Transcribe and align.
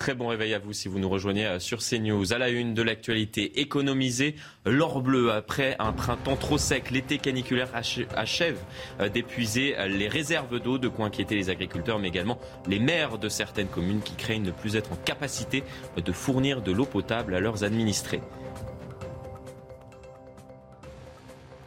Très 0.00 0.14
bon 0.14 0.28
réveil 0.28 0.54
à 0.54 0.58
vous 0.58 0.72
si 0.72 0.88
vous 0.88 0.98
nous 0.98 1.10
rejoignez 1.10 1.44
euh, 1.44 1.58
sur 1.58 1.80
CNews. 1.80 2.32
À 2.32 2.38
la 2.38 2.48
une 2.48 2.72
de 2.72 2.80
l'actualité, 2.80 3.60
économiser 3.60 4.34
l'or 4.64 5.02
bleu 5.02 5.30
après 5.30 5.76
un 5.78 5.92
printemps 5.92 6.36
trop 6.36 6.56
sec. 6.56 6.90
L'été 6.90 7.18
caniculaire 7.18 7.68
achève 8.16 8.56
euh, 8.98 9.10
d'épuiser 9.10 9.78
euh, 9.78 9.88
les 9.88 10.08
réserves 10.08 10.58
d'eau, 10.58 10.78
de 10.78 10.88
quoi 10.88 11.04
inquiéter 11.04 11.34
les 11.34 11.50
agriculteurs, 11.50 11.98
mais 11.98 12.08
également 12.08 12.40
les 12.66 12.78
maires 12.78 13.18
de 13.18 13.28
certaines 13.28 13.68
communes 13.68 14.00
qui 14.00 14.14
craignent 14.14 14.44
ne 14.44 14.52
plus 14.52 14.74
être 14.74 14.90
en 14.90 14.96
capacité 14.96 15.64
de 16.02 16.12
fournir 16.12 16.62
de 16.62 16.72
l'eau 16.72 16.86
potable 16.86 17.34
à 17.34 17.40
leurs 17.40 17.62
administrés. 17.62 18.22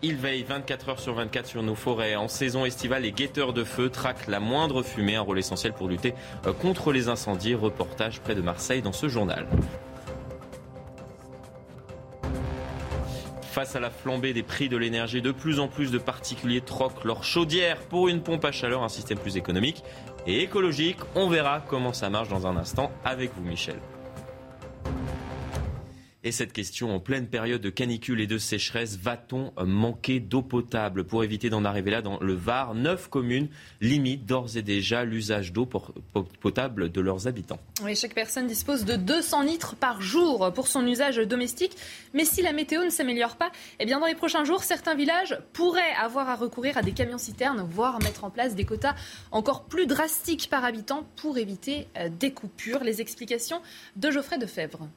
Il 0.06 0.18
veille 0.18 0.44
24 0.44 0.90
heures 0.90 1.00
sur 1.00 1.14
24 1.14 1.48
sur 1.48 1.64
nos 1.64 1.76
forêts. 1.76 2.18
En 2.18 2.28
saison 2.28 2.66
estivale, 2.66 3.04
les 3.04 3.14
guetteurs 3.14 3.54
de 3.54 3.64
feu 3.64 3.90
traquent 3.90 4.28
la 4.28 4.42
moindre 4.42 4.84
fumée, 4.84 5.16
un 5.16 5.22
rôle 5.22 5.40
essentiel 5.40 5.72
pour 5.72 5.88
lutter 5.88 6.14
euh, 6.46 6.52
contre 6.52 6.92
les 6.92 7.08
incendies. 7.08 7.56
Reportage 7.56 8.20
près 8.20 8.36
de 8.36 8.42
Marseille 8.42 8.82
dans 8.82 8.92
ce 8.92 9.08
journal. 9.08 9.48
Face 13.44 13.78
à 13.78 13.80
la 13.80 13.90
flambée 13.90 14.34
des 14.34 14.44
prix 14.44 14.68
de 14.68 14.76
l'énergie, 14.76 15.22
de 15.22 15.32
plus 15.32 15.62
en 15.62 15.70
plus 15.70 15.90
de 15.90 16.00
particuliers 16.00 16.60
troquent 16.60 17.06
leur 17.06 17.24
chaudière 17.24 17.78
pour 17.78 18.10
une 18.10 18.22
pompe 18.22 18.44
à 18.44 18.52
chaleur, 18.52 18.84
un 18.84 18.90
système 18.90 19.20
plus 19.20 19.38
économique 19.38 19.86
et 20.28 20.42
écologique. 20.42 20.98
On 21.16 21.30
verra 21.30 21.64
comment 21.66 21.94
ça 21.94 22.10
marche 22.10 22.28
dans 22.28 22.46
un 22.46 22.58
instant 22.58 22.92
avec 23.06 23.32
vous, 23.38 23.44
Michel. 23.44 23.80
Et 26.26 26.32
cette 26.32 26.54
question, 26.54 26.96
en 26.96 27.02
pleine 27.02 27.28
période 27.28 27.60
de 27.60 27.70
canicule 27.70 28.22
et 28.22 28.28
de 28.28 28.38
sécheresse, 28.38 28.98
va-t-on 28.98 29.52
manquer 29.66 30.22
d'eau 30.22 30.42
potable 30.42 31.04
Pour 31.04 31.24
éviter 31.26 31.50
d'en 31.50 31.66
arriver 31.66 31.92
là, 31.92 32.02
dans 32.02 32.18
le 32.22 32.34
Var, 32.34 32.76
neuf 32.76 33.10
communes 33.10 33.50
limitent 33.82 34.26
d'ores 34.26 34.56
et 34.56 34.62
déjà 34.62 35.04
l'usage 35.04 35.52
d'eau 35.52 35.68
potable 36.40 36.92
de 36.92 37.02
leurs 37.02 37.28
habitants. 37.28 37.60
Oui, 37.84 37.96
chaque 37.96 38.16
personne 38.16 38.48
dispose 38.48 38.86
de 38.86 38.96
200 38.96 39.42
litres 39.44 39.76
par 39.76 40.02
jour 40.02 40.54
pour 40.54 40.68
son 40.68 40.88
usage 40.88 41.18
domestique. 41.18 41.76
Mais 42.14 42.24
si 42.24 42.42
la 42.42 42.54
météo 42.54 42.86
ne 42.86 42.90
s'améliore 42.90 43.36
pas, 43.36 43.52
eh 43.80 43.86
bien 43.86 44.00
dans 44.00 44.08
les 44.08 44.16
prochains 44.16 44.46
jours, 44.46 44.64
certains 44.64 44.96
villages 44.96 45.38
pourraient 45.52 45.82
avoir 46.02 46.30
à 46.30 46.36
recourir 46.36 46.78
à 46.78 46.84
des 46.84 46.94
camions-citernes, 46.94 47.68
voire 47.70 48.00
mettre 48.02 48.24
en 48.24 48.30
place 48.30 48.56
des 48.56 48.64
quotas 48.64 48.96
encore 49.32 49.66
plus 49.66 49.88
drastiques 49.88 50.48
par 50.50 50.64
habitant 50.64 51.06
pour 51.18 51.38
éviter 51.38 51.88
euh, 51.98 52.08
des 52.08 52.32
coupures. 52.32 52.84
Les 52.84 53.02
explications 53.02 53.62
de 53.98 54.10
Geoffrey 54.10 54.38
Defebvre. 54.38 54.88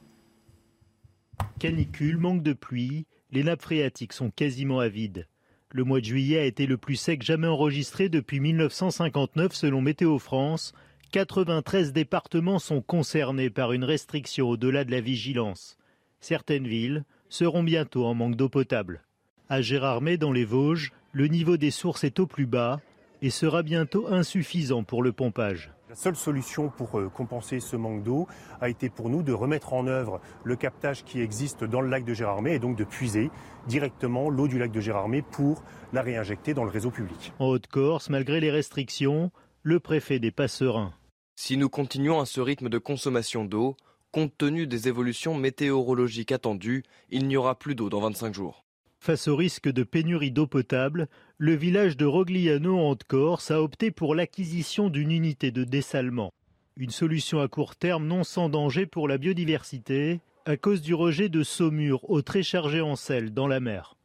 Canicule, 1.59 2.17
manque 2.17 2.43
de 2.43 2.53
pluie, 2.53 3.05
les 3.31 3.43
nappes 3.43 3.61
phréatiques 3.61 4.13
sont 4.13 4.29
quasiment 4.29 4.79
à 4.79 4.87
vide. 4.87 5.27
Le 5.71 5.83
mois 5.83 5.99
de 5.99 6.05
juillet 6.05 6.39
a 6.39 6.45
été 6.45 6.65
le 6.65 6.77
plus 6.77 6.95
sec 6.95 7.23
jamais 7.23 7.47
enregistré 7.47 8.09
depuis 8.09 8.39
1959 8.39 9.53
selon 9.53 9.81
Météo 9.81 10.17
France. 10.17 10.73
93 11.11 11.93
départements 11.93 12.59
sont 12.59 12.81
concernés 12.81 13.49
par 13.49 13.73
une 13.73 13.83
restriction 13.83 14.49
au-delà 14.49 14.85
de 14.85 14.91
la 14.91 15.01
vigilance. 15.01 15.77
Certaines 16.21 16.67
villes 16.67 17.03
seront 17.29 17.63
bientôt 17.63 18.05
en 18.05 18.13
manque 18.13 18.35
d'eau 18.35 18.49
potable. 18.49 19.03
À 19.49 19.61
Gérardmer, 19.61 20.17
dans 20.17 20.31
les 20.31 20.45
Vosges, 20.45 20.91
le 21.11 21.27
niveau 21.27 21.57
des 21.57 21.71
sources 21.71 22.03
est 22.03 22.19
au 22.19 22.27
plus 22.27 22.45
bas 22.45 22.79
et 23.21 23.29
sera 23.29 23.63
bientôt 23.63 24.07
insuffisant 24.07 24.83
pour 24.83 25.03
le 25.03 25.11
pompage. 25.11 25.71
La 25.89 25.95
seule 25.95 26.17
solution 26.17 26.67
pour 26.67 26.99
euh, 26.99 27.07
compenser 27.07 27.61
ce 27.61 27.77
manque 27.77 28.03
d'eau 28.03 28.27
a 28.59 28.67
été 28.67 28.89
pour 28.89 29.09
nous 29.09 29.23
de 29.23 29.31
remettre 29.31 29.71
en 29.71 29.87
œuvre 29.87 30.19
le 30.43 30.57
captage 30.57 31.05
qui 31.05 31.21
existe 31.21 31.63
dans 31.63 31.79
le 31.79 31.87
lac 31.87 32.03
de 32.03 32.13
Gérardmer 32.13 32.55
et 32.55 32.59
donc 32.59 32.75
de 32.75 32.83
puiser 32.83 33.31
directement 33.67 34.29
l'eau 34.29 34.49
du 34.49 34.59
lac 34.59 34.69
de 34.69 34.81
Gérardmer 34.81 35.21
pour 35.21 35.63
la 35.93 36.01
réinjecter 36.01 36.53
dans 36.53 36.65
le 36.65 36.71
réseau 36.71 36.91
public. 36.91 37.31
En 37.39 37.45
Haute-Corse, 37.45 38.09
malgré 38.09 38.41
les 38.41 38.51
restrictions, 38.51 39.31
le 39.63 39.79
préfet 39.79 40.19
n'est 40.19 40.31
pas 40.31 40.49
serein. 40.49 40.91
Si 41.37 41.55
nous 41.55 41.69
continuons 41.69 42.19
à 42.19 42.25
ce 42.25 42.41
rythme 42.41 42.67
de 42.67 42.79
consommation 42.79 43.45
d'eau, 43.45 43.77
compte 44.11 44.37
tenu 44.37 44.67
des 44.67 44.89
évolutions 44.89 45.35
météorologiques 45.35 46.33
attendues, 46.33 46.83
il 47.11 47.27
n'y 47.27 47.37
aura 47.37 47.55
plus 47.55 47.75
d'eau 47.75 47.89
dans 47.89 48.01
25 48.01 48.33
jours. 48.33 48.66
Face 49.07 49.29
au 49.29 49.37
risque 49.37 49.69
de 49.69 49.83
pénurie 49.83 50.31
d'eau 50.31 50.47
potable, 50.47 51.07
le 51.37 51.55
village 51.55 51.95
de 51.95 52.03
Rogliano 52.03 52.77
en 52.77 52.89
Haute-Corse 52.89 53.51
a 53.51 53.61
opté 53.61 53.89
pour 53.89 54.15
l'acquisition 54.15 54.89
d'une 54.89 55.13
unité 55.13 55.49
de 55.49 55.63
dessalement. 55.63 56.33
Une 56.75 56.89
solution 56.89 57.39
à 57.39 57.47
court 57.47 57.77
terme 57.77 58.05
non 58.05 58.25
sans 58.25 58.49
danger 58.49 58.85
pour 58.85 59.07
la 59.07 59.17
biodiversité 59.17 60.19
à 60.43 60.57
cause 60.57 60.81
du 60.81 60.93
rejet 60.93 61.29
de 61.29 61.41
saumure 61.41 62.09
eau 62.09 62.21
très 62.21 62.43
chargée 62.43 62.81
en 62.81 62.97
sel 62.97 63.33
dans 63.33 63.47
la 63.47 63.61
mer. 63.61 63.95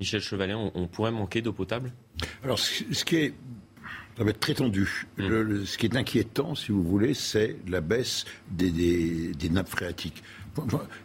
Michel 0.00 0.22
Chevalet, 0.22 0.54
on, 0.54 0.88
pourrait 0.88 1.12
manquer 1.12 1.42
d'eau 1.42 1.52
potable? 1.52 1.92
Alors, 2.42 2.58
ce 2.58 3.04
qui 3.04 3.16
est 3.16 3.34
ça 4.16 4.24
va 4.24 4.30
être 4.30 4.40
très 4.40 4.54
tendu. 4.54 5.06
Hmm. 5.18 5.66
ce 5.66 5.76
qui 5.76 5.84
est 5.84 5.96
inquiétant, 5.96 6.54
si 6.54 6.72
vous 6.72 6.82
voulez, 6.82 7.12
c'est 7.12 7.58
la 7.68 7.82
baisse 7.82 8.24
des 8.50 9.34
nappes 9.50 9.68
phréatiques. 9.68 10.22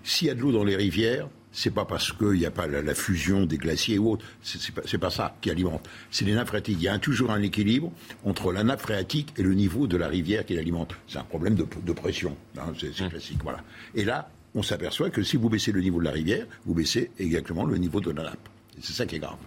S'il 0.03 0.27
y 0.27 0.29
a 0.29 0.33
de 0.33 0.39
l'eau 0.39 0.53
dans 0.53 0.63
les 0.63 0.77
rivières, 0.77 1.27
c'est 1.57 1.71
pas 1.71 1.85
parce 1.85 2.11
qu'il 2.11 2.33
n'y 2.33 2.45
a 2.45 2.51
pas 2.51 2.67
la, 2.67 2.93
fusion 2.93 3.47
des 3.47 3.57
glaciers 3.57 3.97
ou 3.97 4.11
autre, 4.11 4.23
c'est 4.43 4.71
pas, 4.71 4.83
pas 4.99 5.09
ça 5.09 5.35
qui 5.41 5.49
alimente. 5.49 5.89
C'est 6.11 6.23
les 6.23 6.35
nappes 6.35 6.49
phréatiques. 6.49 6.77
Il 6.79 6.83
y 6.83 6.87
a 6.87 6.99
toujours 6.99 7.31
un 7.31 7.41
équilibre 7.41 7.91
entre 8.23 8.53
la 8.53 8.63
nappe 8.63 8.81
phréatique 8.81 9.33
et 9.37 9.41
le 9.41 9.55
niveau 9.55 9.87
de 9.87 9.97
la 9.97 10.07
rivière 10.07 10.45
qui 10.45 10.53
l'alimente. 10.53 10.93
C'est 11.07 11.17
un 11.17 11.23
problème 11.23 11.55
de, 11.55 11.93
pression. 11.93 12.37
Hein, 12.59 12.73
c'est 12.79 13.03
mmh. 13.03 13.09
classique, 13.09 13.39
voilà. 13.41 13.63
Et 13.95 14.05
là, 14.05 14.29
on 14.53 14.61
s'aperçoit 14.61 15.09
que 15.09 15.23
si 15.23 15.35
vous 15.35 15.49
baissez 15.49 15.71
le 15.71 15.81
niveau 15.81 15.97
de 15.97 16.05
la 16.05 16.11
rivière, 16.11 16.45
vous 16.67 16.75
baissez 16.75 17.09
exactement 17.17 17.65
le 17.65 17.77
niveau 17.77 18.01
de 18.01 18.11
la 18.11 18.21
nappe. 18.21 18.49
C'est 18.79 18.93
ça 18.93 19.07
qui 19.07 19.15
est 19.15 19.19
grave. 19.19 19.39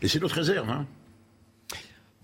Et 0.00 0.08
c'est 0.08 0.20
notre 0.20 0.36
réserve. 0.36 0.70
Hein. 0.70 0.86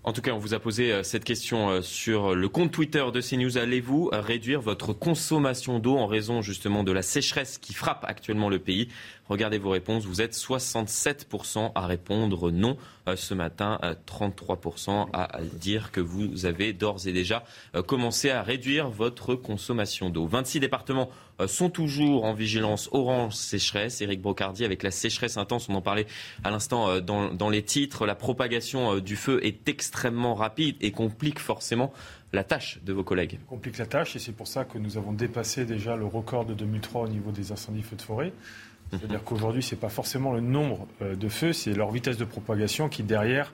En 0.07 0.13
tout 0.13 0.21
cas, 0.21 0.31
on 0.31 0.37
vous 0.37 0.53
a 0.53 0.59
posé 0.61 0.93
euh, 0.93 1.03
cette 1.03 1.25
question 1.25 1.69
euh, 1.69 1.81
sur 1.81 2.33
le 2.33 2.47
compte 2.47 2.71
Twitter 2.71 3.03
de 3.13 3.19
CNews. 3.19 3.57
Allez-vous 3.57 4.09
réduire 4.13 4.61
votre 4.61 4.93
consommation 4.93 5.79
d'eau 5.79 5.97
en 5.97 6.07
raison 6.07 6.41
justement 6.41 6.85
de 6.85 6.93
la 6.93 7.01
sécheresse 7.01 7.57
qui 7.57 7.73
frappe 7.73 8.05
actuellement 8.07 8.47
le 8.47 8.57
pays? 8.57 8.87
Regardez 9.29 9.57
vos 9.57 9.71
réponses. 9.71 10.05
Vous 10.05 10.21
êtes 10.21 10.33
67% 10.33 11.71
à 11.75 11.85
répondre 11.85 12.51
non 12.51 12.77
euh, 13.07 13.15
ce 13.15 13.33
matin, 13.33 13.79
33% 14.07 15.07
à 15.13 15.39
dire 15.53 15.91
que 15.91 16.01
vous 16.01 16.45
avez 16.45 16.73
d'ores 16.73 17.07
et 17.07 17.13
déjà 17.13 17.43
euh, 17.75 17.81
commencé 17.81 18.29
à 18.29 18.41
réduire 18.41 18.89
votre 18.89 19.35
consommation 19.35 20.09
d'eau. 20.09 20.27
26 20.27 20.59
départements 20.59 21.09
euh, 21.39 21.47
sont 21.47 21.69
toujours 21.69 22.25
en 22.25 22.33
vigilance 22.33 22.89
orange 22.91 23.33
sécheresse. 23.33 24.01
Éric 24.01 24.21
Brocardi, 24.21 24.65
avec 24.65 24.83
la 24.83 24.91
sécheresse 24.91 25.37
intense, 25.37 25.69
on 25.69 25.75
en 25.75 25.81
parlait 25.81 26.07
à 26.43 26.51
l'instant 26.51 26.99
dans, 26.99 27.33
dans 27.33 27.49
les 27.49 27.63
titres, 27.63 28.05
la 28.05 28.15
propagation 28.15 28.99
du 28.99 29.15
feu 29.15 29.39
est 29.45 29.67
extrêmement 29.69 30.35
rapide 30.35 30.75
et 30.81 30.91
complique 30.91 31.39
forcément 31.39 31.93
la 32.33 32.43
tâche 32.43 32.79
de 32.83 32.93
vos 32.93 33.03
collègues. 33.03 33.39
Complique 33.47 33.77
la 33.77 33.85
tâche 33.85 34.15
et 34.15 34.19
c'est 34.19 34.33
pour 34.33 34.47
ça 34.47 34.65
que 34.65 34.77
nous 34.77 34.97
avons 34.97 35.13
dépassé 35.13 35.65
déjà 35.65 35.95
le 35.95 36.05
record 36.05 36.45
de 36.45 36.53
2003 36.53 37.03
au 37.03 37.07
niveau 37.07 37.31
des 37.31 37.51
incendies 37.51 37.83
feux 37.83 37.95
de 37.95 38.01
forêt. 38.01 38.33
C'est-à-dire 38.91 39.23
qu'aujourd'hui, 39.23 39.61
ce 39.61 39.75
n'est 39.75 39.81
pas 39.81 39.89
forcément 39.89 40.33
le 40.33 40.41
nombre 40.41 40.87
euh, 41.01 41.15
de 41.15 41.29
feux, 41.29 41.53
c'est 41.53 41.73
leur 41.73 41.91
vitesse 41.91 42.17
de 42.17 42.25
propagation 42.25 42.89
qui, 42.89 43.03
derrière, 43.03 43.51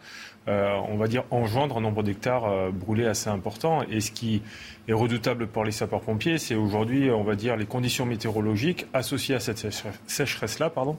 on 0.47 0.97
va 0.97 1.07
dire, 1.07 1.23
engendre 1.31 1.77
un 1.77 1.81
nombre 1.81 2.03
d'hectares 2.03 2.45
euh, 2.45 2.69
brûlés 2.71 3.05
assez 3.05 3.29
important. 3.29 3.83
Et 3.83 4.01
ce 4.01 4.11
qui 4.11 4.41
est 4.87 4.93
redoutable 4.93 5.47
pour 5.47 5.63
les 5.63 5.71
sapeurs-pompiers, 5.71 6.37
c'est 6.37 6.55
aujourd'hui, 6.55 7.09
on 7.09 7.23
va 7.23 7.35
dire, 7.35 7.55
les 7.55 7.65
conditions 7.65 8.05
météorologiques 8.05 8.85
associées 8.93 9.35
à 9.35 9.39
cette 9.39 9.65
sécheresse-là, 10.07 10.69
pardon, 10.69 10.97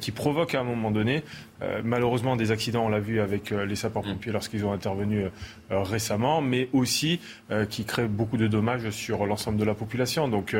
qui 0.00 0.10
provoquent 0.10 0.54
à 0.54 0.60
un 0.60 0.64
moment 0.64 0.90
donné, 0.90 1.22
malheureusement, 1.82 2.36
des 2.36 2.50
accidents, 2.50 2.84
on 2.84 2.90
l'a 2.90 3.00
vu 3.00 3.22
avec 3.22 3.50
les 3.50 3.74
sapeurs-pompiers 3.74 4.32
lorsqu'ils 4.32 4.66
ont 4.66 4.72
intervenu 4.72 5.28
récemment, 5.70 6.42
mais 6.42 6.68
aussi 6.74 7.20
qui 7.70 7.86
créent 7.86 8.06
beaucoup 8.06 8.36
de 8.36 8.48
dommages 8.48 8.90
sur 8.90 9.24
l'ensemble 9.24 9.56
de 9.56 9.64
la 9.64 9.72
population. 9.72 10.28
Donc, 10.28 10.54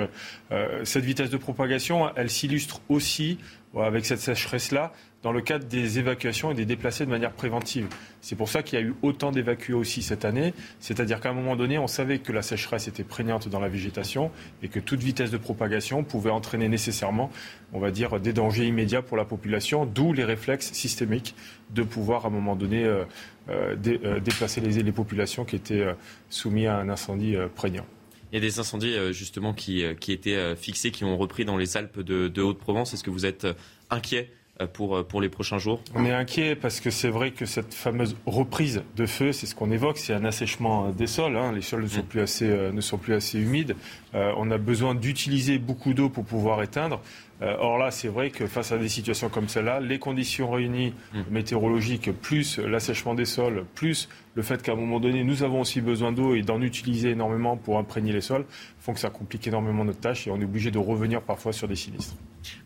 cette 0.85 1.05
vitesse 1.05 1.29
de 1.29 1.37
propagation, 1.37 2.09
elle 2.17 2.31
s'illustre 2.31 2.81
aussi 2.89 3.37
avec 3.81 4.05
cette 4.05 4.21
sécheresse-là 4.21 4.93
dans 5.23 5.33
le 5.33 5.41
cadre 5.41 5.65
des 5.67 5.99
évacuations 5.99 6.51
et 6.51 6.55
des 6.55 6.65
déplacés 6.67 7.07
de 7.07 7.11
manière 7.11 7.33
préventive. 7.33 7.87
C'est 8.21 8.35
pour 8.35 8.49
ça 8.49 8.63
qu'il 8.63 8.79
y 8.79 8.83
a 8.83 8.85
eu 8.85 8.95
autant 9.03 9.31
d'évacués 9.31 9.73
aussi 9.73 10.03
cette 10.03 10.25
année. 10.25 10.53
C'est-à-dire 10.81 11.21
qu'à 11.21 11.31
un 11.31 11.33
moment 11.33 11.57
donné, 11.57 11.79
on 11.79 11.87
savait 11.87 12.19
que 12.19 12.33
la 12.33 12.43
sécheresse 12.43 12.89
était 12.89 13.05
prégnante 13.05 13.49
dans 13.49 13.61
la 13.61 13.69
végétation 13.69 14.31
et 14.63 14.69
que 14.69 14.81
toute 14.81 15.01
vitesse 15.01 15.31
de 15.31 15.37
propagation 15.37 16.03
pouvait 16.03 16.31
entraîner 16.31 16.69
nécessairement, 16.69 17.31
on 17.73 17.79
va 17.79 17.91
dire, 17.91 18.19
des 18.21 18.33
dangers 18.33 18.67
immédiats 18.67 19.03
pour 19.03 19.17
la 19.17 19.25
population, 19.25 19.87
d'où 19.87 20.13
les 20.13 20.25
réflexes 20.25 20.73
systémiques 20.73 21.35
de 21.71 21.83
pouvoir 21.83 22.25
à 22.25 22.29
un 22.29 22.33
moment 22.33 22.57
donné 22.57 22.85
euh, 22.85 23.05
euh, 23.49 23.77
euh, 23.87 24.21
déplacer 24.21 24.61
les, 24.61 24.83
les, 24.83 24.93
populations 24.93 25.45
qui 25.45 25.57
étaient 25.57 25.87
soumises 26.29 26.67
à 26.67 26.79
un 26.79 26.89
incendie 26.89 27.37
prégnant. 27.55 27.87
Il 28.33 28.37
y 28.37 28.39
a 28.39 28.41
des 28.41 28.59
incendies 28.59 28.95
justement 29.13 29.53
qui, 29.53 29.85
qui 30.01 30.13
étaient 30.13 30.57
fixés, 30.57 30.91
qui 30.91 31.05
ont 31.05 31.19
repris 31.19 31.45
dans 31.45 31.59
les 31.59 31.77
Alpes 31.77 32.01
de, 32.01 32.29
de 32.29 32.43
Haute-Provence. 32.43 32.95
Est-ce 32.95 33.05
que 33.05 33.11
vous 33.11 33.27
êtes 33.27 33.47
inquiet 33.91 34.31
pour, 34.73 35.07
pour 35.07 35.21
les 35.21 35.29
prochains 35.29 35.59
jours? 35.59 35.83
On 35.95 36.07
est 36.07 36.13
inquiet 36.13 36.57
parce 36.57 36.81
que 36.81 36.91
c'est 36.91 37.11
vrai 37.11 37.33
que 37.33 37.45
cette 37.45 37.75
fameuse 37.75 38.17
reprise 38.25 38.85
de 38.97 39.05
feu, 39.05 39.33
c'est 39.33 39.47
ce 39.47 39.55
qu'on 39.55 39.71
évoque, 39.71 39.99
c'est 39.99 40.15
un 40.15 40.25
assèchement 40.25 40.89
des 40.91 41.07
sols. 41.07 41.37
Hein. 41.37 41.53
Les 41.53 41.61
sols 41.61 41.83
ne 41.83 41.89
sont, 41.89 42.01
mm. 42.01 42.07
plus 42.07 42.21
assez, 42.21 42.47
ne 42.49 42.81
sont 42.81 42.97
plus 42.97 43.13
assez 43.13 43.39
humides. 43.39 43.77
on 44.15 44.51
a 44.51 44.57
besoin 44.57 44.95
d'utiliser 44.95 45.59
beaucoup 45.59 45.93
d'eau 45.93 46.09
pour 46.09 46.25
pouvoir 46.25 46.63
éteindre. 46.63 47.03
Euh, 47.43 47.57
or 47.59 47.79
là, 47.79 47.91
c'est 47.91 48.09
vrai 48.09 48.31
que 48.31 48.47
face 48.47 48.73
à 48.73 48.79
des 48.79 48.89
situations 48.89 49.29
comme 49.29 49.49
celle-là, 49.49 49.81
les 49.81 49.99
conditions 49.99 50.51
réunies 50.51 50.95
mmh. 51.13 51.21
météorologiques, 51.31 52.13
plus 52.21 52.59
l'assèchement 52.59 53.15
des 53.15 53.25
sols, 53.25 53.65
plus 53.75 54.09
le 54.35 54.43
fait 54.43 54.63
qu'à 54.63 54.73
un 54.73 54.77
moment 54.77 55.01
donné, 55.01 55.25
nous 55.25 55.43
avons 55.43 55.61
aussi 55.61 55.81
besoin 55.81 56.13
d'eau 56.13 56.35
et 56.35 56.43
d'en 56.43 56.63
utiliser 56.63 57.11
énormément 57.11 57.57
pour 57.57 57.79
imprégner 57.79 58.13
les 58.13 58.21
sols, 58.21 58.47
font 58.79 58.95
que 58.95 59.01
ça 59.01 59.11
complique 59.11 59.47
énormément 59.47 59.85
notre 59.85 60.01
tâche 60.01 60.27
et 60.27 60.31
on 60.31 60.41
est 60.41 60.45
obligé 60.45 60.71
de 60.71 60.79
revenir 60.79 61.21
parfois 61.21 61.53
sur 61.53 61.67
des 61.67 61.77
sinistres. 61.77 62.15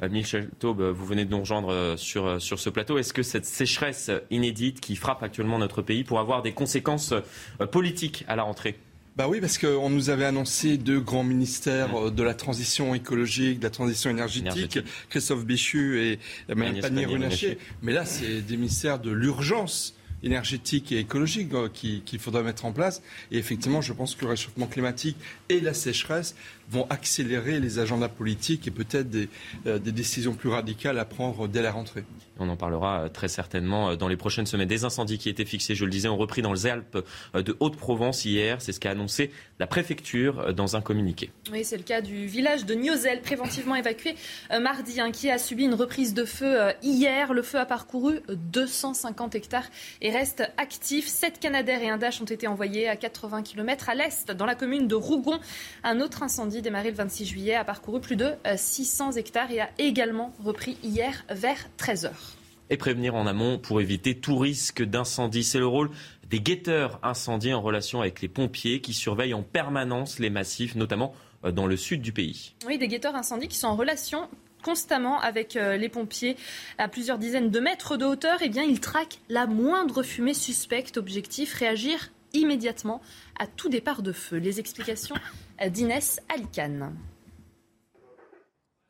Euh, 0.02 0.08
Michel 0.08 0.50
Taube, 0.58 0.82
vous 0.82 1.06
venez 1.06 1.24
de 1.24 1.30
nous 1.30 1.40
rejoindre 1.40 1.70
euh, 1.70 1.96
sur, 1.96 2.40
sur 2.40 2.58
ce 2.58 2.68
plateau. 2.68 2.98
Est-ce 2.98 3.14
que 3.14 3.22
cette 3.22 3.46
sécheresse 3.46 4.10
inédite 4.30 4.80
qui 4.80 4.94
frappe 4.96 5.22
actuellement 5.22 5.58
notre 5.58 5.80
pays 5.80 6.04
pourrait 6.04 6.20
avoir 6.20 6.42
des 6.42 6.52
conséquences 6.52 7.14
politiques 7.70 8.24
à 8.28 8.36
la 8.36 8.42
rentrée? 8.42 8.76
Bah 9.16 9.28
oui, 9.28 9.40
parce 9.40 9.56
qu'on 9.56 9.88
nous 9.88 10.10
avait 10.10 10.26
annoncé 10.26 10.76
deux 10.76 11.00
grands 11.00 11.24
ministères 11.24 11.94
euh, 11.96 12.10
de 12.10 12.22
la 12.22 12.34
transition 12.34 12.94
écologique, 12.94 13.60
de 13.60 13.64
la 13.64 13.70
transition 13.70 14.10
énergétique, 14.10 14.78
Christophe 15.08 15.46
Béchu 15.46 16.02
et 16.02 16.18
Mme 16.54 16.80
Pannier-Runacher. 16.80 17.56
Mais 17.80 17.94
là, 17.94 18.04
c'est 18.04 18.42
des 18.42 18.56
ministères 18.58 18.98
de 18.98 19.10
l'urgence 19.10 19.96
énergétique 20.22 20.92
et 20.92 20.98
écologique 20.98 21.52
euh, 21.54 21.68
qu'il 21.70 22.18
faudra 22.18 22.42
mettre 22.42 22.66
en 22.66 22.72
place. 22.72 23.02
Et 23.30 23.38
effectivement, 23.38 23.80
je 23.80 23.94
pense 23.94 24.14
que 24.14 24.24
le 24.26 24.30
réchauffement 24.30 24.66
climatique 24.66 25.16
et 25.48 25.60
la 25.60 25.72
sécheresse 25.72 26.34
vont 26.70 26.86
accélérer 26.90 27.60
les 27.60 27.78
agendas 27.78 28.08
politiques 28.08 28.66
et 28.66 28.70
peut-être 28.70 29.08
des, 29.08 29.28
euh, 29.66 29.78
des 29.78 29.92
décisions 29.92 30.34
plus 30.34 30.48
radicales 30.48 30.98
à 30.98 31.04
prendre 31.04 31.48
dès 31.48 31.62
la 31.62 31.72
rentrée. 31.72 32.04
On 32.38 32.48
en 32.48 32.56
parlera 32.56 33.02
euh, 33.02 33.08
très 33.08 33.28
certainement 33.28 33.90
euh, 33.90 33.96
dans 33.96 34.08
les 34.08 34.16
prochaines 34.16 34.46
semaines. 34.46 34.68
Des 34.68 34.84
incendies 34.84 35.18
qui 35.18 35.28
étaient 35.28 35.44
fixés, 35.44 35.74
je 35.74 35.84
le 35.84 35.90
disais, 35.90 36.08
ont 36.08 36.16
repris 36.16 36.42
dans 36.42 36.52
les 36.52 36.66
Alpes 36.66 36.98
de 37.34 37.56
Haute-Provence 37.60 38.24
hier. 38.24 38.60
C'est 38.60 38.72
ce 38.72 38.80
qu'a 38.80 38.90
annoncé 38.90 39.30
la 39.58 39.66
préfecture 39.66 40.54
dans 40.54 40.76
un 40.76 40.80
communiqué. 40.80 41.30
Oui, 41.52 41.64
c'est 41.64 41.76
le 41.76 41.82
cas 41.82 42.00
du 42.00 42.26
village 42.26 42.66
de 42.66 42.74
Niozel, 42.74 43.20
préventivement 43.22 43.74
évacué 43.74 44.14
mardi, 44.60 45.00
hein, 45.00 45.10
qui 45.12 45.30
a 45.30 45.38
subi 45.38 45.64
une 45.64 45.74
reprise 45.74 46.14
de 46.14 46.24
feu 46.24 46.56
hier. 46.82 47.32
Le 47.32 47.42
feu 47.42 47.58
a 47.58 47.66
parcouru 47.66 48.20
250 48.28 49.34
hectares 49.34 49.68
et 50.02 50.10
reste 50.10 50.42
actif. 50.56 51.06
Sept 51.06 51.38
Canadaires 51.38 51.82
et 51.82 51.88
un 51.88 51.98
Dash 51.98 52.20
ont 52.20 52.26
été 52.26 52.46
envoyés 52.46 52.88
à 52.88 52.96
80 52.96 53.42
km 53.42 53.88
à 53.88 53.94
l'est, 53.94 54.30
dans 54.30 54.46
la 54.46 54.54
commune 54.54 54.88
de 54.88 54.94
Rougon. 54.94 55.38
Un 55.84 56.00
autre 56.00 56.22
incendie 56.22 56.55
démarré 56.62 56.90
le 56.90 56.96
26 56.96 57.26
juillet, 57.26 57.54
a 57.54 57.64
parcouru 57.64 58.00
plus 58.00 58.16
de 58.16 58.32
600 58.56 59.10
euh, 59.10 59.18
hectares 59.18 59.50
et 59.50 59.60
a 59.60 59.70
également 59.78 60.32
repris 60.42 60.78
hier 60.82 61.24
vers 61.30 61.68
13h. 61.78 62.10
Et 62.68 62.76
prévenir 62.76 63.14
en 63.14 63.26
amont 63.26 63.58
pour 63.58 63.80
éviter 63.80 64.18
tout 64.18 64.38
risque 64.38 64.82
d'incendie. 64.82 65.44
C'est 65.44 65.58
le 65.58 65.66
rôle 65.66 65.90
des 66.28 66.40
guetteurs 66.40 66.98
incendiés 67.02 67.54
en 67.54 67.62
relation 67.62 68.00
avec 68.00 68.20
les 68.20 68.28
pompiers 68.28 68.80
qui 68.80 68.92
surveillent 68.92 69.34
en 69.34 69.42
permanence 69.42 70.18
les 70.18 70.30
massifs, 70.30 70.74
notamment 70.74 71.14
euh, 71.44 71.52
dans 71.52 71.66
le 71.66 71.76
sud 71.76 72.02
du 72.02 72.12
pays. 72.12 72.54
Oui, 72.66 72.78
des 72.78 72.88
guetteurs 72.88 73.14
incendies 73.14 73.48
qui 73.48 73.56
sont 73.56 73.68
en 73.68 73.76
relation 73.76 74.28
constamment 74.62 75.20
avec 75.20 75.54
euh, 75.54 75.76
les 75.76 75.88
pompiers 75.88 76.36
à 76.78 76.88
plusieurs 76.88 77.18
dizaines 77.18 77.50
de 77.50 77.60
mètres 77.60 77.96
de 77.96 78.04
hauteur. 78.04 78.38
Eh 78.42 78.48
bien, 78.48 78.64
ils 78.64 78.80
traquent 78.80 79.20
la 79.28 79.46
moindre 79.46 80.02
fumée 80.02 80.34
suspecte. 80.34 80.96
Objectif, 80.96 81.54
réagir 81.54 82.10
immédiatement 82.32 83.00
à 83.38 83.46
tout 83.46 83.68
départ 83.68 84.02
de 84.02 84.12
feu. 84.12 84.36
Les 84.38 84.58
explications 84.58 85.14
d'Inès 85.70 86.20
Alicane. 86.28 86.96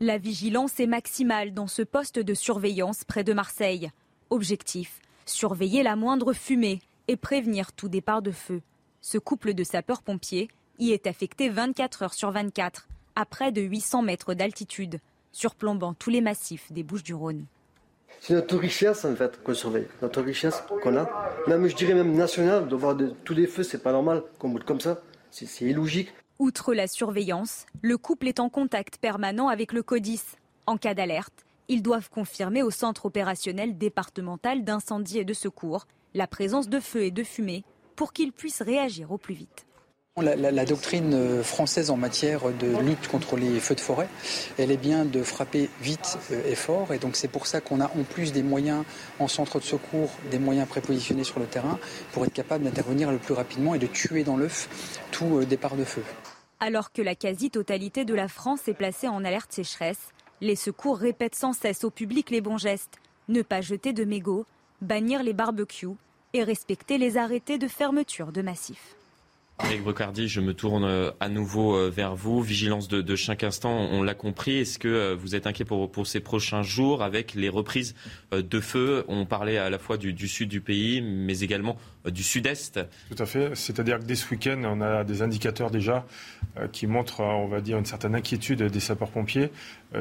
La 0.01 0.19
vigilance 0.19 0.79
est 0.81 0.87
maximale 0.87 1.55
dans 1.55 1.67
ce 1.67 1.83
poste 1.83 2.19
de 2.19 2.35
surveillance 2.35 3.05
près 3.05 3.25
de 3.25 3.33
Marseille. 3.33 3.91
Objectif 4.31 5.01
surveiller 5.27 5.83
la 5.83 5.97
moindre 5.97 6.33
fumée 6.33 6.81
et 7.09 7.17
prévenir 7.17 7.73
tout 7.73 7.89
départ 7.89 8.23
de 8.23 8.31
feu. 8.31 8.63
Ce 9.01 9.19
couple 9.19 9.55
de 9.55 9.65
sapeurs-pompiers 9.65 10.49
y 10.79 10.93
est 10.93 11.07
affecté 11.07 11.49
24 11.49 12.03
heures 12.03 12.15
sur 12.15 12.31
24, 12.31 12.89
à 13.15 13.25
près 13.25 13.53
de 13.53 13.61
800 13.61 14.03
mètres 14.03 14.35
d'altitude, 14.35 14.99
surplombant 15.33 15.95
tous 15.95 16.11
les 16.11 16.21
massifs 16.21 16.73
des 16.73 16.83
Bouches-du-Rhône. 16.83 17.45
C'est 18.21 18.35
notre 18.35 18.57
richesse 18.57 19.05
en 19.05 19.15
fait 19.15 19.43
qu'on 19.43 19.55
surveille, 19.55 19.89
notre 20.01 20.23
richesse 20.23 20.63
qu'on 20.83 20.97
a. 20.97 21.09
Même 21.47 21.67
je 21.67 21.77
dirais 21.77 21.95
même 21.95 22.15
nationale, 22.15 22.69
de 22.69 22.77
voir 22.77 22.97
tous 23.25 23.35
les 23.35 23.47
feux, 23.47 23.63
c'est 23.63 23.83
pas 23.83 23.93
normal 23.93 24.23
qu'on 24.39 24.49
boule 24.49 24.65
comme 24.65 24.81
ça, 24.81 25.03
c'est 25.31 25.65
illogique. 25.65 26.13
Outre 26.39 26.75
la 26.75 26.87
surveillance, 26.87 27.65
le 27.81 27.97
couple 27.97 28.29
est 28.29 28.41
en 28.41 28.51
contact 28.51 28.99
permanent 28.99 29.49
avec 29.49 29.73
le 29.73 29.83
CODIS. 29.83 30.21
En 30.67 30.77
cas 30.77 30.93
d'alerte, 30.93 31.47
ils 31.69 31.83
doivent 31.83 32.11
confirmer 32.11 32.63
au 32.63 32.71
centre 32.71 33.07
opérationnel 33.07 33.79
départemental 33.79 34.63
d'incendie 34.63 35.19
et 35.19 35.25
de 35.25 35.33
secours 35.33 35.87
la 36.13 36.27
présence 36.27 36.69
de 36.69 36.79
feu 36.79 37.05
et 37.05 37.11
de 37.11 37.23
fumée 37.23 37.65
pour 37.97 38.13
qu'ils 38.13 38.33
puissent 38.33 38.61
réagir 38.61 39.13
au 39.13 39.17
plus 39.19 39.33
vite. 39.33 39.65
La, 40.19 40.65
doctrine 40.65 41.13
euh, 41.13 41.43
française 41.43 41.91
en 41.91 41.99
matière 41.99 42.45
de 42.51 42.79
lutte 42.81 43.07
contre 43.07 43.37
les 43.37 43.61
feux 43.61 43.75
de 43.75 43.81
forêt, 43.81 44.09
elle 44.57 44.71
est 44.71 44.79
bien 44.79 45.05
de 45.05 45.23
frapper 45.23 45.69
vite 45.83 46.19
euh, 46.33 46.41
et 46.51 46.55
fort. 46.55 46.95
Et 46.95 46.99
donc 46.99 47.17
c'est 47.17 47.29
pour 47.29 47.47
ça 47.47 47.61
qu'on 47.61 47.81
a 47.81 47.87
en 47.87 48.03
plus 48.03 48.33
des 48.33 48.43
moyens 48.43 48.85
en 49.19 49.29
centre 49.29 49.59
de 49.59 49.65
secours, 49.65 50.11
des 50.31 50.39
moyens 50.39 50.67
prépositionnés 50.69 51.25
sur 51.25 51.39
le 51.39 51.45
terrain 51.45 51.79
pour 52.13 52.25
être 52.25 52.33
capable 52.33 52.65
d'intervenir 52.65 53.11
le 53.11 53.19
plus 53.19 53.35
rapidement 53.35 53.75
et 53.75 53.79
de 53.79 53.87
tuer 53.87 54.25
dans 54.25 54.39
l'œuf 54.39 54.71
tout 55.11 55.39
euh, 55.39 55.45
départ 55.45 55.77
de 55.77 55.85
feu. 55.85 56.03
Alors 56.59 56.91
que 56.91 57.03
la 57.03 57.15
quasi-totalité 57.15 58.07
de 58.07 58.15
la 58.15 58.29
France 58.29 58.67
est 58.67 58.75
placée 58.75 59.09
en 59.09 59.27
alerte 59.27 59.53
sécheresse, 59.53 60.09
les 60.41 60.57
secours 60.57 60.97
répètent 60.97 61.35
sans 61.35 61.53
cesse 61.53 61.85
au 61.85 61.91
public 61.91 62.31
les 62.31 62.41
bons 62.41 62.57
gestes. 62.57 62.99
Ne 63.29 63.43
pas 63.43 63.61
jeter 63.61 63.93
de 63.93 64.05
mégots, 64.05 64.47
bannir 64.81 65.23
les 65.23 65.35
barbecues 65.35 65.97
et 66.33 66.43
respecter 66.43 66.97
les 66.97 67.19
arrêtés 67.19 67.59
de 67.59 67.69
fermeture 67.69 68.33
de 68.33 68.41
massifs. 68.41 68.97
Eric 69.65 69.83
Brocardi, 69.83 70.29
je 70.29 70.43
me 70.43 70.53
tourne 70.53 70.85
euh, 70.85 71.11
à 71.19 71.31
nouveau 71.31 71.75
euh, 71.75 71.89
vers 71.89 72.15
vous. 72.15 72.43
Vigilance 72.43 72.89
de, 72.89 73.17
chaque 73.17 73.43
instant, 73.43 73.71
on 73.71 74.03
l'a 74.03 74.15
compris. 74.15 74.59
Est-ce 74.59 74.79
que 74.79 74.87
euh, 74.87 75.17
vous 75.19 75.35
êtes 75.35 75.47
inquiet 75.47 75.65
pour, 75.65 75.91
pour, 75.91 76.07
ces 76.07 76.21
prochains 76.21 76.63
jours 76.63 77.03
avec 77.03 77.35
les 77.35 77.49
reprises 77.49 77.95
de 78.33 78.61
feu? 78.61 79.05
On 79.09 79.25
parlait 79.25 79.57
à 79.57 79.71
la 79.71 79.79
fois 79.79 79.97
du, 79.97 80.29
sud 80.29 80.51
du 80.51 80.61
pays, 80.61 81.01
mais 81.01 81.41
également 81.41 81.77
du 82.05 82.23
sud-est. 82.23 82.81
Tout 83.09 83.23
à 83.23 83.25
fait. 83.25 83.55
C'est-à-dire 83.55 83.99
que 83.99 84.05
dès 84.05 84.15
ce 84.15 84.31
week-end, 84.31 84.61
on 84.65 84.83
a 84.83 85.05
des 85.05 85.23
indicateurs 85.23 85.71
déjà 85.71 86.07
qui 86.73 86.87
montrent, 86.87 87.21
on 87.21 87.49
va 87.49 87.61
dire, 87.61 87.79
une 87.79 87.87
certaine 87.87 88.15
inquiétude 88.15 88.63
des 88.63 88.81
sapeurs-pompiers, 88.81 89.51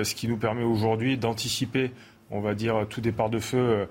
ce 0.03 0.15
qui 0.15 0.27
nous 0.27 0.37
permet 0.37 0.63
aujourd'hui 0.63 1.17
d'anticiper, 1.17 1.91
on 2.29 2.41
va 2.41 2.53
dire, 2.53 2.85
tout 2.89 3.01
départ 3.01 3.29
de 3.29 3.39
feu 3.39 3.87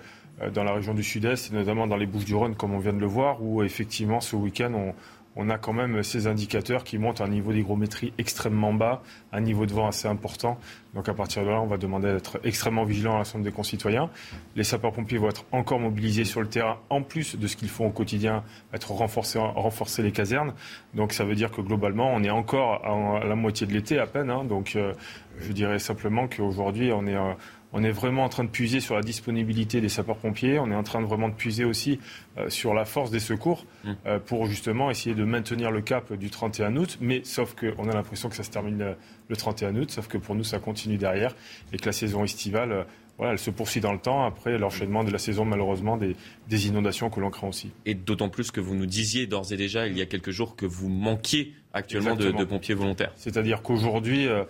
dans 0.52 0.64
la 0.64 0.72
région 0.72 0.94
du 0.94 1.02
sud-est, 1.02 1.52
notamment 1.52 1.87
dans 1.87 1.96
les 1.96 2.06
Bouches-du-Rhône, 2.06 2.55
comme 2.55 2.75
on 2.75 2.78
vient 2.78 2.93
de 2.93 3.00
le 3.00 3.06
voir, 3.06 3.43
où 3.43 3.62
effectivement 3.62 4.20
ce 4.20 4.37
week-end, 4.37 4.72
on, 4.75 4.94
on 5.36 5.50
a 5.50 5.58
quand 5.58 5.72
même 5.72 6.02
ces 6.02 6.26
indicateurs 6.26 6.84
qui 6.84 6.98
montrent 6.98 7.22
un 7.22 7.29
niveau 7.29 7.53
d'hygrométrie 7.53 8.12
extrêmement 8.19 8.72
bas, 8.72 9.03
un 9.32 9.41
niveau 9.41 9.67
de 9.67 9.72
vent 9.72 9.88
assez 9.88 10.08
important. 10.08 10.58
Donc 10.94 11.08
à 11.08 11.14
partir 11.14 11.44
de 11.44 11.48
là, 11.48 11.60
on 11.60 11.67
va 11.67 11.76
demander 11.76 12.12
d'être 12.12 12.38
extrêmement 12.44 12.84
vigilant 12.84 13.14
à 13.14 13.19
l'ensemble 13.19 13.44
des 13.44 13.50
concitoyens. 13.50 14.10
Les 14.55 14.64
sapeurs-pompiers 14.64 15.19
vont 15.19 15.29
être 15.29 15.44
encore 15.50 15.81
mobilisés 15.81 16.24
sur 16.24 16.41
le 16.41 16.48
terrain, 16.48 16.79
en 16.88 17.03
plus 17.03 17.36
de 17.36 17.46
ce 17.46 17.56
qu'ils 17.56 17.69
font 17.69 17.86
au 17.86 17.91
quotidien, 17.91 18.44
être 18.72 18.93
renforcer, 18.93 19.38
renforcer 19.38 20.03
les 20.03 20.12
casernes. 20.12 20.55
Donc 20.94 21.12
ça 21.12 21.24
veut 21.24 21.34
dire 21.34 21.50
que 21.50 21.60
globalement, 21.60 22.12
on 22.14 22.22
est 22.22 22.31
encore 22.31 22.84
à 22.84 23.24
la 23.24 23.34
moitié 23.34 23.67
de 23.67 23.72
l'été 23.72 23.98
à 23.98 24.06
peine. 24.06 24.31
Hein. 24.31 24.44
Donc 24.44 24.76
euh, 24.76 24.93
je 25.41 25.53
dirais 25.53 25.79
simplement 25.79 26.29
qu'aujourd'hui, 26.29 26.93
on 26.93 27.06
est... 27.06 27.17
Euh, 27.17 27.32
on 27.74 27.82
est 27.82 27.90
vraiment 27.90 28.22
en 28.22 28.28
train 28.28 28.44
de 28.44 28.48
puiser 28.48 28.78
sur 28.78 28.94
la 28.94 29.02
disponibilité 29.02 29.81
des 29.81 29.88
sapeurs-pompiers. 29.88 30.60
On 30.60 30.70
est 30.70 30.76
en 30.76 30.84
train 30.84 31.00
de 31.00 31.06
vraiment 31.06 31.28
de 31.28 31.34
puiser 31.34 31.64
aussi 31.64 31.98
euh, 32.38 32.48
sur 32.48 32.72
la 32.72 32.84
force 32.84 33.10
des 33.10 33.19
secours 33.19 33.66
mmh. 33.82 33.93
euh, 34.06 34.19
pour 34.20 34.46
justement 34.46 34.93
essayer 34.93 35.16
de 35.16 35.24
maintenir 35.24 35.72
le 35.72 35.81
cap 35.81 36.12
du 36.12 36.31
31 36.31 36.76
août. 36.76 36.98
Mais 37.00 37.22
sauf 37.24 37.56
qu'on 37.56 37.88
a 37.88 37.93
l'impression 37.93 38.28
que 38.28 38.36
ça 38.36 38.44
se 38.44 38.50
termine 38.50 38.81
euh, 38.81 38.94
le 39.28 39.36
31 39.36 39.74
août, 39.74 39.90
sauf 39.90 40.06
que 40.06 40.19
pour 40.19 40.36
nous, 40.36 40.44
ça 40.44 40.60
continue 40.60 40.98
derrière 40.98 41.34
et 41.72 41.76
que 41.76 41.86
la 41.86 41.93
saison 41.93 42.22
estivale. 42.22 42.86
Voilà, 43.16 43.32
elle 43.32 43.38
se 43.38 43.50
poursuit 43.50 43.81
dans 43.81 43.93
le 43.93 44.00
temps 44.00 44.24
après 44.24 44.58
l'enchaînement 44.58 45.04
de 45.04 45.10
la 45.10 45.19
saison, 45.19 45.44
malheureusement, 45.44 45.96
des, 45.96 46.66
inondations 46.66 47.10
que 47.10 47.20
l'on 47.20 47.31
craint 47.31 47.46
aussi. 47.46 47.70
Et 47.86 47.94
d'autant 47.94 48.28
plus 48.28 48.50
que 48.50 48.60
vous 48.60 48.74
nous 48.74 48.86
disiez 48.86 49.28
d'ores 49.28 49.52
et 49.52 49.56
déjà, 49.56 49.86
il 49.86 49.96
y 49.96 50.02
a 50.02 50.06
quelques 50.06 50.32
jours, 50.32 50.56
que 50.56 50.66
vous 50.66 50.88
manquiez 50.88 51.54
actuellement 51.72 52.16
de, 52.16 52.44
pompiers 52.44 52.74
volontaires. 52.74 53.12
C'est-à-dire 53.14 53.62
qu'aujourd'hui, 53.62 54.26
euh, 54.26 54.44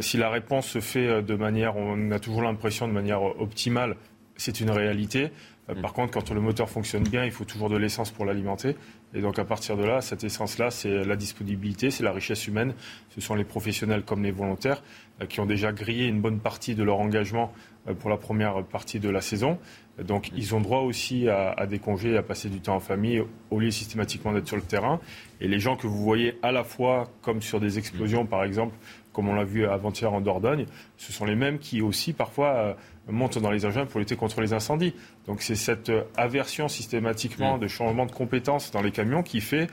si 0.00 0.16
la 0.16 0.30
réponse 0.30 0.66
se 0.66 0.80
fait 0.80 1.06
euh, 1.06 1.22
de 1.22 1.34
manière, 1.34 1.76
on 1.76 2.10
a 2.10 2.18
toujours 2.18 2.42
l'impression 2.42 2.88
de 2.88 2.92
manière 2.92 3.26
euh, 3.26 3.36
optimale, 3.38 3.96
c'est 4.36 4.60
une 4.60 4.70
réalité. 4.70 5.30
Mm. 5.68 5.80
Par 5.80 5.92
contre, 5.92 6.12
quand 6.12 6.30
le 6.30 6.40
moteur 6.40 6.68
fonctionne 6.68 7.04
bien, 7.04 7.24
il 7.24 7.30
faut 7.30 7.44
toujours 7.44 7.70
de 7.70 7.76
l'essence 7.76 8.10
pour 8.10 8.24
l'alimenter. 8.24 8.76
Et 9.14 9.20
donc, 9.20 9.38
à 9.38 9.44
partir 9.44 9.76
de 9.76 9.84
là, 9.84 10.00
cette 10.00 10.24
essence-là, 10.24 10.70
c'est 10.70 11.04
la 11.04 11.16
disponibilité, 11.16 11.90
c'est 11.90 12.04
la 12.04 12.12
richesse 12.12 12.46
humaine. 12.46 12.74
Ce 13.14 13.20
sont 13.20 13.34
les 13.34 13.44
professionnels 13.44 14.02
comme 14.02 14.22
les 14.22 14.32
volontaires 14.32 14.82
qui 15.28 15.40
ont 15.40 15.46
déjà 15.46 15.72
grillé 15.72 16.06
une 16.06 16.20
bonne 16.20 16.38
partie 16.40 16.74
de 16.74 16.82
leur 16.82 16.98
engagement 16.98 17.52
pour 18.00 18.10
la 18.10 18.18
première 18.18 18.62
partie 18.64 19.00
de 19.00 19.08
la 19.08 19.22
saison. 19.22 19.58
Donc, 19.98 20.30
ils 20.36 20.54
ont 20.54 20.60
droit 20.60 20.80
aussi 20.80 21.28
à, 21.28 21.52
à 21.52 21.66
des 21.66 21.78
congés, 21.78 22.16
à 22.18 22.22
passer 22.22 22.50
du 22.50 22.60
temps 22.60 22.76
en 22.76 22.80
famille, 22.80 23.22
au 23.50 23.58
lieu 23.58 23.70
systématiquement 23.70 24.32
d'être 24.32 24.48
sur 24.48 24.56
le 24.56 24.62
terrain. 24.62 25.00
Et 25.40 25.48
les 25.48 25.60
gens 25.60 25.76
que 25.76 25.86
vous 25.86 26.02
voyez 26.02 26.38
à 26.42 26.52
la 26.52 26.64
fois, 26.64 27.08
comme 27.22 27.40
sur 27.40 27.60
des 27.60 27.78
explosions, 27.78 28.26
par 28.26 28.44
exemple, 28.44 28.74
comme 29.16 29.30
on 29.30 29.34
l'a 29.34 29.44
vu 29.44 29.64
avant-hier 29.64 30.12
en 30.12 30.20
Dordogne, 30.20 30.66
ce 30.98 31.10
sont 31.10 31.24
les 31.24 31.36
mêmes 31.36 31.58
qui 31.58 31.80
aussi 31.80 32.12
parfois 32.12 32.76
montent 33.08 33.38
dans 33.38 33.50
les 33.50 33.64
engins 33.64 33.86
pour 33.86 33.98
lutter 33.98 34.14
contre 34.14 34.42
les 34.42 34.52
incendies. 34.52 34.92
Donc 35.26 35.40
c'est 35.40 35.54
cette 35.54 35.90
aversion 36.18 36.68
systématiquement 36.68 37.56
mm. 37.56 37.60
de 37.60 37.66
changement 37.66 38.04
de 38.04 38.12
compétences 38.12 38.70
dans 38.72 38.82
les 38.82 38.90
camions 38.90 39.22
qui 39.22 39.40
fait 39.40 39.68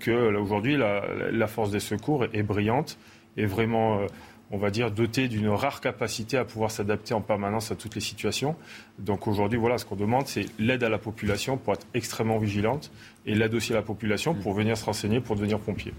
que 0.00 0.36
aujourd'hui 0.36 0.76
la, 0.76 1.46
force 1.46 1.70
des 1.70 1.78
secours 1.78 2.24
est 2.32 2.42
brillante 2.42 2.98
et 3.36 3.46
vraiment 3.46 4.00
on 4.52 4.58
va 4.58 4.70
dire, 4.70 4.90
doté 4.90 5.28
d'une 5.28 5.48
rare 5.48 5.80
capacité 5.80 6.36
à 6.36 6.44
pouvoir 6.44 6.70
s'adapter 6.70 7.14
en 7.14 7.22
permanence 7.22 7.72
à 7.72 7.74
toutes 7.74 7.94
les 7.94 8.02
situations. 8.02 8.54
Donc 8.98 9.26
aujourd'hui, 9.26 9.58
voilà, 9.58 9.78
ce 9.78 9.86
qu'on 9.86 9.96
demande, 9.96 10.26
c'est 10.26 10.44
l'aide 10.58 10.84
à 10.84 10.90
la 10.90 10.98
population 10.98 11.56
pour 11.56 11.72
être 11.72 11.86
extrêmement 11.94 12.36
vigilante 12.36 12.92
et 13.24 13.34
l'aide 13.34 13.54
aussi 13.54 13.72
à 13.72 13.76
la 13.76 13.82
population 13.82 14.34
pour 14.34 14.52
venir 14.52 14.76
se 14.76 14.84
renseigner, 14.84 15.20
pour 15.20 15.36
devenir 15.36 15.58
pompier. 15.58 15.94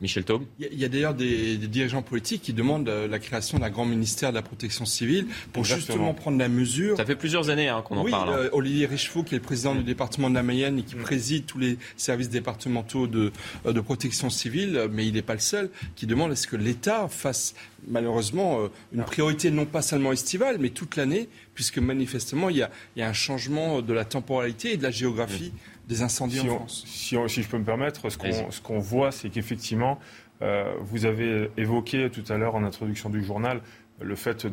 Michel 0.00 0.24
Taube 0.24 0.44
Il 0.58 0.78
y 0.78 0.84
a, 0.84 0.88
d'ailleurs 0.88 1.14
des, 1.14 1.56
dirigeants 1.56 2.02
politiques 2.02 2.42
qui 2.42 2.52
demandent 2.52 2.88
euh, 2.88 3.08
la 3.08 3.18
création 3.18 3.58
d'un 3.58 3.70
grand 3.70 3.86
ministère 3.86 4.30
de 4.30 4.34
la 4.34 4.42
protection 4.42 4.84
civile 4.84 5.26
pour 5.52 5.64
justement 5.64 6.12
prendre 6.12 6.38
la 6.38 6.48
mesure. 6.48 6.96
Ça 6.98 7.06
fait 7.06 7.16
plusieurs 7.16 7.48
années 7.48 7.68
hein, 7.68 7.82
qu'on 7.82 7.96
en 7.96 8.04
parle. 8.04 8.28
Hein. 8.28 8.36
Euh, 8.38 8.48
Olivier 8.52 8.86
Richefou, 8.86 9.22
qui 9.22 9.34
est 9.34 9.38
le 9.38 9.44
président 9.44 9.74
du 9.74 9.82
département 9.82 10.28
de 10.28 10.34
la 10.34 10.42
Mayenne 10.42 10.78
et 10.78 10.82
qui 10.82 10.96
préside 10.96 11.46
tous 11.46 11.58
les 11.58 11.78
services 11.96 12.28
départementaux 12.28 13.06
de, 13.06 13.32
euh, 13.64 13.72
de 13.72 13.80
protection 13.80 14.28
civile, 14.28 14.88
mais 14.90 15.06
il 15.06 15.14
n'est 15.14 15.22
pas 15.22 15.34
le 15.34 15.40
seul, 15.40 15.70
qui 15.94 16.06
demande 16.06 16.32
est-ce 16.32 16.46
que 16.46 16.56
l'État 16.56 17.08
fasse 17.08 17.54
malheureusement 17.88 18.68
une 18.92 19.04
priorité 19.04 19.50
non 19.50 19.64
pas 19.64 19.80
seulement 19.80 20.12
estivale, 20.12 20.56
mais 20.58 20.70
toute 20.70 20.96
l'année, 20.96 21.28
puisque 21.54 21.78
manifestement 21.78 22.50
il 22.50 22.56
y, 22.56 22.62
a, 22.62 22.70
un 22.98 23.12
changement 23.12 23.80
de 23.80 23.92
la 23.92 24.04
temporalité 24.04 24.72
et 24.72 24.76
de 24.76 24.82
la 24.82 24.90
géographie 24.90 25.52
des 25.86 26.02
incendies 26.02 26.38
si 26.38 26.48
en 26.48 26.56
France. 26.56 26.84
Si, 26.86 27.16
si, 27.28 27.42
je 27.42 27.48
peux 27.48 27.58
me 27.58 27.64
permettre, 27.64 28.10
ce 28.10 28.60
qu'on 28.60 28.78
voit, 28.78 29.12
c'est 29.12 29.28
qu'effectivement, 29.30 29.98
euh, 30.42 30.74
vous 30.80 31.06
avez 31.06 31.50
évoqué 31.56 32.10
tout 32.10 32.24
à 32.28 32.36
l'heure 32.36 32.54
en 32.54 32.64
introduction 32.64 33.08
du 33.08 33.22
journal 33.22 33.60
le 34.00 34.14
fait 34.14 34.46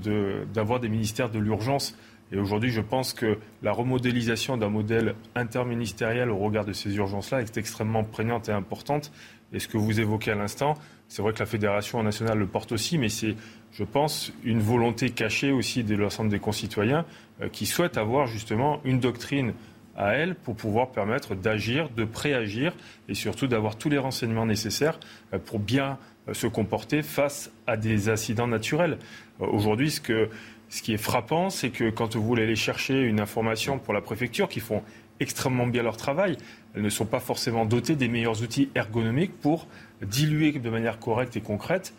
d'avoir 0.54 0.80
des 0.80 0.90
ministères 0.90 1.30
de 1.30 1.40
l'urgence. 1.40 1.98
Et 2.32 2.38
aujourd'hui, 2.38 2.72
je 2.72 2.82
pense 2.82 3.14
que 3.14 3.38
la 3.62 3.72
remodélisation 3.74 4.58
d'un 4.58 4.70
modèle 4.70 5.16
interministériel 5.36 6.30
au 6.30 6.38
regard 6.38 6.66
de 6.66 6.74
ces 6.74 6.96
urgences-là 6.96 7.42
est 7.42 7.58
extrêmement 7.58 8.04
prégnante 8.04 8.50
et 8.50 8.54
importante. 8.54 9.12
Et 9.52 9.60
ce 9.60 9.68
que 9.68 9.78
vous 9.78 10.00
évoquez 10.00 10.32
à 10.32 10.36
l'instant, 10.36 10.76
c'est 11.08 11.22
vrai 11.22 11.34
que 11.34 11.40
la 11.40 11.46
Fédération 11.46 12.02
nationale 12.02 12.40
le 12.40 12.48
porte 12.48 12.72
aussi, 12.72 12.98
mais 12.98 13.10
c'est, 13.10 13.36
je 13.72 13.84
pense, 13.84 14.34
une 14.44 14.62
volonté 14.62 15.12
cachée 15.12 15.52
aussi 15.52 15.84
de 15.84 15.96
l'ensemble 15.96 16.30
des 16.30 16.40
concitoyens 16.40 17.06
euh, 17.42 17.50
qui 17.50 17.68
souhaitent 17.68 17.98
avoir 17.98 18.26
justement 18.26 18.82
une 18.84 19.00
doctrine 19.00 19.54
à 19.96 20.14
elle 20.14 20.36
pour 20.36 20.56
pouvoir 20.56 20.92
permettre 20.92 21.36
d'agir, 21.36 21.90
de 21.90 22.06
préagir 22.06 22.74
et 23.10 23.14
surtout 23.14 23.48
d'avoir 23.48 23.76
tous 23.78 23.90
les 23.90 23.98
renseignements 23.98 24.46
nécessaires 24.46 25.00
euh, 25.34 25.40
pour 25.40 25.60
bien 25.60 25.98
euh, 26.28 26.34
se 26.34 26.48
comporter 26.48 27.02
face 27.02 27.52
à 27.68 27.78
des 27.78 28.10
incidents 28.10 28.48
naturels. 28.48 28.98
Euh, 29.42 29.46
aujourd'hui, 29.48 29.92
ce, 29.92 30.30
ce 30.70 30.82
qui 30.82 30.94
est 30.94 30.98
frappant, 30.98 31.50
c'est 31.50 31.70
que 31.70 31.90
quand 31.90 32.16
vous 32.16 32.24
voulez 32.24 32.44
aller 32.44 32.56
chercher 32.56 33.02
une 33.02 33.20
information 33.20 33.80
pour 33.80 33.94
la 33.94 34.02
préfecture, 34.02 34.50
qui 34.50 34.60
font 34.60 34.82
extrêmement 35.20 35.68
bien 35.68 35.84
leur 35.84 35.98
travail, 35.98 36.38
elles 36.76 36.82
ne 36.82 36.90
sont 36.90 37.06
pas 37.06 37.20
forcément 37.20 37.66
dotées 37.66 37.96
des 37.96 38.08
meilleurs 38.08 38.42
outils 38.42 38.70
ergonomiques 38.74 39.40
pour 39.40 39.68
diluer 40.02 40.52
de 40.54 40.70
manière 40.70 41.00
correcte 41.00 41.38
et 41.38 41.42
concrète 41.42 41.94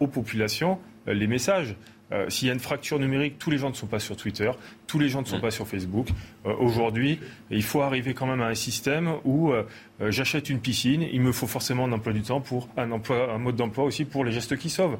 aux 0.00 0.06
populations 0.06 0.78
les 1.06 1.26
messages. 1.26 1.76
Euh, 2.10 2.30
s'il 2.30 2.48
y 2.48 2.50
a 2.50 2.54
une 2.54 2.60
fracture 2.60 2.98
numérique, 2.98 3.38
tous 3.38 3.50
les 3.50 3.58
gens 3.58 3.68
ne 3.68 3.74
sont 3.74 3.86
pas 3.86 3.98
sur 3.98 4.16
Twitter, 4.16 4.50
tous 4.86 4.98
les 4.98 5.08
gens 5.08 5.20
ne 5.20 5.26
sont 5.26 5.40
pas 5.40 5.50
sur 5.50 5.66
Facebook. 5.68 6.08
Euh, 6.46 6.54
aujourd'hui, 6.58 7.20
il 7.50 7.62
faut 7.62 7.82
arriver 7.82 8.14
quand 8.14 8.26
même 8.26 8.40
à 8.40 8.46
un 8.46 8.54
système 8.54 9.14
où 9.24 9.52
euh, 9.52 9.64
j'achète 10.00 10.48
une 10.48 10.60
piscine, 10.60 11.02
il 11.02 11.20
me 11.20 11.32
faut 11.32 11.46
forcément 11.46 11.84
un 11.84 11.92
emploi 11.92 12.12
du 12.12 12.22
temps 12.22 12.40
pour 12.40 12.68
un 12.76 12.90
emploi, 12.92 13.32
un 13.32 13.38
mode 13.38 13.56
d'emploi 13.56 13.84
aussi 13.84 14.04
pour 14.04 14.24
les 14.24 14.32
gestes 14.32 14.56
qui 14.56 14.70
sauvent. 14.70 14.96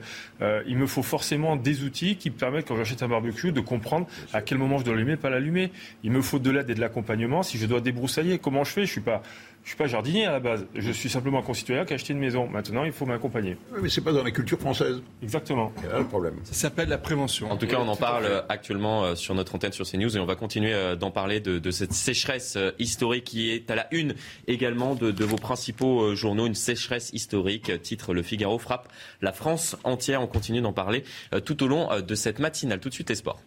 il 0.66 0.76
me 0.76 0.86
faut 0.86 1.02
forcément 1.02 1.56
des 1.56 1.84
outils 1.84 2.16
qui 2.16 2.30
permettent, 2.30 2.68
quand 2.68 2.76
j'achète 2.76 3.02
un 3.02 3.08
barbecue, 3.08 3.52
de 3.52 3.60
comprendre 3.60 4.06
à 4.32 4.42
quel 4.42 4.58
moment 4.58 4.78
je 4.78 4.84
dois 4.84 4.94
l'allumer, 4.94 5.16
pas 5.16 5.30
l'allumer. 5.30 5.70
Il 6.02 6.10
me 6.10 6.20
faut 6.20 6.38
de 6.38 6.50
l'aide 6.50 6.68
et 6.68 6.74
de 6.74 6.80
l'accompagnement. 6.80 7.42
Si 7.42 7.58
je 7.58 7.66
dois 7.66 7.80
débroussailler, 7.80 8.38
comment 8.38 8.64
je 8.64 8.70
fais? 8.70 8.86
Je 8.86 8.90
suis 8.90 9.00
pas 9.00 9.22
je 9.62 9.74
ne 9.74 9.74
suis 9.74 9.76
pas 9.76 9.86
jardinier 9.86 10.24
à 10.24 10.32
la 10.32 10.40
base. 10.40 10.66
Je 10.74 10.90
suis 10.92 11.10
simplement 11.10 11.40
un 11.40 11.42
concitoyen 11.42 11.84
qui 11.84 11.92
a 11.92 11.96
acheté 11.96 12.14
une 12.14 12.18
maison. 12.18 12.48
Maintenant, 12.48 12.84
il 12.84 12.92
faut 12.92 13.04
m'accompagner. 13.04 13.58
Oui, 13.72 13.80
mais 13.82 13.88
ce 13.88 14.00
n'est 14.00 14.04
pas 14.04 14.12
dans 14.12 14.22
la 14.22 14.30
culture 14.30 14.58
française. 14.58 15.02
Exactement. 15.22 15.72
C'est 15.82 15.88
là 15.88 15.98
le 15.98 16.06
problème. 16.06 16.36
Ça 16.44 16.54
s'appelle 16.54 16.88
la 16.88 16.96
prévention. 16.96 17.50
En 17.50 17.56
tout 17.56 17.66
cas, 17.66 17.78
on 17.78 17.88
en 17.88 17.96
parle 17.96 18.24
euh, 18.24 18.40
actuellement 18.48 19.04
euh, 19.04 19.14
sur 19.14 19.34
notre 19.34 19.54
antenne 19.54 19.72
sur 19.72 19.86
CNews 19.86 20.16
et 20.16 20.20
on 20.20 20.24
va 20.24 20.36
continuer 20.36 20.72
euh, 20.72 20.96
d'en 20.96 21.10
parler 21.10 21.40
de, 21.40 21.70
cette 21.70 21.92
sécheresse 21.92 22.56
historique 22.78 23.24
qui 23.24 23.50
est 23.50 23.70
à 23.70 23.74
la 23.74 23.86
une 23.92 24.14
également 24.46 24.94
de, 24.94 25.10
de 25.10 25.24
vos 25.24 25.36
principaux 25.36 26.14
journaux. 26.14 26.46
Une 26.46 26.54
sécheresse 26.54 27.10
historique, 27.12 27.82
titre 27.82 28.14
Le 28.14 28.22
Figaro 28.22 28.58
frappe 28.58 28.88
la 29.20 29.32
France 29.32 29.76
entière. 29.84 30.22
On 30.22 30.26
continue 30.26 30.62
d'en 30.62 30.72
parler 30.72 31.04
tout 31.44 31.62
au 31.62 31.66
long 31.66 31.88
de 32.00 32.14
cette 32.14 32.38
matinale. 32.38 32.80
Tout 32.80 32.88
de 32.88 32.94
suite, 32.94 33.10
les 33.10 33.16
sports. 33.16 33.42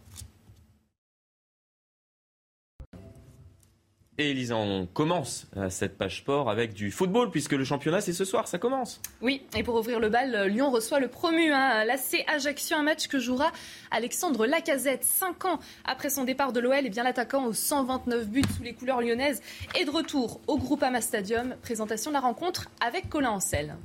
Et 4.22 4.30
Elisa, 4.30 4.56
on 4.56 4.86
commence 4.86 5.48
euh, 5.58 5.72
cette 5.72 5.98
page 5.98 6.20
sport 6.20 6.48
avec 6.48 6.74
du 6.74 6.92
football, 6.92 7.32
puisque 7.32 7.54
le 7.54 7.64
championnat, 7.64 8.02
c'est 8.02 8.14
ce 8.14 8.24
soir, 8.24 8.48
ça 8.48 8.60
commence. 8.60 9.02
Oui, 9.20 9.42
et 9.58 9.64
pour 9.64 9.74
ouvrir 9.74 10.00
le 10.00 10.10
bal, 10.10 10.46
Lyon 10.46 10.70
reçoit 10.70 11.00
le 11.00 11.08
promu, 11.08 11.52
hein, 11.52 11.84
l'AC 11.86 12.24
Ajaccio, 12.28 12.78
un 12.78 12.84
match 12.84 13.08
que 13.08 13.18
jouera 13.18 13.52
Alexandre 13.90 14.46
Lacazette. 14.46 15.04
Cinq 15.06 15.46
ans 15.46 15.60
après 15.86 16.12
son 16.12 16.24
départ 16.24 16.54
de 16.54 16.60
l'OL, 16.60 16.76
et 16.76 16.84
eh 16.86 16.90
bien 16.90 17.04
l'attaquant 17.04 17.48
aux 17.48 17.54
129 17.54 18.28
buts 18.28 18.44
sous 18.56 18.62
les 18.62 18.74
couleurs 18.74 19.02
lyonnaises 19.02 19.42
est 19.74 19.86
de 19.86 19.90
retour 19.90 20.40
au 20.46 20.60
Groupama 20.60 21.02
Stadium. 21.02 21.56
Présentation 21.64 22.12
de 22.12 22.14
la 22.14 22.22
rencontre 22.22 22.70
avec 22.80 23.10
Colin 23.10 23.32
Ancel. 23.32 23.76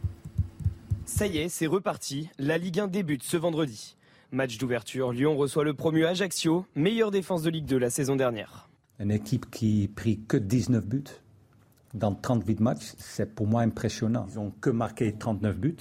Ça 1.06 1.26
y 1.26 1.38
est, 1.38 1.48
c'est 1.48 1.66
reparti. 1.66 2.28
La 2.38 2.58
Ligue 2.58 2.80
1 2.80 2.88
débute 2.88 3.22
ce 3.22 3.38
vendredi. 3.38 3.96
Match 4.32 4.58
d'ouverture, 4.58 5.12
Lyon 5.12 5.34
reçoit 5.38 5.64
le 5.64 5.72
promu 5.72 6.04
Ajaccio, 6.04 6.66
meilleure 6.74 7.10
défense 7.10 7.42
de 7.42 7.48
Ligue 7.48 7.64
2 7.64 7.78
la 7.78 7.88
saison 7.88 8.16
dernière. 8.16 8.68
Une 8.98 9.10
équipe 9.10 9.50
qui 9.50 9.88
pris 9.94 10.20
que 10.26 10.36
19 10.36 10.86
buts 10.86 11.04
dans 11.92 12.14
38 12.14 12.60
matchs, 12.60 12.94
c'est 12.98 13.34
pour 13.34 13.46
moi 13.46 13.62
impressionnant. 13.62 14.26
Ils 14.30 14.36
n'ont 14.36 14.52
que 14.60 14.70
marqué 14.70 15.12
39 15.12 15.56
buts. 15.56 15.76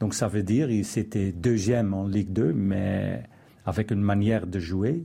Donc 0.00 0.14
ça 0.14 0.28
veut 0.28 0.42
dire 0.42 0.68
qu'ils 0.68 0.98
étaient 0.98 1.32
deuxième 1.32 1.94
en 1.94 2.06
Ligue 2.06 2.32
2, 2.32 2.52
mais 2.52 3.22
avec 3.64 3.90
une 3.90 4.02
manière 4.02 4.46
de 4.46 4.58
jouer 4.58 5.04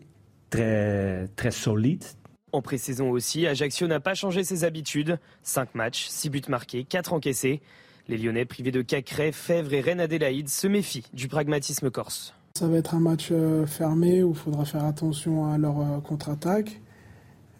très, 0.50 1.28
très 1.36 1.52
solide. 1.52 2.04
En 2.52 2.62
pré-saison 2.62 3.10
aussi, 3.10 3.48
Ajaccio 3.48 3.88
n'a 3.88 4.02
pas 4.02 4.14
changé 4.14 4.44
ses 4.44 4.66
habitudes. 4.66 5.18
5 5.44 5.74
matchs, 5.76 6.08
6 6.08 6.30
buts 6.30 6.42
marqués, 6.50 6.84
4 6.84 7.14
encaissés. 7.14 7.62
Les 8.10 8.18
Lyonnais 8.18 8.46
privés 8.46 8.72
de 8.72 8.82
Cacré, 8.82 9.32
Fèvre 9.32 9.74
et 9.74 9.80
Rennes 9.80 10.02
Adélaïde 10.02 10.50
se 10.50 10.68
méfient 10.68 11.08
du 11.14 11.30
pragmatisme 11.30 11.90
corse. 11.90 12.34
Ça 12.56 12.68
va 12.68 12.78
être 12.78 12.94
un 12.94 13.00
match 13.00 13.30
euh, 13.32 13.66
fermé 13.66 14.22
où 14.24 14.32
il 14.32 14.36
faudra 14.36 14.66
faire 14.66 14.84
attention 14.84 15.50
à 15.50 15.58
leur 15.58 15.80
euh, 15.80 16.00
contre-attaque. 16.02 16.82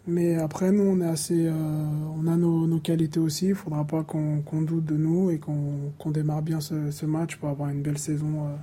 Mais 0.06 0.36
après, 0.36 0.72
nous, 0.72 0.82
on 0.82 1.00
est 1.00 1.08
assez, 1.08 1.46
euh, 1.46 1.52
on 1.52 2.26
a 2.26 2.36
nos, 2.36 2.78
qualités 2.80 3.20
aussi. 3.20 3.46
Il 3.46 3.50
ne 3.50 3.54
faudra 3.54 3.84
pas 3.84 4.02
qu'on 4.02 4.62
doute 4.62 4.84
de 4.84 4.96
nous 4.96 5.30
et 5.30 5.38
qu'on 5.38 6.10
démarre 6.10 6.42
bien 6.42 6.60
ce, 6.60 7.06
match 7.06 7.36
pour 7.36 7.48
avoir 7.48 7.68
une 7.68 7.82
belle 7.82 7.98
saison 7.98 8.46
euh, 8.46 8.56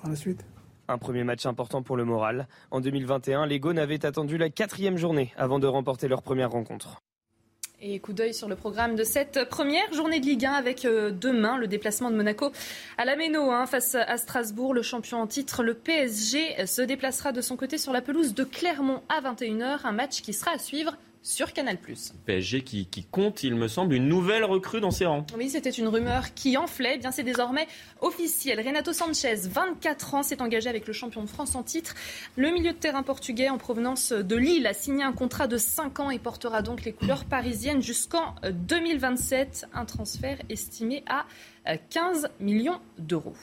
par 0.00 0.10
la 0.10 0.16
suite. 0.16 0.44
Un 0.88 0.98
premier 0.98 1.22
match 1.22 1.46
important 1.46 1.82
pour 1.82 1.96
le 1.96 2.04
moral. 2.04 2.48
En 2.70 2.80
2021, 2.80 3.46
les 3.46 3.60
Gaunes 3.60 3.78
avaient 3.78 4.04
attendu 4.04 4.38
la 4.38 4.50
quatrième 4.50 4.96
journée 4.96 5.32
avant 5.36 5.58
de 5.58 5.66
remporter 5.66 6.08
leur 6.08 6.22
première 6.22 6.50
rencontre. 6.50 7.02
Et 7.82 7.98
coup 7.98 8.12
d'œil 8.12 8.34
sur 8.34 8.46
le 8.46 8.56
programme 8.56 8.94
de 8.94 9.04
cette 9.04 9.48
première 9.48 9.90
journée 9.94 10.20
de 10.20 10.26
Ligue 10.26 10.44
1 10.44 10.52
avec 10.52 10.84
euh, 10.84 11.10
demain 11.10 11.56
le 11.56 11.66
déplacement 11.66 12.10
de 12.10 12.14
Monaco 12.14 12.52
à 12.98 13.06
la 13.06 13.16
Méno 13.16 13.50
hein, 13.50 13.64
face 13.64 13.94
à 13.94 14.18
Strasbourg. 14.18 14.74
Le 14.74 14.82
champion 14.82 15.18
en 15.18 15.26
titre, 15.26 15.62
le 15.62 15.72
PSG, 15.72 16.66
se 16.66 16.82
déplacera 16.82 17.32
de 17.32 17.40
son 17.40 17.56
côté 17.56 17.78
sur 17.78 17.94
la 17.94 18.02
pelouse 18.02 18.34
de 18.34 18.44
Clermont 18.44 19.00
à 19.08 19.22
21h. 19.22 19.78
Un 19.84 19.92
match 19.92 20.20
qui 20.20 20.34
sera 20.34 20.50
à 20.50 20.58
suivre 20.58 20.94
sur 21.22 21.52
Canal+. 21.52 21.78
PSG 22.26 22.62
qui, 22.62 23.06
compte, 23.10 23.42
il 23.42 23.54
me 23.54 23.68
semble, 23.68 23.94
une 23.94 24.08
nouvelle 24.08 24.44
recrue 24.44 24.80
dans 24.80 24.90
ses 24.90 25.06
rangs. 25.06 25.26
Oui, 25.36 25.50
c'était 25.50 25.70
une 25.70 25.88
rumeur 25.88 26.34
qui 26.34 26.56
enflait. 26.56 26.94
Eh 26.94 26.98
bien, 26.98 27.10
c'est 27.10 27.22
désormais 27.22 27.66
officiel. 28.00 28.60
Renato 28.66 28.92
Sanchez, 28.92 29.36
24 29.48 30.14
ans, 30.14 30.22
s'est 30.22 30.40
engagé 30.40 30.68
avec 30.68 30.86
le 30.86 30.92
champion 30.92 31.22
de 31.22 31.28
France 31.28 31.54
en 31.54 31.62
titre. 31.62 31.94
Le 32.36 32.50
milieu 32.50 32.72
de 32.72 32.78
terrain 32.78 33.02
portugais 33.02 33.48
en 33.48 33.58
provenance 33.58 34.12
de 34.12 34.36
Lille 34.36 34.66
a 34.66 34.74
signé 34.74 35.02
un 35.02 35.12
contrat 35.12 35.46
de 35.46 35.56
5 35.56 36.00
ans 36.00 36.10
et 36.10 36.18
portera 36.18 36.62
donc 36.62 36.84
les 36.84 36.92
couleurs 36.92 37.24
parisiennes 37.24 37.82
jusqu'en 37.82 38.34
2027. 38.42 39.66
Un 39.74 39.84
transfert 39.84 40.38
estimé 40.48 41.04
à 41.06 41.26
15 41.90 42.30
millions 42.40 42.80
d'euros. 42.98 43.34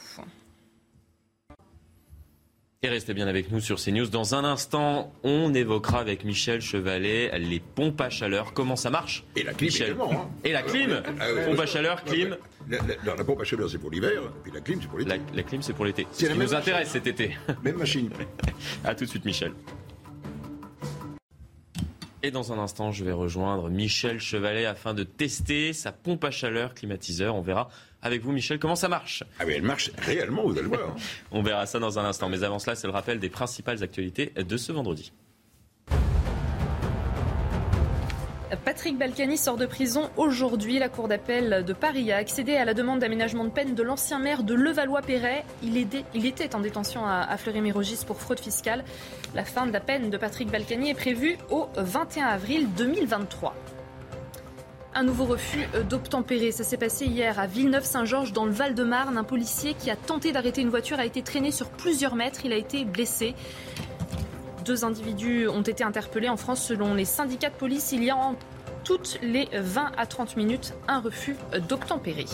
Et 2.84 2.90
restez 2.90 3.16
bien 3.16 3.28
avec 3.28 3.52
nous 3.52 3.60
sur 3.60 3.78
CNews. 3.78 4.06
Dans 4.06 4.36
un 4.36 4.44
instant, 4.44 5.12
on 5.24 5.52
évoquera 5.56 6.00
avec 6.00 6.24
Michel 6.24 6.62
Chevalet 6.62 7.32
les 7.40 7.60
pompes 7.60 8.00
à 8.00 8.12
chaleur. 8.12 8.54
Comment 8.54 8.76
ça 8.76 8.92
marche 8.92 9.24
Et 9.36 9.42
la 9.42 9.54
clim 9.54 9.70
Michel. 9.70 9.96
Hein. 10.00 10.30
Et 10.44 10.52
la 10.52 10.62
clim 10.62 11.02
ah 11.20 11.26
Pompe 11.44 11.60
à 11.60 11.66
chaleur, 11.66 12.04
clim 12.04 12.38
la, 12.70 13.16
la, 13.16 13.24
pompe 13.24 13.42
à 13.42 13.46
chaleur, 13.46 13.68
c'est 13.68 13.80
pour 13.80 13.90
l'hiver, 13.90 14.22
puis 14.44 14.52
la 14.52 14.60
clim, 14.60 14.80
c'est 14.80 14.90
pour 14.90 15.00
l'été. 15.00 15.20
La, 15.34 15.44
clim, 15.44 15.62
c'est 15.64 15.74
pour 15.74 15.86
l'été. 15.86 16.06
C'est 16.12 16.28
ce 16.28 16.32
qui 16.34 16.38
nous 16.38 16.54
intéresse 16.54 16.90
cet 16.90 17.08
été. 17.08 17.36
Même 17.64 17.78
machine. 17.78 18.10
A 18.84 18.94
tout 18.94 19.06
de 19.06 19.10
suite, 19.10 19.26
Michel. 19.26 19.54
Et 22.22 22.30
dans 22.30 22.52
un 22.52 22.60
instant, 22.60 22.92
je 22.92 23.04
vais 23.04 23.12
rejoindre 23.12 23.70
Michel 23.70 24.20
Chevalet 24.20 24.66
afin 24.66 24.94
de 24.94 25.04
tester 25.04 25.72
sa 25.74 25.92
pompe 25.92 26.26
à 26.26 26.32
chaleur 26.32 26.74
climatiseur. 26.74 27.36
On 27.36 27.42
verra 27.42 27.70
avec 28.08 28.24
vous, 28.24 28.32
Michel, 28.32 28.58
comment 28.60 28.76
ça 28.76 28.88
marche? 28.88 29.24
Ah 29.40 29.44
oui, 29.46 29.54
elle 29.56 29.62
marche 29.62 29.92
réellement, 30.00 30.44
vous 30.44 30.58
allez 30.58 30.68
voir. 30.68 30.96
On 31.32 31.44
verra 31.44 31.66
ça 31.66 31.80
dans 31.80 32.00
un 32.00 32.06
instant. 32.06 32.30
Mais 32.30 32.44
avant 32.44 32.60
cela, 32.60 32.76
c'est 32.76 32.88
le 32.88 32.94
rappel 32.94 33.20
des 33.20 33.30
principales 33.30 33.84
actualités 33.84 34.34
de 34.36 34.58
ce 34.58 34.72
vendredi. 34.72 35.12
Patrick 38.64 38.98
Balkany 38.98 39.38
sort 39.38 39.58
de 39.58 39.66
prison 39.66 40.10
aujourd'hui. 40.16 40.80
La 40.80 40.88
Cour 40.88 41.08
d'appel 41.08 41.66
de 41.66 41.74
Paris 41.74 42.12
a 42.12 42.18
accédé 42.18 42.56
à 42.56 42.64
la 42.64 42.74
demande 42.74 43.00
d'aménagement 43.00 43.44
de 43.44 43.50
peine 43.50 43.76
de 43.76 43.84
l'ancien 43.84 44.20
maire 44.20 44.44
de 44.44 44.54
Levallois-Perret. 44.54 45.44
Il, 45.64 45.78
était 45.78 46.56
en 46.56 46.60
détention 46.60 47.06
à, 47.06 47.36
Fleury-Mérogis 47.38 48.06
pour 48.06 48.22
fraude 48.22 48.40
fiscale. 48.40 48.84
La 49.36 49.44
fin 49.44 49.66
de 49.66 49.74
la 49.74 49.80
peine 49.80 50.10
de 50.10 50.18
Patrick 50.18 50.50
Balkany 50.50 50.92
est 50.92 50.96
prévue 50.96 51.38
au 51.50 51.68
21 51.76 52.26
avril 52.26 52.68
2023. 52.78 53.56
Un 55.00 55.04
nouveau 55.04 55.26
refus 55.26 55.68
d'obtempérer. 55.88 56.52
Ça 56.52 56.64
s'est 56.64 56.76
passé 56.76 57.06
hier 57.06 57.40
à 57.40 57.46
Villeneuve-Saint-Georges 57.46 58.34
dans 58.34 58.46
le 58.46 58.52
Val-de-Marne. 58.52 59.16
Un 59.16 59.24
policier 59.24 59.76
qui 59.76 59.92
a 59.92 59.96
tenté 59.96 60.32
d'arrêter 60.32 60.62
une 60.62 60.72
voiture 60.72 60.98
a 60.98 61.06
été 61.06 61.22
traîné 61.22 61.52
sur 61.52 61.70
plusieurs 61.70 62.16
mètres. 62.16 62.40
Il 62.46 62.52
a 62.52 62.56
été 62.56 62.84
blessé. 62.84 63.36
Deux 64.66 64.86
individus 64.86 65.48
ont 65.50 65.62
été 65.62 65.84
interpellés 65.84 66.30
en 66.30 66.36
France. 66.36 66.64
Selon 66.64 66.96
les 66.96 67.06
syndicats 67.06 67.52
de 67.52 67.56
police, 67.56 67.92
il 67.92 68.04
y 68.04 68.10
a 68.10 68.16
en 68.16 68.38
toutes 68.84 69.20
les 69.22 69.48
20 69.54 69.92
à 69.96 70.08
30 70.08 70.36
minutes 70.36 70.74
un 70.88 71.00
refus 71.00 71.36
d'obtempérer. 71.70 72.26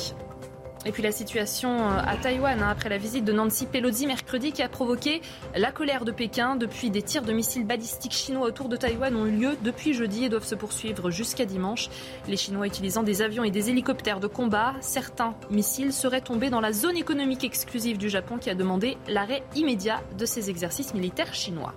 Et 0.85 0.91
puis 0.91 1.01
la 1.01 1.13
situation 1.13 1.87
à 1.87 2.17
Taïwan, 2.17 2.61
hein, 2.61 2.67
après 2.69 2.89
la 2.89 2.97
visite 2.97 3.23
de 3.23 3.31
Nancy 3.31 3.65
Pelosi 3.65 4.05
mercredi, 4.05 4.51
qui 4.51 4.61
a 4.61 4.67
provoqué 4.67 5.21
la 5.55 5.71
colère 5.71 6.03
de 6.03 6.11
Pékin. 6.11 6.57
Depuis, 6.57 6.89
des 6.89 7.01
tirs 7.01 7.21
de 7.21 7.31
missiles 7.31 7.65
balistiques 7.65 8.11
chinois 8.11 8.45
autour 8.45 8.67
de 8.67 8.75
Taïwan 8.75 9.15
ont 9.15 9.25
eu 9.25 9.31
lieu 9.31 9.57
depuis 9.63 9.93
jeudi 9.93 10.25
et 10.25 10.29
doivent 10.29 10.43
se 10.43 10.55
poursuivre 10.55 11.09
jusqu'à 11.09 11.45
dimanche. 11.45 11.89
Les 12.27 12.35
Chinois 12.35 12.67
utilisant 12.67 13.03
des 13.03 13.21
avions 13.21 13.45
et 13.45 13.51
des 13.51 13.69
hélicoptères 13.69 14.19
de 14.19 14.27
combat, 14.27 14.73
certains 14.81 15.35
missiles 15.49 15.93
seraient 15.93 16.21
tombés 16.21 16.49
dans 16.49 16.61
la 16.61 16.73
zone 16.73 16.97
économique 16.97 17.45
exclusive 17.45 17.97
du 17.97 18.09
Japon 18.09 18.37
qui 18.37 18.49
a 18.49 18.55
demandé 18.55 18.97
l'arrêt 19.07 19.43
immédiat 19.55 20.01
de 20.17 20.25
ces 20.25 20.49
exercices 20.49 20.93
militaires 20.93 21.33
chinois. 21.33 21.73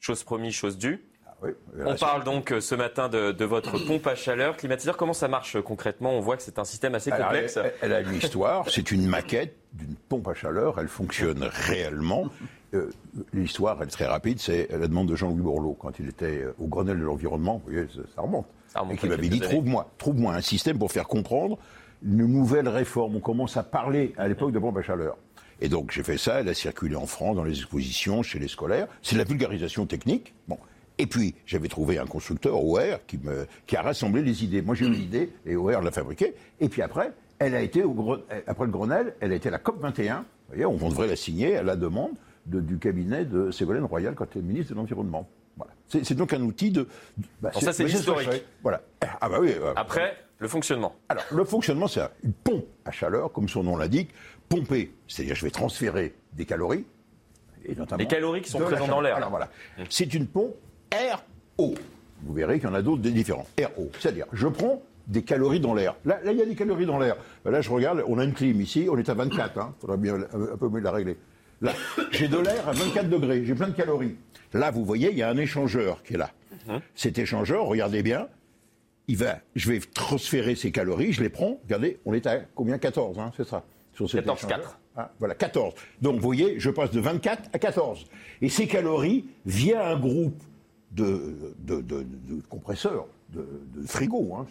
Chose 0.00 0.22
promis, 0.22 0.52
chose 0.52 0.76
due. 0.76 1.09
On 1.84 1.94
parle 1.96 2.24
donc 2.24 2.52
euh, 2.52 2.60
ce 2.60 2.74
matin 2.74 3.08
de, 3.08 3.44
votre 3.44 3.78
pompe 3.86 4.06
à 4.06 4.14
chaleur 4.14 4.56
climatiseur. 4.56 4.96
Comment 4.96 5.12
ça 5.12 5.28
marche 5.28 5.56
euh, 5.56 5.62
concrètement? 5.62 6.12
On 6.12 6.20
voit 6.20 6.36
que 6.36 6.42
c'est 6.42 6.58
un 6.58 6.64
système 6.64 6.94
assez 6.94 7.10
complexe. 7.10 7.58
Elle, 7.80 7.92
a 7.92 8.00
une 8.00 8.14
histoire. 8.14 8.68
C'est 8.68 8.90
une 8.90 9.06
maquette 9.06 9.56
d'une 9.72 9.94
pompe 9.94 10.28
à 10.28 10.34
chaleur. 10.34 10.78
Elle 10.78 10.88
fonctionne 10.88 11.48
réellement. 11.50 12.26
Euh, 12.74 12.90
l'histoire, 13.32 13.78
elle 13.80 13.88
est 13.88 13.90
très 13.90 14.06
rapide. 14.06 14.38
C'est 14.38 14.68
la 14.70 14.86
demande 14.86 15.08
de 15.08 15.16
Jean-Louis 15.16 15.42
Borloo 15.42 15.74
quand 15.74 15.98
il 15.98 16.08
était 16.08 16.44
au 16.58 16.66
Grenelle 16.66 16.98
de 16.98 17.04
l'environnement. 17.04 17.62
Vous 17.64 17.72
voyez, 17.72 17.88
ça, 18.14 18.22
remonte. 18.22 18.46
Et 18.90 18.96
qui 18.96 19.08
m'avait 19.08 19.28
dit 19.28 19.40
trouve-moi, 19.40 19.90
trouve-moi 19.98 20.34
un 20.34 20.40
système 20.40 20.78
pour 20.78 20.92
faire 20.92 21.08
comprendre 21.08 21.58
une 22.04 22.26
nouvelle 22.26 22.68
réforme. 22.68 23.16
On 23.16 23.20
commence 23.20 23.56
à 23.56 23.62
parler 23.62 24.14
à 24.16 24.28
l'époque 24.28 24.52
de 24.52 24.58
pompe 24.58 24.76
à 24.76 24.82
chaleur. 24.82 25.16
Et 25.60 25.68
donc 25.68 25.90
j'ai 25.90 26.02
fait 26.02 26.16
ça, 26.16 26.40
elle 26.40 26.48
a 26.48 26.54
circulé 26.54 26.96
en 26.96 27.06
France 27.06 27.36
dans 27.36 27.44
les 27.44 27.58
expositions, 27.58 28.22
chez 28.22 28.38
les 28.38 28.48
scolaires. 28.48 28.88
C'est 29.02 29.16
la 29.16 29.24
vulgarisation 29.24 29.86
technique. 29.86 30.34
Bon. 30.48 30.58
Et 31.00 31.06
puis 31.06 31.34
j'avais 31.46 31.68
trouvé 31.68 31.98
un 31.98 32.04
constructeur, 32.04 32.62
OR, 32.62 33.06
qui, 33.06 33.16
me, 33.16 33.46
qui 33.66 33.74
a 33.74 33.80
rassemblé 33.80 34.20
les 34.20 34.44
idées. 34.44 34.60
Moi 34.60 34.74
j'ai 34.74 34.84
eu 34.84 34.90
l'idée 34.90 35.32
et 35.46 35.56
OR 35.56 35.80
l'a 35.80 35.90
fabriquée. 35.90 36.34
Et 36.60 36.68
puis 36.68 36.82
après, 36.82 37.12
elle 37.38 37.54
a 37.54 37.62
été 37.62 37.82
au, 37.82 38.18
après 38.46 38.66
le 38.66 38.70
Grenelle, 38.70 39.14
elle 39.20 39.32
a 39.32 39.34
été 39.34 39.48
à 39.48 39.52
la 39.52 39.58
COP 39.58 39.80
21. 39.80 40.18
Vous 40.18 40.24
voyez, 40.48 40.66
on 40.66 40.76
devrait 40.90 41.06
la 41.06 41.16
signer 41.16 41.56
à 41.56 41.62
la 41.62 41.74
demande 41.74 42.12
du 42.44 42.78
cabinet 42.78 43.24
de 43.24 43.50
Ségolène 43.50 43.84
Royal 43.84 44.14
quand 44.14 44.26
elle 44.34 44.42
est 44.42 44.44
ministre 44.44 44.74
de 44.74 44.78
l'Environnement. 44.78 45.26
Voilà. 45.56 45.72
C'est 45.88 46.14
donc 46.14 46.34
un 46.34 46.42
outil 46.42 46.70
de. 46.70 46.86
Bah, 47.40 47.50
ça, 47.58 47.72
c'est 47.72 47.84
historique. 47.84 48.44
Voilà. 48.62 48.82
Ah 49.22 49.28
bah 49.30 49.38
oui. 49.40 49.54
Après, 49.76 50.18
le 50.38 50.48
fonctionnement. 50.48 50.94
Alors, 51.08 51.24
le 51.32 51.44
fonctionnement, 51.44 51.88
c'est 51.88 52.02
une 52.22 52.34
pompe 52.34 52.66
à 52.84 52.90
chaleur, 52.90 53.32
comme 53.32 53.48
son 53.48 53.62
nom 53.62 53.78
l'indique, 53.78 54.10
pomper, 54.50 54.92
c'est-à-dire 55.08 55.34
je 55.34 55.46
vais 55.46 55.50
transférer 55.50 56.14
des 56.34 56.44
calories. 56.44 56.84
Et 57.64 57.74
Les 57.98 58.06
calories 58.06 58.42
qui 58.42 58.50
sont 58.50 58.58
présentes 58.58 58.90
dans 58.90 59.00
l'air. 59.00 59.16
Alors 59.16 59.30
voilà. 59.30 59.48
C'est 59.88 60.12
une 60.12 60.26
pompe 60.26 60.54
RO. 60.92 61.74
Vous 62.22 62.34
verrez 62.34 62.58
qu'il 62.58 62.68
y 62.68 62.72
en 62.72 62.74
a 62.74 62.82
d'autres 62.82 63.02
différents. 63.02 63.46
RO. 63.58 63.90
C'est-à-dire, 63.98 64.26
je 64.32 64.46
prends 64.46 64.82
des 65.06 65.22
calories 65.22 65.60
dans 65.60 65.74
l'air. 65.74 65.96
Là, 66.04 66.20
il 66.26 66.36
y 66.36 66.42
a 66.42 66.46
des 66.46 66.54
calories 66.54 66.86
dans 66.86 66.98
l'air. 66.98 67.16
Là, 67.44 67.60
je 67.60 67.70
regarde, 67.70 68.04
on 68.06 68.18
a 68.18 68.24
une 68.24 68.32
clim 68.32 68.60
ici, 68.60 68.86
on 68.90 68.96
est 68.96 69.08
à 69.08 69.14
24. 69.14 69.52
Il 69.54 69.60
hein. 69.60 69.74
faudra 69.80 69.96
bien 69.96 70.14
un 70.14 70.56
peu 70.56 70.68
mieux 70.68 70.80
la 70.80 70.92
régler. 70.92 71.16
Là, 71.60 71.72
j'ai 72.10 72.28
de 72.28 72.38
l'air 72.38 72.68
à 72.68 72.72
24 72.72 73.08
degrés, 73.08 73.44
j'ai 73.44 73.54
plein 73.54 73.68
de 73.68 73.74
calories. 73.74 74.16
Là, 74.52 74.70
vous 74.70 74.84
voyez, 74.84 75.10
il 75.10 75.18
y 75.18 75.22
a 75.22 75.28
un 75.28 75.36
échangeur 75.36 76.02
qui 76.02 76.14
est 76.14 76.18
là. 76.18 76.30
Mhm. 76.66 76.80
Cet 76.94 77.18
échangeur, 77.18 77.66
regardez 77.66 78.02
bien, 78.02 78.28
il 79.08 79.16
va, 79.16 79.40
je 79.56 79.70
vais 79.70 79.80
transférer 79.80 80.54
ces 80.54 80.70
calories, 80.70 81.12
je 81.12 81.22
les 81.22 81.28
prends. 81.28 81.58
Regardez, 81.64 81.98
on 82.04 82.14
est 82.14 82.26
à 82.26 82.40
combien? 82.54 82.78
14, 82.78 83.18
hein, 83.18 83.32
c'est 83.36 83.46
ça. 83.46 83.64
14, 83.96 84.46
4. 84.46 84.78
Ah, 84.96 85.10
voilà, 85.18 85.34
14. 85.34 85.74
Donc, 86.00 86.16
vous 86.16 86.22
voyez, 86.22 86.58
je 86.58 86.70
passe 86.70 86.90
de 86.90 87.00
24 87.00 87.50
à 87.52 87.58
14. 87.58 88.06
Et 88.40 88.48
ces 88.48 88.66
calories, 88.66 89.26
via 89.44 89.88
un 89.88 89.98
groupe 89.98 90.42
de, 90.90 91.52
compresseurs, 92.48 93.06
de, 93.30 93.46
frigo, 93.86 94.34
hein, 94.34 94.46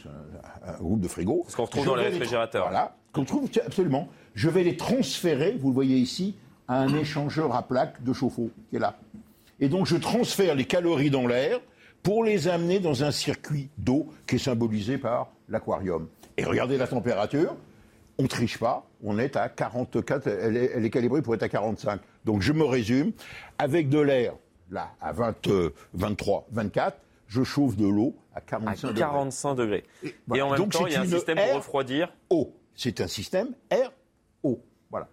un, 0.65 0.77
groupe 0.77 1.01
de 1.01 1.07
frigo. 1.07 1.45
Ce 1.47 1.55
qu'on 1.55 1.63
retrouve 1.63 1.85
dans 1.85 1.95
les 1.95 2.05
réfrigérateurs. 2.05 2.67
Voilà, 2.69 2.95
qu'on 3.13 3.25
trouve 3.25 3.49
absolument. 3.65 4.07
Je 4.35 4.49
vais 4.49 4.63
les 4.63 4.77
transférer, 4.77 5.57
vous 5.59 5.69
le 5.69 5.73
voyez 5.73 5.97
ici, 5.97 6.35
à 6.67 6.79
un 6.79 6.95
échangeur 6.95 7.55
à 7.55 7.67
plaques 7.67 8.03
de 8.03 8.13
chauffe-eau 8.13 8.51
qui 8.69 8.77
est 8.77 8.79
là. 8.79 8.97
Et 9.59 9.67
donc, 9.67 9.85
je 9.85 9.97
transfère 9.97 10.55
les 10.55 10.65
calories 10.65 11.09
dans 11.09 11.27
l'air 11.27 11.59
pour 12.03 12.23
les 12.23 12.47
amener 12.47 12.79
dans 12.79 13.03
un 13.03 13.11
circuit 13.11 13.69
d'eau 13.77 14.07
qui 14.25 14.35
est 14.35 14.39
symbolisé 14.39 14.97
par 14.97 15.31
l'aquarium. 15.49 16.07
Et 16.37 16.45
regardez 16.45 16.77
la 16.77 16.87
température, 16.87 17.55
on 18.17 18.23
ne 18.23 18.27
triche 18.27 18.57
pas, 18.57 18.85
on 19.03 19.19
est 19.19 19.35
à 19.35 19.49
44, 19.49 20.27
elle 20.27 20.85
est, 20.85 20.89
calibrée 20.89 21.21
pour 21.21 21.33
être 21.35 21.43
à 21.43 21.49
45. 21.49 21.99
Donc 22.25 22.41
je 22.41 22.53
me 22.53 22.63
résume, 22.63 23.11
avec 23.57 23.89
de 23.89 23.99
l'air, 23.99 24.33
là, 24.69 24.91
à 25.01 25.11
23, 25.11 26.47
24, 26.51 26.97
je 27.27 27.43
chauffe 27.43 27.75
de 27.75 27.87
l'eau 27.87 28.15
à 28.33 28.41
45 28.41 28.89
degrés. 28.89 28.99
45 28.99 29.55
degrés. 29.55 29.83
Et, 30.03 30.41
en 30.41 30.51
même 30.51 30.69
temps, 30.69 30.87
il 30.87 30.93
y 30.93 30.95
a 30.95 31.01
un 31.01 31.05
système 31.05 31.37
pour 31.37 31.55
refroidir. 31.55 32.13
Eau. 32.29 32.55
C'est 32.75 33.01
un 33.01 33.07
système 33.07 33.49
R-O. 33.71 34.61
Voilà. 34.89 35.07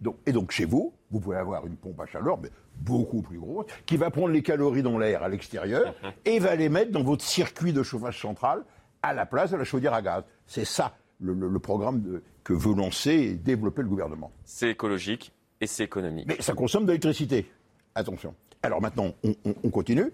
Donc, 0.00 0.16
et 0.26 0.32
donc 0.32 0.50
chez 0.50 0.64
vous, 0.64 0.92
vous 1.10 1.20
pouvez 1.20 1.36
avoir 1.36 1.66
une 1.66 1.76
pompe 1.76 2.00
à 2.00 2.06
chaleur, 2.06 2.38
mais 2.38 2.50
beaucoup 2.76 3.22
plus 3.22 3.38
grosse, 3.38 3.66
qui 3.86 3.96
va 3.96 4.10
prendre 4.10 4.28
les 4.28 4.42
calories 4.42 4.82
dans 4.82 4.98
l'air 4.98 5.22
à 5.22 5.28
l'extérieur 5.28 5.94
et 6.24 6.38
va 6.38 6.54
les 6.56 6.68
mettre 6.68 6.92
dans 6.92 7.02
votre 7.02 7.24
circuit 7.24 7.72
de 7.72 7.82
chauffage 7.82 8.20
central 8.20 8.64
à 9.02 9.12
la 9.12 9.26
place 9.26 9.50
de 9.50 9.56
la 9.56 9.64
chaudière 9.64 9.94
à 9.94 10.02
gaz. 10.02 10.24
C'est 10.46 10.64
ça 10.64 10.96
le, 11.20 11.58
programme 11.58 12.20
que 12.42 12.52
veut 12.52 12.74
lancer 12.74 13.12
et 13.12 13.34
développer 13.34 13.82
le 13.82 13.88
gouvernement. 13.88 14.32
C'est 14.44 14.70
écologique 14.70 15.32
et 15.60 15.66
c'est 15.66 15.84
économique. 15.84 16.26
Mais 16.26 16.40
ça 16.40 16.52
consomme 16.52 16.84
de 16.84 16.88
l'électricité. 16.88 17.50
Attention. 17.94 18.34
Alors 18.64 18.80
maintenant, 18.80 19.14
on, 19.22 19.70
continue. 19.70 20.12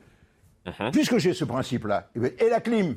Uh-huh. 0.66 0.90
Puisque 0.92 1.18
j'ai 1.18 1.32
ce 1.32 1.44
principe-là, 1.44 2.10
eh 2.14 2.20
ben, 2.20 2.32
et 2.38 2.48
la 2.48 2.60
clim? 2.60 2.96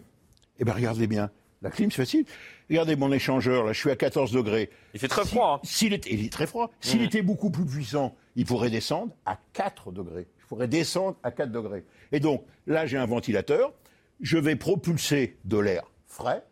Eh 0.60 0.66
bien, 0.66 0.74
regardez 0.74 1.08
bien. 1.08 1.32
La 1.62 1.70
clim, 1.70 1.90
c'est 1.92 2.02
facile. 2.02 2.26
Regardez 2.70 2.96
mon 2.96 3.12
échangeur, 3.12 3.64
là, 3.64 3.72
je 3.72 3.80
suis 3.80 3.90
à 3.90 3.96
14 3.96 4.32
degrés. 4.32 4.70
Il 4.94 5.00
fait 5.00 5.08
très 5.08 5.26
froid. 5.26 5.62
Hein. 5.64 5.68
S'il 5.68 5.94
était, 5.94 6.14
il 6.14 6.26
est 6.26 6.32
très 6.32 6.48
froid. 6.48 6.72
S'il 6.82 7.02
mmh. 7.02 7.06
était 7.06 7.22
beaucoup 7.22 7.50
plus 7.50 7.66
puissant, 7.66 8.16
il 8.36 8.46
pourrait 8.46 8.70
descendre 8.70 9.14
à 9.26 9.40
4 9.54 9.92
degrés. 9.92 10.28
Il 10.40 10.48
pourrait 10.48 10.68
descendre 10.68 11.18
à 11.24 11.32
4 11.32 11.52
degrés. 11.52 11.86
Et 12.12 12.20
donc, 12.20 12.44
là, 12.68 12.86
j'ai 12.86 12.98
un 12.98 13.06
ventilateur. 13.06 13.74
Je 14.20 14.38
vais 14.38 14.56
propulser 14.56 15.38
de 15.46 15.58
l'air 15.58 15.84
frais 16.08 16.44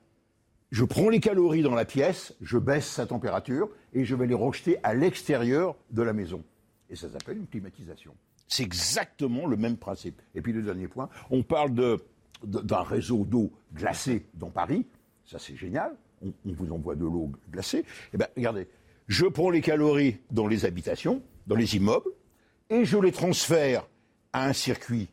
je 0.72 0.86
prends 0.86 1.10
les 1.10 1.20
calories 1.20 1.64
dans 1.64 1.76
la 1.76 1.84
pièce, 1.86 2.34
je 2.42 2.58
baisse 2.58 2.88
sa 2.88 3.06
température 3.06 3.70
et 3.94 4.06
je 4.06 4.16
vais 4.16 4.26
les 4.26 4.34
rejeter 4.34 4.78
à 4.84 4.94
l'extérieur 4.94 5.76
de 5.92 6.02
la 6.02 6.14
maison. 6.14 6.44
Et 6.90 6.96
ça 6.96 7.10
s'appelle 7.10 7.38
une 7.38 7.48
climatisation. 7.48 8.16
C'est 8.52 8.64
exactement 8.64 9.48
le 9.48 9.56
même 9.56 9.78
principe. 9.78 10.22
Et 10.36 10.42
puis 10.42 10.52
le 10.52 10.62
dernier 10.62 10.90
point, 10.90 11.08
on 11.30 11.42
parle 11.42 11.72
d'un 12.44 12.84
réseau 12.84 13.24
d'eau 13.24 13.50
glacée 13.74 14.26
dans 14.34 14.50
Paris. 14.50 14.86
Ça, 15.24 15.40
c'est 15.40 15.56
génial. 15.56 15.96
On, 16.22 16.34
vous 16.46 16.70
envoie 16.74 16.96
de 16.96 17.06
l'eau 17.06 17.32
glacée. 17.50 17.86
Eh 18.14 18.18
bien, 18.18 18.28
regardez, 18.36 18.68
je 19.08 19.26
prends 19.26 19.50
les 19.50 19.62
calories 19.62 20.18
dans 20.32 20.48
les 20.48 20.66
habitations, 20.66 21.22
dans 21.48 21.56
les 21.56 21.78
immeubles, 21.78 22.10
et 22.70 22.84
je 22.84 22.98
les 22.98 23.14
transfère 23.14 23.88
à 24.34 24.48
un 24.48 24.54
circuit 24.54 25.08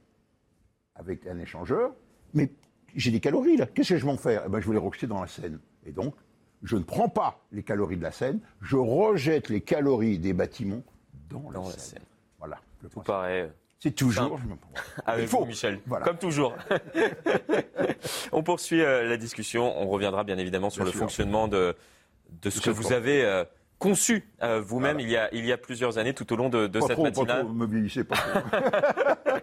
avec 0.97 1.25
un 1.29 1.39
échangeur, 1.39 1.95
mais 2.35 2.51
j'ai 2.97 3.13
des 3.13 3.21
calories 3.21 3.57
là, 3.57 3.67
qu'est-ce 3.67 3.91
que 3.91 3.99
je 3.99 4.05
vais 4.05 4.11
en 4.11 4.17
faire? 4.17 4.43
Eh 4.47 4.49
ben, 4.49 4.61
Je 4.61 4.67
vais 4.67 4.73
les 4.73 4.81
rejeter 4.81 5.07
dans 5.07 5.21
la 5.21 5.29
Seine. 5.29 5.61
Et 5.87 5.93
donc, 5.93 6.17
je 6.65 6.77
ne 6.77 6.83
prends 6.83 7.09
pas 7.09 7.41
les 7.53 7.63
calories 7.63 7.99
de 7.99 8.03
la 8.03 8.11
Seine, 8.11 8.41
je 8.61 8.77
rejette 8.77 9.49
les 9.49 9.61
calories 9.61 10.19
des 10.19 10.33
bâtiments 10.33 10.83
dans, 11.31 11.51
la, 11.51 11.71
Seine. 11.71 12.03
Voilà. 12.41 12.59
Tout 12.91 13.01
paraît. 13.01 13.43
Euh, 13.43 13.49
C'est 13.81 13.95
toujours. 13.95 14.39
Avec 15.07 15.27
vous, 15.31 15.45
Michel. 15.45 15.81
Comme 16.05 16.19
toujours. 16.19 16.55
on 18.33 18.43
poursuit 18.43 18.83
euh, 18.83 19.09
la 19.09 19.17
discussion. 19.17 19.81
On 19.81 19.89
reviendra 19.89 20.25
bien 20.25 20.39
évidemment 20.39 20.71
sur 20.71 20.85
le 20.85 20.91
fonctionnement 20.91 21.49
de, 21.49 21.77
de 22.43 22.51
ce 22.51 22.61
que 22.61 22.71
vous 22.71 22.93
avez. 22.93 23.25
Euh, 23.25 23.45
conçu 23.79 24.29
vous-même 24.43 24.99
il, 24.99 25.09
y 25.09 25.17
a, 25.17 25.33
il 25.33 25.47
y 25.47 25.53
a 25.53 25.57
plusieurs 25.57 25.99
années 25.99 26.13
tout 26.13 26.33
au 26.33 26.37
long 26.37 26.49
de, 26.49 26.67
de 26.67 26.81
cette 26.81 26.99
matinale. 26.99 27.47
Pas 27.47 27.53
trop, 28.05 28.05
pas 28.05 28.17
trop. 29.23 29.39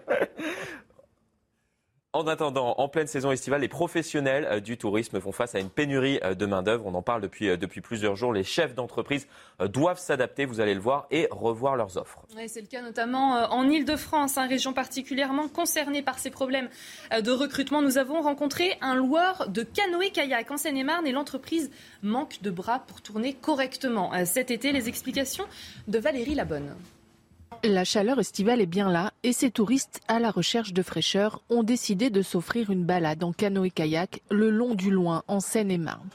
En 2.15 2.27
attendant, 2.27 2.75
en 2.77 2.87
pleine 2.87 3.07
saison 3.07 3.29
estivale, 3.31 3.59
les 3.59 3.67
professionnels 3.67 4.47
euh, 4.49 4.59
du 4.61 4.77
tourisme 4.77 5.19
font 5.19 5.33
face 5.33 5.53
à 5.53 5.59
une 5.59 5.69
pénurie 5.69 6.17
euh, 6.23 6.33
de 6.33 6.45
main-d'œuvre. 6.45 6.85
On 6.85 6.93
en 6.93 7.01
parle 7.01 7.21
depuis, 7.21 7.49
euh, 7.49 7.57
depuis 7.57 7.81
plusieurs 7.81 8.15
jours. 8.15 8.31
Les 8.31 8.45
chefs 8.45 8.73
d'entreprise 8.73 9.27
doivent 9.59 9.99
s'adapter, 9.99 10.45
vous 10.45 10.61
allez 10.61 10.75
le 10.75 10.79
voir, 10.79 11.07
et 11.11 11.27
revoir 11.29 11.75
leurs 11.75 11.97
offres. 11.97 12.23
c'est 12.47 12.61
le 12.61 12.67
cas 12.67 12.81
notamment 12.81 13.33
en 13.51 13.69
Ile-de-France, 13.69 14.37
hein, 14.37 14.47
région 14.47 14.71
particulièrement 14.71 15.49
concernée 15.49 16.01
par 16.01 16.19
ces 16.19 16.29
problèmes 16.29 16.69
de 17.11 17.31
recrutement. 17.31 17.81
Nous 17.81 17.97
avons 17.97 18.21
rencontré 18.21 18.77
un 18.79 18.95
loueur 18.95 19.49
de 19.49 19.63
canoë-kayak 19.63 20.51
en 20.51 20.57
Seine-et-Marne 20.57 21.07
et 21.07 21.11
l'entreprise 21.11 21.69
manque 22.01 22.41
de 22.41 22.49
bras 22.49 22.79
pour 22.79 23.01
tourner 23.01 23.33
correctement. 23.33 24.11
Cet 24.25 24.51
été, 24.51 24.71
les 24.71 24.87
explications 24.87 25.45
de 25.87 25.99
Valérie 25.99 26.35
Labonne. 26.35 26.75
La 27.63 27.83
chaleur 27.83 28.19
estivale 28.19 28.61
est 28.61 28.65
bien 28.65 28.91
là 28.91 29.11
et 29.23 29.33
ces 29.33 29.49
touristes 29.49 30.01
à 30.07 30.19
la 30.19 30.31
recherche 30.31 30.73
de 30.73 30.81
fraîcheur 30.81 31.41
ont 31.49 31.63
décidé 31.63 32.09
de 32.09 32.21
s'offrir 32.21 32.69
une 32.69 32.83
balade 32.83 33.23
en 33.23 33.31
canoë-kayak 33.31 34.21
le 34.29 34.49
long 34.49 34.75
du 34.75 34.91
loin 34.91 35.23
en 35.27 35.39
Seine-et-Marne. 35.39 36.09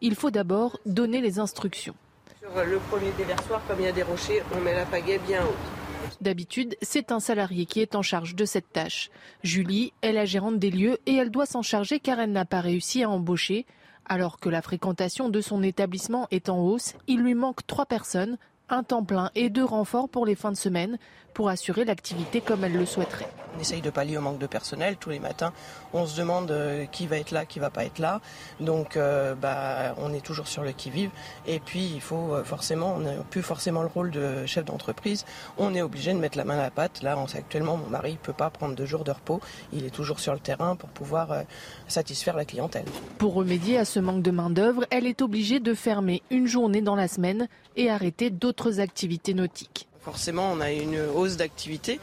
Il 0.00 0.14
faut 0.14 0.30
d'abord 0.30 0.78
donner 0.86 1.20
les 1.20 1.38
instructions. 1.38 1.94
Sur 2.40 2.64
le 2.64 2.78
premier 2.90 3.12
déversoir, 3.12 3.62
comme 3.66 3.80
il 3.80 3.84
y 3.84 3.88
a 3.88 3.92
des 3.92 4.02
rochers, 4.02 4.42
on 4.54 4.60
met 4.60 4.74
la 4.74 4.84
pagaie 4.84 5.20
bien 5.26 5.42
haute. 5.42 6.12
D'habitude, 6.20 6.76
c'est 6.82 7.12
un 7.12 7.20
salarié 7.20 7.66
qui 7.66 7.80
est 7.80 7.94
en 7.94 8.02
charge 8.02 8.34
de 8.34 8.44
cette 8.44 8.72
tâche. 8.72 9.10
Julie 9.42 9.92
est 10.02 10.12
la 10.12 10.24
gérante 10.24 10.58
des 10.58 10.70
lieux 10.70 10.98
et 11.06 11.14
elle 11.14 11.30
doit 11.30 11.46
s'en 11.46 11.62
charger 11.62 12.00
car 12.00 12.20
elle 12.20 12.32
n'a 12.32 12.44
pas 12.44 12.60
réussi 12.60 13.02
à 13.02 13.10
embaucher. 13.10 13.66
Alors 14.06 14.40
que 14.40 14.48
la 14.48 14.62
fréquentation 14.62 15.28
de 15.28 15.40
son 15.40 15.62
établissement 15.62 16.26
est 16.30 16.48
en 16.48 16.58
hausse, 16.58 16.94
il 17.06 17.20
lui 17.20 17.34
manque 17.34 17.64
trois 17.66 17.86
personnes, 17.86 18.38
un 18.72 18.82
temps 18.82 19.04
plein 19.04 19.30
et 19.34 19.50
deux 19.50 19.64
renforts 19.64 20.08
pour 20.08 20.26
les 20.26 20.34
fins 20.34 20.52
de 20.52 20.56
semaine 20.56 20.98
pour 21.32 21.48
assurer 21.48 21.84
l'activité 21.84 22.40
comme 22.40 22.64
elle 22.64 22.74
le 22.76 22.86
souhaiterait. 22.86 23.28
On 23.56 23.60
essaye 23.60 23.80
de 23.80 23.90
pallier 23.90 24.16
au 24.16 24.20
manque 24.20 24.38
de 24.38 24.46
personnel 24.46 24.96
tous 24.96 25.10
les 25.10 25.18
matins. 25.18 25.52
On 25.92 26.06
se 26.06 26.16
demande 26.16 26.50
euh, 26.50 26.86
qui 26.86 27.06
va 27.06 27.18
être 27.18 27.32
là, 27.32 27.44
qui 27.44 27.58
va 27.58 27.70
pas 27.70 27.84
être 27.84 27.98
là. 27.98 28.20
Donc, 28.60 28.96
euh, 28.96 29.34
bah, 29.34 29.94
on 29.98 30.12
est 30.12 30.24
toujours 30.24 30.46
sur 30.46 30.62
le 30.62 30.72
qui-vive. 30.72 31.10
Et 31.46 31.58
puis, 31.58 31.90
il 31.94 32.00
faut 32.00 32.34
euh, 32.34 32.44
forcément, 32.44 32.94
on 32.96 33.00
n'a 33.00 33.12
plus 33.28 33.42
forcément 33.42 33.82
le 33.82 33.88
rôle 33.88 34.10
de 34.10 34.46
chef 34.46 34.64
d'entreprise. 34.64 35.24
On 35.58 35.74
est 35.74 35.82
obligé 35.82 36.12
de 36.12 36.18
mettre 36.18 36.38
la 36.38 36.44
main 36.44 36.58
à 36.58 36.62
la 36.62 36.70
pâte. 36.70 37.02
Là, 37.02 37.18
actuellement, 37.34 37.76
mon 37.76 37.88
mari 37.88 38.12
ne 38.12 38.18
peut 38.18 38.32
pas 38.32 38.50
prendre 38.50 38.74
deux 38.74 38.86
jours 38.86 39.04
de 39.04 39.10
repos. 39.10 39.40
Il 39.72 39.84
est 39.84 39.90
toujours 39.90 40.20
sur 40.20 40.32
le 40.32 40.40
terrain 40.40 40.76
pour 40.76 40.88
pouvoir 40.90 41.42
satisfaire 41.88 42.36
la 42.36 42.44
clientèle. 42.44 42.84
Pour 43.18 43.34
remédier 43.34 43.78
à 43.78 43.84
ce 43.84 43.98
manque 44.00 44.22
de 44.22 44.30
main-d'œuvre, 44.30 44.86
elle 44.90 45.06
est 45.06 45.22
obligée 45.22 45.60
de 45.60 45.74
fermer 45.74 46.22
une 46.30 46.46
journée 46.46 46.82
dans 46.82 46.96
la 46.96 47.08
semaine 47.08 47.48
et 47.76 47.90
arrêter 47.90 48.30
d'autres 48.30 48.80
activités 48.80 49.34
nautiques. 49.34 49.89
Forcément, 50.02 50.50
on 50.50 50.60
a 50.60 50.72
une 50.72 50.98
hausse 50.98 51.36
d'activité, 51.36 52.00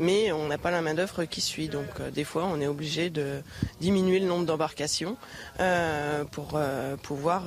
mais 0.00 0.32
on 0.32 0.48
n'a 0.48 0.58
pas 0.58 0.72
la 0.72 0.82
main-d'œuvre 0.82 1.24
qui 1.24 1.40
suit. 1.40 1.68
Donc, 1.68 1.86
euh, 2.00 2.10
des 2.10 2.24
fois, 2.24 2.44
on 2.44 2.60
est 2.60 2.66
obligé 2.66 3.08
de 3.08 3.40
diminuer 3.80 4.18
le 4.18 4.26
nombre 4.26 4.46
d'embarcations 4.46 5.16
euh, 5.60 6.24
pour 6.24 6.52
euh, 6.54 6.96
pouvoir 6.96 7.44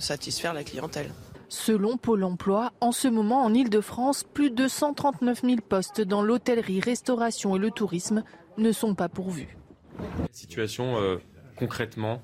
satisfaire 0.00 0.54
la 0.54 0.64
clientèle. 0.64 1.10
Selon 1.48 1.98
Pôle 1.98 2.24
emploi, 2.24 2.72
en 2.80 2.92
ce 2.92 3.08
moment 3.08 3.44
en 3.44 3.52
Ile-de-France, 3.52 4.24
plus 4.24 4.50
de 4.50 4.68
139 4.68 5.42
000 5.42 5.56
postes 5.68 6.00
dans 6.00 6.22
l'hôtellerie, 6.22 6.80
restauration 6.80 7.56
et 7.56 7.58
le 7.58 7.70
tourisme 7.70 8.24
ne 8.56 8.72
sont 8.72 8.94
pas 8.94 9.10
pourvus. 9.10 9.58
Situation 10.32 10.96
concrètement 11.56 12.22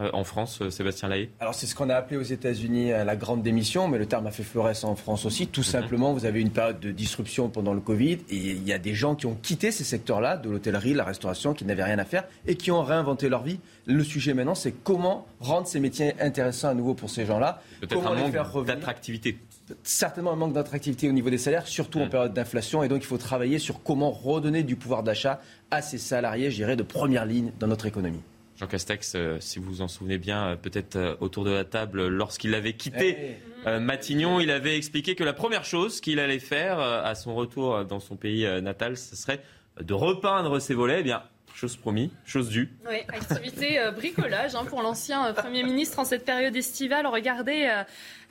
euh, 0.00 0.08
en 0.14 0.24
France, 0.24 0.60
euh, 0.62 0.70
Sébastien 0.70 1.08
Lahaye 1.08 1.28
Alors 1.38 1.54
c'est 1.54 1.66
ce 1.66 1.74
qu'on 1.74 1.90
a 1.90 1.94
appelé 1.94 2.16
aux 2.16 2.22
États-Unis 2.22 2.92
euh, 2.92 3.04
la 3.04 3.14
grande 3.14 3.42
démission, 3.42 3.88
mais 3.88 3.98
le 3.98 4.06
terme 4.06 4.26
a 4.26 4.30
fait 4.30 4.42
florès 4.42 4.84
en 4.84 4.96
France 4.96 5.26
aussi. 5.26 5.46
Tout 5.48 5.60
mhm. 5.60 5.66
simplement, 5.66 6.12
vous 6.14 6.24
avez 6.24 6.40
une 6.40 6.50
période 6.50 6.80
de 6.80 6.90
disruption 6.92 7.50
pendant 7.50 7.74
le 7.74 7.80
Covid 7.80 8.18
et 8.30 8.36
il 8.36 8.66
y 8.66 8.72
a 8.72 8.78
des 8.78 8.94
gens 8.94 9.14
qui 9.14 9.26
ont 9.26 9.34
quitté 9.34 9.70
ces 9.70 9.84
secteurs-là, 9.84 10.38
de 10.38 10.48
l'hôtellerie, 10.48 10.94
la 10.94 11.04
restauration, 11.04 11.52
qui 11.52 11.66
n'avaient 11.66 11.84
rien 11.84 11.98
à 11.98 12.06
faire 12.06 12.24
et 12.46 12.54
qui 12.54 12.70
ont 12.70 12.82
réinventé 12.82 13.28
leur 13.28 13.42
vie. 13.42 13.60
Le 13.84 14.02
sujet 14.02 14.32
maintenant, 14.32 14.54
c'est 14.54 14.72
comment 14.72 15.26
rendre 15.40 15.66
ces 15.66 15.78
métiers 15.78 16.14
intéressants 16.20 16.68
à 16.68 16.74
nouveau 16.74 16.94
pour 16.94 17.10
ces 17.10 17.26
gens-là. 17.26 17.60
Peut-être 17.80 18.06
un 18.06 18.14
manque 18.14 18.66
d'attractivité 18.66 19.38
certainement 19.84 20.32
un 20.32 20.36
manque 20.36 20.52
d'attractivité 20.52 21.08
au 21.08 21.12
niveau 21.12 21.30
des 21.30 21.38
salaires, 21.38 21.66
surtout 21.66 22.00
en 22.00 22.04
mhm. 22.04 22.10
période 22.10 22.34
d'inflation. 22.34 22.82
Et 22.82 22.88
donc, 22.88 23.02
il 23.02 23.06
faut 23.06 23.16
travailler 23.16 23.58
sur 23.58 23.82
comment 23.82 24.10
redonner 24.10 24.64
du 24.64 24.76
pouvoir 24.76 25.02
d'achat 25.02 25.40
à 25.70 25.80
ces 25.82 25.98
salariés, 25.98 26.50
je 26.50 26.56
dirais, 26.56 26.76
de 26.76 26.82
première 26.82 27.24
ligne 27.24 27.52
dans 27.58 27.68
notre 27.68 27.86
économie. 27.86 28.20
Jean 28.62 28.68
Castex, 28.68 29.14
euh, 29.16 29.38
si 29.40 29.58
vous 29.58 29.64
vous 29.66 29.82
en 29.82 29.88
souvenez 29.88 30.18
bien, 30.18 30.50
euh, 30.50 30.56
peut-être 30.56 30.94
euh, 30.94 31.16
autour 31.18 31.42
de 31.44 31.50
la 31.50 31.64
table, 31.64 32.06
lorsqu'il 32.06 32.54
avait 32.54 32.74
quitté 32.74 33.38
eh 33.66 33.78
Matignon, 33.80 34.38
il 34.38 34.52
avait 34.52 34.76
expliqué 34.76 35.16
que 35.16 35.24
la 35.24 35.32
première 35.32 35.64
chose 35.64 36.00
qu'il 36.00 36.20
allait 36.20 36.38
faire 36.38 36.78
à 36.80 37.14
son 37.14 37.34
retour 37.34 37.84
dans 37.84 38.00
son 38.00 38.16
pays 38.16 38.44
natal, 38.60 38.96
ce 38.96 39.14
serait 39.14 39.40
de 39.80 39.94
repeindre 39.94 40.60
ses 40.60 40.74
volets. 40.74 40.98
Eh 40.98 41.02
bien, 41.04 41.22
chose 41.54 41.76
promis, 41.76 42.10
chose 42.26 42.48
due. 42.48 42.72
Oui, 42.88 42.96
activité 43.06 43.78
bricolage 43.94 44.56
hein, 44.56 44.64
pour 44.64 44.82
l'ancien 44.82 45.32
Premier 45.32 45.62
ministre 45.62 46.00
en 46.00 46.04
cette 46.04 46.24
période 46.24 46.56
estivale. 46.56 47.06
Regardez 47.06 47.70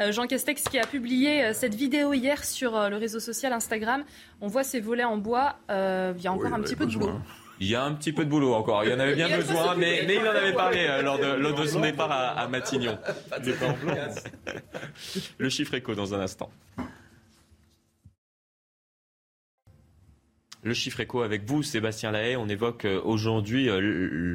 Jean 0.09 0.27
Castex 0.27 0.63
qui 0.63 0.79
a 0.79 0.85
publié 0.85 1.53
cette 1.53 1.75
vidéo 1.75 2.11
hier 2.11 2.43
sur 2.43 2.89
le 2.89 2.97
réseau 2.97 3.21
social 3.21 3.53
Instagram. 3.53 4.03
On 4.41 4.47
voit 4.47 4.65
ses 4.65 4.81
volets 4.81 5.05
en 5.05 5.15
bois. 5.15 5.55
il 5.69 6.21
y 6.21 6.27
a 6.27 6.33
encore 6.33 6.53
un 6.53 6.59
petit 6.59 6.75
peu 6.75 6.85
de 6.87 6.91
boulot. 6.91 7.21
Il 7.61 7.67
y 7.67 7.75
a 7.75 7.83
un 7.83 7.93
petit 7.93 8.11
peu 8.11 8.25
de 8.25 8.29
boulot 8.29 8.55
encore. 8.55 8.83
Il 8.83 8.89
y 8.89 8.93
en 8.93 8.99
avait 8.99 9.13
bien 9.13 9.37
besoin, 9.37 9.75
mais, 9.75 10.03
il 10.03 10.17
en 10.17 10.31
avait 10.31 10.53
parlé 10.53 10.87
euh, 10.89 11.03
lors, 11.03 11.19
de, 11.19 11.65
son 11.67 11.79
départ 11.79 12.11
à, 12.11 12.47
Matignon. 12.47 12.97
Le 15.37 15.49
chiffre 15.49 15.75
écho 15.75 15.93
dans 15.93 16.15
un 16.15 16.21
instant. 16.21 16.49
Le 20.63 20.73
chiffre 20.73 21.01
écho 21.01 21.21
avec 21.21 21.43
vous, 21.43 21.61
Sébastien 21.61 22.09
Lahaye. 22.09 22.35
On 22.35 22.49
évoque 22.49 22.85
euh, 22.85 22.99
aujourd'hui 23.03 23.69
euh, 23.69 23.79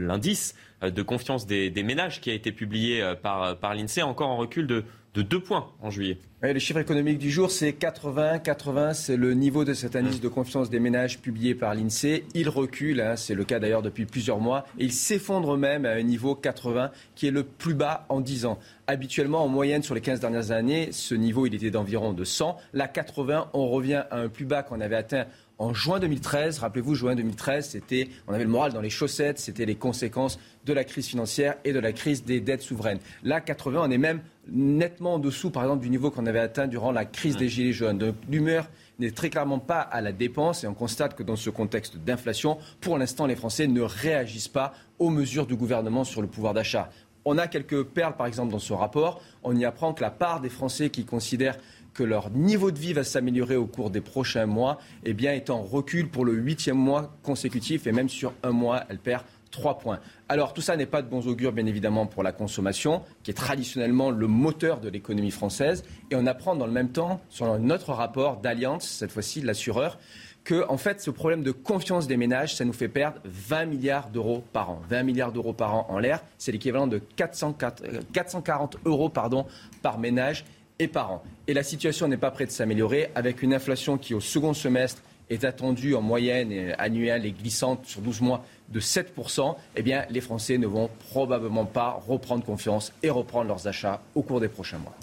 l'indice 0.07 0.55
de 0.83 1.03
confiance 1.03 1.47
des, 1.47 1.71
ménages 1.83 2.21
qui 2.21 2.31
a 2.31 2.35
été 2.35 2.53
publié 2.53 3.03
par, 3.23 3.59
par 3.59 3.75
l'INSEE, 3.75 4.03
encore 4.03 4.29
en 4.29 4.37
recul 4.37 4.69
de 4.69 4.85
de 5.17 5.23
2 5.23 5.41
points 5.41 5.71
en 5.81 5.91
juillet. 5.91 6.19
le 6.43 6.59
chiffre 6.59 6.79
économique 6.79 7.19
du 7.19 7.31
jour, 7.31 7.51
c'est 7.51 7.73
80. 7.73 8.39
80, 8.39 8.93
c'est 8.93 9.17
le 9.17 9.33
niveau 9.33 9.65
de 9.65 9.73
cet 9.73 9.97
indice 9.97 10.21
de 10.21 10.29
confiance 10.29 10.69
des 10.69 10.79
ménages 10.79 11.21
publié 11.21 11.55
par 11.55 11.75
l'INSEE. 11.75 12.25
Il 12.35 12.51
recule, 12.51 13.01
hein, 13.01 13.17
c'est 13.17 13.35
le 13.35 13.45
cas 13.45 13.59
d'ailleurs 13.59 13.81
depuis 13.81 14.05
plusieurs 14.05 14.41
mois, 14.41 14.67
et 14.79 14.85
il 14.85 14.93
s'effondre 14.93 15.57
même 15.57 15.87
à 15.87 15.93
un 15.93 16.03
niveau 16.03 16.35
80, 16.35 16.91
qui 17.15 17.27
est 17.27 17.31
le 17.31 17.45
plus 17.45 17.73
bas 17.73 18.05
en 18.11 18.21
10 18.21 18.45
ans. 18.45 18.59
Habituellement, 18.87 19.43
en 19.43 19.49
moyenne, 19.49 19.83
sur 19.83 19.95
les 19.95 20.03
15 20.03 20.21
dernières 20.21 20.51
années, 20.51 20.91
ce 20.93 21.15
niveau, 21.15 21.47
il 21.47 21.55
était 21.55 21.71
d'environ 21.71 22.13
de 22.13 22.25
100. 22.25 22.59
Là, 22.75 22.87
80, 22.87 23.49
on 23.55 23.69
revient 23.69 24.05
à 24.11 24.19
un 24.19 24.29
plus 24.29 24.45
bas 24.45 24.63
qu'on 24.63 24.83
avait 24.83 24.97
atteint 24.97 25.25
en 25.59 25.73
juin 25.73 25.99
2013. 25.99 26.59
Rappelez-vous, 26.59 26.95
juin 26.95 27.15
2013, 27.15 27.71
c'était, 27.71 28.09
on 28.29 28.35
avait 28.35 28.45
le 28.45 28.51
moral 28.51 28.73
dans 28.73 28.81
les 28.81 28.91
chaussettes, 28.91 29.39
c'était 29.39 29.65
les 29.65 29.75
conséquences 29.77 30.39
de 30.65 30.73
la 30.73 30.85
crise 30.85 31.07
financière 31.07 31.57
et 31.65 31.73
de 31.73 31.79
la 31.79 31.93
crise 31.93 32.25
des 32.25 32.41
dettes 32.41 32.63
souveraines. 32.63 32.99
Là, 33.23 33.41
80, 33.41 33.83
on 33.85 33.91
est 33.91 33.99
même 33.99 34.21
nettement 34.51 35.15
en 35.15 35.19
dessous, 35.19 35.51
par 35.51 35.63
exemple, 35.65 35.83
du 35.83 35.91
niveau 35.91 36.11
qu'on 36.11 36.27
avait 36.27 36.39
atteint 36.39 36.67
durant 36.67 36.93
la 36.93 37.05
crise 37.05 37.37
des 37.37 37.49
Gilets 37.49 37.73
jaunes. 37.73 37.99
Donc 37.99 38.15
l'humeur 38.29 38.69
n'est 38.99 39.11
très 39.11 39.31
clairement 39.31 39.59
pas 39.59 39.81
à 39.81 40.01
la 40.01 40.13
dépense 40.13 40.65
et 40.65 40.67
on 40.67 40.75
constate 40.75 41.15
que 41.15 41.23
dans 41.23 41.37
ce 41.37 41.51
contexte 41.51 41.97
d'inflation, 41.97 42.59
pour 42.81 42.99
l'instant, 42.99 43.27
les 43.27 43.37
Français 43.37 43.67
ne 43.67 43.83
réagissent 43.83 44.49
pas 44.49 44.73
aux 44.99 45.11
mesures 45.11 45.47
du 45.47 45.57
gouvernement 45.57 46.05
sur 46.05 46.23
le 46.23 46.29
pouvoir 46.29 46.55
d'achat. 46.55 46.91
On 47.25 47.39
a 47.39 47.49
quelques 47.49 47.83
perles, 47.83 48.15
par 48.17 48.27
exemple, 48.27 48.53
dans 48.53 48.61
ce 48.61 48.73
rapport. 48.73 49.21
On 49.43 49.57
y 49.57 49.65
apprend 49.65 49.93
que 49.93 50.03
la 50.03 50.11
part 50.11 50.41
des 50.41 50.49
Français 50.49 50.91
qui 50.91 51.05
considèrent 51.05 51.59
que 51.93 52.05
leur 52.05 52.31
niveau 52.31 52.71
de 52.71 52.79
vie 52.79 52.93
va 52.93 53.05
s'améliorer 53.05 53.57
au 53.57 53.67
cours 53.67 53.91
des 53.91 54.03
prochains 54.03 54.47
mois, 54.47 54.79
eh 55.05 55.15
bien, 55.15 55.33
est 55.33 55.51
en 55.51 55.63
recul 55.63 56.09
pour 56.09 56.25
le 56.25 56.35
huitième 56.35 56.77
mois 56.77 57.17
consécutif 57.23 57.87
et 57.87 57.93
même 57.93 58.09
sur 58.09 58.33
un 58.43 58.53
mois, 58.53 58.85
elle 58.89 58.99
perd 58.99 59.25
trois 59.51 59.79
points. 59.79 60.01
Alors 60.29 60.53
tout 60.53 60.61
ça 60.61 60.77
n'est 60.77 60.87
pas 60.87 61.03
de 61.03 61.09
bons 61.09 61.27
augures, 61.27 61.53
bien 61.53 61.67
évidemment, 61.67 62.07
pour 62.07 62.23
la 62.23 62.33
consommation, 62.33 63.03
qui 63.23 63.31
est 63.31 63.35
traditionnellement 63.35 64.11
le 64.11 64.27
moteur 64.27 64.81
de 64.81 64.89
l'économie 64.89 65.31
française. 65.31 65.85
Et 66.11 66.17
on 66.17 66.27
apprend 66.27 66.57
dans 66.57 66.67
le 66.67 66.73
même 66.73 66.91
temps, 66.91 67.21
sur 67.29 67.59
notre 67.59 67.93
rapport 67.93 68.39
d'Alliance, 68.39 68.87
cette 68.87 69.13
fois-ci 69.13 69.41
l'assureur, 69.41 69.99
que 70.45 70.65
en 70.69 70.77
fait, 70.77 71.01
ce 71.01 71.11
problème 71.11 71.43
de 71.43 71.51
confiance 71.51 72.07
des 72.07 72.17
ménages, 72.17 72.55
ça 72.55 72.65
nous 72.65 72.73
fait 72.73 72.89
perdre 72.89 73.19
20 73.25 73.67
milliards 73.67 74.09
d'euros 74.11 74.45
par 74.53 74.71
an. 74.71 74.81
20 74.89 75.03
milliards 75.03 75.33
d'euros 75.33 75.53
par 75.53 75.75
an 75.75 75.87
en 75.89 75.99
l'air, 75.99 76.23
c'est 76.39 76.53
l'équivalent 76.53 76.87
de 76.87 76.99
440 77.17 78.77
euros 78.85 79.09
pardon, 79.09 79.47
par 79.83 79.99
ménage 79.99 80.45
et 80.79 80.87
par 80.87 81.11
an. 81.11 81.23
Et 81.49 81.55
la 81.55 81.65
situation 81.65 82.07
n'est 82.07 82.17
pas 82.17 82.31
prête 82.31 82.49
de 82.49 82.55
s'améliorer 82.55 83.11
avec 83.15 83.43
une 83.43 83.55
inflation 83.55 83.99
qui, 83.99 84.15
au 84.15 84.21
second 84.21 84.55
semestre, 84.55 85.03
est 85.31 85.45
attendue 85.45 85.95
en 85.95 86.03
moyenne 86.03 86.75
annuelle 86.79 87.27
et 87.27 87.33
glissante 87.33 87.87
sur 87.87 88.01
12 88.01 88.21
mois 88.21 88.45
de 88.69 88.81
7%, 88.81 89.57
eh 89.77 89.83
bien, 89.83 90.07
les 90.11 90.21
Français 90.21 90.59
ne 90.59 90.67
vont 90.67 90.91
probablement 91.11 91.65
pas 91.65 91.91
reprendre 92.07 92.45
confiance 92.45 92.93
et 93.03 93.11
reprendre 93.11 93.49
leurs 93.49 93.67
achats 93.67 94.03
au 94.15 94.23
cours 94.23 94.41
des 94.41 94.49
prochains 94.49 94.79
mois. 94.79 94.95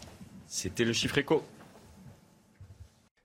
C'était 0.48 0.86
le 0.86 0.94
chiffre 0.94 1.18
éco. 1.18 1.44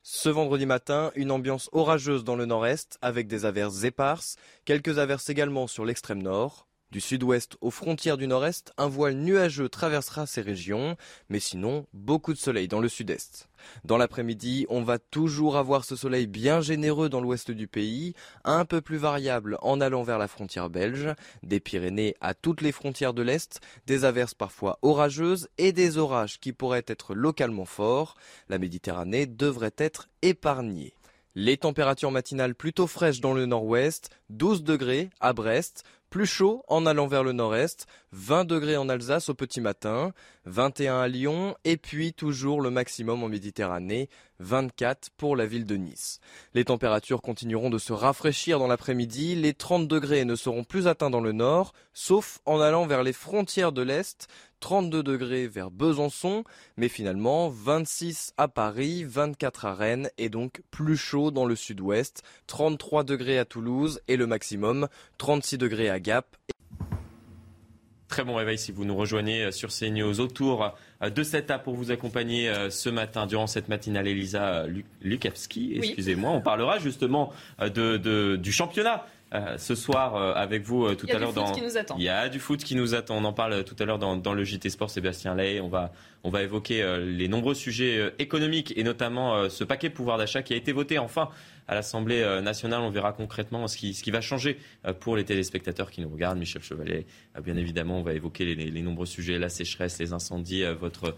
Ce 0.02 0.30
vendredi 0.30 0.64
matin, 0.64 1.12
une 1.16 1.30
ambiance 1.30 1.68
orageuse 1.72 2.24
dans 2.24 2.37
le 2.37 2.46
nord-est 2.46 2.96
avec 3.02 3.26
des 3.26 3.44
averses 3.44 3.84
éparses, 3.84 4.37
quelques 4.64 4.98
averses 4.98 5.28
également 5.28 5.66
sur 5.66 5.84
l'extrême 5.84 6.22
nord. 6.22 6.66
Du 6.90 7.02
sud-ouest 7.02 7.58
aux 7.61 7.70
frontières 7.70 8.16
du 8.16 8.26
nord-est, 8.26 8.72
un 8.78 8.88
voile 8.88 9.12
nuageux 9.12 9.68
traversera 9.68 10.26
ces 10.26 10.40
régions, 10.40 10.96
mais 11.28 11.40
sinon, 11.40 11.87
beaucoup 11.92 12.32
de 12.32 12.38
soleil 12.38 12.68
dans 12.68 12.80
le 12.80 12.88
sud-est. 12.88 13.47
Dans 13.85 13.97
l'après-midi, 13.97 14.66
on 14.68 14.83
va 14.83 14.99
toujours 14.99 15.57
avoir 15.57 15.85
ce 15.85 15.97
soleil 15.97 16.27
bien 16.27 16.61
généreux 16.61 17.09
dans 17.09 17.21
l'ouest 17.21 17.51
du 17.51 17.68
pays, 17.68 18.14
un 18.44 18.64
peu 18.64 18.81
plus 18.81 18.97
variable 18.97 19.59
en 19.62 19.81
allant 19.81 20.03
vers 20.03 20.18
la 20.18 20.29
frontière 20.29 20.71
belge, 20.71 21.14
des 21.42 21.61
Pyrénées 21.61 22.14
à 22.21 22.35
toutes 22.35 22.61
les 22.61 22.73
frontières 22.73 23.14
de 23.14 23.23
l'Est, 23.23 23.61
des 23.87 24.05
averses 24.05 24.35
parfois 24.35 24.79
orageuses 24.83 25.49
et 25.59 25.73
des 25.73 25.99
orages 25.99 26.40
qui 26.40 26.53
pourraient 26.53 26.85
être 26.87 27.14
localement 27.14 27.64
forts. 27.64 28.14
La 28.49 28.59
Méditerranée 28.59 29.27
devrait 29.27 29.75
être 29.79 30.09
épargnée. 30.23 30.94
Les 31.35 31.57
températures 31.57 32.11
matinales 32.11 32.57
plutôt 32.57 32.88
fraîches 32.88 33.21
dans 33.21 33.33
le 33.33 33.47
nord-ouest, 33.47 34.11
12 34.31 34.64
degrés 34.64 35.09
à 35.21 35.33
Brest, 35.33 35.85
plus 36.11 36.27
chaud 36.27 36.62
en 36.68 36.87
allant 36.87 37.07
vers 37.07 37.23
le 37.23 37.33
nord-est, 37.33 37.87
20 38.12 38.44
degrés 38.44 38.77
en 38.77 38.88
Alsace 38.88 39.29
au 39.29 39.35
petit 39.35 39.61
matin, 39.61 40.12
21 40.47 41.01
à 41.01 41.09
Lyon 41.09 41.57
et 41.64 41.77
puis 41.77 42.12
toujours 42.12 42.61
le 42.61 42.71
maximum 42.71 43.23
en 43.23 43.29
Méditerranée, 43.29 44.09
24 44.40 45.11
pour 45.16 45.37
la 45.37 45.47
ville 45.47 45.66
de 45.66 45.77
Nice. 45.77 46.21
Les 46.55 46.64
températures 46.64 47.23
continueront 47.23 47.71
de 47.71 47.79
se 47.79 47.92
rafraîchir 47.92 48.59
dans 48.59 48.66
l'après-midi, 48.66 49.35
les 49.35 49.55
30 49.55 49.88
degrés 49.88 50.25
ne 50.25 50.37
seront 50.37 50.64
plus 50.64 50.87
atteints 50.87 51.11
dans 51.11 51.21
le 51.21 51.33
nord, 51.33 51.73
sauf 51.92 52.38
en 52.47 52.61
allant 52.61 52.87
vers 52.87 53.03
les 53.03 53.12
frontières 53.12 53.73
de 53.73 53.83
l'Est, 53.83 54.29
32 54.61 55.03
degrés 55.03 55.47
vers 55.47 55.71
Besançon, 55.71 56.44
mais 56.77 56.88
finalement 56.88 57.49
26 57.49 58.33
à 58.37 58.49
Paris, 58.49 59.05
24 59.05 59.64
à 59.64 59.75
Rennes 59.75 60.11
et 60.18 60.29
donc 60.29 60.62
plus 60.71 60.97
chaud 60.97 61.31
dans 61.31 61.47
le 61.47 61.57
sud-ouest, 61.57 62.23
33 62.47 63.05
degrés 63.05 63.38
à 63.38 63.44
Toulouse 63.44 64.01
et 64.09 64.16
le 64.16 64.27
maximum 64.27 64.88
36 65.18 65.59
degrés 65.59 65.90
à 65.90 66.01
Gap. 66.01 66.37
Très 68.09 68.25
bon 68.25 68.35
réveil 68.35 68.57
si 68.57 68.73
vous 68.73 68.87
nous 68.87 68.97
rejoignez 68.97 69.44
euh, 69.44 69.51
sur 69.51 69.68
CNews 69.68 70.21
autour 70.21 70.75
euh, 71.03 71.11
de 71.11 71.23
cette 71.23 71.51
app 71.51 71.62
pour 71.62 71.75
vous 71.75 71.90
accompagner 71.90 72.49
euh, 72.49 72.71
ce 72.71 72.88
matin 72.88 73.27
durant 73.27 73.47
cette 73.47 73.68
matinale. 73.68 74.09
Elisa 74.09 74.64
Lukavski, 75.03 75.75
excusez-moi, 75.77 76.31
on 76.31 76.40
parlera 76.40 76.79
justement 76.79 77.33
de, 77.61 78.37
du 78.37 78.51
championnat 78.51 79.05
euh, 79.35 79.59
ce 79.59 79.75
soir 79.75 80.17
euh, 80.17 80.33
avec 80.35 80.62
vous 80.62 80.87
euh, 80.87 80.95
tout 80.95 81.07
à 81.11 81.19
l'heure 81.19 81.35
dans. 81.35 81.53
Il 81.99 82.03
y 82.03 82.09
a 82.09 82.31
du 82.31 82.38
foot 82.38 82.64
qui 82.64 82.75
nous 82.75 82.95
attend. 82.95 83.17
On 83.17 83.25
en 83.25 83.35
parle 83.35 83.62
tout 83.62 83.77
à 83.79 83.85
l'heure 83.85 83.99
dans, 83.99 84.17
dans, 84.17 84.33
le 84.33 84.43
JT 84.43 84.71
Sport. 84.71 84.88
Sébastien 84.88 85.35
Lay. 85.35 85.61
On 85.61 85.69
va 85.69 85.93
on 86.25 86.31
va 86.31 86.43
évoquer 86.43 86.85
les 87.01 87.29
nombreux 87.29 87.55
sujets 87.55 88.12
économiques 88.19 88.73
et 88.77 88.83
notamment 88.83 89.49
ce 89.49 89.62
paquet 89.62 89.88
pouvoir 89.88 90.19
d'achat 90.19 90.43
qui 90.43 90.53
a 90.53 90.57
été 90.57 90.73
voté 90.73 90.99
enfin 90.99 91.29
à 91.68 91.74
l'Assemblée 91.74 92.22
euh, 92.22 92.40
nationale. 92.40 92.81
On 92.81 92.90
verra 92.90 93.12
concrètement 93.12 93.68
ce 93.68 93.76
qui, 93.76 94.11
va 94.11 94.20
changer 94.20 94.59
euh, 94.87 94.92
pour 94.92 95.16
les 95.16 95.24
téléspectateurs 95.24 95.90
qui 95.90 96.00
nous 96.00 96.09
regardent. 96.09 96.38
Michel 96.38 96.62
Chevalet, 96.62 97.07
euh, 97.37 97.40
bien 97.40 97.57
évidemment, 97.57 97.98
on 97.98 98.02
va 98.02 98.14
évoquer 98.14 98.54
les, 98.54 98.83
nombreux 98.83 99.07
sujets, 99.07 99.38
la 99.38 99.50
sécheresse, 99.50 99.98
les 99.98 100.12
incendies, 100.12 100.64
votre 100.81 101.14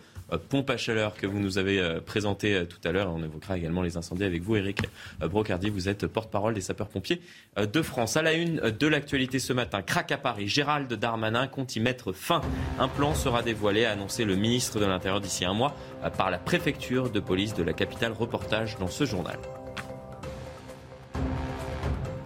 pompe 0.49 0.71
à 0.71 0.77
chaleur 0.77 1.15
que 1.15 1.27
vous 1.27 1.39
nous 1.39 1.59
avez 1.59 2.01
présentée 2.05 2.65
tout 2.69 2.81
à 2.85 2.91
l'heure. 2.91 3.13
On 3.15 3.23
évoquera 3.23 3.59
également 3.59 3.83
les 3.83 3.97
incendies 3.97 4.25
avec 4.25 4.43
vous, 4.43 4.57
Eric 4.57 4.81
Brocardi. 5.21 5.69
Vous 5.69 5.89
êtes 5.89 6.07
porte-parole 6.07 6.55
des 6.55 6.63
sapeurs-pompiers 6.63 7.21
de 7.57 7.83
France. 7.83 8.17
À 8.17 8.23
la 8.23 8.33
une 8.33 8.57
de 8.57 8.87
l'actualité 8.87 9.39
ce 9.39 9.53
matin, 9.53 9.83
crack 9.83 10.11
à 10.11 10.19
Paris. 10.19 10.49
Gérald 10.49 10.93
Darmanin 10.93 11.47
compte 11.47 11.77
y 11.77 11.81
mettre 11.81 12.13
fin. 12.13 12.41
Un 12.79 12.89
plan 12.89 13.15
sera 13.15 13.43
dévoilé, 13.43 13.85
annoncé 13.85 14.25
le 14.25 14.35
ministre 14.35 14.81
de 14.81 14.87
l'Intérieur 14.87 15.21
d'ici 15.21 15.45
un 15.45 15.55
mois 15.55 15.77
par 16.17 16.31
la 16.31 16.39
préfecture 16.39 17.11
de 17.11 17.21
police 17.21 17.55
de 17.55 17.63
la 17.63 17.75
capitale. 17.75 18.13
Reportage 18.13 18.79
dans 18.79 18.89
ce 18.89 19.05
journal. 19.05 19.39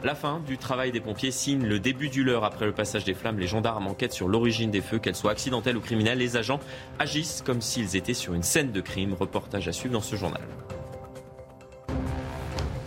La 0.05 0.15
fin 0.15 0.41
du 0.47 0.59
travail 0.59 0.93
des 0.93 1.01
pompiers 1.01 1.31
signe 1.31 1.65
le 1.65 1.79
début 1.81 2.11
du 2.11 2.25
leurre 2.25 2.45
après 2.45 2.67
le 2.67 2.73
passage 2.73 3.05
des 3.05 3.15
flammes. 3.15 3.39
Les 3.39 3.47
gendarmes 3.47 3.87
enquêtent 3.87 4.13
sur 4.13 4.29
l'origine 4.29 4.71
des 4.71 4.83
feux, 4.83 4.99
qu'elles 4.99 5.17
soient 5.17 5.31
accidentelles 5.31 5.79
ou 5.79 5.81
criminelles. 5.81 6.19
Les 6.19 6.37
agents 6.37 6.61
agissent 6.99 7.43
comme 7.43 7.63
s'ils 7.63 7.97
étaient 7.97 8.13
sur 8.13 8.35
une 8.35 8.43
scène 8.43 8.71
de 8.71 8.83
crime. 8.83 9.15
Reportage 9.15 9.67
à 9.67 9.73
suivre 9.73 9.95
dans 9.95 10.03
ce 10.03 10.17
journal. 10.17 10.43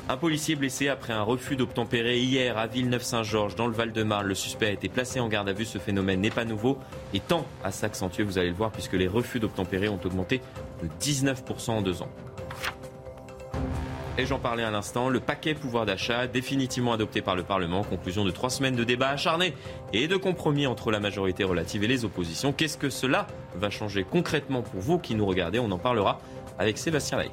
Un 0.10 0.16
policier 0.16 0.56
blessé 0.56 0.90
après 0.90 1.12
un 1.12 1.24
refus 1.24 1.56
d'obtempérer 1.56 2.20
hier 2.20 2.58
à 2.58 2.68
Villeneuve-Saint-Georges 2.68 3.56
dans 3.56 3.66
le 3.66 3.74
Val-de-Marne. 3.74 4.28
Le 4.28 4.36
suspect 4.36 4.68
a 4.68 4.72
été 4.72 4.88
placé 4.88 5.20
en 5.20 5.28
garde 5.28 5.50
à 5.50 5.54
vue. 5.54 5.66
Ce 5.66 5.80
phénomène 5.80 6.22
n'est 6.22 6.30
pas 6.30 6.46
nouveau 6.46 6.78
et 7.16 7.20
tend 7.20 7.48
à 7.64 7.72
s'accentuer, 7.72 8.24
vous 8.24 8.38
allez 8.38 8.50
le 8.50 8.56
voir, 8.56 8.72
puisque 8.72 8.94
les 8.94 9.08
refus 9.08 9.40
d'obtempérer 9.40 9.90
ont 9.90 10.00
augmenté 10.06 10.40
de 10.84 10.88
19% 11.02 11.72
en 11.72 11.82
deux 11.82 12.04
ans. 12.04 12.10
Et 14.20 14.26
j'en 14.26 14.40
parlais 14.40 14.64
à 14.64 14.72
l'instant, 14.72 15.10
le 15.10 15.20
paquet 15.20 15.54
pouvoir 15.54 15.86
d'achat 15.86 16.26
définitivement 16.26 16.94
adopté 16.94 17.22
par 17.22 17.36
le 17.36 17.44
Parlement, 17.44 17.84
conclusion 17.84 18.26
de 18.26 18.32
trois 18.32 18.50
semaines 18.50 18.76
de 18.76 18.84
débats 18.84 19.10
acharnés 19.10 19.54
et 19.94 20.08
de 20.08 20.18
compromis 20.18 20.66
entre 20.66 20.90
la 20.90 21.00
majorité 21.00 21.44
relative 21.44 21.84
et 21.84 21.88
les 21.88 22.04
oppositions. 22.04 22.52
Qu'est-ce 22.52 22.80
que 22.80 22.90
cela 22.90 23.28
va 23.56 23.70
changer 23.70 24.04
concrètement 24.04 24.64
pour 24.64 24.80
vous 24.80 24.98
qui 24.98 25.14
nous 25.14 25.26
regardez? 25.26 25.60
On 25.60 25.70
en 25.70 25.78
parlera 25.78 26.20
avec 26.58 26.80
Sébastien 26.80 27.20
Lay. 27.20 27.30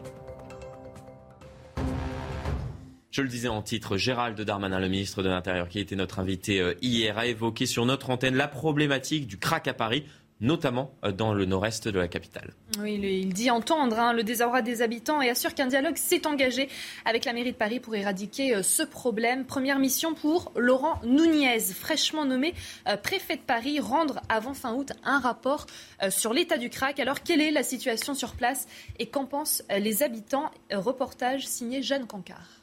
Je 3.10 3.22
le 3.22 3.28
disais 3.28 3.48
en 3.48 3.62
titre, 3.62 3.96
Gérald 3.96 4.38
Darmanin, 4.38 4.80
le 4.80 4.88
ministre 4.88 5.22
de 5.22 5.28
l'Intérieur, 5.28 5.68
qui 5.68 5.78
était 5.78 5.96
notre 5.96 6.18
invité 6.18 6.60
euh, 6.60 6.74
hier, 6.82 7.16
a 7.16 7.26
évoqué 7.26 7.64
sur 7.64 7.86
notre 7.86 8.10
antenne 8.10 8.34
la 8.34 8.48
problématique 8.48 9.26
du 9.26 9.38
crack 9.38 9.68
à 9.68 9.72
Paris 9.72 10.04
notamment 10.44 10.92
euh, 11.04 11.10
dans 11.10 11.32
le 11.32 11.46
nord-est 11.46 11.88
de 11.88 11.98
la 11.98 12.06
capitale. 12.06 12.52
Oui, 12.78 12.94
il 12.94 13.32
dit 13.32 13.50
entendre 13.50 13.98
hein, 13.98 14.12
le 14.12 14.22
désarroi 14.22 14.62
des 14.62 14.82
habitants 14.82 15.20
et 15.22 15.30
assure 15.30 15.54
qu'un 15.54 15.66
dialogue 15.66 15.96
s'est 15.96 16.26
engagé 16.26 16.68
avec 17.04 17.24
la 17.24 17.32
mairie 17.32 17.52
de 17.52 17.56
Paris 17.56 17.80
pour 17.80 17.94
éradiquer 17.94 18.54
euh, 18.54 18.62
ce 18.62 18.82
problème. 18.82 19.46
Première 19.46 19.78
mission 19.78 20.14
pour 20.14 20.52
Laurent 20.54 21.00
Nunez, 21.04 21.60
fraîchement 21.60 22.24
nommé 22.24 22.54
euh, 22.86 22.96
préfet 22.96 23.36
de 23.36 23.42
Paris, 23.42 23.80
rendre 23.80 24.20
avant 24.28 24.54
fin 24.54 24.74
août 24.74 24.92
un 25.04 25.18
rapport 25.18 25.66
sur 26.10 26.34
l'état 26.34 26.58
du 26.58 26.68
crack. 26.68 27.00
Alors, 27.00 27.22
quelle 27.22 27.40
est 27.40 27.50
la 27.50 27.62
situation 27.62 28.14
sur 28.14 28.32
place 28.32 28.66
et 28.98 29.06
qu'en 29.06 29.24
pensent 29.24 29.62
les 29.70 30.02
habitants? 30.02 30.50
Reportage 30.70 31.46
signé 31.46 31.82
Jeanne 31.82 32.06
Cancard. 32.06 32.60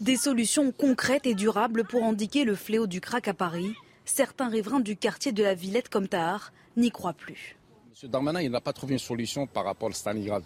Des 0.00 0.16
solutions 0.16 0.72
concrètes 0.72 1.26
et 1.26 1.34
durables 1.34 1.84
pour 1.84 2.02
indiquer 2.02 2.44
le 2.44 2.56
fléau 2.56 2.86
du 2.86 3.00
crack 3.00 3.28
à 3.28 3.34
Paris 3.34 3.74
certains 4.04 4.48
riverains 4.48 4.80
du 4.80 4.96
quartier 4.96 5.32
de 5.32 5.42
la 5.42 5.54
Villette 5.54 5.88
comme 5.88 6.08
Tahar 6.08 6.52
n'y 6.76 6.90
croient 6.90 7.12
plus. 7.12 7.56
M. 8.02 8.10
Darmanin, 8.10 8.40
il 8.40 8.50
n'a 8.50 8.60
pas 8.60 8.72
trouvé 8.72 8.94
une 8.94 8.98
solution 8.98 9.46
par 9.46 9.64
rapport 9.64 9.90
à 9.90 9.92
Stalingrad. 9.92 10.42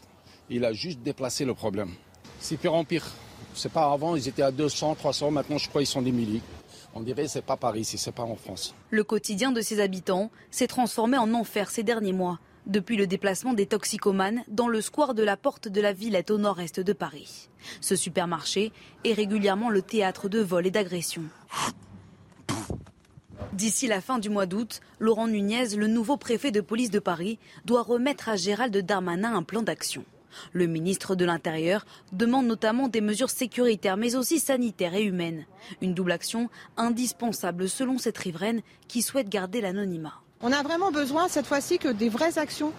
Il 0.50 0.64
a 0.64 0.72
juste 0.72 1.00
déplacé 1.00 1.44
le 1.44 1.54
problème. 1.54 1.90
C'est 2.40 2.56
pire 2.56 2.74
en 2.74 2.84
pire. 2.84 3.06
C'est 3.54 3.72
pas 3.72 3.90
avant, 3.90 4.16
ils 4.16 4.28
étaient 4.28 4.42
à 4.42 4.50
200, 4.50 4.96
300, 4.96 5.30
maintenant 5.30 5.58
je 5.58 5.68
crois 5.68 5.80
qu'ils 5.80 5.88
sont 5.88 6.02
des 6.02 6.12
milliers. 6.12 6.42
On 6.94 7.00
dirait 7.00 7.24
que 7.24 7.30
c'est 7.30 7.42
pas 7.42 7.56
Paris, 7.56 7.84
c'est 7.84 8.12
pas 8.12 8.22
en 8.22 8.36
France. 8.36 8.74
Le 8.90 9.04
quotidien 9.04 9.52
de 9.52 9.60
ses 9.60 9.80
habitants 9.80 10.30
s'est 10.50 10.66
transformé 10.66 11.16
en 11.16 11.32
enfer 11.34 11.70
ces 11.70 11.82
derniers 11.82 12.12
mois, 12.12 12.38
depuis 12.66 12.96
le 12.96 13.06
déplacement 13.06 13.54
des 13.54 13.66
toxicomanes 13.66 14.42
dans 14.48 14.68
le 14.68 14.80
square 14.80 15.14
de 15.14 15.22
la 15.22 15.36
Porte 15.36 15.68
de 15.68 15.80
la 15.80 15.92
Villette 15.92 16.30
au 16.30 16.38
nord-est 16.38 16.80
de 16.80 16.92
Paris. 16.92 17.48
Ce 17.80 17.96
supermarché 17.96 18.72
est 19.04 19.12
régulièrement 19.12 19.70
le 19.70 19.82
théâtre 19.82 20.28
de 20.28 20.40
vols 20.40 20.66
et 20.66 20.70
d'agressions. 20.70 21.24
D'ici 23.52 23.86
la 23.86 24.00
fin 24.00 24.18
du 24.18 24.28
mois 24.28 24.46
d'août, 24.46 24.80
Laurent 24.98 25.28
Nunez, 25.28 25.76
le 25.76 25.86
nouveau 25.86 26.16
préfet 26.16 26.50
de 26.50 26.60
police 26.60 26.90
de 26.90 26.98
Paris, 26.98 27.38
doit 27.64 27.82
remettre 27.82 28.28
à 28.28 28.36
Gérald 28.36 28.76
Darmanin 28.76 29.34
un 29.34 29.42
plan 29.42 29.62
d'action. 29.62 30.04
Le 30.52 30.66
ministre 30.66 31.14
de 31.14 31.24
l'Intérieur 31.24 31.86
demande 32.12 32.46
notamment 32.46 32.88
des 32.88 33.00
mesures 33.00 33.30
sécuritaires 33.30 33.96
mais 33.96 34.16
aussi 34.16 34.38
sanitaires 34.38 34.94
et 34.94 35.04
humaines. 35.04 35.46
Une 35.80 35.94
double 35.94 36.12
action 36.12 36.50
indispensable 36.76 37.68
selon 37.68 37.98
cette 37.98 38.18
riveraine 38.18 38.62
qui 38.88 39.02
souhaite 39.02 39.28
garder 39.28 39.60
l'anonymat. 39.60 40.20
On 40.42 40.52
a 40.52 40.62
vraiment 40.62 40.92
besoin 40.92 41.28
cette 41.28 41.46
fois-ci 41.46 41.78
que 41.78 41.88
des 41.88 42.10
vraies 42.10 42.36
actions 42.36 42.72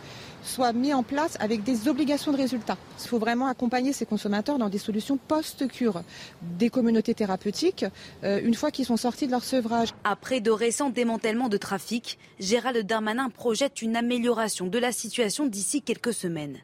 soient 0.43 0.73
mises 0.73 0.93
en 0.93 1.01
place 1.01 1.37
avec 1.39 1.63
des 1.63 1.87
obligations 1.87 2.31
de 2.31 2.37
résultats. 2.37 2.77
Il 3.03 3.07
faut 3.07 3.17
vraiment 3.17 3.47
accompagner 3.47 3.93
ces 3.93 4.05
consommateurs 4.05 4.59
dans 4.59 4.69
des 4.69 4.77
solutions 4.77 5.17
post-cure, 5.17 6.03
des 6.41 6.69
communautés 6.69 7.15
thérapeutiques, 7.15 7.85
euh, 8.23 8.39
une 8.43 8.53
fois 8.53 8.69
qu'ils 8.69 8.85
sont 8.85 8.95
sortis 8.95 9.25
de 9.25 9.31
leur 9.31 9.43
sevrage. 9.43 9.89
Après 10.03 10.39
de 10.39 10.51
récents 10.51 10.91
démantèlements 10.91 11.49
de 11.49 11.57
trafic, 11.57 12.19
Gérald 12.39 12.85
Darmanin 12.85 13.29
projette 13.29 13.81
une 13.81 13.95
amélioration 13.95 14.67
de 14.67 14.77
la 14.77 14.91
situation 14.91 15.47
d'ici 15.47 15.81
quelques 15.81 16.13
semaines. 16.13 16.57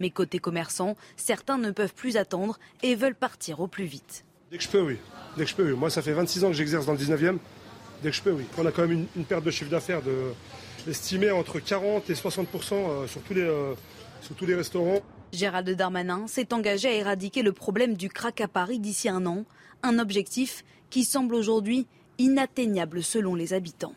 Mais 0.00 0.10
côté 0.10 0.38
commerçant, 0.38 0.96
certains 1.16 1.58
ne 1.58 1.70
peuvent 1.70 1.94
plus 1.94 2.16
attendre 2.16 2.58
et 2.82 2.94
veulent 2.94 3.14
partir 3.14 3.60
au 3.60 3.66
plus 3.66 3.84
vite. 3.84 4.24
Dès 4.50 4.56
que 4.56 4.64
je 4.64 4.68
peux, 4.68 4.80
oui. 4.80 4.96
Dès 5.36 5.44
que 5.44 5.50
je 5.50 5.54
peux, 5.54 5.70
oui. 5.70 5.78
Moi, 5.78 5.90
ça 5.90 6.00
fait 6.00 6.12
26 6.12 6.44
ans 6.44 6.48
que 6.48 6.54
j'exerce 6.54 6.86
dans 6.86 6.92
le 6.92 6.98
19e. 6.98 7.38
Dès 8.04 8.10
que 8.10 8.16
je 8.16 8.22
peux, 8.22 8.32
oui. 8.32 8.44
On 8.58 8.66
a 8.66 8.70
quand 8.70 8.86
même 8.86 9.06
une, 9.16 9.24
perte 9.24 9.44
de 9.44 9.50
chiffre 9.50 9.70
d'affaires 9.70 10.02
de, 10.02 10.34
estimée 10.86 11.30
entre 11.30 11.58
40 11.58 12.10
et 12.10 12.14
60 12.14 12.48
euh, 12.72 13.06
sur, 13.06 13.22
tous 13.22 13.32
les, 13.32 13.40
euh, 13.40 13.72
sur 14.20 14.34
tous 14.34 14.44
les 14.44 14.54
restaurants. 14.54 15.00
Gérald 15.32 15.70
Darmanin 15.70 16.26
s'est 16.26 16.52
engagé 16.52 16.88
à 16.88 16.92
éradiquer 16.92 17.42
le 17.42 17.52
problème 17.52 17.94
du 17.96 18.10
crack 18.10 18.42
à 18.42 18.46
Paris 18.46 18.78
d'ici 18.78 19.08
un 19.08 19.24
an, 19.24 19.46
un 19.82 19.98
objectif 19.98 20.66
qui 20.90 21.04
semble 21.04 21.34
aujourd'hui 21.34 21.86
inatteignable 22.18 23.02
selon 23.02 23.34
les 23.34 23.54
habitants. 23.54 23.94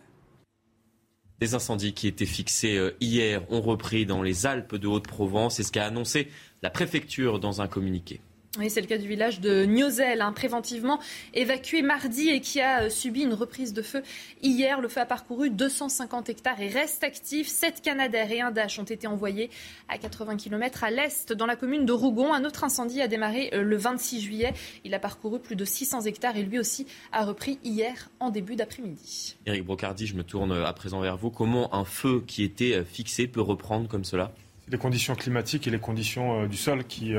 Les 1.41 1.53
incendies 1.53 1.93
qui 1.93 2.07
étaient 2.07 2.25
fixés 2.25 2.77
euh, 2.77 2.95
hier 3.01 3.43
ont 3.51 3.59
repris 3.59 4.05
dans 4.05 4.21
les 4.21 4.45
Alpes 4.45 4.75
de 4.75 4.87
Haute-Provence. 4.87 5.55
C'est 5.55 5.63
ce 5.63 5.73
qu'a 5.73 5.85
annoncé 5.85 6.29
la 6.61 6.69
préfecture 6.69 7.41
dans 7.41 7.59
un 7.59 7.67
communiqué. 7.67 8.21
Oui, 8.59 8.71
c'est 8.71 8.81
le 8.81 8.87
cas 8.87 8.97
du 8.97 9.07
village 9.07 9.39
de 9.39 9.65
Niozel, 9.65 10.19
hein, 10.19 10.31
préventivement 10.31 10.99
évacué 11.35 11.83
mardi 11.83 12.29
et 12.29 12.41
qui 12.41 12.59
a 12.59 12.83
euh, 12.83 12.89
subi 12.89 13.21
une 13.21 13.35
reprise 13.35 13.71
de 13.71 13.83
feu 13.83 14.01
hier. 14.41 14.81
Le 14.81 14.87
feu 14.87 15.01
a 15.01 15.05
parcouru 15.05 15.51
250 15.51 16.29
hectares 16.29 16.59
et 16.59 16.67
reste 16.67 17.03
actif. 17.03 17.47
Sept 17.47 17.81
Canadaires 17.81 18.31
et 18.31 18.41
un 18.41 18.49
Dash 18.49 18.79
ont 18.79 18.83
été 18.83 19.05
envoyés 19.05 19.51
à 19.89 19.99
80 19.99 20.37
km 20.37 20.83
à 20.83 20.89
l'est, 20.89 21.33
dans 21.33 21.45
la 21.45 21.55
commune 21.55 21.85
de 21.85 21.91
Rougon. 21.91 22.33
Un 22.33 22.45
autre 22.45 22.63
incendie 22.63 22.99
a 22.99 23.07
démarré 23.07 23.51
euh, 23.53 23.61
le 23.61 23.77
26 23.77 24.21
juillet. 24.21 24.53
Il 24.83 24.95
a 24.95 24.99
parcouru 24.99 25.39
plus 25.39 25.55
de 25.55 25.65
600 25.65 26.01
hectares 26.01 26.35
et 26.35 26.41
lui 26.41 26.57
aussi 26.57 26.87
a 27.11 27.25
repris 27.25 27.59
hier 27.63 28.09
en 28.19 28.31
début 28.31 28.55
d'après-midi. 28.55 29.35
Éric 29.45 29.65
Brocardi, 29.65 30.07
je 30.07 30.15
me 30.15 30.23
tourne 30.23 30.51
à 30.51 30.73
présent 30.73 30.99
vers 30.99 31.17
vous. 31.17 31.29
Comment 31.29 31.75
un 31.75 31.85
feu 31.85 32.23
qui 32.25 32.43
était 32.43 32.83
fixé 32.83 33.27
peut 33.27 33.41
reprendre 33.41 33.87
comme 33.87 34.03
cela? 34.03 34.31
Les 34.67 34.79
conditions 34.79 35.15
climatiques 35.15 35.67
et 35.67 35.69
les 35.69 35.79
conditions 35.79 36.45
du 36.47 36.57
sol 36.57 36.83
qui 36.85 37.13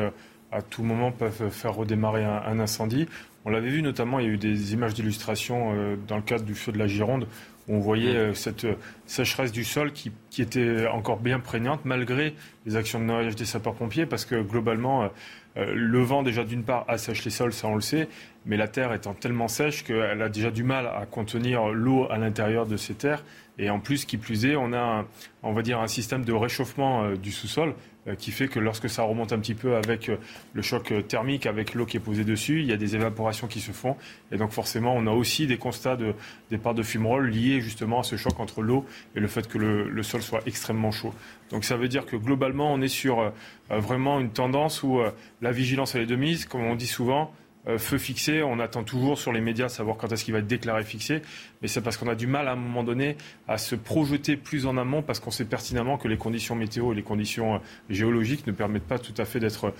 à 0.52 0.62
tout 0.62 0.82
moment 0.82 1.12
peuvent 1.12 1.50
faire 1.50 1.74
redémarrer 1.74 2.24
un, 2.24 2.58
incendie. 2.58 3.06
On 3.44 3.50
l'avait 3.50 3.70
vu 3.70 3.82
notamment, 3.82 4.18
il 4.18 4.26
y 4.26 4.28
a 4.28 4.32
eu 4.32 4.38
des 4.38 4.72
images 4.72 4.94
d'illustration 4.94 5.72
euh, 5.74 5.96
dans 6.06 6.16
le 6.16 6.22
cadre 6.22 6.44
du 6.44 6.54
feu 6.54 6.72
de 6.72 6.78
la 6.78 6.86
Gironde, 6.86 7.26
où 7.68 7.74
on 7.74 7.80
voyait 7.80 8.16
euh, 8.16 8.34
cette 8.34 8.64
euh, 8.64 8.74
sécheresse 9.06 9.52
du 9.52 9.64
sol 9.64 9.92
qui, 9.92 10.12
était 10.38 10.86
encore 10.86 11.18
bien 11.18 11.40
prégnante, 11.40 11.84
malgré 11.84 12.34
les 12.64 12.76
actions 12.76 13.00
de 13.00 13.04
noyage 13.04 13.34
des 13.34 13.44
sapeurs-pompiers, 13.44 14.06
parce 14.06 14.24
que 14.24 14.40
globalement, 14.40 15.10
le 15.56 16.00
vent 16.00 16.22
déjà 16.22 16.44
d'une 16.44 16.62
part 16.62 16.84
assèche 16.86 17.24
les 17.24 17.32
sols, 17.32 17.52
ça 17.52 17.66
on 17.66 17.74
le 17.74 17.80
sait, 17.80 18.08
mais 18.46 18.56
la 18.56 18.68
terre 18.68 18.92
étant 18.92 19.14
tellement 19.14 19.48
sèche 19.48 19.82
qu'elle 19.82 20.22
a 20.22 20.28
déjà 20.28 20.52
du 20.52 20.62
mal 20.62 20.86
à 20.86 21.06
contenir 21.06 21.70
l'eau 21.70 22.06
à 22.08 22.18
l'intérieur 22.18 22.66
de 22.66 22.76
ces 22.76 22.94
terres. 22.94 23.24
Et 23.58 23.68
en 23.68 23.80
plus, 23.80 24.04
qui 24.04 24.16
plus 24.16 24.46
est, 24.46 24.54
on 24.54 24.72
a, 24.72 25.06
on 25.42 25.52
va 25.52 25.62
dire, 25.62 25.80
un 25.80 25.88
système 25.88 26.24
de 26.24 26.32
réchauffement 26.32 27.10
du 27.16 27.32
sous-sol 27.32 27.74
qui 28.16 28.30
fait 28.30 28.48
que 28.48 28.58
lorsque 28.58 28.88
ça 28.88 29.02
remonte 29.02 29.32
un 29.32 29.38
petit 29.38 29.54
peu 29.54 29.76
avec 29.76 30.08
euh, 30.08 30.16
le 30.52 30.62
choc 30.62 30.92
euh, 30.92 31.02
thermique, 31.02 31.46
avec 31.46 31.74
l'eau 31.74 31.86
qui 31.86 31.96
est 31.96 32.00
posée 32.00 32.24
dessus, 32.24 32.60
il 32.60 32.66
y 32.66 32.72
a 32.72 32.76
des 32.76 32.94
évaporations 32.94 33.46
qui 33.46 33.60
se 33.60 33.72
font. 33.72 33.96
Et 34.32 34.36
donc 34.36 34.50
forcément, 34.50 34.94
on 34.94 35.06
a 35.06 35.10
aussi 35.10 35.46
des 35.46 35.58
constats 35.58 35.96
de 35.96 36.14
départ 36.50 36.74
de 36.74 36.82
fumerolles 36.82 37.28
liés 37.28 37.60
justement 37.60 38.00
à 38.00 38.02
ce 38.02 38.16
choc 38.16 38.38
entre 38.40 38.62
l'eau 38.62 38.84
et 39.16 39.20
le 39.20 39.28
fait 39.28 39.46
que 39.48 39.58
le, 39.58 40.02
sol 40.02 40.22
soit 40.22 40.40
extrêmement 40.46 40.90
chaud. 40.90 41.12
Donc 41.50 41.64
ça 41.64 41.76
veut 41.76 41.88
dire 41.88 42.06
que 42.06 42.16
globalement, 42.16 42.72
on 42.72 42.80
est 42.80 42.88
sur 42.88 43.32
vraiment 43.68 44.20
une 44.20 44.30
tendance 44.30 44.82
où 44.82 45.00
la 45.42 45.52
vigilance 45.52 45.94
elle 45.94 46.02
est 46.02 46.06
de 46.06 46.16
mise, 46.16 46.46
comme 46.46 46.62
on 46.62 46.76
dit 46.76 46.86
souvent. 46.86 47.32
Euh, 47.68 47.78
feu 47.78 47.98
fixé, 47.98 48.42
on 48.42 48.58
attend 48.60 48.82
toujours 48.82 49.18
sur 49.18 49.32
les 49.32 49.40
médias 49.40 49.68
savoir 49.68 49.96
quand 49.96 50.10
est-ce 50.12 50.24
qu'il 50.24 50.32
va 50.32 50.40
être 50.40 50.46
déclaré 50.46 50.82
fixé, 50.84 51.22
mais 51.60 51.68
c'est 51.68 51.80
parce 51.80 51.96
qu'on 51.96 52.08
a 52.08 52.14
du 52.14 52.26
mal 52.26 52.48
à 52.48 52.52
un 52.52 52.56
moment 52.56 52.82
donné 52.82 53.16
à 53.46 53.58
se 53.58 53.74
projeter 53.74 54.36
plus 54.36 54.66
en 54.66 54.76
amont 54.76 55.02
parce 55.02 55.20
qu'on 55.20 55.30
sait 55.30 55.44
pertinemment 55.44 55.98
que 55.98 56.08
les 56.08 56.16
conditions 56.16 56.54
météo 56.54 56.92
et 56.92 56.94
les 56.94 57.02
conditions 57.02 57.56
euh, 57.56 57.58
géologiques 57.90 58.46
ne 58.46 58.52
permettent 58.52 58.86
pas 58.86 58.98
tout 58.98 59.14
à 59.18 59.24
fait 59.24 59.40
d'être 59.40 59.72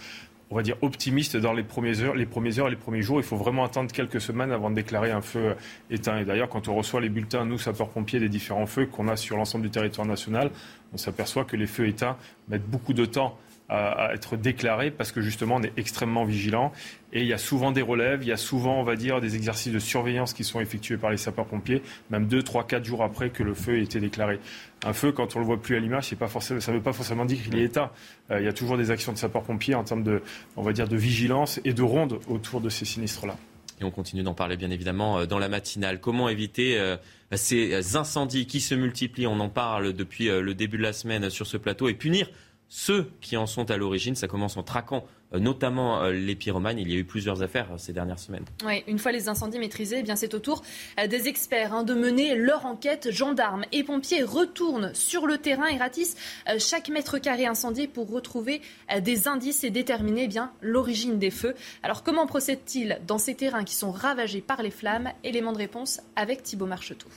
on 0.50 0.56
va 0.56 0.62
dire 0.62 0.76
optimiste 0.82 1.36
dans 1.36 1.52
les 1.52 1.62
premières 1.62 2.02
heures, 2.02 2.14
les 2.14 2.26
premières 2.26 2.58
heures, 2.58 2.68
les 2.68 2.76
premiers 2.76 3.02
jours. 3.02 3.20
Il 3.20 3.22
faut 3.22 3.36
vraiment 3.36 3.64
attendre 3.64 3.92
quelques 3.92 4.20
semaines 4.20 4.50
avant 4.50 4.70
de 4.70 4.74
déclarer 4.76 5.10
un 5.10 5.20
feu 5.20 5.50
euh, 5.50 5.54
éteint. 5.90 6.18
Et 6.18 6.24
d'ailleurs, 6.24 6.48
quand 6.48 6.68
on 6.68 6.74
reçoit 6.74 7.00
les 7.00 7.08
bulletins, 7.08 7.44
nous 7.44 7.58
sapeurs-pompiers, 7.58 8.20
des 8.20 8.28
différents 8.28 8.66
feux 8.66 8.86
qu'on 8.86 9.08
a 9.08 9.16
sur 9.16 9.36
l'ensemble 9.36 9.64
du 9.64 9.70
territoire 9.70 10.06
national, 10.06 10.50
on 10.92 10.96
s'aperçoit 10.96 11.44
que 11.44 11.56
les 11.56 11.66
feux 11.66 11.86
éteints 11.86 12.16
mettent 12.48 12.68
beaucoup 12.68 12.94
de 12.94 13.04
temps 13.04 13.38
à, 13.68 14.14
être 14.14 14.36
déclaré 14.36 14.90
parce 14.90 15.12
que 15.12 15.20
justement 15.20 15.56
on 15.56 15.62
est 15.62 15.72
extrêmement 15.76 16.24
vigilant 16.24 16.72
et 17.12 17.20
il 17.20 17.26
y 17.26 17.32
a 17.32 17.38
souvent 17.38 17.70
des 17.70 17.82
relèves, 17.82 18.22
il 18.22 18.28
y 18.28 18.32
a 18.32 18.36
souvent 18.36 18.80
on 18.80 18.82
va 18.82 18.96
dire 18.96 19.20
des 19.20 19.36
exercices 19.36 19.72
de 19.72 19.78
surveillance 19.78 20.32
qui 20.32 20.44
sont 20.44 20.60
effectués 20.60 20.96
par 20.96 21.10
les 21.10 21.16
sapeurs-pompiers, 21.16 21.82
même 22.10 22.26
2, 22.26 22.42
3, 22.42 22.66
4 22.66 22.84
jours 22.84 23.02
après 23.02 23.30
que 23.30 23.42
le 23.42 23.54
feu 23.54 23.78
ait 23.78 23.82
été 23.82 24.00
déclaré. 24.00 24.40
Un 24.84 24.92
feu, 24.92 25.12
quand 25.12 25.34
on 25.34 25.40
le 25.40 25.44
voit 25.44 25.60
plus 25.60 25.76
à 25.76 25.80
l'image, 25.80 26.14
pas 26.14 26.28
forcément, 26.28 26.60
ça 26.60 26.72
ne 26.72 26.76
veut 26.76 26.82
pas 26.82 26.92
forcément 26.92 27.24
dire 27.24 27.42
qu'il 27.42 27.56
est 27.56 27.64
éteint. 27.64 27.90
Euh, 28.30 28.40
il 28.40 28.44
y 28.44 28.48
a 28.48 28.52
toujours 28.52 28.76
des 28.76 28.90
actions 28.90 29.12
de 29.12 29.18
sapeurs-pompiers 29.18 29.74
en 29.74 29.84
termes 29.84 30.02
de, 30.02 30.22
on 30.56 30.62
va 30.62 30.72
dire, 30.72 30.88
de 30.88 30.96
vigilance 30.96 31.60
et 31.64 31.72
de 31.72 31.82
ronde 31.82 32.20
autour 32.28 32.60
de 32.60 32.68
ces 32.68 32.84
sinistres-là. 32.84 33.36
Et 33.80 33.84
on 33.84 33.90
continue 33.90 34.22
d'en 34.22 34.34
parler 34.34 34.56
bien 34.56 34.70
évidemment 34.70 35.20
euh, 35.20 35.26
dans 35.26 35.38
la 35.38 35.48
matinale. 35.48 36.00
Comment 36.00 36.28
éviter 36.28 36.78
euh, 36.78 36.96
ces 37.32 37.96
incendies 37.96 38.46
qui 38.46 38.60
se 38.60 38.74
multiplient? 38.74 39.26
On 39.26 39.40
en 39.40 39.48
parle 39.48 39.92
depuis 39.92 40.26
le 40.26 40.54
début 40.54 40.78
de 40.78 40.82
la 40.82 40.92
semaine 40.92 41.30
sur 41.30 41.46
ce 41.46 41.56
plateau 41.56 41.88
et 41.88 41.94
punir 41.94 42.28
ceux 42.68 43.10
qui 43.20 43.36
en 43.36 43.46
sont 43.46 43.70
à 43.70 43.76
l'origine. 43.76 44.14
Ça 44.14 44.28
commence 44.28 44.56
en 44.56 44.62
traquant 44.62 45.04
euh, 45.34 45.38
notamment 45.38 46.02
euh, 46.02 46.12
les 46.12 46.34
pyromanes. 46.34 46.78
Il 46.78 46.90
y 46.90 46.94
a 46.94 46.98
eu 46.98 47.04
plusieurs 47.04 47.42
affaires 47.42 47.72
euh, 47.72 47.78
ces 47.78 47.92
dernières 47.92 48.18
semaines. 48.18 48.44
Oui, 48.64 48.82
une 48.86 48.98
fois 48.98 49.12
les 49.12 49.28
incendies 49.28 49.58
maîtrisés, 49.58 49.98
eh 49.98 50.02
bien 50.02 50.16
c'est 50.16 50.32
au 50.34 50.38
tour 50.38 50.62
des 51.08 51.28
experts 51.28 51.74
hein, 51.74 51.82
de 51.82 51.94
mener 51.94 52.34
leur 52.34 52.64
enquête. 52.64 53.10
Gendarmes 53.10 53.64
et 53.72 53.84
pompiers 53.84 54.22
retournent 54.22 54.92
sur 54.94 55.26
le 55.26 55.38
terrain 55.38 55.66
et 55.66 55.76
ratissent 55.76 56.16
chaque 56.58 56.88
mètre 56.88 57.18
carré 57.18 57.46
incendié 57.46 57.88
pour 57.88 58.10
retrouver 58.10 58.60
des 59.00 59.28
indices 59.28 59.64
et 59.64 59.70
déterminer 59.70 60.24
eh 60.24 60.28
bien 60.28 60.52
l'origine 60.60 61.18
des 61.18 61.30
feux. 61.30 61.54
Alors 61.82 62.02
comment 62.02 62.26
procèdent-ils 62.26 63.00
dans 63.06 63.18
ces 63.18 63.34
terrains 63.34 63.64
qui 63.64 63.74
sont 63.74 63.90
ravagés 63.90 64.40
par 64.40 64.62
les 64.62 64.70
flammes? 64.70 65.10
Élément 65.24 65.52
de 65.52 65.58
réponse 65.58 66.00
avec 66.16 66.42
Thibault 66.42 66.66
Marcheteau. 66.66 67.08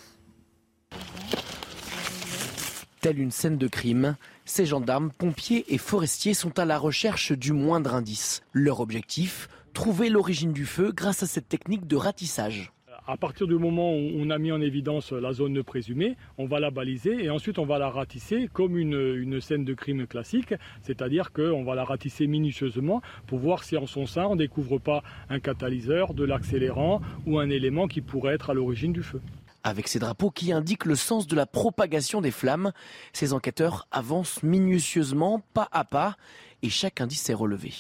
Telle 3.02 3.20
une 3.20 3.32
scène 3.32 3.58
de 3.58 3.68
crime, 3.68 4.16
ces 4.52 4.66
gendarmes, 4.66 5.12
pompiers 5.18 5.64
et 5.70 5.78
forestiers 5.78 6.34
sont 6.34 6.60
à 6.60 6.66
la 6.66 6.78
recherche 6.78 7.32
du 7.32 7.54
moindre 7.54 7.96
indice. 7.96 8.42
Leur 8.52 8.82
objectif 8.82 9.48
Trouver 9.74 10.10
l'origine 10.10 10.52
du 10.52 10.66
feu 10.66 10.92
grâce 10.94 11.24
à 11.24 11.26
cette 11.26 11.48
technique 11.48 11.88
de 11.88 11.96
ratissage. 11.96 12.74
À 13.08 13.16
partir 13.16 13.48
du 13.48 13.56
moment 13.56 13.94
où 13.94 14.12
on 14.14 14.30
a 14.30 14.38
mis 14.38 14.52
en 14.52 14.60
évidence 14.60 15.14
la 15.14 15.32
zone 15.32 15.64
présumée, 15.64 16.18
on 16.38 16.48
va 16.48 16.60
la 16.60 16.70
baliser 16.70 17.24
et 17.24 17.30
ensuite 17.30 17.60
on 17.60 17.66
va 17.66 17.80
la 17.80 17.90
ratisser 17.90 18.50
comme 18.52 18.78
une, 18.78 19.40
scène 19.40 19.64
de 19.64 19.74
crime 19.74 20.06
classique, 20.06 20.54
c'est-à-dire 20.82 21.32
qu'on 21.32 21.64
va 21.64 21.74
la 21.74 21.86
ratisser 21.86 22.28
minutieusement 22.28 23.02
pour 23.28 23.40
voir 23.40 23.64
si 23.64 23.78
en 23.78 23.88
son 23.88 24.06
sein 24.06 24.26
on 24.26 24.36
ne 24.36 24.40
découvre 24.40 24.80
pas 24.80 25.02
un 25.30 25.40
catalyseur, 25.40 26.14
de 26.14 26.26
l'accélérant 26.26 27.00
ou 27.26 27.40
un 27.40 27.50
élément 27.50 27.88
qui 27.88 28.02
pourrait 28.02 28.34
être 28.34 28.50
à 28.50 28.54
l'origine 28.54 28.92
du 28.92 29.02
feu. 29.02 29.22
Avec 29.64 29.88
ces 29.88 30.00
drapeaux 30.00 30.32
qui 30.32 30.52
indiquent 30.52 30.86
le 30.86 30.96
sens 30.96 31.28
de 31.28 31.36
la 31.36 31.46
propagation 31.46 32.22
des 32.22 32.32
flammes, 32.32 32.72
ces 33.14 33.34
enquêteurs 33.34 33.88
avancent 33.92 34.42
minutieusement, 34.42 35.44
pas 35.54 35.70
à 35.72 35.84
pas, 35.84 36.18
et 36.64 36.70
chaque 36.70 37.00
indice 37.00 37.30
est 37.30 37.36
relevé. 37.36 37.74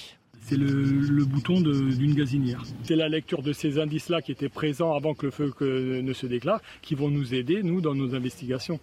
C'est 0.43 0.57
le, 0.57 1.25
bouton 1.25 1.61
d'une 1.61 2.13
gazinière. 2.13 2.63
C'est 2.83 2.95
la 2.95 3.09
lecture 3.09 3.41
de 3.41 3.53
ces 3.53 3.79
indices-là 3.79 4.21
qui 4.21 4.31
étaient 4.31 4.49
présents 4.49 4.93
avant 4.93 5.13
que 5.13 5.27
le 5.27 5.31
feu 5.31 5.53
ne 5.61 6.13
se 6.13 6.25
déclare 6.25 6.61
qui 6.81 6.95
vont 6.95 7.09
nous 7.09 7.33
aider, 7.33 7.63
nous, 7.63 7.81
dans 7.81 7.95
nos 7.95 8.15
investigations. 8.15 8.79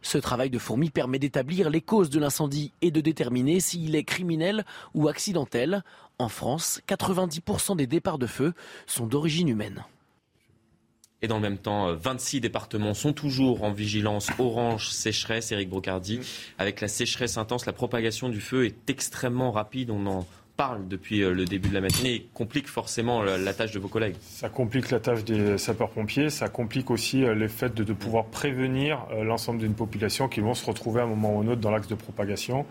Ce 0.00 0.18
travail 0.18 0.50
de 0.50 0.58
fourmi 0.58 0.90
permet 0.90 1.20
d'établir 1.20 1.70
les 1.70 1.80
causes 1.80 2.10
de 2.10 2.18
l'incendie 2.18 2.72
et 2.82 2.90
de 2.90 3.00
déterminer 3.00 3.60
s'il 3.60 3.94
est 3.94 4.04
criminel 4.04 4.64
ou 4.94 5.08
accidentel. 5.08 5.84
En 6.18 6.28
France, 6.28 6.80
90% 6.88 7.76
des 7.76 7.86
départs 7.86 8.18
de 8.18 8.26
feu 8.26 8.52
sont 8.86 9.06
d'origine 9.06 9.48
humaine. 9.48 9.84
Et 11.22 11.28
dans 11.28 11.36
le 11.36 11.42
même 11.42 11.58
temps, 11.58 11.94
26 11.94 12.36
euh, 12.36 12.40
départements 12.40 12.94
sont 12.94 13.12
toujours 13.12 13.62
en 13.62 13.70
vigilance 13.70 14.28
orange 14.38 14.90
sécheresse. 14.90 15.52
Éric 15.52 15.68
Brocardi, 15.68 16.18
avec 16.58 16.80
la 16.80 16.88
sécheresse 16.88 17.38
intense, 17.38 17.64
la 17.64 17.72
propagation 17.72 18.28
du 18.28 18.40
feu 18.40 18.66
est 18.66 18.90
extrêmement 18.90 19.52
rapide. 19.52 19.90
On 19.90 20.04
en 20.06 20.26
parle 20.56 20.86
depuis 20.88 21.22
euh, 21.22 21.32
le 21.32 21.44
début 21.44 21.68
de 21.68 21.74
la 21.74 21.80
matinée 21.80 22.14
et 22.14 22.28
complique 22.34 22.68
forcément 22.68 23.22
la 23.22 23.54
tâche 23.54 23.72
de 23.72 23.78
vos 23.78 23.88
collègues. 23.88 24.16
Ça 24.20 24.48
complique 24.48 24.90
la 24.90 25.00
tâche 25.00 25.24
des 25.24 25.58
sapeurs-pompiers, 25.58 26.30
ça 26.30 26.48
complique 26.48 26.90
aussi 26.90 27.24
euh, 27.24 27.34
le 27.34 27.48
fait 27.48 27.74
de, 27.74 27.92
pouvoir 27.92 28.26
prévenir 28.26 29.06
l'ensemble 29.22 29.58
d'une 29.60 29.74
population 29.74 30.28
qui 30.28 30.40
vont 30.40 30.54
se 30.54 30.64
retrouver 30.64 31.00
à 31.00 31.04
un 31.04 31.08
moment 31.08 31.36
ou 31.36 31.42
un 31.42 31.48
autre 31.48 31.60
dans 31.60 31.70
l'axe 31.70 31.88
de 31.88 31.94
propagation. 31.94 32.66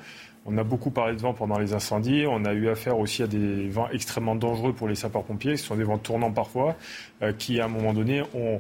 On 0.46 0.58
a 0.58 0.64
beaucoup 0.64 0.90
parlé 0.90 1.16
de 1.16 1.22
vent 1.22 1.34
pendant 1.34 1.60
les 1.60 1.74
incendies. 1.74 2.26
On 2.28 2.46
a 2.46 2.54
eu 2.54 2.68
affaire 2.70 2.98
aussi 2.98 3.22
à 3.22 3.28
des 3.28 3.68
vents 3.68 3.88
extrêmement 3.92 4.36
dangereux 4.36 4.74
pour 4.74 4.88
les 4.88 4.96
sapeurs-pompiers. 4.96 5.56
Ce 5.58 5.66
sont 5.66 5.76
des 5.76 5.84
vents 5.84 6.00
tournants 6.00 6.32
parfois, 6.32 6.76
euh, 7.22 7.32
qui 7.32 7.60
à 7.60 7.66
un 7.66 7.68
moment 7.68 7.94
donné 7.94 8.24
ont 8.34 8.60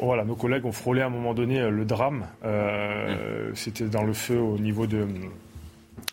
voilà, 0.00 0.24
nos 0.24 0.36
collègues 0.36 0.64
ont 0.64 0.72
frôlé 0.72 1.00
à 1.00 1.06
un 1.06 1.10
moment 1.10 1.34
donné 1.34 1.60
euh, 1.60 1.70
le 1.70 1.84
drame. 1.84 2.26
Euh, 2.44 3.50
c'était 3.54 3.86
dans 3.86 4.04
le 4.04 4.12
feu 4.12 4.38
au 4.38 4.58
niveau 4.58 4.86
de, 4.86 5.06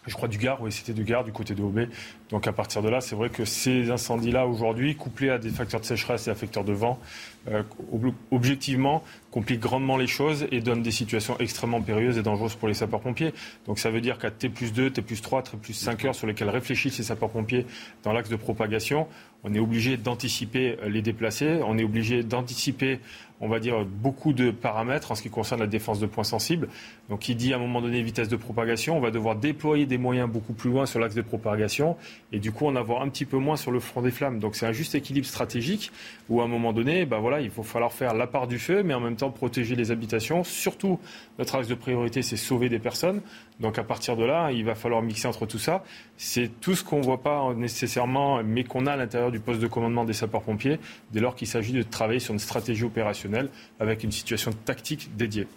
je 0.06 0.13
crois, 0.16 0.28
du 0.28 0.38
Gard, 0.38 0.62
oui, 0.62 0.72
c'était 0.72 0.94
du 0.94 1.04
Gard, 1.04 1.24
du 1.24 1.32
côté 1.32 1.56
de 1.56 1.62
Aubé. 1.62 1.88
Donc 2.30 2.48
à 2.48 2.52
partir 2.52 2.82
de 2.82 2.89
là, 2.89 3.00
c'est 3.02 3.16
vrai 3.16 3.30
que 3.30 3.46
ces 3.46 3.89
incendies-là, 3.89 4.46
aujourd'hui, 4.48 4.96
couplés 4.96 5.30
à 5.30 5.38
des 5.38 5.50
facteurs 5.50 5.80
de 5.80 5.86
sécheresse 5.86 6.28
et 6.28 6.32
à 6.32 6.36
facteurs 6.36 6.63
de 6.63 6.74
vent, 6.74 7.00
euh, 7.50 7.63
objectivement, 8.32 9.04
compliquent 9.32 9.62
grandement 9.62 9.98
les 9.98 10.08
choses 10.08 10.48
et 10.52 10.62
donnent 10.62 10.84
des 10.84 10.92
situations 10.92 11.38
extrêmement 11.39 11.82
périlleuses 11.82 12.18
et 12.18 12.24
dangereuses 12.24 12.56
pour 12.56 12.68
les 12.68 12.74
sapeurs-pompiers. 12.74 13.34
Donc 13.66 13.80
ça 13.80 13.92
veut 13.92 14.02
dire 14.02 14.18
qu'à 14.18 14.32
T 14.32 14.50
plus 14.50 14.74
2, 14.74 14.92
T 14.92 15.02
plus 15.02 15.22
3, 15.22 15.44
T 15.44 15.58
plus 15.58 15.74
5 15.74 16.06
heures 16.06 16.16
sur 16.16 16.28
lesquelles 16.28 16.50
réfléchissent 16.50 16.98
les 16.98 17.04
sapeurs-pompiers 17.04 17.66
dans 18.04 18.13
l'axe 18.13 18.30
de 18.30 18.36
propagation, 18.36 19.08
on 19.43 19.53
est 19.53 19.60
obligé 19.60 19.97
d'anticiper 19.97 20.77
les 20.88 21.01
déplacés, 21.01 21.60
on 21.65 21.77
est 21.77 21.84
obligé 21.84 22.23
d'anticiper 22.23 22.99
on 23.43 23.49
va 23.49 23.60
dire, 23.60 23.84
beaucoup 23.84 24.32
de 24.32 24.51
paramètres 24.51 25.12
en 25.12 25.15
ce 25.15 25.21
qui 25.21 25.29
concerne 25.29 25.60
la 25.60 25.67
défense 25.67 25.99
de 25.99 26.06
points 26.06 26.23
sensibles. 26.23 26.69
Donc, 27.10 27.19
qui 27.19 27.36
dit 27.36 27.51
à 27.51 27.58
un 27.58 27.60
moment 27.60 27.82
donné 27.82 28.01
vitesse 28.01 28.29
de 28.29 28.38
propagation, 28.38 28.95
on 28.95 29.01
va 29.01 29.12
devoir 29.12 29.36
déployer 29.36 29.86
des 29.86 29.97
moyens 29.97 30.29
beaucoup 30.29 30.53
plus 30.53 30.69
loin 30.69 30.86
sur 30.86 30.97
l'axe 31.01 31.13
de 31.13 31.21
propagation 31.21 31.97
et 32.32 32.39
du 32.39 32.53
coup 32.53 32.65
en 32.67 32.77
avoir 32.77 33.02
un 33.02 33.10
petit 33.10 33.25
peu 33.25 33.35
moins 33.35 33.58
sur 33.58 33.71
le 33.71 33.81
front 33.81 34.02
des 34.02 34.12
flammes. 34.12 34.39
Donc, 34.39 34.56
c'est 34.56 34.65
un 34.65 34.71
juste 34.71 34.96
équilibre 34.96 35.27
stratégique 35.27 35.91
où 36.29 36.39
à 36.39 36.46
un 36.46 36.48
moment 36.48 36.71
donné, 36.71 37.06
bah 37.06 37.19
voilà, 37.19 37.41
il 37.41 37.50
faut 37.50 37.63
falloir 37.63 37.91
faire 37.91 38.13
la 38.13 38.27
part 38.27 38.48
du 38.48 38.60
feu, 38.60 38.81
mais 38.81 38.94
en 38.94 39.02
même 39.02 39.17
temps 39.17 39.29
protéger 39.29 39.75
les 39.75 39.91
habitations. 39.91 40.46
Surtout, 40.46 40.98
notre 41.37 41.56
axe 41.56 41.67
de 41.67 41.75
priorité, 41.75 42.21
c'est 42.21 42.37
sauver 42.37 42.69
des 42.69 42.79
personnes. 42.79 43.19
Donc, 43.60 43.77
à 43.77 43.83
partir 43.83 44.15
de 44.15 44.23
là, 44.23 44.52
il 44.52 44.63
va 44.63 44.73
falloir 44.73 45.02
mixer 45.02 45.27
entre 45.27 45.46
tout 45.46 45.60
ça. 45.60 45.83
C'est 46.15 46.50
tout 46.62 46.75
ce 46.75 46.83
qu'on 46.85 47.00
ne 47.00 47.04
voit 47.04 47.21
pas 47.21 47.54
nécessairement, 47.54 48.41
mais 48.41 48.63
qu'on 48.63 48.85
a 48.85 48.94
à 48.94 48.96
l'intérieur 48.96 49.31
du 49.34 49.42
poste 49.42 49.60
de 49.60 49.67
commandement 49.67 50.06
des 50.06 50.13
sapeurs-pompiers, 50.13 50.79
dès 51.12 51.19
lors 51.19 51.36
qu'il 51.36 51.48
s'agit 51.48 51.73
de 51.73 51.84
travailler 51.84 52.21
sur 52.21 52.34
une 52.34 52.40
stratégie 52.40 52.86
opérationnelle 52.86 53.50
avec 53.79 54.04
une 54.04 54.12
situation 54.12 54.52
tactique 54.65 55.10
dédiée. 55.17 55.48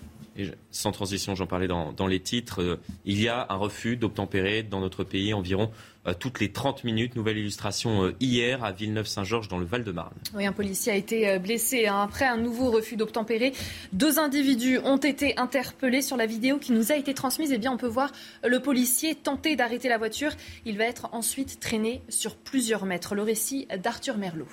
Sans 0.71 0.93
transition, 0.93 1.35
j'en 1.35 1.47
parlais 1.47 1.69
dans, 1.69 2.07
les 2.07 2.21
titres, 2.21 2.63
euh, 2.63 2.81
il 3.05 3.21
y 3.21 3.29
a 3.29 3.47
un 3.49 3.57
refus 3.57 3.97
d'obtempérer 3.97 4.63
dans 4.63 4.81
notre 4.81 5.05
pays 5.05 5.33
environ 5.35 5.71
euh, 6.07 6.15
toutes 6.19 6.41
les 6.41 6.53
30 6.53 6.85
minutes. 6.85 7.17
Nouvelle 7.17 7.39
illustration 7.39 8.05
euh, 8.05 8.15
hier 8.21 8.63
à 8.65 8.73
Villeneuve-Saint-Georges 8.73 9.49
dans 9.49 9.59
le 9.59 9.65
Val-de-Marne. 9.65 10.15
Oui, 10.35 10.47
un 10.47 10.53
policier 10.53 10.93
a 10.93 10.97
été 10.97 11.39
blessé 11.39 11.87
hein. 11.87 12.03
après 12.03 12.27
un 12.27 12.37
nouveau 12.37 12.71
refus 12.71 12.97
d'obtempérer. 12.97 13.53
Deux 13.93 14.19
individus 14.19 14.79
ont 14.85 14.99
été 14.99 15.39
interpellés 15.39 16.03
sur 16.03 16.17
la 16.17 16.27
vidéo 16.27 16.59
qui 16.59 16.73
nous 16.73 16.93
a 16.93 16.97
été 16.97 17.15
transmise. 17.15 17.53
Eh 17.53 17.59
bien, 17.59 17.73
on 17.73 17.79
peut 17.79 17.87
voir 17.87 18.13
le 18.45 18.61
policier 18.61 19.15
tenter 19.15 19.57
d'arrêter 19.57 19.89
la 19.89 19.99
voiture. 19.99 20.33
Il 20.65 20.77
va 20.79 20.85
être 20.85 21.09
ensuite 21.13 21.61
traîné 21.61 22.03
sur 22.09 22.37
plusieurs 22.37 22.85
mètres. 22.85 23.15
Le 23.15 23.23
récit 23.23 23.67
d'Arthur 23.83 24.19
Merlot. 24.19 24.49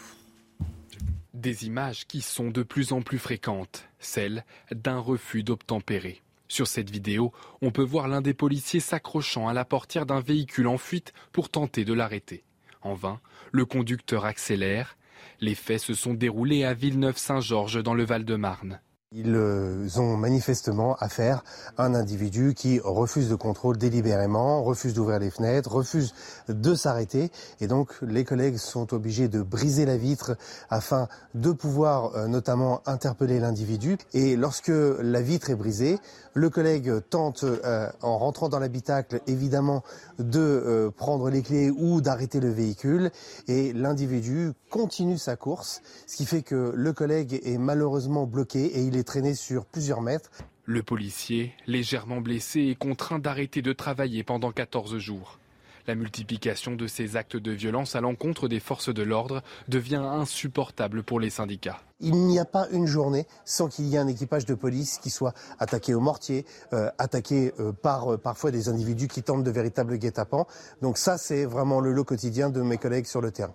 Des 1.43 1.65
images 1.65 2.07
qui 2.07 2.21
sont 2.21 2.51
de 2.51 2.63
plus 2.63 2.93
en 2.93 3.01
plus 3.01 3.17
fréquentes, 3.19 3.89
celles 3.99 4.45
d'un 4.71 4.97
refus 4.97 5.43
d'obtempérer. 5.43 6.21
Sur 6.47 6.67
cette 6.67 6.89
vidéo, 6.89 7.33
on 7.61 7.69
peut 7.69 7.83
voir 7.83 8.07
l'un 8.07 8.21
des 8.21 8.33
policiers 8.33 8.79
s'accrochant 8.79 9.49
à 9.49 9.53
la 9.53 9.65
portière 9.65 10.05
d'un 10.05 10.21
véhicule 10.21 10.67
en 10.67 10.77
fuite 10.77 11.11
pour 11.33 11.49
tenter 11.49 11.83
de 11.83 11.91
l'arrêter. 11.91 12.45
En 12.81 12.93
vain, 12.93 13.19
le 13.51 13.65
conducteur 13.65 14.23
accélère. 14.23 14.95
Les 15.41 15.53
faits 15.53 15.81
se 15.81 15.93
sont 15.93 16.13
déroulés 16.13 16.63
à 16.63 16.73
Villeneuve-Saint-Georges 16.73 17.83
dans 17.83 17.93
le 17.93 18.05
Val-de-Marne. 18.05 18.79
Ils 19.15 19.35
euh, 19.35 19.87
ont 19.97 20.17
manifestement 20.17 20.95
affaire 20.95 21.43
à 21.77 21.85
un 21.85 21.93
individu 21.93 22.55
qui 22.55 22.79
refuse 22.79 23.29
de 23.29 23.35
contrôle 23.35 23.77
délibérément, 23.77 24.63
refuse 24.63 24.95
d'ouvrir 24.95 25.19
les 25.19 25.29
fenêtres, 25.29 25.71
refuse 25.71 26.15
de 26.49 26.73
s'arrêter. 26.73 27.31
Et 27.61 27.67
donc 27.67 27.93
les 28.01 28.23
collègues 28.23 28.57
sont 28.57 28.91
obligés 28.91 29.27
de 29.27 29.43
briser 29.43 29.85
la 29.85 29.97
vitre 29.97 30.35
afin 30.71 31.07
de 31.35 31.51
pouvoir 31.51 32.15
euh, 32.15 32.25
notamment 32.25 32.81
interpeller 32.87 33.39
l'individu. 33.39 33.99
Et 34.15 34.35
lorsque 34.35 34.71
la 34.73 35.21
vitre 35.21 35.51
est 35.51 35.55
brisée, 35.55 35.99
le 36.33 36.49
collègue 36.49 36.91
tente, 37.11 37.43
euh, 37.43 37.87
en 38.01 38.17
rentrant 38.17 38.49
dans 38.49 38.57
l'habitacle, 38.57 39.21
évidemment, 39.27 39.83
de 40.17 40.91
prendre 40.97 41.29
les 41.29 41.43
clés 41.43 41.69
ou 41.69 42.01
d'arrêter 42.01 42.39
le 42.39 42.49
véhicule. 42.49 43.11
Et 43.47 43.73
l'individu 43.73 44.53
continue 44.71 45.19
sa 45.19 45.35
course, 45.35 45.83
ce 46.07 46.17
qui 46.17 46.25
fait 46.25 46.41
que 46.41 46.73
le 46.75 46.93
collègue 46.93 47.39
est 47.43 47.59
malheureusement 47.59 48.25
bloqué 48.25 48.65
et 48.65 48.81
il 48.81 48.97
est 48.97 49.02
traîné 49.03 49.35
sur 49.35 49.65
plusieurs 49.65 50.01
mètres. 50.01 50.31
Le 50.65 50.81
policier, 50.81 51.53
légèrement 51.67 52.21
blessé, 52.21 52.61
est 52.61 52.75
contraint 52.75 53.19
d'arrêter 53.19 53.61
de 53.61 53.73
travailler 53.73 54.23
pendant 54.23 54.51
14 54.51 54.97
jours. 54.97 55.39
La 55.85 55.95
multiplication 55.95 56.75
de 56.75 56.87
ces 56.87 57.17
actes 57.17 57.35
de 57.35 57.51
violence 57.51 57.97
à 57.97 58.01
l'encontre 58.01 58.47
des 58.47 58.61
forces 58.61 58.93
de 58.93 59.03
l'ordre 59.03 59.43
devient 59.67 59.95
insupportable 59.95 61.03
pour 61.03 61.19
les 61.19 61.29
syndicats. 61.29 61.81
Il 61.99 62.15
n'y 62.15 62.39
a 62.39 62.45
pas 62.45 62.67
une 62.71 62.87
journée 62.87 63.27
sans 63.43 63.67
qu'il 63.67 63.85
y 63.87 63.95
ait 63.95 63.99
un 63.99 64.07
équipage 64.07 64.45
de 64.45 64.53
police 64.53 64.97
qui 64.99 65.09
soit 65.09 65.33
attaqué 65.59 65.93
au 65.93 65.99
mortier, 65.99 66.45
euh, 66.71 66.89
attaqué 66.97 67.53
euh, 67.59 67.73
par 67.73 68.13
euh, 68.13 68.17
parfois 68.17 68.51
des 68.51 68.69
individus 68.69 69.09
qui 69.09 69.23
tentent 69.23 69.43
de 69.43 69.51
véritables 69.51 69.97
guet-apens. 69.97 70.47
Donc 70.81 70.97
ça, 70.97 71.17
c'est 71.17 71.43
vraiment 71.43 71.81
le 71.81 71.91
lot 71.91 72.05
quotidien 72.05 72.49
de 72.49 72.61
mes 72.61 72.77
collègues 72.77 73.05
sur 73.05 73.19
le 73.19 73.31
terrain. 73.31 73.53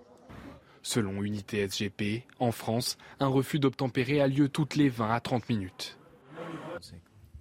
Selon 0.81 1.23
Unité 1.23 1.67
SGP, 1.67 2.23
en 2.39 2.51
France, 2.51 2.97
un 3.19 3.27
refus 3.27 3.59
d'obtempérer 3.59 4.21
a 4.21 4.27
lieu 4.27 4.49
toutes 4.49 4.75
les 4.75 4.89
20 4.89 5.11
à 5.11 5.19
30 5.19 5.49
minutes. 5.49 5.97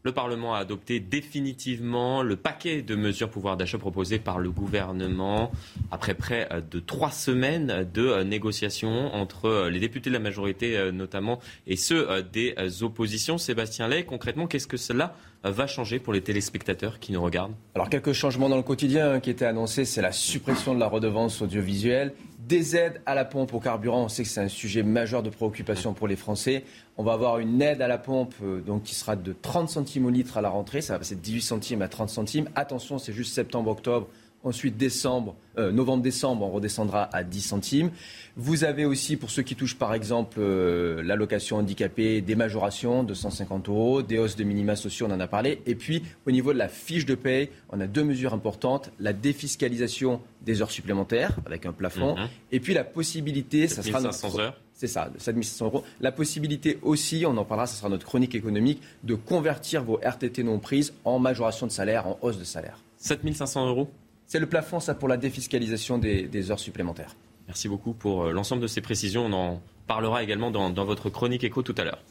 Le 0.05 0.13
Parlement 0.13 0.55
a 0.55 0.59
adopté 0.59 1.01
définitivement 1.01 2.23
le 2.23 2.37
paquet 2.37 2.83
de 2.83 2.95
mesures 2.95 3.29
pouvoir 3.29 3.57
d'achat 3.57 3.79
proposées 3.79 4.19
par 4.21 4.39
le 4.39 4.51
gouvernement 4.51 5.51
après 5.91 6.15
près 6.15 6.49
de 6.71 6.79
trois 6.79 7.11
semaines 7.11 7.87
de 7.93 8.23
négociations 8.23 9.13
entre 9.15 9.69
les 9.69 9.81
députés 9.81 10.09
de 10.09 10.15
la 10.15 10.21
majorité 10.21 10.91
notamment 10.93 11.41
et 11.67 11.77
ceux 11.77 12.23
des 12.33 12.55
oppositions. 12.83 13.39
Sébastien 13.39 13.89
Lay, 13.89 14.05
concrètement, 14.05 14.47
qu'est-ce 14.47 14.69
que 14.69 14.77
cela 14.77 15.15
va 15.43 15.67
changer 15.67 15.99
pour 15.99 16.13
les 16.13 16.23
téléspectateurs 16.23 17.01
qui 17.01 17.13
nous 17.13 17.23
regardent? 17.23 17.55
Alors 17.75 17.91
quelques 17.91 18.13
changements 18.13 18.49
dans 18.49 18.57
le 18.57 18.63
quotidien 18.63 19.21
qui 19.21 19.31
étaient 19.31 19.47
annoncés, 19.47 19.85
c'est 19.85 20.03
la 20.03 20.13
suppression 20.13 20.75
de 20.75 20.81
la 20.81 20.89
redevance 20.89 21.43
audiovisuelle 21.43 22.15
des 22.49 22.77
aides 22.77 23.01
à 23.05 23.15
la 23.15 23.27
pompe 23.27 23.53
au 23.53 23.61
carburant. 23.61 24.05
On 24.05 24.09
sait 24.09 24.23
que 24.23 24.29
c'est 24.29 24.41
un 24.41 24.49
sujet 24.49 24.83
majeur 24.83 25.23
de 25.23 25.29
préoccupation 25.29 25.93
pour 25.93 26.09
les 26.09 26.17
Français. 26.17 26.65
On 26.97 27.05
va 27.05 27.13
avoir 27.13 27.39
une 27.39 27.61
aide 27.61 27.83
à 27.83 27.89
la 27.89 27.99
pompe 27.99 28.35
euh, 28.43 28.61
donc, 28.61 28.85
qui 28.85 28.95
sera 28.95 29.15
de 29.15 29.35
30 29.41 29.69
centimes 29.69 30.07
au 30.07 30.11
litre 30.11 30.39
à 30.39 30.41
la 30.41 30.49
rentrée. 30.49 30.81
Ça 30.81 30.95
va 30.95 31.01
passer 31.01 31.15
de 31.15 31.21
18 31.21 31.43
centimes 31.43 31.83
à 31.83 31.89
30 31.89 32.09
centimes. 32.09 32.49
Attention, 32.57 32.99
c'est 32.99 33.13
juste 33.13 33.35
septembre-octobre. 33.35 34.09
Ensuite, 34.49 34.79
décembre, 34.79 35.37
euh, 35.59 35.71
novembre-décembre, 35.73 36.43
on 36.47 36.51
redescendra 36.51 37.11
à 37.13 37.23
10 37.23 37.43
centimes. 37.43 37.91
Vous 38.35 38.65
avez 38.65 38.87
aussi, 38.87 39.19
pour 39.19 39.29
ceux 39.31 39.43
qui 39.43 39.55
touchent 39.55 39.77
par 39.77 39.93
exemple 39.93 40.39
euh, 40.41 41.03
l'allocation 41.03 41.59
handicapée, 41.59 42.23
des 42.23 42.35
majorations 42.35 43.03
de 43.03 43.13
150 43.13 43.69
euros, 43.69 44.01
des 44.01 44.19
hausses 44.19 44.37
de 44.37 44.45
minima 44.45 44.75
sociaux, 44.75 45.07
on 45.07 45.13
en 45.13 45.21
a 45.21 45.27
parlé. 45.27 45.61
Et 45.67 45.75
puis, 45.75 46.03
au 46.25 46.31
niveau 46.31 46.55
de 46.55 46.59
la 46.59 46.69
fiche 46.69 47.05
de 47.05 47.15
paye, 47.15 47.51
on 47.69 47.79
a 47.79 47.87
deux 47.87 48.05
mesures 48.05 48.33
importantes. 48.33 48.91
La 48.99 49.13
défiscalisation 49.13 50.23
des 50.41 50.63
heures 50.63 50.71
supplémentaires, 50.71 51.37
avec 51.45 51.67
un 51.67 51.73
plafond. 51.73 52.17
Mhm. 52.17 52.29
Et 52.53 52.61
puis 52.61 52.73
la 52.73 52.85
possibilité, 52.85 53.69
ça 53.69 53.83
sera 53.83 54.01
notre... 54.01 54.41
heures 54.41 54.59
c'est 54.73 54.87
ça, 54.87 55.11
7500 55.19 55.67
euros. 55.67 55.85
La 56.01 56.13
possibilité 56.13 56.79
aussi, 56.83 57.25
on 57.27 57.37
en 57.37 57.45
parlera, 57.45 57.67
ce 57.67 57.77
sera 57.77 57.91
notre 57.91 58.07
chronique 58.07 58.35
économique, 58.35 58.81
de 59.03 59.15
convertir 59.15 59.83
vos 59.83 59.99
RTT 60.03 60.45
non 60.45 60.59
prises 60.59 60.95
en 61.05 61.19
majoration 61.19 61.67
de 61.67 61.73
salaire, 61.73 62.07
en 62.07 62.17
hausse 62.23 62.39
de 62.39 62.45
salaire. 62.45 62.79
7500 62.97 63.69
euros 63.69 63.91
c'est 64.29 64.39
le 64.39 64.47
plafond, 64.47 64.79
ça, 64.79 64.95
pour 64.95 65.09
la 65.09 65.17
défiscalisation 65.17 65.99
des, 65.99 66.51
heures 66.51 66.61
supplémentaires. 66.61 67.17
Merci 67.49 67.67
beaucoup 67.67 67.95
pour 67.95 68.25
euh, 68.25 68.33
l'ensemble 68.33 68.61
de 68.61 68.67
ces 68.67 68.83
précisions. 68.83 69.25
On 69.25 69.33
en 69.33 69.63
parlera 69.87 70.23
également 70.23 70.51
dans, 70.51 70.69
dans 70.69 70.85
votre 70.85 71.09
chronique 71.09 71.45
écho 71.45 71.63
tout 71.63 71.75
à 71.79 71.85
l'heure. 71.85 72.05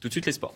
Tout 0.00 0.08
de 0.08 0.12
suite, 0.12 0.24
les 0.24 0.32
sports. 0.32 0.54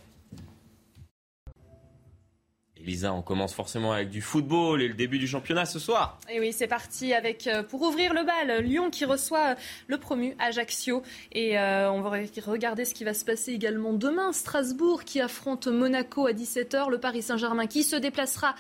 Lisa, 2.85 3.13
on 3.13 3.23
commence 3.23 3.55
forcément 3.55 3.93
avec 3.93 4.11
du 4.11 4.21
football 4.21 4.83
et 4.83 4.89
le 4.89 4.95
début 4.95 5.19
du 5.19 5.27
championnat 5.27 5.65
ce 5.67 5.79
soir. 5.79 6.19
Et 6.29 6.41
oui, 6.41 6.53
c'est 6.53 6.67
parti 6.67 7.15
avec, 7.15 7.47
euh, 7.47 7.63
pour 7.63 7.83
ouvrir 7.83 8.13
le 8.15 8.25
bal, 8.25 8.63
Lyon 8.63 8.91
qui 8.91 9.05
reçoit 9.05 9.51
euh, 9.51 9.55
le 9.87 9.99
promu 9.99 10.35
Ajaccio. 10.39 11.03
Et 11.33 11.59
euh, 11.59 11.91
on 11.91 12.01
va 12.01 12.19
regarder 12.47 12.85
ce 12.85 12.95
qui 12.95 13.05
va 13.05 13.15
se 13.15 13.25
passer 13.25 13.53
également 13.53 13.93
demain. 13.93 14.33
Strasbourg 14.33 15.05
qui 15.05 15.21
affronte 15.21 15.69
Monaco 15.69 16.27
à 16.27 16.33
17h. 16.33 16.91
Le 16.91 16.99
Paris 16.99 17.23
Saint-Germain 17.23 17.67
qui 17.67 17.85
se 17.85 17.97
déplacera 17.97 18.55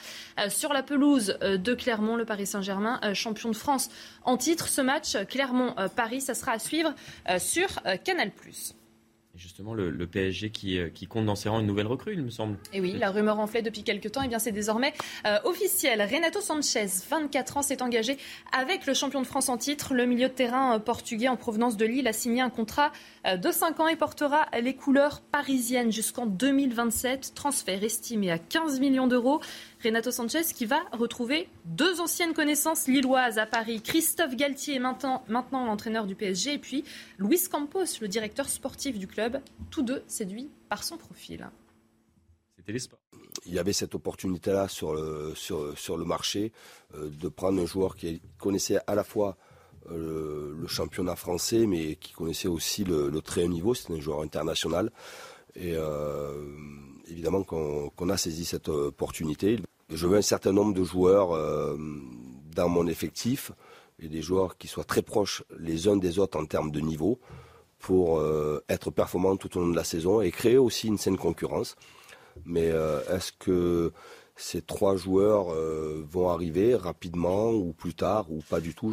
sur 0.48 0.72
la 0.72 0.82
pelouse 0.82 1.38
de 1.40 1.74
Clermont. 1.74 2.16
Le 2.16 2.24
Paris 2.24 2.46
Saint-Germain, 2.46 3.00
champion 3.14 3.50
de 3.50 3.56
France 3.56 3.90
en 4.24 4.36
titre. 4.36 4.68
Ce 4.68 4.80
match, 4.80 5.16
Clermont-Paris, 5.28 6.20
ça 6.20 6.34
sera 6.34 6.52
à 6.52 6.58
suivre 6.58 6.94
sur 7.38 7.68
Canal+ 8.04 8.30
justement 9.34 9.72
le, 9.74 10.06
PSG 10.06 10.50
qui, 10.50 10.78
euh, 10.78 10.88
qui, 10.90 11.06
compte 11.06 11.24
dans 11.24 11.34
ses 11.34 11.48
rangs 11.48 11.60
une 11.60 11.66
nouvelle 11.66 11.86
recrue, 11.86 12.12
il 12.12 12.22
me 12.22 12.30
semble. 12.30 12.58
Et 12.72 12.80
oui, 12.80 12.92
la 12.92 13.10
rumeur 13.10 13.38
enflait 13.38 13.62
depuis 13.62 13.82
quelques 13.82 14.12
temps, 14.12 14.22
et 14.22 14.28
bien 14.28 14.38
c'est 14.38 14.52
désormais 14.52 14.92
euh, 15.26 15.38
officiel. 15.44 16.02
Renato 16.02 16.40
Sanchez, 16.40 16.88
24 17.08 17.56
ans, 17.56 17.62
s'est 17.62 17.82
engagé 17.82 18.18
avec 18.56 18.86
le 18.86 18.94
champion 18.94 19.22
de 19.22 19.26
France 19.26 19.48
en 19.48 19.56
titre. 19.56 19.94
Le 19.94 20.04
milieu 20.04 20.28
de 20.28 20.34
terrain 20.34 20.76
euh, 20.76 20.78
portugais 20.78 21.28
en 21.28 21.36
provenance 21.36 21.76
de 21.76 21.86
Lille 21.86 22.08
a 22.08 22.12
signé 22.12 22.42
un 22.42 22.50
contrat 22.50 22.92
de 23.24 23.50
5 23.52 23.78
ans 23.78 23.86
et 23.86 23.94
portera 23.94 24.46
les 24.60 24.74
couleurs 24.74 25.20
parisiennes 25.20 25.92
jusqu'en 25.92 26.26
2027. 26.26 27.32
Transfert 27.34 27.84
estimé 27.84 28.32
à 28.32 28.38
15 28.38 28.80
millions 28.80 29.06
d'euros. 29.06 29.40
Renato 29.82 30.10
Sanchez 30.10 30.44
qui 30.54 30.66
va 30.66 30.80
retrouver 30.92 31.48
deux 31.64 32.00
anciennes 32.00 32.34
connaissances 32.34 32.86
lilloises 32.86 33.38
à 33.38 33.46
Paris. 33.46 33.82
Christophe 33.82 34.36
Galtier, 34.36 34.78
maintenant, 34.78 35.24
maintenant 35.28 35.66
l'entraîneur 35.66 36.06
du 36.06 36.14
PSG, 36.14 36.54
et 36.54 36.58
puis 36.58 36.84
Luis 37.18 37.48
Campos, 37.50 38.00
le 38.00 38.08
directeur 38.08 38.48
sportif 38.48 38.98
du 38.98 39.06
club, 39.06 39.40
tous 39.70 39.82
deux 39.82 40.02
séduits 40.06 40.50
par 40.68 40.84
son 40.84 40.96
profil. 40.96 41.48
C'était 42.56 42.72
l'espoir. 42.72 43.00
Il 43.46 43.54
y 43.54 43.58
avait 43.58 43.72
cette 43.72 43.94
opportunité-là 43.94 44.68
sur 44.68 44.94
le, 44.94 45.32
sur, 45.34 45.76
sur 45.76 45.96
le 45.96 46.04
marché 46.04 46.52
euh, 46.94 47.08
de 47.08 47.28
prendre 47.28 47.60
un 47.60 47.66
joueur 47.66 47.96
qui 47.96 48.20
connaissait 48.38 48.78
à 48.86 48.94
la 48.94 49.02
fois 49.02 49.36
euh, 49.90 50.54
le, 50.56 50.66
championnat 50.68 51.16
français, 51.16 51.66
mais 51.66 51.96
qui 51.96 52.12
connaissait 52.12 52.46
aussi 52.46 52.84
le, 52.84 53.10
très 53.20 53.44
haut 53.44 53.48
niveau. 53.48 53.74
C'était 53.74 53.94
un 53.94 54.00
joueur 54.00 54.20
international. 54.20 54.92
Et 55.56 55.74
euh, 55.74 56.46
évidemment 57.08 57.42
qu'on 57.42 58.08
a 58.08 58.16
saisi 58.16 58.44
cette 58.44 58.68
opportunité. 58.68 59.58
Je 59.94 60.06
veux 60.06 60.16
un 60.16 60.22
certain 60.22 60.52
nombre 60.52 60.72
de 60.72 60.84
joueurs 60.84 61.32
euh, 61.32 61.76
dans 62.54 62.68
mon 62.68 62.86
effectif. 62.86 63.52
et 63.98 64.08
des 64.08 64.22
joueurs 64.22 64.56
qui 64.56 64.66
soient 64.66 64.84
très 64.84 65.02
proches 65.02 65.44
les 65.58 65.86
uns 65.86 65.96
des 65.96 66.18
autres 66.18 66.38
en 66.40 66.46
termes 66.46 66.70
de 66.70 66.80
niveau 66.80 67.18
pour 67.78 68.18
euh, 68.18 68.64
être 68.68 68.90
performants 68.90 69.36
tout 69.36 69.56
au 69.56 69.60
long 69.60 69.68
de 69.68 69.76
la 69.76 69.84
saison 69.84 70.20
et 70.22 70.30
créer 70.30 70.56
aussi 70.56 70.88
une 70.88 70.98
saine 70.98 71.18
concurrence. 71.18 71.76
Mais 72.46 72.70
euh, 72.70 73.00
est-ce 73.14 73.32
que 73.32 73.92
ces 74.34 74.62
trois 74.62 74.96
joueurs 74.96 75.54
vont 76.10 76.30
arriver 76.30 76.74
rapidement 76.74 77.50
ou 77.50 77.74
plus 77.74 77.94
tard 77.94 78.32
ou 78.32 78.40
pas 78.48 78.60
du 78.60 78.74
tout 78.74 78.92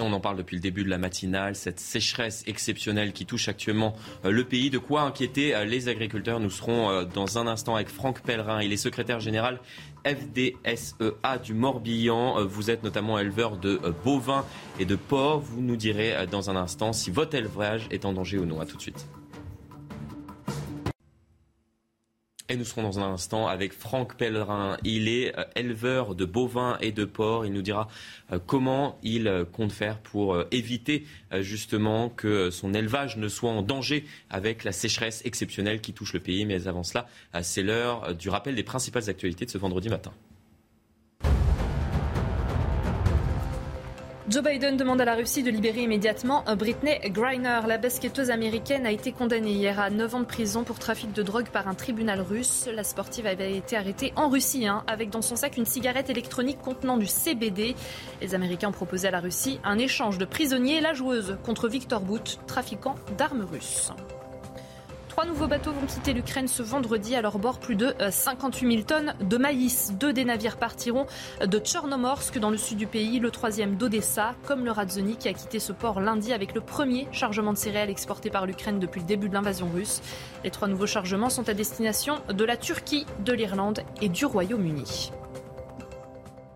On 0.00 0.12
en 0.12 0.20
parle 0.20 0.36
depuis 0.36 0.56
le 0.56 0.60
début 0.60 0.82
de 0.82 0.90
la 0.90 0.98
matinale, 0.98 1.54
cette 1.54 1.78
sécheresse 1.78 2.42
exceptionnelle 2.46 3.12
qui 3.12 3.26
touche 3.26 3.48
actuellement 3.48 3.94
le 4.24 4.44
pays. 4.44 4.68
De 4.68 4.78
quoi 4.78 5.02
inquiéter 5.02 5.54
les 5.66 5.88
agriculteurs? 5.88 6.40
Nous 6.40 6.50
serons 6.50 7.04
dans 7.04 7.38
un 7.38 7.46
instant 7.46 7.76
avec 7.76 7.88
Franck 7.88 8.20
Pellerin. 8.22 8.60
Il 8.60 8.72
est 8.72 8.76
secrétaire 8.76 9.20
général 9.20 9.60
FDSEA 10.04 11.38
du 11.42 11.54
Morbihan. 11.54 12.38
Euh, 12.38 12.44
vous 12.44 12.70
êtes 12.70 12.82
notamment 12.82 13.18
éleveur 13.18 13.56
de 13.56 13.80
euh, 13.82 13.92
bovins 14.04 14.44
et 14.78 14.84
de 14.84 14.96
porcs. 14.96 15.40
Vous 15.40 15.62
nous 15.62 15.76
direz 15.76 16.14
euh, 16.14 16.26
dans 16.26 16.50
un 16.50 16.56
instant 16.56 16.92
si 16.92 17.10
votre 17.10 17.34
élevage 17.34 17.86
est 17.90 18.04
en 18.04 18.12
danger 18.12 18.38
ou 18.38 18.44
non. 18.44 18.60
A 18.60 18.66
tout 18.66 18.76
de 18.76 18.82
suite. 18.82 19.06
Et 22.50 22.56
nous 22.56 22.64
serons 22.66 22.82
dans 22.82 22.98
un 22.98 23.14
instant 23.14 23.46
avec 23.46 23.72
Franck 23.72 24.18
Pellerin. 24.18 24.76
Il 24.84 25.08
est 25.08 25.34
euh, 25.38 25.44
éleveur 25.56 26.14
de 26.14 26.26
bovins 26.26 26.76
et 26.82 26.92
de 26.92 27.06
porcs. 27.06 27.46
Il 27.46 27.54
nous 27.54 27.62
dira 27.62 27.88
euh, 28.32 28.38
comment 28.38 28.98
il 29.02 29.28
euh, 29.28 29.46
compte 29.46 29.72
faire 29.72 29.98
pour 30.00 30.36
éviter 30.50 31.06
justement 31.40 32.10
que 32.10 32.50
son 32.50 32.74
élevage 32.74 33.16
ne 33.16 33.28
soit 33.28 33.50
en 33.50 33.62
danger 33.62 34.04
avec 34.28 34.62
la 34.62 34.72
sécheresse 34.72 35.22
exceptionnelle 35.24 35.80
qui 35.80 35.94
touche 35.94 36.12
le 36.12 36.20
pays. 36.20 36.44
Mais 36.44 36.68
avant 36.68 36.82
cela, 36.82 37.06
c'est 37.40 37.62
l'heure 37.62 38.14
du 38.14 38.28
rappel 38.28 38.54
des 38.54 38.62
principales 38.62 39.08
actualités 39.08 39.46
de 39.46 39.50
ce 39.50 39.58
vendredi 39.58 39.88
matin. 39.88 40.12
Joe 44.26 44.42
Biden 44.42 44.78
demande 44.78 45.02
à 45.02 45.04
la 45.04 45.16
Russie 45.16 45.42
de 45.42 45.50
libérer 45.50 45.82
immédiatement 45.82 46.44
Britney 46.56 46.98
Griner. 47.10 47.60
La 47.66 47.76
basketteuse 47.76 48.30
américaine 48.30 48.86
a 48.86 48.90
été 48.90 49.12
condamnée 49.12 49.52
hier 49.52 49.78
à 49.78 49.90
9 49.90 50.14
ans 50.14 50.20
de 50.20 50.24
prison 50.24 50.64
pour 50.64 50.78
trafic 50.78 51.12
de 51.12 51.22
drogue 51.22 51.50
par 51.50 51.68
un 51.68 51.74
tribunal 51.74 52.22
russe. 52.22 52.66
La 52.74 52.84
sportive 52.84 53.26
avait 53.26 53.54
été 53.54 53.76
arrêtée 53.76 54.14
en 54.16 54.30
Russie, 54.30 54.66
hein, 54.66 54.82
avec 54.86 55.10
dans 55.10 55.20
son 55.20 55.36
sac 55.36 55.58
une 55.58 55.66
cigarette 55.66 56.08
électronique 56.08 56.58
contenant 56.62 56.96
du 56.96 57.06
CBD. 57.06 57.74
Les 58.22 58.34
Américains 58.34 58.68
ont 58.68 58.72
proposé 58.72 59.08
à 59.08 59.10
la 59.10 59.20
Russie 59.20 59.60
un 59.62 59.78
échange 59.78 60.16
de 60.16 60.24
prisonniers 60.24 60.78
et 60.78 60.80
la 60.80 60.94
joueuse 60.94 61.36
contre 61.44 61.68
Victor 61.68 62.00
Bout, 62.00 62.38
trafiquant 62.46 62.94
d'armes 63.18 63.44
russes. 63.44 63.92
Trois 65.14 65.26
nouveaux 65.26 65.46
bateaux 65.46 65.70
vont 65.70 65.86
quitter 65.86 66.12
l'Ukraine 66.12 66.48
ce 66.48 66.60
vendredi. 66.60 67.14
À 67.14 67.22
leur 67.22 67.38
bord, 67.38 67.60
plus 67.60 67.76
de 67.76 67.94
58 68.10 68.66
euh, 68.66 68.70
000 68.70 68.82
tonnes 68.82 69.14
de 69.20 69.36
maïs. 69.36 69.92
Deux 69.92 70.12
des 70.12 70.24
navires 70.24 70.56
partiront 70.56 71.06
de 71.40 71.58
Tchernomorsk 71.60 72.40
dans 72.40 72.50
le 72.50 72.56
sud 72.56 72.78
du 72.78 72.88
pays, 72.88 73.20
le 73.20 73.30
troisième 73.30 73.76
d'Odessa, 73.76 74.34
comme 74.44 74.64
le 74.64 74.72
Radzoni 74.72 75.16
qui 75.16 75.28
a 75.28 75.32
quitté 75.32 75.60
ce 75.60 75.72
port 75.72 76.00
lundi 76.00 76.32
avec 76.32 76.52
le 76.52 76.60
premier 76.60 77.06
chargement 77.12 77.52
de 77.52 77.58
céréales 77.58 77.90
exporté 77.90 78.28
par 78.28 78.44
l'Ukraine 78.44 78.80
depuis 78.80 79.02
le 79.02 79.06
début 79.06 79.28
de 79.28 79.34
l'invasion 79.34 79.70
russe. 79.72 80.02
Les 80.42 80.50
trois 80.50 80.66
nouveaux 80.66 80.88
chargements 80.88 81.30
sont 81.30 81.48
à 81.48 81.54
destination 81.54 82.16
de 82.28 82.44
la 82.44 82.56
Turquie, 82.56 83.06
de 83.20 83.32
l'Irlande 83.32 83.82
et 84.02 84.08
du 84.08 84.26
Royaume-Uni. 84.26 85.12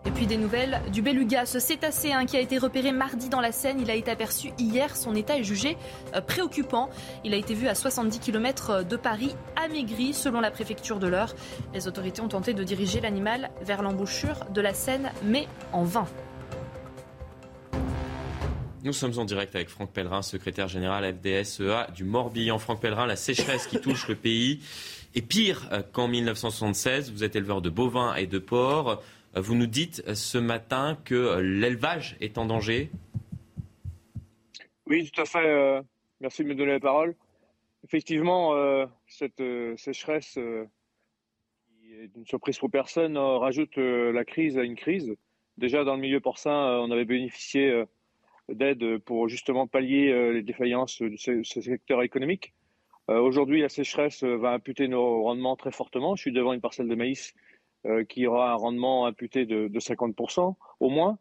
Et 0.09 0.11
puis 0.11 0.27
des 0.27 0.39
nouvelles 0.39 0.81
du 0.91 1.03
beluga, 1.03 1.45
ce 1.45 1.59
cétacéen 1.59 2.25
qui 2.25 2.39
a 2.39 2.41
été 2.41 2.57
repéré 2.57 2.93
mardi 2.93 3.29
dans 3.29 3.43
la 3.43 3.53
Seine. 3.53 3.79
Il 3.79 3.91
a 3.91 3.95
été 3.95 4.11
aperçu 4.11 4.53
hier. 4.59 4.97
Son 4.97 5.15
état 5.15 5.37
est 5.37 5.45
jugé 5.45 5.77
euh, 6.15 6.23
préoccupant. 6.23 6.89
Il 7.25 7.35
a 7.35 7.37
été 7.37 7.53
vu 7.53 7.69
à 7.69 7.75
70 7.75 8.19
km 8.19 8.85
de 8.85 8.97
Paris, 8.97 9.35
amaigri 9.63 10.15
selon 10.15 10.41
la 10.41 10.51
préfecture 10.51 10.99
de 10.99 11.09
l'Eure. 11.09 11.35
Les 11.75 11.89
autorités 11.89 12.23
ont 12.23 12.29
tenté 12.29 12.55
de 12.55 12.65
diriger 12.65 13.03
l'animal 13.03 13.51
vers 13.61 13.83
l'embouchure 13.83 14.47
de 14.47 14.63
la 14.63 14.73
Seine, 14.73 15.13
mais 15.25 15.47
en 15.75 15.85
vain. 15.85 16.07
Nous 18.83 18.95
sommes 18.95 19.19
en 19.19 19.27
direct 19.27 19.55
avec 19.57 19.69
Franck 19.69 19.91
Pellerin, 19.93 20.23
secrétaire 20.23 20.69
général 20.69 21.05
FDSEA 21.05 21.89
du 21.95 22.05
Morbihan. 22.05 22.59
Franck 22.59 22.81
Pellerin, 22.81 23.05
la 23.05 23.17
sécheresse 23.17 23.67
qui 23.67 23.79
touche 23.79 24.09
le 24.09 24.15
pays 24.15 24.61
est 25.15 25.21
pire 25.21 25.69
euh, 25.73 25.83
qu'en 25.93 26.09
1976. 26.09 27.13
Vous 27.13 27.25
êtes 27.25 27.37
éleveur 27.37 27.61
de 27.61 27.69
bovins 27.69 28.15
et 28.15 28.27
de 28.27 28.39
porcs. 28.39 29.03
Vous 29.35 29.55
nous 29.55 29.66
dites 29.66 30.14
ce 30.14 30.39
matin 30.39 30.99
que 31.05 31.39
l'élevage 31.39 32.16
est 32.20 32.39
en 32.39 32.47
danger. 32.47 32.91
Oui, 34.87 35.11
tout 35.11 35.20
à 35.20 35.26
fait. 35.26 35.47
Euh, 35.47 35.83
merci 36.20 36.43
de 36.43 36.49
me 36.49 36.55
donner 36.55 36.72
la 36.72 36.81
parole. 36.81 37.14
Effectivement, 37.85 38.55
euh, 38.55 38.87
cette 39.07 39.41
euh, 39.41 39.76
sécheresse, 39.76 40.39
qui 41.68 41.95
est 41.95 42.11
une 42.16 42.26
surprise 42.26 42.59
pour 42.59 42.70
personne, 42.70 43.18
rajoute 43.18 43.76
la 43.76 44.24
crise 44.24 44.57
à 44.57 44.62
une 44.62 44.76
crise. 44.76 45.14
Déjà, 45.59 45.85
dans 45.85 45.95
le 45.95 46.01
milieu 46.01 46.20
porcin, 46.20 46.79
on 46.81 46.91
avait 46.91 47.05
bénéficié 47.05 47.85
d'aide 48.49 48.99
pour 48.99 49.29
justement 49.29 49.66
pallier 49.66 50.33
les 50.33 50.43
défaillances 50.43 51.03
de 51.03 51.16
ce 51.16 51.61
secteur 51.61 52.03
économique. 52.03 52.55
Aujourd'hui, 53.09 53.61
la 53.61 53.68
sécheresse 53.68 54.22
va 54.22 54.53
imputer 54.53 54.87
nos 54.87 55.22
rendements 55.22 55.57
très 55.57 55.72
fortement. 55.72 56.14
Je 56.14 56.22
suis 56.22 56.33
devant 56.33 56.53
une 56.53 56.61
parcelle 56.61 56.89
de 56.89 56.95
maïs 56.95 57.35
euh, 57.87 58.03
qui 58.03 58.26
aura 58.26 58.51
un 58.51 58.57
rendement 58.57 59.07
imputé 59.07 59.47
de, 59.47 59.68
50% 59.68 60.57
au 60.81 60.91
moins. 60.91 61.16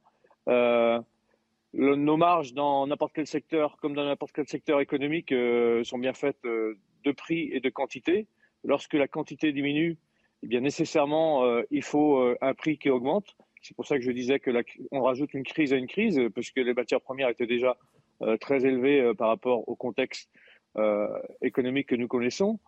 Euh, 0.48 1.00
nos 1.74 2.18
marges 2.18 2.54
dans 2.54 2.88
n'importe 2.88 3.14
quel 3.14 3.28
secteur, 3.28 3.78
comme 3.78 3.94
dans 3.94 4.06
n'importe 4.06 4.32
quel 4.34 4.48
secteur 4.48 4.82
économique, 4.82 5.32
euh, 5.32 5.84
sont 5.84 6.00
bien 6.00 6.14
faites 6.14 6.42
de 6.44 7.12
prix 7.12 7.52
et 7.54 7.60
de 7.60 7.70
quantité. 7.70 8.26
Lorsque 8.64 8.96
la 8.96 9.08
quantité 9.08 9.52
diminue, 9.52 9.98
eh 10.42 10.48
bien 10.48 10.62
nécessairement, 10.62 11.44
il 11.70 11.84
faut 11.84 12.36
un 12.42 12.54
prix 12.56 12.80
qui 12.80 12.90
augmente. 12.90 13.38
C'est 13.62 13.76
pour 13.76 13.86
ça 13.86 13.98
que 13.98 14.04
je 14.04 14.12
disais 14.12 14.40
que 14.40 14.50
on 14.92 15.02
rajoute 15.02 15.36
une 15.36 15.44
crise 15.44 15.74
à 15.74 15.78
une 15.78 15.88
crise, 15.88 16.20
puisque 16.34 16.58
les 16.58 16.74
matières 16.74 17.02
premières 17.02 17.30
étaient 17.30 17.46
déjà 17.46 17.78
très 18.42 18.66
élevées 18.66 19.14
par 19.16 19.28
rapport 19.28 19.70
au 19.70 19.76
contexte 19.76 20.32
économique 21.42 21.90
que 21.90 21.96
nous 21.96 22.08
connaissons. 22.08 22.60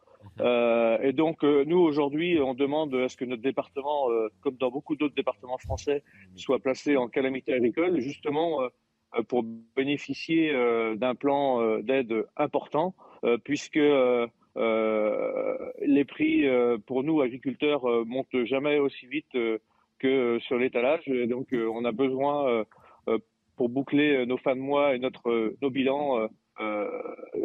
Euh, 0.41 0.97
et 1.01 1.13
donc, 1.13 1.43
euh, 1.43 1.63
nous, 1.65 1.79
aujourd'hui, 1.79 2.39
on 2.39 2.53
demande 2.53 2.93
à 2.95 3.09
ce 3.09 3.17
que 3.17 3.25
notre 3.25 3.41
département, 3.41 4.09
euh, 4.09 4.29
comme 4.41 4.55
dans 4.55 4.71
beaucoup 4.71 4.95
d'autres 4.95 5.15
départements 5.15 5.57
français, 5.57 6.03
soit 6.35 6.59
placé 6.59 6.97
en 6.97 7.07
calamité 7.07 7.53
agricole, 7.53 7.99
justement 7.99 8.59
pour 9.27 9.43
bénéficier 9.75 10.53
d'un 10.95 11.15
plan 11.15 11.79
d'aide 11.79 12.27
important, 12.37 12.93
puisque 13.43 13.79
les 13.79 14.29
prix 16.07 16.45
pour 16.85 17.03
nous, 17.03 17.21
agriculteurs, 17.21 18.05
montent 18.05 18.43
jamais 18.43 18.77
aussi 18.77 19.07
vite 19.07 19.35
que 19.97 20.37
sur 20.39 20.59
l'étalage. 20.59 21.07
Et 21.07 21.25
donc, 21.25 21.47
on 21.53 21.85
a 21.85 21.91
besoin, 21.91 22.65
pour 23.55 23.69
boucler 23.69 24.27
nos 24.27 24.37
fins 24.37 24.55
de 24.55 24.61
mois 24.61 24.93
et 24.93 24.99
notre, 24.99 25.55
nos 25.59 25.71
bilans, 25.71 26.29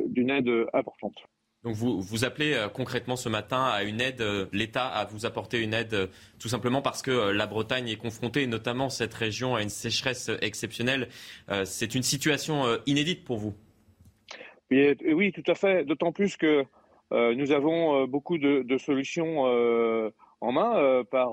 d'une 0.07 0.29
aide 0.29 0.67
importante. 0.75 1.17
Donc 1.65 1.77
vous, 1.77 2.27
appelez 2.27 2.53
euh, 2.53 2.69
concrètement 2.69 3.17
ce 3.17 3.31
matin 3.31 3.65
à 3.65 3.85
une 3.85 4.03
aide, 4.03 4.21
euh, 4.21 4.45
l'État 4.53 4.87
à 4.87 5.07
vous 5.07 5.25
apporter 5.25 5.63
une 5.63 5.73
aide 5.73 5.95
euh, 5.95 6.07
tout 6.39 6.49
simplement 6.49 6.83
parce 6.83 7.01
que 7.01 7.31
la 7.31 7.47
Bretagne 7.47 7.89
est 7.89 7.97
confrontée, 7.97 8.47
notamment 8.47 8.91
cette 8.91 9.15
région, 9.15 9.55
à 9.55 9.63
une 9.63 9.71
sécheresse 9.71 10.31
exceptionnelle. 10.43 11.09
C'est 11.65 11.95
une 11.95 12.03
situation 12.03 12.65
inédite 12.85 13.25
pour 13.25 13.39
vous. 13.39 13.55
Oui, 14.71 15.33
tout 15.33 15.51
à 15.51 15.55
fait. 15.55 15.85
D'autant 15.85 16.13
plus 16.13 16.37
que 16.37 16.65
nous 17.11 17.53
avons 17.53 18.07
beaucoup 18.07 18.37
de 18.37 18.79
solutions 18.79 19.45
en 20.41 20.53
main 20.53 21.05
par 21.11 21.33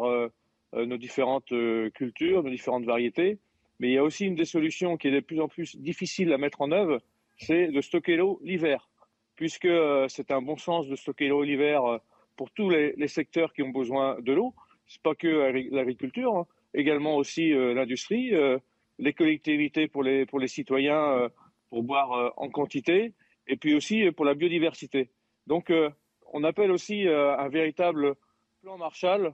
nos 0.74 0.98
différentes 0.98 1.54
cultures, 1.94 2.44
nos 2.44 2.50
différentes 2.50 2.86
variétés. 2.86 3.40
Mais 3.80 3.90
il 3.90 3.94
y 3.94 3.98
a 3.98 4.04
aussi 4.04 4.26
une 4.26 4.36
des 4.36 4.46
solutions 4.46 4.96
qui 4.96 5.10
est 5.10 5.12
de 5.12 5.20
plus 5.20 5.42
en 5.42 5.50
plus 5.50 5.76
difficile 5.76 6.32
à 6.32 6.38
mettre 6.38 6.62
en 6.62 6.72
œuvre, 6.72 7.02
c'est 7.38 7.68
de 7.68 7.82
stocker 7.82 8.16
l'eau 8.16 8.40
l'hiver 8.44 8.91
puisque 9.36 9.66
euh, 9.66 10.08
c'est 10.08 10.32
un 10.32 10.42
bon 10.42 10.58
sens 10.58 10.88
de 10.88 10.96
stocker 10.96 11.28
l'eau 11.28 11.44
l'hiver 11.44 11.86
euh, 11.86 11.98
pour 12.36 12.52
tous 12.52 12.70
les, 12.70 13.08
secteurs 13.08 13.54
qui 13.54 13.64
ont 13.64 13.70
besoin 13.70 14.20
de 14.20 14.34
l'eau. 14.34 14.54
C'est 14.88 15.02
pas 15.02 15.16
que 15.16 15.28
l'agriculture, 15.72 16.36
hein. 16.36 16.48
également 16.74 17.16
aussi 17.16 17.54
euh, 17.54 17.74
l'industrie, 17.74 18.34
les 19.00 19.14
collectivités 19.14 19.88
pour 19.88 20.04
les 20.04 20.26
pour 20.26 20.40
les 20.40 20.48
citoyens 20.48 21.30
pour 21.70 21.84
boire 21.84 22.34
en 22.36 22.50
quantité, 22.50 23.14
et 23.48 23.56
puis 23.56 23.74
aussi 23.74 24.12
pour 24.12 24.26
la 24.26 24.34
biodiversité. 24.34 25.10
Donc, 25.48 25.72
on 26.34 26.44
appelle 26.44 26.72
aussi 26.72 27.08
un 27.08 27.48
véritable 27.48 28.16
plan 28.62 28.78
Marshall. 28.78 29.34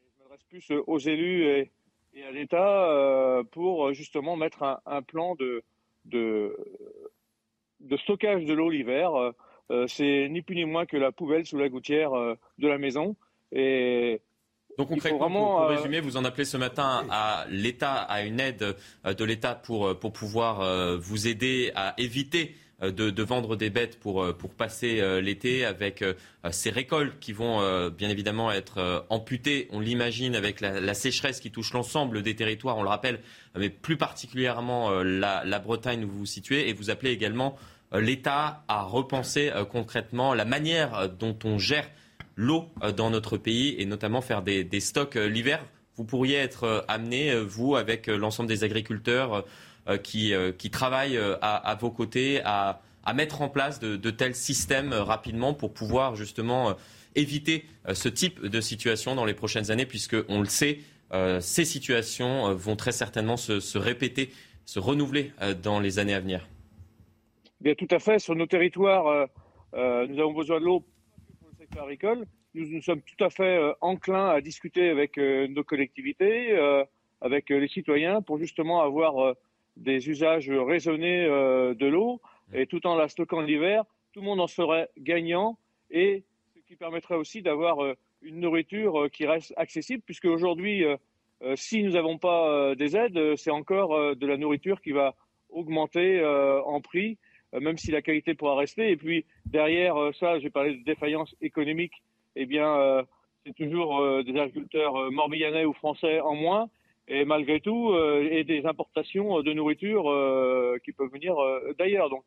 Je 0.00 0.22
m'adresse 0.22 0.44
plus 0.48 0.72
aux 0.86 0.98
élus 0.98 1.44
et, 1.44 1.70
à 2.24 2.32
l'État 2.32 3.42
pour 3.52 3.92
justement 3.92 4.36
mettre 4.36 4.62
un, 4.64 4.80
un 4.86 5.02
plan 5.02 5.36
de, 5.36 5.62
de 6.06 6.56
de 7.80 7.96
stockage 7.96 8.44
de 8.44 8.52
l'eau 8.52 8.70
l'hiver. 8.70 9.14
Euh, 9.14 9.32
euh, 9.70 9.86
c'est 9.86 10.28
ni 10.28 10.42
plus 10.42 10.56
ni 10.56 10.64
moins 10.64 10.86
que 10.86 10.96
la 10.96 11.12
poubelle 11.12 11.46
sous 11.46 11.58
la 11.58 11.68
gouttière 11.68 12.12
euh, 12.14 12.34
de 12.58 12.68
la 12.68 12.78
maison. 12.78 13.16
Et 13.52 14.20
donc 14.78 14.88
concrètement, 14.88 15.18
vraiment, 15.18 15.58
pour, 15.58 15.68
résumer, 15.68 16.00
vous 16.00 16.16
en 16.16 16.24
appelez 16.24 16.44
ce 16.44 16.56
matin 16.56 17.04
à 17.10 17.44
l'État, 17.50 17.94
à 17.94 18.22
une 18.22 18.40
aide 18.40 18.76
de 19.04 19.24
l'État 19.24 19.54
pour, 19.54 19.98
pour 19.98 20.12
pouvoir 20.12 20.96
vous 20.98 21.26
aider 21.26 21.72
à 21.74 21.94
éviter 21.98 22.54
de, 22.82 23.22
vendre 23.22 23.56
des 23.56 23.70
bêtes 23.70 23.98
pour, 24.00 24.34
pour 24.36 24.54
passer 24.54 25.20
l'été 25.20 25.64
avec 25.64 26.04
ces 26.50 26.70
récoltes 26.70 27.18
qui 27.20 27.32
vont 27.32 27.90
bien 27.90 28.08
évidemment 28.08 28.50
être 28.50 29.04
amputées, 29.10 29.68
on 29.70 29.80
l'imagine, 29.80 30.34
avec 30.34 30.60
la, 30.60 30.94
sécheresse 30.94 31.40
qui 31.40 31.50
touche 31.50 31.72
l'ensemble 31.72 32.22
des 32.22 32.34
territoires, 32.34 32.78
on 32.78 32.82
le 32.82 32.88
rappelle, 32.88 33.20
mais 33.54 33.68
plus 33.68 33.96
particulièrement 33.96 35.02
la, 35.02 35.58
Bretagne 35.58 36.04
où 36.04 36.08
vous 36.08 36.18
vous 36.20 36.26
situez, 36.26 36.68
et 36.68 36.72
vous 36.72 36.90
appelez 36.90 37.10
également 37.10 37.56
l'État 37.92 38.64
à 38.68 38.82
repenser 38.82 39.50
concrètement 39.70 40.34
la 40.34 40.44
manière 40.44 41.08
dont 41.08 41.36
on 41.44 41.58
gère 41.58 41.88
l'eau 42.36 42.70
dans 42.96 43.10
notre 43.10 43.36
pays 43.36 43.74
et 43.78 43.84
notamment 43.84 44.22
faire 44.22 44.42
des, 44.42 44.64
des 44.64 44.80
stocks 44.80 45.16
l'hiver. 45.16 45.64
Vous 46.00 46.06
pourriez 46.06 46.36
être 46.36 46.64
euh, 46.64 46.80
amené, 46.88 47.30
euh, 47.30 47.42
vous, 47.42 47.76
avec 47.76 48.08
euh, 48.08 48.16
l'ensemble 48.16 48.48
des 48.48 48.64
agriculteurs 48.64 49.44
qui, 50.02 50.32
qui 50.58 50.70
travaillent 50.70 51.18
à, 51.42 51.76
vos 51.80 51.90
côtés, 51.90 52.40
à, 52.44 52.80
mettre 53.14 53.42
en 53.42 53.48
place 53.48 53.80
de, 53.80 54.10
tels 54.10 54.34
systèmes 54.34 54.92
rapidement 54.92 55.54
pour 55.54 55.72
pouvoir 55.72 56.16
justement 56.16 56.76
éviter 57.16 57.64
ce 57.92 58.08
type 58.08 58.40
de 58.44 58.60
situation 58.60 59.14
dans 59.14 59.24
les 59.24 59.34
prochaines 59.34 59.70
années, 59.70 59.86
puisque 59.86 60.16
on 60.28 60.40
le 60.40 60.46
sait, 60.46 60.80
ces 61.40 61.64
situations 61.64 62.54
vont 62.54 62.76
très 62.76 62.92
certainement 62.92 63.36
se, 63.36 63.78
répéter, 63.78 64.30
se 64.64 64.78
renouveler 64.78 65.32
dans 65.62 65.80
les 65.80 65.98
années 65.98 66.14
à 66.14 66.20
venir. 66.20 66.46
Bien, 67.60 67.74
tout 67.74 67.88
à 67.90 67.98
fait. 67.98 68.18
Sur 68.18 68.36
nos 68.36 68.46
territoires, 68.46 69.28
nous 69.72 70.20
avons 70.20 70.34
besoin 70.34 70.60
de 70.60 70.64
l'eau 70.66 70.80
pour 71.40 71.48
le 71.50 71.56
secteur 71.58 71.84
agricole, 71.84 72.26
nous, 72.54 72.82
sommes 72.82 73.02
tout 73.02 73.24
à 73.24 73.30
fait 73.30 73.58
euh, 73.58 73.72
enclins 73.80 74.30
à 74.30 74.40
discuter 74.40 74.90
avec 74.90 75.18
euh, 75.18 75.46
nos 75.48 75.62
collectivités, 75.62 76.52
euh, 76.52 76.84
avec 77.20 77.50
les 77.50 77.68
citoyens, 77.68 78.22
pour 78.22 78.38
justement 78.38 78.82
avoir 78.82 79.34
des 79.76 80.08
usages 80.08 80.50
raisonnés 80.50 81.26
de 81.26 81.86
l'eau, 81.86 82.20
et 82.52 82.66
tout 82.66 82.86
en 82.86 82.96
la 82.96 83.08
stockant 83.08 83.40
l'hiver, 83.40 83.84
tout 84.12 84.20
le 84.20 84.26
monde 84.26 84.40
en 84.40 84.46
serait 84.46 84.88
gagnant, 84.98 85.58
et 85.90 86.24
ce 86.54 86.60
qui 86.66 86.76
permettrait 86.76 87.14
aussi 87.14 87.42
d'avoir 87.42 87.78
une 88.22 88.40
nourriture 88.40 89.08
qui 89.12 89.26
reste 89.26 89.54
accessible, 89.56 90.02
puisque 90.04 90.26
aujourd'hui, 90.26 90.84
si 91.54 91.82
nous 91.82 91.92
n'avons 91.92 92.18
pas 92.18 92.74
des 92.74 92.96
aides, 92.96 93.36
c'est 93.36 93.50
encore 93.50 94.16
de 94.16 94.26
la 94.26 94.36
nourriture 94.36 94.80
qui 94.80 94.92
va 94.92 95.14
augmenter 95.48 96.22
en 96.66 96.80
prix, 96.80 97.18
même 97.52 97.78
si 97.78 97.90
la 97.90 98.02
qualité 98.02 98.34
pourra 98.34 98.56
rester. 98.56 98.90
Et 98.90 98.96
puis 98.96 99.24
derrière 99.46 99.96
ça, 100.14 100.38
j'ai 100.38 100.50
parlé 100.50 100.76
de 100.76 100.84
défaillance 100.84 101.34
économique 101.40 102.02
eh 102.36 102.46
bien, 102.46 102.76
euh, 102.76 103.02
c'est 103.44 103.54
toujours 103.54 104.00
euh, 104.00 104.22
des 104.22 104.38
agriculteurs 104.38 104.96
euh, 104.96 105.10
morbihanais 105.10 105.64
ou 105.64 105.72
français 105.72 106.20
en 106.20 106.34
moins, 106.34 106.68
et 107.10 107.24
malgré 107.24 107.60
tout, 107.60 107.92
et 107.94 108.44
des 108.44 108.64
importations 108.64 109.42
de 109.42 109.52
nourriture 109.52 110.04
qui 110.84 110.92
peuvent 110.92 111.10
venir 111.12 111.34
d'ailleurs. 111.78 112.08
Donc, 112.08 112.24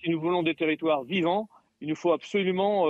si 0.00 0.08
nous 0.08 0.20
voulons 0.20 0.42
des 0.42 0.54
territoires 0.54 1.02
vivants, 1.02 1.48
il 1.80 1.88
nous 1.88 1.96
faut 1.96 2.12
absolument 2.12 2.86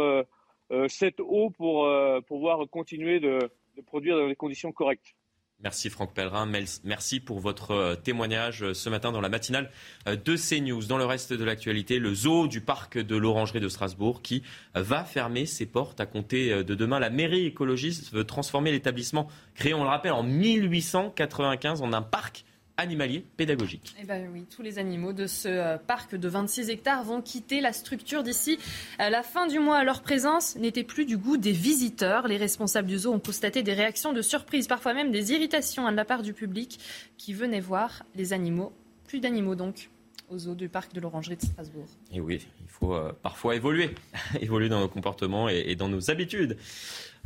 cette 0.89 1.19
eau 1.19 1.51
pour 1.51 1.89
pouvoir 2.29 2.69
continuer 2.69 3.21
de 3.21 3.39
produire 3.87 4.19
dans 4.19 4.29
des 4.29 4.37
conditions 4.37 4.71
correctes. 4.71 5.15
Merci 5.63 5.91
Franck 5.91 6.15
Pellerin. 6.15 6.51
Merci 6.85 7.21
pour 7.21 7.39
votre 7.39 7.73
euh, 7.73 7.95
témoignage 7.95 8.63
euh, 8.63 8.73
ce 8.73 8.89
matin 8.89 9.13
dans 9.13 9.21
la 9.21 9.29
matinale 9.29 9.71
euh, 10.09 10.17
de 10.17 10.37
CNews. 10.37 10.87
Dans 10.87 10.97
le 10.97 11.05
reste 11.05 11.35
de 11.35 11.45
l'actualité, 11.45 11.99
le 11.99 12.15
zoo 12.15 12.49
du 12.49 12.63
parc 12.63 12.97
de 12.97 13.17
l'Orangerie 13.17 13.61
de 13.61 13.69
Strasbourg 13.69 14.23
qui 14.23 14.43
va 14.75 15.05
fermer 15.05 15.45
ses 15.45 15.67
portes 15.67 16.01
à 16.01 16.07
compter 16.07 16.65
de 16.65 16.75
demain. 16.75 16.99
La 16.99 17.11
mairie 17.11 17.47
écologiste 17.47 18.13
veut 18.13 18.25
transformer 18.25 18.71
l'établissement 18.71 19.29
créé, 19.55 19.75
on 19.75 19.83
le 19.83 19.89
rappelle, 19.89 20.13
en 20.13 20.23
1895 20.23 21.83
en 21.83 21.93
un 21.93 22.03
parc 22.03 22.45
animalier 22.81 23.25
pédagogique. 23.37 23.95
Eh 24.01 24.05
ben 24.05 24.29
oui, 24.33 24.45
tous 24.51 24.63
les 24.63 24.79
animaux 24.79 25.13
de 25.13 25.27
ce 25.27 25.49
euh, 25.49 25.77
parc 25.79 26.17
de 26.17 26.29
26 26.29 26.71
hectares 26.71 27.05
vont 27.05 27.21
quitter 27.21 27.61
la 27.61 27.73
structure 27.73 28.23
d'ici 28.23 28.59
à 28.99 29.11
la 29.11 29.23
fin 29.23 29.47
du 29.47 29.59
mois. 29.59 29.85
Leur 29.85 30.03
présence 30.03 30.57
n'était 30.57 30.85
plus 30.85 31.05
du 31.05 31.17
goût 31.17 31.37
des 31.37 31.53
visiteurs. 31.53 32.27
Les 32.27 32.37
responsables 32.37 32.89
du 32.89 32.99
zoo 32.99 33.13
ont 33.13 33.21
constaté 33.21 33.63
des 33.63 33.75
réactions 33.75 34.13
de 34.13 34.23
surprise, 34.23 34.67
parfois 34.67 34.95
même 34.95 35.11
des 35.11 35.33
irritations 35.33 35.91
de 35.91 35.97
la 35.97 36.05
part 36.05 36.23
du 36.23 36.33
public 36.33 36.81
qui 37.19 37.33
venait 37.33 37.61
voir 37.61 38.05
les 38.15 38.33
animaux. 38.33 38.73
Plus 39.07 39.21
d'animaux 39.21 39.55
donc 39.55 39.91
au 40.31 40.39
zoo 40.39 40.55
du 40.55 40.69
parc 40.69 40.93
de 40.95 41.01
l'Orangerie 41.01 41.37
de 41.37 41.43
Strasbourg. 41.43 41.89
Et 42.13 42.21
oui, 42.21 42.47
il 42.61 42.69
faut 42.69 42.95
euh, 42.95 43.13
parfois 43.21 43.57
évoluer, 43.57 43.91
évoluer 44.41 44.69
dans 44.69 44.81
nos 44.81 44.89
comportements 44.89 45.49
et 45.49 45.75
dans 45.75 45.89
nos 45.89 46.11
habitudes. 46.11 46.57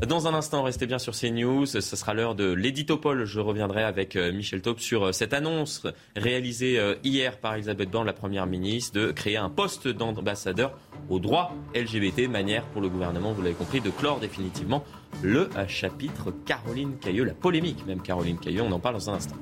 Dans 0.00 0.26
un 0.26 0.34
instant, 0.34 0.64
restez 0.64 0.86
bien 0.86 0.98
sur 0.98 1.14
CNews. 1.14 1.66
Ce 1.66 1.80
sera 1.80 2.14
l'heure 2.14 2.34
de 2.34 2.52
l'éditopole. 2.52 3.24
Je 3.26 3.38
reviendrai 3.38 3.84
avec 3.84 4.16
euh, 4.16 4.32
Michel 4.32 4.60
Taube 4.60 4.80
sur 4.80 5.04
euh, 5.04 5.12
cette 5.12 5.32
annonce 5.32 5.86
réalisée 6.16 6.80
euh, 6.80 6.96
hier 7.04 7.38
par 7.38 7.54
Elisabeth 7.54 7.90
Borne, 7.90 8.06
la 8.06 8.12
Première 8.12 8.46
ministre, 8.46 8.98
de 8.98 9.12
créer 9.12 9.36
un 9.36 9.50
poste 9.50 9.86
d'ambassadeur 9.86 10.76
aux 11.08 11.20
droits 11.20 11.52
LGBT. 11.76 12.28
Manière 12.28 12.64
pour 12.64 12.82
le 12.82 12.88
gouvernement, 12.88 13.32
vous 13.32 13.42
l'avez 13.42 13.54
compris, 13.54 13.80
de 13.80 13.90
clore 13.90 14.18
définitivement 14.18 14.84
le 15.22 15.48
chapitre 15.68 16.34
Caroline 16.44 16.98
Cailleux, 16.98 17.24
la 17.24 17.34
polémique 17.34 17.86
même 17.86 18.02
Caroline 18.02 18.38
Cailleux. 18.38 18.62
On 18.62 18.72
en 18.72 18.80
parle 18.80 18.96
dans 18.96 19.10
un 19.10 19.14
instant. 19.14 19.36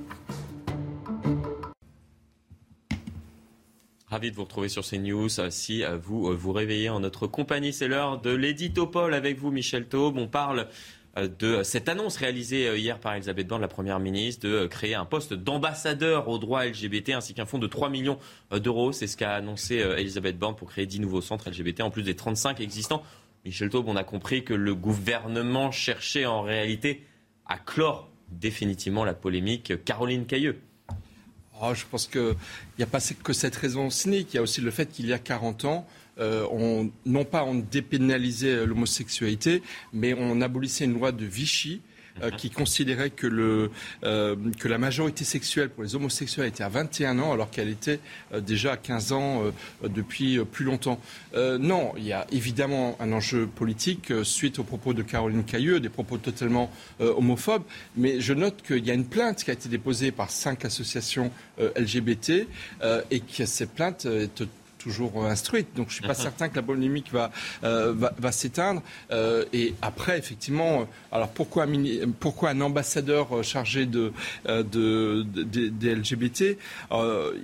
Ravi 4.13 4.31
de 4.31 4.37
vous 4.37 4.45
retrouver 4.45 4.69
sur 4.69 4.85
CNews. 4.85 5.41
Euh, 5.41 5.49
si 5.49 5.83
euh, 5.83 5.97
vous 5.97 6.29
euh, 6.29 6.35
vous 6.35 6.53
réveillez 6.53 6.91
en 6.91 7.01
notre 7.01 7.27
compagnie, 7.27 7.73
c'est 7.73 7.89
l'heure 7.89 8.21
de 8.21 8.29
l'éditopole 8.29 9.15
avec 9.15 9.39
vous, 9.39 9.51
Michel 9.51 9.87
Taube. 9.87 10.19
On 10.19 10.29
parle 10.29 10.69
de 11.17 11.63
cette 11.63 11.89
annonce 11.89 12.19
réalisée 12.19 12.79
hier 12.79 12.99
par 12.99 13.15
Elisabeth 13.15 13.47
Borne, 13.47 13.63
la 13.63 13.69
Première 13.69 14.01
ministre, 14.01 14.47
de 14.47 14.67
créer 14.67 14.95
un 14.95 15.07
poste 15.07 15.33
d'ambassadeur 15.33 16.29
aux 16.29 16.39
droits 16.39 16.67
LGBT 16.67 17.11
ainsi 17.11 17.33
qu'un 17.33 17.47
fonds 17.47 17.59
de 17.59 17.67
3 17.67 17.89
millions 17.89 18.19
d'euros. 18.51 18.93
C'est 18.93 19.07
ce 19.07 19.17
qu'a 19.17 19.35
annoncé 19.35 19.77
Elisabeth 19.77 20.39
Borne 20.39 20.57
pour 20.57 20.69
créer 20.69 20.87
10 20.87 21.01
nouveaux 21.01 21.21
centres 21.21 21.51
LGBT 21.51 21.83
en 21.83 21.91
plus 21.91 22.03
des 22.03 22.17
35 22.17 22.61
existants. 22.61 23.03
Michel 23.45 23.69
Taube, 23.69 23.89
on 23.89 23.97
a 23.97 24.05
compris 24.05 24.43
que 24.43 24.55
le 24.55 24.75
gouvernement 24.75 25.71
cherchait 25.71 26.25
en 26.25 26.41
réalité 26.41 27.05
à 27.47 27.59
clore 27.59 28.11
définitivement 28.31 29.05
la 29.05 29.15
polémique 29.15 29.85
Caroline 29.85 30.25
Cailleux. 30.25 30.61
Oh, 31.65 31.75
je 31.75 31.85
pense 31.89 32.09
qu'il 32.09 32.35
n'y 32.77 32.83
a 32.83 32.89
pas 32.89 32.99
que 33.23 33.33
cette 33.33 33.55
raison 33.55 33.89
cynique. 33.89 34.35
Il 34.35 34.37
y 34.37 34.39
a 34.41 34.43
aussi 34.43 34.61
le 34.61 34.73
fait 34.73 34.91
qu'il 34.91 35.07
y 35.07 35.13
a 35.13 35.21
40 35.21 35.65
ans, 35.65 35.87
euh, 36.19 36.45
on, 36.51 36.91
non 37.07 37.25
pas 37.25 37.45
on 37.45 37.55
dépénalisait 37.55 38.67
l'homosexualité, 38.67 39.63
mais 39.93 40.13
on 40.13 40.41
abolissait 40.41 40.87
une 40.87 40.95
loi 40.95 41.13
de 41.13 41.25
Vichy 41.25 41.81
qui 42.37 42.51
considérait 42.51 43.11
que, 43.11 43.27
le, 43.27 43.71
euh, 44.05 44.37
que 44.59 44.69
la 44.69 44.79
majorité 44.79 45.25
sexuelle 45.25 45.71
pour 45.71 45.83
les 45.83 45.95
homosexuels 45.95 46.47
était 46.47 46.65
à 46.65 46.69
21 46.69 47.19
ans 47.19 47.33
alors 47.33 47.51
qu'elle 47.51 47.69
était 47.69 48.01
euh, 48.33 48.41
déjà 48.41 48.73
à 48.73 48.77
15 48.77 49.13
ans 49.13 49.43
depuis 49.83 50.39
plus 50.45 50.65
longtemps. 50.65 51.01
non, 51.35 51.93
il 51.97 52.05
y 52.05 52.13
a 52.13 52.27
évidemment 52.31 52.97
un 53.01 53.13
enjeu 53.13 53.47
politique 53.47 54.13
suite 54.23 54.59
aux 54.59 54.65
propos 54.65 54.95
de 54.95 55.03
Caroline 55.03 55.45
Cailleux, 55.45 55.81
des 55.81 55.89
propos 55.89 56.19
totalement 56.19 56.71
homophobes, 57.01 57.65
mais 57.97 58.21
je 58.21 58.33
note 58.33 58.63
qu'il 58.63 58.85
y 58.85 58.91
a 58.91 58.95
une 58.95 59.07
plainte 59.07 59.45
qui 59.45 59.51
a 59.51 59.55
été 59.55 59.69
déposée 59.69 60.13
par 60.13 60.31
cinq 60.31 60.65
associations 60.65 61.31
LGBT 61.59 62.47
et 63.11 63.21
que 63.21 63.47
cette 63.47 63.71
plainte 63.71 64.07
est 64.07 64.43
toujours 64.83 65.25
instruite. 65.25 65.69
Donc 65.77 65.89
je 65.89 65.93
ne 65.93 65.95
suis 65.95 66.03
pas 66.03 66.15
mhm. 66.15 66.15
certain 66.15 66.49
que 66.49 66.57
la 66.57 66.63
polémique 66.63 67.13
va, 67.13 67.31
euh, 67.65 67.95
va, 67.95 68.33
s'éteindre. 68.33 68.83
Euh, 69.11 69.45
et 69.53 69.75
après, 69.83 70.19
effectivement, 70.19 70.87
alors 71.11 71.29
pourquoi, 71.29 71.67
pourquoi 72.21 72.51
un 72.51 72.61
ambassadeur 72.61 73.43
chargé 73.45 73.87
de, 73.87 74.13
euh, 74.49 74.63
de, 74.63 75.23
des 75.23 75.95
LGBT 75.95 76.57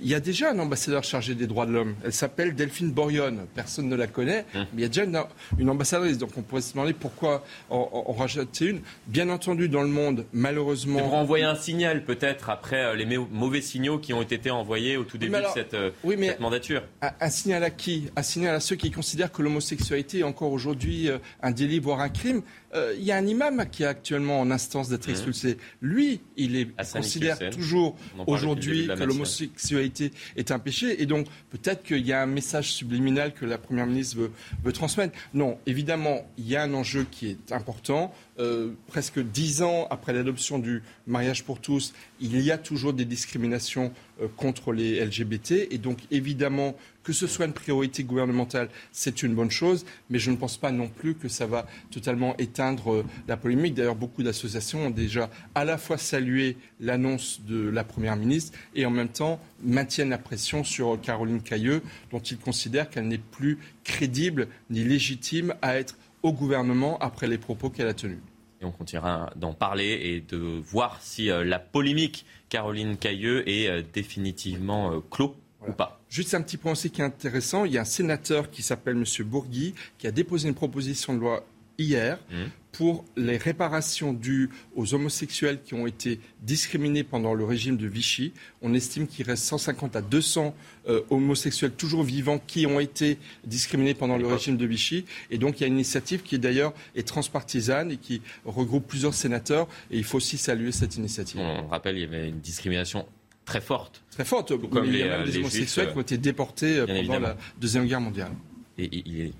Il 0.01 0.07
y 0.07 0.15
a 0.15 0.19
déjà 0.19 0.51
un 0.51 0.59
ambassadeur 0.59 1.03
chargé 1.03 1.35
des 1.35 1.47
droits 1.47 1.65
de 1.65 1.71
l'homme. 1.71 1.95
Elle 2.03 2.13
s'appelle 2.13 2.55
Delphine 2.55 2.91
Borion. 2.91 3.47
Personne 3.55 3.87
ne 3.87 3.95
la 3.95 4.07
connaît, 4.07 4.45
mhm. 4.53 4.65
mais 4.73 4.79
il 4.79 4.81
y 4.81 4.85
a 4.85 4.87
déjà 4.87 5.25
une, 5.57 5.69
ambassadrice. 5.69 6.17
Donc 6.17 6.31
on 6.37 6.41
pourrait 6.41 6.61
se 6.61 6.73
demander 6.73 6.93
pourquoi 6.93 7.43
on, 7.69 8.13
rajouter 8.13 8.65
une. 8.65 8.81
Bien 9.07 9.29
entendu, 9.29 9.69
dans 9.69 9.81
le 9.81 9.87
monde, 9.87 10.25
malheureusement. 10.33 10.99
Pour 10.99 11.13
envoyer 11.13 11.45
un 11.45 11.55
signal, 11.55 12.03
peut-être, 12.03 12.49
après 12.49 12.95
les 12.95 13.05
mauvais 13.05 13.61
signaux 13.61 13.99
qui 13.99 14.13
ont 14.13 14.21
été 14.21 14.51
envoyés 14.51 14.97
au 14.97 15.03
tout 15.03 15.17
début 15.17 15.33
de 15.33 15.47
cette, 15.53 15.75
oui, 16.03 16.15
mais 16.17 16.27
cette 16.27 16.39
mandature 16.39 16.81
un 17.01 17.28
signal 17.29 17.63
à 17.63 17.69
qui? 17.69 18.09
Un 18.15 18.23
signal 18.23 18.55
à 18.55 18.59
ceux 18.59 18.75
qui 18.75 18.91
considèrent 18.91 19.31
que 19.31 19.41
l'homosexualité 19.41 20.19
est 20.19 20.23
encore 20.23 20.51
aujourd'hui 20.51 21.09
euh, 21.09 21.17
un 21.41 21.51
délit, 21.51 21.79
voire 21.79 21.99
un 22.01 22.09
crime. 22.09 22.41
Euh, 22.75 22.93
il 22.97 23.03
y 23.03 23.11
a 23.11 23.17
un 23.17 23.25
imam 23.25 23.65
qui 23.71 23.83
est 23.83 23.87
actuellement 23.87 24.39
en 24.39 24.51
instance 24.51 24.89
d'être 24.89 25.07
mmh. 25.07 25.11
expulsé. 25.11 25.57
Lui, 25.81 26.21
il, 26.37 26.55
est, 26.55 26.69
considère 26.93 27.37
toujours 27.49 27.97
aujourd'hui 28.27 28.87
que 28.87 29.03
l'homosexualité 29.03 30.11
est 30.35 30.51
un 30.51 30.59
péché. 30.59 31.01
Et 31.01 31.05
donc, 31.05 31.27
peut-être 31.49 31.83
qu'il 31.83 32.05
y 32.05 32.13
a 32.13 32.21
un 32.21 32.27
message 32.27 32.71
subliminal 32.71 33.33
que 33.33 33.45
la 33.45 33.57
Première 33.57 33.87
ministre 33.87 34.17
veut, 34.17 34.31
veut 34.63 34.73
transmettre. 34.73 35.17
Non, 35.33 35.57
évidemment, 35.65 36.27
il 36.37 36.47
y 36.47 36.55
a 36.55 36.63
un 36.63 36.73
enjeu 36.73 37.05
qui 37.09 37.29
est 37.29 37.51
important. 37.51 38.13
Euh, 38.39 38.71
presque 38.87 39.19
dix 39.19 39.63
ans 39.63 39.85
après 39.89 40.13
l'adoption 40.13 40.59
du 40.59 40.81
mariage 41.07 41.43
pour 41.43 41.59
tous, 41.59 41.93
il 42.21 42.39
y 42.39 42.51
a 42.51 42.57
toujours 42.57 42.93
des 42.93 43.03
discriminations 43.03 43.91
contre 44.37 44.73
les 44.73 45.03
LGBT. 45.03 45.67
Et 45.71 45.77
donc, 45.77 45.99
évidemment, 46.11 46.75
que 47.03 47.13
ce 47.13 47.25
soit 47.25 47.45
une 47.45 47.53
priorité 47.53 48.03
gouvernementale, 48.03 48.69
c'est 48.91 49.23
une 49.23 49.33
bonne 49.33 49.49
chose, 49.49 49.85
mais 50.11 50.19
je 50.19 50.29
ne 50.29 50.35
pense 50.35 50.57
pas 50.57 50.71
non 50.71 50.87
plus 50.87 51.15
que 51.15 51.27
ça 51.27 51.47
va 51.47 51.65
totalement 51.89 52.37
éteindre 52.37 52.93
euh, 52.93 53.05
la 53.27 53.37
polémique. 53.37 53.73
D'ailleurs, 53.73 53.95
beaucoup 53.95 54.21
d'associations 54.21 54.87
ont 54.87 54.89
déjà 54.91 55.29
à 55.55 55.65
la 55.65 55.77
fois 55.77 55.97
salué 55.97 56.57
l'annonce 56.79 57.41
de 57.47 57.67
la 57.67 57.83
Première 57.83 58.15
ministre 58.15 58.57
et 58.75 58.85
en 58.85 58.91
même 58.91 59.09
temps 59.09 59.39
maintiennent 59.63 60.11
la 60.11 60.17
pression 60.17 60.63
sur 60.63 60.99
Caroline 61.01 61.41
Cailleux, 61.41 61.81
dont 62.11 62.19
ils 62.19 62.37
considèrent 62.37 62.89
qu'elle 62.89 63.07
n'est 63.07 63.17
plus 63.17 63.57
crédible 63.83 64.47
ni 64.69 64.83
légitime 64.83 65.55
à 65.61 65.79
être 65.79 65.97
au 66.21 66.33
gouvernement 66.33 66.99
après 66.99 67.27
les 67.27 67.37
propos 67.37 67.69
qu'elle 67.69 67.87
a 67.87 67.93
tenus. 67.93 68.19
Et 68.61 68.65
on 68.65 68.71
continuera 68.71 69.31
d'en 69.37 69.53
parler 69.53 69.99
et 70.03 70.21
de 70.21 70.37
voir 70.37 70.99
si 71.01 71.31
euh, 71.31 71.45
la 71.45 71.59
polémique 71.59 72.25
Caroline 72.49 72.97
Cailleux 72.97 73.47
est 73.47 73.67
euh, 73.67 73.81
définitivement 73.93 74.91
euh, 74.91 74.99
clos 75.09 75.35
ou 75.67 75.71
pas. 75.71 76.01
Juste 76.09 76.33
un 76.33 76.41
petit 76.41 76.57
point 76.57 76.71
aussi 76.71 76.89
qui 76.89 77.01
est 77.01 77.05
intéressant, 77.05 77.65
il 77.65 77.73
y 77.73 77.77
a 77.77 77.81
un 77.81 77.85
sénateur 77.85 78.49
qui 78.49 78.63
s'appelle 78.63 78.95
M. 78.95 79.25
Bourgui 79.25 79.75
qui 79.97 80.07
a 80.07 80.11
déposé 80.11 80.47
une 80.47 80.55
proposition 80.55 81.13
de 81.13 81.19
loi 81.19 81.45
hier 81.77 82.17
mmh. 82.31 82.35
Pour 82.71 83.05
les 83.17 83.37
réparations 83.37 84.13
dues 84.13 84.49
aux 84.75 84.93
homosexuels 84.93 85.59
qui 85.63 85.73
ont 85.73 85.87
été 85.87 86.19
discriminés 86.41 87.03
pendant 87.03 87.33
le 87.33 87.43
régime 87.43 87.77
de 87.77 87.87
Vichy. 87.87 88.33
On 88.61 88.73
estime 88.73 89.07
qu'il 89.07 89.25
reste 89.25 89.43
150 89.43 89.95
à 89.95 90.01
200 90.01 90.55
euh, 90.87 91.01
homosexuels 91.09 91.71
toujours 91.71 92.03
vivants 92.03 92.39
qui 92.45 92.65
ont 92.67 92.79
été 92.79 93.17
discriminés 93.45 93.93
pendant 93.93 94.17
le 94.17 94.27
régime 94.27 94.57
de 94.57 94.65
Vichy. 94.65 95.05
Et 95.31 95.37
donc 95.37 95.59
il 95.59 95.61
y 95.61 95.63
a 95.63 95.67
une 95.67 95.73
initiative 95.73 96.21
qui 96.21 96.37
d'ailleurs 96.39 96.73
est 96.95 97.07
transpartisane 97.07 97.91
et 97.91 97.97
qui 97.97 98.21
regroupe 98.45 98.87
plusieurs 98.87 99.13
sénateurs. 99.13 99.67
Et 99.91 99.97
il 99.97 100.03
faut 100.03 100.17
aussi 100.17 100.37
saluer 100.37 100.71
cette 100.71 100.95
initiative. 100.95 101.39
On 101.41 101.67
rappelle, 101.67 101.97
il 101.97 102.01
y 102.01 102.05
avait 102.05 102.29
une 102.29 102.39
discrimination 102.39 103.05
très 103.45 103.61
forte. 103.61 104.03
Très 104.11 104.25
forte. 104.25 104.55
Comme 104.69 104.85
il 104.85 104.97
y 104.97 105.03
a 105.03 105.17
même 105.17 105.25
des 105.25 105.37
homosexuels 105.37 105.91
qui 105.91 105.97
ont 105.97 106.01
été 106.01 106.17
déportés 106.17 106.79
pendant 106.81 106.93
évidemment. 106.93 107.27
la 107.29 107.37
Deuxième 107.59 107.87
Guerre 107.87 108.01
mondiale. 108.01 108.31
Et 108.77 108.89
il 109.05 109.21
est 109.21 109.33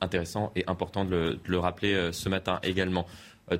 intéressant 0.00 0.52
et 0.56 0.64
important 0.66 1.04
de 1.04 1.38
le, 1.44 1.58
rappeler 1.58 1.94
euh, 1.94 2.12
ce 2.12 2.28
matin 2.28 2.60
également. 2.62 3.06
Euh, 3.50 3.58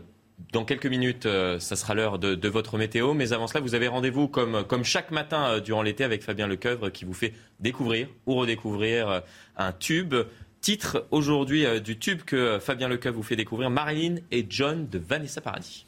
dans 0.53 0.65
quelques 0.65 0.87
minutes, 0.87 1.27
euh, 1.27 1.59
ça 1.59 1.77
sera 1.77 1.95
l'heure 1.95 2.19
de, 2.19 2.49
votre 2.49 2.79
météo. 2.79 3.15
Mais 3.15 3.33
avant 3.33 3.47
cela, 3.47 3.61
vous 3.61 3.75
avez 3.75 3.89
rendez-vous 3.89 4.29
comme, 4.29 4.65
comme 4.65 4.85
chaque 4.85 5.11
matin 5.11 5.59
durant 5.61 5.83
l'été 5.83 6.05
avec 6.05 6.23
Fabien 6.23 6.47
Lecoeuvre 6.47 6.91
qui 6.91 7.05
vous 7.05 7.15
fait 7.15 7.35
découvrir 7.61 8.09
ou 8.27 8.35
redécouvrir 8.35 9.23
un 9.57 9.73
tube. 9.73 10.15
Titre 10.61 11.07
aujourd'hui 11.11 11.67
du 11.81 11.99
tube 11.99 12.23
que 12.23 12.59
Fabien 12.59 12.89
Lecoeuvre 12.89 13.17
vous 13.17 13.23
fait 13.23 13.37
découvrir, 13.37 13.71
Marilyn 13.71 14.17
et 14.31 14.47
John 14.49 14.89
de 14.89 14.99
Vanessa 14.99 15.41
Paradis. 15.41 15.87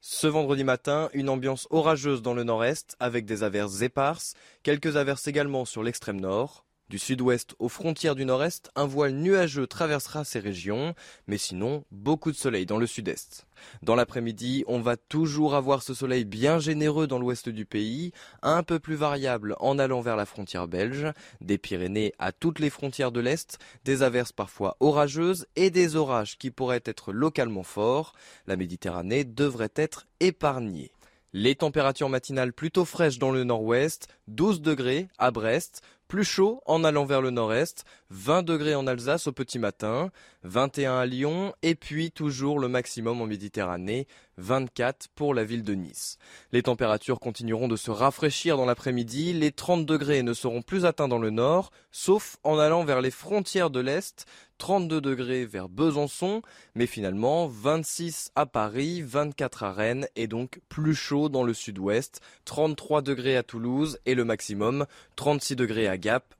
Ce 0.00 0.26
vendredi 0.26 0.64
matin, 0.64 1.10
une 1.12 1.28
ambiance 1.28 1.68
orageuse 1.70 2.22
dans 2.22 2.32
le 2.32 2.42
nord-est 2.42 2.96
avec 3.00 3.26
des 3.26 3.42
averses 3.42 3.82
éparses, 3.82 4.34
quelques 4.62 4.96
averses 4.96 5.28
également 5.28 5.66
sur 5.66 5.82
l'extrême 5.82 6.20
nord. 6.20 6.64
Du 6.90 6.98
sud-ouest 6.98 7.54
aux 7.60 7.68
frontières 7.68 8.16
du 8.16 8.24
nord-est, 8.24 8.68
un 8.74 8.84
voile 8.84 9.12
nuageux 9.12 9.68
traversera 9.68 10.24
ces 10.24 10.40
régions, 10.40 10.96
mais 11.28 11.38
sinon, 11.38 11.84
beaucoup 11.92 12.32
de 12.32 12.36
soleil 12.36 12.66
dans 12.66 12.78
le 12.78 12.86
sud-est. 12.88 13.46
Dans 13.84 13.94
l'après-midi, 13.94 14.64
on 14.66 14.80
va 14.80 14.96
toujours 14.96 15.54
avoir 15.54 15.84
ce 15.84 15.94
soleil 15.94 16.24
bien 16.24 16.58
généreux 16.58 17.06
dans 17.06 17.20
l'ouest 17.20 17.48
du 17.48 17.64
pays, 17.64 18.10
un 18.42 18.64
peu 18.64 18.80
plus 18.80 18.96
variable 18.96 19.54
en 19.60 19.78
allant 19.78 20.00
vers 20.00 20.16
la 20.16 20.26
frontière 20.26 20.66
belge, 20.66 21.06
des 21.40 21.58
Pyrénées 21.58 22.12
à 22.18 22.32
toutes 22.32 22.58
les 22.58 22.70
frontières 22.70 23.12
de 23.12 23.20
l'Est, 23.20 23.60
des 23.84 24.02
averses 24.02 24.32
parfois 24.32 24.76
orageuses 24.80 25.46
et 25.54 25.70
des 25.70 25.94
orages 25.94 26.38
qui 26.38 26.50
pourraient 26.50 26.82
être 26.84 27.12
localement 27.12 27.62
forts. 27.62 28.14
La 28.48 28.56
Méditerranée 28.56 29.22
devrait 29.22 29.70
être 29.76 30.08
épargnée. 30.18 30.90
Les 31.32 31.54
températures 31.54 32.08
matinales 32.08 32.52
plutôt 32.52 32.84
fraîches 32.84 33.20
dans 33.20 33.30
le 33.30 33.44
nord-ouest, 33.44 34.08
12 34.26 34.62
degrés 34.62 35.06
à 35.16 35.30
Brest, 35.30 35.82
plus 36.10 36.24
chaud 36.24 36.60
en 36.66 36.84
allant 36.84 37.06
vers 37.06 37.22
le 37.22 37.30
nord-est, 37.30 37.84
20 38.10 38.42
degrés 38.42 38.74
en 38.74 38.88
Alsace 38.88 39.28
au 39.28 39.32
petit 39.32 39.60
matin, 39.60 40.10
21 40.42 40.98
à 40.98 41.06
Lyon 41.06 41.54
et 41.62 41.76
puis 41.76 42.10
toujours 42.10 42.58
le 42.58 42.66
maximum 42.66 43.20
en 43.20 43.26
Méditerranée, 43.26 44.08
24 44.36 45.06
pour 45.14 45.32
la 45.32 45.44
ville 45.44 45.62
de 45.62 45.74
Nice. 45.74 46.18
Les 46.50 46.64
températures 46.64 47.20
continueront 47.20 47.68
de 47.68 47.76
se 47.76 47.92
rafraîchir 47.92 48.56
dans 48.56 48.64
l'après-midi, 48.64 49.32
les 49.32 49.52
30 49.52 49.86
degrés 49.86 50.24
ne 50.24 50.32
seront 50.32 50.60
plus 50.60 50.86
atteints 50.86 51.06
dans 51.06 51.18
le 51.18 51.30
nord, 51.30 51.70
sauf 51.92 52.38
en 52.42 52.58
allant 52.58 52.84
vers 52.84 53.00
les 53.00 53.12
frontières 53.12 53.70
de 53.70 53.78
l'Est, 53.78 54.26
32 54.58 55.00
degrés 55.00 55.44
vers 55.46 55.68
Besançon, 55.68 56.42
mais 56.74 56.86
finalement 56.86 57.46
26 57.46 58.32
à 58.34 58.44
Paris, 58.44 59.02
24 59.02 59.62
à 59.62 59.72
Rennes 59.72 60.08
et 60.16 60.26
donc 60.26 60.60
plus 60.68 60.96
chaud 60.96 61.28
dans 61.28 61.44
le 61.44 61.54
sud-ouest, 61.54 62.20
33 62.44 63.02
degrés 63.02 63.36
à 63.36 63.44
Toulouse 63.44 64.00
et 64.04 64.16
le 64.16 64.24
maximum 64.24 64.86
36 65.14 65.54
degrés 65.54 65.86
à 65.86 65.96
Gap. 65.96 66.34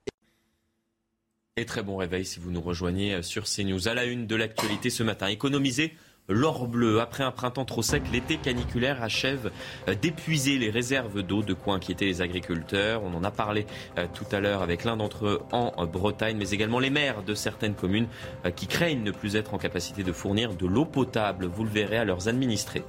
Et 1.61 1.67
très 1.67 1.83
bon 1.83 1.99
réveil 1.99 2.25
si 2.25 2.41
vous 2.41 2.51
nous 2.51 2.63
rejoignez 2.63 3.23
sur 3.23 3.45
CNews. 3.45 3.87
À 3.87 3.93
la 3.93 4.07
une 4.07 4.27
de 4.27 4.35
l'actualité 4.35 4.89
ce 4.89 5.03
matin, 5.03 5.27
économiser 5.27 5.93
l'or 6.27 6.67
bleu. 6.67 7.03
Après 7.03 7.23
un 7.23 7.33
printemps 7.33 7.67
trop 7.67 7.83
sec, 7.83 8.03
l'été 8.11 8.39
caniculaire 8.39 9.03
achève 9.03 9.51
d'épuiser 10.01 10.57
les 10.57 10.71
réserves 10.71 11.23
d'eau, 11.23 11.43
de 11.43 11.53
quoi 11.53 11.75
inquiéter 11.75 12.07
les 12.07 12.23
agriculteurs. 12.23 13.03
On 13.05 13.13
en 13.13 13.25
a 13.25 13.31
parlé 13.31 13.67
euh, 13.99 14.07
tout 14.15 14.25
à 14.33 14.41
l'heure 14.41 14.63
avec 14.63 14.85
l'un 14.85 14.97
d'entre 14.97 15.27
eux 15.27 15.43
en 15.53 15.87
Bretagne, 15.87 16.39
mais 16.39 16.49
également 16.49 16.79
les 16.79 16.89
maires 16.89 17.23
de 17.23 17.35
certaines 17.35 17.75
communes 17.75 18.09
euh, 18.47 18.51
qui 18.51 18.67
craignent 18.67 19.03
ne 19.03 19.11
plus 19.11 19.37
être 19.37 19.53
en 19.53 19.59
capacité 19.59 20.03
de 20.03 20.13
fournir 20.13 20.55
de 20.55 20.67
l'eau 20.67 20.87
potable. 20.87 21.45
Vous 21.45 21.65
le 21.65 21.71
verrez 21.71 21.99
à 21.99 22.07
leurs 22.07 22.29
administrés. 22.29 22.85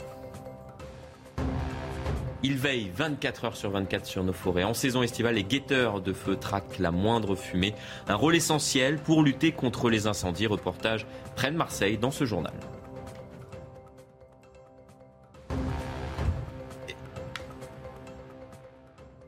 Ils 2.44 2.58
veillent 2.58 2.92
24 2.96 3.46
heures 3.46 3.56
sur 3.56 3.70
24 3.70 4.06
sur 4.06 4.24
nos 4.24 4.34
forêts. 4.34 4.64
En 4.64 4.74
saison 4.74 5.04
estivale, 5.04 5.36
les 5.36 5.44
guetteurs 5.44 6.02
de 6.02 6.12
feu 6.12 6.36
traquent 6.36 6.80
la 6.80 6.92
moindre 6.92 7.36
fumée. 7.36 7.76
Un 8.08 8.16
rôle 8.16 8.36
essentiel 8.36 8.98
pour 8.98 9.22
lutter 9.22 9.52
contre 9.52 9.90
les 9.90 10.08
incendies. 10.08 10.48
Reportage 10.48 11.06
de 11.44 11.50
Marseille 11.52 11.98
dans 11.98 12.12
ce 12.12 12.26
journal. 12.26 12.54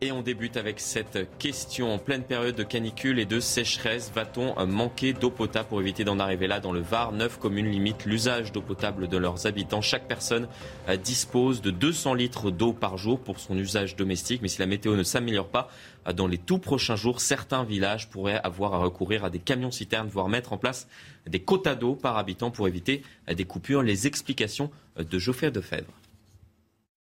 Et 0.03 0.11
on 0.11 0.21
débute 0.21 0.57
avec 0.57 0.81
cette 0.81 1.29
question. 1.37 1.93
En 1.93 1.97
pleine 1.97 2.23
période 2.23 2.57
de 2.57 2.63
canicule 2.63 3.19
et 3.19 3.25
de 3.25 3.39
sécheresse, 3.39 4.11
va-t-on 4.13 4.65
manquer 4.65 5.13
d'eau 5.13 5.29
potable 5.29 5.69
pour 5.69 5.79
éviter 5.79 6.03
d'en 6.03 6.19
arriver 6.19 6.45
là 6.45 6.59
dans 6.59 6.73
le 6.73 6.81
Var? 6.81 7.13
Neuf 7.13 7.39
communes 7.39 7.71
limitent 7.71 8.03
l'usage 8.03 8.51
d'eau 8.51 8.61
potable 8.61 9.07
de 9.07 9.15
leurs 9.15 9.47
habitants. 9.47 9.79
Chaque 9.79 10.05
personne 10.05 10.49
euh, 10.89 10.97
dispose 10.97 11.61
de 11.61 11.71
200 11.71 12.15
litres 12.15 12.51
d'eau 12.51 12.73
par 12.73 12.97
jour 12.97 13.17
pour 13.17 13.39
son 13.39 13.57
usage 13.57 13.95
domestique. 13.95 14.41
Mais 14.41 14.49
si 14.49 14.59
la 14.59 14.65
météo 14.65 14.97
ne 14.97 15.03
s'améliore 15.03 15.47
pas, 15.47 15.69
euh, 16.09 16.11
dans 16.11 16.27
les 16.27 16.37
tout 16.37 16.59
prochains 16.59 16.97
jours, 16.97 17.21
certains 17.21 17.63
villages 17.63 18.09
pourraient 18.09 18.41
avoir 18.43 18.73
à 18.73 18.79
recourir 18.79 19.23
à 19.23 19.29
des 19.29 19.39
camions-citernes, 19.39 20.09
voire 20.09 20.27
mettre 20.27 20.51
en 20.51 20.57
place 20.57 20.89
des 21.27 21.39
quotas 21.39 21.75
d'eau 21.75 21.95
par 21.95 22.17
habitant 22.17 22.51
pour 22.51 22.67
éviter 22.67 23.03
euh, 23.29 23.35
des 23.35 23.45
coupures. 23.45 23.81
Les 23.81 24.05
explications 24.05 24.69
de 24.97 25.17
Geoffrey 25.17 25.49
Defebvre. 25.49 25.93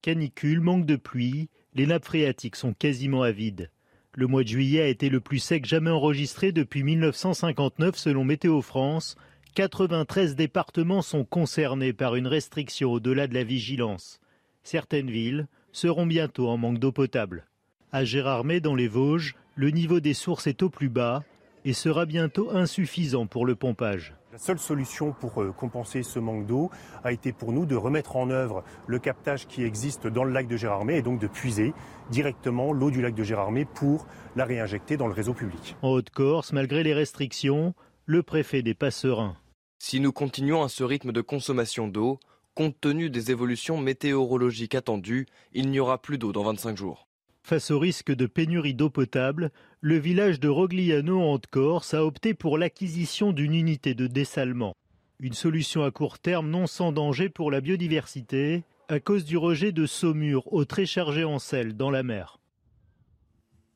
Canicule, 0.02 0.60
manque 0.60 0.86
de 0.86 0.94
pluie, 0.94 1.48
les 1.76 1.86
nappes 1.86 2.06
phréatiques 2.06 2.56
sont 2.56 2.72
quasiment 2.72 3.22
à 3.22 3.30
vide. 3.30 3.70
Le 4.14 4.26
mois 4.26 4.42
de 4.42 4.48
juillet 4.48 4.80
a 4.80 4.88
été 4.88 5.10
le 5.10 5.20
plus 5.20 5.38
sec 5.38 5.66
jamais 5.66 5.90
enregistré 5.90 6.50
depuis 6.50 6.82
1959 6.82 7.96
selon 7.96 8.24
Météo 8.24 8.62
France. 8.62 9.14
93 9.54 10.36
départements 10.36 11.02
sont 11.02 11.24
concernés 11.24 11.92
par 11.92 12.16
une 12.16 12.26
restriction 12.26 12.92
au-delà 12.92 13.26
de 13.26 13.34
la 13.34 13.44
vigilance. 13.44 14.20
Certaines 14.62 15.10
villes 15.10 15.48
seront 15.70 16.06
bientôt 16.06 16.48
en 16.48 16.56
manque 16.56 16.78
d'eau 16.78 16.92
potable. 16.92 17.46
À 17.92 18.06
Gérardmer, 18.06 18.60
dans 18.60 18.74
les 18.74 18.88
Vosges, 18.88 19.34
le 19.54 19.68
niveau 19.68 20.00
des 20.00 20.14
sources 20.14 20.46
est 20.46 20.62
au 20.62 20.70
plus 20.70 20.88
bas 20.88 21.24
et 21.66 21.74
sera 21.74 22.06
bientôt 22.06 22.56
insuffisant 22.56 23.26
pour 23.26 23.44
le 23.44 23.54
pompage. 23.54 24.14
La 24.36 24.42
seule 24.42 24.58
solution 24.58 25.12
pour 25.12 25.40
euh, 25.40 25.50
compenser 25.50 26.02
ce 26.02 26.18
manque 26.18 26.44
d'eau 26.44 26.70
a 27.04 27.12
été 27.12 27.32
pour 27.32 27.52
nous 27.52 27.64
de 27.64 27.74
remettre 27.74 28.16
en 28.16 28.28
œuvre 28.28 28.64
le 28.86 28.98
captage 28.98 29.46
qui 29.46 29.62
existe 29.62 30.06
dans 30.06 30.24
le 30.24 30.32
lac 30.32 30.46
de 30.46 30.58
Gérardmer 30.58 30.98
et 30.98 31.00
donc 31.00 31.18
de 31.18 31.26
puiser 31.26 31.72
directement 32.10 32.74
l'eau 32.74 32.90
du 32.90 33.00
lac 33.00 33.14
de 33.14 33.24
Gérardmer 33.24 33.64
pour 33.64 34.06
la 34.36 34.44
réinjecter 34.44 34.98
dans 34.98 35.06
le 35.06 35.14
réseau 35.14 35.32
public. 35.32 35.74
En 35.80 35.88
Haute-Corse, 35.88 36.52
malgré 36.52 36.82
les 36.82 36.92
restrictions, 36.92 37.72
le 38.04 38.22
préfet 38.22 38.60
n'est 38.60 38.74
pas 38.74 38.90
serein. 38.90 39.38
Si 39.78 40.00
nous 40.00 40.12
continuons 40.12 40.62
à 40.62 40.68
ce 40.68 40.84
rythme 40.84 41.12
de 41.12 41.22
consommation 41.22 41.88
d'eau, 41.88 42.20
compte 42.54 42.78
tenu 42.78 43.08
des 43.08 43.30
évolutions 43.30 43.78
météorologiques 43.78 44.74
attendues, 44.74 45.24
il 45.54 45.70
n'y 45.70 45.80
aura 45.80 45.96
plus 45.96 46.18
d'eau 46.18 46.32
dans 46.32 46.44
25 46.44 46.76
jours. 46.76 47.08
Face 47.42 47.70
au 47.70 47.78
risque 47.78 48.12
de 48.12 48.26
pénurie 48.26 48.74
d'eau 48.74 48.90
potable, 48.90 49.52
le 49.86 49.98
village 49.98 50.40
de 50.40 50.48
Rogliano 50.48 51.22
en 51.22 51.34
Haute-Corse 51.34 51.94
a 51.94 52.04
opté 52.04 52.34
pour 52.34 52.58
l'acquisition 52.58 53.30
d'une 53.30 53.54
unité 53.54 53.94
de 53.94 54.08
dessalement. 54.08 54.74
Une 55.20 55.32
solution 55.32 55.84
à 55.84 55.92
court 55.92 56.18
terme 56.18 56.50
non 56.50 56.66
sans 56.66 56.90
danger 56.90 57.28
pour 57.28 57.52
la 57.52 57.60
biodiversité 57.60 58.64
à 58.88 58.98
cause 58.98 59.24
du 59.24 59.36
rejet 59.36 59.70
de 59.70 59.86
saumure 59.86 60.52
eau 60.52 60.64
très 60.64 60.86
chargée 60.86 61.22
en 61.22 61.38
sel 61.38 61.76
dans 61.76 61.92
la 61.92 62.02
mer. 62.02 62.40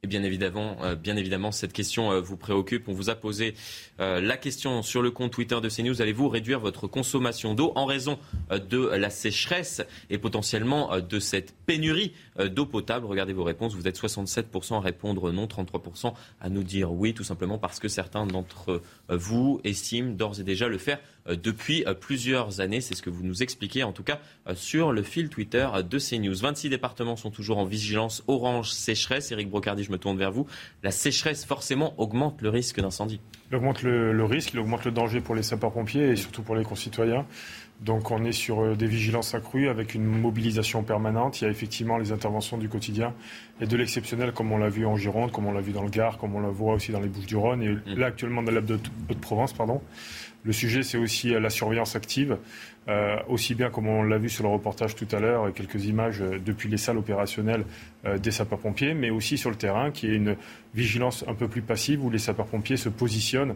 Et 0.02 0.06
bien 0.06 0.22
évidemment, 0.22 0.78
euh, 0.80 0.94
bien 0.96 1.14
évidemment, 1.16 1.52
cette 1.52 1.74
question 1.74 2.10
euh, 2.10 2.22
vous 2.22 2.38
préoccupe. 2.38 2.88
On 2.88 2.94
vous 2.94 3.10
a 3.10 3.14
posé 3.14 3.52
euh, 4.00 4.18
la 4.18 4.38
question 4.38 4.80
sur 4.80 5.02
le 5.02 5.10
compte 5.10 5.30
Twitter 5.30 5.60
de 5.60 5.68
CNews. 5.68 6.00
Allez-vous 6.00 6.30
réduire 6.30 6.58
votre 6.58 6.86
consommation 6.86 7.52
d'eau 7.52 7.72
en 7.74 7.84
raison 7.84 8.18
de 8.50 8.78
la 8.78 9.10
sécheresse 9.10 9.82
et 10.08 10.16
potentiellement 10.16 10.98
de 11.00 11.18
cette 11.20 11.54
pénurie 11.66 12.14
d'eau 12.38 12.64
potable? 12.64 13.04
Regardez 13.04 13.34
vos 13.34 13.44
réponses. 13.44 13.74
Vous 13.74 13.86
êtes 13.86 14.00
67% 14.00 14.76
à 14.76 14.80
répondre 14.80 15.32
non, 15.32 15.44
33% 15.44 16.14
à 16.40 16.48
nous 16.48 16.62
dire 16.62 16.92
oui, 16.92 17.12
tout 17.12 17.24
simplement 17.24 17.58
parce 17.58 17.78
que 17.78 17.88
certains 17.88 18.26
d'entre 18.26 18.80
vous 19.10 19.60
estiment 19.64 20.14
d'ores 20.14 20.40
et 20.40 20.44
déjà 20.44 20.66
le 20.68 20.78
faire 20.78 20.98
depuis 21.36 21.84
plusieurs 22.00 22.60
années. 22.60 22.80
C'est 22.80 22.94
ce 22.94 23.02
que 23.02 23.10
vous 23.10 23.22
nous 23.22 23.42
expliquez, 23.42 23.82
en 23.82 23.92
tout 23.92 24.02
cas, 24.02 24.20
sur 24.54 24.92
le 24.92 25.02
fil 25.02 25.28
Twitter 25.28 25.68
de 25.88 25.98
CNews. 25.98 26.34
26 26.34 26.68
départements 26.70 27.16
sont 27.16 27.30
toujours 27.30 27.58
en 27.58 27.64
vigilance 27.64 28.22
orange 28.26 28.70
sécheresse. 28.70 29.32
Éric 29.32 29.50
Brocardi, 29.50 29.84
je 29.84 29.92
me 29.92 29.98
tourne 29.98 30.18
vers 30.18 30.32
vous. 30.32 30.46
La 30.82 30.90
sécheresse, 30.90 31.44
forcément, 31.44 31.94
augmente 31.98 32.42
le 32.42 32.48
risque 32.48 32.80
d'incendie. 32.80 33.20
Il 33.50 33.56
augmente 33.56 33.82
le, 33.82 34.24
risque, 34.24 34.52
il 34.54 34.60
augmente 34.60 34.84
le 34.84 34.92
danger 34.92 35.20
pour 35.20 35.34
les 35.34 35.42
sapeurs-pompiers 35.42 36.10
et 36.10 36.16
surtout 36.16 36.42
pour 36.42 36.54
les 36.54 36.64
concitoyens. 36.64 37.26
Donc 37.80 38.10
on 38.10 38.24
est 38.24 38.32
sur 38.32 38.60
euh, 38.60 38.74
des 38.76 38.86
vigilances 38.86 39.34
accrues 39.34 39.68
avec 39.68 39.94
une 39.94 40.04
mobilisation 40.04 40.82
permanente. 40.82 41.40
Il 41.40 41.44
y 41.44 41.46
a 41.46 41.50
effectivement 41.50 41.96
les 41.96 42.12
interventions 42.12 42.58
du 42.58 42.68
quotidien 42.68 43.14
et 43.60 43.66
de 43.66 43.76
l'exceptionnel 43.76 44.32
comme 44.32 44.52
on 44.52 44.58
l'a 44.58 44.68
vu 44.68 44.84
en 44.84 44.96
Gironde, 44.96 45.32
comme 45.32 45.46
on 45.46 45.52
l'a 45.52 45.62
vu 45.62 45.72
dans 45.72 45.82
le 45.82 45.88
Gard, 45.88 46.18
comme 46.18 46.34
on 46.36 46.40
la 46.40 46.50
voit 46.50 46.74
aussi 46.74 46.92
dans 46.92 47.00
les 47.00 47.08
Bouches-du-Rhône 47.08 47.62
et 47.62 47.70
mmh. 47.70 47.98
là 47.98 48.06
actuellement 48.06 48.42
dans 48.42 48.52
la 48.52 48.60
de 48.60 48.78
Haute-Provence. 49.08 49.54
pardon. 49.54 49.80
Le 50.42 50.52
sujet, 50.52 50.82
c'est 50.82 50.96
aussi 50.96 51.34
euh, 51.34 51.40
la 51.40 51.50
surveillance 51.50 51.96
active, 51.96 52.38
euh, 52.88 53.16
aussi 53.28 53.54
bien 53.54 53.68
comme 53.68 53.88
on 53.88 54.02
l'a 54.02 54.16
vu 54.16 54.30
sur 54.30 54.42
le 54.42 54.48
reportage 54.48 54.94
tout 54.94 55.06
à 55.12 55.20
l'heure, 55.20 55.52
quelques 55.52 55.84
images 55.84 56.22
euh, 56.22 56.38
depuis 56.44 56.68
les 56.68 56.78
salles 56.78 56.98
opérationnelles 56.98 57.64
des 58.22 58.30
sapeurs-pompiers, 58.30 58.94
mais 58.94 59.10
aussi 59.10 59.36
sur 59.36 59.50
le 59.50 59.56
terrain, 59.56 59.90
qui 59.90 60.06
est 60.06 60.14
une 60.14 60.36
vigilance 60.74 61.22
un 61.28 61.34
peu 61.34 61.48
plus 61.48 61.60
passive 61.60 62.02
où 62.02 62.08
les 62.08 62.18
sapeurs-pompiers 62.18 62.78
se 62.78 62.88
positionnent 62.88 63.54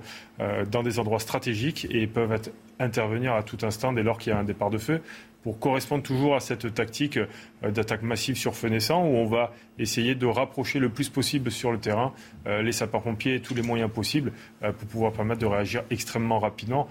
dans 0.71 0.83
des 0.83 0.99
endroits 0.99 1.19
stratégiques 1.19 1.87
et 1.91 2.07
peuvent 2.07 2.39
intervenir 2.79 3.35
à 3.35 3.43
tout 3.43 3.59
instant 3.63 3.93
dès 3.93 4.03
lors 4.03 4.19
qu'il 4.19 4.33
y 4.33 4.37
a 4.37 4.39
un 4.39 4.45
départ 4.45 4.71
de 4.71 4.79
feu 4.79 5.01
pour 5.45 5.59
correspondre 5.59 6.03
toujours 6.03 6.35
à 6.35 6.41
cette 6.41 6.75
tactique 6.75 7.19
euh, 7.19 7.71
d'attaque 7.71 8.03
massive 8.03 8.37
sur 8.37 8.57
feu 8.57 8.69
naissant 8.69 9.05
où 9.05 9.15
on 9.15 9.27
va 9.27 9.53
essayer 9.79 10.15
de 10.15 10.27
rapprocher 10.27 10.79
le 10.79 10.89
plus 10.89 11.11
possible 11.11 11.51
sur 11.51 11.71
le 11.71 11.79
terrain 11.79 12.13
euh, 12.47 12.63
les 12.63 12.73
sapeurs-pompiers 12.73 13.37
et 13.37 13.41
tous 13.41 13.55
les 13.55 13.63
moyens 13.63 13.91
possibles 13.93 14.33
euh, 14.63 14.73
pour 14.73 14.89
pouvoir 14.89 15.13
permettre 15.13 15.41
de 15.41 15.47
réagir 15.47 15.85
extrêmement 15.91 16.41
rapidement. 16.41 16.89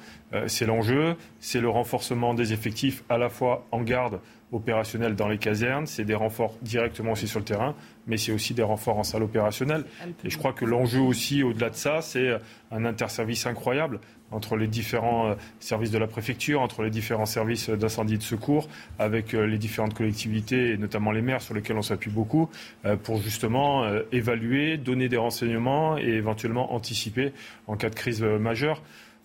C'est 0.47 0.65
l'enjeu, 0.65 1.15
c'est 1.39 1.61
le 1.61 1.69
renforcement 1.69 2.34
des 2.34 2.53
effectifs 2.53 3.03
à 3.07 3.19
la 3.19 3.29
fois 3.29 3.67
en 3.71 3.81
garde 3.81 4.19
opérationnelle 4.51 5.15
dans 5.15 5.27
les 5.27 5.38
casernes, 5.38 5.86
c'est 5.86 6.05
des 6.05 6.15
renforts 6.15 6.55
directement 6.61 7.11
aussi 7.11 7.27
sur 7.27 7.39
le 7.39 7.45
terrain, 7.45 7.75
mais 8.07 8.17
c'est 8.17 8.31
aussi 8.31 8.53
des 8.53 8.63
renforts 8.63 8.97
en 8.97 9.03
salle 9.03 9.23
opérationnelle. 9.23 9.86
Et 10.23 10.29
je 10.29 10.38
crois 10.38 10.53
que 10.53 10.65
l'enjeu 10.65 11.01
aussi, 11.01 11.43
au-delà 11.43 11.69
de 11.69 11.75
ça, 11.75 12.01
c'est 12.01 12.38
un 12.71 12.86
interservice 12.86 13.45
incroyable 13.45 13.99
entre 14.34 14.57
les 14.57 14.67
différents 14.67 15.27
euh, 15.27 15.36
services 15.59 15.91
de 15.91 15.97
la 15.97 16.07
préfecture, 16.07 16.61
entre 16.61 16.84
les 16.84 16.89
différents 16.89 17.25
services 17.25 17.69
d'incendie 17.69 18.15
et 18.15 18.17
de 18.17 18.23
secours, 18.23 18.67
avec 18.99 19.34
euh, 19.34 19.45
les 19.45 19.57
différentes 19.57 19.93
collectivités, 19.93 20.71
et 20.71 20.77
notamment 20.77 21.11
les 21.11 21.21
maires 21.21 21.41
sur 21.41 21.53
lesquels 21.53 21.77
on 21.77 21.81
s'appuie 21.81 22.11
beaucoup, 22.11 22.49
euh, 22.86 22.95
pour 22.95 23.21
justement 23.21 23.84
évaluer, 24.11 24.77
donner 24.77 25.09
des 25.09 25.17
renseignements 25.17 25.97
et 25.97 26.09
éventuellement 26.09 26.73
anticiper 26.73 27.34
en 27.67 27.75
cas 27.75 27.89
de 27.89 27.95
crise 27.95 28.21
majeure. 28.23 28.81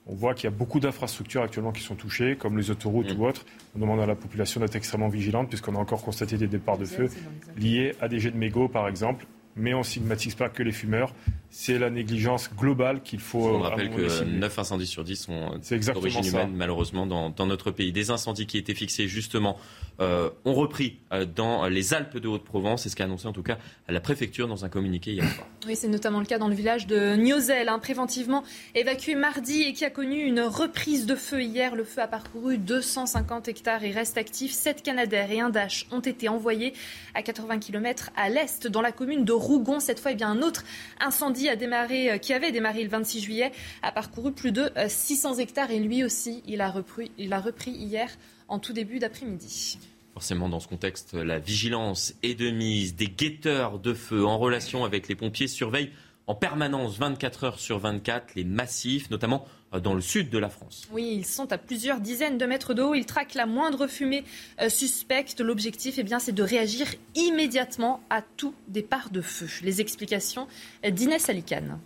On 0.07 0.15
voit 0.15 0.35
qu'il 0.35 0.45
y 0.45 0.53
a 0.53 0.57
beaucoup 0.57 0.81
d'infrastructures 0.81 1.43
actuellement 1.43 1.73
qui 1.73 1.83
sont 1.83 1.95
touchées, 1.95 2.37
comme 2.37 2.57
les 2.57 2.71
autoroutes 2.71 3.15
mmh. 3.15 3.21
ou 3.21 3.27
autres. 3.27 3.45
On 3.77 3.79
demande 3.79 4.01
à 4.01 4.07
la 4.07 4.15
population 4.15 4.61
d'être 4.61 4.77
extrêmement 4.77 5.09
vigilante, 5.09 5.49
puisqu'on 5.49 5.75
a 5.75 5.79
encore 5.79 6.03
constaté 6.03 6.37
des 6.39 6.47
départs 6.47 6.79
de 6.79 6.87
feu 6.87 7.11
liés 7.57 7.95
à 8.01 8.09
des 8.09 8.19
jets 8.19 8.31
de 8.31 8.39
mégots, 8.39 8.69
par 8.69 8.89
exemple, 8.89 9.27
mais 9.59 9.75
on 9.75 9.79
ne 9.79 9.85
stigmatise 9.85 10.35
pas 10.35 10.49
que 10.49 10.63
les 10.63 10.73
fumeurs. 10.73 11.15
C'est 11.51 11.79
la 11.79 11.91
négligence 11.91 12.51
globale 12.55 13.03
qu'il 13.03 13.21
faut. 13.21 13.49
On 13.49 13.61
rappelle 13.61 13.91
que 13.91 14.25
9 14.25 14.59
incendies 14.59 14.87
sur 14.87 15.05
10 15.05 15.17
sont 15.17 15.61
d'origine 15.93 16.27
humaine, 16.27 16.53
malheureusement, 16.55 17.07
dans, 17.07 17.47
notre 17.47 17.71
pays. 17.71 17.93
Des 17.93 18.11
incendies 18.11 18.47
qui 18.47 18.59
étaient 18.59 18.75
fixés 18.75 19.09
justement 19.09 19.57
euh, 20.01 20.31
ont 20.45 20.55
repris 20.55 21.01
euh, 21.13 21.25
dans 21.25 21.67
les 21.67 21.95
Alpes 21.95 22.19
de 22.19 22.29
Haute-Provence. 22.29 22.83
C'est 22.83 22.89
ce 22.89 22.97
qu'a 22.97 23.05
annoncé 23.05 23.27
en 23.27 23.33
tout 23.33 23.43
cas 23.43 23.59
la 23.89 24.01
préfecture 24.01 24.47
dans 24.47 24.65
un 24.65 24.69
communiqué 24.69 25.13
hier 25.13 25.29
soir. 25.35 25.47
Oui, 25.67 25.75
c'est 25.75 25.89
notamment 25.89 26.21
le 26.21 26.27
cas 26.27 26.39
dans 26.39 26.49
le 26.49 26.55
village 26.55 26.87
de 26.87 27.17
Niozel, 27.17 27.69
hein, 27.69 27.79
préventivement 27.79 28.45
évacué 28.75 29.15
mardi 29.15 29.63
et 29.63 29.73
qui 29.73 29.85
a 29.85 29.91
connu 29.91 30.21
une 30.23 30.41
reprise 30.41 31.07
de 31.07 31.15
feu 31.15 31.43
hier. 31.43 31.75
Le 31.75 31.85
feu 31.85 32.01
a 32.01 32.07
parcouru 32.07 32.59
250 32.59 33.49
hectares 33.49 33.83
et 33.83 33.91
reste 33.91 34.19
actif. 34.19 34.53
Sept 34.53 34.83
Canadaires 34.83 35.31
et 35.31 35.41
un 35.41 35.51
Dash 35.51 35.87
ont 35.91 36.01
été 36.01 36.29
envoyés 36.29 36.75
à 37.15 37.23
80 37.23 37.59
km 37.59 38.11
à 38.17 38.29
l'est 38.29 38.67
dans 38.67 38.83
la 38.83 38.93
commune 38.93 39.25
de 39.25 39.33
Rougon. 39.33 39.81
Cette 39.81 40.01
fois, 40.01 40.13
eh 40.13 40.15
bien, 40.15 40.31
un 40.31 40.43
autre 40.43 40.65
incendie 41.01 41.49
a 41.49 41.57
démarré, 41.57 42.13
euh, 42.13 42.19
qui 42.19 42.33
avait 42.33 42.53
démarré 42.53 42.85
le 42.85 42.89
26 42.89 43.21
juillet 43.21 43.53
a 43.83 43.93
parcouru 43.93 44.33
plus 44.33 44.53
de 44.53 44.71
600 44.87 45.39
hectares 45.39 45.71
et 45.71 45.79
lui 45.79 46.05
aussi, 46.05 46.43
il 46.47 46.61
a 46.61 46.71
repris, 46.71 47.11
il 47.19 47.33
a 47.33 47.41
repris 47.41 47.71
hier 47.71 48.09
en 48.49 48.59
tout 48.59 48.73
début 48.73 48.99
d'après-midi. 48.99 49.79
Forcément, 50.15 50.49
dans 50.49 50.61
ce 50.61 50.67
contexte, 50.69 51.15
la 51.15 51.39
vigilance 51.39 52.15
est 52.23 52.35
de 52.35 52.51
mise. 52.51 52.97
Des 52.97 53.07
guetteurs 53.07 53.79
de 53.79 53.95
feu 53.95 54.27
en 54.27 54.39
relation 54.39 54.85
avec 54.85 55.07
les 55.07 55.15
pompiers 55.15 55.47
surveillent 55.47 55.93
en 56.27 56.35
permanence 56.35 56.99
24 56.99 57.45
heures 57.45 57.59
sur 57.59 57.79
24 57.79 58.35
les 58.35 58.45
massifs, 58.45 59.11
notamment 59.11 59.47
euh, 59.73 59.81
dans 59.81 59.95
le 59.95 60.01
sud 60.01 60.29
de 60.29 60.39
la 60.39 60.51
France. 60.51 60.87
Oui, 60.93 61.15
ils 61.17 61.27
sont 61.27 61.53
à 61.53 61.59
plusieurs 61.59 62.01
dizaines 62.01 62.37
de 62.37 62.47
mètres 62.47 62.75
de 62.75 62.83
haut. 62.83 62.95
Ils 62.95 63.07
traquent 63.07 63.35
la 63.35 63.47
moindre 63.47 63.87
fumée 63.87 64.25
euh, 64.61 64.69
suspecte. 64.69 65.41
L'objectif, 65.41 65.95
eh 65.99 66.03
bien, 66.03 66.19
c'est 66.19 66.33
de 66.33 66.43
réagir 66.43 66.87
immédiatement 67.15 68.01
à 68.11 68.23
tout 68.23 68.55
départ 68.69 69.11
de 69.11 69.23
feu. 69.23 69.47
Les 69.63 69.81
explications 69.81 70.47
d'Inès 70.83 71.29
Alicane. 71.29 71.79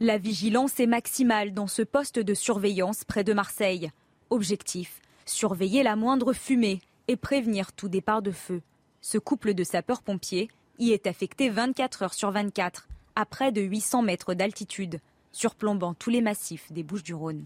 La 0.00 0.18
vigilance 0.18 0.78
est 0.80 0.86
maximale 0.86 1.54
dans 1.54 1.66
ce 1.66 1.82
poste 1.82 2.18
de 2.18 2.34
surveillance 2.34 3.04
près 3.04 3.24
de 3.24 3.32
Marseille. 3.32 3.90
Objectif 4.30 5.00
surveiller 5.26 5.82
la 5.82 5.96
moindre 5.96 6.32
fumée 6.32 6.80
et 7.08 7.16
prévenir 7.16 7.72
tout 7.72 7.88
départ 7.88 8.22
de 8.22 8.30
feu. 8.30 8.62
Ce 9.00 9.18
couple 9.18 9.54
de 9.54 9.64
sapeurs-pompiers 9.64 10.48
y 10.78 10.92
est 10.92 11.06
affecté 11.06 11.50
24 11.50 12.02
heures 12.02 12.14
sur 12.14 12.30
24, 12.30 12.88
à 13.14 13.26
près 13.26 13.52
de 13.52 13.60
800 13.60 14.02
mètres 14.02 14.34
d'altitude, 14.34 15.00
surplombant 15.32 15.94
tous 15.94 16.10
les 16.10 16.20
massifs 16.20 16.70
des 16.72 16.82
Bouches-du-Rhône. 16.82 17.44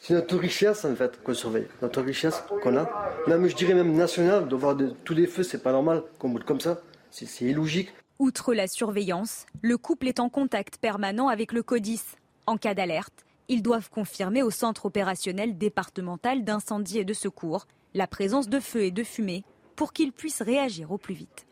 C'est 0.00 0.14
notre 0.14 0.36
richesse 0.36 0.84
en 0.84 0.94
fait 0.94 1.22
qu'on 1.22 1.34
surveille, 1.34 1.66
notre 1.80 2.02
richesse 2.02 2.42
qu'on 2.62 2.76
a. 2.76 2.88
Même 3.26 3.48
je 3.48 3.56
dirais 3.56 3.74
même 3.74 3.92
nationale, 3.92 4.46
de 4.46 4.54
voir 4.54 4.76
tous 5.04 5.14
les 5.14 5.26
feux, 5.26 5.42
c'est 5.42 5.62
pas 5.62 5.72
normal 5.72 6.02
qu'on 6.18 6.28
brûle 6.28 6.44
comme 6.44 6.60
ça, 6.60 6.80
c'est 7.10 7.44
illogique. 7.44 7.92
Outre 8.18 8.54
la 8.54 8.66
surveillance, 8.66 9.46
le 9.62 9.76
couple 9.76 10.08
est 10.08 10.20
en 10.20 10.28
contact 10.28 10.78
permanent 10.78 11.28
avec 11.28 11.52
le 11.52 11.62
CODIS. 11.62 12.02
En 12.46 12.56
cas 12.56 12.74
d'alerte, 12.74 13.25
ils 13.48 13.62
doivent 13.62 13.90
confirmer 13.90 14.42
au 14.42 14.50
centre 14.50 14.86
opérationnel 14.86 15.56
départemental 15.58 16.44
d'incendie 16.44 16.98
et 16.98 17.04
de 17.04 17.14
secours 17.14 17.66
la 17.94 18.06
présence 18.06 18.48
de 18.48 18.60
feu 18.60 18.84
et 18.84 18.90
de 18.90 19.04
fumée 19.04 19.44
pour 19.74 19.92
qu'ils 19.92 20.12
puissent 20.12 20.42
réagir 20.42 20.90
au 20.92 20.98
plus 20.98 21.14
vite. 21.14 21.46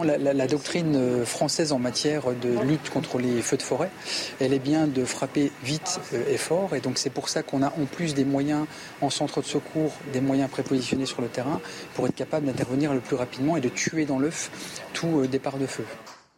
La, 0.00 0.46
doctrine 0.46 0.94
euh, 0.94 1.24
française 1.24 1.72
en 1.72 1.80
matière 1.80 2.26
de 2.32 2.60
lutte 2.62 2.88
contre 2.88 3.18
les 3.18 3.42
feux 3.42 3.56
de 3.56 3.62
forêt, 3.62 3.90
elle 4.38 4.52
est 4.52 4.60
bien 4.60 4.86
de 4.86 5.04
frapper 5.04 5.50
vite 5.64 5.98
euh, 6.14 6.22
et 6.30 6.36
fort. 6.36 6.76
Et 6.76 6.80
donc 6.80 6.98
c'est 6.98 7.10
pour 7.10 7.28
ça 7.28 7.42
qu'on 7.42 7.62
a 7.64 7.72
en 7.76 7.84
plus 7.84 8.14
des 8.14 8.24
moyens 8.24 8.66
en 9.00 9.10
centre 9.10 9.40
de 9.40 9.46
secours, 9.46 9.92
des 10.12 10.20
moyens 10.20 10.48
prépositionnés 10.48 11.04
sur 11.06 11.20
le 11.20 11.26
terrain 11.26 11.60
pour 11.94 12.06
être 12.06 12.14
capable 12.14 12.46
d'intervenir 12.46 12.94
le 12.94 13.00
plus 13.00 13.16
rapidement 13.16 13.56
et 13.56 13.60
de 13.60 13.68
tuer 13.68 14.04
dans 14.04 14.20
l'œuf 14.20 14.52
tout 14.92 15.18
euh, 15.18 15.26
départ 15.26 15.58
de 15.58 15.66
feu. 15.66 15.84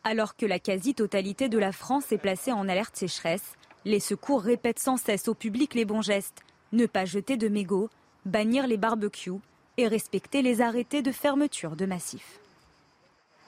Alors 0.04 0.36
que 0.36 0.46
la 0.46 0.58
quasi-totalité 0.58 1.50
de 1.50 1.58
la 1.58 1.72
France 1.72 2.12
est 2.12 2.18
placée 2.18 2.52
en 2.52 2.66
alerte 2.66 2.96
sécheresse, 2.96 3.58
les 3.84 4.00
secours 4.00 4.42
répètent 4.42 4.78
sans 4.78 4.96
cesse 4.96 5.28
au 5.28 5.34
public 5.34 5.74
les 5.74 5.84
bons 5.84 6.02
gestes. 6.02 6.42
Ne 6.72 6.86
pas 6.86 7.04
jeter 7.04 7.36
de 7.36 7.48
mégots, 7.48 7.90
bannir 8.26 8.66
les 8.66 8.76
barbecues 8.76 9.40
et 9.76 9.88
respecter 9.88 10.42
les 10.42 10.60
arrêtés 10.60 11.02
de 11.02 11.12
fermeture 11.12 11.76
de 11.76 11.86
massifs. 11.86 12.40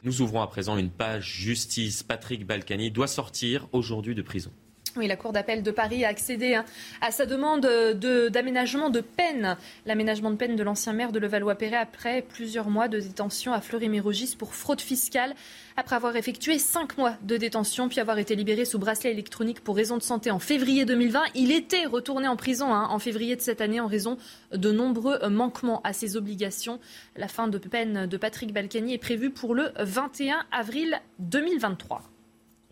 Nous 0.02 0.22
ouvrons 0.22 0.42
à 0.42 0.46
présent 0.46 0.76
une 0.76 0.90
page 0.90 1.36
justice. 1.36 2.02
Patrick 2.02 2.46
Balkany 2.46 2.90
doit 2.90 3.06
sortir 3.06 3.68
aujourd'hui 3.72 4.14
de 4.14 4.22
prison. 4.22 4.52
Oui, 4.94 5.06
la 5.06 5.16
Cour 5.16 5.32
d'appel 5.32 5.62
de 5.62 5.70
Paris 5.70 6.04
a 6.04 6.08
accédé 6.08 6.54
hein, 6.54 6.66
à 7.00 7.10
sa 7.10 7.24
demande 7.24 7.62
d'aménagement 7.62 8.90
de, 8.90 9.00
peine. 9.00 9.56
L'aménagement 9.86 10.30
de 10.30 10.36
peine 10.36 10.54
de 10.54 10.62
l'ancien 10.62 10.92
maire 10.92 11.12
de 11.12 11.18
Levallois-Perret 11.18 11.76
après 11.76 12.20
plusieurs 12.20 12.68
mois 12.68 12.88
de 12.88 13.00
détention 13.00 13.54
à 13.54 13.62
Fleury-Mérogis 13.62 14.36
pour 14.38 14.54
fraude 14.54 14.82
fiscale. 14.82 15.34
Après 15.78 15.96
avoir 15.96 16.14
effectué 16.16 16.58
cinq 16.58 16.98
mois 16.98 17.14
de 17.22 17.38
détention, 17.38 17.88
puis 17.88 18.00
avoir 18.00 18.18
été 18.18 18.36
libéré 18.36 18.66
sous 18.66 18.78
bracelet 18.78 19.12
électronique 19.12 19.60
pour 19.60 19.76
raison 19.76 19.96
de 19.96 20.02
santé 20.02 20.30
en 20.30 20.38
février 20.38 20.84
2020, 20.84 21.22
il 21.34 21.52
était 21.52 21.86
retourné 21.86 22.28
en 22.28 22.36
prison 22.36 22.74
hein, 22.74 22.88
en 22.90 22.98
février 22.98 23.34
de 23.34 23.40
cette 23.40 23.62
année 23.62 23.80
en 23.80 23.86
raison 23.86 24.18
de 24.52 24.72
nombreux 24.72 25.26
manquements 25.30 25.80
à 25.84 25.94
ses 25.94 26.18
obligations. 26.18 26.80
La 27.16 27.28
fin 27.28 27.48
de 27.48 27.56
peine 27.56 28.04
de 28.06 28.16
Patrick 28.18 28.52
Balkany 28.52 28.92
est 28.92 28.98
prévue 28.98 29.30
pour 29.30 29.54
le 29.54 29.70
21 29.78 30.44
avril 30.52 31.00
2023. 31.18 32.11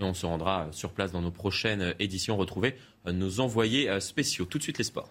Et 0.01 0.05
on 0.05 0.15
se 0.15 0.27
rendra 0.27 0.69
sur 0.73 0.93
place 0.93 1.13
dans 1.13 1.21
nos 1.21 1.31
prochaines 1.31 1.95
éditions 1.99 2.37
retrouver 2.37 2.75
nos 3.07 3.41
envoyés 3.41 4.01
spéciaux. 4.01 4.47
Tout 4.47 4.59
de 4.59 4.63
suite 4.63 4.79
les 4.79 4.85
sports. 4.85 5.11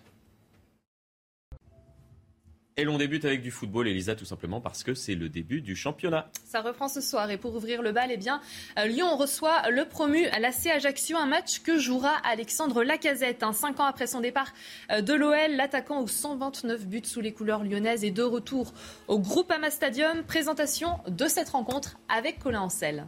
Et 2.79 2.85
l'on 2.85 2.97
débute 2.97 3.25
avec 3.25 3.41
du 3.41 3.51
football, 3.51 3.89
Elisa, 3.89 4.15
tout 4.15 4.23
simplement 4.23 4.61
parce 4.61 4.83
que 4.83 4.93
c'est 4.93 5.13
le 5.13 5.27
début 5.27 5.59
du 5.59 5.75
championnat. 5.75 6.29
Ça 6.45 6.61
reprend 6.61 6.87
ce 6.87 7.01
soir 7.01 7.29
et 7.29 7.35
pour 7.35 7.53
ouvrir 7.53 7.81
le 7.81 7.91
bal, 7.91 8.09
eh 8.09 8.15
bien, 8.15 8.39
euh, 8.77 8.85
Lyon 8.85 9.17
reçoit 9.17 9.69
le 9.69 9.83
promu 9.83 10.27
à 10.27 10.39
l'AC 10.39 10.67
Ajaccio, 10.67 11.17
un 11.17 11.25
match 11.25 11.59
que 11.59 11.77
jouera 11.77 12.13
Alexandre 12.23 12.81
Lacazette. 12.85 13.43
Hein. 13.43 13.51
Cinq 13.51 13.81
ans 13.81 13.85
après 13.85 14.07
son 14.07 14.21
départ 14.21 14.53
euh, 14.93 15.01
de 15.01 15.13
l'OL, 15.13 15.57
l'attaquant 15.57 15.99
aux 15.99 16.07
129 16.07 16.87
buts 16.87 17.01
sous 17.03 17.19
les 17.19 17.33
couleurs 17.33 17.65
lyonnaises 17.65 18.05
et 18.05 18.11
de 18.11 18.23
retour 18.23 18.71
au 19.09 19.19
Groupama 19.19 19.71
Stadium. 19.71 20.23
Présentation 20.23 20.99
de 21.09 21.27
cette 21.27 21.49
rencontre 21.49 21.97
avec 22.07 22.39
Colin 22.39 22.61
Ancel. 22.61 23.07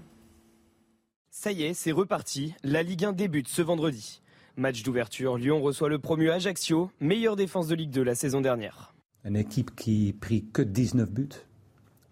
Ça 1.33 1.53
y 1.53 1.63
est, 1.63 1.73
c'est 1.73 1.93
reparti. 1.93 2.53
La 2.61 2.83
Ligue 2.83 3.05
1 3.05 3.13
débute 3.13 3.47
ce 3.47 3.61
vendredi. 3.61 4.21
Match 4.57 4.83
d'ouverture, 4.83 5.37
Lyon 5.37 5.61
reçoit 5.61 5.87
le 5.87 5.97
promu 5.97 6.29
Ajaccio, 6.29 6.91
meilleure 6.99 7.37
défense 7.37 7.69
de 7.69 7.75
Ligue 7.75 7.89
2 7.89 8.03
la 8.03 8.15
saison 8.15 8.41
dernière. 8.41 8.93
Une 9.23 9.37
équipe 9.37 9.73
qui 9.73 10.11
pris 10.11 10.45
que 10.51 10.61
19 10.61 11.09
buts 11.09 11.29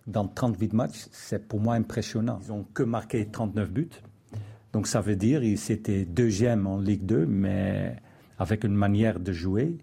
dans 0.08 0.26
38 0.26 0.72
matchs, 0.72 1.08
c'est 1.12 1.50
pour 1.50 1.60
moi 1.60 1.76
impressionnant. 1.76 2.40
Ils 2.44 2.48
n'ont 2.48 2.64
que 2.74 2.82
marqué 2.82 3.26
39 3.26 3.70
buts. 3.70 3.90
Donc 4.72 4.88
ça 4.88 5.02
veut 5.02 5.18
dire 5.18 5.42
qu'ils 5.42 5.70
étaient 5.70 6.06
deuxième 6.06 6.66
en 6.66 6.80
Ligue 6.80 7.06
2, 7.06 7.26
mais 7.26 7.98
avec 8.38 8.64
une 8.64 8.74
manière 8.74 9.20
de 9.20 9.34
jouer 9.34 9.80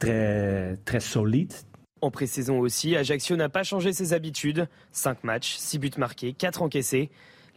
très, 0.00 0.78
très 0.84 1.00
solide. 1.00 1.52
En 2.00 2.10
pré-saison 2.10 2.58
aussi, 2.58 2.96
Ajaccio 2.96 3.36
n'a 3.36 3.48
pas 3.48 3.62
changé 3.62 3.92
ses 3.92 4.14
habitudes. 4.14 4.66
5 4.90 5.22
matchs, 5.22 5.54
6 5.58 5.78
buts 5.78 5.90
marqués, 5.96 6.32
4 6.32 6.62
encaissés. 6.62 7.08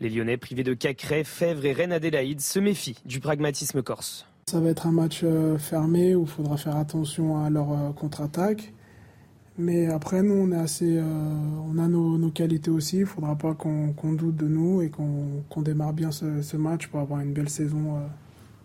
Les 0.04 0.10
Lyonnais 0.10 0.38
privés 0.38 0.64
de 0.64 0.74
Cacré, 0.74 1.24
Fèvre 1.24 1.66
et 1.66 1.74
Rennes 1.74 1.94
Adélaïde 1.94 2.42
se 2.42 2.60
méfient 2.60 3.00
du 3.06 3.20
pragmatisme 3.22 3.82
corse. 3.82 4.28
Ça 4.46 4.60
va 4.60 4.70
être 4.70 4.86
un 4.86 4.92
match 4.92 5.22
euh, 5.24 5.58
fermé 5.58 6.14
où 6.14 6.24
il 6.24 6.30
faudra 6.30 6.58
faire 6.58 6.76
attention 6.76 7.42
à 7.44 7.50
leur 7.50 7.72
euh, 7.72 7.92
contre-attaque. 7.94 8.74
Mais 9.58 9.88
après, 9.88 10.24
nous, 10.24 10.34
on, 10.34 10.52
est 10.52 10.60
assez, 10.60 10.98
euh, 10.98 11.04
on 11.04 11.78
a 11.78 11.88
nos, 11.88 12.30
qualités 12.32 12.72
aussi. 12.72 12.98
Il 12.98 13.02
ne 13.02 13.06
faudra 13.06 13.38
pas 13.38 13.54
qu'on 13.54 14.14
doute 14.14 14.36
de 14.36 14.48
nous 14.48 14.82
et 14.82 14.90
qu'on 14.90 15.62
démarre 15.62 15.94
bien 15.94 16.12
ce, 16.12 16.58
match 16.58 16.88
pour 16.88 17.00
avoir 17.00 17.20
une 17.20 17.34
belle 17.34 17.50
saison 17.50 17.98
euh, 17.98 18.08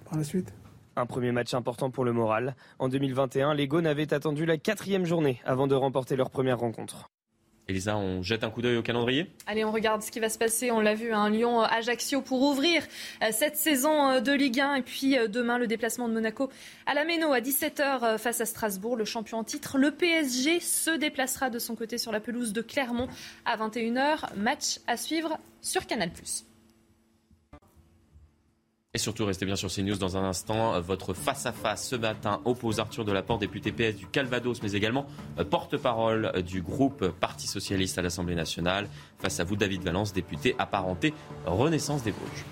par 0.08 0.18
la 0.18 0.24
suite. 0.24 0.52
Un 0.96 1.06
premier 1.06 1.30
match 1.30 1.52
important 1.54 1.90
pour 1.90 2.04
le 2.04 2.12
moral. 2.12 2.56
En 2.78 2.88
2021, 2.88 3.54
les 3.54 3.68
Gaunes 3.68 3.86
avaient 3.86 4.12
attendu 4.14 4.46
la 4.46 4.56
quatrième 4.56 5.04
journée 5.04 5.40
avant 5.44 5.66
de 5.66 5.74
remporter 5.74 6.16
leur 6.16 6.30
première 6.30 6.58
rencontre. 6.58 7.10
Elisa, 7.68 7.98
on 7.98 8.22
jette 8.22 8.44
un 8.44 8.50
coup 8.50 8.62
d'œil 8.62 8.78
au 8.78 8.82
calendrier 8.82 9.30
Allez, 9.46 9.62
on 9.62 9.72
regarde 9.72 10.02
ce 10.02 10.10
qui 10.10 10.20
va 10.20 10.30
se 10.30 10.38
passer. 10.38 10.70
On 10.70 10.80
l'a 10.80 10.94
vu, 10.94 11.12
un 11.12 11.24
hein, 11.24 11.30
Lyon-Ajaccio 11.30 12.22
pour 12.22 12.40
ouvrir 12.40 12.82
euh, 13.22 13.28
cette 13.30 13.56
saison 13.56 14.08
euh, 14.08 14.20
de 14.20 14.32
Ligue 14.32 14.60
1. 14.60 14.76
Et 14.76 14.82
puis 14.82 15.18
euh, 15.18 15.28
demain, 15.28 15.58
le 15.58 15.66
déplacement 15.66 16.08
de 16.08 16.14
Monaco 16.14 16.50
à 16.86 16.94
la 16.94 17.04
Méno 17.04 17.30
à 17.32 17.40
17h 17.40 18.16
face 18.16 18.40
à 18.40 18.46
Strasbourg, 18.46 18.96
le 18.96 19.04
champion 19.04 19.36
en 19.36 19.44
titre. 19.44 19.76
Le 19.76 19.90
PSG 19.90 20.60
se 20.60 20.96
déplacera 20.96 21.50
de 21.50 21.58
son 21.58 21.76
côté 21.76 21.98
sur 21.98 22.10
la 22.10 22.20
pelouse 22.20 22.54
de 22.54 22.62
Clermont 22.62 23.08
à 23.44 23.58
21h. 23.58 24.34
Match 24.34 24.78
à 24.86 24.96
suivre 24.96 25.38
sur 25.60 25.86
Canal+. 25.86 26.10
Et 28.94 28.98
surtout, 28.98 29.26
restez 29.26 29.44
bien 29.44 29.54
sur 29.54 29.70
CNews 29.70 29.98
dans 29.98 30.16
un 30.16 30.24
instant. 30.24 30.80
Votre 30.80 31.12
face-à-face 31.12 31.88
ce 31.88 31.94
matin 31.94 32.40
oppose 32.46 32.80
Arthur 32.80 33.04
Delaporte, 33.04 33.38
député 33.38 33.70
PS 33.70 33.96
du 33.96 34.06
Calvados, 34.06 34.62
mais 34.62 34.72
également 34.72 35.06
euh, 35.38 35.44
porte-parole 35.44 36.32
euh, 36.34 36.40
du 36.40 36.62
groupe 36.62 37.06
Parti 37.20 37.46
Socialiste 37.46 37.98
à 37.98 38.02
l'Assemblée 38.02 38.34
nationale. 38.34 38.88
Face 39.18 39.40
à 39.40 39.44
vous, 39.44 39.56
David 39.56 39.82
Valence, 39.82 40.14
député 40.14 40.56
apparenté 40.58 41.12
Renaissance 41.44 42.02
des 42.02 42.12
Vosges. 42.12 42.46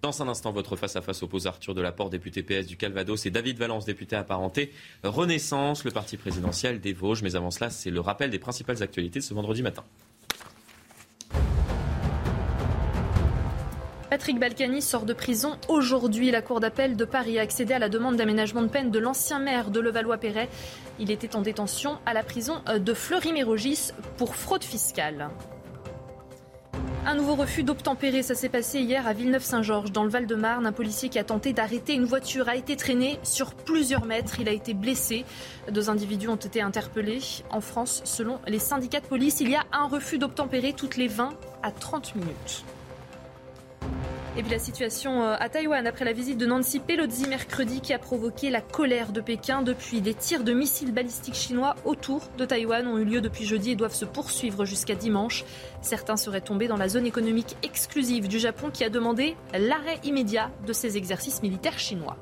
Dans 0.00 0.22
un 0.22 0.28
instant, 0.28 0.50
votre 0.50 0.76
face-à-face 0.76 1.22
oppose 1.22 1.46
Arthur 1.46 1.74
Delaporte, 1.74 2.10
député 2.10 2.42
PS 2.42 2.66
du 2.66 2.78
Calvados, 2.78 3.26
et 3.26 3.30
David 3.30 3.58
Valence, 3.58 3.84
député 3.84 4.16
apparenté 4.16 4.72
Renaissance, 5.04 5.84
le 5.84 5.90
parti 5.90 6.16
présidentiel 6.16 6.80
des 6.80 6.94
Vosges. 6.94 7.22
Mais 7.22 7.36
avant 7.36 7.50
cela, 7.50 7.68
c'est 7.68 7.90
le 7.90 8.00
rappel 8.00 8.30
des 8.30 8.38
principales 8.38 8.82
actualités 8.82 9.18
de 9.18 9.24
ce 9.24 9.34
vendredi 9.34 9.60
matin. 9.60 9.84
Patrick 14.10 14.38
Balkany 14.38 14.80
sort 14.80 15.04
de 15.04 15.12
prison 15.12 15.58
aujourd'hui. 15.68 16.30
La 16.30 16.40
Cour 16.40 16.60
d'appel 16.60 16.96
de 16.96 17.04
Paris 17.04 17.38
a 17.38 17.42
accédé 17.42 17.74
à 17.74 17.78
la 17.78 17.90
demande 17.90 18.16
d'aménagement 18.16 18.62
de 18.62 18.68
peine 18.68 18.90
de 18.90 18.98
l'ancien 18.98 19.38
maire 19.38 19.70
de 19.70 19.80
Levallois-Perret. 19.80 20.48
Il 20.98 21.10
était 21.10 21.36
en 21.36 21.42
détention 21.42 21.98
à 22.06 22.14
la 22.14 22.22
prison 22.22 22.62
de 22.74 22.94
Fleury-Mérogis 22.94 23.90
pour 24.16 24.34
fraude 24.34 24.64
fiscale. 24.64 25.28
Un 27.04 27.14
nouveau 27.16 27.34
refus 27.34 27.64
d'obtempérer, 27.64 28.22
ça 28.22 28.34
s'est 28.34 28.48
passé 28.48 28.80
hier 28.80 29.06
à 29.06 29.12
Villeneuve-Saint-Georges, 29.12 29.92
dans 29.92 30.04
le 30.04 30.10
Val-de-Marne. 30.10 30.66
Un 30.66 30.72
policier 30.72 31.10
qui 31.10 31.18
a 31.18 31.24
tenté 31.24 31.52
d'arrêter 31.52 31.92
une 31.92 32.04
voiture 32.04 32.48
a 32.48 32.56
été 32.56 32.76
traîné 32.76 33.18
sur 33.22 33.54
plusieurs 33.54 34.06
mètres. 34.06 34.40
Il 34.40 34.48
a 34.48 34.52
été 34.52 34.72
blessé. 34.72 35.26
Deux 35.70 35.90
individus 35.90 36.28
ont 36.28 36.36
été 36.36 36.62
interpellés. 36.62 37.20
En 37.50 37.60
France, 37.60 38.00
selon 38.04 38.38
les 38.46 38.58
syndicats 38.58 39.00
de 39.00 39.06
police, 39.06 39.40
il 39.40 39.50
y 39.50 39.54
a 39.54 39.64
un 39.72 39.86
refus 39.86 40.16
d'obtempérer 40.16 40.72
toutes 40.72 40.96
les 40.96 41.08
20 41.08 41.30
à 41.62 41.70
30 41.70 42.14
minutes. 42.14 42.64
Et 44.36 44.42
puis 44.42 44.50
la 44.50 44.58
situation 44.58 45.22
euh, 45.22 45.36
à 45.38 45.48
Taïwan 45.48 45.86
après 45.86 46.04
la 46.04 46.12
visite 46.12 46.38
de 46.38 46.46
Nancy 46.46 46.80
Pelosi 46.80 47.26
mercredi 47.26 47.80
qui 47.80 47.92
a 47.92 47.98
provoqué 47.98 48.50
la 48.50 48.60
colère 48.60 49.10
de 49.10 49.20
Pékin 49.20 49.62
depuis 49.62 50.00
des 50.00 50.14
tirs 50.14 50.44
de 50.44 50.52
missiles 50.52 50.92
balistiques 50.92 51.34
chinois 51.34 51.74
autour 51.84 52.22
de 52.36 52.44
Taïwan 52.44 52.86
ont 52.86 52.98
eu 52.98 53.04
lieu 53.04 53.20
depuis 53.20 53.44
jeudi 53.44 53.72
et 53.72 53.76
doivent 53.76 53.94
se 53.94 54.04
poursuivre 54.04 54.64
jusqu'à 54.64 54.94
dimanche. 54.94 55.44
Certains 55.80 56.16
seraient 56.16 56.40
tombés 56.40 56.68
dans 56.68 56.76
la 56.76 56.88
zone 56.88 57.06
économique 57.06 57.56
exclusive 57.62 58.28
du 58.28 58.38
Japon 58.38 58.70
qui 58.72 58.84
a 58.84 58.90
demandé 58.90 59.36
l'arrêt 59.52 59.98
immédiat 60.04 60.50
de 60.66 60.72
ces 60.72 60.96
exercices 60.96 61.42
militaires 61.42 61.78
chinois. 61.78 62.16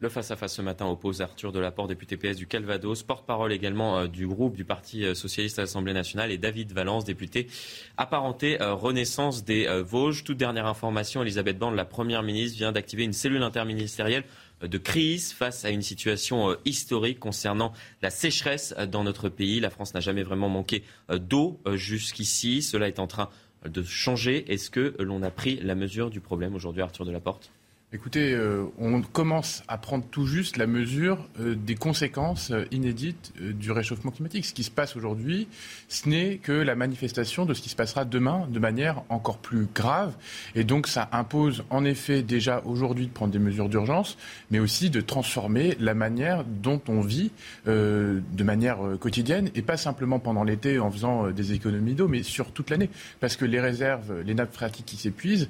Le 0.00 0.08
face-à-face 0.08 0.54
ce 0.54 0.62
matin 0.62 0.86
oppose 0.86 1.22
Arthur 1.22 1.50
Delaporte, 1.50 1.88
député 1.88 2.16
PS 2.16 2.36
du 2.36 2.46
Calvados, 2.46 3.02
porte-parole 3.02 3.52
également 3.52 3.98
euh, 3.98 4.06
du 4.06 4.28
groupe 4.28 4.54
du 4.54 4.64
Parti 4.64 5.04
euh, 5.04 5.12
socialiste 5.12 5.58
à 5.58 5.62
l'Assemblée 5.62 5.92
nationale, 5.92 6.30
et 6.30 6.38
David 6.38 6.70
Valence, 6.70 7.04
député 7.04 7.48
apparenté 7.96 8.62
euh, 8.62 8.74
Renaissance 8.74 9.42
des 9.44 9.66
Vosges. 9.82 10.22
Toute 10.22 10.36
dernière 10.36 10.66
information, 10.66 11.22
Elisabeth 11.22 11.58
Borne, 11.58 11.74
la 11.74 11.84
Première 11.84 12.22
ministre, 12.22 12.58
vient 12.58 12.70
d'activer 12.70 13.02
une 13.02 13.12
cellule 13.12 13.42
interministérielle 13.42 14.22
de 14.62 14.78
crise 14.78 15.32
face 15.32 15.64
à 15.64 15.70
une 15.70 15.82
situation 15.82 16.56
historique 16.64 17.18
concernant 17.18 17.72
la 18.00 18.10
sécheresse 18.10 18.76
dans 18.88 19.02
notre 19.02 19.28
pays. 19.28 19.58
La 19.58 19.70
France 19.70 19.94
n'a 19.94 20.00
jamais 20.00 20.22
vraiment 20.22 20.48
manqué 20.48 20.84
d'eau 21.12 21.60
jusqu'ici. 21.74 22.62
Cela 22.62 22.86
est 22.86 23.00
en 23.00 23.08
train 23.08 23.30
de 23.64 23.82
changer. 23.82 24.52
Est-ce 24.52 24.70
que 24.70 24.94
l'on 25.00 25.22
a 25.22 25.30
pris 25.30 25.56
la 25.56 25.74
mesure 25.74 26.10
du 26.10 26.20
problème 26.20 26.54
aujourd'hui, 26.54 26.82
Arthur 26.82 27.04
Delaporte? 27.04 27.50
Écoutez, 27.90 28.34
euh, 28.34 28.66
on 28.78 29.00
commence 29.00 29.62
à 29.66 29.78
prendre 29.78 30.04
tout 30.10 30.26
juste 30.26 30.58
la 30.58 30.66
mesure 30.66 31.26
euh, 31.40 31.54
des 31.54 31.74
conséquences 31.74 32.50
euh, 32.50 32.66
inédites 32.70 33.32
du 33.40 33.72
réchauffement 33.72 34.10
climatique. 34.10 34.44
Ce 34.44 34.52
qui 34.52 34.62
se 34.62 34.70
passe 34.70 34.94
aujourd'hui, 34.94 35.48
ce 35.88 36.06
n'est 36.06 36.36
que 36.36 36.52
la 36.52 36.74
manifestation 36.74 37.46
de 37.46 37.54
ce 37.54 37.62
qui 37.62 37.70
se 37.70 37.76
passera 37.76 38.04
demain 38.04 38.46
de 38.50 38.58
manière 38.58 39.04
encore 39.08 39.38
plus 39.38 39.68
grave. 39.74 40.12
Et 40.54 40.64
donc 40.64 40.86
ça 40.86 41.08
impose 41.12 41.64
en 41.70 41.86
effet 41.86 42.22
déjà 42.22 42.60
aujourd'hui 42.66 43.06
de 43.06 43.10
prendre 43.10 43.32
des 43.32 43.38
mesures 43.38 43.70
d'urgence, 43.70 44.18
mais 44.50 44.58
aussi 44.58 44.90
de 44.90 45.00
transformer 45.00 45.74
la 45.80 45.94
manière 45.94 46.44
dont 46.44 46.82
on 46.88 47.00
vit 47.00 47.30
de 47.66 48.42
manière 48.42 48.78
quotidienne, 49.00 49.50
et 49.54 49.62
pas 49.62 49.76
simplement 49.76 50.18
pendant 50.18 50.44
l'été 50.44 50.78
en 50.78 50.90
faisant 50.90 51.30
des 51.30 51.52
économies 51.52 51.94
d'eau, 51.94 52.08
mais 52.08 52.22
sur 52.22 52.52
toute 52.52 52.70
l'année. 52.70 52.90
Parce 53.20 53.36
que 53.36 53.44
les 53.44 53.60
réserves, 53.60 54.20
les 54.26 54.34
nappes 54.34 54.52
phréatiques 54.52 54.86
qui 54.86 54.96
s'épuisent, 54.96 55.48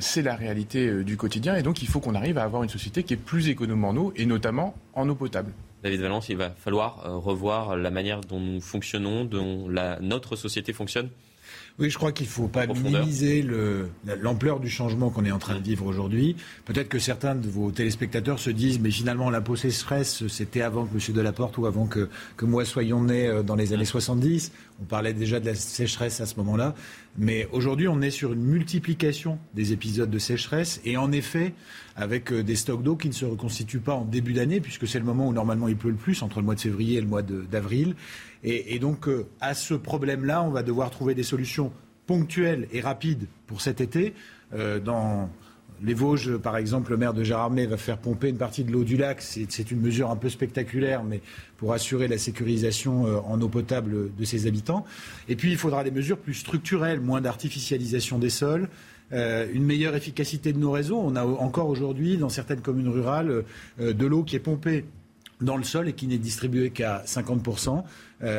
c'est 0.00 0.22
la 0.22 0.34
réalité 0.34 1.04
du 1.04 1.16
quotidien 1.16 1.56
il 1.72 1.88
faut 1.88 2.00
qu'on 2.00 2.14
arrive 2.14 2.38
à 2.38 2.44
avoir 2.44 2.62
une 2.62 2.68
société 2.68 3.02
qui 3.02 3.14
est 3.14 3.18
plus 3.18 3.48
économe 3.48 3.84
en 3.84 3.94
eau, 3.96 4.12
et 4.16 4.26
notamment 4.26 4.74
en 4.94 5.08
eau 5.08 5.14
potable. 5.14 5.52
David 5.82 6.00
Valence, 6.00 6.28
il 6.28 6.36
va 6.36 6.50
falloir 6.50 7.06
euh, 7.06 7.16
revoir 7.16 7.76
la 7.76 7.90
manière 7.90 8.20
dont 8.20 8.40
nous 8.40 8.60
fonctionnons, 8.60 9.24
dont 9.24 9.68
notre 10.00 10.36
société 10.36 10.72
fonctionne 10.72 11.10
oui, 11.78 11.90
je 11.90 11.96
crois 11.96 12.10
qu'il 12.10 12.26
ne 12.26 12.30
faut 12.32 12.48
pas 12.48 12.66
minimiser 12.66 13.46
l'ampleur 14.20 14.58
du 14.58 14.68
changement 14.68 15.10
qu'on 15.10 15.24
est 15.24 15.30
en 15.30 15.38
train 15.38 15.54
de 15.54 15.62
vivre 15.62 15.86
aujourd'hui. 15.86 16.34
Peut-être 16.64 16.88
que 16.88 16.98
certains 16.98 17.36
de 17.36 17.48
vos 17.48 17.70
téléspectateurs 17.70 18.40
se 18.40 18.50
disent, 18.50 18.80
mais 18.80 18.90
finalement, 18.90 19.30
la 19.30 19.42
stress, 19.70 20.26
c'était 20.26 20.62
avant 20.62 20.86
que 20.86 20.94
M. 20.94 21.14
Delaporte 21.14 21.56
ou 21.56 21.66
avant 21.66 21.86
que, 21.86 22.08
que 22.36 22.44
moi 22.44 22.64
soyons 22.64 23.04
nés 23.04 23.28
euh, 23.28 23.42
dans 23.42 23.54
les 23.54 23.72
années 23.72 23.84
70. 23.84 24.52
On 24.80 24.84
parlait 24.84 25.12
déjà 25.12 25.38
de 25.38 25.46
la 25.46 25.54
sécheresse 25.54 26.20
à 26.20 26.26
ce 26.26 26.36
moment-là. 26.36 26.74
Mais 27.16 27.48
aujourd'hui, 27.52 27.88
on 27.88 28.00
est 28.00 28.10
sur 28.10 28.32
une 28.32 28.42
multiplication 28.42 29.38
des 29.54 29.72
épisodes 29.72 30.10
de 30.10 30.18
sécheresse. 30.18 30.80
Et 30.84 30.96
en 30.96 31.12
effet, 31.12 31.54
avec 31.96 32.32
euh, 32.32 32.42
des 32.42 32.56
stocks 32.56 32.82
d'eau 32.82 32.96
qui 32.96 33.08
ne 33.08 33.12
se 33.12 33.24
reconstituent 33.24 33.80
pas 33.80 33.94
en 33.94 34.04
début 34.04 34.32
d'année, 34.32 34.60
puisque 34.60 34.86
c'est 34.88 34.98
le 34.98 35.04
moment 35.04 35.28
où 35.28 35.32
normalement 35.32 35.68
il 35.68 35.76
pleut 35.76 35.90
le 35.90 35.96
plus, 35.96 36.22
entre 36.22 36.40
le 36.40 36.44
mois 36.44 36.54
de 36.54 36.60
février 36.60 36.98
et 36.98 37.00
le 37.00 37.06
mois 37.06 37.22
d'avril. 37.22 37.94
Et, 38.44 38.78
donc, 38.78 39.08
euh, 39.08 39.26
à 39.40 39.54
ce 39.54 39.74
problème-là, 39.74 40.42
on 40.42 40.50
va 40.50 40.62
devoir 40.62 40.90
trouver 40.90 41.14
des 41.14 41.22
solutions 41.22 41.72
ponctuelles 42.06 42.68
et 42.72 42.80
rapides 42.80 43.26
pour 43.46 43.60
cet 43.60 43.80
été. 43.80 44.14
Euh, 44.54 44.78
dans 44.78 45.28
les 45.82 45.94
Vosges, 45.94 46.36
par 46.36 46.56
exemple, 46.56 46.92
le 46.92 46.96
maire 46.96 47.14
de 47.14 47.22
Gérardmer 47.22 47.66
va 47.66 47.76
faire 47.76 47.98
pomper 47.98 48.28
une 48.28 48.38
partie 48.38 48.64
de 48.64 48.70
l'eau 48.70 48.84
du 48.84 48.96
lac. 48.96 49.20
C'est 49.20 49.70
une 49.70 49.80
mesure 49.80 50.10
un 50.10 50.16
peu 50.16 50.28
spectaculaire, 50.28 51.04
mais 51.04 51.20
pour 51.56 51.72
assurer 51.72 52.08
la 52.08 52.18
sécurisation 52.18 53.06
euh, 53.06 53.18
en 53.26 53.40
eau 53.40 53.48
potable 53.48 54.14
de 54.14 54.24
ses 54.24 54.46
habitants. 54.46 54.84
Et 55.28 55.34
puis, 55.34 55.50
il 55.50 55.58
faudra 55.58 55.82
des 55.82 55.90
mesures 55.90 56.18
plus 56.18 56.34
structurelles, 56.34 57.00
moins 57.00 57.20
d'artificialisation 57.20 58.18
des 58.18 58.30
sols, 58.30 58.68
une 59.10 59.64
meilleure 59.64 59.96
efficacité 59.96 60.52
de 60.52 60.58
nos 60.58 60.70
réseaux. 60.70 61.00
On 61.02 61.16
a 61.16 61.24
encore 61.24 61.70
aujourd'hui, 61.70 62.18
dans 62.18 62.28
certaines 62.28 62.60
communes 62.60 62.90
rurales, 62.90 63.42
de 63.78 64.06
l'eau 64.06 64.22
qui 64.22 64.36
est 64.36 64.38
pompée 64.38 64.84
dans 65.40 65.56
le 65.56 65.64
sol 65.64 65.88
et 65.88 65.92
qui 65.92 66.06
n'est 66.06 66.18
distribuée 66.18 66.70
qu'à 66.70 67.02
50%. 67.06 67.82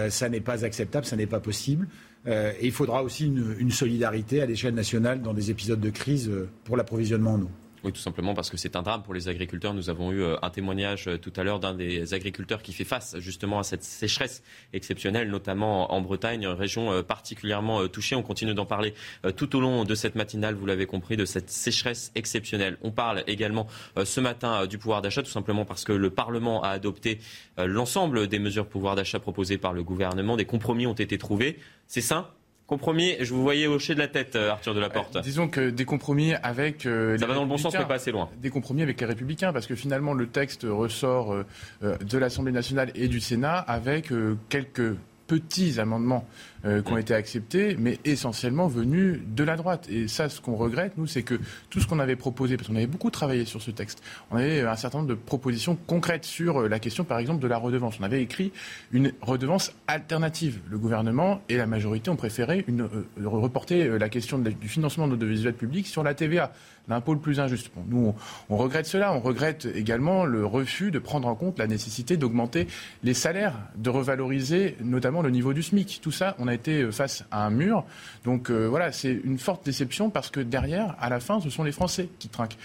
ça 0.10 0.30
n'est 0.30 0.42
pas 0.42 0.66
acceptable, 0.66 1.06
ça 1.06 1.16
n'est 1.16 1.28
pas 1.28 1.40
possible. 1.40 1.88
et 2.28 2.58
il 2.62 2.72
faudra 2.72 3.04
aussi 3.04 3.26
une, 3.28 3.56
une 3.58 3.72
solidarité 3.72 4.42
à 4.42 4.46
l'échelle 4.46 4.74
nationale 4.74 5.22
dans 5.22 5.34
des 5.34 5.52
épisodes 5.52 5.80
de 5.80 5.90
crise 5.90 6.30
pour 6.66 6.76
l'approvisionnement 6.76 7.34
en 7.36 7.42
eau. 7.44 7.52
Oui, 7.84 7.94
tout 7.94 8.02
simplement 8.02 8.34
parce 8.34 8.50
que 8.50 8.58
c'est 8.58 8.76
un 8.76 8.82
drame 8.82 9.04
pour 9.04 9.14
les 9.14 9.30
agriculteurs. 9.30 9.74
Nous 9.74 9.90
avons 9.90 10.12
eu 10.12 10.22
euh, 10.22 10.36
un 10.42 10.50
témoignage 10.50 11.08
euh, 11.08 11.18
tout 11.18 11.32
à 11.38 11.44
l'heure 11.44 11.62
d'un 11.62 11.74
des 11.74 12.14
agriculteurs 12.14 12.62
qui 12.62 12.74
fait 12.74 12.84
face 12.84 13.18
justement 13.20 13.58
à 13.60 13.64
cette 13.64 13.84
sécheresse 13.84 14.44
exceptionnelle, 14.74 15.30
notamment 15.30 15.94
en 15.94 16.02
Bretagne, 16.02 16.46
région 16.48 16.92
euh, 16.92 17.04
particulièrement 17.04 17.88
touchée. 17.88 18.16
On 18.16 18.24
continue 18.24 18.54
d'en 18.54 18.66
parler 18.66 18.94
tout 19.38 19.56
au 19.56 19.62
long 19.62 19.86
de 19.86 19.96
cette 19.96 20.16
matinale, 20.16 20.56
vous 20.56 20.66
l'avez 20.66 20.86
compris, 20.86 21.16
de 21.16 21.26
cette 21.26 21.50
sécheresse 21.50 22.12
exceptionnelle. 22.16 22.78
On 22.82 22.92
parle 22.92 23.24
également 23.28 23.68
ce 24.04 24.20
matin 24.20 24.66
du 24.66 24.78
pouvoir 24.78 25.02
d'achat, 25.02 25.24
tout 25.24 25.30
simplement 25.30 25.66
parce 25.66 25.84
que 25.84 25.94
le 25.94 26.10
Parlement 26.10 26.64
a 26.64 26.70
adopté 26.70 27.20
l'ensemble 27.58 28.28
des 28.28 28.40
mesures 28.40 28.68
pouvoir 28.68 28.96
d'achat 28.96 29.20
proposées 29.20 29.58
par 29.58 29.74
le 29.74 29.84
gouvernement. 29.84 30.38
Des 30.38 30.46
compromis 30.46 30.88
ont 30.88 30.94
été 30.94 31.18
trouvés. 31.18 31.60
C'est 31.88 32.02
ça 32.02 32.34
Compromis, 32.70 33.16
je 33.20 33.34
vous 33.34 33.42
voyais 33.42 33.66
hocher 33.66 33.96
de 33.96 34.00
la 34.00 34.08
tête, 34.08 34.36
euh, 34.36 34.52
Arthur 34.52 34.76
Delaporte. 34.76 35.16
Euh, 35.16 35.22
disons 35.22 35.48
que 35.48 35.72
des 35.72 35.86
compromis 35.86 36.36
avec. 36.36 36.86
Euh, 36.86 37.18
ça 37.18 37.26
va 37.26 37.34
dans 37.34 37.42
le 37.42 37.50
bon 37.50 37.58
sens, 37.58 37.74
mais 37.74 37.84
pas 37.84 37.96
assez 37.96 38.12
loin. 38.12 38.30
Des 38.44 38.52
compromis 38.52 38.84
avec 38.84 39.02
les 39.02 39.08
Républicains, 39.08 39.52
parce 39.52 39.66
que 39.66 39.74
finalement, 39.74 40.14
le 40.14 40.28
texte 40.28 40.68
ressort 40.70 41.36
de 41.82 42.18
l'Assemblée 42.20 42.52
nationale 42.52 42.92
et 42.94 43.08
du 43.08 43.22
Sénat 43.22 43.58
avec 43.58 44.14
quelques 44.50 44.96
petits 45.26 45.80
amendements 45.80 46.28
euh, 46.66 46.82
qui 46.82 46.92
ont 46.92 46.98
été 46.98 47.14
acceptés, 47.14 47.76
mais 47.80 48.00
essentiellement 48.04 48.68
venus 48.68 49.22
de 49.26 49.44
la 49.44 49.56
droite. 49.56 49.88
Et 49.90 50.08
ça, 50.08 50.28
ce 50.28 50.42
qu'on 50.42 50.56
regrette, 50.56 50.98
nous, 50.98 51.08
c'est 51.08 51.24
que 51.24 51.40
tout 51.70 51.80
ce 51.80 51.88
qu'on 51.88 52.00
avait 52.00 52.16
proposé, 52.16 52.58
parce 52.58 52.68
qu'on 52.68 52.76
avait 52.76 52.88
beaucoup 52.88 53.10
travaillé 53.10 53.46
sur 53.46 53.62
ce 53.62 53.72
texte, 53.72 54.04
on 54.30 54.36
avait 54.36 54.62
un 54.62 54.76
certain 54.76 55.00
nombre 55.00 55.10
de 55.10 55.16
propositions 55.16 55.78
concrètes 55.88 56.26
sur 56.26 56.62
euh, 56.62 56.68
la 56.68 56.80
question, 56.80 57.06
par 57.06 57.20
exemple, 57.20 57.42
de 57.42 57.48
la 57.48 57.58
redevance. 57.58 57.96
On 58.00 58.04
avait 58.04 58.22
écrit 58.22 58.52
une 58.92 59.14
redevance 59.22 59.72
alternative. 59.88 60.60
Le 60.70 60.78
gouvernement 60.78 61.42
et 61.48 61.58
la 61.58 61.66
majorité 61.66 62.10
ont 62.10 62.18
préféré 62.18 62.66
une, 62.68 62.82
euh, 62.82 63.08
reporter 63.24 63.88
la 63.98 64.10
question 64.10 64.38
du 64.38 64.68
financement 64.68 65.08
de 65.08 65.12
l'audiovisuel 65.12 65.54
public 65.54 65.88
sur 65.88 66.04
la 66.04 66.14
TVA 66.14 66.52
l'impôt 66.90 67.14
le 67.14 67.20
plus 67.20 67.40
injuste. 67.40 67.72
nous, 67.88 68.14
on, 68.50 68.58
regrette 68.58 68.86
cela. 68.86 69.14
On 69.14 69.20
regrette 69.20 69.68
également 69.74 70.26
le 70.26 70.46
refus 70.46 70.92
de 70.92 71.00
prendre 71.00 71.28
en 71.28 71.36
compte 71.36 71.60
la 71.60 71.68
nécessité 71.68 72.18
d'augmenter 72.18 72.68
les 73.04 73.14
salaires, 73.14 73.56
de 73.76 73.90
revaloriser 73.90 74.76
notamment 74.84 75.22
le 75.22 75.30
niveau 75.30 75.54
du 75.54 75.64
SMIC. 75.64 76.00
Tout 76.02 76.12
ça, 76.12 76.36
on 76.40 76.48
a 76.48 76.54
été 76.54 76.82
euh, 76.82 76.92
face 76.92 77.24
à 77.32 77.46
un 77.46 77.50
mur. 77.50 77.86
Donc 78.26 78.50
euh, 78.50 78.68
voilà, 78.68 78.92
c'est 78.92 79.20
une 79.24 79.38
forte 79.38 79.66
déception 79.66 80.10
parce 80.10 80.30
que 80.30 80.40
derrière, 80.40 80.96
à 81.00 81.10
la 81.10 81.20
fin, 81.20 81.40
ce 81.40 81.50
sont 81.50 81.64
les 81.64 81.72
Français 81.72 82.10
qui 82.20 82.28
trinquent. 82.28 82.58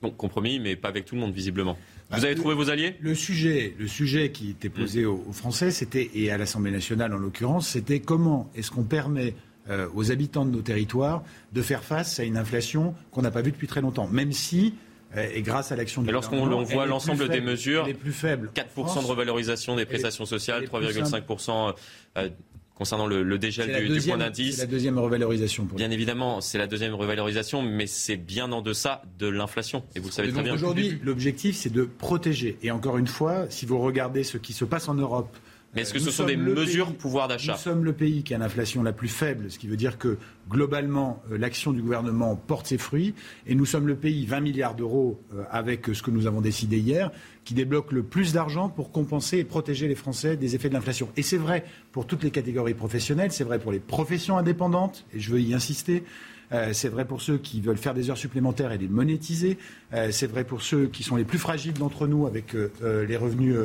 Bon, 0.00 0.10
compromis, 0.10 0.58
mais 0.58 0.74
pas 0.74 0.88
avec 0.88 1.04
tout 1.04 1.14
le 1.14 1.20
monde, 1.20 1.32
visiblement. 1.32 1.76
Vous 2.10 2.20
bah, 2.20 2.26
avez 2.26 2.34
trouvé 2.34 2.54
vos 2.54 2.70
alliés? 2.70 2.96
le 3.00 3.14
sujet, 3.14 3.74
le 3.78 3.86
sujet 3.86 4.32
qui 4.32 4.50
était 4.50 4.68
posé 4.68 5.06
aux, 5.06 5.24
aux 5.28 5.32
Français, 5.32 5.70
c'était, 5.70 6.10
et 6.14 6.30
à 6.30 6.38
l'Assemblée 6.38 6.72
nationale 6.72 7.14
en 7.14 7.18
l'occurrence, 7.18 7.68
c'était 7.68 8.00
comment 8.00 8.50
est-ce 8.54 8.70
qu'on 8.70 8.82
permet 8.82 9.34
euh, 9.70 9.88
aux 9.94 10.10
habitants 10.10 10.44
de 10.44 10.50
nos 10.50 10.62
territoires 10.62 11.22
de 11.52 11.62
faire 11.62 11.84
face 11.84 12.18
à 12.18 12.24
une 12.24 12.36
inflation 12.36 12.94
qu'on 13.12 13.22
n'a 13.22 13.30
pas 13.30 13.42
vue 13.42 13.52
depuis 13.52 13.68
très 13.68 13.80
longtemps, 13.80 14.08
même 14.08 14.32
si 14.32 14.74
euh, 15.16 15.28
et 15.34 15.42
grâce 15.42 15.72
à 15.72 15.76
l'action 15.76 16.02
du 16.02 16.08
Et 16.08 16.12
lorsqu'on 16.12 16.64
voit 16.64 16.86
l'ensemble 16.86 17.28
des 17.28 17.40
mesures, 17.40 17.86
les 17.86 17.94
plus 17.94 18.12
faibles. 18.12 18.50
4% 18.54 19.02
de 19.02 19.06
revalorisation 19.06 19.76
des 19.76 19.84
prestations 19.84 20.24
sociales, 20.24 20.64
3,5% 20.64 21.74
euh, 22.16 22.28
concernant 22.74 23.06
le, 23.06 23.38
dégel 23.38 23.88
du, 23.88 24.00
point 24.00 24.16
d'indice. 24.16 24.56
C'est 24.56 24.62
la 24.62 24.66
deuxième 24.66 24.98
revalorisation. 24.98 25.66
Pour 25.66 25.76
bien 25.76 25.90
évidemment, 25.90 26.40
c'est 26.40 26.58
la 26.58 26.66
deuxième 26.66 26.94
revalorisation, 26.94 27.62
mais 27.62 27.86
c'est 27.86 28.16
bien 28.16 28.50
en 28.52 28.62
deçà 28.62 29.02
de 29.18 29.28
l'inflation. 29.28 29.84
Et 29.94 30.00
vous 30.00 30.08
le 30.08 30.12
savez 30.12 30.32
très 30.32 30.42
bien. 30.42 30.54
Aujourd'hui, 30.54 30.98
l'objectif, 31.02 31.56
c'est 31.56 31.72
de 31.72 31.84
protéger. 31.84 32.58
Et 32.62 32.70
encore 32.70 32.98
une 32.98 33.06
fois, 33.06 33.46
si 33.50 33.66
vous 33.66 33.78
regardez 33.78 34.24
ce 34.24 34.38
qui 34.38 34.52
se 34.52 34.64
passe 34.64 34.88
en 34.88 34.94
Europe, 34.94 35.36
mais 35.74 35.82
est-ce 35.82 35.94
que 35.94 35.98
ce 35.98 36.10
sont 36.10 36.26
des 36.26 36.36
mesures 36.36 36.94
pouvoir 36.94 37.28
d'achat 37.28 37.52
Nous 37.52 37.58
sommes 37.58 37.84
le 37.84 37.94
pays 37.94 38.22
qui 38.22 38.34
a 38.34 38.38
l'inflation 38.38 38.82
la 38.82 38.92
plus 38.92 39.08
faible, 39.08 39.50
ce 39.50 39.58
qui 39.58 39.68
veut 39.68 39.76
dire 39.76 39.96
que 39.96 40.18
globalement, 40.50 41.22
euh, 41.30 41.38
l'action 41.38 41.72
du 41.72 41.80
gouvernement 41.80 42.36
porte 42.36 42.66
ses 42.66 42.76
fruits. 42.76 43.14
Et 43.46 43.54
nous 43.54 43.64
sommes 43.64 43.86
le 43.86 43.96
pays, 43.96 44.26
20 44.26 44.40
milliards 44.40 44.74
d'euros 44.74 45.20
euh, 45.34 45.44
avec 45.50 45.86
ce 45.86 46.02
que 46.02 46.10
nous 46.10 46.26
avons 46.26 46.42
décidé 46.42 46.78
hier, 46.78 47.10
qui 47.44 47.54
débloque 47.54 47.92
le 47.92 48.02
plus 48.02 48.34
d'argent 48.34 48.68
pour 48.68 48.92
compenser 48.92 49.38
et 49.38 49.44
protéger 49.44 49.88
les 49.88 49.94
Français 49.94 50.36
des 50.36 50.54
effets 50.54 50.68
de 50.68 50.74
l'inflation. 50.74 51.08
Et 51.16 51.22
c'est 51.22 51.38
vrai 51.38 51.64
pour 51.90 52.06
toutes 52.06 52.22
les 52.22 52.30
catégories 52.30 52.74
professionnelles, 52.74 53.32
c'est 53.32 53.44
vrai 53.44 53.58
pour 53.58 53.72
les 53.72 53.80
professions 53.80 54.36
indépendantes, 54.36 55.06
et 55.14 55.20
je 55.20 55.30
veux 55.30 55.40
y 55.40 55.54
insister. 55.54 56.04
Euh, 56.52 56.72
c'est 56.72 56.88
vrai 56.88 57.04
pour 57.04 57.22
ceux 57.22 57.38
qui 57.38 57.60
veulent 57.60 57.78
faire 57.78 57.94
des 57.94 58.10
heures 58.10 58.18
supplémentaires 58.18 58.72
et 58.72 58.78
les 58.78 58.88
monétiser. 58.88 59.58
Euh, 59.94 60.10
c'est 60.10 60.26
vrai 60.26 60.44
pour 60.44 60.62
ceux 60.62 60.86
qui 60.86 61.02
sont 61.02 61.16
les 61.16 61.24
plus 61.24 61.38
fragiles 61.38 61.74
d'entre 61.74 62.06
nous 62.06 62.26
avec 62.26 62.54
euh, 62.54 63.06
les 63.06 63.16
revenus 63.16 63.56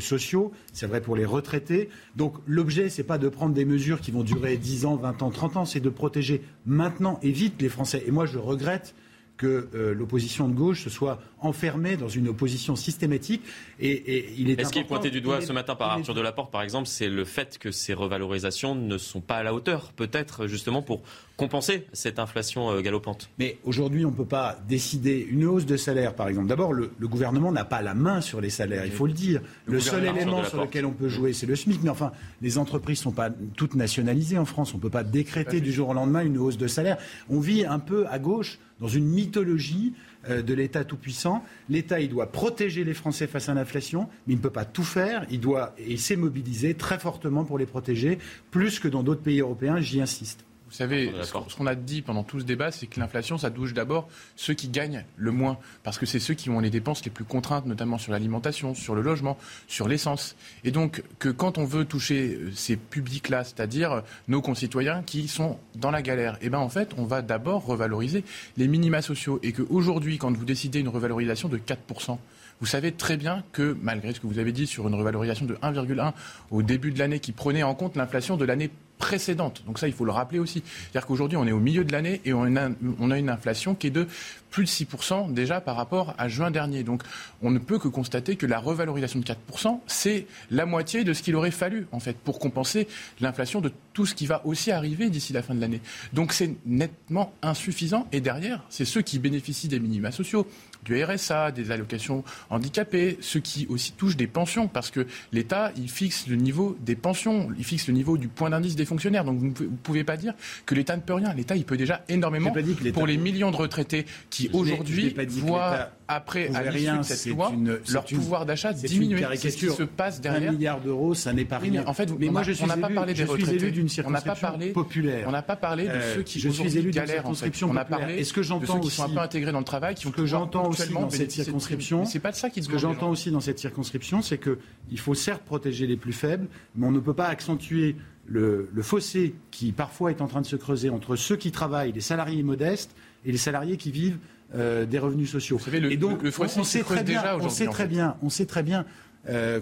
sociaux. 0.00 0.52
C'est 0.72 0.86
vrai 0.86 1.00
pour 1.00 1.16
les 1.16 1.24
retraités. 1.24 1.88
Donc 2.16 2.34
l'objet, 2.46 2.88
c'est 2.88 3.02
pas 3.02 3.18
de 3.18 3.28
prendre 3.28 3.54
des 3.54 3.64
mesures 3.64 4.00
qui 4.00 4.10
vont 4.10 4.22
durer 4.22 4.56
10 4.56 4.86
ans, 4.86 4.96
20 4.96 5.22
ans, 5.22 5.30
30 5.30 5.56
ans. 5.56 5.64
C'est 5.64 5.80
de 5.80 5.90
protéger 5.90 6.42
maintenant 6.66 7.18
et 7.22 7.30
vite 7.30 7.60
les 7.60 7.68
Français. 7.68 8.02
Et 8.06 8.10
moi, 8.10 8.26
je 8.26 8.38
regrette 8.38 8.94
que 9.38 9.68
l'opposition 9.96 10.48
de 10.48 10.54
gauche 10.54 10.84
se 10.84 10.90
soit 10.90 11.20
enfermée 11.40 11.96
dans 11.96 12.08
une 12.08 12.28
opposition 12.28 12.76
systématique. 12.76 13.42
Et, 13.80 14.34
il 14.36 14.50
est, 14.50 14.64
ce 14.64 14.70
qui 14.70 14.80
est 14.80 14.84
pointé 14.84 15.10
du 15.10 15.20
doigt 15.20 15.40
ce 15.40 15.52
matin 15.52 15.74
par 15.74 15.90
Arthur 15.92 16.14
Delaporte, 16.14 16.50
par 16.50 16.62
exemple, 16.62 16.88
c'est 16.88 17.08
le 17.08 17.24
fait 17.24 17.58
que 17.58 17.70
ces 17.70 17.94
revalorisations 17.94 18.74
ne 18.74 18.98
sont 18.98 19.20
pas 19.20 19.36
à 19.36 19.42
la 19.42 19.54
hauteur, 19.54 19.92
peut-être 19.92 20.46
justement 20.46 20.82
pour 20.82 21.02
compenser 21.36 21.86
cette 21.92 22.18
inflation 22.18 22.70
euh, 22.70 22.80
galopante? 22.80 23.30
Mais 23.38 23.58
aujourd'hui, 23.64 24.04
on 24.04 24.10
ne 24.10 24.16
peut 24.16 24.24
pas 24.26 24.58
décider 24.68 25.26
une 25.30 25.44
hausse 25.44 25.66
de 25.66 25.76
salaire, 25.76 26.14
par 26.14 26.28
exemple. 26.28 26.48
D'abord, 26.48 26.72
le, 26.72 26.90
gouvernement 27.02 27.52
n'a 27.52 27.64
pas 27.64 27.80
la 27.80 27.94
main 27.94 28.20
sur 28.20 28.40
les 28.40 28.50
salaires, 28.50 28.84
il 28.84 28.92
faut 28.92 29.06
le 29.06 29.12
dire. 29.12 29.40
Le, 29.66 29.80
seul 29.80 30.04
élément 30.04 30.44
sur 30.44 30.60
lequel 30.60 30.84
on 30.84 30.92
peut 30.92 31.08
jouer, 31.08 31.32
c'est 31.32 31.46
le 31.46 31.56
SMIC. 31.56 31.82
Mais 31.82 31.90
enfin, 31.90 32.12
les 32.42 32.58
entreprises 32.58 32.98
ne 32.98 33.04
sont 33.04 33.12
pas 33.12 33.30
toutes 33.56 33.74
nationalisées 33.76 34.38
en 34.38 34.44
France. 34.44 34.74
On 34.74 34.78
ne 34.78 34.82
peut 34.82 34.90
pas 34.90 35.04
décréter 35.04 35.60
du 35.60 35.72
jour 35.72 35.88
au 35.88 35.94
lendemain 35.94 36.22
une 36.24 36.38
hausse 36.38 36.58
de 36.58 36.66
salaire. 36.66 36.98
On 37.30 37.38
vit 37.40 37.64
un 37.64 37.78
peu 37.78 38.06
à 38.08 38.18
gauche 38.18 38.58
dans 38.80 38.88
une 38.88 39.06
mythologie 39.06 39.94
euh, 40.28 40.42
de 40.42 40.54
l'État 40.54 40.84
tout-puissant. 40.84 41.44
L'État, 41.68 42.00
doit 42.06 42.30
protéger 42.30 42.84
les 42.84 42.94
Français 42.94 43.26
face 43.26 43.48
à 43.48 43.54
l'inflation, 43.54 44.08
mais 44.26 44.34
il 44.34 44.36
ne 44.36 44.42
peut 44.42 44.50
pas 44.50 44.64
tout 44.64 44.84
faire. 44.84 45.26
Il 45.30 45.40
doit 45.40 45.74
et 45.78 45.96
s'est 45.96 46.16
mobilisé 46.16 46.74
très 46.74 46.98
fortement 46.98 47.44
pour 47.44 47.58
les 47.58 47.66
protéger, 47.66 48.18
plus 48.50 48.78
que 48.78 48.88
dans 48.88 49.02
d'autres 49.02 49.22
pays 49.22 49.40
européens, 49.40 49.80
j'y 49.80 50.00
insiste. 50.00 50.44
Vous 50.68 50.74
savez, 50.74 51.10
ce 51.22 51.56
qu'on 51.56 51.66
a 51.66 51.74
dit 51.74 52.02
pendant 52.02 52.22
tout 52.22 52.40
ce 52.40 52.44
débat, 52.44 52.70
c'est 52.70 52.86
que 52.86 53.00
l'inflation, 53.00 53.38
ça 53.38 53.50
touche 53.50 53.72
d'abord 53.72 54.06
ceux 54.36 54.52
qui 54.52 54.68
gagnent 54.68 55.04
le 55.16 55.32
moins, 55.32 55.56
parce 55.82 55.96
que 55.96 56.04
c'est 56.04 56.18
ceux 56.18 56.34
qui 56.34 56.50
ont 56.50 56.60
les 56.60 56.68
dépenses 56.68 57.02
les 57.06 57.10
plus 57.10 57.24
contraintes, 57.24 57.64
notamment 57.64 57.96
sur 57.96 58.12
l'alimentation, 58.12 58.74
sur 58.74 58.94
le 58.94 59.00
logement, 59.00 59.38
sur 59.66 59.88
l'essence. 59.88 60.36
Et 60.64 60.70
donc, 60.70 61.02
que 61.18 61.30
quand 61.30 61.56
on 61.56 61.64
veut 61.64 61.86
toucher 61.86 62.34
euh, 62.34 62.52
ces 62.54 62.76
publics-là, 62.76 63.44
c'est-à-dire 63.44 63.92
euh, 63.92 64.00
nos 64.28 64.42
concitoyens 64.42 65.02
qui 65.02 65.26
sont 65.26 65.58
dans 65.74 65.90
la 65.90 66.02
galère, 66.02 66.36
eh 66.42 66.50
ben 66.50 66.58
en 66.58 66.68
fait, 66.68 66.90
on 66.98 67.04
va 67.04 67.22
d'abord 67.22 67.64
revaloriser 67.64 68.22
les 68.58 68.68
minima 68.68 69.00
sociaux. 69.00 69.40
Et 69.42 69.52
qu'aujourd'hui, 69.52 70.18
quand 70.18 70.36
vous 70.36 70.44
décidez 70.44 70.80
une 70.80 70.88
revalorisation 70.88 71.48
de 71.48 71.56
4%, 71.56 72.18
vous 72.60 72.66
savez 72.66 72.92
très 72.92 73.16
bien 73.16 73.42
que, 73.52 73.76
malgré 73.80 74.12
ce 74.12 74.20
que 74.20 74.26
vous 74.26 74.38
avez 74.38 74.52
dit 74.52 74.66
sur 74.66 74.86
une 74.86 74.94
revalorisation 74.94 75.46
de 75.46 75.54
1,1 75.54 76.12
au 76.50 76.62
début 76.62 76.90
de 76.90 76.98
l'année 76.98 77.20
qui 77.20 77.32
prenait 77.32 77.62
en 77.62 77.74
compte 77.74 77.96
l'inflation 77.96 78.36
de 78.36 78.44
l'année 78.44 78.70
précédente. 78.98 79.62
Donc 79.66 79.78
ça, 79.78 79.88
il 79.88 79.94
faut 79.94 80.04
le 80.04 80.12
rappeler 80.12 80.38
aussi. 80.38 80.62
C'est-à-dire 80.66 81.06
qu'aujourd'hui, 81.06 81.36
on 81.36 81.46
est 81.46 81.52
au 81.52 81.60
milieu 81.60 81.84
de 81.84 81.92
l'année 81.92 82.20
et 82.24 82.32
on 82.32 82.56
a, 82.56 83.16
une 83.16 83.30
inflation 83.30 83.74
qui 83.74 83.86
est 83.86 83.90
de 83.90 84.06
plus 84.50 84.64
de 84.64 84.68
6% 84.68 85.32
déjà 85.32 85.60
par 85.60 85.76
rapport 85.76 86.14
à 86.18 86.28
juin 86.28 86.50
dernier. 86.50 86.82
Donc 86.82 87.02
on 87.42 87.50
ne 87.50 87.58
peut 87.58 87.78
que 87.78 87.88
constater 87.88 88.36
que 88.36 88.46
la 88.46 88.58
revalorisation 88.58 89.20
de 89.20 89.24
4%, 89.24 89.80
c'est 89.86 90.26
la 90.50 90.66
moitié 90.66 91.04
de 91.04 91.12
ce 91.12 91.22
qu'il 91.22 91.36
aurait 91.36 91.50
fallu, 91.50 91.86
en 91.92 92.00
fait, 92.00 92.16
pour 92.16 92.38
compenser 92.38 92.88
l'inflation 93.20 93.60
de 93.60 93.72
tout 93.92 94.06
ce 94.06 94.14
qui 94.14 94.26
va 94.26 94.44
aussi 94.46 94.70
arriver 94.70 95.10
d'ici 95.10 95.32
la 95.32 95.42
fin 95.42 95.54
de 95.54 95.60
l'année. 95.60 95.80
Donc 96.12 96.32
c'est 96.32 96.54
nettement 96.66 97.32
insuffisant. 97.42 98.06
Et 98.12 98.20
derrière, 98.20 98.64
c'est 98.70 98.84
ceux 98.84 99.02
qui 99.02 99.18
bénéficient 99.18 99.68
des 99.68 99.80
minima 99.80 100.12
sociaux, 100.12 100.46
du 100.84 101.02
RSA, 101.02 101.52
des 101.52 101.70
allocations 101.70 102.24
handicapées, 102.50 103.18
ceux 103.20 103.40
qui 103.40 103.66
aussi 103.68 103.92
touchent 103.92 104.16
des 104.16 104.26
pensions, 104.26 104.68
parce 104.68 104.90
que 104.90 105.06
l'État, 105.32 105.72
il 105.76 105.88
fixe 105.88 106.26
le 106.26 106.36
niveau 106.36 106.76
des 106.80 106.96
pensions, 106.96 107.48
il 107.58 107.64
fixe 107.64 107.88
le 107.88 107.94
niveau 107.94 108.16
du 108.16 108.28
point 108.28 108.50
d'indice 108.50 108.76
des 108.76 108.84
fonctionnaires. 108.84 109.24
Donc 109.24 109.38
vous 109.38 109.46
ne 109.46 109.76
pouvez 109.82 110.04
pas 110.04 110.16
dire 110.16 110.34
que 110.66 110.74
l'État 110.74 110.96
ne 110.96 111.02
peut 111.02 111.14
rien. 111.14 111.32
L'État, 111.34 111.56
il 111.56 111.64
peut 111.64 111.76
déjà 111.76 112.04
énormément 112.08 112.52
pour 112.94 113.06
les 113.06 113.16
millions 113.16 113.50
de 113.50 113.56
retraités 113.56 114.06
qui 114.30 114.50
aujourd'hui 114.52 115.14
voient 115.28 115.90
après 116.08 116.54
à 116.54 116.70
l'issue 116.70 116.98
de 116.98 117.02
cette 117.02 117.26
loi, 117.26 117.52
leur 117.90 118.04
pouvoir 118.04 118.46
d'achat 118.46 118.72
diminuer. 118.72 119.24
C'est 119.36 119.50
ce 119.50 119.56
qui 119.56 119.68
se 119.68 119.82
passe 119.82 120.20
derrière. 120.20 120.50
Un 120.50 120.52
milliard 120.54 120.80
d'euros, 120.80 121.14
ça 121.14 121.32
n'est 121.32 121.44
pas 121.44 121.58
rien. 121.58 121.84
en 121.86 121.94
fait, 121.94 122.10
mais 122.18 122.28
moi, 122.28 122.42
je 122.42 122.64
n'a 122.66 122.76
pas 122.76 122.90
parlé 122.90 123.14
des 123.14 123.24
retraités. 123.24 123.70
d'une 123.70 123.88
circonscription 123.88 124.58
populaire. 124.72 125.26
On 125.28 125.32
n'a 125.32 125.42
pas 125.42 125.56
parlé 125.56 125.86
de 125.86 126.00
ceux 126.14 126.22
qui 126.22 126.40
je 126.40 126.48
suis 126.48 126.78
élu 126.78 126.90
galèrent. 126.90 127.26
En 127.26 127.34
fait. 127.34 127.52
On 127.62 127.76
a 127.76 127.84
parlé 127.84 128.18
Est-ce 128.18 128.32
que 128.32 128.42
j'entends 128.42 128.80
qui 128.80 128.90
sont 128.90 129.04
un 129.04 129.08
peu 129.08 129.20
intégrés 129.20 129.52
dans 129.52 129.58
le 129.58 129.64
travail, 129.64 129.94
qui 129.94 130.06
ont 130.06 130.10
que 130.10 130.26
j'entends 130.26 130.68
aussi 130.68 130.92
dans 130.92 131.10
cette 131.10 131.32
circonscription. 131.32 132.04
C'est 132.04 132.18
pas 132.18 132.32
de 132.32 132.36
ça 132.36 132.50
qui 132.50 132.62
Ce 132.62 132.68
que 132.68 132.78
j'entends 132.78 133.10
aussi 133.10 133.30
dans 133.30 133.40
cette 133.40 133.58
circonscription, 133.58 134.22
c'est 134.22 134.38
que 134.38 134.58
il 134.90 134.98
faut 134.98 135.14
certes 135.14 135.42
protéger 135.42 135.86
les 135.86 135.96
plus 135.96 136.12
faibles, 136.12 136.48
mais 136.74 136.86
on 136.86 136.90
ne 136.90 137.00
peut 137.00 137.14
pas 137.14 137.26
accentuer 137.26 137.96
le, 138.26 138.68
fossé 138.82 139.34
qui 139.50 139.72
parfois 139.72 140.10
est 140.10 140.20
en 140.20 140.26
train 140.26 140.40
de 140.40 140.46
se 140.46 140.56
creuser 140.56 140.90
entre 140.90 141.16
ceux 141.16 141.36
qui 141.36 141.50
travaillent, 141.50 141.92
les 141.92 142.00
salariés 142.00 142.42
modestes, 142.42 142.94
et 143.24 143.32
les 143.32 143.38
salariés 143.38 143.76
qui 143.76 143.90
vivent 143.90 144.18
euh, 144.54 144.86
des 144.86 144.98
revenus 144.98 145.30
sociaux. 145.30 145.60
le, 145.70 145.92
et 145.92 145.98
donc, 145.98 146.22
le, 146.22 146.30
on, 146.40 146.64
sait 146.64 146.82
très 146.82 147.04
bien, 147.04 147.22
on 147.38 147.50
sait 147.50 147.66
très 147.66 147.86
bien, 147.86 148.16
on 148.22 148.30
sait 148.30 148.46
très 148.46 148.62
bien 148.62 148.86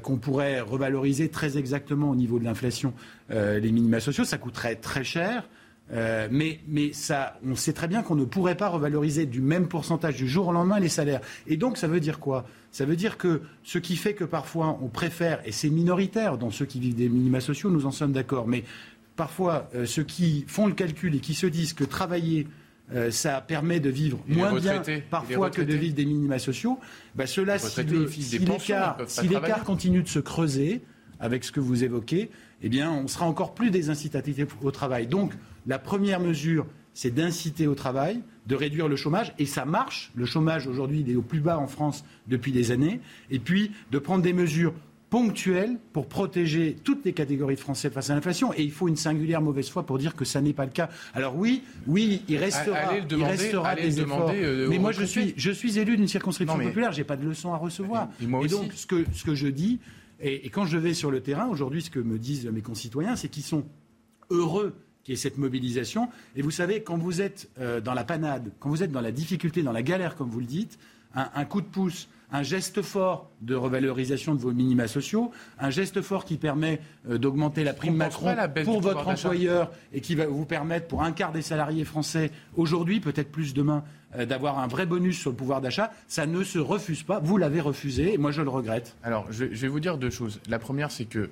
qu'on 0.01 0.17
pourrait 0.17 0.61
revaloriser 0.61 1.29
très 1.29 1.59
exactement 1.59 2.11
au 2.11 2.15
niveau 2.15 2.39
de 2.39 2.45
l'inflation 2.45 2.95
euh, 3.33 3.59
les 3.59 3.73
minima 3.73 3.99
sociaux. 3.99 4.23
Ça 4.23 4.39
coûterait 4.39 4.77
très 4.77 5.03
cher. 5.03 5.49
Euh, 5.93 6.29
mais, 6.31 6.61
mais 6.69 6.93
ça, 6.93 7.37
on 7.45 7.57
sait 7.57 7.73
très 7.73 7.89
bien 7.89 8.05
qu'on 8.05 8.15
ne 8.15 8.25
pourrait 8.25 8.57
pas 8.57 8.69
revaloriser 8.69 9.27
du 9.27 9.41
même 9.41 9.67
pourcentage 9.67 10.15
du 10.15 10.29
jour 10.29 10.47
au 10.47 10.53
lendemain 10.53 10.79
les 10.79 10.89
salaires. 10.89 11.21
Et 11.49 11.57
donc, 11.57 11.79
ça 11.79 11.89
veut 11.89 11.99
dire 11.99 12.21
quoi? 12.21 12.47
Ça 12.71 12.85
veut 12.85 12.95
dire 12.95 13.19
que 13.19 13.43
ce 13.65 13.79
qui 13.79 13.97
fait 13.97 14.15
que 14.15 14.25
parfois 14.25 14.79
on 14.81 14.89
préfère, 14.89 15.41
et 15.45 15.51
c'est 15.51 15.71
minoritaire 15.71 16.39
dans 16.39 16.53
ceux 16.53 16.67
qui 16.67 16.79
vivent 16.79 16.95
des 16.95 17.09
minima 17.09 17.41
sociaux, 17.41 17.69
nous 17.71 17.87
en 17.87 17.91
sommes 17.93 18.13
d'accord, 18.13 18.47
mais 18.47 18.63
parfois 19.17 19.69
ceux 19.85 20.05
qui 20.05 20.45
font 20.47 20.67
le 20.67 20.75
calcul 20.75 21.17
et 21.17 21.21
qui 21.21 21.35
se 21.35 21.47
disent 21.47 21.73
que 21.73 21.85
travailler 21.85 22.47
euh, 22.95 23.11
ça 23.11 23.41
permet 23.41 23.81
de 23.81 23.91
vivre 23.91 24.19
moins 24.29 24.55
bien 24.55 24.83
parfois 25.11 25.51
que 25.51 25.63
de 25.63 25.75
vivre 25.75 25.95
des 25.95 26.07
minima 26.07 26.39
sociaux, 26.39 26.79
bah, 27.15 27.27
ceux-là, 27.27 27.59
si 27.59 29.29
l'écart 29.29 29.65
continue 29.65 30.03
de 30.03 30.09
se 30.09 30.21
creuser 30.21 30.83
avec 31.19 31.45
ce 31.45 31.51
que 31.51 31.61
vous 31.61 31.83
évoquez, 31.83 32.31
eh 32.63 32.69
bien, 32.69 32.91
on 32.93 33.09
sera 33.09 33.27
encore 33.27 33.55
plus 33.55 33.71
désincitatif 33.71 34.47
au 34.63 34.71
travail. 34.71 35.07
Donc, 35.07 35.33
la 35.67 35.79
première 35.79 36.21
mesure, 36.21 36.67
c'est 36.95 37.11
d'inciter 37.11 37.67
au 37.67 37.75
travail, 37.75 38.23
de 38.47 38.55
réduire 38.55 38.89
le 38.89 38.97
chômage, 38.97 39.35
et 39.39 39.47
ça 39.47 39.65
marche. 39.65 40.13
Le 40.15 40.25
chômage, 40.25 40.67
aujourd'hui, 40.67 41.01
il 41.01 41.11
est 41.11 41.17
au 41.17 41.23
plus 41.23 41.41
bas 41.41 41.59
en 41.59 41.67
France 41.67 42.05
depuis 42.29 42.53
des 42.53 42.71
années. 42.71 43.01
Et 43.31 43.39
puis, 43.39 43.73
de 43.91 43.99
prendre 43.99 44.23
des 44.23 44.33
mesures 44.33 44.73
ponctuelles 45.17 45.79
pour 45.95 46.09
protéger 46.09 46.77
toutes 46.85 47.07
les 47.07 47.15
catégories 47.15 47.55
de 47.55 47.61
Français 47.61 47.89
face 47.89 48.11
à 48.11 48.15
l'inflation. 48.15 48.53
Et 48.53 48.63
il 48.63 48.71
faut 48.71 48.87
une 48.87 48.97
singulière 48.97 49.41
mauvaise 49.41 49.71
foi 49.71 49.87
pour 49.87 49.97
dire 49.97 50.15
que 50.15 50.27
ça 50.27 50.43
n'est 50.43 50.53
pas 50.53 50.67
le 50.67 50.73
cas. 50.73 50.91
Alors 51.15 51.39
oui, 51.39 51.63
oui, 51.87 52.23
il 52.29 52.37
restera, 52.37 52.95
il 52.99 53.25
restera 53.25 53.75
des 53.75 53.99
efforts. 53.99 54.31
Euh, 54.35 54.67
mais 54.69 54.79
moi, 54.79 54.93
je 54.93 55.05
suis, 55.05 55.33
je 55.39 55.51
suis 55.51 55.79
élu 55.79 55.97
d'une 55.97 56.07
circonscription 56.07 56.59
populaire. 56.59 56.93
J'ai 56.93 57.05
pas 57.05 57.17
de 57.17 57.27
leçons 57.27 57.55
à 57.55 57.57
recevoir. 57.57 58.11
Et, 58.21 58.27
donc, 58.47 58.75
ce 58.75 58.87
que, 58.87 59.07
ce 59.15 59.25
que 59.25 59.35
je 59.35 59.49
dis, 59.49 59.81
et, 60.21 60.51
quand 60.51 60.67
je 60.67 60.77
vais 60.77 60.93
sur 60.93 61.11
le 61.11 61.23
terrain, 61.23 61.47
aujourd'hui, 61.47 61.81
ce 61.81 61.89
que 61.89 61.99
me 61.99 62.19
disent 62.19 62.45
mes 62.45 62.61
concitoyens, 62.61 63.17
c'est 63.17 63.29
qu'ils 63.29 63.43
sont 63.43 63.65
heureux 64.29 64.75
qu'il 65.03 65.15
y 65.15 65.15
ait 65.15 65.19
cette 65.19 65.39
mobilisation. 65.39 66.11
Et 66.35 66.43
vous 66.43 66.51
savez, 66.51 66.83
quand 66.83 66.99
vous 66.99 67.23
êtes 67.23 67.49
euh, 67.59 67.81
dans 67.81 67.95
la 67.95 68.05
panade, 68.05 68.53
quand 68.61 68.69
vous 68.69 68.83
êtes 68.83 68.93
dans 68.93 69.01
la 69.01 69.13
difficulté, 69.13 69.63
dans 69.63 69.73
la 69.73 69.83
galère, 69.83 70.15
comme 70.15 70.29
vous 70.29 70.41
le 70.41 70.47
dites, 70.47 70.79
un, 71.15 71.47
coup 71.47 71.63
de 71.63 71.67
pouce, 71.67 72.11
un 72.33 72.43
geste 72.43 72.83
fort 72.83 73.31
de 73.41 73.55
revalorisation 73.55 74.35
de 74.35 74.41
vos 74.41 74.53
minima 74.53 74.89
sociaux, 74.89 75.31
un 75.59 75.71
geste 75.71 76.03
fort 76.03 76.25
qui 76.25 76.37
permet 76.37 76.81
euh, 77.09 77.19
d'augmenter 77.19 77.65
la 77.65 77.73
prime 77.73 77.97
Macron 77.97 78.35
pour 78.65 78.81
votre 78.81 79.07
employeur 79.07 79.71
et 79.93 80.01
qui 80.01 80.15
va 80.15 80.27
vous 80.27 80.45
permettre 80.45 80.89
pour 80.89 81.03
un 81.03 81.13
quart 81.13 81.33
des 81.33 81.43
salariés 81.43 81.85
français 81.85 82.31
aujourd'hui, 82.57 83.01
peut-être 83.01 83.31
plus 83.31 83.55
demain, 83.55 83.85
euh, 84.17 84.27
d'avoir 84.27 84.59
un 84.59 84.67
vrai 84.67 84.87
bonus 84.87 85.19
sur 85.19 85.31
le 85.31 85.37
pouvoir 85.37 85.61
d'achat, 85.61 85.93
ça 86.09 86.27
ne 86.27 86.43
se 86.43 86.59
refuse 86.59 87.03
pas. 87.03 87.21
Vous 87.21 87.37
l'avez 87.37 87.61
refusé 87.61 88.15
et 88.15 88.19
moi 88.19 88.31
je 88.31 88.43
le 88.43 88.51
regrette. 88.51 88.97
Alors 89.03 89.27
je, 89.31 89.45
vais 89.45 89.69
vous 89.69 89.81
dire 89.81 89.99
deux 89.99 90.11
choses. 90.11 90.41
La 90.49 90.59
première, 90.59 90.91
c'est 90.91 91.05
que 91.05 91.31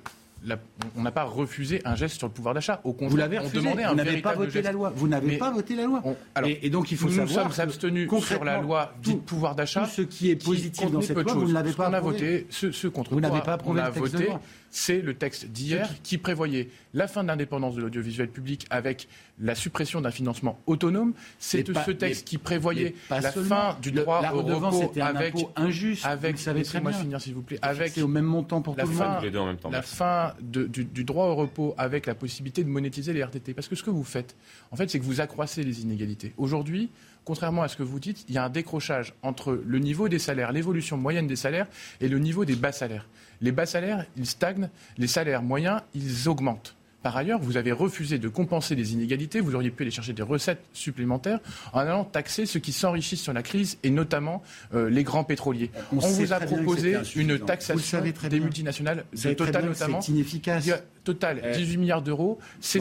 on 0.95 1.01
n'a 1.01 1.11
pas 1.11 1.23
refusé 1.23 1.81
un 1.85 1.95
geste 1.95 2.17
sur 2.17 2.27
le 2.27 2.33
pouvoir 2.33 2.53
d'achat. 2.53 2.81
Au 2.83 2.91
contraire, 2.93 3.09
vous 3.09 3.17
l'avez 3.17 3.39
refusé. 3.39 3.69
vous 3.69 3.95
n'avez 3.95 4.21
pas 4.21 4.33
voté 4.33 4.61
la 4.61 4.71
loi. 4.71 4.93
Vous 4.95 5.07
n'avez 5.07 5.37
pas 5.37 5.51
voté 5.51 5.75
la 5.75 5.85
loi. 5.85 6.03
et, 6.43 6.69
donc 6.69 6.91
il 6.91 6.97
faut 6.97 7.07
nous 7.07 7.15
savoir 7.15 7.47
nous 7.47 7.51
sommes 7.51 7.63
abstenus 7.63 8.09
sur 8.23 8.43
la 8.43 8.61
loi 8.61 8.93
du 9.01 9.17
pouvoir 9.17 9.55
d'achat. 9.55 9.85
Tout 9.85 9.91
ce 9.91 10.01
qui 10.01 10.29
est 10.29 10.35
positif 10.35 10.91
dans 10.91 11.01
cette 11.01 11.17
loi, 11.17 11.33
vous 11.33 11.47
ne 11.47 11.53
l'avez 11.53 11.73
pas 11.73 11.89
On 11.89 11.93
a 11.93 11.99
voté 11.99 12.47
ce, 12.49 12.87
contre 12.87 13.13
vous 13.13 13.21
n'avez 13.21 13.41
pas 13.41 13.57
on 13.65 13.77
a 13.77 13.89
voté 13.89 14.29
c'est 14.69 15.01
le 15.01 15.13
texte 15.13 15.45
d'hier 15.47 15.89
qui 16.03 16.17
prévoyait 16.17 16.69
la 16.93 17.07
fin 17.07 17.23
de 17.23 17.27
l'indépendance 17.27 17.75
de 17.75 17.81
l'audiovisuel 17.81 18.29
public 18.29 18.65
avec 18.69 19.07
la 19.39 19.55
suppression 19.55 20.01
d'un 20.01 20.11
financement 20.11 20.59
autonome. 20.65 21.13
C'est 21.39 21.65
ce 21.67 21.91
texte 21.91 22.27
qui 22.27 22.37
prévoyait 22.37 22.95
la 23.09 23.31
fin 23.31 23.77
du 23.81 23.91
droit 23.91 24.21
au 24.33 24.41
repos 24.41 24.91
avec 25.01 25.35
injuste. 25.55 26.05
Avec, 26.05 26.43
laissez-moi 26.43 26.93
finir 26.93 27.21
s'il 27.21 27.33
vous 27.33 27.41
plaît. 27.41 27.59
Avec 27.61 27.97
au 27.97 28.07
même 28.07 28.25
montant 28.25 28.61
pour 28.61 28.75
tout 28.75 28.87
le 28.87 28.93
monde. 28.93 29.61
La 29.71 29.81
fin 29.81 30.33
du, 30.41 30.67
du, 30.85 31.03
droit 31.03 31.25
au 31.27 31.35
repos 31.35 31.73
avec 31.77 32.05
la 32.05 32.15
possibilité 32.15 32.63
de 32.63 32.69
monétiser 32.69 33.13
les 33.13 33.23
RTT. 33.23 33.53
Parce 33.53 33.67
que 33.67 33.75
ce 33.75 33.83
que 33.83 33.89
vous 33.89 34.03
faites, 34.03 34.35
en 34.71 34.75
fait, 34.75 34.89
c'est 34.89 34.99
que 34.99 35.05
vous 35.05 35.21
accroissez 35.21 35.63
les 35.63 35.81
inégalités. 35.81 36.33
Aujourd'hui, 36.37 36.89
contrairement 37.25 37.63
à 37.63 37.67
ce 37.67 37.75
que 37.75 37.83
vous 37.83 37.99
dites, 37.99 38.25
il 38.29 38.35
y 38.35 38.37
a 38.37 38.45
un 38.45 38.49
décrochage 38.49 39.13
entre 39.21 39.59
le 39.65 39.79
niveau 39.79 40.07
des 40.07 40.19
salaires, 40.19 40.51
l'évolution 40.51 40.97
moyenne 40.97 41.27
des 41.27 41.35
salaires 41.35 41.67
et 41.99 42.07
le 42.07 42.19
niveau 42.19 42.45
des 42.45 42.55
bas 42.55 42.71
salaires. 42.71 43.07
Les 43.45 43.51
bas 43.51 43.67
salaires, 43.67 44.07
ils 44.17 44.25
stagnent, 44.25 44.69
les 44.97 45.05
salaires 45.05 45.43
moyens, 45.43 45.81
ils 45.93 46.27
augmentent. 46.27 46.75
Par 47.03 47.15
ailleurs, 47.15 47.39
vous 47.39 47.57
avez 47.57 47.71
refusé 47.71 48.17
de 48.17 48.27
compenser 48.27 48.73
les 48.73 48.93
inégalités. 48.93 49.39
Vous 49.39 49.53
auriez 49.53 49.69
pu 49.69 49.83
aller 49.83 49.91
chercher 49.91 50.13
des 50.13 50.23
recettes 50.23 50.63
supplémentaires 50.73 51.39
en 51.71 51.81
allant 51.81 52.05
taxer 52.05 52.47
ceux 52.47 52.59
qui 52.59 52.71
s'enrichissent 52.71 53.21
sur 53.21 53.33
la 53.33 53.43
crise 53.43 53.77
et 53.83 53.91
notamment 53.91 54.41
euh, 54.73 54.89
les 54.89 55.03
grands 55.03 55.23
pétroliers. 55.23 55.69
On, 55.91 55.97
vous 55.97 56.33
a 56.33 56.39
proposé 56.39 56.97
une 57.15 57.37
taxation 57.37 58.01
des 58.01 58.39
multinationales, 58.39 59.05
de 59.13 59.33
Total 59.33 59.63
notamment. 59.63 60.01
C'est 60.01 60.11
inefficace. 60.11 60.67
Total, 61.05 61.41
18 61.55 61.73
eh. 61.73 61.77
milliards 61.77 62.01
d'euros. 62.01 62.39
C'est 62.59 62.79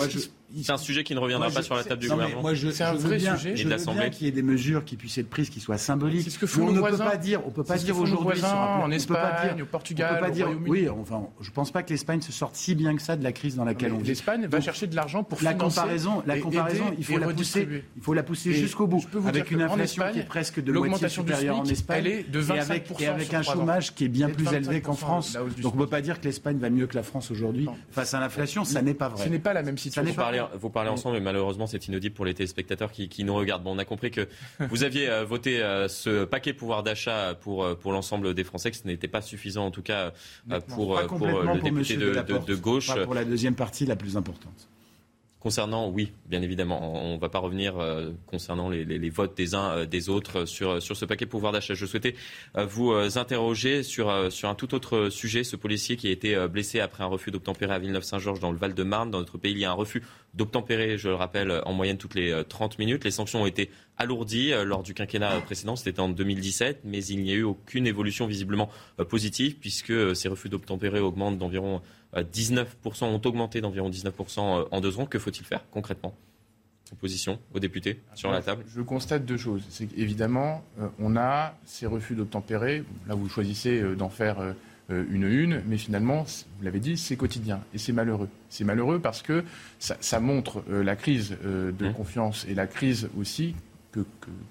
c'est 0.62 0.72
un 0.72 0.78
sujet 0.78 1.04
qui 1.04 1.14
ne 1.14 1.20
reviendra 1.20 1.50
pas 1.50 1.62
sur 1.62 1.74
la 1.74 1.84
table 1.84 2.00
du 2.00 2.08
gouvernement. 2.08 2.42
Moi, 2.42 2.54
je, 2.54 2.70
c'est 2.70 2.84
un 2.84 2.94
vrai 2.94 3.16
bien, 3.16 3.36
sujet. 3.36 3.56
Je 3.56 3.68
veux 3.68 3.92
bien 3.92 4.10
qu'il 4.10 4.26
y 4.26 4.28
ait 4.28 4.32
des 4.32 4.42
mesures 4.42 4.84
qui 4.84 4.96
puissent 4.96 5.18
être 5.18 5.30
prises, 5.30 5.50
qui 5.50 5.60
soient 5.60 5.78
symboliques. 5.78 6.30
ce 6.30 6.38
que 6.38 6.46
font 6.46 6.68
on 6.68 6.72
ne 6.72 6.80
peut 6.80 6.96
pas 6.96 7.16
dire, 7.16 7.46
on 7.46 7.50
peut 7.50 7.64
pas 7.64 7.76
dire 7.76 7.98
aujourd'hui 7.98 8.42
en 8.42 8.90
Espagne, 8.90 9.62
au 9.62 9.66
Portugal, 9.66 10.12
on 10.12 10.14
peut 10.16 10.26
pas 10.26 10.30
dire, 10.30 10.48
oui, 10.66 10.88
enfin, 10.88 11.28
je 11.40 11.50
pense 11.50 11.70
pas 11.70 11.82
que 11.82 11.90
l'Espagne 11.90 12.20
se 12.20 12.32
sorte 12.32 12.56
si 12.56 12.74
bien 12.74 12.94
que 12.96 13.02
ça 13.02 13.16
de 13.16 13.24
la 13.24 13.32
crise 13.32 13.56
dans 13.56 13.64
laquelle 13.64 13.92
on 13.92 13.98
vit. 13.98 14.08
L'Espagne 14.08 14.46
va 14.46 14.60
chercher 14.60 14.86
de 14.86 14.96
l'argent 14.96 15.24
pour 15.24 15.42
la 15.42 15.54
comparaison, 15.54 16.22
la 16.26 16.38
comparaison, 16.38 16.84
il 16.98 17.04
faut 17.04 17.18
la 17.18 17.28
pousser, 17.28 17.68
il 17.96 18.02
faut 18.02 18.14
la 18.14 18.22
pousser 18.22 18.52
jusqu'au 18.52 18.86
bout, 18.86 19.04
avec 19.26 19.50
une 19.50 19.62
inflation 19.62 20.04
qui 20.12 20.20
est 20.20 20.24
presque 20.24 20.62
de 20.62 20.72
moitié 20.72 21.08
supérieure 21.08 21.58
en 21.58 21.64
Espagne, 21.64 22.24
et 23.00 23.06
avec 23.06 23.34
un 23.34 23.42
chômage 23.42 23.94
qui 23.94 24.04
est 24.04 24.08
bien 24.08 24.28
plus 24.28 24.52
élevé 24.52 24.80
qu'en 24.80 24.94
France. 24.94 25.36
Donc 25.60 25.74
on 25.74 25.78
peut 25.78 25.86
pas 25.86 26.02
dire 26.02 26.20
que 26.20 26.26
l'Espagne 26.26 26.58
va 26.58 26.70
mieux 26.70 26.86
que 26.86 26.96
la 26.96 27.02
France 27.02 27.30
aujourd'hui 27.30 27.68
face 27.90 28.13
à 28.14 28.20
l'inflation, 28.20 28.64
ça 28.64 28.82
n'est 28.82 28.94
pas 28.94 29.08
vrai. 29.08 29.24
Ce 29.24 29.28
n'est 29.28 29.38
pas 29.38 29.52
la 29.52 29.62
même 29.62 29.78
situation. 29.78 30.14
Vous 30.58 30.70
parlez 30.70 30.90
ensemble 30.90 31.20
malheureusement, 31.20 31.66
c'est 31.66 31.86
inaudible 31.88 32.14
pour 32.14 32.24
les 32.24 32.34
téléspectateurs 32.34 32.92
qui, 32.92 33.24
nous 33.24 33.34
regardent. 33.34 33.64
Bon, 33.64 33.74
on 33.74 33.78
a 33.78 33.84
compris 33.84 34.10
que 34.10 34.28
vous 34.68 34.84
aviez 34.84 35.08
euh, 35.08 35.24
voté 35.24 35.62
euh, 35.62 35.88
ce 35.88 36.24
paquet 36.24 36.52
pouvoir 36.52 36.82
d'achat 36.82 37.34
pour, 37.34 37.64
euh, 37.64 37.74
pour 37.74 37.92
l'ensemble 37.92 38.34
des 38.34 38.44
Français, 38.44 38.70
que 38.70 38.76
ce 38.76 38.86
n'était 38.86 39.08
pas 39.08 39.22
suffisant 39.22 39.66
en 39.66 39.70
tout 39.70 39.82
cas 39.82 40.12
pour, 40.68 41.00
pour 41.06 41.26
le 41.26 41.60
député 41.60 41.96
de, 41.96 42.14
de, 42.46 42.54
gauche. 42.54 42.88
Pas 42.88 43.04
pour 43.04 43.14
la 43.14 43.24
deuxième 43.24 43.54
partie 43.54 43.86
la 43.86 43.96
plus 43.96 44.16
importante. 44.16 44.68
Concernant, 45.44 45.90
oui, 45.90 46.10
bien 46.24 46.40
évidemment, 46.40 47.04
on 47.04 47.16
ne 47.16 47.20
va 47.20 47.28
pas 47.28 47.38
revenir 47.38 47.74
concernant 48.26 48.70
les, 48.70 49.10
votes 49.10 49.36
des 49.36 49.54
uns 49.54 49.84
des 49.84 50.08
autres 50.08 50.46
sur, 50.46 50.82
sur 50.82 50.96
ce 50.96 51.04
paquet 51.04 51.26
pouvoir 51.26 51.52
d'achat. 51.52 51.74
Je 51.74 51.84
souhaitais 51.84 52.14
vous 52.54 52.94
interroger 53.18 53.82
sur, 53.82 54.32
sur 54.32 54.48
un 54.48 54.54
tout 54.54 54.74
autre 54.74 55.10
sujet, 55.10 55.44
ce 55.44 55.56
policier 55.56 55.96
qui 55.96 56.08
a 56.08 56.10
été 56.10 56.48
blessé 56.48 56.80
après 56.80 57.04
un 57.04 57.08
refus 57.08 57.30
d'obtempérer 57.30 57.74
à 57.74 57.78
Villeneuve-Saint-Georges 57.78 58.40
dans 58.40 58.52
le 58.52 58.56
Val-de-Marne. 58.56 59.10
Dans 59.10 59.18
notre 59.18 59.36
pays, 59.36 59.52
il 59.52 59.58
y 59.58 59.66
a 59.66 59.70
un 59.70 59.74
refus 59.74 60.02
d'obtempérer, 60.34 60.98
je 60.98 61.08
le 61.08 61.14
rappelle, 61.14 61.62
en 61.64 61.72
moyenne 61.72 61.96
toutes 61.96 62.14
les 62.14 62.42
30 62.48 62.72
euh, 62.72 62.76
minutes. 62.78 63.04
Les 63.04 63.10
sanctions 63.10 63.42
ont 63.42 63.46
été 63.46 63.70
alourdies 63.96 64.52
euh, 64.52 64.64
lors 64.64 64.82
du 64.82 64.94
quinquennat 64.94 65.40
précédent, 65.40 65.76
c'était 65.76 66.00
en 66.00 66.08
2017, 66.08 66.80
mais 66.84 67.04
il 67.04 67.22
n'y 67.22 67.30
a 67.30 67.34
eu 67.34 67.44
aucune 67.44 67.86
évolution 67.86 68.26
visiblement 68.26 68.68
euh, 68.98 69.04
positive 69.04 69.56
puisque 69.56 70.16
ces 70.16 70.28
refus 70.28 70.48
d'obtempérer 70.48 71.00
augmentent 71.00 71.38
d'environ 71.38 71.82
19%, 72.22 73.04
ont 73.04 73.20
augmenté 73.24 73.60
d'environ 73.60 73.90
19% 73.90 74.68
en 74.70 74.80
deux 74.80 74.98
ans. 74.98 75.06
Que 75.06 75.18
faut-il 75.18 75.44
faire 75.44 75.64
concrètement? 75.70 76.14
Opposition 76.92 77.40
aux 77.54 77.58
députés 77.58 78.00
sur 78.14 78.30
la 78.30 78.42
table 78.42 78.62
Je 78.68 78.82
constate 78.82 79.24
deux 79.24 79.38
choses. 79.38 79.64
C'est 79.70 79.86
qu'évidemment, 79.86 80.62
on 81.00 81.16
a 81.16 81.54
ces 81.64 81.86
refus 81.86 82.14
d'obtempérer. 82.14 82.84
Là, 83.08 83.14
vous 83.14 83.28
choisissez 83.28 83.82
d'en 83.96 84.10
faire 84.10 84.54
euh, 84.90 85.04
une 85.10 85.24
une, 85.24 85.62
mais 85.66 85.78
finalement, 85.78 86.24
vous 86.58 86.64
l'avez 86.64 86.80
dit, 86.80 86.98
c'est 86.98 87.16
quotidien 87.16 87.60
et 87.72 87.78
c'est 87.78 87.92
malheureux. 87.92 88.28
C'est 88.50 88.64
malheureux 88.64 88.98
parce 88.98 89.22
que 89.22 89.42
ça, 89.78 90.20
montre 90.20 90.62
euh, 90.70 90.84
la 90.84 90.94
crise 90.94 91.36
euh, 91.44 91.72
de 91.72 91.88
mmh. 91.88 91.94
confiance 91.94 92.46
et 92.50 92.54
la 92.54 92.66
crise 92.66 93.08
aussi 93.18 93.54
que, 93.92 94.00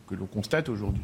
que 0.07 0.15
l'on 0.15 0.25
constate 0.25 0.69
aujourd'hui. 0.69 1.03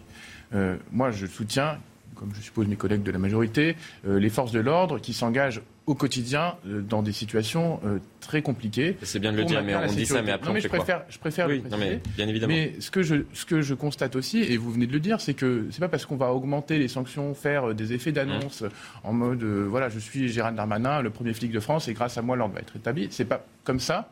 moi, 0.92 1.12
je 1.12 1.26
soutiens, 1.28 1.78
comme 2.20 2.34
je 2.36 2.42
suppose 2.42 2.68
mes 2.68 2.76
collègues 2.76 3.04
de 3.04 3.12
la 3.12 3.20
majorité, 3.20 3.76
les 4.06 4.30
forces 4.30 4.52
de 4.52 4.60
l'ordre 4.60 5.00
qui 5.00 5.14
s'engagent 5.14 5.62
au 5.90 5.96
quotidien 5.96 6.54
euh, 6.68 6.82
dans 6.82 7.02
des 7.02 7.12
situations 7.12 7.80
euh, 7.84 7.98
très 8.22 8.44
compliquées. 8.44 8.96
C'est 9.02 9.18
bien 9.18 9.32
de 9.32 9.38
le 9.38 9.44
dire, 9.44 9.64
mais 9.64 9.74
on 9.76 9.88
dit 9.88 10.06
ça, 10.06 10.22
mais 10.22 10.32
après 10.32 10.48
non, 10.48 10.54
mais 10.54 10.62
je 10.62 10.68
préfère, 10.68 11.02
je 11.10 11.18
préfère 11.18 11.48
le 11.48 11.64
mais 11.80 12.00
bien 12.16 12.28
évidemment. 12.28 12.54
Mais 12.54 12.76
ce 12.80 12.92
que 12.92 13.02
je, 13.02 13.16
ce 13.34 13.44
que 13.44 13.62
je 13.62 13.74
constate 13.74 14.16
aussi, 14.16 14.44
et 14.44 14.56
vous 14.56 14.72
venez 14.72 14.86
de 14.86 14.94
le 14.94 15.00
dire, 15.00 15.20
c'est 15.20 15.34
que 15.34 15.66
c'est 15.72 15.80
pas 15.80 15.88
parce 15.90 16.06
qu'on 16.06 16.16
va 16.16 16.32
augmenter 16.32 16.78
les 16.78 16.88
sanctions, 16.88 17.34
faire 17.34 17.70
euh, 17.70 17.74
des 17.74 17.94
effets 17.94 18.12
d'annonce 18.12 18.64
en 19.04 19.14
mode, 19.14 19.44
voilà, 19.44 19.90
je 19.90 19.98
suis 19.98 20.28
Gérald 20.28 20.56
Darmanin, 20.56 21.02
le 21.02 21.10
premier 21.10 21.34
flic 21.34 21.52
de 21.52 21.60
France, 21.60 21.88
et 21.88 21.94
grâce 21.94 22.20
à 22.20 22.22
moi 22.22 22.36
l'ordre 22.36 22.54
va 22.54 22.60
être 22.60 22.74
rétabli. 22.74 23.08
C'est 23.10 23.26
pas 23.26 23.44
comme 23.64 23.80
ça 23.80 24.12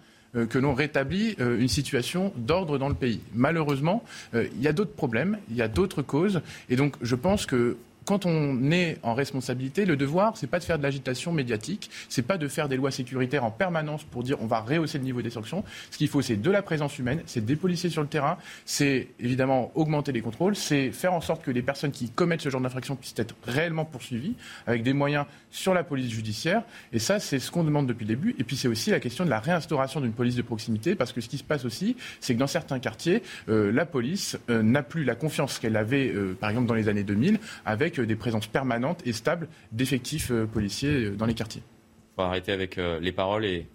que 0.49 0.57
l'on 0.57 0.73
rétablit 0.73 1.35
une 1.39 1.67
situation 1.67 2.33
d'ordre 2.35 2.77
dans 2.77 2.89
le 2.89 2.95
pays. 2.95 3.21
Malheureusement, 3.33 4.03
il 4.33 4.61
y 4.61 4.67
a 4.67 4.73
d'autres 4.73 4.93
problèmes, 4.93 5.37
il 5.49 5.55
y 5.55 5.61
a 5.61 5.67
d'autres 5.67 6.01
causes, 6.01 6.41
et 6.69 6.75
donc 6.75 6.95
je 7.01 7.15
pense 7.15 7.45
que 7.45 7.77
quand 8.07 8.25
on 8.25 8.71
est 8.71 8.97
en 9.03 9.13
responsabilité, 9.13 9.85
le 9.85 9.97
devoir, 9.97 10.37
c'est 10.37 10.47
pas 10.47 10.59
de 10.59 10.63
faire 10.63 10.77
de 10.77 10.83
l'agitation 10.83 11.33
médiatique, 11.33 11.91
c'est 12.07 12.21
pas 12.21 12.37
de 12.37 12.47
faire 12.47 12.69
des 12.69 12.77
lois 12.77 12.89
sécuritaires 12.89 13.43
en 13.43 13.51
permanence 13.51 14.05
pour 14.05 14.23
dire 14.23 14.37
on 14.41 14.47
va 14.47 14.61
rehausser 14.61 14.97
le 14.97 15.03
niveau 15.03 15.21
des 15.21 15.29
sanctions. 15.29 15.65
Ce 15.91 15.97
qu'il 15.97 16.07
faut, 16.07 16.21
c'est 16.21 16.37
de 16.37 16.49
la 16.49 16.61
présence 16.61 16.97
humaine, 16.97 17.21
c'est 17.25 17.43
des 17.43 17.57
policiers 17.57 17.89
sur 17.89 18.01
le 18.01 18.07
terrain, 18.07 18.37
c'est 18.63 19.09
évidemment 19.19 19.73
augmenter 19.75 20.13
les 20.13 20.21
contrôles, 20.21 20.55
c'est 20.55 20.91
faire 20.91 21.13
en 21.13 21.19
sorte 21.19 21.43
que 21.43 21.51
les 21.51 21.61
personnes 21.61 21.91
qui 21.91 22.09
commettent 22.09 22.41
ce 22.41 22.49
genre 22.49 22.61
d'infraction 22.61 22.95
puissent 22.95 23.13
être 23.17 23.35
réellement 23.43 23.83
poursuivies 23.83 24.35
avec 24.67 24.83
des 24.83 24.93
moyens 24.93 25.25
sur 25.51 25.73
la 25.73 25.83
police 25.83 26.09
judiciaire. 26.09 26.63
Et 26.93 26.99
ça, 26.99 27.19
c'est 27.19 27.39
ce 27.39 27.51
qu'on 27.51 27.65
demande 27.65 27.87
depuis 27.87 28.05
le 28.05 28.15
début. 28.15 28.35
Et 28.39 28.45
puis 28.45 28.55
c'est 28.55 28.69
aussi 28.69 28.89
la 28.89 29.01
question 29.01 29.25
de 29.25 29.29
la 29.29 29.39
réinstauration 29.39 29.99
d'une 29.99 30.13
police 30.13 30.35
de 30.35 30.41
proximité, 30.43 30.95
parce 30.95 31.11
que 31.11 31.19
ce 31.19 31.27
qui 31.27 31.37
se 31.37 31.43
passe 31.43 31.65
aussi, 31.65 31.97
c'est 32.21 32.33
que 32.33 32.39
dans 32.39 32.47
certains 32.47 32.79
quartiers, 32.79 33.21
euh, 33.49 33.69
la 33.69 33.85
police 33.85 34.37
euh, 34.49 34.63
n'a 34.63 34.81
plus 34.81 35.03
la 35.03 35.15
confiance 35.15 35.59
qu'elle 35.59 35.75
avait, 35.75 36.07
euh, 36.07 36.37
par 36.39 36.49
exemple, 36.49 36.67
dans 36.67 36.73
les 36.73 36.87
années 36.87 37.03
2000, 37.03 37.39
avec 37.65 37.96
des 37.99 38.15
présences 38.15 38.47
permanentes 38.47 39.01
et 39.05 39.13
stables 39.13 39.47
d'effectifs 39.71 40.31
policiers 40.53 41.11
dans 41.11 41.25
les 41.25 41.33
quartiers. 41.33 41.63
Il 41.65 42.15
faut 42.15 42.21
arrêter 42.21 42.51
avec 42.51 42.77
les 42.77 43.11
paroles 43.11 43.45
et 43.45 43.67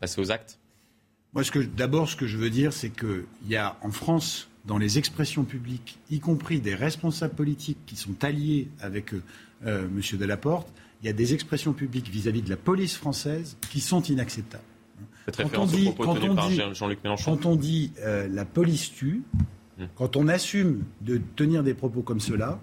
passer 0.00 0.20
aux 0.20 0.30
actes. 0.30 0.58
Moi, 1.34 1.42
d'abord, 1.76 2.08
ce 2.08 2.16
que 2.16 2.26
je 2.26 2.36
veux 2.36 2.50
dire, 2.50 2.72
c'est 2.72 2.90
qu'il 2.90 3.24
y 3.48 3.56
a 3.56 3.76
en 3.82 3.90
France, 3.90 4.48
dans 4.66 4.78
les 4.78 4.98
expressions 4.98 5.44
publiques, 5.44 5.98
y 6.10 6.20
compris 6.20 6.60
des 6.60 6.74
responsables 6.74 7.34
politiques 7.34 7.78
qui 7.86 7.96
sont 7.96 8.22
alliés 8.22 8.68
avec 8.80 9.12
M. 9.64 10.00
Delaporte, 10.12 10.68
il 11.02 11.06
y 11.06 11.08
a 11.08 11.12
des 11.12 11.34
expressions 11.34 11.72
publiques 11.72 12.08
vis-à-vis 12.08 12.42
de 12.42 12.50
la 12.50 12.56
police 12.56 12.96
française 12.96 13.56
qui 13.70 13.80
sont 13.80 14.02
inacceptables. 14.02 14.62
Quand 15.36 15.58
on, 15.58 15.66
dit, 15.66 15.92
quand, 15.96 16.18
on 16.22 16.48
dit, 16.48 16.60
quand 17.24 17.46
on 17.46 17.56
dit 17.56 17.92
la 17.98 18.44
police 18.44 18.92
tue, 18.92 19.22
hum. 19.78 19.88
quand 19.96 20.16
on 20.16 20.28
assume 20.28 20.84
de 21.00 21.20
tenir 21.36 21.62
des 21.62 21.74
propos 21.74 22.02
comme 22.02 22.20
cela, 22.20 22.60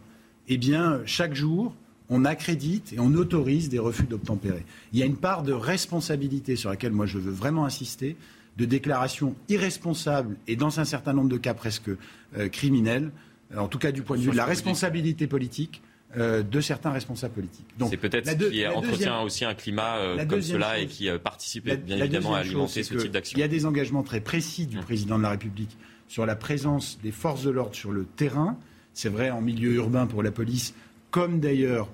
eh 0.49 0.57
bien, 0.57 1.01
chaque 1.05 1.33
jour, 1.33 1.73
on 2.09 2.25
accrédite 2.25 2.93
et 2.93 2.99
on 2.99 3.13
autorise 3.13 3.69
des 3.69 3.79
refus 3.79 4.03
d'obtempérer. 4.03 4.65
Il 4.93 4.99
y 4.99 5.03
a 5.03 5.05
une 5.05 5.17
part 5.17 5.43
de 5.43 5.53
responsabilité 5.53 6.55
sur 6.55 6.69
laquelle 6.69 6.91
moi 6.91 7.05
je 7.05 7.17
veux 7.17 7.31
vraiment 7.31 7.65
insister, 7.65 8.15
de 8.57 8.65
déclarations 8.65 9.35
irresponsables 9.47 10.35
et 10.47 10.55
dans 10.55 10.79
un 10.79 10.85
certain 10.85 11.13
nombre 11.13 11.29
de 11.29 11.37
cas 11.37 11.53
presque 11.53 11.89
euh, 11.89 12.49
criminels, 12.49 13.11
en 13.55 13.67
tout 13.67 13.79
cas 13.79 13.91
du 13.91 14.01
point 14.01 14.17
de 14.17 14.23
vue 14.23 14.31
de 14.31 14.35
la 14.35 14.45
responsabilité 14.45 15.27
politique, 15.27 15.81
euh, 16.17 16.41
de 16.41 16.59
certains 16.59 16.89
responsables 16.89 17.35
politiques. 17.35 17.67
C'est 17.87 17.97
peut-être 17.97 18.27
ce 18.27 18.49
qui 18.49 18.65
entretient 18.65 19.21
aussi 19.21 19.45
un 19.45 19.53
climat 19.53 19.97
euh, 19.97 20.25
comme 20.25 20.41
cela 20.41 20.79
et 20.79 20.87
qui 20.87 21.07
euh, 21.07 21.19
participe 21.19 21.69
bien 21.69 21.97
évidemment 21.97 22.33
à 22.33 22.39
alimenter 22.39 22.81
ce 22.81 22.95
type 22.95 23.11
d'action. 23.11 23.37
Il 23.37 23.41
y 23.41 23.43
a 23.43 23.47
des 23.47 23.67
engagements 23.67 24.01
très 24.01 24.19
précis 24.19 24.65
du 24.65 24.77
mmh. 24.77 24.81
président 24.81 25.17
de 25.19 25.21
la 25.21 25.29
République 25.29 25.77
sur 26.07 26.25
la 26.25 26.35
présence 26.35 26.97
des 27.03 27.11
forces 27.11 27.43
de 27.43 27.51
l'ordre 27.51 27.75
sur 27.75 27.91
le 27.91 28.05
terrain. 28.05 28.57
C'est 29.01 29.07
vrai 29.07 29.29
en 29.29 29.39
milieu 29.39 29.75
urbain 29.75 30.07
pour 30.07 30.23
la 30.23 30.31
police, 30.31 30.73
comme 31.09 31.39
d'ailleurs 31.39 31.87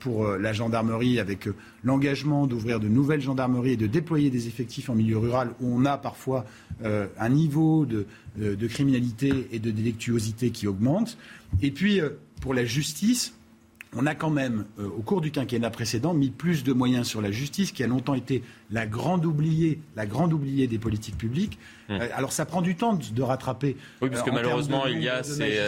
pour 0.00 0.26
la 0.26 0.52
gendarmerie, 0.52 1.20
avec 1.20 1.48
l'engagement 1.84 2.48
d'ouvrir 2.48 2.80
de 2.80 2.88
nouvelles 2.88 3.20
gendarmeries 3.20 3.74
et 3.74 3.76
de 3.76 3.86
déployer 3.86 4.28
des 4.28 4.48
effectifs 4.48 4.90
en 4.90 4.96
milieu 4.96 5.18
rural 5.18 5.52
où 5.60 5.72
on 5.72 5.84
a 5.84 5.96
parfois 5.98 6.46
un 6.82 7.28
niveau 7.28 7.86
de, 7.86 8.06
criminalité 8.66 9.46
et 9.52 9.60
de 9.60 9.70
délictuosité 9.70 10.50
qui 10.50 10.66
augmente. 10.66 11.16
Et 11.62 11.70
puis 11.70 12.00
pour 12.40 12.54
la 12.54 12.64
justice, 12.64 13.38
on 13.94 14.06
a 14.06 14.14
quand 14.14 14.30
même, 14.30 14.64
euh, 14.78 14.86
au 14.86 15.02
cours 15.02 15.20
du 15.20 15.30
quinquennat 15.30 15.70
précédent, 15.70 16.14
mis 16.14 16.30
plus 16.30 16.64
de 16.64 16.72
moyens 16.72 17.06
sur 17.06 17.22
la 17.22 17.30
justice, 17.30 17.72
qui 17.72 17.82
a 17.82 17.86
longtemps 17.86 18.14
été 18.14 18.42
la 18.70 18.86
grande 18.86 19.24
oubliée, 19.24 19.80
la 19.96 20.06
grande 20.06 20.32
oubliée 20.32 20.66
des 20.66 20.78
politiques 20.78 21.16
publiques. 21.16 21.58
Mmh. 21.88 21.92
Euh, 21.94 22.08
alors 22.14 22.32
ça 22.32 22.44
prend 22.44 22.60
du 22.60 22.76
temps 22.76 22.94
de, 22.94 23.22
rattraper. 23.22 23.76
Oui, 24.02 24.10
parce 24.10 24.22
que 24.22 24.30
euh, 24.30 24.34
malheureusement, 24.34 24.86
il 24.86 25.02
y 25.02 25.08
a 25.08 25.22
ces, 25.22 25.58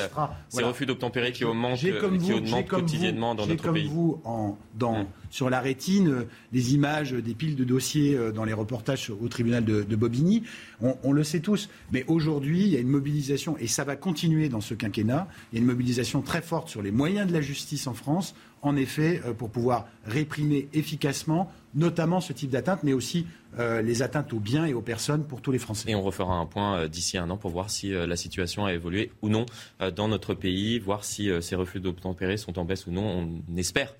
refus 0.63 0.85
d'obtempérer 0.85 1.33
qui 1.33 1.45
augmentent, 1.45 1.79
qui 1.79 2.33
augmentent 2.33 2.67
quotidiennement 2.67 3.35
dans 3.35 3.47
notre 3.47 3.63
comme 3.63 3.75
pays. 3.75 3.89
Vous, 3.89 4.21
en, 4.25 4.59
dans, 4.75 5.05
mmh. 5.05 5.07
sur 5.31 5.49
la 5.49 5.61
rétine, 5.61 6.27
des 6.53 6.75
images, 6.75 7.13
des 7.13 7.35
piles 7.35 7.57
de 7.57 7.65
dossiers 7.65 8.19
dans 8.35 8.45
les 8.45 8.53
reportages 8.53 9.11
au 9.11 9.29
tribunal 9.29 9.65
de, 9.65 9.97
Bobigny. 9.97 10.43
On, 10.83 10.97
on, 11.03 11.13
le 11.13 11.25
sait 11.25 11.41
tous. 11.41 11.69
Mais 11.93 12.05
aujourd'hui, 12.07 12.63
il 12.63 12.69
y 12.69 12.77
a 12.77 12.81
une 12.81 12.89
mobilisation, 12.89 13.57
et 13.59 13.67
ça 13.67 13.85
va 13.85 13.97
continuer 13.97 14.49
dans 14.49 14.61
ce 14.61 14.75
quinquennat, 14.75 15.27
il 15.53 15.57
y 15.57 15.59
a 15.59 15.63
une 15.63 15.69
mobilisation 15.69 16.23
très 16.23 16.43
forte 16.43 16.69
sur 16.69 16.83
les 16.83 16.91
moyens 16.91 17.29
de 17.29 17.33
la 17.33 17.41
justice 17.41 17.87
en 17.87 17.95
France 17.95 18.35
en 18.63 18.77
effet, 18.77 19.21
euh, 19.25 19.33
pour 19.33 19.51
pouvoir 19.51 19.87
réprimer 20.07 20.69
efficacement, 20.73 21.51
notamment 21.75 22.21
ce 22.21 22.33
type 22.33 22.51
d'atteinte, 22.51 22.81
mais 22.83 22.93
aussi 22.93 23.27
euh, 23.59 23.83
les 23.83 24.03
atteintes 24.03 24.33
aux 24.33 24.41
biens 24.41 24.67
et 24.67 24.75
aux 24.75 24.83
personnes 24.83 25.25
pour 25.25 25.41
tous 25.41 25.53
les 25.53 25.59
Français. 25.59 25.91
Et 25.91 25.95
on 25.95 26.03
refera 26.03 26.35
un 26.35 26.47
point 26.47 26.77
euh, 26.77 26.89
d'ici 26.89 27.19
un 27.19 27.31
an 27.31 27.37
pour 27.37 27.51
voir 27.51 27.71
si 27.71 27.91
la 27.91 28.17
situation 28.17 28.65
a 28.65 28.73
évolué 28.73 29.13
ou 29.23 29.29
non 29.29 29.47
dans 29.95 30.09
notre 30.09 30.35
pays, 30.35 30.79
voir 30.79 31.05
si 31.05 31.31
ces 31.41 31.55
refus 31.55 31.81
d'obtempérer 31.81 32.37
sont 32.37 32.59
en 32.59 32.65
baisse 32.65 32.87
ou 32.87 32.91
non. 32.91 33.31
On 33.51 33.57
espère 33.57 33.95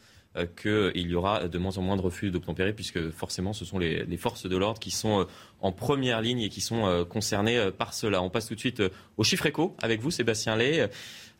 qu'il 0.61 1.09
y 1.09 1.15
aura 1.15 1.49
de 1.49 1.59
moins 1.59 1.77
en 1.79 1.83
moins 1.83 1.97
de 1.97 2.03
refus 2.03 2.31
d'obtempérer, 2.31 2.73
puisque 2.73 3.11
forcément 3.11 3.53
ce 3.53 3.65
sont 3.65 3.79
les, 3.79 4.17
forces 4.17 4.47
de 4.47 4.57
l'ordre 4.57 4.79
qui 4.79 4.91
sont 4.91 5.27
en 5.61 5.73
première 5.73 6.21
ligne 6.21 6.41
et 6.41 6.49
qui 6.49 6.61
sont 6.61 7.05
concernées 7.09 7.71
par 7.77 7.95
cela. 7.95 8.23
On 8.23 8.31
passe 8.31 8.47
tout 8.47 8.55
de 8.55 8.61
suite 8.61 8.83
au 9.17 9.25
chiffre 9.25 9.47
éco 9.47 9.75
avec 9.83 10.01
vous, 10.01 10.11
Sébastien 10.11 10.57
Lay. 10.57 10.89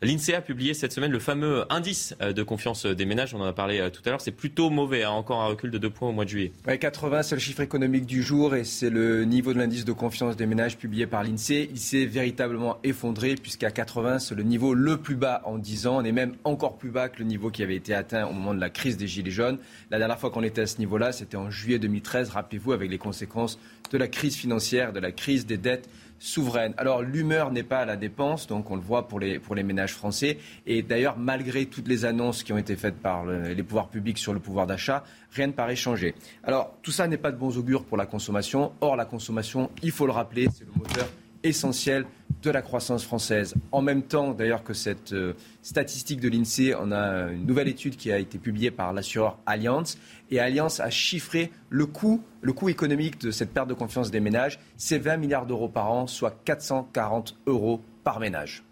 L'INSEE 0.03 0.33
a 0.33 0.41
publié 0.41 0.73
cette 0.73 0.93
semaine 0.93 1.11
le 1.11 1.19
fameux 1.19 1.63
indice 1.71 2.15
euh, 2.23 2.33
de 2.33 2.41
confiance 2.41 2.87
des 2.87 3.05
ménages. 3.05 3.35
On 3.35 3.39
en 3.39 3.45
a 3.45 3.53
parlé 3.53 3.79
euh, 3.79 3.91
tout 3.91 4.01
à 4.03 4.09
l'heure. 4.09 4.19
C'est 4.19 4.31
plutôt 4.31 4.71
mauvais, 4.71 5.03
hein. 5.03 5.11
encore 5.11 5.41
un 5.41 5.45
recul 5.45 5.69
de 5.69 5.77
deux 5.77 5.91
points 5.91 6.09
au 6.09 6.11
mois 6.11 6.25
de 6.25 6.29
juillet. 6.31 6.51
80, 6.65 7.21
c'est 7.21 7.35
le 7.35 7.39
chiffre 7.39 7.61
économique 7.61 8.07
du 8.07 8.23
jour 8.23 8.55
et 8.55 8.63
c'est 8.63 8.89
le 8.89 9.25
niveau 9.25 9.53
de 9.53 9.59
l'indice 9.59 9.85
de 9.85 9.91
confiance 9.91 10.35
des 10.35 10.47
ménages 10.47 10.75
publié 10.75 11.05
par 11.05 11.23
l'INSEE. 11.23 11.69
Il 11.71 11.77
s'est 11.77 12.05
véritablement 12.05 12.79
effondré 12.83 13.35
puisqu'à 13.35 13.69
80, 13.69 14.17
c'est 14.17 14.33
le 14.33 14.41
niveau 14.41 14.73
le 14.73 14.97
plus 14.97 15.15
bas 15.15 15.43
en 15.45 15.59
10 15.59 15.85
ans. 15.85 15.97
On 15.97 16.03
est 16.03 16.11
même 16.11 16.33
encore 16.45 16.79
plus 16.79 16.89
bas 16.89 17.07
que 17.07 17.19
le 17.19 17.25
niveau 17.25 17.51
qui 17.51 17.61
avait 17.61 17.75
été 17.75 17.93
atteint 17.93 18.25
au 18.25 18.33
moment 18.33 18.55
de 18.55 18.59
la 18.59 18.71
crise 18.71 18.97
des 18.97 19.05
Gilets 19.05 19.29
jaunes. 19.29 19.59
La 19.91 19.99
dernière 19.99 20.19
fois 20.19 20.31
qu'on 20.31 20.41
était 20.41 20.61
à 20.61 20.67
ce 20.67 20.79
niveau-là, 20.79 21.11
c'était 21.11 21.37
en 21.37 21.51
juillet 21.51 21.77
2013, 21.77 22.31
rappelez-vous, 22.31 22.71
avec 22.71 22.89
les 22.89 22.97
conséquences 22.97 23.59
de 23.91 23.99
la 23.99 24.07
crise 24.07 24.35
financière, 24.35 24.93
de 24.93 24.99
la 24.99 25.11
crise 25.11 25.45
des 25.45 25.57
dettes 25.57 25.87
souveraine. 26.21 26.73
Alors 26.77 27.01
l'humeur 27.01 27.51
n'est 27.51 27.63
pas 27.63 27.79
à 27.79 27.85
la 27.85 27.97
dépense, 27.97 28.45
donc 28.45 28.69
on 28.69 28.75
le 28.75 28.81
voit 28.81 29.07
pour 29.07 29.19
les, 29.19 29.63
ménages 29.63 29.93
français. 29.93 30.37
Et 30.67 30.83
d'ailleurs, 30.83 31.17
malgré 31.17 31.65
toutes 31.65 31.87
les 31.87 32.05
annonces 32.05 32.43
qui 32.43 32.53
ont 32.53 32.57
été 32.57 32.75
faites 32.75 32.95
par 32.95 33.25
les 33.25 33.63
pouvoirs 33.63 33.89
publics 33.89 34.19
sur 34.19 34.31
le 34.31 34.39
pouvoir 34.39 34.67
d'achat, 34.67 35.03
rien 35.31 35.47
ne 35.47 35.51
paraît 35.51 35.75
changer. 35.75 36.13
Alors 36.43 36.77
tout 36.83 36.91
ça 36.91 37.07
n'est 37.07 37.17
pas 37.17 37.31
de 37.31 37.37
bons 37.37 37.57
augures 37.57 37.83
pour 37.83 37.97
la 37.97 38.05
consommation. 38.05 38.71
Or, 38.81 38.95
la 38.95 39.05
consommation, 39.05 39.71
il 39.81 39.91
faut 39.91 40.05
le 40.05 40.11
rappeler, 40.11 40.47
c'est 40.53 40.65
le 40.65 40.71
moteur 40.75 41.07
essentiel 41.43 42.05
de 42.41 42.49
la 42.49 42.61
croissance 42.61 43.03
française. 43.03 43.53
En 43.71 43.81
même 43.81 44.03
temps, 44.03 44.31
d'ailleurs, 44.31 44.63
que 44.63 44.73
cette 44.73 45.13
euh, 45.13 45.33
statistique 45.61 46.19
de 46.19 46.29
l'INSEE, 46.29 46.75
on 46.79 46.91
a 46.91 47.31
une 47.31 47.45
nouvelle 47.45 47.67
étude 47.67 47.95
qui 47.95 48.11
a 48.11 48.17
été 48.17 48.37
publiée 48.37 48.71
par 48.71 48.93
l'assureur 48.93 49.37
Allianz. 49.45 49.97
Et 50.29 50.39
Allianz 50.39 50.81
a 50.81 50.89
chiffré 50.89 51.51
le 51.69 51.85
coût, 51.85 52.23
le 52.41 52.53
coût 52.53 52.69
économique 52.69 53.19
de 53.21 53.31
cette 53.31 53.53
perte 53.53 53.69
de 53.69 53.73
confiance 53.73 54.11
des 54.11 54.19
ménages. 54.19 54.59
C'est 54.77 54.97
20 54.97 55.17
milliards 55.17 55.45
d'euros 55.45 55.69
par 55.69 55.91
an, 55.91 56.07
soit 56.07 56.41
440 56.45 57.37
euros 57.45 57.81
par 58.03 58.19
ménage. 58.19 58.63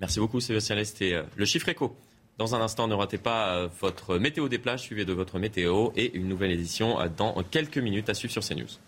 Merci 0.00 0.18
beaucoup, 0.18 0.40
Sébastien 0.40 0.82
C'était 0.84 1.14
euh, 1.14 1.22
le 1.36 1.44
chiffre 1.44 1.68
éco. 1.68 1.94
Dans 2.38 2.54
un 2.54 2.60
instant, 2.62 2.88
ne 2.88 2.94
ratez 2.94 3.18
pas 3.18 3.54
euh, 3.54 3.68
votre 3.80 4.16
météo 4.16 4.48
des 4.48 4.58
plages, 4.58 4.80
suivez 4.80 5.04
de 5.04 5.12
votre 5.12 5.38
météo 5.38 5.90
et 5.94 6.16
une 6.16 6.28
nouvelle 6.28 6.52
édition 6.52 6.96
dans 7.18 7.34
quelques 7.50 7.76
minutes 7.76 8.08
à 8.08 8.14
suivre 8.14 8.32
sur 8.32 8.42
CNews. 8.42 8.78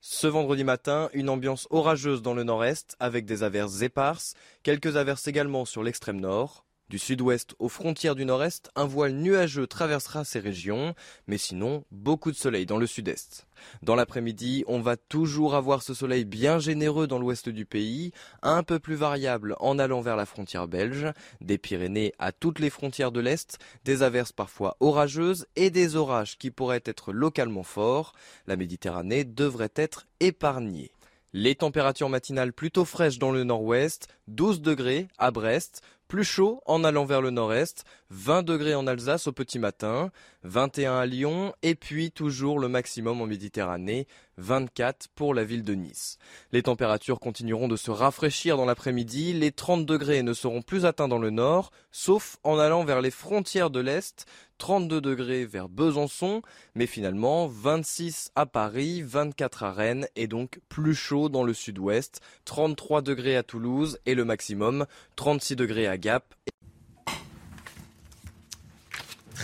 Ce 0.00 0.26
vendredi 0.26 0.62
matin, 0.62 1.08
une 1.14 1.28
ambiance 1.28 1.66
orageuse 1.70 2.22
dans 2.22 2.34
le 2.34 2.44
nord-est 2.44 2.96
avec 3.00 3.24
des 3.24 3.42
averses 3.42 3.80
éparses, 3.82 4.34
quelques 4.62 4.96
averses 4.96 5.26
également 5.26 5.64
sur 5.64 5.82
l'extrême 5.82 6.20
nord. 6.20 6.65
Du 6.88 7.00
sud-ouest 7.00 7.56
aux 7.58 7.68
frontières 7.68 8.14
du 8.14 8.24
nord-est, 8.24 8.70
un 8.76 8.84
voile 8.84 9.10
nuageux 9.10 9.66
traversera 9.66 10.24
ces 10.24 10.38
régions, 10.38 10.94
mais 11.26 11.36
sinon, 11.36 11.84
beaucoup 11.90 12.30
de 12.30 12.36
soleil 12.36 12.64
dans 12.64 12.78
le 12.78 12.86
sud-est. 12.86 13.48
Dans 13.82 13.96
l'après-midi, 13.96 14.62
on 14.68 14.80
va 14.80 14.96
toujours 14.96 15.56
avoir 15.56 15.82
ce 15.82 15.94
soleil 15.94 16.24
bien 16.24 16.60
généreux 16.60 17.08
dans 17.08 17.18
l'ouest 17.18 17.48
du 17.48 17.66
pays, 17.66 18.12
un 18.40 18.62
peu 18.62 18.78
plus 18.78 18.94
variable 18.94 19.56
en 19.58 19.80
allant 19.80 20.00
vers 20.00 20.14
la 20.14 20.26
frontière 20.26 20.68
belge, 20.68 21.12
des 21.40 21.58
Pyrénées 21.58 22.12
à 22.20 22.30
toutes 22.30 22.60
les 22.60 22.70
frontières 22.70 23.10
de 23.10 23.18
l'est, 23.18 23.58
des 23.84 24.04
averses 24.04 24.30
parfois 24.30 24.76
orageuses 24.78 25.46
et 25.56 25.70
des 25.70 25.96
orages 25.96 26.38
qui 26.38 26.52
pourraient 26.52 26.82
être 26.84 27.12
localement 27.12 27.64
forts. 27.64 28.12
La 28.46 28.54
Méditerranée 28.54 29.24
devrait 29.24 29.72
être 29.74 30.06
épargnée. 30.20 30.92
Les 31.32 31.54
températures 31.54 32.08
matinales 32.08 32.54
plutôt 32.54 32.86
fraîches 32.86 33.18
dans 33.18 33.30
le 33.30 33.44
nord-ouest, 33.44 34.08
12 34.28 34.62
degrés 34.62 35.08
à 35.18 35.30
Brest, 35.30 35.82
plus 36.08 36.24
chaud 36.24 36.60
en 36.66 36.84
allant 36.84 37.04
vers 37.04 37.20
le 37.20 37.30
nord-est, 37.30 37.84
20 38.10 38.42
degrés 38.42 38.74
en 38.74 38.86
Alsace 38.86 39.26
au 39.26 39.32
petit 39.32 39.58
matin, 39.58 40.10
21 40.44 40.98
à 40.98 41.06
Lyon 41.06 41.52
et 41.62 41.74
puis 41.74 42.12
toujours 42.12 42.58
le 42.58 42.68
maximum 42.68 43.20
en 43.20 43.26
Méditerranée, 43.26 44.06
24 44.38 45.08
pour 45.14 45.34
la 45.34 45.44
ville 45.44 45.64
de 45.64 45.74
Nice. 45.74 46.18
Les 46.52 46.62
températures 46.62 47.18
continueront 47.18 47.68
de 47.68 47.76
se 47.76 47.90
rafraîchir 47.90 48.56
dans 48.56 48.64
l'après-midi, 48.64 49.32
les 49.32 49.50
30 49.50 49.86
degrés 49.86 50.22
ne 50.22 50.34
seront 50.34 50.62
plus 50.62 50.84
atteints 50.84 51.08
dans 51.08 51.18
le 51.18 51.30
nord, 51.30 51.72
sauf 51.90 52.36
en 52.44 52.58
allant 52.58 52.84
vers 52.84 53.00
les 53.00 53.10
frontières 53.10 53.70
de 53.70 53.80
l'Est, 53.80 54.26
32 54.58 55.00
degrés 55.00 55.44
vers 55.44 55.68
Besançon, 55.68 56.42
mais 56.74 56.86
finalement 56.86 57.46
26 57.46 58.30
à 58.34 58.46
Paris, 58.46 59.02
24 59.02 59.62
à 59.64 59.72
Rennes 59.72 60.06
et 60.16 60.28
donc 60.28 60.60
plus 60.68 60.94
chaud 60.94 61.28
dans 61.28 61.42
le 61.44 61.54
sud-ouest, 61.54 62.20
33 62.44 63.02
degrés 63.02 63.36
à 63.36 63.42
Toulouse 63.42 63.98
et 64.06 64.14
le 64.14 64.24
maximum 64.24 64.86
36 65.16 65.56
degrés 65.56 65.86
à 65.86 65.98
Gap. 65.98 66.34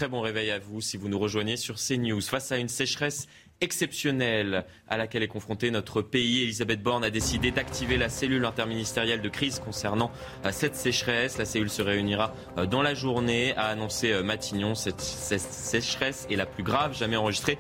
Très 0.03 0.09
bon 0.09 0.21
réveil 0.21 0.51
à 0.51 0.59
vous 0.59 0.81
si 0.81 0.97
vous 0.97 1.09
nous 1.09 1.19
rejoignez 1.21 1.57
sur 1.57 1.77
CNews. 1.77 2.21
Face 2.23 2.51
à 2.51 2.57
une 2.57 2.67
sécheresse 2.67 3.29
exceptionnelle 3.61 4.65
à 4.89 4.97
laquelle 4.97 5.23
est 5.23 5.29
confronté 5.29 5.71
notre 5.71 6.03
pays. 6.03 6.43
Elisabeth 6.43 6.83
Borne 6.83 7.05
a 7.05 7.11
décidé 7.11 7.53
d'activer 7.53 7.97
la 7.97 8.09
cellule 8.09 8.45
interministérielle 8.45 9.23
de 9.23 9.29
crise 9.29 9.61
concernant 9.61 10.11
euh, 10.45 10.51
cette 10.51 10.75
sécheresse. 10.75 11.39
La 11.39 11.45
cellule 11.45 11.71
se 11.71 11.83
réunira 11.83 12.35
euh, 12.59 12.67
dans 12.67 12.83
la 12.83 12.95
journée, 12.95 13.55
a 13.57 13.67
annoncé 13.67 14.11
euh, 14.11 14.25
Matignon. 14.25 14.75
Cette, 14.75 15.01
sécheresse 15.01 16.27
est 16.29 16.35
la 16.35 16.47
plus 16.47 16.65
grave 16.65 16.99
jamais 16.99 17.15
enregistrée 17.15 17.57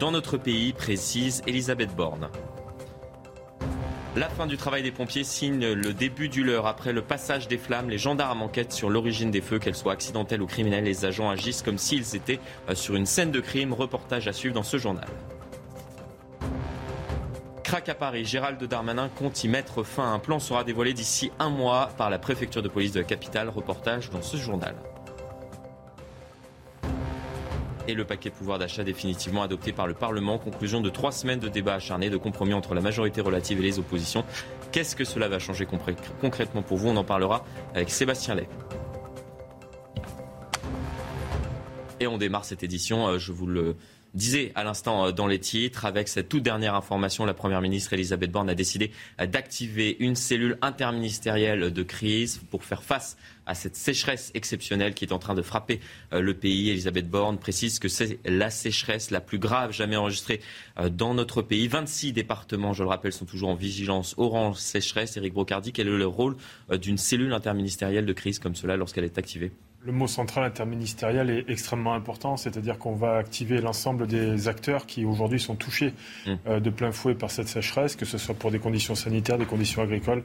dans 0.00 0.12
notre 0.12 0.38
pays, 0.38 0.72
précise 0.72 1.42
Elisabeth 1.46 1.94
Borne. 1.94 2.30
La 4.14 4.28
fin 4.28 4.46
du 4.46 4.58
travail 4.58 4.82
des 4.82 4.90
pompiers 4.90 5.24
signe 5.24 5.72
le 5.72 5.94
début 5.94 6.28
du 6.28 6.44
leur. 6.44 6.66
Après 6.66 6.92
le 6.92 7.00
passage 7.00 7.48
des 7.48 7.56
flammes, 7.56 7.88
les 7.88 7.96
gendarmes 7.96 8.42
enquêtent 8.42 8.72
sur 8.72 8.90
l'origine 8.90 9.30
des 9.30 9.40
feux, 9.40 9.58
qu'elles 9.58 9.74
soient 9.74 9.94
accidentelles 9.94 10.42
ou 10.42 10.46
criminelles. 10.46 10.84
Les 10.84 11.06
agents 11.06 11.30
agissent 11.30 11.62
comme 11.62 11.78
s'ils 11.78 12.14
étaient 12.14 12.38
sur 12.74 12.94
une 12.94 13.06
scène 13.06 13.30
de 13.30 13.40
crime. 13.40 13.72
Reportage 13.72 14.28
à 14.28 14.34
suivre 14.34 14.54
dans 14.54 14.62
ce 14.62 14.76
journal. 14.76 15.06
Crac 17.64 17.88
à 17.88 17.94
Paris, 17.94 18.26
Gérald 18.26 18.62
Darmanin 18.62 19.08
compte 19.08 19.44
y 19.44 19.48
mettre 19.48 19.82
fin. 19.82 20.12
Un 20.12 20.18
plan 20.18 20.40
sera 20.40 20.62
dévoilé 20.62 20.92
d'ici 20.92 21.32
un 21.38 21.48
mois 21.48 21.88
par 21.96 22.10
la 22.10 22.18
préfecture 22.18 22.62
de 22.62 22.68
police 22.68 22.92
de 22.92 23.00
la 23.00 23.06
capitale. 23.06 23.48
Reportage 23.48 24.10
dans 24.10 24.20
ce 24.20 24.36
journal. 24.36 24.74
Et 27.88 27.94
le 27.94 28.04
paquet 28.04 28.30
pouvoir 28.30 28.58
d'achat 28.58 28.84
définitivement 28.84 29.42
adopté 29.42 29.72
par 29.72 29.86
le 29.86 29.94
Parlement. 29.94 30.38
Conclusion 30.38 30.80
de 30.80 30.88
trois 30.88 31.10
semaines 31.10 31.40
de 31.40 31.48
débats 31.48 31.74
acharnés, 31.74 32.10
de 32.10 32.16
compromis 32.16 32.54
entre 32.54 32.74
la 32.74 32.80
majorité 32.80 33.20
relative 33.20 33.58
et 33.58 33.62
les 33.62 33.78
oppositions. 33.78 34.24
Qu'est-ce 34.70 34.94
que 34.94 35.04
cela 35.04 35.28
va 35.28 35.38
changer 35.38 35.66
concrètement 35.66 36.62
pour 36.62 36.78
vous? 36.78 36.88
On 36.88 36.96
en 36.96 37.04
parlera 37.04 37.44
avec 37.74 37.90
Sébastien 37.90 38.36
Lay. 38.36 38.48
Et 42.00 42.06
on 42.06 42.18
démarre 42.18 42.44
cette 42.44 42.64
édition, 42.64 43.06
euh, 43.06 43.18
je 43.18 43.30
vous 43.30 43.46
le 43.46 43.76
disait 44.14 44.52
à 44.54 44.64
l'instant 44.64 45.06
euh, 45.06 45.12
dans 45.12 45.26
les 45.26 45.38
titres, 45.38 45.84
avec 45.84 46.08
cette 46.08 46.28
toute 46.28 46.42
dernière 46.42 46.74
information, 46.74 47.24
la 47.24 47.34
Première 47.34 47.60
ministre 47.60 47.92
Elisabeth 47.92 48.30
Borne 48.30 48.50
a 48.50 48.54
décidé 48.54 48.90
d'activer 49.18 49.96
une 50.00 50.16
cellule 50.16 50.58
interministérielle 50.62 51.72
de 51.72 51.82
crise 51.82 52.40
pour 52.50 52.64
faire 52.64 52.82
face 52.82 53.16
à 53.46 53.54
cette 53.54 53.76
sécheresse 53.76 54.30
exceptionnelle 54.34 54.94
qui 54.94 55.04
est 55.04 55.12
en 55.12 55.18
train 55.18 55.34
de 55.34 55.42
frapper 55.42 55.80
euh, 56.12 56.20
le 56.20 56.34
pays. 56.34 56.70
Elisabeth 56.70 57.08
Borne 57.08 57.38
précise 57.38 57.78
que 57.78 57.88
c'est 57.88 58.18
la 58.24 58.50
sécheresse 58.50 59.10
la 59.10 59.20
plus 59.20 59.38
grave 59.38 59.72
jamais 59.72 59.96
enregistrée 59.96 60.40
dans 60.90 61.14
notre 61.14 61.42
pays. 61.42 61.68
26 61.68 62.12
départements, 62.12 62.72
je 62.72 62.82
le 62.82 62.88
rappelle, 62.88 63.12
sont 63.12 63.24
toujours 63.24 63.50
en 63.50 63.54
vigilance 63.54 64.14
orange 64.16 64.56
sécheresse. 64.56 65.16
Éric 65.16 65.34
Brocardi, 65.34 65.72
quel 65.72 65.88
est 65.88 65.96
le 65.96 66.06
rôle 66.06 66.36
d'une 66.70 66.98
cellule 66.98 67.32
interministérielle 67.32 68.06
de 68.06 68.12
crise 68.12 68.38
comme 68.38 68.54
cela 68.54 68.76
lorsqu'elle 68.76 69.04
est 69.04 69.18
activée? 69.18 69.52
Le 69.84 69.90
mot 69.90 70.06
central 70.06 70.44
interministériel 70.44 71.28
est 71.28 71.50
extrêmement 71.50 71.94
important, 71.94 72.36
c'est-à-dire 72.36 72.78
qu'on 72.78 72.94
va 72.94 73.16
activer 73.16 73.60
l'ensemble 73.60 74.06
des 74.06 74.46
acteurs 74.46 74.86
qui 74.86 75.04
aujourd'hui 75.04 75.40
sont 75.40 75.56
touchés 75.56 75.92
euh, 76.46 76.60
de 76.60 76.70
plein 76.70 76.92
fouet 76.92 77.16
par 77.16 77.32
cette 77.32 77.48
sécheresse, 77.48 77.96
que 77.96 78.04
ce 78.04 78.16
soit 78.16 78.36
pour 78.36 78.52
des 78.52 78.60
conditions 78.60 78.94
sanitaires, 78.94 79.38
des 79.38 79.44
conditions 79.44 79.82
agricoles, 79.82 80.22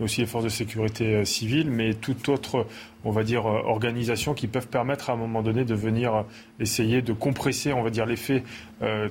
mais 0.00 0.04
aussi 0.04 0.22
les 0.22 0.26
forces 0.26 0.44
de 0.44 0.48
sécurité 0.48 1.14
euh, 1.14 1.24
civile, 1.24 1.70
mais 1.70 1.92
toute 1.94 2.28
autre, 2.30 2.66
on 3.04 3.10
va 3.10 3.22
dire, 3.22 3.46
euh, 3.46 3.60
organisation 3.64 4.32
qui 4.32 4.46
peuvent 4.46 4.68
permettre 4.68 5.10
à 5.10 5.12
un 5.12 5.16
moment 5.16 5.42
donné 5.42 5.64
de 5.64 5.74
venir 5.74 6.14
euh, 6.14 6.22
essayer 6.58 7.02
de 7.02 7.12
compresser, 7.12 7.74
on 7.74 7.82
va 7.82 7.90
dire, 7.90 8.06
l'effet 8.06 8.42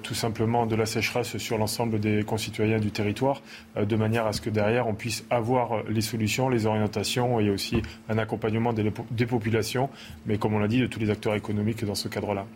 tout 0.01 0.15
simplement 0.15 0.65
de 0.65 0.75
la 0.75 0.87
sécheresse 0.87 1.37
sur 1.37 1.59
l'ensemble 1.59 1.99
des 1.99 2.23
concitoyens 2.23 2.79
du 2.79 2.89
territoire, 2.89 3.43
de 3.79 3.95
manière 3.95 4.25
à 4.25 4.33
ce 4.33 4.41
que 4.41 4.49
derrière 4.49 4.87
on 4.87 4.95
puisse 4.95 5.25
avoir 5.29 5.83
les 5.87 6.01
solutions, 6.01 6.49
les 6.49 6.65
orientations 6.65 7.39
et 7.39 7.51
aussi 7.51 7.83
un 8.09 8.17
accompagnement 8.17 8.73
des, 8.73 8.91
des 9.11 9.27
populations, 9.27 9.91
mais 10.25 10.39
comme 10.39 10.55
on 10.55 10.59
l'a 10.59 10.67
dit, 10.67 10.81
de 10.81 10.87
tous 10.87 10.99
les 10.99 11.11
acteurs 11.11 11.35
économiques 11.35 11.85
dans 11.85 11.93
ce 11.93 12.07
cadre-là. 12.07 12.47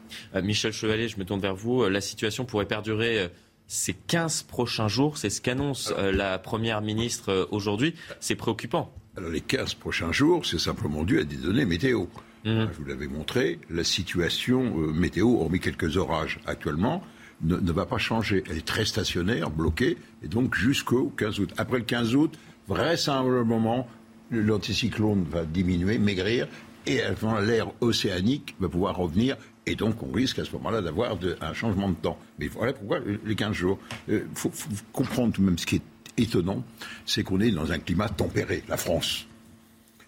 Michel 0.42 0.74
Chevalier, 0.74 1.08
je 1.08 1.20
me 1.20 1.24
tourne 1.24 1.40
vers 1.40 1.54
vous. 1.54 1.88
La 1.88 2.02
situation 2.02 2.46
pourrait 2.46 2.66
perdurer 2.66 3.30
ces 3.68 3.94
15 3.94 4.44
prochains 4.44 4.88
jours. 4.88 5.18
C'est 5.18 5.30
ce 5.30 5.42
qu'annonce 5.42 5.94
euh, 5.98 6.12
la 6.12 6.40
Première 6.40 6.82
ministre 6.82 7.32
euh, 7.32 7.46
aujourd'hui. 7.52 7.96
C'est 8.20 8.36
préoccupant. 8.36 8.94
Alors 9.18 9.30
les 9.30 9.42
15 9.42 9.76
prochains 9.76 10.12
jours, 10.12 10.46
c'est 10.46 10.60
simplement 10.60 11.04
dû 11.04 11.20
à 11.20 11.24
des 11.24 11.36
données 11.36 11.66
météo. 11.66 12.06
Mmh. 12.46 12.66
Je 12.72 12.78
vous 12.78 12.86
l'avais 12.86 13.08
montré, 13.08 13.60
la 13.70 13.84
situation 13.84 14.74
euh, 14.78 14.92
météo, 14.92 15.40
hormis 15.40 15.60
quelques 15.60 15.98
orages 15.98 16.40
actuellement, 16.46 17.04
ne, 17.42 17.58
ne, 17.58 17.72
va 17.72 17.86
pas 17.86 17.98
changer. 17.98 18.44
Elle 18.50 18.58
est 18.58 18.66
très 18.66 18.86
stationnaire, 18.86 19.50
bloquée, 19.50 19.98
et 20.24 20.28
donc 20.28 20.56
jusqu'au 20.56 21.14
15 21.18 21.40
août. 21.40 21.54
Après 21.58 21.78
le 21.78 21.84
15 21.84 22.16
août, 22.16 22.38
vraisemblablement, 22.68 23.88
l'anticyclone 24.32 25.26
va 25.30 25.46
diminuer, 25.46 25.98
maigrir, 25.98 26.48
et 26.86 27.02
l'air 27.42 27.72
océanique 27.82 28.56
va 28.60 28.68
pouvoir 28.68 28.98
revenir 28.98 29.38
et 29.66 29.76
donc, 29.76 30.04
on 30.04 30.12
risque 30.12 30.40
à 30.40 30.46
ce 30.46 30.52
moment-là 30.54 30.82
d'avoir 30.82 31.18
un 31.42 31.54
changement 31.54 31.90
de 31.90 31.96
temps. 31.96 32.18
Mais 32.38 32.48
voilà 32.48 32.74
pourquoi 32.74 33.00
les 33.24 33.36
15 33.36 33.54
jours. 33.54 33.80
Il 34.08 34.16
euh, 34.16 34.28
faut, 34.36 34.52
comprendre 34.92 35.34
tout 35.34 35.42
de 35.42 35.46
même 35.46 35.58
ce 35.58 35.66
qui 35.66 35.78
est 35.78 35.82
étonnant, 36.18 36.64
c'est 37.06 37.24
qu'on 37.24 37.40
est 37.40 37.52
dans 37.52 37.72
un 37.72 37.80
climat 37.80 38.10
tempéré, 38.10 38.64
la 38.68 38.78
France. 38.78 39.26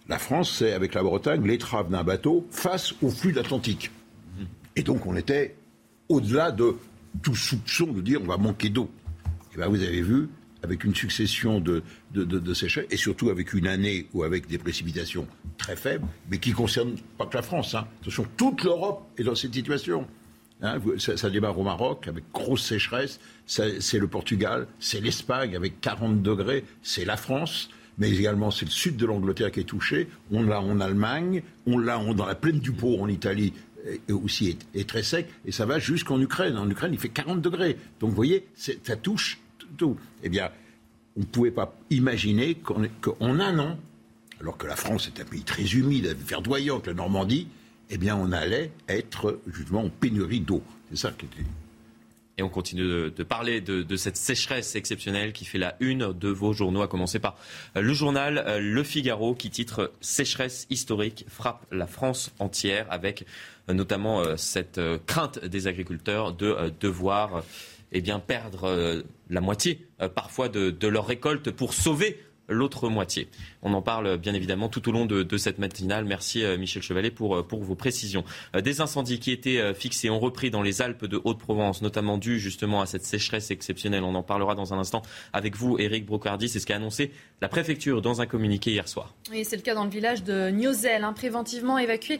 La 0.07 0.19
France, 0.19 0.57
c'est 0.59 0.73
avec 0.73 0.93
la 0.93 1.03
Bretagne 1.03 1.45
l'étrave 1.47 1.89
d'un 1.89 2.03
bateau 2.03 2.45
face 2.51 2.93
au 3.01 3.09
flux 3.09 3.37
Atlantique. 3.39 3.91
Et 4.75 4.83
donc, 4.83 5.05
on 5.05 5.15
était 5.15 5.55
au-delà 6.09 6.51
de 6.51 6.75
tout 7.23 7.35
soupçon 7.35 7.87
de 7.87 8.01
dire 8.01 8.21
on 8.21 8.27
va 8.27 8.37
manquer 8.37 8.69
d'eau. 8.69 8.89
Et 9.53 9.57
bien, 9.57 9.67
vous 9.67 9.81
avez 9.81 10.01
vu, 10.01 10.27
avec 10.65 10.83
une 10.83 10.95
succession 10.95 11.59
de, 11.59 11.83
de, 12.13 12.53
sécheresses, 12.53 12.87
et 12.91 12.97
surtout 12.97 13.29
avec 13.29 13.53
une 13.53 13.67
année 13.67 14.07
ou 14.13 14.23
avec 14.23 14.47
des 14.47 14.57
précipitations 14.57 15.27
très 15.57 15.75
faibles, 15.75 16.07
mais 16.29 16.39
qui 16.39 16.49
ne 16.49 16.55
concernent 16.55 16.95
pas 17.17 17.27
que 17.27 17.35
la 17.35 17.43
France. 17.43 17.75
Hein. 17.75 17.87
Attention, 18.01 18.25
toute 18.35 18.63
l'Europe 18.63 19.07
est 19.17 19.23
dans 19.23 19.35
cette 19.35 19.53
situation. 19.53 20.07
Hein. 20.61 20.79
ça, 20.97 21.29
démarre 21.29 21.57
au 21.59 21.63
Maroc 21.63 22.07
avec 22.07 22.23
grosse 22.33 22.63
sécheresse, 22.63 23.19
c'est 23.45 23.99
le 23.99 24.07
Portugal, 24.07 24.67
c'est 24.79 25.01
l'Espagne 25.01 25.55
avec 25.55 25.81
40 25.81 26.21
degrés, 26.21 26.63
c'est 26.81 27.05
la 27.05 27.17
France, 27.17 27.69
mais 27.97 28.09
également 28.09 28.51
c'est 28.51 28.65
le 28.65 28.71
sud 28.71 28.95
de 28.95 29.05
l'Angleterre 29.05 29.51
qui 29.51 29.59
est 29.59 29.65
touché, 29.65 30.07
on 30.31 30.43
l'a 30.43 30.61
en 30.61 30.79
Allemagne, 30.79 31.43
on 31.67 31.77
l'a 31.77 32.01
dans 32.13 32.25
la 32.25 32.35
plaine 32.35 32.59
du 32.59 32.71
Pau 32.71 32.97
en 32.99 33.09
Italie, 33.09 33.53
aussi 34.09 34.57
est, 34.73 34.89
très 34.89 35.03
sec, 35.03 35.27
et 35.45 35.51
ça 35.51 35.65
va 35.65 35.79
jusqu'en 35.79 36.19
Ukraine. 36.19 36.57
En 36.57 36.69
Ukraine, 36.69 36.93
il 36.93 36.99
fait 36.99 37.09
40 37.09 37.41
degrés. 37.41 37.77
Donc 37.99 38.09
vous 38.09 38.15
voyez, 38.15 38.45
ça 38.55 38.95
touche 38.95 39.39
tout. 39.77 39.97
Eh 40.23 40.29
bien, 40.29 40.49
on 41.15 41.21
ne 41.21 41.25
pouvait 41.25 41.51
pas 41.51 41.75
imaginer 41.89 42.55
qu'en 42.55 42.83
un 43.39 43.59
an, 43.59 43.77
alors 44.39 44.57
que 44.57 44.67
la 44.67 44.75
France 44.75 45.07
est 45.07 45.21
un 45.21 45.25
pays 45.25 45.43
très 45.43 45.63
humide, 45.63 46.15
verdoyant, 46.19 46.79
que 46.79 46.89
la 46.89 46.95
Normandie, 46.95 47.47
eh 47.89 47.97
bien, 47.97 48.15
on 48.15 48.31
allait 48.31 48.71
être 48.87 49.39
justement 49.47 49.83
en 49.83 49.89
pénurie 49.89 50.41
d'eau. 50.41 50.63
C'est 50.89 50.97
ça 50.97 51.11
qui 51.11 51.25
était. 51.25 51.47
Et 52.37 52.43
on 52.43 52.49
continue 52.49 52.83
de, 53.11 53.23
parler 53.23 53.61
de, 53.61 53.95
cette 53.95 54.17
sécheresse 54.17 54.75
exceptionnelle 54.75 55.31
qui 55.31 55.45
fait 55.45 55.57
la 55.57 55.77
une 55.79 56.11
de 56.11 56.27
vos 56.27 56.51
journaux, 56.51 56.81
à 56.81 56.87
commencer 56.87 57.19
par 57.19 57.37
le 57.75 57.93
journal 57.93 58.43
euh, 58.45 58.59
Le 58.59 58.83
Figaro 58.83 59.35
qui 59.35 59.49
titre 59.49 59.93
Sécheresse 60.01 60.67
historique 60.69 61.25
frappe 61.29 61.65
la 61.71 61.87
France 61.87 62.33
entière, 62.39 62.87
avec 62.89 63.25
euh, 63.69 63.73
notamment 63.73 64.19
euh, 64.19 64.35
cette 64.35 64.81
crainte 65.05 65.45
des 65.45 65.67
agriculteurs 65.67 66.33
de 66.33 66.73
devoir 66.81 67.43
eh 67.93 68.01
bien, 68.01 68.19
perdre 68.19 69.03
la 69.29 69.41
moitié 69.41 69.87
parfois 70.13 70.49
de, 70.49 70.69
de 70.69 70.87
leur 70.87 71.07
récolte 71.07 71.51
pour 71.51 71.73
sauver 71.73 72.19
l'autre 72.47 72.89
moitié. 72.89 73.27
On 73.61 73.73
en 73.73 73.81
parle 73.81 74.17
bien 74.17 74.33
évidemment 74.33 74.69
tout 74.69 74.87
au 74.89 74.91
long 74.91 75.05
de, 75.05 75.37
cette 75.37 75.59
matinale. 75.59 76.05
Merci 76.05 76.43
euh, 76.43 76.57
Michel 76.57 76.81
Chevalet 76.81 77.11
pour, 77.11 77.35
euh, 77.35 77.45
vos 77.51 77.75
précisions. 77.75 78.23
Euh, 78.55 78.61
des 78.61 78.81
incendies 78.81 79.19
qui 79.19 79.31
étaient 79.31 79.73
fixés 79.73 80.09
ont 80.09 80.19
repris 80.19 80.49
dans 80.49 80.61
les 80.61 80.81
Alpes 80.81 81.05
de 81.05 81.19
Haute-Provence, 81.23 81.81
notamment 81.81 82.17
dû 82.17 82.39
justement 82.39 82.81
à 82.81 82.85
cette 82.85 83.05
sécheresse 83.05 83.51
exceptionnelle. 83.51 84.03
On 84.03 84.15
en 84.15 84.23
parlera 84.23 84.55
dans 84.55 84.73
un 84.73 84.79
instant 84.79 85.01
avec 85.33 85.55
vous, 85.55 85.77
Éric 85.79 86.05
Brocardi. 86.05 86.49
C'est 86.49 86.59
ce 86.59 86.65
qu'a 86.65 86.75
annoncé 86.75 87.11
la 87.41 87.47
préfecture 87.47 88.01
dans 88.01 88.21
un 88.21 88.25
communiqué 88.25 88.71
hier 88.71 88.87
soir. 88.87 89.13
Oui, 89.31 89.43
c'est 89.45 89.55
le 89.55 89.61
cas 89.61 89.75
dans 89.75 89.83
le 89.83 89.89
village 89.89 90.23
de 90.23 90.49
Niozel, 90.49 91.03
hein, 91.03 91.13
préventivement 91.13 91.77
évacué 91.77 92.19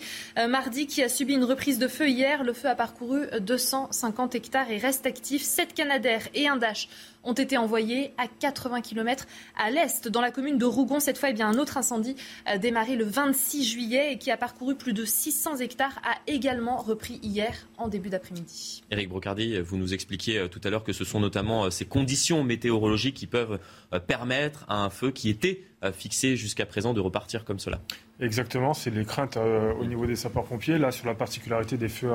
mardi, 0.50 0.88
qui 0.88 1.04
a 1.04 1.10
subi 1.10 1.34
une 1.34 1.44
reprise 1.44 1.80
de 1.80 1.88
feu 1.88 2.10
hier. 2.10 2.44
Le 2.44 2.54
feu 2.54 2.70
a 2.70 2.76
parcouru 2.76 3.22
250 3.40 4.36
hectares 4.36 4.72
et 4.72 4.78
reste 4.78 5.06
actif. 5.06 5.42
Sept 5.44 5.74
Canadaires 5.74 6.28
et 6.34 6.48
un 6.48 6.58
Dash 6.58 6.88
ont 7.26 7.34
été 7.34 7.58
envoyés 7.58 8.14
à 8.18 8.28
80 8.28 8.82
km 8.82 9.26
à 9.58 9.72
l'est, 9.72 10.08
dans 10.08 10.22
la 10.22 10.32
commune 10.32 10.58
de 10.58 10.66
Rougon. 10.66 11.00
Cette 11.00 11.18
fois, 11.18 11.30
eh 11.30 11.34
bien, 11.34 11.50
un 11.50 11.58
autre 11.58 11.78
incendie 11.78 12.16
démarré 12.62 12.96
le 12.96 13.06
26 13.06 13.64
juillet 13.66 14.14
et 14.14 14.18
qui 14.18 14.32
a 14.32 14.38
parcouru 14.38 14.76
plus 14.76 14.94
de 14.94 15.04
600 15.06 15.58
hectares 15.58 16.00
a 16.04 16.16
également 16.28 16.78
repris 16.78 17.20
hier 17.24 17.68
en 17.78 17.88
début 17.88 18.10
d'après-midi. 18.10 18.84
Éric 18.92 19.10
Brocardi, 19.10 19.60
vous 19.60 19.78
nous 19.78 19.94
expliquiez 19.94 20.38
euh, 20.38 20.48
tout 20.48 20.62
à 20.64 20.70
l'heure 20.70 20.84
que 20.84 20.94
ce 20.94 21.04
sont 21.04 21.20
notamment 21.20 21.66
euh, 21.66 21.70
ces 21.70 21.86
conditions 21.86 22.44
météorologiques 22.44 23.16
qui 23.16 23.28
peuvent 23.28 23.60
euh, 23.94 24.00
permettre 24.00 24.66
à 24.68 24.84
un 24.84 24.90
feu 24.90 25.12
qui 25.12 25.30
était 25.30 25.64
fixé 25.94 26.36
jusqu'à 26.36 26.66
présent 26.66 26.94
de 26.94 27.00
repartir 27.00 27.46
comme 27.46 27.60
cela. 27.60 27.80
Exactement, 28.22 28.74
c'est 28.74 28.92
les 28.92 29.04
craintes 29.04 29.36
euh, 29.36 29.74
au 29.74 29.84
niveau 29.84 30.06
des 30.06 30.16
sapeurs-pompiers. 30.16 30.78
Là, 30.78 30.92
sur 30.92 31.06
la 31.06 31.16
particularité 31.16 31.76
des 31.76 31.90
feux 31.90 32.12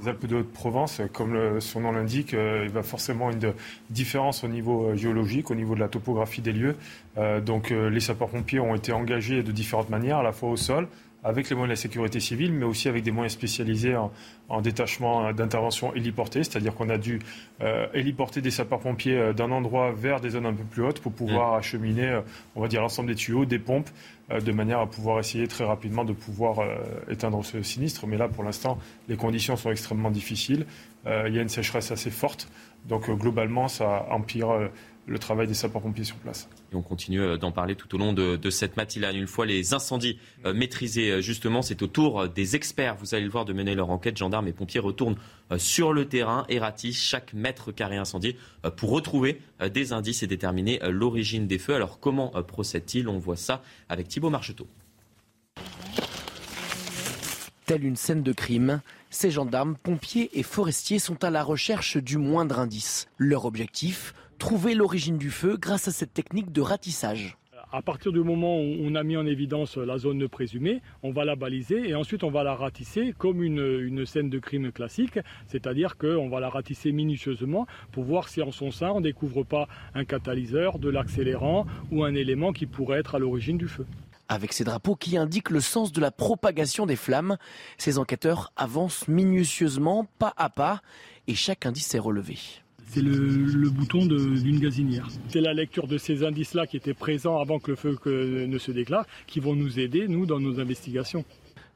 des 0.00 0.08
Alpes 0.08 0.24
de 0.24 0.36
Haute-Provence, 0.36 1.02
comme 1.12 1.60
son 1.60 1.80
nom 1.80 1.92
l'indique, 1.92 2.32
euh, 2.32 2.62
il 2.64 2.70
va 2.70 2.82
forcément 2.82 3.30
une 3.30 3.52
différence 3.90 4.44
au 4.44 4.48
niveau 4.48 4.86
euh, 4.86 4.96
géologique, 4.96 5.50
au 5.50 5.54
niveau 5.54 5.74
de 5.74 5.80
la 5.80 5.88
topographie 5.88 6.40
des 6.40 6.52
lieux. 6.52 6.76
donc, 7.44 7.70
les 7.70 8.00
sapeurs-pompiers 8.00 8.60
ont 8.60 8.74
été 8.74 8.92
engagés 8.92 9.42
de 9.42 9.52
différentes 9.52 9.88
manières, 9.88 10.18
à 10.18 10.22
la 10.22 10.32
fois 10.32 10.50
au 10.50 10.56
sol, 10.56 10.86
avec 11.26 11.50
les 11.50 11.56
moyens 11.56 11.70
de 11.70 11.72
la 11.72 11.82
sécurité 11.82 12.20
civile, 12.20 12.52
mais 12.52 12.64
aussi 12.64 12.88
avec 12.88 13.02
des 13.02 13.10
moyens 13.10 13.32
spécialisés 13.32 13.96
en, 13.96 14.60
détachement 14.60 15.32
d'intervention 15.32 15.92
héliportée, 15.92 16.44
c'est-à-dire 16.44 16.72
qu'on 16.74 16.88
a 16.88 16.98
dû 16.98 17.18
euh, 17.62 17.88
héliporter 17.94 18.40
des 18.40 18.52
sapeurs-pompiers 18.52 19.18
euh, 19.18 19.32
d'un 19.32 19.50
endroit 19.50 19.90
vers 19.90 20.20
des 20.20 20.30
zones 20.30 20.46
un 20.46 20.54
peu 20.54 20.62
plus 20.62 20.84
hautes 20.84 21.00
pour 21.00 21.12
pouvoir 21.12 21.54
mmh. 21.54 21.58
acheminer, 21.58 22.20
on 22.54 22.60
va 22.60 22.68
dire, 22.68 22.80
l'ensemble 22.80 23.08
des 23.08 23.16
tuyaux, 23.16 23.44
des 23.44 23.58
pompes, 23.58 23.90
de 24.28 24.52
manière 24.52 24.80
à 24.80 24.86
pouvoir 24.86 25.20
essayer 25.20 25.46
très 25.46 25.64
rapidement 25.64 26.04
de 26.04 26.12
pouvoir 26.12 26.58
éteindre 27.08 27.44
ce 27.44 27.62
sinistre. 27.62 28.08
Mais 28.08 28.16
là, 28.16 28.26
pour 28.26 28.42
l'instant, 28.42 28.76
les 29.08 29.16
conditions 29.16 29.56
sont 29.56 29.70
extrêmement 29.70 30.10
difficiles. 30.10 30.66
il 31.06 31.32
y 31.32 31.38
a 31.38 31.42
une 31.42 31.48
sécheresse 31.48 31.92
assez 31.92 32.10
forte. 32.10 32.48
Donc 32.86 33.08
globalement, 33.08 33.68
ça 33.68 34.06
empire 34.10 34.68
le 35.06 35.18
travail 35.18 35.46
des 35.46 35.54
sapeurs-pompiers 35.54 36.04
sur 36.04 36.16
place. 36.16 36.48
Et 36.72 36.76
on 36.76 36.82
continue 36.82 37.20
euh, 37.20 37.36
d'en 37.36 37.52
parler 37.52 37.76
tout 37.76 37.94
au 37.94 37.98
long 37.98 38.12
de, 38.12 38.50
cette 38.50 38.76
matinale. 38.76 39.16
Une 39.16 39.26
fois 39.26 39.46
les 39.46 39.72
incendies 39.72 40.18
euh, 40.44 40.52
maîtrisés, 40.52 41.10
euh, 41.10 41.20
justement, 41.20 41.62
c'est 41.62 41.80
au 41.82 41.86
tour 41.86 42.28
des 42.28 42.56
experts, 42.56 42.96
vous 42.96 43.14
allez 43.14 43.24
le 43.24 43.30
voir, 43.30 43.44
de 43.44 43.52
mener 43.52 43.74
leur 43.74 43.90
enquête. 43.90 44.16
Gendarmes 44.16 44.48
et 44.48 44.52
pompiers 44.52 44.80
retournent 44.80 45.16
sur 45.58 45.92
le 45.92 46.08
terrain 46.08 46.44
et 46.48 46.58
ratissent 46.58 47.00
chaque 47.00 47.32
mètre 47.32 47.70
carré 47.72 47.96
incendié 47.96 48.36
pour 48.76 48.90
retrouver 48.90 49.40
des 49.72 49.92
indices 49.92 50.24
et 50.24 50.26
déterminer 50.26 50.80
l'origine 50.88 51.46
des 51.46 51.58
feux. 51.58 51.74
Alors 51.74 52.00
comment 52.00 52.30
procède-t-il? 52.42 53.08
On 53.08 53.18
voit 53.18 53.36
ça 53.36 53.62
avec 53.88 54.08
Thibault 54.08 54.30
Marcheteau. 54.30 54.66
Telle 57.66 57.84
une 57.84 57.96
scène 57.96 58.22
de 58.22 58.32
crime, 58.32 58.80
ces 59.10 59.30
gendarmes, 59.30 59.76
pompiers 59.82 60.30
et 60.34 60.42
forestiers 60.42 60.98
sont 60.98 61.24
à 61.24 61.30
la 61.30 61.42
recherche 61.42 61.96
du 61.96 62.18
moindre 62.18 62.58
indice. 62.58 63.08
Leur 63.18 63.44
objectif 63.44 64.14
trouver 64.38 64.74
l'origine 64.74 65.18
du 65.18 65.30
feu 65.30 65.56
grâce 65.56 65.88
à 65.88 65.92
cette 65.92 66.14
technique 66.14 66.52
de 66.52 66.60
ratissage. 66.60 67.36
À 67.72 67.82
partir 67.82 68.12
du 68.12 68.20
moment 68.20 68.60
où 68.60 68.76
on 68.80 68.94
a 68.94 69.02
mis 69.02 69.16
en 69.16 69.26
évidence 69.26 69.76
la 69.76 69.98
zone 69.98 70.28
présumée, 70.28 70.82
on 71.02 71.10
va 71.10 71.24
la 71.24 71.34
baliser 71.34 71.88
et 71.88 71.96
ensuite 71.96 72.22
on 72.22 72.30
va 72.30 72.44
la 72.44 72.54
ratisser 72.54 73.12
comme 73.18 73.42
une, 73.42 74.06
scène 74.06 74.30
de 74.30 74.38
crime 74.38 74.70
classique, 74.70 75.18
c'est-à-dire 75.48 75.96
qu'on 75.96 76.28
va 76.28 76.38
la 76.38 76.48
ratisser 76.48 76.92
minutieusement 76.92 77.66
pour 77.90 78.04
voir 78.04 78.28
si 78.28 78.40
en 78.40 78.52
son 78.52 78.70
sein 78.70 78.90
on 78.90 79.00
ne 79.00 79.04
découvre 79.04 79.42
pas 79.42 79.66
un 79.94 80.04
catalyseur, 80.04 80.78
de 80.78 80.88
l'accélérant 80.88 81.66
ou 81.90 82.04
un 82.04 82.14
élément 82.14 82.52
qui 82.52 82.66
pourrait 82.66 83.00
être 83.00 83.16
à 83.16 83.18
l'origine 83.18 83.58
du 83.58 83.68
feu. 83.68 83.84
Avec 84.28 84.52
ces 84.52 84.64
drapeaux 84.64 84.96
qui 84.96 85.16
indiquent 85.16 85.50
le 85.50 85.60
sens 85.60 85.92
de 85.92 86.00
la 86.00 86.10
propagation 86.10 86.86
des 86.86 86.96
flammes, 86.96 87.36
ces 87.78 87.98
enquêteurs 87.98 88.52
avancent 88.56 89.08
minutieusement, 89.08 90.06
pas 90.18 90.34
à 90.36 90.50
pas, 90.50 90.82
et 91.26 91.34
chaque 91.34 91.66
indice 91.66 91.94
est 91.94 92.00
relevé 92.00 92.38
c'est 92.86 93.02
le, 93.02 93.68
bouton 93.70 94.06
d'une 94.06 94.60
gazinière. 94.60 95.08
C'est 95.28 95.40
la 95.40 95.52
lecture 95.52 95.86
de 95.86 95.98
ces 95.98 96.24
indices-là 96.24 96.66
qui 96.66 96.76
étaient 96.76 96.94
présents 96.94 97.38
avant 97.38 97.58
que 97.58 97.70
le 97.72 97.76
feu 97.76 97.98
ne 98.06 98.58
se 98.58 98.70
déclare 98.70 99.06
qui 99.26 99.40
vont 99.40 99.54
nous 99.54 99.78
aider, 99.78 100.08
nous, 100.08 100.26
dans 100.26 100.40
nos 100.40 100.60
investigations. 100.60 101.24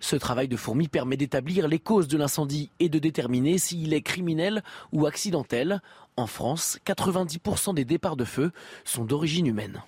Ce 0.01 0.17
travail 0.17 0.49
de 0.49 0.57
fourmi 0.57 0.89
permet 0.89 1.19
d'établir 1.19 1.69
les 1.69 1.79
causes 1.79 2.09
de 2.09 2.17
l'incendie 2.17 2.71
et 2.81 2.89
de 2.89 2.99
déterminer 2.99 3.59
s'il 3.59 3.93
est 3.93 4.01
criminel 4.01 4.63
ou 4.93 5.07
accidentel. 5.07 5.83
En 6.17 6.27
France, 6.27 6.79
90% 6.87 7.75
des 7.75 7.85
départs 7.85 8.17
de 8.17 8.25
feu 8.25 8.51
sont 8.85 9.05
d'origine 9.05 9.47
humaine. 9.47 9.83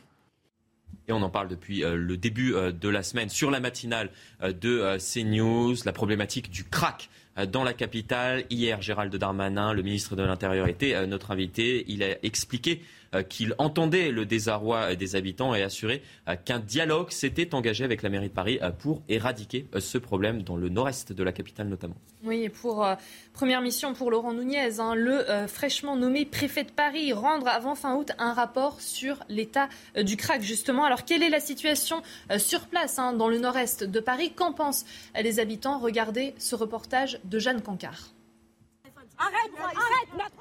Et 1.09 1.13
on 1.13 1.23
en 1.23 1.31
parle 1.31 1.49
depuis 1.49 1.83
euh, 1.83 1.97
le 1.97 2.17
début 2.17 2.55
euh, 2.55 2.73
de 2.73 2.89
la 2.89 3.03
semaine 3.03 3.29
sur 3.29 3.51
la 3.51 3.59
matinale 3.59 4.11
euh, 4.43 4.53
de 4.53 4.99
CNews, 4.99 5.75
la 5.85 5.93
problématique 5.93 6.51
du 6.51 6.65
crack 6.65 7.09
dans 7.51 7.65
la 7.65 7.73
capitale. 7.73 8.45
Hier, 8.51 8.81
Gérald 8.83 9.15
Darmanin, 9.15 9.73
le 9.73 9.83
ministre 9.83 10.17
de 10.17 10.23
l'Intérieur, 10.23 10.69
était 10.69 11.07
notre 11.07 11.31
invité. 11.31 11.85
Il 11.89 12.03
a 12.03 12.17
expliqué 12.25 12.81
euh, 12.81 12.85
qu'il 13.23 13.55
entendait 13.59 14.11
le 14.11 14.25
désarroi 14.25 14.95
des 14.95 15.17
habitants 15.17 15.55
et 15.55 15.63
assuré 15.63 16.03
euh, 16.29 16.37
qu'un 16.37 16.59
dialogue 16.59 17.11
s'était 17.11 17.55
engagé 17.55 17.85
avec 17.85 18.03
la 18.03 18.09
mairie 18.09 18.29
de 18.29 18.35
Paris 18.35 18.59
euh, 18.63 18.71
pour 18.71 19.03
éradiquer 19.09 19.67
ce 19.79 19.99
problème 19.99 20.43
dans 20.43 20.57
le 20.57 20.69
nord-est 20.69 21.13
de 21.13 21.23
la 21.23 21.33
capitale 21.33 21.69
notamment. 21.69 21.97
Oui, 22.25 22.43
et 22.43 22.49
pour 22.49 22.87
première 23.33 23.61
mission 23.61 23.95
pour 23.95 24.11
Laurent 24.11 24.33
Nunez, 24.33 24.79
hein, 24.79 24.95
le 24.95 25.25
fraîchement 25.49 25.97
nommé 25.97 26.25
préfet 26.25 26.65
de 26.65 26.71
Paris 26.71 27.13
rendre 27.13 27.49
avant 27.49 27.75
fin 27.75 27.97
août 27.97 28.13
un 28.19 28.33
rapport 28.33 28.81
sur 28.81 29.19
l'état 29.29 29.69
du 30.01 30.17
crack 30.17 30.43
justement. 30.43 30.85
Alors 30.85 31.05
quelle 31.05 31.23
est 31.23 31.31
la 31.31 31.41
situation 31.41 32.03
sur 32.39 32.67
place 32.67 32.99
hein, 32.99 33.13
dans 33.13 33.29
le 33.29 33.39
nord-est 33.39 33.85
de 33.85 34.01
Paris? 34.01 34.33
Qu'en 34.33 34.53
pensent 34.53 34.85
les 35.21 35.41
habitants? 35.41 35.79
Regardez 35.79 36.35
ce 36.39 36.55
reportage 36.55 37.19
de 37.25 37.39
Jeanne 37.39 37.61
Cancard. 37.61 38.13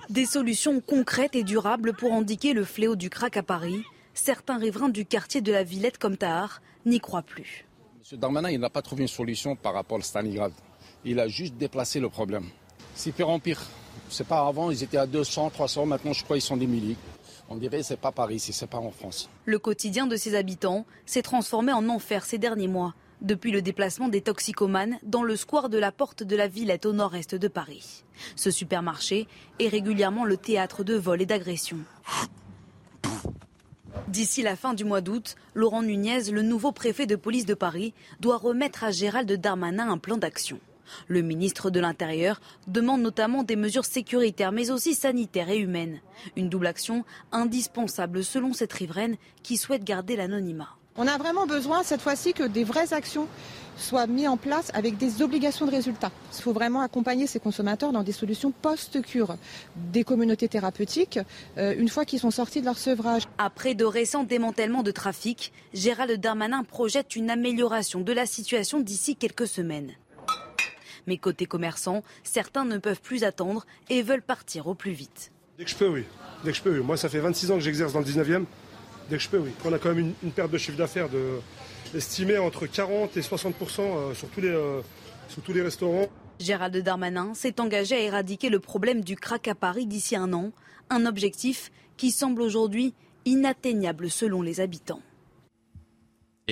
Des 0.09 0.25
solutions 0.25 0.81
concrètes 0.81 1.35
et 1.35 1.43
durables 1.43 1.93
pour 1.93 2.13
indiquer 2.13 2.53
le 2.53 2.65
fléau 2.65 2.95
du 2.95 3.09
crack 3.09 3.37
à 3.37 3.43
Paris. 3.43 3.83
Certains 4.13 4.57
riverains 4.57 4.89
du 4.89 5.05
quartier 5.05 5.41
de 5.41 5.51
la 5.51 5.63
Villette 5.63 5.97
comme 5.97 6.17
Tahar 6.17 6.61
n'y 6.85 6.99
croient 6.99 7.21
plus. 7.21 7.65
M. 8.11 8.19
Darmanin, 8.19 8.49
il 8.49 8.59
n'a 8.59 8.69
pas 8.69 8.81
trouvé 8.81 9.03
une 9.03 9.07
solution 9.07 9.55
par 9.55 9.73
rapport 9.73 9.99
à 9.99 10.01
Stalingrad. 10.01 10.51
Il 11.05 11.19
a 11.19 11.27
juste 11.27 11.55
déplacé 11.55 11.99
le 11.99 12.09
problème. 12.09 12.45
C'est 12.95 13.11
pire 13.11 13.29
en 13.29 13.39
pire. 13.39 13.61
C'est 14.09 14.27
pas 14.27 14.45
avant, 14.45 14.71
ils 14.71 14.83
étaient 14.83 14.97
à 14.97 15.07
200, 15.07 15.51
300, 15.51 15.85
maintenant 15.85 16.13
je 16.13 16.23
crois 16.23 16.35
qu'ils 16.35 16.43
sont 16.43 16.57
des 16.57 16.67
milliers. 16.67 16.97
On 17.49 17.55
dirait 17.55 17.83
c'est 17.83 17.97
pas 17.97 18.11
Paris, 18.11 18.39
c'est 18.39 18.67
pas 18.67 18.77
en 18.77 18.91
France. 18.91 19.29
Le 19.45 19.59
quotidien 19.59 20.07
de 20.07 20.15
ses 20.17 20.35
habitants 20.35 20.85
s'est 21.05 21.21
transformé 21.21 21.71
en 21.71 21.87
enfer 21.87 22.25
ces 22.25 22.37
derniers 22.37 22.67
mois 22.67 22.93
depuis 23.21 23.51
le 23.51 23.61
déplacement 23.61 24.09
des 24.09 24.21
toxicomanes 24.21 24.97
dans 25.03 25.23
le 25.23 25.35
square 25.35 25.69
de 25.69 25.77
la 25.77 25.91
Porte 25.91 26.23
de 26.23 26.35
la 26.35 26.47
Villette 26.47 26.85
au 26.85 26.93
nord-est 26.93 27.35
de 27.35 27.47
Paris. 27.47 28.03
Ce 28.35 28.51
supermarché 28.51 29.27
est 29.59 29.67
régulièrement 29.67 30.25
le 30.25 30.37
théâtre 30.37 30.83
de 30.83 30.95
vols 30.95 31.21
et 31.21 31.25
d'agressions. 31.25 31.79
D'ici 34.07 34.41
la 34.41 34.55
fin 34.55 34.73
du 34.73 34.83
mois 34.83 35.01
d'août, 35.01 35.35
Laurent 35.53 35.83
Nunez, 35.83 36.31
le 36.31 36.41
nouveau 36.41 36.71
préfet 36.71 37.05
de 37.05 37.15
police 37.15 37.45
de 37.45 37.53
Paris, 37.53 37.93
doit 38.19 38.37
remettre 38.37 38.83
à 38.83 38.91
Gérald 38.91 39.31
Darmanin 39.31 39.89
un 39.89 39.97
plan 39.97 40.17
d'action. 40.17 40.59
Le 41.07 41.21
ministre 41.21 41.69
de 41.69 41.79
l'Intérieur 41.79 42.41
demande 42.67 43.01
notamment 43.01 43.43
des 43.43 43.55
mesures 43.55 43.85
sécuritaires 43.85 44.51
mais 44.51 44.71
aussi 44.71 44.95
sanitaires 44.95 45.49
et 45.49 45.59
humaines. 45.59 46.01
Une 46.35 46.49
double 46.49 46.67
action 46.67 47.05
indispensable 47.31 48.23
selon 48.23 48.51
cette 48.51 48.73
riveraine 48.73 49.15
qui 49.43 49.55
souhaite 49.55 49.85
garder 49.85 50.17
l'anonymat. 50.17 50.75
On 50.97 51.07
a 51.07 51.17
vraiment 51.17 51.47
besoin 51.47 51.83
cette 51.83 52.01
fois-ci 52.01 52.33
que 52.33 52.43
des 52.43 52.65
vraies 52.65 52.91
actions 52.91 53.27
soient 53.77 54.07
mises 54.07 54.27
en 54.27 54.35
place 54.35 54.71
avec 54.73 54.97
des 54.97 55.21
obligations 55.21 55.65
de 55.65 55.71
résultats. 55.71 56.11
Il 56.37 56.41
faut 56.41 56.51
vraiment 56.51 56.81
accompagner 56.81 57.27
ces 57.27 57.39
consommateurs 57.39 57.93
dans 57.93 58.03
des 58.03 58.11
solutions 58.11 58.51
post-cure, 58.51 59.37
des 59.75 60.03
communautés 60.03 60.49
thérapeutiques, 60.49 61.19
euh, 61.57 61.73
une 61.77 61.87
fois 61.87 62.03
qu'ils 62.03 62.19
sont 62.19 62.29
sortis 62.29 62.59
de 62.59 62.65
leur 62.65 62.77
sevrage. 62.77 63.23
Après 63.37 63.73
de 63.73 63.85
récents 63.85 64.25
démantèlements 64.25 64.83
de 64.83 64.91
trafic, 64.91 65.53
Gérald 65.73 66.19
Darmanin 66.19 66.63
projette 66.63 67.15
une 67.15 67.29
amélioration 67.29 68.01
de 68.01 68.11
la 68.11 68.25
situation 68.25 68.81
d'ici 68.81 69.15
quelques 69.15 69.47
semaines. 69.47 69.91
Mais 71.07 71.17
côté 71.17 71.45
commerçants, 71.45 72.03
certains 72.23 72.65
ne 72.65 72.77
peuvent 72.77 73.01
plus 73.01 73.23
attendre 73.23 73.65
et 73.89 74.01
veulent 74.01 74.21
partir 74.21 74.67
au 74.67 74.75
plus 74.75 74.91
vite. 74.91 75.31
Dès 75.57 75.63
que 75.63 75.71
je 75.71 75.75
peux, 75.75 75.87
oui. 75.87 76.03
Dès 76.43 76.51
que 76.51 76.57
je 76.57 76.61
peux, 76.61 76.77
oui. 76.77 76.83
Moi, 76.83 76.97
ça 76.97 77.07
fait 77.07 77.19
26 77.19 77.51
ans 77.51 77.55
que 77.55 77.61
j'exerce 77.61 77.93
dans 77.93 77.99
le 77.99 78.05
19e. 78.05 78.45
On 79.65 79.73
a 79.73 79.79
quand 79.79 79.93
même 79.93 80.13
une, 80.23 80.31
perte 80.31 80.51
de 80.51 80.57
chiffre 80.57 80.77
d'affaires 80.77 81.09
estimée 81.95 82.37
entre 82.37 82.67
40 82.67 83.17
et 83.17 83.21
60 83.21 83.55
euh, 83.79 84.13
sur 84.13 84.27
tous 84.29 84.41
les, 84.41 84.49
euh, 84.49 84.81
sur 85.29 85.41
tous 85.41 85.53
les 85.53 85.61
restaurants. 85.61 86.07
Gérald 86.39 86.75
Darmanin 86.77 87.33
s'est 87.33 87.59
engagé 87.59 87.95
à 87.95 87.99
éradiquer 87.99 88.49
le 88.49 88.59
problème 88.59 89.01
du 89.01 89.15
crack 89.15 89.47
à 89.47 89.55
Paris 89.55 89.85
d'ici 89.85 90.15
un 90.15 90.33
an, 90.33 90.51
un 90.89 91.05
objectif 91.05 91.71
qui 91.97 92.11
semble 92.11 92.41
aujourd'hui 92.41 92.93
inatteignable 93.25 94.09
selon 94.09 94.41
les 94.41 94.59
habitants 94.59 95.01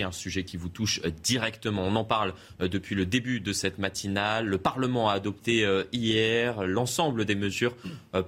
un 0.03 0.11
sujet 0.11 0.43
qui 0.43 0.57
vous 0.57 0.69
touche 0.69 1.01
euh, 1.05 1.11
directement. 1.23 1.83
On 1.83 1.95
en 1.95 2.03
parle 2.03 2.33
euh, 2.61 2.67
depuis 2.67 2.95
le 2.95 3.05
début 3.05 3.39
de 3.39 3.53
cette 3.53 3.77
matinale. 3.77 4.45
Le 4.45 4.57
Parlement 4.57 5.09
a 5.09 5.13
adopté 5.13 5.65
euh, 5.65 5.83
hier 5.91 6.63
l'ensemble 6.65 7.25
des 7.25 7.35
mesures 7.35 7.75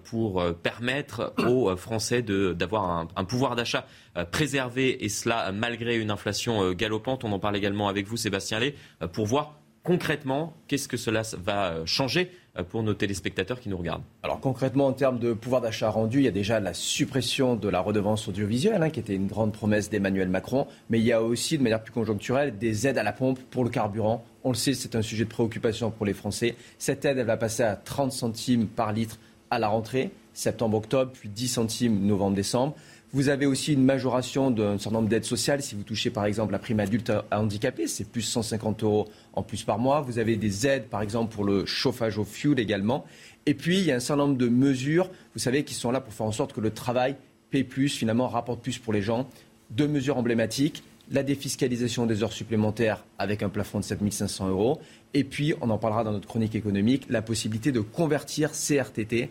pour 0.04 0.44
permettre 0.62 1.34
aux 1.48 1.76
Français 1.76 2.22
d'avoir 2.22 3.08
un, 3.16 3.26
pouvoir 3.26 3.56
d'achat 3.56 3.86
préservé 4.32 5.04
et 5.04 5.10
cela 5.10 5.52
malgré 5.52 5.98
une 5.98 6.12
inflation 6.12 6.72
galopante. 6.74 7.24
On 7.24 7.32
en 7.32 7.40
parle 7.40 7.56
également 7.58 7.88
avec 7.88 8.08
vous, 8.08 8.18
Sébastien 8.18 8.60
Lé, 8.60 8.76
pour 9.14 9.26
voir 9.26 9.60
concrètement 9.84 10.56
qu'est-ce 10.68 10.88
que 10.88 10.98
cela 10.98 11.24
va 11.44 11.86
changer 11.86 12.32
pour 12.70 12.84
nos 12.84 12.94
téléspectateurs 12.94 13.60
qui 13.60 13.70
nous 13.70 13.78
regardent 13.78 14.04
Alors 14.24 14.40
concrètement, 14.40 14.88
en 14.88 14.94
termes 14.94 15.20
de 15.20 15.34
pouvoir 15.34 15.62
d'achat 15.62 15.90
rendu, 15.90 16.20
il 16.20 16.24
y 16.26 16.28
a 16.28 16.32
déjà 16.32 16.60
la 16.60 16.74
suppression 16.74 17.56
de 17.56 17.70
la 17.70 17.80
redevance 17.80 18.28
audiovisuelle, 18.28 18.84
hein, 18.84 18.90
qui 18.90 19.00
était 19.00 19.16
une 19.16 19.28
grande 19.28 19.54
promesse 19.54 19.90
d'Emmanuel 19.90 20.28
Macron, 20.28 20.68
mais 20.90 21.00
il 21.00 21.06
y 21.06 21.14
a 21.14 21.22
aussi, 21.22 21.58
de 21.58 21.64
manière 21.64 21.82
plus 21.82 21.94
conjoncturelle, 21.94 22.58
des 22.58 22.88
aides 22.88 22.98
à 22.98 23.04
la 23.04 23.14
pompe 23.14 23.40
pour 23.52 23.64
le 23.64 23.70
carburant. 23.70 24.26
On 24.44 24.50
le 24.50 24.56
sait, 24.56 24.74
c'est 24.74 24.96
un 24.96 25.02
sujet 25.02 25.24
de 25.24 25.30
préoccupation 25.30 25.92
pour 25.92 26.06
les 26.06 26.14
Français. 26.14 26.56
Cette 26.78 27.06
aide, 27.06 27.18
elle 27.18 27.26
va 27.26 27.38
passer 27.38 27.64
à 27.64 27.76
30 27.76 28.12
centimes 28.12 28.68
par 28.68 28.92
litre 28.92 29.18
à 29.50 29.60
la 29.60 29.68
rentrée, 29.68 30.12
septembre-octobre, 30.34 31.12
puis 31.14 31.30
10 31.30 31.48
centimes 31.48 32.06
novembre-décembre. 32.06 32.76
Vous 33.14 33.28
avez 33.28 33.46
aussi 33.46 33.74
une 33.74 33.84
majoration 33.84 34.52
d'un 34.52 34.78
certain 34.78 35.00
nombre 35.00 35.10
d'aides 35.10 35.26
sociales. 35.26 35.62
Si 35.62 35.76
vous 35.76 35.84
touchez 35.84 36.10
par 36.10 36.24
exemple 36.24 36.54
la 36.54 36.60
prime 36.60 36.80
adulte 36.80 37.12
handicapé, 37.30 37.88
c'est 37.88 38.10
plus 38.10 38.22
150 38.22 38.84
euros 38.84 39.10
en 39.34 39.44
plus 39.44 39.64
par 39.64 39.80
mois. 39.80 40.00
Vous 40.00 40.18
avez 40.18 40.38
des 40.38 40.66
aides 40.66 40.86
par 40.86 41.02
exemple 41.02 41.36
pour 41.36 41.44
le 41.44 41.66
chauffage 41.66 42.18
au 42.18 42.24
fuel 42.24 42.58
également. 42.58 43.04
Et 43.46 43.54
puis 43.54 43.80
il 43.80 43.84
y 43.84 43.92
a 43.92 43.96
un 43.96 44.00
certain 44.00 44.24
nombre 44.24 44.38
de 44.38 44.48
mesures, 44.48 45.10
vous 45.34 45.40
savez, 45.40 45.66
qui 45.66 45.74
sont 45.74 45.92
là 45.92 46.00
pour 46.00 46.14
faire 46.14 46.26
en 46.26 46.32
sorte 46.32 46.54
que 46.54 46.62
le 46.62 46.72
travail 46.72 47.18
paye 47.50 47.66
plus, 47.66 47.90
finalement 47.90 48.30
rapporte 48.30 48.62
plus 48.62 48.80
pour 48.80 48.94
les 48.94 49.02
gens. 49.02 49.28
Deux 49.72 49.90
mesures 49.90 50.18
emblématiques 50.18 50.82
la 51.12 51.24
défiscalisation 51.24 52.06
des 52.06 52.24
heures 52.24 52.32
supplémentaires 52.32 53.04
avec 53.20 53.44
un 53.44 53.50
plafond 53.50 53.80
de 53.80 53.84
7500 53.84 54.48
euros. 54.48 54.80
Et 55.14 55.26
puis, 55.26 55.54
on 55.60 55.70
en 55.70 55.78
parlera 55.78 56.06
dans 56.06 56.14
notre 56.14 56.28
chronique 56.28 56.56
économique, 56.56 57.06
la 57.10 57.22
possibilité 57.22 57.74
de 57.74 57.82
convertir 57.82 58.52
CRTT 58.52 59.28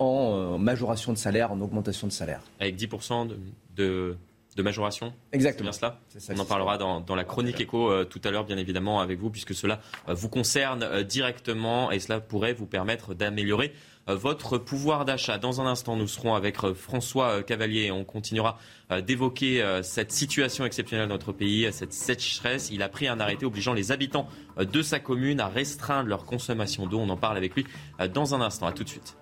en 0.00 0.54
euh, 0.54 0.58
majoration 0.58 1.12
de 1.12 1.18
salaire, 1.18 1.52
en 1.52 1.60
augmentation 1.60 2.08
de 2.08 2.12
salaire. 2.12 2.40
Avec 2.58 2.76
10% 2.76 3.28
de, 3.76 4.16
de, 4.56 4.62
majoration? 4.62 5.12
Exactement. 5.32 5.70
C'est 5.72 5.80
bien 5.80 5.98
cela? 6.18 6.36
On 6.36 6.40
en 6.40 6.46
parlera 6.46 6.78
dans, 6.78 7.14
la 7.14 7.24
chronique 7.24 7.60
éco 7.60 7.90
euh, 7.90 8.04
tout 8.04 8.20
à 8.24 8.30
l'heure, 8.30 8.44
bien 8.44 8.56
évidemment, 8.56 9.00
avec 9.00 9.20
vous, 9.20 9.30
puisque 9.30 9.54
cela 9.54 9.80
euh, 10.08 10.14
vous 10.14 10.28
concerne 10.28 11.02
directement 11.02 11.92
et 11.92 12.00
cela 12.00 12.18
pourrait 12.18 12.54
vous 12.54 12.66
permettre 12.66 13.14
d'améliorer 13.14 13.72
votre 14.06 14.58
pouvoir 14.58 15.04
d'achat. 15.04 15.38
Dans 15.38 15.60
un 15.60 15.66
instant, 15.66 15.94
nous 15.94 16.08
serons 16.08 16.34
avec 16.34 16.56
François 16.72 17.44
Cavalier 17.44 17.82
et 17.82 17.90
on 17.92 18.02
continuera 18.02 18.58
d'évoquer 19.06 19.62
cette 19.84 20.10
situation 20.10 20.64
exceptionnelle 20.64 21.06
dans 21.06 21.14
notre 21.14 21.32
pays, 21.32 21.68
cette 21.70 21.92
sécheresse. 21.92 22.70
Il 22.72 22.82
a 22.82 22.88
pris 22.88 23.06
un 23.06 23.20
arrêté 23.20 23.46
obligeant 23.46 23.72
les 23.72 23.92
habitants 23.92 24.26
de 24.58 24.82
sa 24.82 24.98
commune 24.98 25.38
à 25.38 25.46
restreindre 25.46 26.08
leur 26.08 26.24
consommation 26.24 26.86
d'eau. 26.86 26.98
On 26.98 27.08
en 27.10 27.16
parle 27.16 27.36
avec 27.36 27.54
lui 27.54 27.66
dans 28.12 28.34
un 28.34 28.40
instant. 28.40 28.66
À 28.66 28.72
tout 28.72 28.82
de 28.82 28.88
suite. 28.88 29.16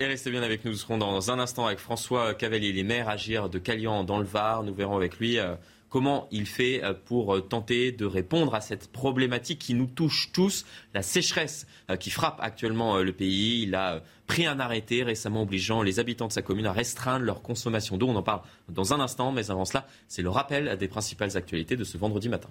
Restez 0.00 0.30
bien 0.30 0.44
avec 0.44 0.64
nous. 0.64 0.70
Nous 0.70 0.76
serons 0.76 0.96
dans 0.96 1.32
un 1.32 1.40
instant 1.40 1.66
avec 1.66 1.80
François 1.80 2.32
Cavalier, 2.32 2.70
les 2.70 2.84
maires 2.84 3.08
Agir 3.08 3.48
de 3.48 3.58
Calian 3.58 4.04
dans 4.04 4.20
le 4.20 4.24
Var. 4.24 4.62
Nous 4.62 4.72
verrons 4.72 4.94
avec 4.94 5.18
lui 5.18 5.40
euh, 5.40 5.56
comment 5.88 6.28
il 6.30 6.46
fait 6.46 6.84
euh, 6.84 6.94
pour 6.94 7.34
euh, 7.34 7.40
tenter 7.40 7.90
de 7.90 8.06
répondre 8.06 8.54
à 8.54 8.60
cette 8.60 8.92
problématique 8.92 9.58
qui 9.58 9.74
nous 9.74 9.88
touche 9.88 10.30
tous, 10.32 10.64
la 10.94 11.02
sécheresse 11.02 11.66
qui 11.98 12.10
frappe 12.10 12.38
actuellement 12.40 12.98
le 12.98 13.12
pays. 13.12 13.64
Il 13.64 13.74
a 13.74 14.04
pris 14.28 14.46
un 14.46 14.60
arrêté 14.60 15.02
récemment 15.02 15.42
obligeant 15.42 15.82
les 15.82 15.98
habitants 15.98 16.28
de 16.28 16.32
sa 16.32 16.42
commune 16.42 16.66
à 16.66 16.72
restreindre 16.72 17.24
leur 17.24 17.42
consommation 17.42 17.96
d'eau. 17.96 18.06
On 18.06 18.14
en 18.14 18.22
parle 18.22 18.42
dans 18.68 18.94
un 18.94 19.00
instant, 19.00 19.32
mais 19.32 19.50
avant 19.50 19.64
cela, 19.64 19.84
c'est 20.06 20.22
le 20.22 20.30
rappel 20.30 20.76
des 20.78 20.86
principales 20.86 21.36
actualités 21.36 21.74
de 21.74 21.82
ce 21.82 21.98
vendredi 21.98 22.28
matin. 22.28 22.50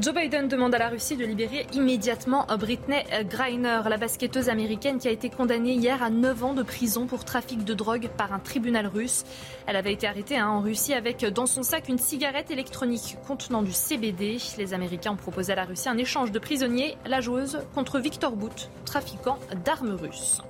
Joe 0.00 0.12
Biden 0.12 0.48
demande 0.48 0.74
à 0.74 0.78
la 0.78 0.88
Russie 0.88 1.16
de 1.16 1.24
libérer 1.24 1.68
immédiatement 1.72 2.46
Britney 2.58 3.04
Griner, 3.30 3.80
la 3.88 3.96
basketteuse 3.96 4.48
américaine 4.48 4.98
qui 4.98 5.06
a 5.06 5.12
été 5.12 5.30
condamnée 5.30 5.74
hier 5.74 6.02
à 6.02 6.10
9 6.10 6.42
ans 6.42 6.52
de 6.52 6.64
prison 6.64 7.06
pour 7.06 7.24
trafic 7.24 7.64
de 7.64 7.74
drogue 7.74 8.08
par 8.16 8.32
un 8.32 8.40
tribunal 8.40 8.88
russe. 8.88 9.22
Elle 9.68 9.76
avait 9.76 9.92
été 9.92 10.08
arrêtée 10.08 10.36
hein, 10.36 10.48
en 10.48 10.60
Russie 10.60 10.94
avec 10.94 11.24
dans 11.24 11.46
son 11.46 11.62
sac 11.62 11.88
une 11.88 11.98
cigarette 11.98 12.50
électronique 12.50 13.18
contenant 13.24 13.62
du 13.62 13.72
CBD. 13.72 14.38
Les 14.58 14.74
Américains 14.74 15.12
ont 15.12 15.16
proposé 15.16 15.52
à 15.52 15.56
la 15.56 15.64
Russie 15.64 15.88
un 15.88 15.96
échange 15.96 16.32
de 16.32 16.40
prisonniers, 16.40 16.96
la 17.06 17.20
joueuse 17.20 17.60
contre 17.72 18.00
Victor 18.00 18.32
Bout, 18.32 18.68
trafiquant 18.84 19.38
d'armes 19.64 19.94
russes. 19.94 20.42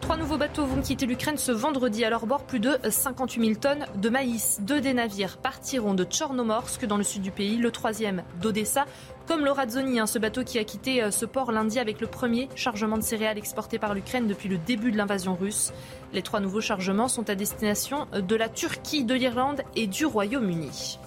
Trois 0.00 0.16
nouveaux 0.16 0.38
bateaux 0.38 0.64
vont 0.64 0.80
quitter 0.80 1.06
l'Ukraine 1.06 1.36
ce 1.36 1.52
vendredi. 1.52 2.04
À 2.04 2.10
leur 2.10 2.26
bord, 2.26 2.44
plus 2.44 2.60
de 2.60 2.78
58 2.88 3.44
000 3.44 3.60
tonnes 3.60 3.86
de 3.96 4.08
maïs. 4.08 4.60
Deux 4.62 4.80
des 4.80 4.94
navires 4.94 5.36
partiront 5.36 5.94
de 5.94 6.04
Tchornomorsk, 6.04 6.86
dans 6.86 6.96
le 6.96 7.02
sud 7.02 7.22
du 7.22 7.30
pays. 7.30 7.56
Le 7.56 7.70
troisième 7.70 8.22
d'Odessa. 8.40 8.86
Comme 9.26 9.44
l'Orazoni, 9.44 10.00
hein, 10.00 10.06
ce 10.06 10.18
bateau 10.18 10.44
qui 10.44 10.58
a 10.58 10.64
quitté 10.64 11.02
euh, 11.02 11.10
ce 11.10 11.26
port 11.26 11.52
lundi 11.52 11.78
avec 11.78 12.00
le 12.00 12.06
premier 12.06 12.48
chargement 12.54 12.96
de 12.96 13.02
céréales 13.02 13.36
exporté 13.36 13.78
par 13.78 13.92
l'Ukraine 13.92 14.26
depuis 14.26 14.48
le 14.48 14.56
début 14.56 14.90
de 14.90 14.96
l'invasion 14.96 15.34
russe. 15.34 15.72
Les 16.14 16.22
trois 16.22 16.40
nouveaux 16.40 16.62
chargements 16.62 17.08
sont 17.08 17.28
à 17.28 17.34
destination 17.34 18.06
de 18.14 18.36
la 18.36 18.48
Turquie, 18.48 19.04
de 19.04 19.14
l'Irlande 19.14 19.62
et 19.76 19.86
du 19.86 20.06
Royaume-Uni. 20.06 20.98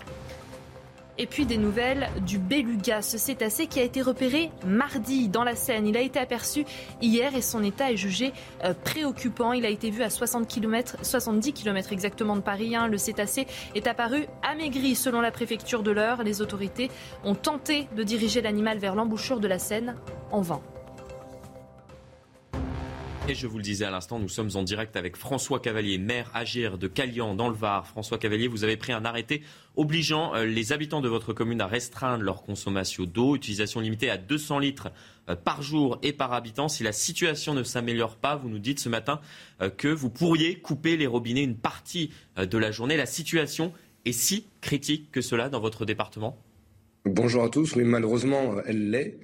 Et 1.21 1.27
puis 1.27 1.45
des 1.45 1.59
nouvelles 1.59 2.09
du 2.25 2.39
beluga, 2.39 3.03
ce 3.03 3.19
cétacé 3.19 3.67
qui 3.67 3.79
a 3.79 3.83
été 3.83 4.01
repéré 4.01 4.49
mardi 4.65 5.29
dans 5.29 5.43
la 5.43 5.55
Seine. 5.55 5.85
Il 5.85 5.95
a 5.95 6.01
été 6.01 6.17
aperçu 6.17 6.65
hier 6.99 7.35
et 7.35 7.43
son 7.43 7.63
état 7.63 7.91
est 7.91 7.95
jugé 7.95 8.33
euh, 8.63 8.73
préoccupant. 8.73 9.53
Il 9.53 9.63
a 9.63 9.69
été 9.69 9.91
vu 9.91 10.01
à 10.01 10.09
60 10.09 10.47
km, 10.47 10.95
70 11.03 11.53
km 11.53 11.93
exactement 11.93 12.35
de 12.35 12.41
Paris. 12.41 12.75
Hein. 12.75 12.87
Le 12.87 12.97
cétacé 12.97 13.45
est 13.75 13.85
apparu 13.85 14.25
amaigri 14.41 14.95
selon 14.95 15.21
la 15.21 15.29
préfecture 15.29 15.83
de 15.83 15.91
l'Eure. 15.91 16.23
Les 16.23 16.41
autorités 16.41 16.89
ont 17.23 17.35
tenté 17.35 17.87
de 17.95 18.01
diriger 18.01 18.41
l'animal 18.41 18.79
vers 18.79 18.95
l'embouchure 18.95 19.39
de 19.39 19.47
la 19.47 19.59
Seine 19.59 19.97
en 20.31 20.41
vain. 20.41 20.63
Et 23.29 23.35
je 23.35 23.45
vous 23.45 23.57
le 23.57 23.63
disais 23.63 23.85
à 23.85 23.91
l'instant, 23.91 24.17
nous 24.17 24.27
sommes 24.27 24.49
en 24.55 24.63
direct 24.63 24.95
avec 24.95 25.15
François 25.15 25.59
Cavalier, 25.59 25.99
maire 25.99 26.31
Agir 26.33 26.79
de 26.79 26.87
Calian 26.87 27.35
dans 27.35 27.49
le 27.49 27.55
Var. 27.55 27.87
François 27.87 28.17
Cavalier, 28.17 28.47
vous 28.47 28.63
avez 28.63 28.77
pris 28.77 28.93
un 28.93 29.05
arrêté 29.05 29.43
obligeant 29.75 30.33
euh, 30.33 30.45
les 30.45 30.73
habitants 30.73 31.01
de 31.01 31.07
votre 31.07 31.31
commune 31.31 31.61
à 31.61 31.67
restreindre 31.67 32.23
leur 32.23 32.41
consommation 32.41 33.05
d'eau, 33.05 33.35
utilisation 33.35 33.79
limitée 33.79 34.09
à 34.09 34.17
200 34.17 34.59
litres 34.59 34.89
euh, 35.29 35.35
par 35.35 35.61
jour 35.61 35.99
et 36.01 36.13
par 36.13 36.33
habitant. 36.33 36.67
Si 36.67 36.83
la 36.83 36.91
situation 36.91 37.53
ne 37.53 37.63
s'améliore 37.63 38.15
pas, 38.15 38.35
vous 38.35 38.49
nous 38.49 38.59
dites 38.59 38.79
ce 38.79 38.89
matin 38.89 39.21
euh, 39.61 39.69
que 39.69 39.87
vous 39.87 40.09
pourriez 40.09 40.59
couper 40.59 40.97
les 40.97 41.07
robinets 41.07 41.43
une 41.43 41.57
partie 41.57 42.11
de 42.37 42.57
la 42.57 42.71
journée. 42.71 42.97
La 42.97 43.05
situation 43.05 43.71
est 44.05 44.13
si 44.13 44.47
critique 44.61 45.11
que 45.11 45.21
cela 45.21 45.49
dans 45.49 45.59
votre 45.59 45.85
département? 45.85 46.37
Bonjour 47.05 47.43
à 47.43 47.49
tous. 47.49 47.75
Oui, 47.75 47.83
malheureusement, 47.83 48.55
elle 48.65 48.89
l'est. 48.89 49.19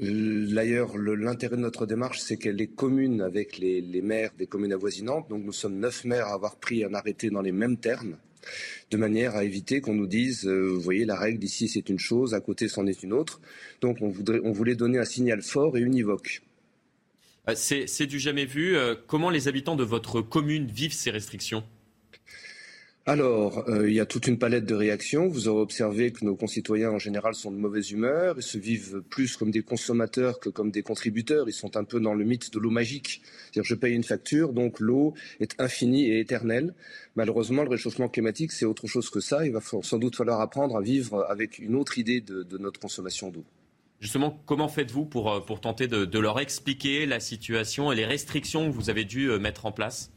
D'ailleurs, 0.00 0.98
l'intérêt 0.98 1.56
de 1.56 1.60
notre 1.60 1.86
démarche, 1.86 2.18
c'est 2.18 2.36
qu'elle 2.36 2.60
est 2.60 2.66
commune 2.66 3.20
avec 3.20 3.58
les, 3.58 4.02
maires 4.02 4.32
des 4.36 4.46
communes 4.46 4.72
avoisinantes. 4.72 5.28
Donc 5.28 5.44
nous 5.44 5.52
sommes 5.52 5.78
neuf 5.78 6.04
maires 6.04 6.26
à 6.26 6.34
avoir 6.34 6.56
pris 6.56 6.84
un 6.84 6.94
arrêté 6.94 7.30
dans 7.30 7.42
les 7.42 7.52
mêmes 7.52 7.76
termes, 7.76 8.16
de 8.90 8.96
manière 8.96 9.36
à 9.36 9.44
éviter 9.44 9.80
qu'on 9.80 9.94
nous 9.94 10.08
dise, 10.08 10.46
euh, 10.46 10.66
vous 10.66 10.80
voyez, 10.80 11.04
la 11.04 11.16
règle 11.16 11.38
d'ici 11.38 11.68
c'est 11.68 11.88
une 11.88 12.00
chose, 12.00 12.34
à 12.34 12.40
côté 12.40 12.66
c'en 12.66 12.86
est 12.86 13.04
une 13.04 13.12
autre. 13.12 13.40
Donc 13.80 13.98
on, 14.00 14.08
voulait 14.08 14.74
donner 14.74 14.98
un 14.98 15.04
signal 15.04 15.42
fort 15.42 15.76
et 15.78 15.80
univoque. 15.80 16.42
Euh, 17.48 17.54
c'est 17.54 18.06
du 18.06 18.18
jamais 18.18 18.46
vu. 18.46 18.76
Euh, 18.76 18.96
comment 19.06 19.30
les 19.30 19.46
habitants 19.46 19.76
de 19.76 19.84
votre 19.84 20.20
commune 20.22 20.66
vivent 20.66 20.92
ces 20.92 21.10
restrictions? 21.12 21.62
Alors, 23.06 23.68
euh, 23.68 23.86
il 23.86 23.94
y 23.94 24.00
a 24.00 24.06
toute 24.06 24.28
une 24.28 24.38
palette 24.38 24.64
de 24.64 24.74
réactions. 24.74 25.28
Vous 25.28 25.46
aurez 25.48 25.60
observé 25.60 26.10
que 26.10 26.24
nos 26.24 26.36
concitoyens 26.36 26.90
en 26.90 26.98
général 26.98 27.34
sont 27.34 27.52
de 27.52 27.58
mauvaise 27.58 27.90
humeur 27.90 28.38
et 28.38 28.40
se 28.40 28.56
vivent 28.56 29.02
plus 29.10 29.36
comme 29.36 29.50
des 29.50 29.60
consommateurs 29.60 30.40
que 30.40 30.48
comme 30.48 30.70
des 30.70 30.82
contributeurs. 30.82 31.46
Ils 31.46 31.52
sont 31.52 31.76
un 31.76 31.84
peu 31.84 32.00
dans 32.00 32.14
le 32.14 32.24
mythe 32.24 32.50
de 32.50 32.58
l'eau 32.58 32.70
magique. 32.70 33.20
C'est-à-dire, 33.52 33.64
je 33.64 33.74
paye 33.74 33.94
une 33.94 34.04
facture, 34.04 34.54
donc 34.54 34.80
l'eau 34.80 35.12
est 35.38 35.54
infinie 35.60 36.06
et 36.10 36.18
éternelle. 36.18 36.74
Malheureusement, 37.14 37.62
le 37.62 37.68
réchauffement 37.68 38.08
climatique, 38.08 38.52
c'est 38.52 38.64
autre 38.64 38.86
chose 38.86 39.10
que 39.10 39.20
ça. 39.20 39.44
Il 39.44 39.52
va 39.52 39.60
sans 39.60 39.98
doute 39.98 40.16
falloir 40.16 40.40
apprendre 40.40 40.74
à 40.74 40.80
vivre 40.80 41.26
avec 41.28 41.58
une 41.58 41.76
autre 41.76 41.98
idée 41.98 42.22
de, 42.22 42.56
notre 42.56 42.80
consommation 42.80 43.28
d'eau. 43.30 43.44
Justement, 44.00 44.42
comment 44.46 44.68
faites-vous 44.68 45.04
pour, 45.04 45.30
euh, 45.30 45.40
pour 45.40 45.60
tenter 45.60 45.88
de, 45.88 46.06
de 46.06 46.18
leur 46.18 46.40
expliquer 46.40 47.04
la 47.04 47.20
situation 47.20 47.92
et 47.92 47.96
les 47.96 48.06
restrictions 48.06 48.70
que 48.70 48.74
vous 48.74 48.88
avez 48.88 49.04
dû 49.04 49.30
euh, 49.30 49.38
mettre 49.38 49.66
en 49.66 49.72
place? 49.72 50.13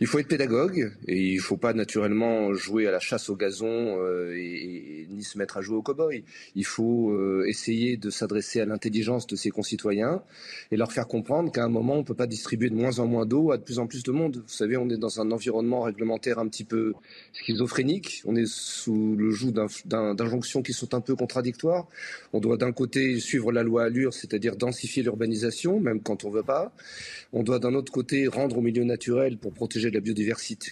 Il 0.00 0.06
faut 0.06 0.18
être 0.18 0.28
pédagogue 0.28 0.92
et 1.06 1.32
il 1.32 1.36
ne 1.36 1.40
faut 1.40 1.56
pas 1.56 1.72
naturellement 1.72 2.54
jouer 2.54 2.86
à 2.86 2.90
la 2.90 3.00
chasse 3.00 3.28
au 3.28 3.36
gazon 3.36 3.98
euh, 4.00 4.32
et, 4.34 5.06
ni 5.10 5.22
se 5.22 5.36
mettre 5.36 5.56
à 5.56 5.60
jouer 5.60 5.76
au 5.76 5.82
cow-boy. 5.82 6.24
Il 6.54 6.64
faut 6.64 7.10
euh, 7.10 7.44
essayer 7.46 7.96
de 7.96 8.08
s'adresser 8.08 8.60
à 8.60 8.64
l'intelligence 8.64 9.26
de 9.26 9.36
ses 9.36 9.50
concitoyens 9.50 10.22
et 10.70 10.76
leur 10.76 10.92
faire 10.92 11.06
comprendre 11.06 11.52
qu'à 11.52 11.64
un 11.64 11.68
moment, 11.68 11.94
on 11.94 11.98
ne 11.98 12.04
peut 12.04 12.14
pas 12.14 12.26
distribuer 12.26 12.70
de 12.70 12.74
moins 12.74 12.98
en 12.98 13.06
moins 13.06 13.26
d'eau 13.26 13.50
à 13.50 13.58
de 13.58 13.62
plus 13.62 13.78
en 13.78 13.86
plus 13.86 14.02
de 14.02 14.12
monde. 14.12 14.36
Vous 14.36 14.54
savez, 14.54 14.76
on 14.76 14.88
est 14.88 14.96
dans 14.96 15.20
un 15.20 15.30
environnement 15.32 15.82
réglementaire 15.82 16.38
un 16.38 16.48
petit 16.48 16.64
peu 16.64 16.94
schizophrénique. 17.32 18.22
On 18.24 18.36
est 18.36 18.46
sous 18.46 19.16
le 19.16 19.30
joug 19.30 19.52
d'injonctions 19.84 20.62
qui 20.62 20.72
sont 20.72 20.94
un 20.94 21.00
peu 21.00 21.16
contradictoires. 21.16 21.88
On 22.32 22.40
doit 22.40 22.56
d'un 22.56 22.72
côté 22.72 23.18
suivre 23.20 23.52
la 23.52 23.62
loi 23.62 23.84
Allure, 23.84 24.14
c'est-à-dire 24.14 24.56
densifier 24.56 25.02
l'urbanisation, 25.02 25.80
même 25.80 26.00
quand 26.00 26.24
on 26.24 26.30
ne 26.30 26.34
veut 26.34 26.42
pas. 26.42 26.72
On 27.32 27.42
doit 27.42 27.58
d'un 27.58 27.74
autre 27.74 27.92
côté 27.92 28.26
rendre 28.28 28.58
au 28.58 28.60
milieu 28.60 28.84
naturel 28.84 29.36
pour 29.36 29.52
protéger 29.58 29.90
la 29.90 30.00
biodiversité 30.00 30.70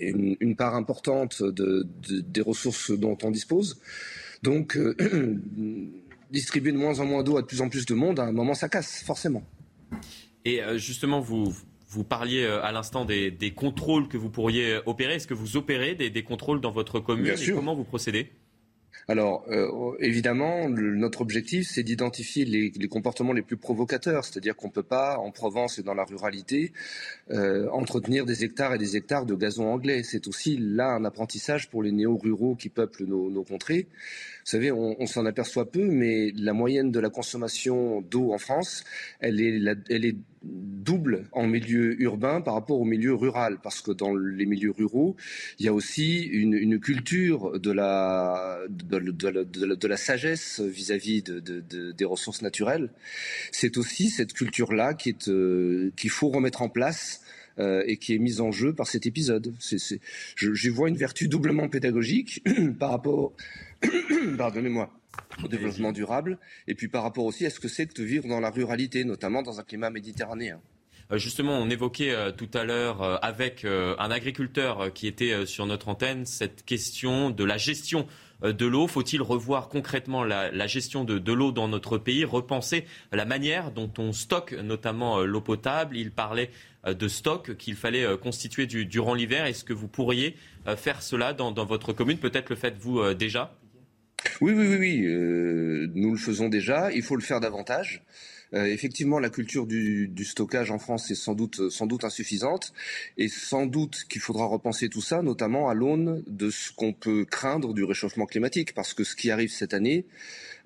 une, 0.00 0.36
une 0.40 0.56
part 0.56 0.74
importante 0.74 1.42
de, 1.42 1.86
des 2.08 2.40
ressources 2.40 2.90
dont 2.90 3.16
on 3.22 3.30
dispose. 3.30 3.80
Donc, 4.42 4.76
euh, 4.76 4.94
distribuer 6.30 6.72
de 6.72 6.78
moins 6.78 7.00
en 7.00 7.06
moins 7.06 7.22
d'eau 7.22 7.36
à 7.36 7.42
de 7.42 7.46
plus 7.46 7.60
en 7.60 7.68
plus 7.68 7.86
de 7.86 7.94
monde, 7.94 8.20
à 8.20 8.24
un 8.24 8.32
moment, 8.32 8.54
ça 8.54 8.68
casse, 8.68 9.02
forcément. 9.02 9.42
Et 10.44 10.62
euh, 10.62 10.78
justement, 10.78 11.20
vous, 11.20 11.54
vous 11.88 12.04
parliez 12.04 12.44
euh, 12.44 12.62
à 12.62 12.72
l'instant 12.72 13.04
des, 13.04 13.30
des, 13.30 13.50
contrôles 13.52 14.08
que 14.08 14.16
vous 14.16 14.30
pourriez 14.30 14.78
opérer. 14.86 15.14
Est-ce 15.14 15.26
que 15.26 15.34
vous 15.34 15.56
opérez 15.56 15.94
des, 15.94 16.10
des 16.10 16.22
contrôles 16.22 16.60
dans 16.60 16.70
votre 16.70 17.00
commune? 17.00 17.24
Bien 17.24 17.36
sûr. 17.36 17.56
comment 17.56 17.74
vous 17.74 17.84
procédez? 17.84 18.30
Alors, 19.08 19.44
euh, 19.48 19.96
évidemment, 20.00 20.68
notre 20.68 21.20
objectif, 21.20 21.68
c'est 21.68 21.82
d'identifier 21.82 22.44
les, 22.44 22.88
comportements 22.88 23.32
les 23.32 23.42
plus 23.42 23.56
provocateurs, 23.56 24.24
c'est-à-dire 24.24 24.56
qu'on 24.56 24.68
ne 24.68 24.72
peut 24.72 24.82
pas, 24.82 25.18
en 25.18 25.30
Provence 25.30 25.78
et 25.78 25.82
dans 25.82 25.94
la 25.94 26.04
ruralité, 26.04 26.72
euh, 27.30 27.68
entretenir 27.70 28.26
des 28.26 28.44
hectares 28.44 28.74
et 28.74 28.78
des 28.78 28.96
hectares 28.96 29.26
de 29.26 29.34
gazon 29.34 29.72
anglais. 29.72 30.02
C'est 30.02 30.28
aussi 30.28 30.56
là 30.58 30.90
un 30.90 31.04
apprentissage 31.04 31.70
pour 31.70 31.82
les 31.82 31.92
néo-ruraux 31.92 32.54
qui 32.54 32.68
peuplent 32.68 33.04
nos, 33.04 33.44
contrées. 33.44 33.88
Vous 34.44 34.50
savez, 34.50 34.72
on, 34.72 35.06
s'en 35.06 35.26
aperçoit 35.26 35.70
peu, 35.70 35.84
mais 35.84 36.32
la 36.34 36.52
moyenne 36.52 36.90
de 36.90 36.98
la 36.98 37.10
consommation 37.10 38.00
d'eau 38.00 38.32
en 38.32 38.38
France, 38.38 38.84
elle 39.20 39.40
est, 39.40 40.16
double 40.42 41.28
en 41.32 41.46
milieu 41.46 42.00
urbain 42.00 42.40
par 42.40 42.54
rapport 42.54 42.80
au 42.80 42.86
milieu 42.86 43.12
rural, 43.12 43.58
parce 43.62 43.82
que 43.82 43.90
dans 43.90 44.14
les 44.14 44.46
milieux 44.46 44.70
ruraux, 44.70 45.14
il 45.58 45.66
y 45.66 45.68
a 45.68 45.74
aussi 45.74 46.22
une, 46.22 46.80
culture 46.80 47.60
de 47.60 47.70
la, 47.70 48.58
de, 48.70 49.96
sagesse 49.96 50.60
vis-à-vis 50.60 51.22
des 51.22 52.04
ressources 52.06 52.40
naturelles. 52.40 52.90
C'est 53.52 53.76
aussi 53.76 54.08
cette 54.08 54.32
culture-là 54.32 54.96
euh, 55.28 55.90
qu'il 55.94 56.10
faut 56.10 56.30
remettre 56.30 56.62
en 56.62 56.70
place 56.70 57.20
et 57.58 57.98
qui 57.98 58.14
est 58.14 58.18
mise 58.18 58.40
en 58.40 58.52
jeu 58.52 58.72
par 58.72 58.86
cet 58.86 59.04
épisode. 59.04 59.52
J'y 60.38 60.68
vois 60.70 60.88
une 60.88 60.96
vertu 60.96 61.28
doublement 61.28 61.68
pédagogique 61.68 62.42
par 62.78 62.88
rapport, 62.88 63.34
pardonnez-moi, 64.38 64.90
au 65.42 65.48
développement 65.48 65.92
durable, 65.92 66.38
et 66.66 66.74
puis 66.74 66.88
par 66.88 67.02
rapport 67.02 67.24
aussi 67.24 67.46
à 67.46 67.50
ce 67.50 67.60
que 67.60 67.68
c'est 67.68 67.86
que 67.86 67.94
de 67.94 68.04
vivre 68.04 68.28
dans 68.28 68.40
la 68.40 68.50
ruralité, 68.50 69.04
notamment 69.04 69.42
dans 69.42 69.60
un 69.60 69.62
climat 69.62 69.90
méditerranéen. 69.90 70.60
Euh, 71.12 71.18
justement, 71.18 71.58
on 71.58 71.68
évoquait 71.68 72.12
euh, 72.12 72.30
tout 72.30 72.50
à 72.54 72.64
l'heure 72.64 73.02
euh, 73.02 73.16
avec 73.22 73.64
un 73.64 74.10
agriculteur 74.10 74.92
qui 74.92 75.06
était 75.06 75.46
sur 75.46 75.66
notre 75.66 75.88
antenne 75.88 76.26
cette 76.26 76.64
question 76.64 77.30
de 77.30 77.44
la 77.44 77.56
gestion 77.56 78.06
de 78.42 78.66
l'eau. 78.66 78.86
Faut-il 78.86 79.20
revoir 79.20 79.68
concrètement 79.68 80.24
la, 80.24 80.66
gestion 80.66 81.04
de, 81.04 81.32
l'eau 81.32 81.52
dans 81.52 81.68
notre 81.68 81.98
pays, 81.98 82.24
repenser 82.24 82.86
la 83.12 83.26
manière 83.26 83.70
dont 83.70 83.90
on 83.98 84.12
stocke 84.12 84.52
notamment 84.52 85.20
l'eau 85.20 85.42
potable? 85.42 85.96
Il 85.96 86.10
parlait 86.10 86.50
de 86.86 87.08
stock 87.08 87.56
qu'il 87.56 87.74
fallait 87.74 88.16
constituer 88.16 88.66
durant 88.66 89.12
l'hiver. 89.12 89.44
Est-ce 89.44 89.64
que 89.64 89.74
vous 89.74 89.88
pourriez 89.88 90.36
faire 90.76 91.02
cela 91.02 91.34
dans, 91.34 91.52
votre 91.52 91.92
commune? 91.92 92.16
Peut-être 92.16 92.48
le 92.48 92.56
faites-vous 92.56 93.12
déjà 93.12 93.54
Oui, 94.40 94.52
oui, 94.52 94.66
oui, 94.68 94.76
oui. 94.76 95.90
nous 95.94 96.12
le 96.12 96.18
faisons 96.18 96.48
déjà. 96.48 96.92
Il 96.92 97.02
faut 97.02 97.16
le 97.16 97.22
faire 97.22 97.40
davantage. 97.40 98.02
Euh, 98.52 98.66
effectivement, 98.66 99.18
la 99.18 99.30
culture 99.30 99.66
du, 99.66 100.24
stockage 100.24 100.70
en 100.70 100.78
France 100.78 101.10
est 101.10 101.14
sans 101.14 101.34
doute, 101.34 101.70
sans 101.70 101.86
doute 101.86 102.04
insuffisante, 102.04 102.72
et 103.16 103.28
sans 103.28 103.66
doute 103.66 104.04
qu'il 104.08 104.20
faudra 104.20 104.46
repenser 104.46 104.88
tout 104.88 105.00
ça, 105.00 105.22
notamment 105.22 105.68
à 105.68 105.74
l'aune 105.74 106.22
de 106.26 106.50
ce 106.50 106.72
qu'on 106.72 106.92
peut 106.92 107.24
craindre 107.24 107.74
du 107.74 107.84
réchauffement 107.84 108.26
climatique, 108.26 108.74
parce 108.74 108.94
que 108.94 109.04
ce 109.04 109.14
qui 109.14 109.30
arrive 109.30 109.50
cette 109.50 109.74
année, 109.74 110.04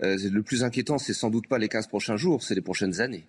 euh, 0.03 0.17
le 0.31 0.43
plus 0.43 0.65
inquiétant, 0.65 0.99
c'est 0.99 1.15
sans 1.15 1.31
doute 1.31 1.47
pas 1.47 1.59
les 1.59 1.69
15 1.69 1.89
prochains 1.89 2.17
jours, 2.17 2.43
c'est 2.43 2.55
les 2.55 2.63
prochaines 2.63 3.01
années. 3.01 3.25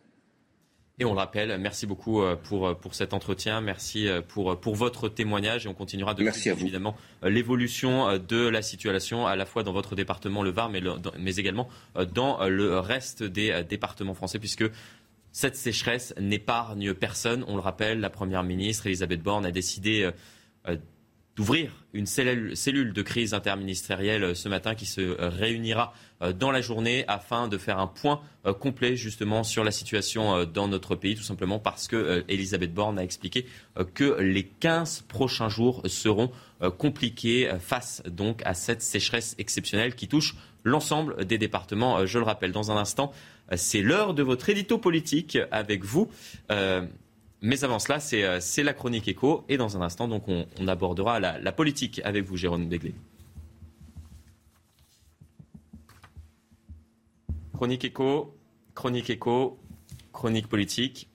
Et 0.98 1.04
on 1.04 1.12
le 1.12 1.20
rappelle, 1.20 1.58
merci 1.60 1.86
beaucoup 1.86 2.22
euh, 2.22 2.38
pour, 2.38 2.68
euh, 2.68 2.74
pour 2.74 2.96
cet 2.96 3.14
entretien, 3.14 3.60
merci 3.60 4.08
euh, 4.08 4.22
pour, 4.22 4.58
pour 4.58 4.76
votre 4.76 5.10
témoignage. 5.10 5.66
Et 5.66 5.70
on 5.70 5.74
continuera 5.74 6.14
de 6.14 6.30
suivre 6.32 6.58
évidemment 6.62 6.96
l'évolution 7.22 8.18
de 8.18 8.48
la 8.48 8.62
situation 8.62 9.28
à 9.28 9.36
la 9.36 9.46
fois 9.46 9.64
dans 9.64 9.74
votre 9.74 9.96
département, 9.96 10.42
le 10.42 10.52
Var, 10.52 10.70
mais, 10.70 10.82
mais 11.20 11.36
également 11.36 11.68
dans 12.14 12.48
le 12.48 12.80
reste 12.80 13.24
des 13.24 13.64
départements 13.68 14.14
français 14.14 14.40
puisque 14.40 14.64
cette 15.34 15.58
sécheresse 15.58 16.14
n'épargne 16.18 16.94
personne. 16.94 17.44
On 17.48 17.56
le 17.56 17.62
rappelle, 17.62 18.00
la 18.00 18.10
Première 18.10 18.44
ministre 18.44 18.88
Elisabeth 18.88 19.22
Borne 19.22 19.46
a 19.46 19.52
décidé 19.52 20.10
d'ouvrir 21.36 21.72
une 21.94 22.06
cellule 22.06 22.94
de 22.94 23.02
crise 23.02 23.34
interministérielle 23.34 24.36
ce 24.36 24.48
matin 24.48 24.74
qui 24.74 24.86
se 24.86 25.18
réunira 25.20 25.94
euh, 26.22 26.32
dans 26.32 26.52
la 26.52 26.62
journée 26.62 27.03
afin 27.10 27.49
de 27.49 27.57
faire 27.57 27.78
un 27.78 27.88
point 27.88 28.22
euh, 28.45 28.53
complet 28.53 28.95
justement 28.95 29.44
sur 29.44 29.66
la 29.66 29.72
situation 29.72 30.34
euh, 30.34 30.45
dans 30.45 30.70
notre 30.70 30.95
pays, 30.95 31.16
tout 31.16 31.24
simplement 31.24 31.60
parce 31.60 31.90
que 31.90 32.24
Elisabeth 32.30 32.74
Borne 32.74 32.98
a 32.98 33.03
expliqué 33.03 33.45
que 33.94 34.22
les 34.22 34.44
15 34.44 35.06
prochains 35.07 35.49
jours 35.49 35.82
seront 35.88 36.32
compliqués 36.78 37.52
face 37.60 38.02
donc 38.07 38.41
à 38.45 38.53
cette 38.53 38.82
sécheresse 38.82 39.36
exceptionnelle 39.38 39.95
qui 39.95 40.07
touche 40.07 40.36
l'ensemble 40.64 41.26
des 41.26 41.38
départements. 41.38 42.06
Je 42.06 42.18
le 42.18 42.24
rappelle, 42.24 42.52
dans 42.52 42.72
un 42.72 42.78
instant, 42.78 43.12
c'est 43.56 43.82
l'heure 43.82 44.14
de 44.14 44.24
votre 44.24 44.49
édito 44.49 44.78
politique 44.78 45.38
avec 45.52 45.84
vous. 45.84 46.10
Mais 47.41 47.64
avant 47.64 47.80
cela, 47.80 47.99
c'est 47.99 48.64
la 48.64 48.74
chronique 48.74 49.07
écho. 49.07 49.45
Et 49.49 49.57
dans 49.57 49.78
un 49.78 49.82
instant, 49.82 50.07
donc, 50.07 50.28
on, 50.28 50.68
abordera 50.68 51.20
la, 51.20 51.52
politique 51.52 52.02
avec 52.03 52.24
vous, 52.24 52.38
Jérôme 52.38 52.68
Begley. 52.68 52.94
Chronique 57.53 57.86
écho, 57.86 58.36
chronique 58.74 59.10
écho, 59.10 59.60
chronique 60.12 60.48
politique. 60.48 61.10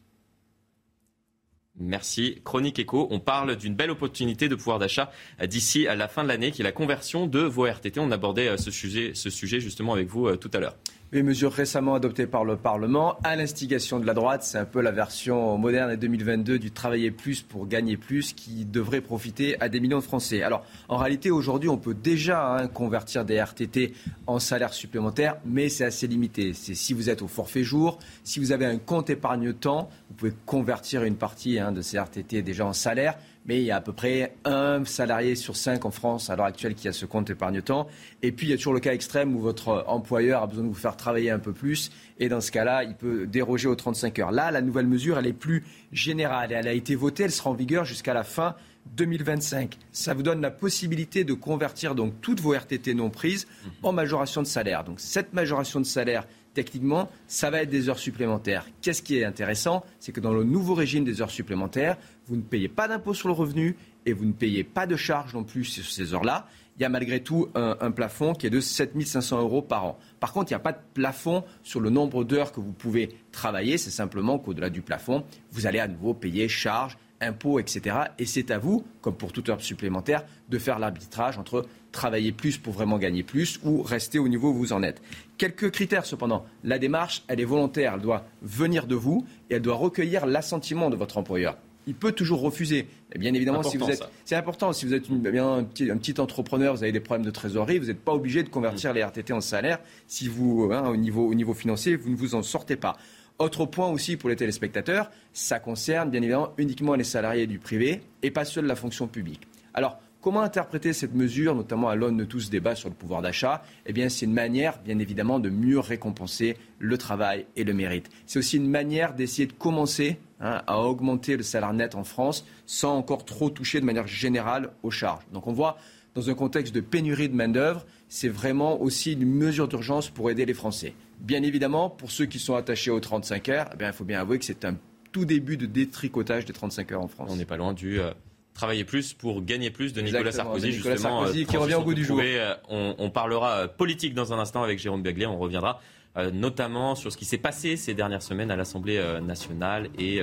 Merci. 1.77 2.41
Chronique 2.45 2.79
écho, 2.79 3.09
on 3.11 3.21
parle 3.21 3.57
d'une 3.57 3.75
belle 3.75 3.91
opportunité 3.91 4.49
de 4.49 4.55
pouvoir 4.55 4.79
d'achat 4.79 5.11
d'ici 5.47 5.87
à 5.87 5.97
la 5.97 6.09
fin 6.09 6.23
de 6.23 6.29
l'année, 6.29 6.51
qui 6.51 6.61
est 6.61 6.65
la 6.65 6.73
conversion 6.73 7.27
de 7.27 7.41
vos 7.41 7.67
RTT. 7.67 7.99
On 8.01 8.11
abordait 8.11 8.49
euh, 8.49 8.57
ce 8.59 8.71
sujet, 8.71 9.13
ce 9.15 9.31
sujet 9.31 9.61
justement 9.61 9.95
avec 9.95 10.09
vous 10.09 10.29
euh, 10.29 10.37
tout 10.37 10.51
à 10.53 10.61
l'heure. 10.61 10.77
Une 11.13 11.27
mesure 11.27 11.53
récemment 11.53 11.97
adoptée 11.97 12.29
par 12.29 12.45
le 12.45 12.57
Parlement 12.57 13.19
à 13.25 13.35
l'instigation 13.35 13.99
de 13.99 14.07
la 14.07 14.15
droite. 14.15 14.45
C'est 14.45 14.59
un 14.59 14.65
peu 14.65 14.81
la 14.81 14.93
version 14.93 15.59
moderne 15.59 15.91
et 15.91 15.97
2022 15.97 16.61
du 16.61 16.71
travailler 16.71 17.11
plus 17.11 17.43
pour 17.43 17.67
gagner 17.67 17.97
plus 17.97 18.33
qui 18.33 18.65
devrait 18.65 19.01
profiter 19.01 19.61
à 19.61 19.69
des 19.69 19.81
millions 19.81 19.99
de 19.99 20.05
Français. 20.05 20.45
Alors, 20.45 20.65
en 20.89 20.99
réalité, 20.99 21.33
aujourd'hui, 21.33 21.69
on 21.69 21.79
peut 21.79 21.95
déjà 21.95 22.55
hein, 22.55 22.69
convertir 22.69 23.25
des 23.25 23.43
RTT 23.43 23.93
en 24.29 24.39
salaire 24.39 24.73
supplémentaire, 24.73 25.39
mais 25.45 25.69
c'est 25.69 25.85
assez 25.85 26.07
limité. 26.07 26.53
C'est 26.55 26.77
si 26.77 26.93
vous 26.93 27.11
êtes 27.11 27.23
au 27.23 27.29
forfait 27.29 27.65
jour, 27.65 27.99
si 28.23 28.39
vous 28.39 28.53
avez 28.53 28.67
un 28.67 28.79
compte 28.79 29.11
épargne-temps, 29.11 29.91
vous 30.11 30.15
pouvez 30.15 30.33
convertir 30.47 31.03
une 31.03 31.17
partie 31.17 31.59
hein, 31.59 31.73
de 31.73 31.83
ces 31.83 31.99
RTT 31.99 32.43
déjà 32.43 32.67
en 32.67 32.73
salaire 32.73 33.19
mais 33.47 33.59
il 33.59 33.65
y 33.65 33.71
a 33.71 33.77
à 33.77 33.81
peu 33.81 33.93
près 33.93 34.35
un 34.45 34.85
salarié 34.85 35.35
sur 35.35 35.57
cinq 35.57 35.85
en 35.85 35.91
France 35.91 36.31
à 36.31 36.37
l'heure 36.37 36.47
actuelle 36.47 36.75
qui 36.75 36.89
a 36.89 36.93
ce 36.93 37.07
compte 37.07 37.31
épargne-temps. 37.31 37.87
Et 38.23 38.33
puis 38.33 38.47
il 38.47 38.51
y 38.51 38.53
a 38.53 38.57
toujours 38.57 38.75
le 38.75 38.81
cas 38.81 38.93
extrême 38.93 39.35
où 39.35 39.41
votre 39.41 39.85
employeur 39.87 40.43
a 40.43 40.47
besoin 40.47 40.65
de 40.65 40.69
vous 40.69 40.75
faire 40.75 40.97
travailler 40.97 41.31
un 41.31 41.39
peu 41.39 41.53
plus, 41.53 41.91
et 42.19 42.29
dans 42.29 42.41
ce 42.41 42.51
cas-là, 42.51 42.85
il 42.85 42.95
peut 42.95 43.27
déroger 43.27 43.69
aux 43.69 43.75
35 43.75 44.19
heures. 44.19 44.33
Là, 44.33 44.51
la 44.51 44.61
nouvelle 44.61 44.87
mesure, 44.87 45.19
elle 45.19 45.27
est 45.27 45.33
plus 45.33 45.65
générale, 45.93 46.53
elle 46.53 46.69
a 46.69 46.73
été 46.73 46.95
votée, 46.95 47.25
elle 47.25 47.33
sera 47.33 47.51
en 47.51 47.55
vigueur 47.55 47.85
jusqu'à 47.85 48.15
la 48.15 48.25
fin 48.25 48.55
2025. 48.97 49.77
Ça 49.93 50.15
vous 50.15 50.23
donne 50.23 50.41
la 50.41 50.51
possibilité 50.51 51.25
de 51.25 51.33
convertir 51.33 51.95
donc 51.95 52.21
toutes 52.21 52.41
vos 52.41 52.55
RTT 52.55 52.95
non 52.95 53.11
prises 53.11 53.47
en 53.83 53.93
majoration 53.93 54.43
de 54.43 54.47
salaire. 54.47 54.85
Donc 54.85 55.01
cette 55.01 55.33
majoration 55.33 55.81
de 55.81 55.87
salaire, 55.87 56.27
techniquement, 56.65 57.09
ça 57.27 57.49
va 57.49 57.63
être 57.63 57.71
des 57.71 57.89
heures 57.89 57.99
supplémentaires. 57.99 58.67
Qu'est-ce 58.83 59.01
qui 59.01 59.17
est 59.17 59.25
intéressant 59.25 59.83
C'est 59.99 60.13
que 60.13 60.21
dans 60.21 60.35
le 60.35 60.45
nouveau 60.45 60.75
régime 60.75 61.05
des 61.05 61.23
heures 61.23 61.31
supplémentaires, 61.31 61.97
vous 62.27 62.37
ne 62.37 62.43
payez 62.43 62.69
pas 62.69 62.87
d'impôt 62.87 63.15
sur 63.15 63.29
le 63.29 63.35
revenu 63.35 63.77
et 64.05 64.13
vous 64.13 64.27
ne 64.27 64.33
payez 64.33 64.63
pas 64.63 64.87
de 64.87 64.95
charges 64.95 65.33
non 65.33 65.43
plus 65.43 65.65
sur 65.65 65.87
ces 65.87 66.13
heures-là. 66.13 66.47
Il 66.77 66.83
y 66.83 66.85
a 66.85 66.91
malgré 66.91 67.23
tout 67.23 67.49
un, 67.55 67.91
plafond 67.91 68.35
qui 68.35 68.47
est 68.47 68.51
de 68.51 68.61
7 68.61 68.93
500 69.03 69.41
euros 69.41 69.63
par 69.63 69.85
an. 69.87 69.99
Par 70.19 70.35
contre, 70.35 70.51
il 70.51 70.55
n'y 70.55 70.61
a 70.61 70.61
pas 70.61 70.73
de 70.73 70.81
plafond 70.93 71.45
sur 71.63 71.81
le 71.81 71.89
nombre 71.89 72.25
d'heures 72.25 72.53
que 72.53 72.61
vous 72.61 72.73
pouvez 72.73 73.09
travailler. 73.33 73.79
C'est 73.79 73.91
simplement 73.91 74.39
qu'au-delà 74.39 74.69
du 74.69 74.83
plafond, 74.83 75.25
vous 75.53 75.67
allez 75.67 75.79
à 75.79 75.89
nouveau 75.89 76.13
payer 76.13 76.47
charges, 76.49 76.99
impôts, 77.21 77.59
etc. 77.59 77.97
Et 78.19 78.27
c'est 78.27 78.51
à 78.51 78.59
vous, 78.59 78.85
comme 79.01 79.15
pour 79.15 79.33
toute 79.33 79.49
heure 79.49 79.61
supplémentaire, 79.61 80.25
de 80.49 80.59
faire 80.59 80.79
l'arbitrage 80.79 81.39
entre 81.39 81.67
travailler 81.93 82.33
plus 82.33 82.59
pour 82.59 82.73
vraiment 82.73 82.99
gagner 82.99 83.23
plus 83.23 83.59
ou 83.65 83.83
rester 83.83 84.19
au 84.19 84.29
niveau 84.29 84.51
où 84.51 84.55
vous 84.55 84.73
en 84.73 84.83
êtes. 84.83 85.03
Quelques 85.39 85.71
critères 85.71 86.07
cependant. 86.07 86.45
La 86.65 86.79
démarche, 86.79 87.25
elle 87.29 87.41
est 87.41 87.45
volontaire, 87.45 87.95
elle 87.95 88.03
doit 88.03 88.25
venir 88.43 88.87
de 88.87 88.95
vous 88.95 89.27
et 89.49 89.55
elle 89.55 89.63
doit 89.63 89.77
recueillir 89.77 90.27
l'assentiment 90.27 90.91
de 90.91 90.97
votre 90.97 91.19
employeur 91.19 91.57
il 91.87 91.95
peut 91.95 92.13
toujours 92.13 92.41
refuser. 92.41 92.87
Et 93.13 93.19
bien 93.19 93.35
évidemment, 93.35 93.63
si 93.63 93.77
vous 93.77 93.91
êtes, 93.91 94.03
c'est 94.25 94.37
important. 94.37 94.73
Si 94.73 94.87
vous 94.87 94.95
êtes 94.95 95.11
bien, 95.11 95.55
un, 95.59 95.65
petit, 95.65 96.21
entrepreneur, 96.21 96.75
vous 96.75 96.83
avez 96.83 96.93
des 96.93 97.01
problèmes 97.01 97.27
de 97.27 97.31
trésorerie, 97.31 97.79
vous 97.79 97.87
n'êtes 97.87 98.01
pas 98.01 98.13
obligé 98.13 98.43
de 98.43 98.49
convertir 98.49 98.93
mm. 98.93 98.95
les 98.95 99.03
RTT 99.03 99.33
en 99.33 99.41
salaire. 99.41 99.81
Si 100.07 100.29
vous, 100.29 100.71
hein, 100.73 100.89
au, 100.89 100.97
niveau, 100.97 101.27
au 101.27 101.35
niveau 101.35 101.55
financier, 101.55 101.97
vous 101.97 102.11
ne 102.11 102.17
vous 102.17 102.35
en 102.35 102.43
sortez 102.43 102.77
pas. 102.77 102.97
Autre 103.41 103.65
point 103.65 103.89
aussi 103.89 104.19
pour 104.19 104.29
les 104.29 104.37
téléspectateurs, 104.37 105.11
ça 105.33 105.59
concerne 105.59 106.11
bien 106.11 106.21
évidemment 106.21 106.53
uniquement 106.59 106.95
les 106.95 107.05
salariés 107.05 107.47
du 107.47 107.59
privé 107.59 108.03
et 108.23 108.31
pas 108.31 108.45
ceux 108.45 108.61
la 108.61 108.77
fonction 108.77 109.09
publique. 109.09 109.49
Alors, 109.75 109.99
Comment 110.23 110.43
interpréter 110.43 110.93
cette 110.93 111.15
mesure, 111.15 111.55
notamment 111.55 111.89
à 111.89 111.95
l'aune 111.95 112.19
de 112.19 112.25
tout 112.27 112.41
ce 112.41 112.51
débat 112.51 112.75
sur 112.75 112.91
le 112.91 112.95
pouvoir 112.95 113.23
d'achat? 113.23 113.63
Eh 113.87 113.95
bien, 113.95 114.11
c'est 114.11 114.27
une 114.27 114.35
manière, 114.35 114.79
bien 114.83 114.99
évidemment, 114.99 115.39
de 115.39 115.49
mieux 115.49 115.79
récompenser 115.79 116.59
le 116.79 116.99
travail 116.99 117.47
et 117.57 117.65
le 117.65 117.73
mérite. 117.73 118.11
C'est 118.27 118.39
aussi 118.39 118.59
une 118.59 118.69
manière 118.69 119.15
d'essayer 119.15 119.47
de 119.47 119.55
commencer 119.55 120.19
hein, 120.41 120.61
à 120.67 120.83
augmenter 120.83 121.39
le 121.39 121.43
salaire 121.43 121.73
net 121.73 121.95
en 121.95 122.05
France 122.05 122.45
sans 122.67 122.99
encore 122.99 123.25
trop 123.25 123.49
toucher 123.49 123.81
de 123.81 123.87
manière 123.87 124.07
générale 124.07 124.73
aux 124.83 124.91
charges. 124.91 125.25
Donc, 125.33 125.47
on 125.47 125.55
voit, 125.55 125.79
dans 126.15 126.29
un 126.29 126.35
contexte 126.35 126.75
de 126.75 126.83
pénurie 126.83 127.31
de 127.31 127.35
main-d'œuvre, 127.35 127.87
c'est 128.11 128.29
vraiment 128.29 128.79
aussi 128.79 129.15
une 129.15 129.25
mesure 129.25 129.69
d'urgence 129.69 130.11
pour 130.11 130.31
aider 130.31 130.45
les 130.45 130.53
Français. 130.53 130.93
Bien 131.21 131.43
évidemment, 131.43 131.91
pour 131.91 132.11
ceux 132.11 132.27
qui 132.27 132.39
sont 132.39 132.55
attachés 132.55 132.91
aux 132.91 133.01
35 133.01 133.49
heures, 133.49 133.71
eh 133.79 133.85
il 133.85 133.93
faut 133.93 134.05
bien 134.05 134.21
avouer 134.21 134.39
que 134.39 134.45
c'est 134.45 134.65
un 134.65 134.77
tout 135.13 135.25
début 135.25 135.57
de 135.57 135.67
détricotage 135.67 136.45
des 136.45 136.53
35 136.53 136.93
heures 136.93 137.03
en 137.03 137.09
France. 137.09 137.29
On 137.31 137.37
n'est 137.37 137.45
pas 137.45 137.57
loin 137.57 137.73
du. 137.73 138.01
Euh, 138.01 138.13
travailler 138.61 138.85
plus 138.85 139.15
pour 139.15 139.43
gagner 139.43 139.71
plus 139.71 139.93
de 139.93 140.01
Nicolas 140.01 140.33
Sarkozy, 140.33 140.73
justement. 140.73 140.97
Sarkozy, 140.97 141.47
qui 141.47 141.57
revient 141.57 141.75
au 141.75 141.83
goût 141.83 141.95
du 141.95 142.05
jour. 142.05 142.21
Euh, 142.23 142.55
on, 142.69 143.11
parlera 143.11 143.51
euh, 143.51 143.69
politique 143.69 144.15
dans 144.15 144.33
un 144.33 144.39
instant 144.39 144.63
avec 144.63 144.79
Jérôme 144.79 145.03
Begley. 145.03 145.27
On 145.27 145.39
reviendra 145.39 145.81
euh, 146.17 146.31
notamment 146.31 146.95
sur 146.95 147.11
ce 147.11 147.17
qui 147.17 147.25
s'est 147.25 147.39
passé 147.39 147.77
ces 147.77 147.95
dernières 147.95 148.23
semaines 148.23 148.51
à 148.51 148.57
l'Assemblée 148.57 149.03
nationale 149.23 149.89
et 149.99 150.21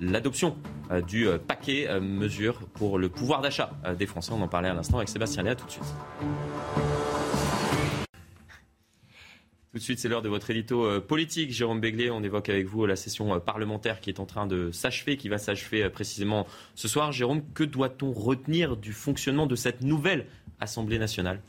l'adoption 0.00 0.56
du 1.06 1.26
paquet 1.48 1.88
mesures 2.00 2.60
pour 2.74 2.98
le 2.98 3.08
pouvoir 3.08 3.40
d'achat 3.40 3.70
des 3.98 4.06
Français. 4.06 4.32
On 4.34 4.42
en 4.42 4.48
parlait 4.48 4.68
à 4.68 4.74
l'instant 4.74 4.98
avec 4.98 5.08
Sébastien 5.08 5.42
Léa 5.42 5.54
tout 5.54 5.66
de 5.66 5.70
suite. 5.70 5.94
Tout 9.74 9.80
de 9.80 9.84
suite, 9.84 9.98
c'est 9.98 10.08
l'heure 10.08 10.22
de 10.22 10.28
votre 10.28 10.48
édito 10.50 10.84
euh, 10.84 11.00
politique. 11.00 11.50
Jérôme 11.50 11.80
Béglé, 11.80 12.08
on 12.08 12.22
évoque 12.22 12.48
avec 12.48 12.64
vous 12.68 12.86
la 12.86 12.94
session 12.94 13.34
euh, 13.34 13.40
parlementaire 13.40 13.98
qui 13.98 14.08
est 14.08 14.20
en 14.20 14.24
train 14.24 14.46
de 14.46 14.70
s'achever, 14.70 15.16
qui 15.16 15.28
va 15.28 15.36
s'achever 15.36 15.82
euh, 15.82 15.90
précisément 15.90 16.46
ce 16.76 16.86
soir. 16.86 17.10
Jérôme, 17.10 17.42
que 17.54 17.64
doit-on 17.64 18.12
retenir 18.12 18.76
du 18.76 18.92
fonctionnement 18.92 19.48
de 19.48 19.56
cette 19.56 19.80
nouvelle 19.80 20.26
Assemblée 20.60 21.00
nationale? 21.00 21.40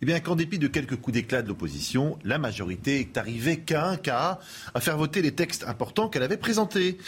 Eh 0.00 0.06
bien, 0.06 0.20
qu'en 0.20 0.36
dépit 0.36 0.60
de 0.60 0.68
quelques 0.68 0.94
coups 0.94 1.14
d'éclat 1.14 1.42
de 1.42 1.48
l'opposition, 1.48 2.20
la 2.22 2.38
majorité 2.38 3.00
est 3.00 3.16
arrivée 3.16 3.58
qu'à 3.58 3.88
un 3.88 3.96
cas 3.96 4.38
à 4.74 4.80
faire 4.80 4.96
voter 4.96 5.20
les 5.20 5.32
textes 5.32 5.64
importants 5.66 6.08
qu'elle 6.08 6.22
avait 6.22 6.36
présentés. 6.36 6.98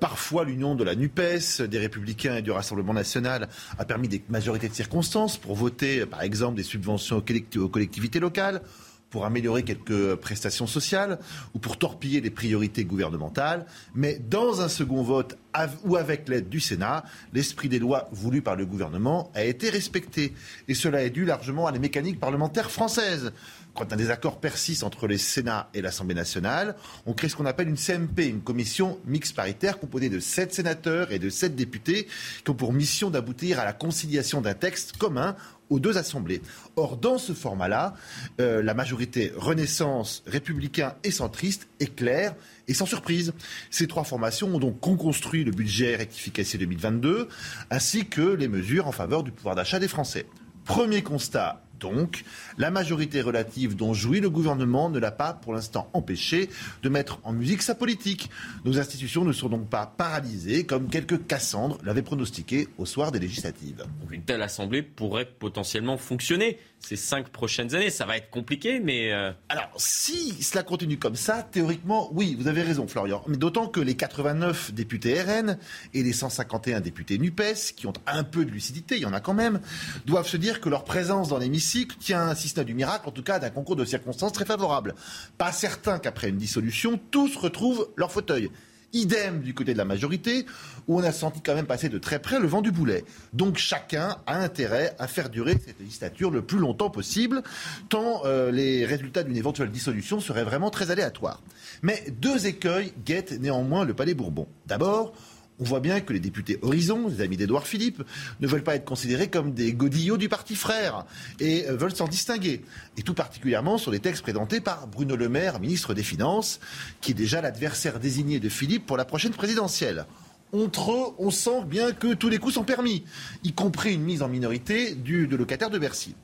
Parfois, 0.00 0.44
l'union 0.44 0.74
de 0.74 0.84
la 0.84 0.94
NUPES, 0.94 1.62
des 1.68 1.78
Républicains 1.78 2.36
et 2.36 2.42
du 2.42 2.50
Rassemblement 2.50 2.94
national 2.94 3.48
a 3.78 3.84
permis 3.84 4.08
des 4.08 4.22
majorités 4.30 4.70
de 4.70 4.74
circonstances 4.74 5.36
pour 5.36 5.54
voter, 5.54 6.06
par 6.06 6.22
exemple, 6.22 6.56
des 6.56 6.62
subventions 6.62 7.18
aux 7.18 7.68
collectivités 7.68 8.20
locales 8.20 8.62
pour 9.10 9.24
améliorer 9.26 9.64
quelques 9.64 10.14
prestations 10.16 10.66
sociales 10.66 11.18
ou 11.54 11.58
pour 11.58 11.78
torpiller 11.78 12.20
les 12.20 12.30
priorités 12.30 12.84
gouvernementales. 12.84 13.66
Mais 13.94 14.18
dans 14.18 14.60
un 14.60 14.68
second 14.68 15.02
vote 15.02 15.36
ou 15.84 15.96
avec 15.96 16.28
l'aide 16.28 16.48
du 16.48 16.60
Sénat, 16.60 17.04
l'esprit 17.32 17.68
des 17.68 17.80
lois 17.80 18.08
voulues 18.12 18.42
par 18.42 18.56
le 18.56 18.66
gouvernement 18.66 19.30
a 19.34 19.44
été 19.44 19.68
respecté. 19.68 20.32
Et 20.68 20.74
cela 20.74 21.02
est 21.02 21.10
dû 21.10 21.24
largement 21.24 21.66
à 21.66 21.72
la 21.72 21.78
mécanique 21.78 22.20
parlementaire 22.20 22.70
française. 22.70 23.32
Quand 23.74 23.92
un 23.92 23.96
désaccord 23.96 24.40
persiste 24.40 24.82
entre 24.82 25.06
le 25.06 25.16
Sénat 25.16 25.70
et 25.74 25.80
l'Assemblée 25.80 26.14
nationale, 26.14 26.74
on 27.06 27.12
crée 27.12 27.28
ce 27.28 27.36
qu'on 27.36 27.46
appelle 27.46 27.68
une 27.68 27.76
CMP, 27.76 28.26
une 28.26 28.40
commission 28.40 28.98
mixte 29.06 29.36
paritaire 29.36 29.78
composée 29.78 30.08
de 30.08 30.18
sept 30.18 30.52
sénateurs 30.52 31.12
et 31.12 31.18
de 31.18 31.30
sept 31.30 31.54
députés 31.54 32.08
qui 32.44 32.50
ont 32.50 32.54
pour 32.54 32.72
mission 32.72 33.10
d'aboutir 33.10 33.60
à 33.60 33.64
la 33.64 33.72
conciliation 33.72 34.40
d'un 34.40 34.54
texte 34.54 34.96
commun 34.96 35.36
aux 35.70 35.78
deux 35.78 35.96
assemblées. 35.96 36.42
Or, 36.76 36.96
dans 36.96 37.16
ce 37.16 37.32
format-là, 37.32 37.94
euh, 38.40 38.60
la 38.60 38.74
majorité 38.74 39.32
Renaissance, 39.36 40.22
républicain 40.26 40.94
et 41.04 41.12
centriste 41.12 41.68
est 41.78 41.94
claire 41.94 42.34
et 42.66 42.74
sans 42.74 42.86
surprise. 42.86 43.32
Ces 43.70 43.86
trois 43.86 44.04
formations 44.04 44.48
ont 44.48 44.58
donc 44.58 44.80
construit 44.80 45.44
le 45.44 45.52
budget 45.52 45.96
rectificatif 45.96 46.58
2022 46.58 47.28
ainsi 47.70 48.06
que 48.06 48.20
les 48.20 48.48
mesures 48.48 48.88
en 48.88 48.92
faveur 48.92 49.22
du 49.22 49.30
pouvoir 49.30 49.54
d'achat 49.54 49.78
des 49.78 49.88
Français. 49.88 50.26
Premier 50.64 51.02
constat, 51.02 51.62
donc, 51.80 52.24
la 52.60 52.70
majorité 52.70 53.22
relative 53.22 53.74
dont 53.74 53.94
jouit 53.94 54.20
le 54.20 54.28
gouvernement 54.28 54.90
ne 54.90 54.98
l'a 54.98 55.10
pas 55.10 55.32
pour 55.32 55.54
l'instant 55.54 55.88
empêché 55.94 56.50
de 56.82 56.90
mettre 56.90 57.18
en 57.24 57.32
musique 57.32 57.62
sa 57.62 57.74
politique. 57.74 58.28
Nos 58.66 58.78
institutions 58.78 59.24
ne 59.24 59.32
sont 59.32 59.48
donc 59.48 59.70
pas 59.70 59.86
paralysées 59.86 60.66
comme 60.66 60.90
quelques 60.90 61.26
Cassandres 61.26 61.78
l'avaient 61.82 62.02
pronostiqué 62.02 62.68
au 62.76 62.84
soir 62.84 63.12
des 63.12 63.18
législatives. 63.18 63.82
Une 64.10 64.24
telle 64.24 64.42
assemblée 64.42 64.82
pourrait 64.82 65.24
potentiellement 65.24 65.96
fonctionner 65.96 66.58
ces 66.80 66.96
cinq 66.96 67.28
prochaines 67.28 67.74
années. 67.74 67.90
Ça 67.90 68.06
va 68.06 68.16
être 68.16 68.30
compliqué, 68.30 68.80
mais... 68.80 69.12
Euh, 69.12 69.32
Alors, 69.48 69.70
si 69.76 70.42
cela 70.42 70.62
continue 70.62 70.98
comme 70.98 71.16
ça, 71.16 71.42
théoriquement, 71.42 72.10
oui, 72.12 72.36
vous 72.38 72.48
avez 72.48 72.62
raison, 72.62 72.86
Florian. 72.88 73.22
Mais 73.28 73.36
d'autant 73.36 73.68
que 73.68 73.80
les 73.80 73.94
89 73.94 74.72
députés 74.72 75.20
RN 75.20 75.58
et 75.94 76.02
les 76.02 76.12
151 76.12 76.80
députés 76.80 77.18
NUPES, 77.18 77.74
qui 77.76 77.86
ont 77.86 77.92
un 78.06 78.24
peu 78.24 78.44
de 78.44 78.50
lucidité, 78.50 78.96
il 78.96 79.02
y 79.02 79.06
en 79.06 79.12
a 79.12 79.20
quand 79.20 79.34
même, 79.34 79.60
doivent 80.06 80.26
se 80.26 80.36
dire 80.36 80.60
que 80.60 80.68
leur 80.68 80.84
présence 80.84 81.28
dans 81.28 81.38
l'hémicycle 81.38 81.96
tient 81.98 82.34
du 82.58 82.74
miracle, 82.74 83.08
en 83.08 83.12
tout 83.12 83.22
cas 83.22 83.38
d'un 83.38 83.50
concours 83.50 83.76
de 83.76 83.84
circonstances 83.84 84.32
très 84.32 84.44
favorable. 84.44 84.94
Pas 85.38 85.52
certain 85.52 85.98
qu'après 85.98 86.28
une 86.28 86.36
dissolution, 86.36 86.98
tous 87.10 87.36
retrouvent 87.36 87.88
leur 87.96 88.10
fauteuil. 88.12 88.50
Idem 88.92 89.40
du 89.40 89.54
côté 89.54 89.72
de 89.72 89.78
la 89.78 89.84
majorité, 89.84 90.46
où 90.88 90.98
on 90.98 91.04
a 91.04 91.12
senti 91.12 91.40
quand 91.40 91.54
même 91.54 91.66
passer 91.66 91.88
de 91.88 91.98
très 91.98 92.18
près 92.18 92.40
le 92.40 92.48
vent 92.48 92.60
du 92.60 92.72
boulet. 92.72 93.04
Donc 93.32 93.56
chacun 93.56 94.16
a 94.26 94.36
intérêt 94.38 94.96
à 94.98 95.06
faire 95.06 95.30
durer 95.30 95.56
cette 95.64 95.78
législature 95.78 96.30
le 96.32 96.42
plus 96.42 96.58
longtemps 96.58 96.90
possible, 96.90 97.42
tant 97.88 98.22
euh, 98.24 98.50
les 98.50 98.84
résultats 98.84 99.22
d'une 99.22 99.36
éventuelle 99.36 99.70
dissolution 99.70 100.18
seraient 100.18 100.42
vraiment 100.42 100.70
très 100.70 100.90
aléatoires. 100.90 101.40
Mais 101.82 102.02
deux 102.20 102.48
écueils 102.48 102.92
guettent 103.06 103.38
néanmoins 103.40 103.84
le 103.84 103.94
Palais 103.94 104.14
Bourbon. 104.14 104.48
D'abord, 104.66 105.12
on 105.60 105.64
voit 105.64 105.80
bien 105.80 106.00
que 106.00 106.12
les 106.12 106.20
députés 106.20 106.58
Horizon, 106.62 107.08
les 107.08 107.20
amis 107.20 107.36
d'Édouard 107.36 107.66
Philippe, 107.66 108.02
ne 108.40 108.46
veulent 108.46 108.64
pas 108.64 108.74
être 108.74 108.84
considérés 108.84 109.28
comme 109.28 109.52
des 109.52 109.72
godillots 109.72 110.16
du 110.16 110.28
parti 110.28 110.54
frère 110.54 111.04
et 111.38 111.68
euh, 111.68 111.76
veulent 111.76 111.94
s'en 111.94 112.08
distinguer. 112.08 112.62
Et 112.96 113.02
tout 113.02 113.14
particulièrement 113.14 113.78
sur 113.78 113.90
les 113.90 114.00
textes 114.00 114.22
présentés 114.22 114.60
par 114.60 114.86
Bruno 114.86 115.16
Le 115.16 115.28
Maire, 115.28 115.60
ministre 115.60 115.94
des 115.94 116.02
Finances, 116.02 116.60
qui 117.00 117.12
est 117.12 117.14
déjà 117.14 117.40
l'adversaire 117.40 118.00
désigné 118.00 118.40
de 118.40 118.48
Philippe 118.48 118.86
pour 118.86 118.96
la 118.96 119.04
prochaine 119.04 119.32
présidentielle 119.32 120.06
entre 120.52 120.92
eux, 120.92 121.14
on 121.18 121.30
sent 121.30 121.64
bien 121.66 121.92
que 121.92 122.14
tous 122.14 122.28
les 122.28 122.38
coups 122.38 122.54
sont 122.54 122.64
permis, 122.64 123.04
y 123.44 123.52
compris 123.52 123.94
une 123.94 124.02
mise 124.02 124.22
en 124.22 124.28
minorité 124.28 124.94
du, 124.94 125.26
de 125.26 125.36
locataire 125.36 125.70
de 125.70 125.78
Bercy. 125.78 126.14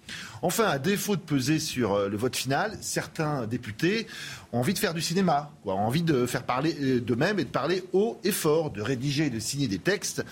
Enfin, 0.43 0.65
à 0.65 0.79
défaut 0.79 1.17
de 1.17 1.21
peser 1.21 1.59
sur 1.59 1.95
euh, 1.95 2.09
le 2.09 2.17
vote 2.17 2.37
final, 2.37 2.77
certains 2.81 3.47
députés 3.47 4.07
ont 4.53 4.61
envie 4.61 4.75
de 4.75 4.79
faire 4.79 4.95
du 4.95 5.01
cinéma, 5.01 5.51
ont 5.65 5.73
envie 5.73 6.03
de 6.03 6.27
faire 6.27 6.43
parler 6.43 6.77
euh, 6.81 7.01
d'eux-mêmes 7.01 7.39
et 7.39 7.45
de 7.45 7.51
parler 7.51 7.85
haut 7.93 8.19
et 8.23 8.33
fort, 8.33 8.71
de 8.71 8.83
rédiger 8.83 9.27
et 9.27 9.31
de 9.31 9.41
signer 9.41 9.69
des 9.69 9.79
textes 9.79 10.25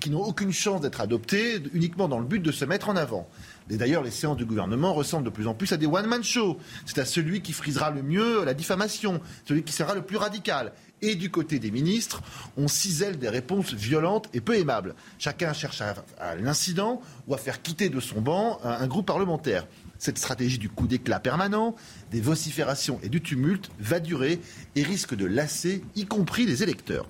qui 0.00 0.10
n'ont 0.10 0.22
aucune 0.22 0.52
chance 0.52 0.80
d'être 0.80 1.00
adoptés 1.00 1.62
uniquement 1.74 2.08
dans 2.08 2.18
le 2.18 2.26
but 2.26 2.40
de 2.40 2.52
se 2.52 2.64
mettre 2.64 2.88
en 2.88 2.96
avant. 2.96 3.28
D'ailleurs, 3.68 4.02
les 4.02 4.10
séances 4.10 4.36
du 4.36 4.44
gouvernement 4.44 4.92
ressemblent 4.92 5.24
de 5.24 5.30
plus 5.30 5.46
en 5.46 5.54
plus 5.54 5.72
à 5.72 5.76
des 5.76 5.86
one-man 5.86 6.24
shows. 6.24 6.58
C'est 6.86 6.98
à 6.98 7.04
celui 7.04 7.40
qui 7.40 7.52
frisera 7.52 7.90
le 7.90 8.02
mieux 8.02 8.44
la 8.44 8.54
diffamation, 8.54 9.20
celui 9.46 9.62
qui 9.62 9.72
sera 9.72 9.94
le 9.94 10.02
plus 10.02 10.16
radical 10.16 10.72
et 11.02 11.14
du 11.14 11.30
côté 11.30 11.58
des 11.58 11.70
ministres, 11.70 12.22
on 12.56 12.68
cisèle 12.68 13.18
des 13.18 13.28
réponses 13.28 13.72
violentes 13.72 14.28
et 14.34 14.40
peu 14.40 14.56
aimables. 14.56 14.94
Chacun 15.18 15.52
cherche 15.52 15.80
à, 15.80 16.34
l'incident 16.36 17.00
ou 17.26 17.34
à 17.34 17.38
faire 17.38 17.62
quitter 17.62 17.88
de 17.88 18.00
son 18.00 18.20
banc 18.20 18.60
un, 18.64 18.86
groupe 18.86 19.06
parlementaire. 19.06 19.66
Cette 19.98 20.18
stratégie 20.18 20.58
du 20.58 20.68
coup 20.68 20.86
d'éclat 20.86 21.20
permanent, 21.20 21.74
des 22.10 22.20
vociférations 22.20 22.98
et 23.02 23.08
du 23.08 23.20
tumulte 23.20 23.70
va 23.78 24.00
durer 24.00 24.40
et 24.74 24.82
risque 24.82 25.14
de 25.14 25.26
lasser, 25.26 25.82
y 25.94 26.06
compris 26.06 26.46
les 26.46 26.62
électeurs. 26.62 27.06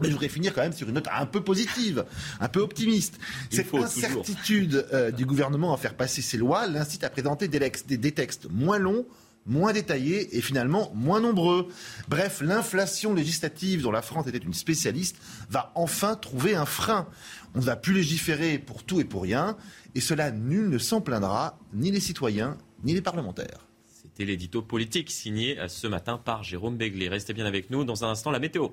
Mais 0.00 0.08
je 0.08 0.12
voudrais 0.12 0.28
finir 0.28 0.52
quand 0.52 0.60
même 0.60 0.74
sur 0.74 0.88
une 0.88 0.94
note 0.94 1.08
un 1.10 1.24
peu 1.24 1.42
positive, 1.42 2.04
un 2.40 2.48
peu 2.48 2.60
optimiste. 2.60 3.18
Cette 3.50 3.72
incertitude 3.74 4.86
euh, 4.92 5.10
du 5.10 5.24
gouvernement 5.24 5.72
à 5.72 5.78
faire 5.78 5.94
passer 5.94 6.20
ses 6.20 6.36
lois 6.36 6.66
l'incite 6.66 7.02
à 7.02 7.08
présenter 7.08 7.48
des 7.48 8.12
textes 8.12 8.46
moins 8.50 8.78
longs, 8.78 9.06
moins 9.46 9.72
détaillés 9.72 10.36
et 10.36 10.40
finalement 10.40 10.92
moins 10.94 11.20
nombreux. 11.20 11.68
Bref, 12.08 12.40
l'inflation 12.40 13.14
législative 13.14 13.82
dont 13.82 13.90
la 13.90 14.02
France 14.02 14.26
était 14.26 14.38
une 14.38 14.54
spécialiste 14.54 15.16
va 15.50 15.72
enfin 15.74 16.14
trouver 16.16 16.54
un 16.54 16.66
frein. 16.66 17.08
On 17.54 17.60
ne 17.60 17.64
va 17.64 17.76
plus 17.76 17.94
légiférer 17.94 18.58
pour 18.58 18.84
tout 18.84 19.00
et 19.00 19.04
pour 19.04 19.22
rien, 19.22 19.56
et 19.94 20.00
cela 20.00 20.30
nul 20.30 20.68
ne 20.68 20.78
s'en 20.78 21.00
plaindra, 21.00 21.58
ni 21.72 21.90
les 21.90 22.00
citoyens, 22.00 22.58
ni 22.84 22.94
les 22.94 23.02
parlementaires. 23.02 23.66
C'était 23.86 24.24
l'édito 24.24 24.62
politique 24.62 25.10
signé 25.10 25.58
ce 25.68 25.86
matin 25.86 26.18
par 26.18 26.42
Jérôme 26.42 26.76
Béglé. 26.76 27.08
Restez 27.08 27.34
bien 27.34 27.46
avec 27.46 27.70
nous 27.70 27.84
dans 27.84 28.04
un 28.04 28.10
instant 28.10 28.30
la 28.30 28.38
météo. 28.38 28.68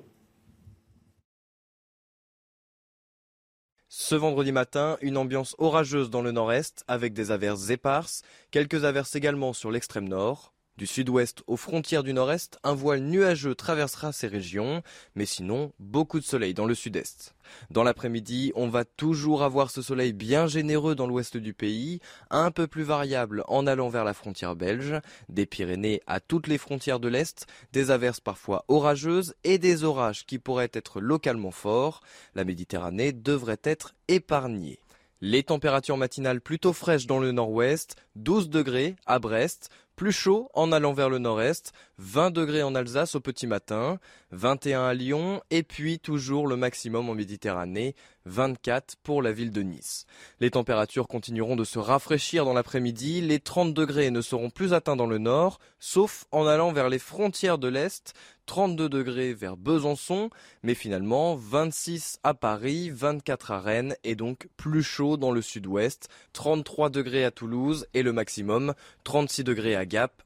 Ce 3.96 4.14
vendredi 4.14 4.52
matin, 4.52 4.96
une 5.02 5.16
ambiance 5.16 5.54
orageuse 5.58 6.10
dans 6.10 6.20
le 6.20 6.32
nord-est 6.32 6.84
avec 6.88 7.12
des 7.12 7.30
averses 7.30 7.70
éparses, 7.70 8.22
quelques 8.50 8.84
averses 8.84 9.14
également 9.14 9.52
sur 9.52 9.70
l'extrême 9.70 10.08
nord. 10.08 10.53
Du 10.76 10.88
sud-ouest 10.88 11.44
aux 11.46 11.56
frontières 11.56 12.02
du 12.02 12.12
nord-est, 12.12 12.58
un 12.64 12.74
voile 12.74 12.98
nuageux 12.98 13.54
traversera 13.54 14.10
ces 14.10 14.26
régions, 14.26 14.82
mais 15.14 15.24
sinon, 15.24 15.72
beaucoup 15.78 16.18
de 16.18 16.24
soleil 16.24 16.52
dans 16.52 16.66
le 16.66 16.74
sud-est. 16.74 17.36
Dans 17.70 17.84
l'après-midi, 17.84 18.50
on 18.56 18.68
va 18.68 18.84
toujours 18.84 19.44
avoir 19.44 19.70
ce 19.70 19.82
soleil 19.82 20.12
bien 20.12 20.48
généreux 20.48 20.96
dans 20.96 21.06
l'ouest 21.06 21.36
du 21.36 21.54
pays, 21.54 22.00
un 22.28 22.50
peu 22.50 22.66
plus 22.66 22.82
variable 22.82 23.44
en 23.46 23.68
allant 23.68 23.88
vers 23.88 24.02
la 24.02 24.14
frontière 24.14 24.56
belge, 24.56 25.00
des 25.28 25.46
Pyrénées 25.46 26.00
à 26.08 26.18
toutes 26.18 26.48
les 26.48 26.58
frontières 26.58 26.98
de 26.98 27.06
l'est, 27.08 27.46
des 27.72 27.92
averses 27.92 28.18
parfois 28.18 28.64
orageuses 28.66 29.36
et 29.44 29.58
des 29.58 29.84
orages 29.84 30.26
qui 30.26 30.40
pourraient 30.40 30.70
être 30.72 31.00
localement 31.00 31.52
forts. 31.52 32.00
La 32.34 32.44
Méditerranée 32.44 33.12
devrait 33.12 33.60
être 33.62 33.94
épargnée. 34.08 34.80
Les 35.20 35.42
températures 35.42 35.96
matinales 35.96 36.42
plutôt 36.42 36.74
fraîches 36.74 37.06
dans 37.06 37.18
le 37.18 37.32
nord-ouest, 37.32 37.96
12 38.16 38.50
degrés 38.50 38.94
à 39.06 39.18
Brest, 39.18 39.70
plus 39.96 40.12
chaud 40.12 40.48
en 40.54 40.72
allant 40.72 40.92
vers 40.92 41.08
le 41.08 41.18
nord-est, 41.18 41.72
20 41.98 42.30
degrés 42.30 42.62
en 42.62 42.74
Alsace 42.74 43.14
au 43.14 43.20
petit 43.20 43.46
matin, 43.46 43.98
21 44.32 44.84
à 44.84 44.94
Lyon 44.94 45.40
et 45.50 45.62
puis 45.62 45.98
toujours 45.98 46.46
le 46.46 46.56
maximum 46.56 47.08
en 47.08 47.14
Méditerranée, 47.14 47.94
24 48.26 48.96
pour 49.02 49.22
la 49.22 49.32
ville 49.32 49.52
de 49.52 49.62
Nice. 49.62 50.06
Les 50.40 50.50
températures 50.50 51.08
continueront 51.08 51.56
de 51.56 51.64
se 51.64 51.78
rafraîchir 51.78 52.44
dans 52.44 52.54
l'après-midi, 52.54 53.20
les 53.20 53.38
30 53.38 53.74
degrés 53.74 54.10
ne 54.10 54.20
seront 54.20 54.50
plus 54.50 54.72
atteints 54.72 54.96
dans 54.96 55.06
le 55.06 55.18
nord, 55.18 55.58
sauf 55.78 56.24
en 56.32 56.46
allant 56.46 56.72
vers 56.72 56.88
les 56.88 56.98
frontières 56.98 57.58
de 57.58 57.68
l'Est, 57.68 58.14
32 58.46 58.88
degrés 58.88 59.34
vers 59.34 59.56
Besançon, 59.56 60.30
mais 60.62 60.74
finalement 60.74 61.34
26 61.34 62.18
à 62.22 62.34
Paris, 62.34 62.90
24 62.90 63.50
à 63.50 63.60
Rennes 63.60 63.96
et 64.04 64.14
donc 64.14 64.48
plus 64.56 64.82
chaud 64.82 65.16
dans 65.16 65.32
le 65.32 65.42
sud-ouest, 65.42 66.08
33 66.32 66.90
degrés 66.90 67.24
à 67.24 67.30
Toulouse 67.30 67.86
et 67.94 68.02
le 68.02 68.12
maximum 68.12 68.74
36 69.04 69.44
degrés 69.44 69.76
à 69.76 69.86
Gap. 69.86 70.22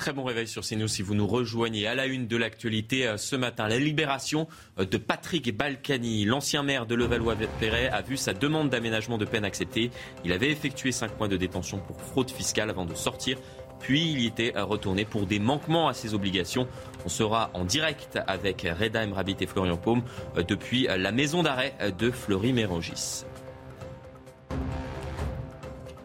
Très 0.00 0.14
bon 0.14 0.24
réveil 0.24 0.48
sur 0.48 0.62
CNews 0.62 0.88
si 0.88 1.02
vous 1.02 1.14
nous 1.14 1.26
rejoignez 1.26 1.86
à 1.86 1.94
la 1.94 2.06
une 2.06 2.26
de 2.26 2.38
l'actualité 2.38 3.06
euh, 3.06 3.18
ce 3.18 3.36
matin. 3.36 3.68
La 3.68 3.78
libération 3.78 4.48
euh, 4.78 4.86
de 4.86 4.96
Patrick 4.96 5.54
Balkany, 5.54 6.24
l'ancien 6.24 6.62
maire 6.62 6.86
de 6.86 6.94
Levallois-Perret, 6.94 7.90
a 7.90 8.00
vu 8.00 8.16
sa 8.16 8.32
demande 8.32 8.70
d'aménagement 8.70 9.18
de 9.18 9.26
peine 9.26 9.44
acceptée. 9.44 9.90
Il 10.24 10.32
avait 10.32 10.50
effectué 10.50 10.90
5 10.90 11.18
mois 11.18 11.28
de 11.28 11.36
détention 11.36 11.80
pour 11.80 12.00
fraude 12.00 12.30
fiscale 12.30 12.70
avant 12.70 12.86
de 12.86 12.94
sortir 12.94 13.36
puis 13.80 14.12
il 14.12 14.20
y 14.20 14.26
était 14.26 14.52
retourné 14.56 15.04
pour 15.04 15.26
des 15.26 15.38
manquements 15.38 15.88
à 15.88 15.94
ses 15.94 16.14
obligations. 16.14 16.68
On 17.04 17.08
sera 17.08 17.50
en 17.54 17.64
direct 17.64 18.18
avec 18.26 18.66
Reda 18.78 19.04
Emrabit 19.04 19.36
et 19.40 19.46
Florian 19.46 19.76
Paume 19.76 20.02
euh, 20.36 20.42
depuis 20.42 20.86
la 20.86 21.12
maison 21.12 21.42
d'arrêt 21.42 21.74
de 21.98 22.10
Fleury-Mérogis. 22.10 23.24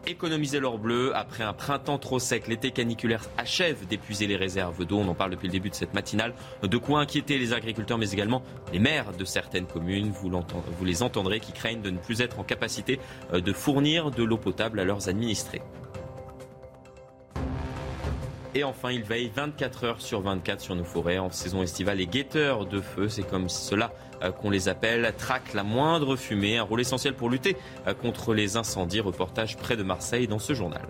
économiser 0.07 0.59
leur 0.59 0.77
bleu. 0.77 1.15
Après 1.15 1.43
un 1.43 1.53
printemps 1.53 1.97
trop 1.97 2.19
sec, 2.19 2.47
l'été 2.47 2.71
caniculaire 2.71 3.23
achève 3.37 3.85
d'épuiser 3.87 4.27
les 4.27 4.35
réserves 4.35 4.85
d'eau. 4.85 4.97
On 4.97 5.07
en 5.07 5.15
parle 5.15 5.31
depuis 5.31 5.47
le 5.47 5.53
début 5.53 5.69
de 5.69 5.75
cette 5.75 5.93
matinale. 5.93 6.33
De 6.63 6.77
quoi 6.77 6.99
inquiéter 6.99 7.37
les 7.37 7.53
agriculteurs, 7.53 7.97
mais 7.97 8.11
également 8.11 8.43
les 8.71 8.79
maires 8.79 9.11
de 9.13 9.25
certaines 9.25 9.67
communes. 9.67 10.09
Vous, 10.09 10.29
vous 10.29 10.85
les 10.85 11.03
entendrez 11.03 11.39
qui 11.39 11.51
craignent 11.51 11.81
de 11.81 11.89
ne 11.89 11.97
plus 11.97 12.21
être 12.21 12.39
en 12.39 12.43
capacité 12.43 12.99
euh, 13.33 13.41
de 13.41 13.53
fournir 13.53 14.11
de 14.11 14.23
l'eau 14.23 14.37
potable 14.37 14.79
à 14.79 14.83
leurs 14.83 15.09
administrés. 15.09 15.61
Et 18.57 18.63
enfin, 18.63 18.91
il 18.91 19.03
veille 19.03 19.29
24 19.35 19.83
heures 19.83 20.01
sur 20.01 20.21
24 20.21 20.61
sur 20.61 20.75
nos 20.75 20.85
forêts. 20.85 21.17
En 21.17 21.29
saison 21.29 21.61
estivale, 21.61 21.97
les 21.97 22.07
guetteurs 22.07 22.65
de 22.65 22.79
feu, 22.79 23.09
c'est 23.09 23.27
comme 23.27 23.49
cela 23.49 23.91
euh, 24.23 24.31
qu'on 24.31 24.49
les 24.49 24.69
appelle, 24.69 25.13
traquent 25.17 25.53
la 25.53 25.63
moindre 25.63 26.15
fumée. 26.15 26.57
Un 26.57 26.63
rôle 26.63 26.79
essentiel 26.79 27.15
pour 27.15 27.29
lutter 27.29 27.57
euh, 27.85 27.93
contre 27.93 28.33
les 28.33 28.55
incendies. 28.55 29.01
Reportage 29.01 29.57
près 29.57 29.75
de 29.75 29.83
Marseille 29.83 30.29
dans 30.29 30.39
ce 30.39 30.53
journal. 30.53 30.87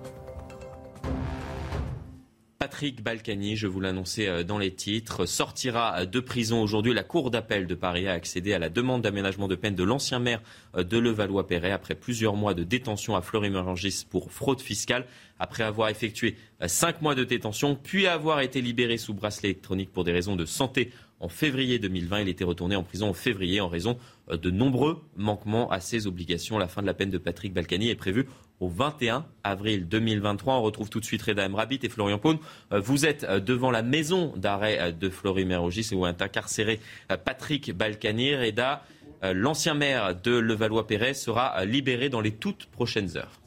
Patrick 2.66 3.04
Balkany, 3.04 3.56
je 3.56 3.68
vous 3.68 3.80
l'annonçais 3.80 4.28
euh, 4.28 4.44
dans 4.44 4.58
les 4.58 4.74
titres, 4.74 5.28
sortira 5.28 6.08
de 6.08 6.20
prison 6.20 6.64
aujourd'hui. 6.64 6.96
La 6.96 7.04
Cour 7.04 7.30
d'appel 7.30 7.68
de 7.68 7.76
Paris 7.76 8.08
a 8.08 8.14
accédé 8.14 8.54
à 8.54 8.60
la 8.60 8.70
demande 8.70 9.04
d'aménagement 9.04 9.48
de 9.48 9.54
peine 9.54 9.76
de 9.76 9.84
l'ancien 9.84 10.18
maire 10.18 10.42
de 10.76 10.98
Levallois-Perret 10.98 11.70
après 11.70 11.94
plusieurs 11.94 12.36
mois 12.36 12.56
de 12.56 12.64
détention 12.64 13.16
à 13.16 13.22
Fleury-Mérangis 13.22 14.08
pour 14.10 14.32
fraude 14.32 14.62
fiscale 14.62 15.06
après 15.40 15.64
avoir 15.64 15.90
effectué 15.90 16.36
euh, 16.62 16.68
cinq 16.68 17.02
mois 17.02 17.16
de 17.16 17.24
détention, 17.24 17.76
puis 17.76 18.08
avoir 18.08 18.40
été 18.42 18.62
libéré 18.62 18.98
sous 18.98 19.14
bracelet 19.14 19.50
électronique 19.50 19.92
pour 19.92 20.04
des 20.04 20.12
raisons 20.12 20.36
de 20.36 20.46
santé 20.46 20.92
en 21.20 21.30
février 21.30 21.80
2020. 21.80 22.22
Il 22.22 22.30
était 22.30 22.44
retourné 22.44 22.76
en 22.76 22.84
prison 22.84 23.10
en 23.10 23.14
février 23.14 23.62
en 23.62 23.68
raison 23.68 23.98
euh, 24.30 24.38
de 24.38 24.50
nombreux 24.50 25.02
manquements 25.16 25.70
à 25.72 25.80
ses 25.80 26.08
obligations. 26.08 26.58
La 26.58 26.68
fin 26.68 26.82
de 26.82 26.88
la 26.88 26.94
peine 26.94 27.10
de 27.10 27.18
Patrick 27.18 27.54
Balkany 27.54 27.90
est 27.90 27.96
prévue 27.96 28.28
au 28.60 28.68
21 28.68 29.26
avril 29.44 29.88
2023. 29.88 30.56
On 30.56 30.62
retrouve 30.62 30.90
tout 30.90 31.00
de 31.00 31.06
suite 31.06 31.22
Reda 31.22 31.48
Mrabit 31.48 31.80
et 31.84 31.90
Florian 31.90 32.18
Paune. 32.18 32.38
Euh, 32.72 32.80
vous 32.80 33.06
êtes 33.06 33.26
devant 33.26 33.72
la 33.72 33.84
maison 33.84 34.34
d'arrêt 34.36 34.94
de 34.94 35.10
Flory-Mérogis 35.10 35.90
où 35.94 36.06
est 36.06 36.22
incarcéré 36.22 36.80
Patrick 37.24 37.76
Balkany. 37.76 38.36
Reda, 38.36 38.84
l'ancien 39.24 39.74
maire 39.74 40.16
de 40.16 40.32
Levallois-Perret, 40.32 41.14
sera 41.14 41.66
libéré 41.66 42.10
dans 42.10 42.22
les 42.22 42.32
toutes 42.32 42.66
prochaines 42.68 43.18
heures. 43.18 43.40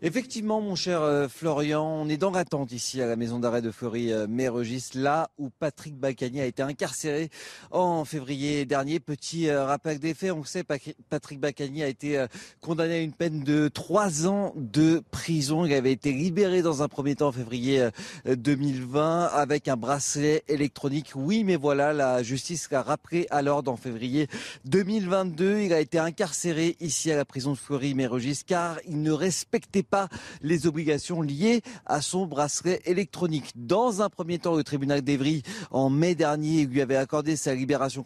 Effectivement, 0.00 0.60
mon 0.60 0.76
cher 0.76 1.02
euh, 1.02 1.26
Florian, 1.26 1.84
on 1.84 2.08
est 2.08 2.16
dans 2.16 2.30
l'attente 2.30 2.70
ici 2.70 3.02
à 3.02 3.06
la 3.06 3.16
maison 3.16 3.40
d'arrêt 3.40 3.62
de 3.62 3.72
Fleury-Mérogis, 3.72 4.90
là 4.94 5.28
où 5.38 5.50
Patrick 5.50 5.96
Bacani 5.96 6.40
a 6.40 6.46
été 6.46 6.62
incarcéré 6.62 7.30
en 7.72 8.04
février 8.04 8.64
dernier. 8.64 9.00
Petit 9.00 9.48
euh, 9.48 9.64
rappel 9.64 9.98
des 9.98 10.14
faits, 10.14 10.30
on 10.30 10.44
sait 10.44 10.62
Patrick 10.62 11.40
Bacani 11.40 11.82
a 11.82 11.88
été 11.88 12.16
euh, 12.16 12.28
condamné 12.60 12.94
à 12.94 13.00
une 13.00 13.12
peine 13.12 13.42
de 13.42 13.66
trois 13.66 14.28
ans 14.28 14.52
de 14.54 15.02
prison. 15.10 15.64
Il 15.64 15.74
avait 15.74 15.90
été 15.90 16.12
libéré 16.12 16.62
dans 16.62 16.84
un 16.84 16.88
premier 16.88 17.16
temps 17.16 17.28
en 17.28 17.32
février 17.32 17.88
2020 18.24 19.24
avec 19.24 19.66
un 19.66 19.76
bracelet 19.76 20.44
électronique. 20.46 21.10
Oui, 21.16 21.42
mais 21.42 21.56
voilà, 21.56 21.92
la 21.92 22.22
justice 22.22 22.70
l'a 22.70 22.82
rappelé 22.82 23.26
à 23.30 23.42
l'ordre 23.42 23.72
en 23.72 23.76
février 23.76 24.28
2022. 24.64 25.58
Il 25.58 25.72
a 25.72 25.80
été 25.80 25.98
incarcéré 25.98 26.76
ici 26.78 27.10
à 27.10 27.16
la 27.16 27.24
prison 27.24 27.50
de 27.50 27.58
Fleury-Mérogis 27.58 28.42
car 28.46 28.78
il 28.86 29.02
ne 29.02 29.10
respectait 29.10 29.87
pas 29.90 30.08
les 30.42 30.66
obligations 30.66 31.22
liées 31.22 31.62
à 31.86 32.00
son 32.00 32.26
bracelet 32.26 32.80
électronique. 32.84 33.52
Dans 33.54 34.02
un 34.02 34.08
premier 34.08 34.38
temps, 34.38 34.54
le 34.54 34.64
tribunal 34.64 35.02
d'Evry, 35.02 35.42
en 35.70 35.90
mai 35.90 36.14
dernier, 36.14 36.66
lui 36.66 36.80
avait 36.80 36.96
accordé 36.96 37.36
sa 37.36 37.54
libération 37.54 38.04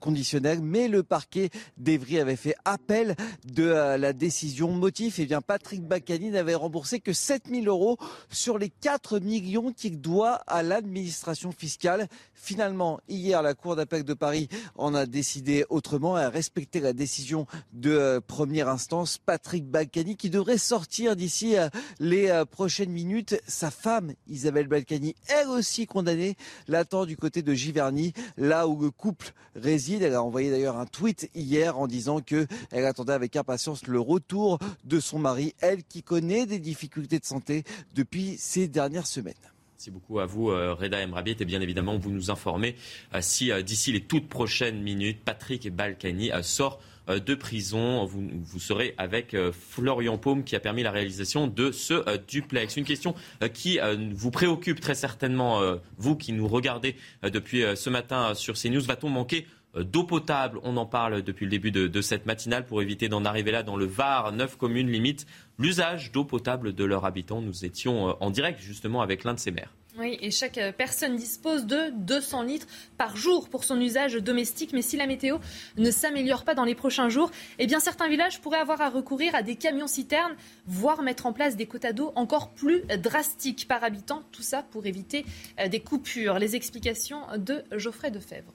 conditionnelle, 0.00 0.60
mais 0.62 0.88
le 0.88 1.02
parquet 1.02 1.50
d'Evry 1.76 2.18
avait 2.18 2.36
fait 2.36 2.54
appel 2.64 3.16
de 3.44 3.64
euh, 3.64 3.96
la 3.98 4.12
décision. 4.12 4.70
Motif, 4.72 5.18
eh 5.18 5.26
bien, 5.26 5.40
Patrick 5.40 5.82
Bacani 5.82 6.30
n'avait 6.30 6.54
remboursé 6.54 7.00
que 7.00 7.12
7000 7.12 7.68
euros 7.68 7.96
sur 8.30 8.58
les 8.58 8.70
4 8.70 9.18
millions 9.18 9.72
qu'il 9.72 10.00
doit 10.00 10.34
à 10.46 10.62
l'administration 10.62 11.52
fiscale. 11.52 12.08
Finalement, 12.34 13.00
hier, 13.08 13.42
la 13.42 13.54
Cour 13.54 13.76
d'appel 13.76 14.04
de 14.04 14.14
Paris 14.14 14.48
en 14.76 14.94
a 14.94 15.06
décidé 15.06 15.64
autrement 15.70 16.18
et 16.18 16.22
a 16.22 16.30
respecté 16.30 16.80
la 16.80 16.92
décision 16.92 17.46
de 17.72 17.90
euh, 17.90 18.20
première 18.20 18.68
instance. 18.68 19.18
Patrick 19.18 19.66
Bacani 19.66 20.16
qui 20.16 20.30
devrait 20.30 20.58
sortir 20.58 21.16
d'ici 21.24 21.56
euh, 21.56 21.70
les 22.00 22.28
euh, 22.28 22.44
prochaines 22.44 22.90
minutes. 22.90 23.40
Sa 23.46 23.70
femme, 23.70 24.12
Isabelle 24.28 24.68
Balkany, 24.68 25.14
elle 25.28 25.48
aussi 25.48 25.86
condamnée, 25.86 26.36
l'attend 26.68 27.06
du 27.06 27.16
côté 27.16 27.40
de 27.40 27.54
Giverny, 27.54 28.12
là 28.36 28.68
où 28.68 28.78
le 28.78 28.90
couple 28.90 29.32
réside. 29.56 30.02
Elle 30.02 30.12
a 30.12 30.22
envoyé 30.22 30.50
d'ailleurs 30.50 30.76
un 30.76 30.84
tweet 30.84 31.30
hier 31.34 31.78
en 31.78 31.86
disant 31.86 32.20
que 32.20 32.46
elle 32.70 32.84
attendait 32.84 33.14
avec 33.14 33.36
impatience 33.36 33.86
le 33.86 33.98
retour 33.98 34.58
de 34.84 35.00
son 35.00 35.18
mari, 35.18 35.54
elle 35.60 35.82
qui 35.82 36.02
connaît 36.02 36.44
des 36.44 36.58
difficultés 36.58 37.18
de 37.18 37.24
santé 37.24 37.64
depuis 37.94 38.36
ces 38.36 38.68
dernières 38.68 39.06
semaines. 39.06 39.32
Merci 39.72 39.90
beaucoup 39.90 40.18
à 40.18 40.26
vous, 40.26 40.50
euh, 40.50 40.74
Reda 40.74 41.02
Emrabiet. 41.02 41.36
Et 41.40 41.46
bien 41.46 41.62
évidemment, 41.62 41.96
vous 41.96 42.10
nous 42.10 42.30
informez 42.30 42.76
si 43.20 43.50
d'ici 43.62 43.92
les 43.92 44.02
toutes 44.02 44.28
prochaines 44.28 44.82
minutes, 44.82 45.20
Patrick 45.24 45.74
Balkany 45.74 46.30
sort 46.42 46.80
de 47.08 47.34
prison. 47.34 48.04
Vous, 48.04 48.58
serez 48.58 48.94
avec 48.98 49.34
euh, 49.34 49.52
Florian 49.52 50.18
Paume 50.18 50.44
qui 50.44 50.56
a 50.56 50.60
permis 50.60 50.82
la 50.82 50.90
réalisation 50.90 51.46
de 51.46 51.70
ce 51.70 51.94
euh, 51.94 52.18
duplex. 52.28 52.76
Une 52.76 52.84
question 52.84 53.14
qui 53.52 53.78
vous 54.12 54.30
préoccupe 54.30 54.80
très 54.80 54.94
certainement, 54.94 55.60
vous 55.98 56.16
qui 56.16 56.32
nous 56.32 56.48
regardez 56.48 56.96
depuis 57.22 57.62
ce 57.74 57.90
matin 57.90 58.34
sur 58.34 58.54
CNews. 58.54 58.82
Va-t-on 58.82 59.08
manquer 59.08 59.46
d'eau 59.76 60.04
potable? 60.04 60.58
On 60.62 60.76
en 60.76 60.86
parle 60.86 61.22
depuis 61.22 61.44
le 61.44 61.50
début 61.50 61.70
de, 61.70 61.86
de 61.86 62.00
cette 62.00 62.26
matinale 62.26 62.64
pour 62.64 62.80
éviter 62.80 63.08
d'en 63.08 63.24
arriver 63.24 63.50
là 63.50 63.62
dans 63.62 63.76
le 63.76 63.86
Var. 63.86 64.32
Neuf 64.32 64.56
communes 64.56 64.90
limitent 64.90 65.26
l'usage 65.58 66.12
d'eau 66.12 66.24
potable 66.24 66.74
de 66.74 66.84
leurs 66.84 67.04
habitants. 67.04 67.40
Nous 67.40 67.64
étions 67.64 68.16
en 68.22 68.30
direct 68.30 68.60
justement 68.60 69.02
avec 69.02 69.24
l'un 69.24 69.34
de 69.34 69.40
ces 69.40 69.50
maires. 69.50 69.72
Oui, 69.96 70.18
et 70.20 70.32
chaque 70.32 70.58
euh, 70.58 70.72
personne 70.72 71.14
dispose 71.14 71.66
de 71.66 71.90
200 71.92 72.42
litres 72.42 72.66
par 72.98 73.16
jour 73.16 73.48
pour 73.48 73.62
son 73.62 73.80
usage 73.80 74.14
domestique. 74.14 74.72
Mais 74.72 74.82
si 74.82 74.96
la 74.96 75.06
météo 75.06 75.38
ne 75.76 75.90
s'améliore 75.92 76.44
pas 76.44 76.54
dans 76.54 76.64
les 76.64 76.74
prochains 76.74 77.08
jours, 77.08 77.30
eh 77.60 77.66
bien 77.68 77.78
certains 77.78 78.08
villages 78.08 78.40
pourraient 78.40 78.58
avoir 78.58 78.80
à 78.80 78.90
recourir 78.90 79.36
à 79.36 79.42
des 79.42 79.54
camions-citernes, 79.54 80.34
voire 80.66 81.02
mettre 81.02 81.26
en 81.26 81.32
place 81.32 81.56
des 81.56 81.66
quotas 81.66 81.92
d'eau 81.92 82.12
encore 82.16 82.50
plus 82.50 82.82
drastiques 82.98 83.68
par 83.68 83.84
habitant. 83.84 84.24
Tout 84.32 84.42
ça 84.42 84.64
pour 84.64 84.86
éviter 84.86 85.24
euh, 85.60 85.68
des 85.68 85.80
coupures. 85.80 86.40
Les 86.40 86.56
explications 86.56 87.20
de 87.36 87.62
Geoffrey 87.76 88.10
Defebvre. 88.10 88.52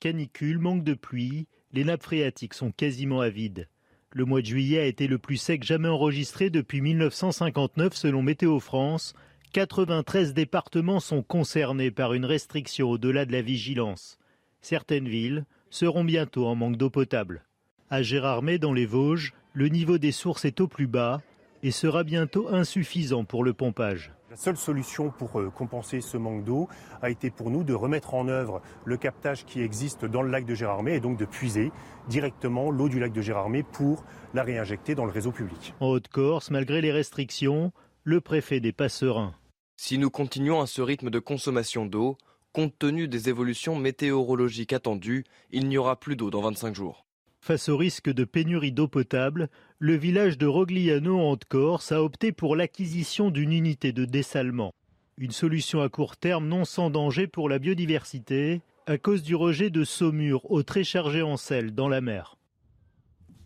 Canicule, 0.00 0.58
manque 0.58 0.84
de 0.84 0.94
pluie, 0.94 1.48
les 1.72 1.84
nappes 1.84 2.04
phréatiques 2.04 2.54
sont 2.54 2.70
quasiment 2.70 3.20
à 3.20 3.28
vide. 3.28 3.68
Le 4.12 4.24
mois 4.24 4.40
de 4.40 4.46
juillet 4.46 4.78
a 4.78 4.86
été 4.86 5.06
le 5.06 5.18
plus 5.18 5.36
sec 5.36 5.64
jamais 5.64 5.88
enregistré 5.88 6.48
depuis 6.48 6.80
1959 6.80 7.94
selon 7.94 8.22
Météo 8.22 8.58
France 8.58 9.12
93 9.52 10.34
départements 10.34 11.00
sont 11.00 11.22
concernés 11.22 11.90
par 11.90 12.12
une 12.12 12.26
restriction 12.26 12.90
au-delà 12.90 13.24
de 13.24 13.32
la 13.32 13.40
vigilance. 13.40 14.18
Certaines 14.60 15.08
villes 15.08 15.46
seront 15.70 16.04
bientôt 16.04 16.46
en 16.46 16.54
manque 16.54 16.76
d'eau 16.76 16.90
potable. 16.90 17.44
À 17.88 18.02
Gérardmer, 18.02 18.58
dans 18.58 18.74
les 18.74 18.84
Vosges, 18.84 19.32
le 19.54 19.68
niveau 19.68 19.96
des 19.96 20.12
sources 20.12 20.44
est 20.44 20.60
au 20.60 20.68
plus 20.68 20.86
bas 20.86 21.22
et 21.62 21.70
sera 21.70 22.04
bientôt 22.04 22.48
insuffisant 22.48 23.24
pour 23.24 23.42
le 23.42 23.54
pompage. 23.54 24.12
La 24.30 24.36
seule 24.36 24.58
solution 24.58 25.10
pour 25.10 25.40
euh, 25.40 25.48
compenser 25.48 26.02
ce 26.02 26.18
manque 26.18 26.44
d'eau 26.44 26.68
a 27.00 27.08
été 27.08 27.30
pour 27.30 27.50
nous 27.50 27.64
de 27.64 27.72
remettre 27.72 28.12
en 28.12 28.28
œuvre 28.28 28.60
le 28.84 28.98
captage 28.98 29.46
qui 29.46 29.62
existe 29.62 30.04
dans 30.04 30.20
le 30.20 30.30
lac 30.30 30.44
de 30.44 30.54
Gérardmer 30.54 30.94
et 30.94 31.00
donc 31.00 31.16
de 31.16 31.24
puiser 31.24 31.72
directement 32.10 32.70
l'eau 32.70 32.90
du 32.90 33.00
lac 33.00 33.12
de 33.12 33.22
Gérardmer 33.22 33.62
pour 33.62 34.04
la 34.34 34.42
réinjecter 34.42 34.94
dans 34.94 35.06
le 35.06 35.10
réseau 35.10 35.32
public. 35.32 35.74
En 35.80 35.86
Haute-Corse, 35.86 36.50
malgré 36.50 36.82
les 36.82 36.92
restrictions, 36.92 37.72
le 38.08 38.22
préfet 38.22 38.58
des 38.58 38.72
pas 38.72 38.88
serein. 38.88 39.34
Si 39.76 39.98
nous 39.98 40.08
continuons 40.08 40.62
à 40.62 40.66
ce 40.66 40.80
rythme 40.80 41.10
de 41.10 41.18
consommation 41.18 41.84
d'eau, 41.84 42.16
compte 42.54 42.72
tenu 42.78 43.06
des 43.06 43.28
évolutions 43.28 43.76
météorologiques 43.76 44.72
attendues, 44.72 45.24
il 45.50 45.68
n'y 45.68 45.76
aura 45.76 46.00
plus 46.00 46.16
d'eau 46.16 46.30
dans 46.30 46.40
25 46.40 46.74
jours. 46.74 47.04
Face 47.42 47.68
au 47.68 47.76
risque 47.76 48.10
de 48.10 48.24
pénurie 48.24 48.72
d'eau 48.72 48.88
potable, 48.88 49.50
le 49.78 49.94
village 49.94 50.38
de 50.38 50.46
Rogliano 50.46 51.20
en 51.20 51.32
Haute-Corse 51.32 51.92
a 51.92 52.02
opté 52.02 52.32
pour 52.32 52.56
l'acquisition 52.56 53.30
d'une 53.30 53.52
unité 53.52 53.92
de 53.92 54.06
dessalement. 54.06 54.72
Une 55.18 55.30
solution 55.30 55.82
à 55.82 55.90
court 55.90 56.16
terme 56.16 56.48
non 56.48 56.64
sans 56.64 56.88
danger 56.88 57.26
pour 57.26 57.50
la 57.50 57.58
biodiversité 57.58 58.62
à 58.86 58.96
cause 58.96 59.22
du 59.22 59.34
rejet 59.34 59.68
de 59.68 59.84
saumure 59.84 60.50
eau 60.50 60.62
très 60.62 60.82
chargée 60.82 61.20
en 61.20 61.36
sel 61.36 61.74
dans 61.74 61.90
la 61.90 62.00
mer. 62.00 62.37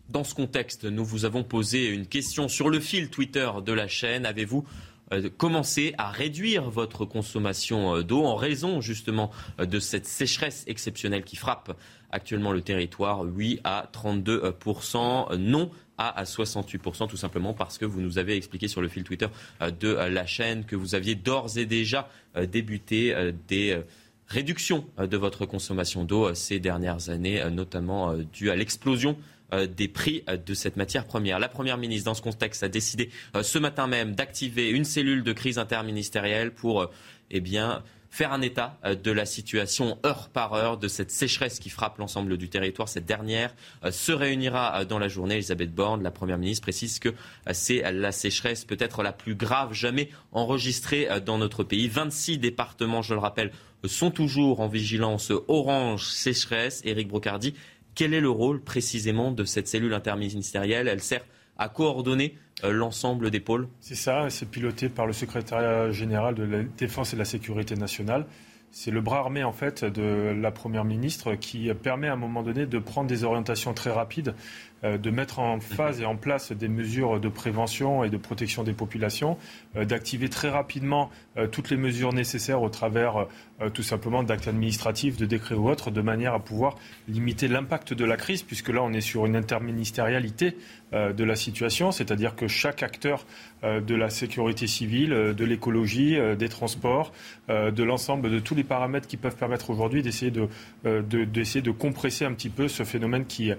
Dans 0.09 0.25
ce 0.25 0.35
contexte, 0.35 0.83
nous 0.83 1.05
vous 1.05 1.23
avons 1.23 1.43
posé 1.43 1.87
une 1.87 2.05
question 2.05 2.49
sur 2.49 2.69
le 2.69 2.81
fil 2.81 3.09
Twitter 3.09 3.49
de 3.65 3.71
la 3.71 3.87
chaîne. 3.87 4.25
Avez-vous 4.25 4.65
euh, 5.13 5.29
commencé 5.37 5.95
à 5.97 6.11
réduire 6.11 6.69
votre 6.69 7.05
consommation 7.05 7.95
euh, 7.95 8.03
d'eau 8.03 8.25
en 8.25 8.35
raison 8.35 8.81
justement 8.81 9.31
euh, 9.59 9.65
de 9.65 9.79
cette 9.79 10.05
sécheresse 10.05 10.65
exceptionnelle 10.67 11.23
qui 11.23 11.37
frappe 11.37 11.77
actuellement 12.11 12.51
le 12.51 12.61
territoire? 12.61 13.21
Oui 13.21 13.61
à 13.63 13.89
32%, 13.93 15.37
non 15.37 15.71
à 15.97 16.23
68%, 16.25 17.07
tout 17.07 17.17
simplement 17.17 17.53
parce 17.53 17.77
que 17.77 17.85
vous 17.85 18.01
nous 18.01 18.17
avez 18.17 18.35
expliqué 18.35 18.67
sur 18.67 18.81
le 18.81 18.89
fil 18.89 19.03
Twitter 19.03 19.27
de 19.79 19.89
la 19.89 20.25
chaîne 20.25 20.65
que 20.65 20.75
vous 20.75 20.95
aviez 20.95 21.15
d'ores 21.15 21.57
et 21.57 21.67
déjà 21.67 22.09
débuté 22.51 23.15
des 23.47 23.79
réductions 24.27 24.85
de 24.97 25.17
votre 25.17 25.45
consommation 25.45 26.03
d'eau 26.03 26.33
ces 26.33 26.59
dernières 26.59 27.09
années, 27.09 27.43
notamment 27.51 28.15
dû 28.17 28.49
à 28.49 28.55
l'explosion 28.55 29.15
des 29.67 29.87
prix 29.87 30.23
de 30.45 30.53
cette 30.53 30.77
matière 30.77 31.05
première. 31.05 31.39
La 31.39 31.49
Première 31.49 31.77
ministre, 31.77 32.05
dans 32.05 32.13
ce 32.13 32.21
contexte, 32.21 32.63
a 32.63 32.69
décidé 32.69 33.09
ce 33.41 33.59
matin 33.59 33.87
même 33.87 34.15
d'activer 34.15 34.69
une 34.69 34.85
cellule 34.85 35.23
de 35.23 35.33
crise 35.33 35.57
interministérielle 35.57 36.51
pour 36.51 36.89
eh 37.31 37.41
faire 38.13 38.31
un 38.31 38.41
état 38.41 38.77
euh, 38.85 38.93
de 38.93 39.11
la 39.11 39.25
situation 39.25 39.97
heure 40.05 40.29
par 40.29 40.53
heure 40.53 40.77
de 40.77 40.87
cette 40.87 41.09
sécheresse 41.09 41.57
qui 41.57 41.71
frappe 41.71 41.97
l'ensemble 41.97 42.37
du 42.37 42.47
territoire. 42.47 42.87
Cette 42.87 43.07
dernière 43.07 43.55
euh, 43.83 43.91
se 43.91 44.11
réunira 44.11 44.81
euh, 44.81 44.85
dans 44.85 44.99
la 44.99 45.07
journée. 45.07 45.33
Elisabeth 45.33 45.73
Borne, 45.73 46.03
la 46.03 46.11
Première 46.11 46.37
ministre, 46.37 46.61
précise 46.61 46.99
que 46.99 47.09
c'est 47.51 47.91
la 47.91 48.11
sécheresse 48.11 48.65
peut-être 48.65 49.01
la 49.01 49.13
plus 49.13 49.33
grave 49.33 49.73
jamais 49.73 50.09
enregistrée 50.31 51.07
dans 51.25 51.39
notre 51.39 51.63
pays. 51.63 51.87
26 51.87 52.37
départements, 52.37 53.01
je 53.01 53.15
le 53.15 53.19
rappelle, 53.19 53.51
sont 53.85 54.11
toujours 54.11 54.59
en 54.59 54.67
vigilance 54.67 55.31
orange 55.47 56.05
sécheresse. 56.05 56.81
Éric 56.85 57.07
Brocardi, 57.07 57.55
quel 57.95 58.13
est 58.13 58.21
le 58.21 58.29
rôle 58.29 58.61
précisément 58.61 59.31
de 59.31 59.43
cette 59.43 59.67
cellule 59.67 59.93
interministérielle? 59.93 60.87
Elle 60.87 61.01
sert 61.01 61.23
à 61.57 61.69
coordonner 61.69 62.37
euh, 62.63 62.71
l'ensemble 62.71 63.29
des 63.29 63.39
pôles? 63.39 63.67
C'est 63.79 63.95
ça, 63.95 64.29
c'est 64.29 64.49
piloté 64.49 64.89
par 64.89 65.05
le 65.05 65.13
secrétariat 65.13 65.91
général 65.91 66.35
de 66.35 66.43
la 66.43 66.63
Défense 66.63 67.13
et 67.13 67.15
de 67.15 67.19
la 67.19 67.25
Sécurité 67.25 67.75
nationale. 67.75 68.25
C'est 68.71 68.89
le 68.89 69.01
bras 69.01 69.19
armé 69.19 69.43
en 69.43 69.51
fait 69.51 69.85
de 69.85 70.33
la 70.35 70.49
première 70.49 70.83
ministre 70.83 71.35
qui 71.35 71.71
permet 71.75 72.07
à 72.07 72.13
un 72.13 72.17
moment 72.17 72.41
donné 72.41 72.65
de 72.65 72.79
prendre 72.79 73.07
des 73.07 73.23
orientations 73.23 73.75
très 73.75 73.91
rapides 73.91 74.33
euh, 74.83 74.97
de 74.97 75.11
mettre 75.11 75.37
en 75.39 75.59
phase 75.59 76.01
et 76.01 76.05
en 76.05 76.15
place 76.15 76.51
des 76.51 76.67
mesures 76.67 77.19
de 77.19 77.29
prévention 77.29 78.03
et 78.03 78.09
de 78.09 78.17
protection 78.17 78.63
des 78.63 78.73
populations, 78.73 79.37
euh, 79.75 79.85
d'activer 79.85 80.27
très 80.27 80.49
rapidement 80.49 81.11
toutes 81.51 81.69
les 81.71 81.77
mesures 81.77 82.13
nécessaires 82.13 82.61
au 82.61 82.69
travers 82.69 83.27
tout 83.73 83.81
simplement 83.81 84.23
d'actes 84.23 84.47
administratifs, 84.47 85.17
de 85.17 85.25
décrets 85.25 85.55
ou 85.55 85.69
autres, 85.69 85.89
de 85.89 86.01
manière 86.01 86.33
à 86.33 86.39
pouvoir 86.39 86.75
limiter 87.07 87.47
l'impact 87.47 87.93
de 87.93 88.05
la 88.05 88.17
crise, 88.17 88.43
puisque 88.43 88.69
là 88.69 88.83
on 88.83 88.93
est 88.93 89.01
sur 89.01 89.25
une 89.25 89.35
interministérialité 89.35 90.57
de 90.91 91.23
la 91.23 91.35
situation, 91.35 91.91
c'est-à-dire 91.91 92.35
que 92.35 92.47
chaque 92.47 92.83
acteur 92.83 93.25
de 93.63 93.95
la 93.95 94.09
sécurité 94.09 94.67
civile, 94.67 95.33
de 95.35 95.45
l'écologie, 95.45 96.17
des 96.37 96.49
transports, 96.49 97.13
de 97.49 97.83
l'ensemble 97.83 98.29
de 98.29 98.39
tous 98.39 98.53
les 98.53 98.63
paramètres 98.63 99.07
qui 99.07 99.17
peuvent 99.17 99.37
permettre 99.37 99.71
aujourd'hui 99.71 100.03
d'essayer 100.03 100.31
de, 100.31 100.49
de 100.83 101.71
compresser 101.71 102.25
un 102.25 102.33
petit 102.33 102.49
peu 102.49 102.67
ce 102.67 102.83
phénomène 102.83 103.25
qui, 103.25 103.51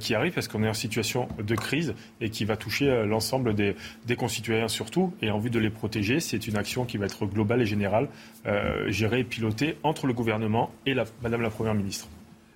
qui 0.00 0.14
arrive, 0.14 0.34
parce 0.34 0.48
qu'on 0.48 0.62
est 0.64 0.68
situation 0.74 1.28
de 1.38 1.54
crise 1.54 1.94
et 2.20 2.30
qui 2.30 2.44
va 2.44 2.56
toucher 2.56 2.90
euh, 2.90 3.06
l'ensemble 3.06 3.54
des, 3.54 3.74
concitoyens 4.16 4.68
surtout. 4.68 5.12
Et 5.22 5.30
en 5.30 5.38
vue 5.38 5.50
de 5.50 5.58
les 5.58 5.70
protéger, 5.70 6.20
c'est 6.20 6.46
une 6.46 6.56
action 6.56 6.84
qui 6.84 6.98
va 6.98 7.06
être 7.06 7.21
globale 7.26 7.62
et 7.62 7.66
générale, 7.66 8.08
euh, 8.46 8.90
gérée 8.90 9.20
et 9.20 9.24
pilotée 9.24 9.76
entre 9.82 10.06
le 10.06 10.12
gouvernement 10.12 10.70
et 10.86 10.94
la, 10.94 11.04
Madame 11.22 11.42
la 11.42 11.50
Première 11.50 11.74
ministre. 11.74 12.08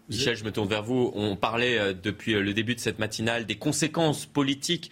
Michel, 0.09 0.37
je 0.37 0.45
me 0.45 0.53
tourne 0.53 0.69
vers 0.69 0.85
vous. 0.85 1.11
On 1.15 1.35
parlait 1.35 1.79
euh, 1.79 1.93
depuis 1.93 2.35
le 2.35 2.55
début 2.55 2.75
de 2.75 2.81
cette 2.81 2.99
matinale 2.99 3.45
des 3.45 3.57
conséquences 3.57 4.25
politiques 4.27 4.91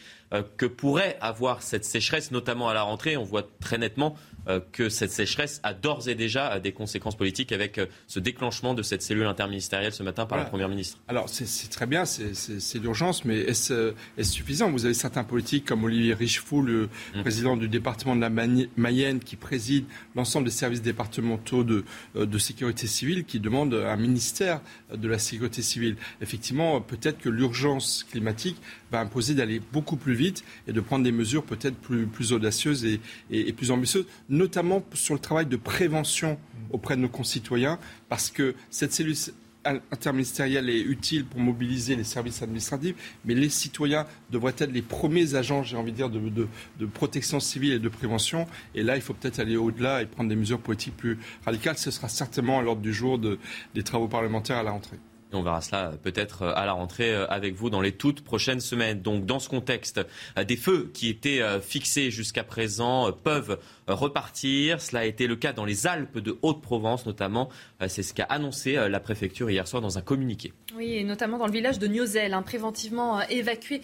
que 0.57 0.67
pourrait 0.67 1.17
avoir 1.21 1.63
cette 1.63 1.85
sécheresse, 1.85 2.31
notamment 2.31 2.69
à 2.69 2.75
la 2.75 2.83
rentrée. 2.83 3.17
On 3.17 3.25
voit 3.25 3.47
très 3.61 3.79
nettement 3.79 4.17
euh, 4.47 4.61
que 4.73 4.91
cette 4.91 5.11
sécheresse 5.11 5.61
a 5.63 5.73
d'ores 5.73 6.09
et 6.09 6.15
déjà 6.15 6.61
des 6.61 6.73
conséquences 6.73 7.17
politiques 7.17 7.51
avec 7.51 7.79
euh, 7.79 7.87
ce 8.07 8.21
déclenchement 8.21 8.75
de 8.75 8.83
cette 8.83 9.01
cellule 9.01 9.27
interministérielle 9.27 9.93
ce 9.93 10.03
matin 10.03 10.27
par 10.27 10.37
la 10.37 10.45
Première 10.45 10.69
ministre. 10.69 10.99
Alors 11.09 11.31
c'est 11.31 11.71
très 11.71 11.87
bien, 11.87 12.05
c'est 12.05 12.79
l'urgence, 12.79 13.25
mais 13.25 13.39
est-ce 13.39 13.95
est 14.19 14.25
suffisant? 14.25 14.71
Vous 14.71 14.85
avez 14.85 14.93
certains 14.93 15.25
politiques 15.25 15.65
comme 15.65 15.85
Olivier 15.85 16.13
Richefou, 16.13 16.61
le 16.61 16.91
mmh. 17.15 17.21
président 17.23 17.57
du 17.57 17.69
département 17.69 18.15
de 18.15 18.21
la 18.21 18.29
Mayenne, 18.29 19.21
qui 19.21 19.37
préside 19.37 19.87
l'ensemble 20.15 20.45
des 20.45 20.53
services 20.53 20.83
départementaux 20.83 21.65
de, 21.65 21.85
euh, 22.17 22.27
de 22.27 22.39
sécurité 22.39 22.87
civile, 22.87 23.25
qui 23.25 23.41
demandent 23.41 23.75
un 23.75 23.97
ministère 23.97 24.61
de 24.95 25.09
la 25.09 25.19
sécurité 25.19 25.63
civile. 25.63 25.97
Effectivement, 26.21 26.83
peut-être 26.83 27.19
que 27.19 27.31
l'urgence 27.31 28.05
climatique 28.11 28.57
va 28.93 29.01
imposer 29.01 29.35
d'aller 29.35 29.61
beaucoup 29.73 29.97
plus 29.97 30.15
vite 30.15 30.24
et 30.67 30.73
de 30.73 30.81
prendre 30.81 31.05
des 31.05 31.13
mesures 31.13 31.45
peut-être 31.45 31.77
plus, 31.77 32.33
audacieuses 32.33 32.85
et 33.31 33.53
plus 33.53 33.71
ambitieuses 33.71 34.07
notamment 34.29 34.85
sur 34.95 35.15
le 35.15 35.21
travail 35.21 35.47
de 35.47 35.57
prévention 35.57 36.39
auprès 36.71 36.97
de 36.97 37.03
nos 37.03 37.09
concitoyens, 37.09 37.79
parce 38.09 38.31
que 38.31 38.55
cette 38.71 38.93
cellule 38.93 39.17
interministérielle 39.65 40.69
est 40.69 40.81
utile 40.81 41.25
pour 41.25 41.41
mobiliser 41.41 41.97
les 41.97 42.05
services 42.05 42.43
administratifs, 42.43 43.17
mais 43.25 43.35
les 43.35 43.49
citoyens 43.49 44.07
devraient 44.31 44.55
être 44.59 44.73
les 44.73 44.83
premiers 44.83 45.37
agents, 45.37 45.63
j'ai 45.63 45.77
envie 45.77 45.93
de 45.93 45.97
dire, 45.97 46.11
de, 46.11 46.87
protection 46.87 47.41
civile 47.41 47.73
et 47.73 47.79
de 47.79 47.89
prévention. 47.89 48.47
Et 48.75 48.83
là, 48.83 48.97
il 48.97 49.03
faut 49.03 49.15
peut-être 49.15 49.39
aller 49.39 49.57
au-delà 49.57 50.03
et 50.03 50.07
prendre 50.07 50.29
des 50.29 50.37
mesures 50.37 50.61
politiques 50.61 50.97
plus 50.97 51.19
radicales. 51.47 51.79
Ce 51.79 51.91
sera 51.91 52.09
certainement 52.09 52.59
à 52.59 52.63
l'ordre 52.63 52.83
du 52.83 52.93
jour 52.93 53.19
des 53.19 53.83
travaux 53.83 54.09
parlementaires 54.09 54.59
à 54.59 54.63
la 54.63 54.73
rentrée 54.73 54.99
on 55.35 55.43
verra 55.43 55.61
cela 55.61 55.93
peut-être 56.03 56.43
euh, 56.43 56.53
à 56.55 56.67
la 56.67 56.73
rentrée 56.73 57.15
euh, 57.15 57.27
avec 57.29 57.55
vous 57.55 57.71
dans 57.71 57.81
les 57.81 57.93
toutes 57.93 58.23
prochaines 58.23 58.61
semaines. 58.61 59.01
Donc 59.01 59.27
dans 59.27 59.39
ce 59.39 59.49
contexte, 59.49 60.01
euh, 60.39 60.45
des 60.45 60.57
feux 60.57 60.91
qui 60.93 61.09
étaient 61.09 61.43
fixés 61.61 62.11
jusqu'à 62.11 62.45
présent 62.45 63.13
peuvent 63.13 63.59
repartir. 63.87 64.81
Cela 64.81 65.01
a 65.01 65.05
été 65.05 65.27
le 65.27 65.37
cas 65.37 65.53
dans 65.53 65.65
les 65.65 65.87
Alpes 65.87 66.19
de 66.19 66.39
Haute-Provence 66.43 67.07
notamment. 67.07 67.49
C'est 67.89 68.03
ce 68.03 68.15
qu'a 68.15 68.25
annoncé 68.25 68.75
la 68.75 69.01
préfecture 69.01 69.51
hier 69.51 69.67
soir 69.67 69.83
dans 69.83 69.99
un 69.99 70.01
communiqué. 70.01 70.53
Oui, 70.77 70.95
et 70.95 71.05
notamment 71.05 71.39
dans 71.39 71.47
le 71.47 71.53
village 71.53 71.79
de 71.79 71.87
Niozel, 71.87 72.35
hein, 72.35 72.43
préventivement 72.43 73.21
évacué 73.29 73.81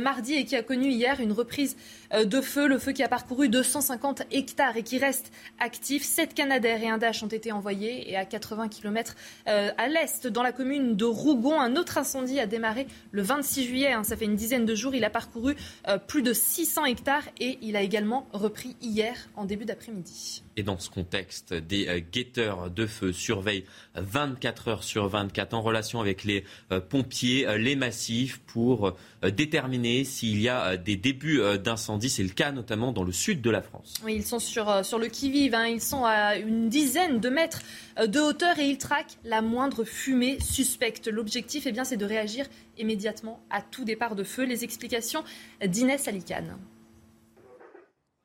mardi 0.00 0.34
et 0.34 0.44
qui 0.44 0.56
a 0.56 0.62
connu 0.62 0.88
hier 0.88 1.20
une 1.20 1.32
reprise 1.32 1.76
de 2.12 2.40
feu. 2.40 2.66
Le 2.66 2.78
feu 2.78 2.92
qui 2.92 3.02
a 3.02 3.08
parcouru 3.08 3.48
250 3.48 4.22
hectares 4.30 4.76
et 4.76 4.82
qui 4.82 4.98
reste 4.98 5.32
actif. 5.58 6.04
Sept 6.04 6.34
Canadaires 6.34 6.82
et 6.82 6.88
un 6.88 6.98
Dash 6.98 7.22
ont 7.22 7.28
été 7.28 7.52
envoyés 7.52 8.10
et 8.10 8.16
à 8.16 8.24
80 8.24 8.68
km 8.68 9.14
à 9.46 9.88
l'est 9.88 10.26
dans 10.26 10.42
la 10.42 10.52
commune 10.52 10.96
de 10.96 11.04
Rougon. 11.04 11.60
Un 11.60 11.76
autre 11.76 11.98
incendie 11.98 12.40
a 12.40 12.46
démarré 12.46 12.86
le 13.10 13.22
26 13.22 13.64
juillet. 13.64 13.92
Hein. 13.92 14.04
ça 14.04 14.16
fait 14.16 14.24
une 14.24 14.36
dizaine 14.36 14.66
de 14.66 14.74
jours. 14.74 14.94
Il 14.94 15.04
a 15.04 15.10
parcouru 15.10 15.56
euh, 15.88 15.98
plus 15.98 16.22
de 16.22 16.32
600 16.32 16.84
hectares 16.86 17.24
et 17.40 17.58
il 17.62 17.76
a 17.76 17.82
également 17.82 18.28
repris 18.32 18.76
hier 18.80 19.16
en 19.36 19.44
début 19.44 19.64
d'après-midi. 19.64 20.42
Et 20.56 20.62
dans 20.62 20.78
ce 20.78 20.90
contexte, 20.90 21.54
des 21.54 21.88
euh, 21.88 22.00
guetteurs 22.00 22.70
de 22.70 22.86
feu 22.86 23.12
surveillent 23.12 23.64
24 23.94 24.68
heures 24.68 24.84
sur 24.84 25.08
24 25.08 25.54
en 25.54 25.62
relation 25.62 26.00
avec 26.00 26.24
les 26.24 26.44
euh, 26.70 26.80
pompiers, 26.80 27.46
euh, 27.46 27.56
les 27.56 27.74
massifs, 27.74 28.38
pour 28.40 28.94
déterminer 29.22 30.04
s'il 30.04 30.40
y 30.40 30.48
a 30.48 30.76
des 30.76 30.96
débuts 30.96 31.40
d'incendie. 31.62 32.10
C'est 32.10 32.24
le 32.24 32.30
cas 32.30 32.50
notamment 32.50 32.92
dans 32.92 33.04
le 33.04 33.12
sud 33.12 33.40
de 33.40 33.50
la 33.50 33.62
France. 33.62 33.94
Oui, 34.04 34.16
ils 34.16 34.24
sont 34.24 34.40
sur, 34.40 34.64
le 34.66 35.06
qui-vive. 35.06 35.54
Hein. 35.54 35.66
Ils 35.66 35.80
sont 35.80 36.04
à 36.04 36.36
une 36.36 36.68
dizaine 36.68 37.20
de 37.20 37.28
mètres 37.28 37.62
de 38.04 38.20
hauteur 38.20 38.58
et 38.58 38.66
ils 38.66 38.78
traquent 38.78 39.16
la 39.24 39.40
moindre 39.40 39.84
fumée 39.84 40.40
suspecte. 40.40 41.06
L'objectif, 41.06 41.66
eh 41.66 41.72
bien, 41.72 41.84
c'est 41.84 41.96
de 41.96 42.04
réagir 42.04 42.46
immédiatement 42.78 43.40
à 43.48 43.62
tout 43.62 43.84
départ 43.84 44.16
de 44.16 44.24
feu. 44.24 44.44
Les 44.44 44.64
explications 44.64 45.22
d'Inès 45.64 46.08
Alicane. 46.08 46.58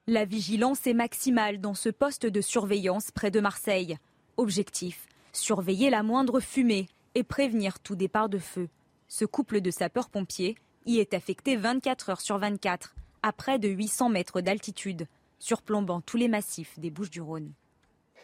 La 0.09 0.23
vigilance 0.23 0.87
est 0.87 0.93
maximale 0.93 1.59
dans 1.59 1.73
ce 1.73 1.89
poste 1.89 2.25
de 2.25 2.39
surveillance 2.39 3.11
près 3.11 3.29
de 3.29 3.41
Marseille. 3.41 3.97
Objectif 4.37 5.05
surveiller 5.33 5.89
la 5.89 6.01
moindre 6.01 6.39
fumée 6.39 6.87
et 7.13 7.23
prévenir 7.23 7.79
tout 7.81 7.97
départ 7.97 8.29
de 8.29 8.37
feu. 8.37 8.69
Ce 9.09 9.25
couple 9.25 9.59
de 9.59 9.69
sapeurs-pompiers 9.69 10.55
y 10.85 10.99
est 10.99 11.13
affecté 11.13 11.57
24 11.57 12.09
heures 12.09 12.21
sur 12.21 12.37
24, 12.37 12.95
à 13.21 13.33
près 13.33 13.59
de 13.59 13.67
800 13.67 14.07
mètres 14.07 14.39
d'altitude, 14.39 15.07
surplombant 15.39 15.99
tous 15.99 16.15
les 16.15 16.29
massifs 16.29 16.79
des 16.79 16.89
Bouches-du-Rhône. 16.89 17.51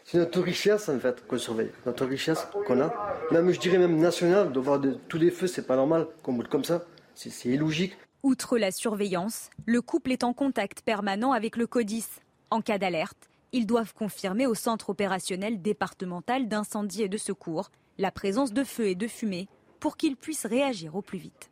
C'est 0.04 0.16
notre 0.16 0.40
richesse 0.40 0.88
en 0.88 0.98
fait 0.98 1.26
qu'on 1.26 1.36
surveille, 1.36 1.70
notre 1.84 2.06
richesse 2.06 2.46
qu'on 2.66 2.80
a. 2.80 2.94
Même 3.30 3.50
je 3.50 3.60
dirais 3.60 3.78
même 3.78 3.98
nationale, 3.98 4.52
de 4.52 4.58
voir 4.58 4.80
tous 5.08 5.18
les 5.18 5.30
feux, 5.30 5.46
c'est 5.46 5.66
pas 5.66 5.76
normal 5.76 6.06
qu'on 6.22 6.32
boule 6.32 6.48
comme 6.48 6.64
ça. 6.64 6.86
C'est 7.14 7.50
illogique. 7.50 7.94
Outre 8.24 8.56
la 8.56 8.70
surveillance, 8.70 9.50
le 9.66 9.82
couple 9.82 10.10
est 10.10 10.24
en 10.24 10.32
contact 10.32 10.80
permanent 10.80 11.32
avec 11.32 11.58
le 11.58 11.66
CODIS. 11.66 12.06
En 12.50 12.62
cas 12.62 12.78
d'alerte, 12.78 13.28
ils 13.52 13.66
doivent 13.66 13.92
confirmer 13.92 14.46
au 14.46 14.54
centre 14.54 14.88
opérationnel 14.88 15.60
départemental 15.60 16.48
d'incendie 16.48 17.02
et 17.02 17.10
de 17.10 17.18
secours 17.18 17.70
la 17.98 18.10
présence 18.10 18.54
de 18.54 18.64
feu 18.64 18.88
et 18.88 18.94
de 18.94 19.08
fumée 19.08 19.46
pour 19.78 19.98
qu'ils 19.98 20.16
puissent 20.16 20.46
réagir 20.46 20.96
au 20.96 21.02
plus 21.02 21.18
vite. 21.18 21.50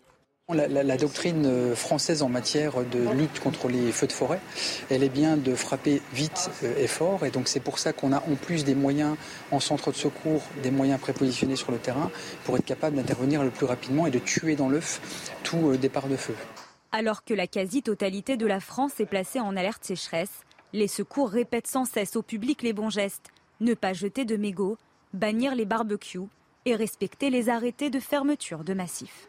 La, 0.48 0.96
doctrine 0.96 1.44
euh, 1.46 1.74
française 1.74 2.22
en 2.22 2.30
matière 2.30 2.84
de 2.90 3.10
lutte 3.12 3.38
contre 3.40 3.68
les 3.68 3.92
feux 3.92 4.06
de 4.06 4.12
forêt, 4.12 4.40
elle 4.90 5.02
est 5.02 5.08
bien 5.10 5.36
de 5.36 5.54
frapper 5.54 6.00
vite 6.14 6.50
euh, 6.64 6.74
et 6.78 6.86
fort. 6.86 7.26
Et 7.26 7.30
donc 7.30 7.48
c'est 7.48 7.60
pour 7.60 7.78
ça 7.78 7.92
qu'on 7.92 8.12
a 8.12 8.18
en 8.18 8.34
plus 8.34 8.64
des 8.64 8.74
moyens 8.74 9.16
en 9.50 9.60
centre 9.60 9.92
de 9.92 9.96
secours, 9.96 10.42
des 10.62 10.70
moyens 10.70 10.98
prépositionnés 10.98 11.56
sur 11.56 11.70
le 11.70 11.78
terrain 11.78 12.10
pour 12.44 12.56
être 12.56 12.64
capable 12.64 12.96
d'intervenir 12.96 13.42
le 13.42 13.50
plus 13.50 13.66
rapidement 13.66 14.06
et 14.06 14.10
de 14.10 14.18
tuer 14.18 14.56
dans 14.56 14.70
l'œuf 14.70 15.00
tout 15.42 15.70
euh, 15.70 15.76
départ 15.76 16.08
de 16.08 16.16
feu. 16.16 16.34
Alors 16.94 17.24
que 17.24 17.32
la 17.32 17.46
quasi-totalité 17.46 18.36
de 18.36 18.46
la 18.46 18.60
France 18.60 19.00
est 19.00 19.06
placée 19.06 19.40
en 19.40 19.56
alerte 19.56 19.82
sécheresse, 19.82 20.42
les 20.74 20.88
secours 20.88 21.30
répètent 21.30 21.66
sans 21.66 21.86
cesse 21.86 22.16
au 22.16 22.22
public 22.22 22.62
les 22.62 22.74
bons 22.74 22.90
gestes. 22.90 23.30
Ne 23.60 23.72
pas 23.72 23.94
jeter 23.94 24.26
de 24.26 24.36
mégots, 24.36 24.76
bannir 25.14 25.54
les 25.54 25.64
barbecues 25.64 26.28
et 26.66 26.76
respecter 26.76 27.30
les 27.30 27.48
arrêtés 27.48 27.88
de 27.88 27.98
fermeture 27.98 28.62
de 28.62 28.74
massifs. 28.74 29.26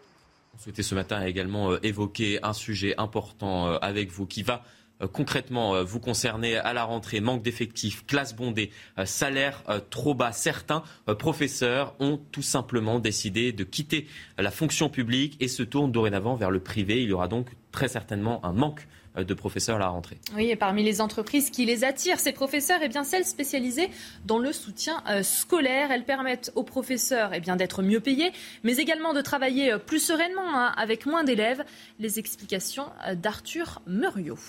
On 0.56 0.60
souhaitait 0.60 0.84
ce 0.84 0.94
matin 0.94 1.26
également 1.26 1.72
euh, 1.72 1.80
évoquer 1.84 2.40
un 2.44 2.54
sujet 2.54 2.96
important 2.98 3.68
euh, 3.68 3.78
avec 3.82 4.12
vous 4.12 4.26
qui 4.26 4.44
va 4.44 4.64
concrètement 5.12 5.84
vous 5.84 6.00
concernez 6.00 6.56
à 6.56 6.74
la 6.74 6.84
rentrée 6.84 7.20
Manque 7.20 7.44
d'effectifs, 7.44 8.06
classe 8.06 8.36
bondée, 8.36 8.72
salaire 9.06 9.64
trop 9.90 10.14
bas. 10.14 10.32
Certains 10.32 10.84
professeurs 11.20 11.96
ont 12.00 12.20
tout 12.32 12.42
simplement 12.42 13.00
décidé 13.00 13.52
de 13.52 13.64
quitter 13.64 14.08
la 14.38 14.52
fonction 14.52 14.90
publique 14.90 15.38
et 15.40 15.48
se 15.48 15.64
tournent 15.64 15.92
dorénavant 15.92 16.36
vers 16.36 16.52
le 16.52 16.60
privé. 16.60 17.02
Il 17.02 17.10
y 17.10 17.14
aura 17.14 17.28
donc 17.28 17.50
très 17.72 17.88
certainement 17.88 18.46
un 18.46 18.54
manque 18.54 18.88
euh, 19.18 19.24
de 19.24 19.34
professeurs 19.34 19.76
à 19.76 19.80
la 19.80 19.88
rentrée. 19.88 20.18
Oui, 20.36 20.50
et 20.50 20.56
parmi 20.56 20.84
les 20.84 21.00
entreprises 21.02 21.50
qui 21.50 21.66
les 21.66 21.84
attirent, 21.84 22.20
ces 22.20 22.32
professeurs, 22.32 22.80
eh 22.82 22.88
bien, 22.88 23.04
celles 23.04 23.26
spécialisées 23.26 23.90
dans 24.26 24.40
le 24.40 24.52
soutien 24.52 25.04
euh, 25.08 25.22
scolaire. 25.22 25.92
Elles 25.92 26.06
permettent 26.06 26.52
aux 26.56 26.64
professeurs 26.64 27.32
eh 27.34 27.42
d'être 27.42 27.84
mieux 27.84 28.00
payés, 28.00 28.32
mais 28.64 28.78
également 28.78 29.14
de 29.14 29.22
travailler 29.22 29.74
euh, 29.74 29.78
plus 29.78 30.00
sereinement, 30.00 30.56
hein, 30.56 30.74
avec 30.78 31.06
moins 31.06 31.24
d'élèves. 31.24 31.64
Les 32.00 32.18
explications 32.18 32.86
d'Arthur 33.16 33.82
Muriot. 33.86 34.40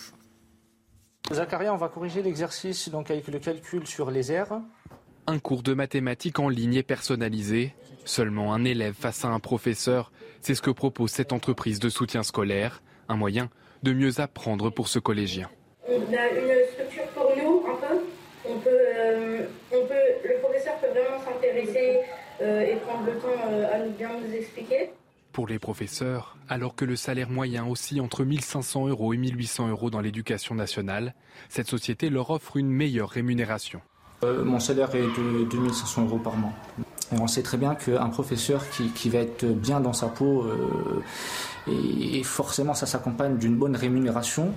Zacharia, 1.33 1.73
on 1.73 1.79
va 1.79 1.89
corriger 1.89 2.23
l'exercice 2.23 2.91
donc 2.91 3.11
avec 3.11 3.29
le 3.29 3.39
calcul 3.39 3.87
sur 3.87 4.11
les 4.11 4.31
aires. 4.31 4.61
Un 5.27 5.39
cours 5.39 5.63
de 5.63 5.73
mathématiques 5.73 6.39
en 6.39 6.51
ligne 6.51 6.75
est 6.75 6.83
personnalisé. 6.83 7.75
Seulement 8.05 8.53
un 8.53 8.65
élève 8.65 8.95
face 8.95 9.25
à 9.25 9.29
un 9.29 9.41
professeur, 9.41 10.13
c'est 10.43 10.55
ce 10.55 10.61
que 10.61 10.71
propose 10.71 11.11
cette 11.11 11.33
entreprise 11.33 11.79
de 11.79 11.89
soutien 11.89 12.23
scolaire, 12.23 12.83
un 13.09 13.17
moyen 13.17 13.49
de 13.83 13.95
mieux 13.95 14.21
apprendre 14.21 14.69
pour 14.69 14.89
ce 14.89 14.99
collégien. 14.99 15.49
On 15.89 15.95
a 15.95 16.29
une 16.29 16.67
structure 16.73 17.07
pour 17.15 17.33
nous, 17.35 17.65
un 17.67 17.77
peu. 17.77 18.05
On 18.47 18.59
peut, 18.59 18.71
euh, 18.71 19.47
on 19.73 19.87
peut, 19.87 20.29
le 20.29 20.39
professeur 20.41 20.77
peut 20.77 20.89
vraiment 20.89 21.19
s'intéresser 21.25 22.01
euh, 22.43 22.61
et 22.61 22.77
prendre 22.77 23.07
le 23.07 23.19
temps 23.19 23.49
euh, 23.49 23.75
à 23.75 23.79
nous 23.79 23.93
bien 23.93 24.11
nous 24.21 24.35
expliquer. 24.35 24.91
Pour 25.35 25.49
les 25.49 25.59
professeurs, 25.59 26.37
alors 26.49 26.77
que 26.77 26.85
le 26.85 26.95
salaire 26.95 27.29
moyen 27.29 27.67
oscille 27.67 28.01
entre 28.01 28.25
1500 28.25 28.87
euros 28.87 29.13
et 29.15 29.17
1800 29.17 29.69
euros 29.69 29.91
dans 29.91 30.01
l'éducation 30.01 30.55
nationale, 30.55 31.13
cette 31.49 31.67
société 31.67 32.09
leur 32.09 32.31
offre 32.31 32.57
une 32.57 32.71
meilleure 32.71 33.11
rémunération. 33.11 33.81
mon 34.23 34.61
salaire 34.61 34.95
est 34.95 35.03
de 35.03 35.45
2500 35.51 36.05
euros 36.05 36.21
par 36.21 36.37
mois. 36.37 36.53
Et 37.13 37.19
on 37.19 37.27
sait 37.27 37.43
très 37.43 37.57
bien 37.57 37.75
qu'un 37.75 38.09
professeur 38.11 38.71
qui, 38.71 38.91
qui, 38.91 39.11
va 39.11 39.19
être 39.19 39.45
bien 39.45 39.81
dans 39.81 39.93
sa 39.93 40.07
peau, 40.07 40.47
et 41.67 42.23
forcément 42.23 42.75
ça 42.75 42.87
s'accompagne 42.87 43.37
d'une 43.37 43.57
bonne 43.57 43.75
rémunération. 43.75 44.55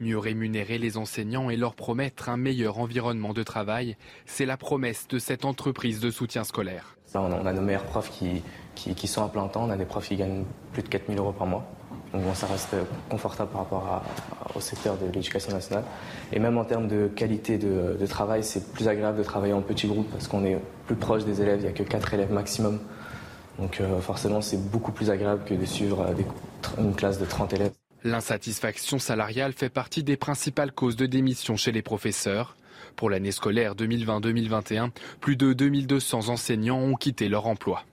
Mieux 0.00 0.18
rémunérer 0.18 0.78
les 0.78 0.96
enseignants 0.96 1.48
et 1.48 1.56
leur 1.56 1.76
promettre 1.76 2.28
un 2.28 2.36
meilleur 2.36 2.80
environnement 2.80 3.34
de 3.34 3.44
travail, 3.44 3.96
c'est 4.26 4.46
la 4.46 4.56
promesse 4.56 5.06
de 5.06 5.20
cette 5.20 5.44
entreprise 5.44 6.00
de 6.00 6.10
soutien 6.10 6.42
scolaire. 6.42 6.96
On 7.20 7.46
a 7.46 7.52
nos 7.52 7.62
meilleurs 7.62 7.84
profs 7.84 8.10
qui, 8.10 9.06
sont 9.08 9.24
à 9.24 9.28
plein 9.28 9.46
temps, 9.48 9.64
on 9.64 9.70
a 9.70 9.76
des 9.76 9.84
profs 9.84 10.08
qui 10.08 10.16
gagnent 10.16 10.44
plus 10.72 10.82
de 10.82 10.88
4000 10.88 11.18
euros 11.18 11.32
par 11.32 11.46
mois. 11.46 11.64
Donc 12.12 12.22
ça 12.34 12.46
reste 12.46 12.74
confortable 13.08 13.50
par 13.50 13.62
rapport 13.62 14.02
au 14.54 14.60
secteur 14.60 14.96
de 14.98 15.06
l'éducation 15.06 15.52
nationale. 15.52 15.84
Et 16.32 16.38
même 16.38 16.58
en 16.58 16.64
termes 16.64 16.86
de 16.86 17.08
qualité 17.08 17.56
de, 17.56 17.96
de 17.98 18.06
travail, 18.06 18.44
c'est 18.44 18.72
plus 18.72 18.88
agréable 18.88 19.16
de 19.18 19.22
travailler 19.22 19.54
en 19.54 19.62
petit 19.62 19.86
groupe 19.86 20.10
parce 20.10 20.28
qu'on 20.28 20.44
est 20.44 20.58
plus 20.86 20.96
proche 20.96 21.24
des 21.24 21.40
élèves, 21.40 21.60
il 21.60 21.62
n'y 21.62 21.68
a 21.68 21.72
que 21.72 21.82
4 21.82 22.14
élèves 22.14 22.32
maximum. 22.32 22.80
Donc 23.58 23.80
euh, 23.80 24.00
forcément, 24.00 24.40
c'est 24.40 24.58
beaucoup 24.70 24.92
plus 24.92 25.10
agréable 25.10 25.44
que 25.44 25.54
de 25.54 25.64
suivre 25.64 26.00
euh, 26.00 26.82
une 26.82 26.94
classe 26.94 27.18
de 27.18 27.24
30 27.24 27.52
élèves. 27.54 27.72
L'insatisfaction 28.04 28.98
salariale 28.98 29.52
fait 29.52 29.68
partie 29.68 30.02
des 30.02 30.16
principales 30.16 30.72
causes 30.72 30.96
de 30.96 31.06
démission 31.06 31.56
chez 31.56 31.70
les 31.70 31.82
professeurs. 31.82 32.56
Pour 32.96 33.10
l'année 33.10 33.32
scolaire 33.32 33.74
2020-2021, 33.74 34.90
plus 35.20 35.36
de 35.36 35.52
2200 35.52 36.28
enseignants 36.28 36.78
ont 36.78 36.94
quitté 36.94 37.28
leur 37.28 37.46
emploi. 37.46 37.84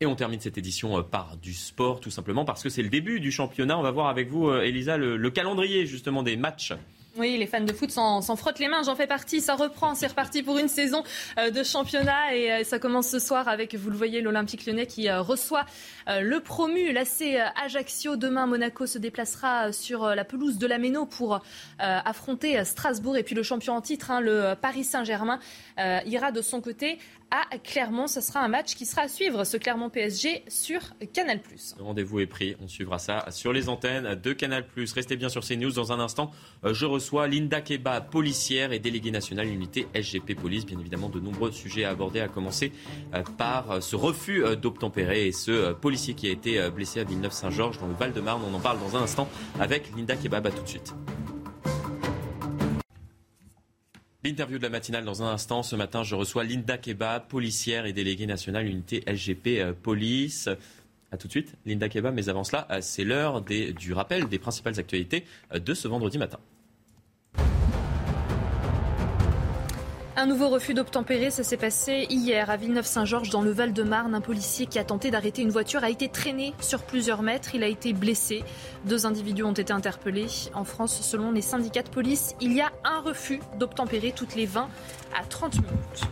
Et 0.00 0.06
on 0.06 0.16
termine 0.16 0.40
cette 0.40 0.58
édition 0.58 0.98
euh, 0.98 1.02
par 1.02 1.36
du 1.36 1.54
sport, 1.54 2.00
tout 2.00 2.10
simplement 2.10 2.44
parce 2.44 2.62
que 2.62 2.68
c'est 2.68 2.82
le 2.82 2.88
début 2.88 3.20
du 3.20 3.30
championnat. 3.30 3.78
On 3.78 3.82
va 3.82 3.90
voir 3.90 4.08
avec 4.08 4.28
vous, 4.28 4.52
Elisa, 4.52 4.96
le, 4.96 5.30
calendrier 5.30 5.86
justement 5.86 6.22
des 6.22 6.36
matchs 6.36 6.72
oui, 7.16 7.36
les 7.38 7.46
fans 7.46 7.60
de 7.60 7.72
foot 7.72 7.90
s'en 7.90 8.36
frottent 8.36 8.58
les 8.58 8.66
mains, 8.66 8.82
j'en 8.82 8.96
fais 8.96 9.06
partie, 9.06 9.40
ça 9.40 9.54
reprend, 9.54 9.94
c'est 9.94 10.08
reparti 10.08 10.42
pour 10.42 10.58
une 10.58 10.68
saison 10.68 11.04
euh, 11.38 11.50
de 11.50 11.62
championnat. 11.62 12.34
Et 12.34 12.52
euh, 12.52 12.64
ça 12.64 12.80
commence 12.80 13.08
ce 13.08 13.20
soir 13.20 13.46
avec, 13.46 13.74
vous 13.76 13.90
le 13.90 13.96
voyez, 13.96 14.20
l'Olympique 14.20 14.66
lyonnais 14.66 14.86
qui 14.86 15.08
euh, 15.08 15.20
reçoit 15.20 15.64
le 16.06 16.38
promu, 16.40 16.92
l'AC 16.92 17.22
Ajaccio. 17.64 18.16
Demain, 18.16 18.46
Monaco 18.46 18.86
se 18.86 18.98
déplacera 18.98 19.72
sur 19.72 20.06
la 20.14 20.24
pelouse 20.24 20.58
de 20.58 20.66
la 20.66 20.76
Méno 20.76 21.06
pour 21.06 21.40
affronter 21.78 22.62
Strasbourg. 22.62 23.16
Et 23.16 23.22
puis 23.22 23.34
le 23.34 23.42
champion 23.42 23.74
en 23.74 23.80
titre, 23.80 24.10
hein, 24.10 24.20
le 24.20 24.52
Paris 24.54 24.84
Saint-Germain, 24.84 25.38
ira 25.78 26.30
de 26.30 26.42
son 26.42 26.60
côté 26.60 26.98
à 27.30 27.58
Clermont. 27.58 28.06
Ce 28.06 28.20
sera 28.20 28.40
un 28.40 28.48
match 28.48 28.74
qui 28.74 28.86
sera 28.86 29.02
à 29.02 29.08
suivre, 29.08 29.44
ce 29.44 29.56
Clermont 29.56 29.90
PSG 29.90 30.44
sur 30.48 30.80
Canal+. 31.12 31.40
Le 31.78 31.82
rendez-vous 31.82 32.20
est 32.20 32.26
pris. 32.26 32.56
On 32.62 32.68
suivra 32.68 32.98
ça 32.98 33.26
sur 33.30 33.52
les 33.52 33.68
antennes 33.68 34.14
de 34.14 34.32
Canal+. 34.32 34.64
Restez 34.76 35.16
bien 35.16 35.28
sur 35.28 35.44
CNews. 35.44 35.72
Dans 35.72 35.92
un 35.92 36.00
instant, 36.00 36.30
euh, 36.64 36.74
je 36.74 36.86
reçois 36.86 37.26
Linda 37.26 37.60
Keba, 37.60 38.00
policière 38.00 38.72
et 38.72 38.78
déléguée 38.78 39.10
nationale 39.10 39.48
unité 39.48 39.86
SGP 39.94 40.34
Police. 40.34 40.66
Bien 40.66 40.78
évidemment, 40.78 41.08
de 41.08 41.20
nombreux 41.20 41.52
sujets 41.52 41.84
à 41.84 41.90
aborder, 41.90 42.20
à 42.20 42.28
commencer 42.28 42.72
euh, 43.14 43.22
par 43.36 43.70
euh, 43.70 43.80
ce 43.80 43.96
refus 43.96 44.44
d'obtempérer 44.56 45.26
et 45.26 45.32
ce 45.32 45.72
policier 45.72 46.14
qui 46.14 46.28
a 46.28 46.30
été 46.30 46.70
blessé 46.70 47.00
à 47.00 47.04
Villeneuve-Saint-Georges 47.04 47.78
dans 47.78 47.88
le 47.88 47.94
Val-de-Marne. 47.94 48.42
On 48.50 48.54
en 48.54 48.60
parle 48.60 48.78
dans 48.78 48.96
un 48.96 49.02
instant 49.02 49.28
avec 49.58 49.90
Linda 49.96 50.16
Kebab. 50.16 50.46
À 50.46 50.50
tout 50.50 50.62
de 50.62 50.68
suite. 50.68 50.94
L'interview 54.26 54.56
de 54.56 54.62
la 54.62 54.70
matinale 54.70 55.04
dans 55.04 55.22
un 55.22 55.26
instant. 55.26 55.62
Ce 55.62 55.76
matin, 55.76 56.02
je 56.02 56.14
reçois 56.14 56.44
Linda 56.44 56.78
Keba, 56.78 57.20
policière 57.20 57.84
et 57.84 57.92
déléguée 57.92 58.24
nationale 58.24 58.66
unité 58.66 59.04
SGP 59.06 59.58
euh, 59.58 59.74
Police. 59.74 60.48
A 61.12 61.18
tout 61.18 61.26
de 61.26 61.30
suite, 61.30 61.52
Linda 61.66 61.90
Keba. 61.90 62.10
Mais 62.10 62.30
avant 62.30 62.42
cela, 62.42 62.66
euh, 62.70 62.78
c'est 62.80 63.04
l'heure 63.04 63.42
du 63.42 63.92
rappel 63.92 64.26
des 64.26 64.38
principales 64.38 64.80
actualités 64.80 65.24
euh, 65.52 65.58
de 65.58 65.74
ce 65.74 65.88
vendredi 65.88 66.16
matin. 66.16 66.38
Un 70.16 70.26
nouveau 70.26 70.48
refus 70.48 70.74
d'obtempérer, 70.74 71.32
ça 71.32 71.42
s'est 71.42 71.56
passé 71.56 72.06
hier 72.08 72.48
à 72.48 72.56
Villeneuve-Saint-Georges 72.56 73.30
dans 73.30 73.42
le 73.42 73.50
Val-de-Marne. 73.50 74.14
Un 74.14 74.20
policier 74.20 74.66
qui 74.66 74.78
a 74.78 74.84
tenté 74.84 75.10
d'arrêter 75.10 75.42
une 75.42 75.50
voiture 75.50 75.82
a 75.82 75.90
été 75.90 76.08
traîné 76.08 76.54
sur 76.60 76.82
plusieurs 76.82 77.22
mètres. 77.22 77.56
Il 77.56 77.64
a 77.64 77.66
été 77.66 77.92
blessé. 77.92 78.44
Deux 78.84 79.06
individus 79.06 79.42
ont 79.42 79.52
été 79.52 79.72
interpellés. 79.72 80.28
En 80.54 80.62
France, 80.62 81.00
selon 81.00 81.32
les 81.32 81.42
syndicats 81.42 81.82
de 81.82 81.88
police, 81.88 82.36
il 82.40 82.52
y 82.52 82.60
a 82.60 82.70
un 82.84 83.00
refus 83.00 83.40
d'obtempérer 83.58 84.12
toutes 84.12 84.36
les 84.36 84.46
20 84.46 84.68
à 85.20 85.24
30 85.24 85.56
minutes. 85.56 86.04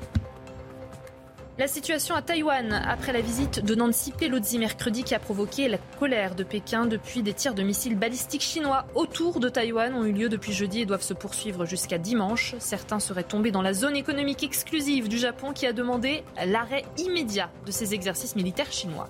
La 1.62 1.68
situation 1.68 2.16
à 2.16 2.22
Taïwan 2.22 2.72
après 2.72 3.12
la 3.12 3.20
visite 3.20 3.64
de 3.64 3.76
Nancy 3.76 4.10
Pelosi 4.10 4.58
mercredi 4.58 5.04
qui 5.04 5.14
a 5.14 5.20
provoqué 5.20 5.68
la 5.68 5.78
colère 6.00 6.34
de 6.34 6.42
Pékin 6.42 6.86
depuis 6.86 7.22
des 7.22 7.34
tirs 7.34 7.54
de 7.54 7.62
missiles 7.62 7.96
balistiques 7.96 8.42
chinois 8.42 8.84
autour 8.96 9.38
de 9.38 9.48
Taïwan 9.48 9.94
ont 9.94 10.04
eu 10.04 10.10
lieu 10.10 10.28
depuis 10.28 10.52
jeudi 10.52 10.80
et 10.80 10.86
doivent 10.86 11.02
se 11.02 11.14
poursuivre 11.14 11.64
jusqu'à 11.64 11.98
dimanche. 11.98 12.56
Certains 12.58 12.98
seraient 12.98 13.22
tombés 13.22 13.52
dans 13.52 13.62
la 13.62 13.74
zone 13.74 13.94
économique 13.94 14.42
exclusive 14.42 15.06
du 15.06 15.18
Japon 15.18 15.52
qui 15.52 15.64
a 15.68 15.72
demandé 15.72 16.24
l'arrêt 16.44 16.84
immédiat 16.98 17.48
de 17.64 17.70
ces 17.70 17.94
exercices 17.94 18.34
militaires 18.34 18.72
chinois. 18.72 19.08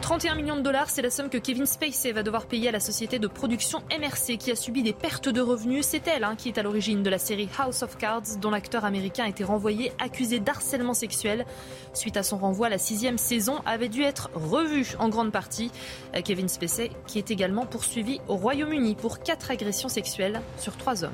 31 0.00 0.36
millions 0.36 0.56
de 0.56 0.62
dollars, 0.62 0.88
c'est 0.90 1.02
la 1.02 1.10
somme 1.10 1.28
que 1.28 1.38
Kevin 1.38 1.66
Spacey 1.66 2.12
va 2.12 2.22
devoir 2.22 2.46
payer 2.46 2.68
à 2.68 2.72
la 2.72 2.80
société 2.80 3.18
de 3.18 3.26
production 3.26 3.80
MRC 3.90 4.38
qui 4.38 4.50
a 4.50 4.56
subi 4.56 4.82
des 4.82 4.92
pertes 4.92 5.28
de 5.28 5.40
revenus. 5.40 5.84
C'est 5.84 6.06
elle 6.08 6.24
hein, 6.24 6.34
qui 6.36 6.48
est 6.48 6.58
à 6.58 6.62
l'origine 6.62 7.02
de 7.02 7.10
la 7.10 7.18
série 7.18 7.48
House 7.58 7.82
of 7.82 7.98
Cards 7.98 8.38
dont 8.40 8.50
l'acteur 8.50 8.84
américain 8.84 9.24
a 9.24 9.28
été 9.28 9.44
renvoyé 9.44 9.92
accusé 9.98 10.40
d'harcèlement 10.40 10.94
sexuel. 10.94 11.44
Suite 11.92 12.16
à 12.16 12.22
son 12.22 12.38
renvoi, 12.38 12.68
la 12.68 12.78
sixième 12.78 13.18
saison 13.18 13.60
avait 13.66 13.88
dû 13.88 14.02
être 14.02 14.30
revue 14.34 14.94
en 14.98 15.08
grande 15.08 15.32
partie. 15.32 15.70
Euh, 16.14 16.22
Kevin 16.22 16.48
Spacey 16.48 16.90
qui 17.06 17.18
est 17.18 17.30
également 17.30 17.66
poursuivi 17.66 18.20
au 18.28 18.36
Royaume-Uni 18.36 18.94
pour 18.94 19.20
quatre 19.20 19.50
agressions 19.50 19.88
sexuelles 19.88 20.40
sur 20.58 20.76
trois 20.76 21.04
hommes. 21.04 21.10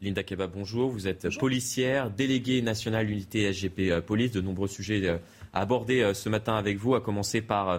Linda 0.00 0.22
Keba, 0.22 0.46
bonjour. 0.46 0.90
Vous 0.90 1.08
êtes 1.08 1.28
policière, 1.38 2.10
déléguée 2.10 2.62
nationale 2.62 3.10
unité 3.10 3.52
SGP 3.52 3.90
euh, 3.90 4.00
Police. 4.00 4.30
De 4.30 4.40
nombreux 4.40 4.68
sujets 4.68 5.04
euh, 5.04 5.18
aborder 5.60 6.02
euh, 6.02 6.14
ce 6.14 6.28
matin 6.28 6.54
avec 6.54 6.78
vous, 6.78 6.94
à 6.94 7.00
commencer 7.00 7.40
par 7.40 7.68
euh, 7.70 7.78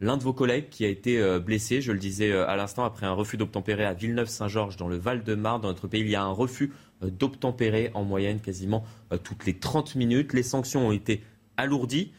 l'un 0.00 0.16
de 0.16 0.22
vos 0.22 0.32
collègues 0.32 0.68
qui 0.70 0.84
a 0.84 0.88
été 0.88 1.18
euh, 1.18 1.38
blessé, 1.38 1.80
je 1.80 1.92
le 1.92 1.98
disais 1.98 2.32
à 2.32 2.56
l'instant, 2.56 2.84
après 2.84 3.06
un 3.06 3.12
refus 3.12 3.36
d'obtempérer 3.36 3.84
à 3.84 3.94
Villeneuve-Saint-Georges 3.94 4.76
dans 4.76 4.88
le 4.88 4.96
Val-de-Marne. 4.96 5.62
Dans 5.62 5.68
notre 5.68 5.88
pays, 5.88 6.00
il 6.00 6.10
y 6.10 6.16
a 6.16 6.22
un 6.22 6.32
refus 6.32 6.72
d'obtempérer 7.02 7.90
en 7.94 8.04
moyenne 8.04 8.40
quasiment 8.40 8.84
toutes 9.24 9.46
les 9.46 9.54
30 9.54 9.94
minutes. 9.94 10.34
Les 10.34 10.42
sanctions 10.42 10.88
ont 10.88 10.92
été 10.92 11.22
alourdies 11.56 12.12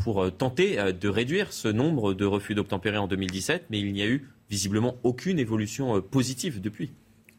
pour 0.00 0.32
tenter 0.36 0.92
de 0.92 1.08
réduire 1.08 1.52
ce 1.52 1.66
nombre 1.66 2.14
de 2.14 2.24
refus 2.24 2.54
d'obtempérer 2.54 2.98
en 2.98 3.08
2017, 3.08 3.66
mais 3.70 3.80
il 3.80 3.92
n'y 3.92 4.02
a 4.02 4.06
eu 4.06 4.28
visiblement 4.48 4.96
aucune 5.02 5.40
évolution 5.40 6.00
positive 6.00 6.60
depuis 6.60 6.92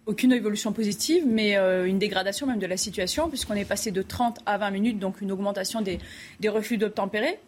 aucune 0.10 0.31
évolution 0.31 0.73
positive, 0.73 1.23
mais 1.27 1.56
euh, 1.56 1.86
une 1.86 1.99
dégradation 1.99 2.48
même 2.48 2.57
de 2.57 2.65
la 2.65 2.77
situation, 2.77 3.30
puisqu'on 3.30 3.53
est 3.53 3.64
passé 3.64 3.91
de 3.91 4.02
30 4.02 4.40
à 4.48 4.57
20 4.57 4.72
minutes, 4.72 4.99
donc 4.99 5.22
une 5.22 5.31
augmentation 5.31 5.81
des, 5.81 5.99
refus 6.49 6.77
d'obtempérer. 6.77 7.40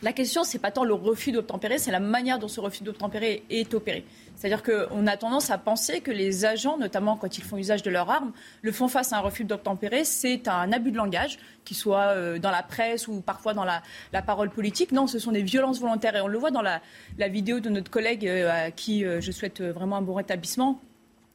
La 0.00 0.12
question, 0.12 0.44
c'est 0.44 0.60
pas 0.60 0.70
tant 0.70 0.84
le 0.84 0.94
refus 0.94 1.32
d'obtempérer, 1.32 1.76
c'est 1.78 1.90
la 1.90 1.98
manière 1.98 2.38
dont 2.38 2.46
ce 2.46 2.60
refus 2.60 2.84
d'obtempérer 2.84 3.42
est 3.50 3.74
opéré. 3.74 4.04
C'est-à-dire 4.36 4.62
qu'on 4.62 5.08
a 5.08 5.16
tendance 5.16 5.50
à 5.50 5.58
penser 5.58 6.00
que 6.00 6.12
les 6.12 6.44
agents, 6.44 6.78
notamment 6.78 7.16
quand 7.16 7.36
ils 7.36 7.42
font 7.42 7.56
usage 7.56 7.82
de 7.82 7.90
leurs 7.90 8.08
armes, 8.08 8.30
le 8.62 8.70
font 8.70 8.86
face 8.86 9.12
à 9.12 9.16
un 9.16 9.20
refus 9.20 9.42
d'obtempérer. 9.42 10.04
C'est 10.04 10.46
un 10.46 10.70
abus 10.70 10.92
de 10.92 10.96
langage, 10.96 11.40
qu'il 11.64 11.76
soit 11.76 12.14
euh, 12.14 12.38
dans 12.38 12.52
la 12.52 12.62
presse 12.62 13.08
ou 13.08 13.20
parfois 13.22 13.54
dans 13.54 13.64
la, 13.64 13.82
parole 14.22 14.50
politique. 14.50 14.92
Non, 14.92 15.08
ce 15.08 15.18
sont 15.18 15.32
des 15.32 15.42
violences 15.42 15.80
volontaires. 15.80 16.14
Et 16.14 16.20
on 16.20 16.28
le 16.28 16.38
voit 16.38 16.52
dans 16.52 16.62
la, 16.62 16.80
vidéo 17.28 17.58
de 17.58 17.70
notre 17.70 17.90
collègue 17.90 18.24
euh, 18.28 18.66
à 18.66 18.70
qui 18.70 19.02
je 19.02 19.32
souhaite 19.32 19.60
vraiment 19.60 19.96
un 19.96 20.02
bon 20.02 20.14
rétablissement 20.14 20.80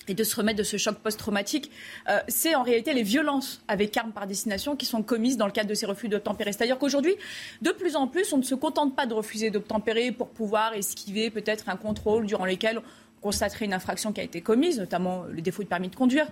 et 0.07 0.13
de 0.13 0.23
se 0.23 0.35
remettre 0.35 0.57
de 0.57 0.63
ce 0.63 0.77
choc 0.77 0.97
post-traumatique, 0.97 1.71
euh, 2.09 2.19
c'est 2.27 2.55
en 2.55 2.63
réalité 2.63 2.93
les 2.93 3.03
violences 3.03 3.61
avec 3.67 3.95
armes 3.97 4.11
par 4.11 4.27
destination 4.27 4.75
qui 4.75 4.85
sont 4.85 5.03
commises 5.03 5.37
dans 5.37 5.45
le 5.45 5.51
cadre 5.51 5.69
de 5.69 5.73
ces 5.73 5.85
refus 5.85 6.09
d'obtempérer. 6.09 6.51
C'est-à-dire 6.51 6.77
qu'aujourd'hui, 6.77 7.15
de 7.61 7.71
plus 7.71 7.95
en 7.95 8.07
plus, 8.07 8.33
on 8.33 8.37
ne 8.37 8.43
se 8.43 8.55
contente 8.55 8.95
pas 8.95 9.05
de 9.05 9.13
refuser 9.13 9.49
d'obtempérer 9.49 10.11
pour 10.11 10.29
pouvoir 10.29 10.73
esquiver 10.73 11.29
peut-être 11.29 11.69
un 11.69 11.75
contrôle 11.75 12.25
durant 12.25 12.45
lequel 12.45 12.79
on 12.79 13.21
constaterait 13.21 13.65
une 13.65 13.73
infraction 13.73 14.11
qui 14.11 14.21
a 14.21 14.23
été 14.23 14.41
commise, 14.41 14.79
notamment 14.79 15.23
le 15.23 15.41
défaut 15.41 15.63
de 15.63 15.67
permis 15.67 15.89
de 15.89 15.95
conduire. 15.95 16.27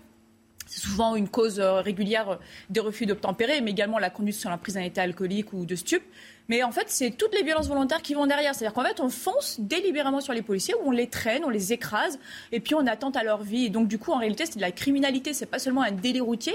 C'est 0.68 0.82
souvent 0.82 1.16
une 1.16 1.28
cause 1.28 1.60
euh, 1.60 1.82
régulière 1.82 2.40
des 2.70 2.80
refus 2.80 3.06
d'obtempérer, 3.06 3.62
mais 3.62 3.72
également 3.72 4.00
la 4.00 4.10
conduite 4.10 4.36
sur 4.36 4.50
la 4.50 4.58
prise 4.58 4.76
d'un 4.76 4.82
état 4.82 5.02
alcoolique 5.02 5.54
ou 5.54 5.66
de 5.66 5.76
stup. 5.76 6.02
Mais 6.52 6.64
en 6.64 6.72
fait, 6.74 6.88
c'est 6.90 7.12
toutes 7.12 7.34
les 7.34 7.44
violences 7.44 7.70
volontaires 7.70 8.02
qui 8.02 8.14
vont 8.14 8.28
derrière. 8.28 8.54
C'est-à-dire 8.54 8.74
qu'en 8.74 8.84
fait, 8.84 9.00
on 9.00 9.08
fonce 9.08 9.62
délibérément 9.62 10.20
sur 10.20 10.34
les 10.34 10.42
policiers, 10.42 10.74
où 10.74 10.90
on 10.90 10.92
les 10.92 11.08
traîne, 11.08 11.46
on 11.46 11.50
les 11.50 11.72
écrase, 11.72 12.20
et 12.52 12.60
puis 12.60 12.76
on 12.76 12.86
attente 12.88 13.16
à 13.16 13.24
leur 13.24 13.42
vie. 13.42 13.68
Et 13.68 13.70
donc, 13.70 13.88
du 13.88 13.98
coup, 13.98 14.12
en 14.12 14.18
réalité, 14.18 14.46
c'est 14.46 14.58
de 14.58 14.62
la 14.62 14.74
criminalité. 14.74 15.34
C'est 15.34 15.46
pas 15.46 15.60
seulement 15.60 15.82
un 15.82 15.94
délit 15.94 16.20
routier. 16.20 16.52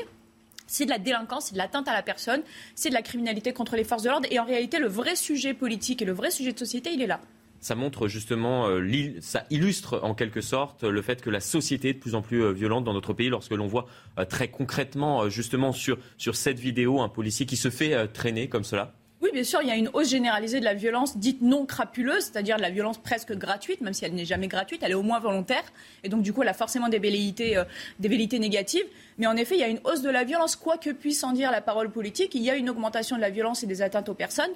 C'est 0.67 0.85
de 0.85 0.91
la 0.91 0.99
délinquance, 0.99 1.47
c'est 1.47 1.55
de 1.55 1.59
l'atteinte 1.59 1.89
à 1.89 1.95
la 1.95 2.03
personne, 2.03 2.43
c'est 2.75 2.91
de 2.91 2.95
la 2.95 3.01
criminalité 3.01 3.55
contre 3.55 3.75
les 3.75 3.85
forces 3.85 4.03
de 4.03 4.11
l'ordre. 4.11 4.29
Et 4.31 4.39
en 4.39 4.45
réalité, 4.45 4.79
le 4.79 4.89
vrai 4.89 5.17
sujet 5.17 5.55
politique 5.55 6.03
et 6.03 6.05
le 6.05 6.13
vrai 6.13 6.31
sujet 6.31 6.53
de 6.53 6.59
société, 6.59 6.91
il 6.93 7.01
est 7.01 7.07
là 7.07 7.19
ça 7.59 7.75
montre 7.75 8.07
justement, 8.07 8.69
euh, 8.69 9.15
ça 9.21 9.45
illustre 9.51 9.99
en 10.05 10.15
quelque 10.15 10.43
sorte 10.43 10.85
le 10.85 11.03
fait 11.03 11.21
que 11.23 11.31
la 11.31 11.41
société 11.41 11.89
est 11.89 11.95
de 11.95 11.99
plus 11.99 12.15
en 12.15 12.23
plus 12.23 12.45
euh, 12.45 12.53
violente 12.53 12.85
dans 12.85 12.93
notre 12.93 13.13
pays 13.15 13.29
lorsque 13.29 13.53
l'on 13.53 13.67
voit 13.67 13.87
euh, 14.19 14.25
très 14.25 14.49
concrètement 14.49 15.29
justement 15.31 15.73
sur, 15.73 15.99
sur 16.17 16.37
cette 16.37 16.61
vidéo 16.61 17.01
un 17.01 17.09
policier 17.09 17.47
qui 17.47 17.57
se 17.57 17.71
fait 17.71 18.07
traîner 18.13 18.49
comme 18.49 18.63
cela. 18.63 18.95
Bien 19.37 19.45
sûr, 19.45 19.61
il 19.61 19.69
y 19.69 19.71
a 19.71 19.77
une 19.77 19.91
hausse 19.93 20.09
généralisée 20.09 20.61
de 20.61 20.65
la 20.65 20.73
violence 20.73 21.19
dite 21.19 21.43
non 21.43 21.67
crapuleuse, 21.67 22.23
c'est-à-dire 22.25 22.57
de 22.57 22.63
la 22.63 22.71
violence 22.71 22.97
presque 22.97 23.35
gratuite, 23.35 23.83
même 23.83 23.93
si 23.93 24.07
elle 24.07 24.15
n'est 24.15 24.25
jamais 24.25 24.49
gratuite, 24.49 24.81
elle 24.83 24.93
est 24.93 24.95
au 24.95 25.03
moins 25.03 25.19
volontaire. 25.19 25.63
Et 26.05 26.09
donc, 26.09 26.23
du 26.23 26.33
coup, 26.33 26.41
elle 26.41 26.49
a 26.49 26.55
forcément 26.55 26.89
des 26.89 26.99
velléités, 26.99 27.55
euh, 27.59 27.65
négatives. 28.01 28.87
Mais 29.19 29.27
en 29.27 29.37
effet, 29.37 29.57
il 29.57 29.61
y 29.61 29.63
a 29.63 29.69
une 29.69 29.81
hausse 29.85 30.01
de 30.01 30.09
la 30.09 30.25
violence, 30.25 30.57
quoi 30.57 30.79
que 30.79 30.89
puisse 30.89 31.23
en 31.23 31.33
dire 31.33 31.51
la 31.51 31.61
parole 31.61 31.91
politique. 31.91 32.35
Il 32.35 32.41
y 32.41 32.49
a 32.49 32.57
une 32.57 32.71
augmentation 32.71 33.17
de 33.17 33.21
la 33.21 33.29
violence 33.29 33.63
et 33.63 33.67
des 33.67 33.83
atteintes 33.83 34.09
aux 34.09 34.15
personnes. 34.15 34.53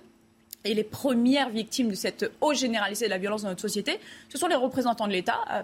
Et 0.64 0.72
les 0.72 0.82
premières 0.84 1.50
victimes 1.50 1.90
de 1.90 1.94
cette 1.94 2.32
hausse 2.40 2.60
généralisée 2.60 3.04
de 3.04 3.10
la 3.10 3.18
violence 3.18 3.42
dans 3.42 3.50
notre 3.50 3.60
société, 3.60 4.00
ce 4.30 4.38
sont 4.38 4.46
les 4.46 4.56
représentants 4.56 5.08
de 5.08 5.12
l'État, 5.12 5.40
euh, 5.50 5.62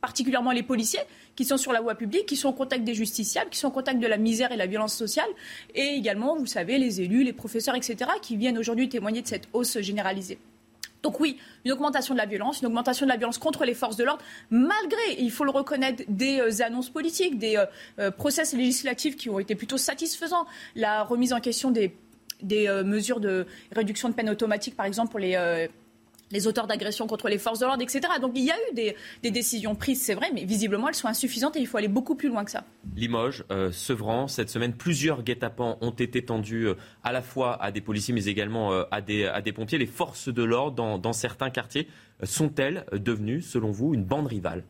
particulièrement 0.00 0.52
les 0.52 0.62
policiers, 0.62 1.00
qui 1.36 1.44
sont 1.44 1.56
sur 1.56 1.72
la 1.72 1.80
voie 1.80 1.94
publique, 1.94 2.26
qui 2.26 2.36
sont 2.36 2.48
en 2.48 2.52
contact 2.52 2.84
des 2.84 2.94
justiciables, 2.94 3.50
qui 3.50 3.58
sont 3.58 3.68
en 3.68 3.72
contact 3.72 3.98
de 4.00 4.06
la 4.06 4.16
misère 4.16 4.52
et 4.52 4.56
la 4.56 4.66
violence 4.66 4.94
sociale, 4.94 5.28
et 5.74 5.94
également, 5.94 6.36
vous 6.36 6.46
savez, 6.46 6.78
les 6.78 7.00
élus, 7.00 7.24
les 7.24 7.32
professeurs, 7.32 7.74
etc., 7.74 8.10
qui 8.22 8.36
viennent 8.36 8.58
aujourd'hui 8.58 8.88
témoigner 8.88 9.22
de 9.22 9.28
cette 9.28 9.48
hausse 9.52 9.78
généralisée. 9.80 10.38
Donc 11.02 11.18
oui, 11.20 11.38
une 11.64 11.72
augmentation 11.72 12.14
de 12.14 12.18
la 12.18 12.26
violence, 12.26 12.60
une 12.60 12.66
augmentation 12.66 13.06
de 13.06 13.10
la 13.10 13.16
violence 13.16 13.38
contre 13.38 13.64
les 13.64 13.74
forces 13.74 13.96
de 13.96 14.04
l'ordre, 14.04 14.22
malgré, 14.50 15.00
il 15.18 15.30
faut 15.30 15.44
le 15.44 15.50
reconnaître, 15.50 16.04
des 16.08 16.40
euh, 16.40 16.64
annonces 16.64 16.90
politiques, 16.90 17.38
des 17.38 17.56
euh, 17.56 17.64
euh, 17.98 18.10
process 18.10 18.52
législatifs 18.52 19.16
qui 19.16 19.30
ont 19.30 19.38
été 19.38 19.54
plutôt 19.54 19.78
satisfaisants, 19.78 20.46
la 20.74 21.02
remise 21.02 21.32
en 21.32 21.40
question 21.40 21.70
des 21.70 21.94
mesures 22.42 23.20
de 23.20 23.46
réduction 23.70 24.08
de 24.08 24.14
peine 24.14 24.30
automatique, 24.30 24.74
par 24.74 24.86
exemple, 24.86 25.10
pour 25.10 25.20
les, 25.20 25.68
les 26.32 26.46
auteurs 26.46 26.66
d'agressions 26.66 27.06
contre 27.06 27.28
les 27.28 27.38
forces 27.38 27.58
de 27.58 27.66
l'ordre, 27.66 27.82
etc. 27.82 28.00
Donc 28.20 28.32
il 28.34 28.44
y 28.44 28.50
a 28.50 28.56
eu 28.70 28.74
des, 28.74 29.30
décisions 29.30 29.74
prises, 29.74 30.00
c'est 30.00 30.14
vrai, 30.14 30.30
mais 30.34 30.44
visiblement 30.44 30.88
elles 30.88 30.94
sont 30.94 31.08
insuffisantes 31.08 31.56
et 31.56 31.60
il 31.60 31.66
faut 31.66 31.76
aller 31.76 31.88
beaucoup 31.88 32.14
plus 32.14 32.28
loin 32.28 32.44
que 32.44 32.50
ça. 32.50 32.64
Limoges, 32.96 33.44
euh, 33.50 33.72
Sevran, 33.72 34.28
cette 34.28 34.50
semaine, 34.50 34.72
plusieurs 34.72 35.22
guet-apens 35.22 35.78
ont 35.80 35.90
été 35.90 36.24
tendus 36.24 36.68
euh, 36.68 36.74
à 37.02 37.12
la 37.12 37.22
fois 37.22 37.62
à 37.62 37.70
des 37.70 37.80
policiers 37.80 38.14
mais 38.14 38.24
également 38.24 38.72
euh, 38.72 38.84
à, 38.90 39.00
des, 39.00 39.26
à, 39.26 39.40
des, 39.40 39.52
pompiers. 39.52 39.78
Les 39.78 39.86
forces 39.86 40.28
de 40.28 40.42
l'ordre 40.42 40.76
dans, 40.76 40.98
dans 40.98 41.12
certains 41.12 41.50
quartiers 41.50 41.88
sont-elles 42.22 42.84
devenues, 42.92 43.40
selon 43.40 43.70
vous, 43.70 43.94
une 43.94 44.04
bande 44.04 44.26
rivale? 44.26 44.64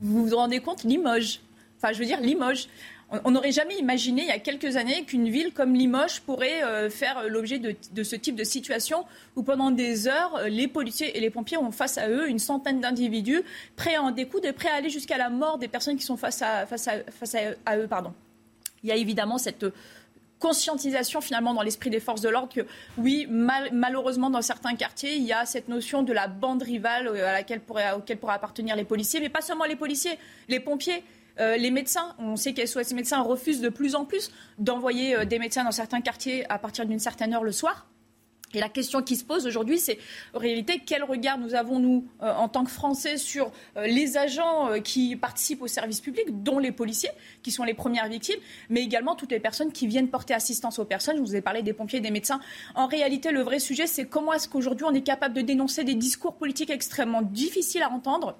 Vous 0.00 0.26
vous 0.26 0.36
rendez 0.36 0.60
compte, 0.60 0.84
Limoges 0.84 1.40
Enfin, 1.82 1.94
je 1.94 1.98
veux 1.98 2.04
dire, 2.04 2.20
Limoges 2.20 2.68
on 3.24 3.30
n'aurait 3.32 3.52
jamais 3.52 3.76
imaginé 3.78 4.22
il 4.22 4.28
y 4.28 4.32
a 4.32 4.38
quelques 4.38 4.76
années 4.76 5.02
qu'une 5.04 5.28
ville 5.28 5.52
comme 5.52 5.74
Limoges 5.74 6.20
pourrait 6.20 6.62
euh, 6.62 6.90
faire 6.90 7.28
l'objet 7.28 7.58
de, 7.58 8.02
ce 8.02 8.16
type 8.16 8.36
de 8.36 8.44
situation 8.44 9.04
où 9.36 9.42
pendant 9.42 9.70
des 9.70 10.06
heures, 10.06 10.36
euh, 10.36 10.48
les 10.48 10.68
policiers 10.68 11.16
et 11.16 11.20
les 11.20 11.30
pompiers 11.30 11.56
ont 11.56 11.72
face 11.72 11.98
à 11.98 12.08
eux 12.08 12.28
une 12.28 12.38
centaine 12.38 12.80
d'individus 12.80 13.42
prêts 13.76 13.96
à 13.96 14.02
en 14.02 14.12
découdre 14.12 14.46
et 14.46 14.52
prêts 14.52 14.68
à 14.68 14.74
aller 14.74 14.90
jusqu'à 14.90 15.18
la 15.18 15.28
mort 15.28 15.58
des 15.58 15.68
personnes 15.68 15.96
qui 15.96 16.04
sont 16.04 16.16
face 16.16 16.42
à, 16.42 16.64
eux. 17.76 17.88
Il 18.82 18.88
y 18.88 18.92
a 18.92 18.96
évidemment 18.96 19.38
cette 19.38 19.66
conscientisation 20.38 21.20
finalement 21.20 21.52
dans 21.52 21.62
l'esprit 21.62 21.90
des 21.90 22.00
forces 22.00 22.22
de 22.22 22.28
l'ordre 22.28 22.52
que 22.52 22.62
oui, 22.96 23.26
malheureusement 23.28 24.30
dans 24.30 24.40
certains 24.40 24.74
quartiers, 24.74 25.16
il 25.16 25.24
y 25.24 25.32
a 25.32 25.44
cette 25.44 25.68
notion 25.68 26.02
de 26.02 26.12
la 26.12 26.28
bande 26.28 26.62
rivale 26.62 27.08
euh, 27.08 27.28
à 27.28 27.32
laquelle 27.32 27.60
pourraient 27.60 27.90
appartenir 28.28 28.76
les 28.76 28.84
policiers, 28.84 29.20
mais 29.20 29.28
pas 29.28 29.42
seulement 29.42 29.64
les 29.64 29.76
policiers, 29.76 30.16
les 30.48 30.60
pompiers. 30.60 31.02
Euh, 31.38 31.56
les 31.56 31.70
médecins, 31.70 32.14
on 32.18 32.36
sait 32.36 32.52
que 32.52 32.64
SOS 32.64 32.92
médecins 32.92 33.22
refusent 33.22 33.60
de 33.60 33.68
plus 33.68 33.94
en 33.94 34.04
plus 34.04 34.30
d'envoyer 34.58 35.16
euh, 35.16 35.24
des 35.24 35.38
médecins 35.38 35.64
dans 35.64 35.72
certains 35.72 36.00
quartiers 36.00 36.50
à 36.50 36.58
partir 36.58 36.86
d'une 36.86 36.98
certaine 36.98 37.34
heure 37.34 37.44
le 37.44 37.52
soir. 37.52 37.86
Et 38.52 38.58
la 38.58 38.68
question 38.68 39.00
qui 39.00 39.14
se 39.14 39.24
pose 39.24 39.46
aujourd'hui, 39.46 39.78
c'est 39.78 39.96
en 40.34 40.40
réalité 40.40 40.82
quel 40.84 41.04
regard 41.04 41.38
nous 41.38 41.54
avons, 41.54 41.78
nous, 41.78 42.08
euh, 42.20 42.32
en 42.34 42.48
tant 42.48 42.64
que 42.64 42.70
Français, 42.72 43.16
sur 43.16 43.52
les 43.76 44.16
agents 44.16 44.80
qui 44.82 45.14
participent 45.14 45.62
au 45.62 45.68
service 45.68 46.00
public, 46.00 46.42
dont 46.42 46.58
les 46.58 46.72
policiers, 46.72 47.10
qui 47.44 47.52
sont 47.52 47.62
les 47.62 47.74
premières 47.74 48.08
victimes, 48.08 48.40
mais 48.68 48.82
également 48.82 49.14
toutes 49.14 49.30
les 49.30 49.38
personnes 49.38 49.70
qui 49.70 49.86
viennent 49.86 50.08
porter 50.08 50.34
assistance 50.34 50.80
aux 50.80 50.84
personnes. 50.84 51.16
Je 51.18 51.22
vous 51.22 51.36
ai 51.36 51.42
parlé 51.42 51.62
des 51.62 51.72
pompiers, 51.72 52.00
des 52.00 52.10
médecins. 52.10 52.40
En 52.74 52.88
réalité, 52.88 53.30
le 53.30 53.42
vrai 53.42 53.60
sujet, 53.60 53.86
c'est 53.86 54.06
comment 54.06 54.32
est-ce 54.32 54.48
qu'aujourd'hui 54.48 54.84
on 54.84 54.94
est 54.94 55.02
capable 55.02 55.36
de 55.36 55.42
dénoncer 55.42 55.84
des 55.84 55.94
discours 55.94 56.34
politiques 56.34 56.70
extrêmement 56.70 57.22
difficiles 57.22 57.82
à 57.82 57.90
entendre. 57.90 58.36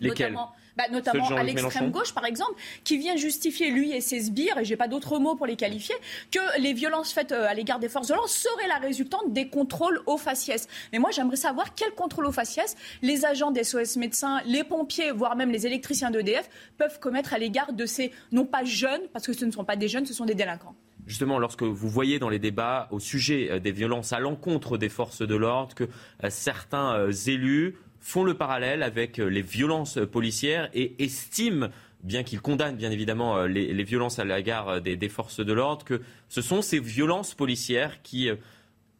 Lesquels? 0.00 0.36
Bah, 0.76 0.84
notamment 0.90 1.28
à 1.28 1.42
l'extrême 1.42 1.90
gauche, 1.90 2.12
par 2.12 2.24
exemple, 2.24 2.54
qui 2.82 2.98
vient 2.98 3.16
justifier, 3.16 3.70
lui 3.70 3.92
et 3.92 4.00
ses 4.00 4.20
sbires, 4.20 4.58
et 4.58 4.64
j'ai 4.64 4.76
pas 4.76 4.88
d'autres 4.88 5.18
mots 5.18 5.36
pour 5.36 5.46
les 5.46 5.56
qualifier, 5.56 5.94
que 6.30 6.60
les 6.60 6.72
violences 6.72 7.12
faites 7.12 7.32
euh, 7.32 7.48
à 7.48 7.54
l'égard 7.54 7.78
des 7.78 7.88
forces 7.88 8.08
de 8.08 8.14
l'ordre 8.14 8.28
seraient 8.28 8.68
la 8.68 8.78
résultante 8.78 9.32
des 9.32 9.48
contrôles 9.48 10.00
aux 10.06 10.16
faciès. 10.16 10.68
Mais 10.92 10.98
moi, 10.98 11.10
j'aimerais 11.10 11.36
savoir 11.36 11.74
quels 11.74 11.92
contrôles 11.92 12.26
aux 12.26 12.32
faciès 12.32 12.76
les 13.02 13.24
agents 13.24 13.50
des 13.50 13.64
SOS 13.64 13.96
médecins, 13.96 14.40
les 14.46 14.64
pompiers, 14.64 15.12
voire 15.12 15.36
même 15.36 15.50
les 15.50 15.66
électriciens 15.66 16.10
d'EDF 16.10 16.48
peuvent 16.76 16.98
commettre 16.98 17.34
à 17.34 17.38
l'égard 17.38 17.72
de 17.72 17.86
ces, 17.86 18.12
non 18.32 18.44
pas 18.44 18.64
jeunes, 18.64 19.02
parce 19.12 19.26
que 19.26 19.32
ce 19.32 19.44
ne 19.44 19.50
sont 19.50 19.64
pas 19.64 19.76
des 19.76 19.88
jeunes, 19.88 20.06
ce 20.06 20.14
sont 20.14 20.24
des 20.24 20.34
délinquants 20.34 20.74
justement, 21.06 21.38
lorsque 21.38 21.62
vous 21.62 21.88
voyez 21.90 22.18
dans 22.18 22.30
les 22.30 22.38
débats 22.38 22.88
au 22.90 22.98
sujet 22.98 23.48
euh, 23.50 23.58
des 23.58 23.72
violences 23.72 24.14
à 24.14 24.20
l'encontre 24.20 24.78
des 24.78 24.88
forces 24.88 25.20
de 25.20 25.34
l'ordre 25.34 25.74
que 25.74 25.84
euh, 25.84 26.30
certains 26.30 27.10
élus 27.26 27.76
font 28.04 28.22
le 28.22 28.34
parallèle 28.34 28.82
avec 28.82 29.18
euh, 29.18 29.24
les 29.24 29.40
violences 29.40 29.98
policières 30.12 30.68
et 30.74 31.02
estiment 31.02 31.68
bien 32.02 32.22
qu'ils 32.22 32.42
condamnent 32.42 32.76
bien 32.76 32.90
évidemment 32.90 33.38
euh, 33.38 33.46
les, 33.46 33.82
violences 33.82 34.18
à 34.18 34.24
l'égard 34.24 34.68
euh, 34.68 34.80
des, 34.80 35.08
forces 35.08 35.40
de 35.40 35.52
l'ordre, 35.54 35.86
que 35.86 36.02
ce 36.28 36.42
sont 36.42 36.60
ces 36.60 36.80
violences 36.80 37.34
policières 37.34 38.02
qui 38.02 38.28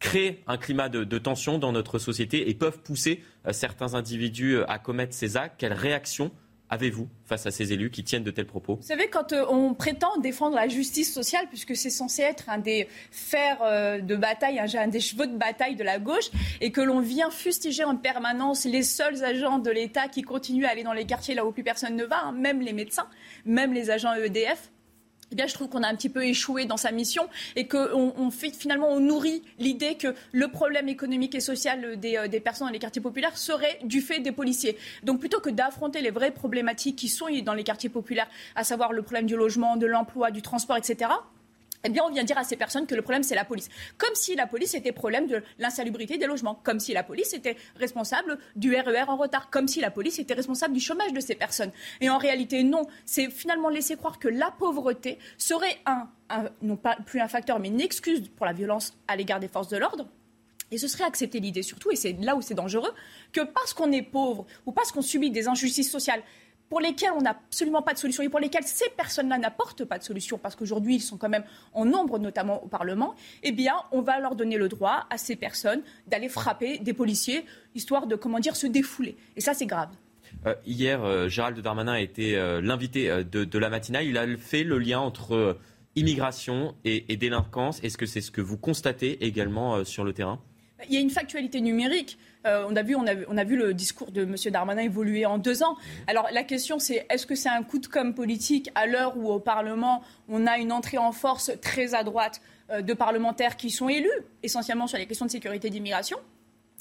créent 0.00 0.42
un 0.46 0.56
climat 0.56 0.88
de, 0.88 1.18
tension 1.18 1.58
dans 1.58 1.70
notre 1.70 1.98
société 1.98 2.48
et 2.48 2.54
peuvent 2.54 2.80
pousser 2.80 3.22
certains 3.52 3.94
individus 3.94 4.58
à 4.68 4.78
commettre 4.78 5.14
ces 5.14 5.36
actes. 5.36 5.56
Quelle 5.58 5.72
réaction 5.74 6.30
avez-vous 6.74 7.08
face 7.24 7.46
à 7.46 7.50
ces 7.50 7.72
élus 7.72 7.90
qui 7.90 8.02
tiennent 8.02 8.24
de 8.24 8.30
tels 8.30 8.46
propos? 8.46 8.76
Vous 8.76 8.82
savez, 8.82 9.08
quand 9.08 9.32
euh, 9.32 9.44
on 9.48 9.74
prétend 9.74 10.18
défendre 10.18 10.56
la 10.56 10.68
justice 10.68 11.12
sociale, 11.12 11.46
puisque 11.48 11.76
c'est 11.76 11.90
censé 11.90 12.22
être 12.22 12.50
un 12.50 12.58
des 12.58 12.88
fers 13.10 13.58
euh, 13.62 14.00
de 14.00 14.16
bataille, 14.16 14.58
un, 14.58 14.88
des 14.88 15.00
chevaux 15.00 15.26
de 15.26 15.36
bataille 15.36 15.76
de 15.76 15.84
la 15.84 15.98
gauche, 15.98 16.30
et 16.60 16.72
que 16.72 16.80
l'on 16.80 17.00
vient 17.00 17.30
fustiger 17.30 17.84
en 17.84 17.96
permanence 17.96 18.64
les 18.64 18.82
seuls 18.82 19.24
agents 19.24 19.58
de 19.58 19.70
l'État 19.70 20.08
qui 20.08 20.22
continuent 20.22 20.66
à 20.66 20.70
aller 20.70 20.82
dans 20.82 20.92
les 20.92 21.06
quartiers 21.06 21.34
là 21.34 21.46
où 21.46 21.52
plus 21.52 21.62
personne 21.62 21.94
ne 21.94 22.04
va, 22.04 22.24
hein, 22.24 22.32
même 22.32 22.60
les 22.60 22.72
médecins, 22.72 23.06
même 23.44 23.72
les 23.72 23.90
agents 23.90 24.12
EDF, 24.14 24.72
eh 25.32 25.34
bien, 25.34 25.46
je 25.46 25.54
trouve 25.54 25.68
qu'on 25.68 25.82
a 25.82 25.88
un 25.88 25.94
petit 25.94 26.08
peu 26.08 26.24
échoué 26.24 26.64
dans 26.64 26.76
sa 26.76 26.92
mission 26.92 27.28
et 27.56 27.66
qu'on 27.66 28.30
finalement 28.30 28.88
on 28.88 29.00
nourrit 29.00 29.42
l'idée 29.58 29.96
que 29.96 30.14
le 30.32 30.48
problème 30.48 30.88
économique 30.88 31.34
et 31.34 31.40
social 31.40 31.98
des, 31.98 32.16
euh, 32.16 32.28
des, 32.28 32.40
personnes 32.40 32.68
dans 32.68 32.72
les 32.72 32.78
quartiers 32.78 33.02
populaires 33.02 33.36
serait 33.36 33.78
du 33.84 34.00
fait 34.00 34.20
des 34.20 34.32
policiers. 34.32 34.76
Donc 35.02 35.20
plutôt 35.20 35.40
que 35.40 35.50
d'affronter 35.50 36.02
les 36.02 36.10
vraies 36.10 36.30
problématiques 36.30 36.96
qui 36.96 37.08
sont 37.08 37.26
dans 37.42 37.54
les 37.54 37.64
quartiers 37.64 37.88
populaires, 37.88 38.28
à 38.54 38.64
savoir 38.64 38.92
le 38.92 39.02
problème 39.02 39.26
du 39.26 39.36
logement, 39.36 39.76
de 39.76 39.86
l'emploi, 39.86 40.30
du 40.30 40.42
transport, 40.42 40.76
etc., 40.76 41.10
eh 41.84 41.90
bien, 41.90 42.02
on 42.04 42.10
vient 42.10 42.24
dire 42.24 42.38
à 42.38 42.44
ces 42.44 42.56
personnes 42.56 42.86
que 42.86 42.94
le 42.94 43.02
problème, 43.02 43.22
c'est 43.22 43.34
la 43.34 43.44
police. 43.44 43.68
Comme 43.98 44.14
si 44.14 44.34
la 44.34 44.46
police 44.46 44.74
était 44.74 44.92
problème 44.92 45.26
de 45.26 45.42
l'insalubrité 45.58 46.16
des 46.16 46.26
logements. 46.26 46.58
Comme 46.64 46.80
si 46.80 46.94
la 46.94 47.02
police 47.02 47.34
était 47.34 47.56
responsable 47.76 48.38
du 48.56 48.74
RER 48.74 49.04
e 49.04 49.08
en 49.08 49.16
retard. 49.16 49.50
Comme 49.50 49.68
si 49.68 49.80
la 49.80 49.90
police 49.90 50.18
était 50.18 50.34
responsable 50.34 50.74
du 50.74 50.80
chômage 50.80 51.12
de 51.12 51.20
ces 51.20 51.34
personnes. 51.34 51.72
Et 52.00 52.08
en 52.08 52.18
réalité, 52.18 52.62
non. 52.62 52.86
C'est 53.04 53.30
finalement 53.30 53.68
laisser 53.68 53.96
croire 53.96 54.18
que 54.18 54.28
la 54.28 54.50
pauvreté 54.50 55.18
serait 55.36 55.78
un, 55.86 56.08
non 56.62 56.76
pas 56.76 56.96
plus 57.06 57.20
un 57.20 57.28
facteur, 57.28 57.58
mais 57.58 57.68
une 57.68 57.80
excuse 57.80 58.28
pour 58.28 58.46
la 58.46 58.52
violence 58.52 58.96
à 59.08 59.16
l'égard 59.16 59.40
des 59.40 59.48
forces 59.48 59.68
de 59.68 59.76
l'ordre 59.76 60.06
Et 60.70 60.78
ce 60.78 60.88
serait 60.88 61.04
accepter 61.04 61.40
l'idée 61.40 61.62
surtout, 61.62 61.90
et 61.90 61.96
c'est 61.96 62.12
là 62.20 62.34
où 62.36 62.42
c'est 62.42 62.54
dangereux, 62.54 62.92
que 63.32 63.42
parce 63.42 63.74
qu'on 63.74 63.92
est 63.92 64.02
pauvre 64.02 64.46
ou 64.66 64.72
parce 64.72 64.92
qu'on 64.92 65.02
subit 65.02 65.30
des 65.30 65.48
injustices 65.48 65.90
sociales 65.90 66.22
pour 66.74 66.80
lesquelles 66.80 67.12
on 67.16 67.20
n'a 67.20 67.30
absolument 67.30 67.82
pas 67.82 67.94
de 67.94 67.98
solution 67.98 68.24
et 68.24 68.28
pour 68.28 68.40
lesquelles 68.40 68.64
ces 68.64 68.90
personnes-là 68.96 69.38
n'apportent 69.38 69.84
pas 69.84 69.96
de 69.96 70.02
solution, 70.02 70.38
parce 70.38 70.56
qu'aujourd'hui 70.56 70.96
ils 70.96 71.00
sont 71.00 71.16
quand 71.16 71.28
même 71.28 71.44
en 71.72 71.84
nombre, 71.84 72.18
notamment 72.18 72.64
au 72.64 72.66
Parlement, 72.66 73.14
eh 73.44 73.52
bien 73.52 73.76
on 73.92 74.00
va 74.00 74.18
leur 74.18 74.34
donner 74.34 74.56
le 74.56 74.68
droit 74.68 75.06
à 75.08 75.16
ces 75.16 75.36
personnes 75.36 75.82
d'aller 76.08 76.28
frapper 76.28 76.78
des 76.78 76.92
policiers, 76.92 77.44
histoire 77.76 78.08
de, 78.08 78.16
comment 78.16 78.40
dire, 78.40 78.56
se 78.56 78.66
défouler. 78.66 79.16
Et 79.36 79.40
ça 79.40 79.54
c'est 79.54 79.66
grave. 79.66 79.90
Euh, 80.46 80.56
hier, 80.66 81.04
euh, 81.04 81.28
Gérald 81.28 81.56
Darmanin 81.60 81.92
a 81.92 82.00
été 82.00 82.36
euh, 82.36 82.60
l'invité 82.60 83.22
de, 83.22 83.58
la 83.60 83.70
matinale. 83.70 84.06
Il 84.06 84.18
a 84.18 84.26
fait 84.36 84.64
le 84.64 84.80
lien 84.80 84.98
entre 84.98 85.56
immigration 85.94 86.74
et 86.84 87.16
délinquance. 87.16 87.84
Est-ce 87.84 87.96
que 87.96 88.06
c'est 88.06 88.20
ce 88.20 88.32
que 88.32 88.40
vous 88.40 88.58
constatez 88.58 89.24
également 89.24 89.84
sur 89.84 90.02
le 90.02 90.12
terrain? 90.12 90.40
Il 90.88 90.94
y 90.94 90.98
a 90.98 91.00
une 91.00 91.10
factualité 91.10 91.60
numérique. 91.60 92.18
Euh, 92.46 92.66
on, 92.68 92.76
a 92.76 92.82
vu, 92.82 92.94
on, 92.94 93.06
a, 93.06 93.44
vu 93.44 93.56
le 93.56 93.72
discours 93.72 94.10
de 94.10 94.22
M. 94.22 94.34
Darmanin 94.52 94.82
évoluer 94.82 95.24
en 95.24 95.38
deux 95.38 95.62
ans. 95.62 95.76
Alors 96.06 96.28
la 96.30 96.42
question, 96.42 96.78
c'est 96.78 97.06
est-ce 97.08 97.26
que 97.26 97.34
c'est 97.34 97.48
un 97.48 97.62
coup 97.62 97.78
de 97.78 97.86
com' 97.86 98.14
politique 98.14 98.70
à 98.74 98.86
l'heure 98.86 99.16
où 99.16 99.30
au 99.30 99.40
Parlement, 99.40 100.02
on 100.28 100.46
a 100.46 100.58
une 100.58 100.72
entrée 100.72 100.98
en 100.98 101.12
force 101.12 101.52
très 101.62 101.94
à 101.94 102.04
droite 102.04 102.42
euh, 102.70 102.82
de 102.82 102.92
parlementaires 102.92 103.56
qui 103.56 103.70
sont 103.70 103.88
élus 103.88 104.10
essentiellement 104.42 104.86
sur 104.86 104.98
les 104.98 105.06
questions 105.06 105.26
de 105.26 105.30
sécurité 105.30 105.70
d'immigration? 105.70 106.18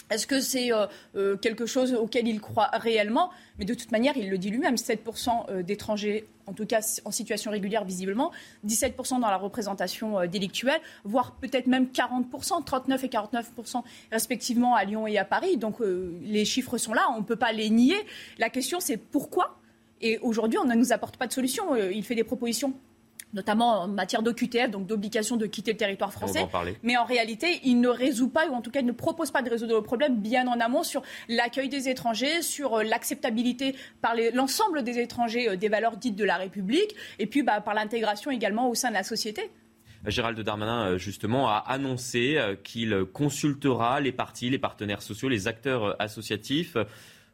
Est-ce 0.09 0.27
que 0.27 0.39
c'est 0.39 0.71
euh, 0.71 0.85
euh, 1.15 1.37
quelque 1.37 1.65
chose 1.65 1.93
auquel 1.93 2.27
il 2.27 2.39
croit 2.39 2.69
réellement? 2.73 3.31
Mais 3.57 3.65
de 3.65 3.73
toute 3.73 3.91
manière, 3.91 4.15
il 4.17 4.29
le 4.29 4.37
dit 4.37 4.49
lui-même, 4.49 4.75
7% 4.75 5.49
euh, 5.49 5.63
d'étrangers, 5.63 6.27
en 6.45 6.53
tout 6.53 6.65
cas 6.65 6.81
en 7.05 7.11
situation 7.11 7.51
régulière 7.51 7.85
visiblement, 7.85 8.31
17% 8.67 9.21
dans 9.21 9.29
la 9.29 9.37
représentation 9.37 10.25
délictuelle, 10.27 10.81
voire 11.03 11.35
peut-être 11.35 11.67
même 11.67 11.85
40%, 11.85 12.63
39 12.63 13.03
et 13.03 13.07
49% 13.07 13.83
respectivement 14.11 14.75
à 14.75 14.83
Lyon 14.83 15.07
et 15.07 15.17
à 15.17 15.25
Paris. 15.25 15.57
Donc 15.57 15.77
les 16.21 16.43
chiffres 16.43 16.77
sont 16.77 16.93
là, 16.93 17.05
on 17.15 17.19
ne 17.19 17.23
peut 17.23 17.37
pas 17.37 17.53
les 17.53 17.69
nier. 17.69 17.95
La 18.39 18.49
question 18.49 18.81
c'est 18.81 18.97
pourquoi? 18.97 19.57
Et 20.01 20.17
aujourd'hui, 20.17 20.59
on 20.59 20.65
ne 20.65 20.75
nous 20.75 20.91
apporte 20.91 21.15
pas 21.15 21.27
de 21.27 21.31
solution. 21.31 21.77
Il 21.77 22.03
fait 22.03 22.15
des 22.15 22.25
propositions 22.25 22.73
notamment 23.33 23.81
en 23.81 23.87
matière 23.87 24.21
d'OQTF, 24.21 24.69
donc 24.69 24.85
d'obligation 24.85 25.37
de 25.37 25.45
quitter 25.45 25.71
le 25.71 25.77
territoire 25.77 26.11
français. 26.11 26.47
Mais 26.83 26.97
en 26.97 27.05
réalité, 27.05 27.59
il 27.63 27.79
ne 27.81 27.87
résout 27.87 28.29
pas, 28.29 28.47
ou 28.47 28.53
en 28.53 28.61
tout 28.61 28.71
cas 28.71 28.79
il 28.81 28.85
ne 28.85 28.91
propose 28.91 29.31
pas 29.31 29.41
de 29.41 29.49
résoudre 29.49 29.75
le 29.75 29.81
problème 29.81 30.17
bien 30.17 30.47
en 30.47 30.59
amont 30.59 30.83
sur 30.83 31.01
l'accueil 31.27 31.69
des 31.69 31.89
étrangers, 31.89 32.41
sur 32.41 32.75
euh, 32.75 32.83
l'acceptabilité 32.83 33.75
par 34.01 34.13
l'ensemble 34.33 34.83
des 34.83 34.99
étrangers 34.99 35.49
euh, 35.49 35.55
des 35.55 35.69
valeurs 35.69 35.97
dites 35.97 36.15
de 36.15 36.23
la 36.23 36.37
République, 36.37 36.95
et 37.19 37.25
puis 37.25 37.43
bah, 37.43 37.61
par 37.61 37.73
l'intégration 37.73 38.31
également 38.31 38.69
au 38.69 38.75
sein 38.75 38.89
de 38.89 38.95
la 38.95 39.03
société. 39.03 39.49
Gérald 40.05 40.39
Darmanin, 40.39 40.85
euh, 40.85 40.97
justement, 40.97 41.47
a 41.47 41.63
annoncé 41.67 42.37
qu'il 42.63 43.05
consultera 43.13 44.01
les 44.01 44.11
partis, 44.11 44.49
les 44.49 44.59
partenaires 44.59 45.01
sociaux, 45.01 45.29
les 45.29 45.47
acteurs 45.47 45.95
associatifs 46.01 46.77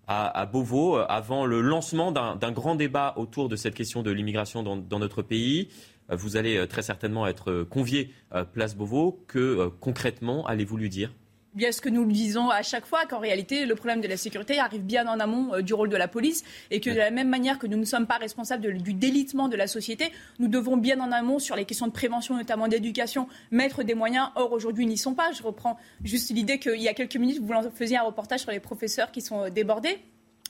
à, 0.10 0.48
Beauvau 0.48 0.98
avant 0.98 1.46
le 1.46 1.62
lancement 1.62 2.12
d'un 2.12 2.52
grand 2.52 2.74
débat 2.74 3.14
autour 3.16 3.48
de 3.48 3.56
cette 3.56 3.76
question 3.76 4.02
de 4.02 4.10
l'immigration 4.10 4.64
dans, 4.64 5.00
notre 5.00 5.22
pays. 5.22 5.70
Vous 6.12 6.36
allez 6.36 6.58
euh, 6.58 6.66
très 6.66 6.82
certainement 6.82 7.28
être 7.28 7.52
euh, 7.52 7.66
convié 7.66 8.12
à 8.32 8.44
Place 8.44 8.76
Beauvau. 8.76 9.24
Que 9.28 9.38
euh, 9.38 9.70
concrètement 9.80 10.44
allez-vous 10.48 10.76
lui 10.76 10.90
dire? 10.90 11.12
Bien 11.54 11.72
ce 11.72 11.82
que 11.82 11.90
nous 11.90 12.06
le 12.06 12.12
disons 12.12 12.50
à 12.50 12.62
chaque 12.62 12.86
fois, 12.86 13.06
qu'en 13.06 13.20
réalité, 13.20 13.66
le 13.66 13.76
problème 13.76 14.02
de 14.02 14.08
la 14.08 14.18
sécurité 14.18 14.60
arrive 14.60 14.84
bien 14.84 15.08
en 15.08 15.20
amont 15.20 15.60
du 15.62 15.74
rôle 15.74 15.90
de 15.90 15.98
la 15.98 16.08
police 16.08 16.44
et 16.72 16.80
que 16.80 16.90
de 16.90 16.98
la 16.98 17.12
même 17.12 17.30
manière 17.30 17.60
que 17.60 17.68
nous 17.68 17.78
ne 17.78 17.86
sommes 17.86 18.08
pas 18.08 18.18
responsables 18.18 18.78
du 18.82 18.94
délitement 18.94 19.48
de 19.48 19.56
la 19.56 19.68
société, 19.68 20.12
nous 20.40 20.48
devons 20.48 20.78
bien 20.78 21.00
en 21.00 21.12
amont 21.12 21.40
sur 21.40 21.56
les 21.56 21.66
questions 21.66 21.88
de 21.88 21.92
prévention, 21.92 22.36
notamment 22.36 22.68
d'éducation, 22.68 23.28
mettre 23.52 23.84
des 23.84 23.94
moyens. 23.94 24.30
Or, 24.36 24.52
aujourd'hui, 24.52 24.86
n'y 24.86 24.98
sont 24.98 25.14
pas. 25.14 25.32
Je 25.32 25.44
reprends 25.44 25.78
juste 26.04 26.32
l'idée 26.32 26.60
qu'il 26.60 26.82
y 26.82 26.88
a 26.88 26.94
quelques 26.94 27.18
minutes, 27.18 27.40
vous 27.40 27.54
faisiez 27.74 27.98
un 27.98 28.04
reportage 28.04 28.42
sur 28.42 28.52
les 28.52 28.60
professeurs 28.60 29.12
qui 29.12 29.22
sont 29.22 29.50
débordés 29.50 30.00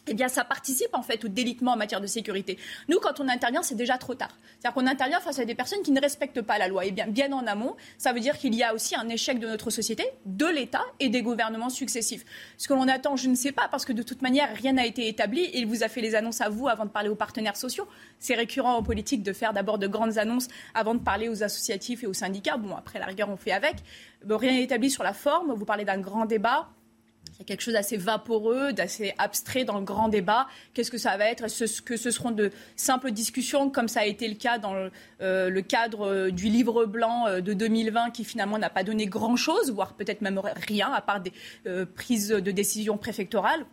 eh 0.10 0.14
bien, 0.14 0.27
ça 0.27 0.44
participe 0.44 0.94
en 0.94 1.02
fait 1.02 1.23
au 1.23 1.27
délitement 1.27 1.73
en 1.73 1.77
matière 1.77 2.02
de 2.02 2.07
sécurité. 2.07 2.57
Nous, 2.88 2.99
quand 2.99 3.19
on 3.19 3.27
intervient, 3.27 3.61
c'est 3.61 3.76
déjà 3.76 3.98
trop 3.98 4.15
tard. 4.15 4.36
C'est-à-dire 4.60 4.73
qu'on 4.73 4.88
intervient 4.88 5.19
face 5.19 5.40
à 5.40 5.45
des 5.45 5.56
personnes 5.56 5.81
qui 5.84 5.91
ne 5.91 6.02
respectent 6.02 6.41
pas 6.41 6.57
la 6.57 6.68
loi. 6.68 6.86
Et 6.86 6.91
bien, 6.91 7.07
bien 7.07 7.31
en 7.31 7.45
amont, 7.48 7.76
ça 7.98 8.14
veut 8.14 8.19
dire 8.19 8.38
qu'il 8.38 8.56
y 8.56 8.64
a 8.64 8.73
aussi 8.73 8.95
un 8.95 9.07
échec 9.10 9.40
de 9.40 9.48
notre 9.48 9.69
société, 9.69 10.03
de 10.26 10.45
l'État 10.45 10.84
et 10.99 11.10
des 11.10 11.22
gouvernements 11.22 11.69
successifs. 11.69 12.26
Ce 12.57 12.68
que 12.68 12.73
l'on 12.73 12.88
attend, 12.88 13.15
je 13.15 13.30
ne 13.30 13.36
sais 13.36 13.52
pas, 13.52 13.68
parce 13.69 13.86
que 13.86 13.94
de 13.94 14.03
toute 14.03 14.22
manière, 14.22 14.49
rien 14.56 14.73
n'a 14.73 14.86
été 14.86 15.07
établi. 15.07 15.49
Il 15.53 15.68
vous 15.68 15.84
a 15.84 15.88
fait 15.88 16.02
les 16.02 16.15
annonces 16.15 16.41
à 16.41 16.49
vous 16.49 16.68
avant 16.68 16.86
de 16.86 16.91
parler 16.91 17.10
aux 17.10 17.15
partenaires 17.15 17.57
sociaux. 17.57 17.88
C'est 18.19 18.36
récurrent 18.36 18.76
en 18.76 18.84
politique 18.84 19.23
de 19.23 19.34
faire 19.34 19.53
d'abord 19.53 19.77
de 19.77 19.88
grandes 19.88 20.18
annonces 20.18 20.48
avant 20.73 20.95
de 20.95 20.99
parler 20.99 21.30
aux 21.30 21.44
associatifs 21.44 22.03
et 22.03 22.07
aux 22.07 22.14
syndicats. 22.14 22.57
Bon, 22.57 22.76
après, 22.76 22.99
la 22.99 23.06
rigueur, 23.06 23.30
on 23.30 23.38
fait 23.38 23.52
avec. 23.52 23.76
rien 24.27 24.52
n'est 24.52 24.64
établi 24.64 24.90
sur 24.90 25.03
la 25.03 25.14
forme. 25.14 25.53
Vous 25.53 25.65
parlez 25.65 25.86
d'un 25.86 25.99
grand 25.99 26.26
débat 26.26 26.69
il 27.40 27.44
y 27.44 27.45
a 27.45 27.45
quelque 27.45 27.61
chose 27.61 27.76
d'assez 27.76 27.95
vaporeux, 27.95 28.74
d'assez 28.74 29.14
abstrait 29.18 29.64
dans 29.64 29.80
le 29.80 29.86
grand 29.86 30.10
débat. 30.10 30.48
Qu'est-ce 30.74 30.91
que 30.91 30.98
ça 30.98 31.16
va 31.16 31.30
être? 31.32 31.45
Est-ce 31.45 31.82
que 31.82 31.95
ce 31.95 32.11
seront 32.11 32.32
de 32.32 32.52
simples 32.76 33.11
discussions, 33.11 33.70
comme 33.70 33.88
ça 33.88 34.02
a 34.02 34.06
été 34.06 34.28
le 34.28 34.36
cas 34.36 34.57
dans 34.57 34.74
le, 34.74 34.91
euh, 35.22 35.61
cadre 35.61 36.06
euh, 36.06 36.32
du 36.32 36.49
livre 36.49 36.86
blanc 36.86 37.28
euh, 37.28 37.40
de 37.40 37.53
2020, 37.53 38.11
qui 38.11 38.26
finalement 38.26 38.57
n'a 38.57 38.70
pas 38.70 38.84
donné 38.84 39.06
grand-chose, 39.06 39.72
voire 39.72 39.94
peut-être 39.94 40.20
même 40.20 40.41
rien, 40.68 40.91
à 40.91 40.99
part 40.99 41.22
des 41.22 41.32
prises 41.95 42.28
de 42.28 42.52
décision 42.52 42.98
préfectorales? 42.98 43.66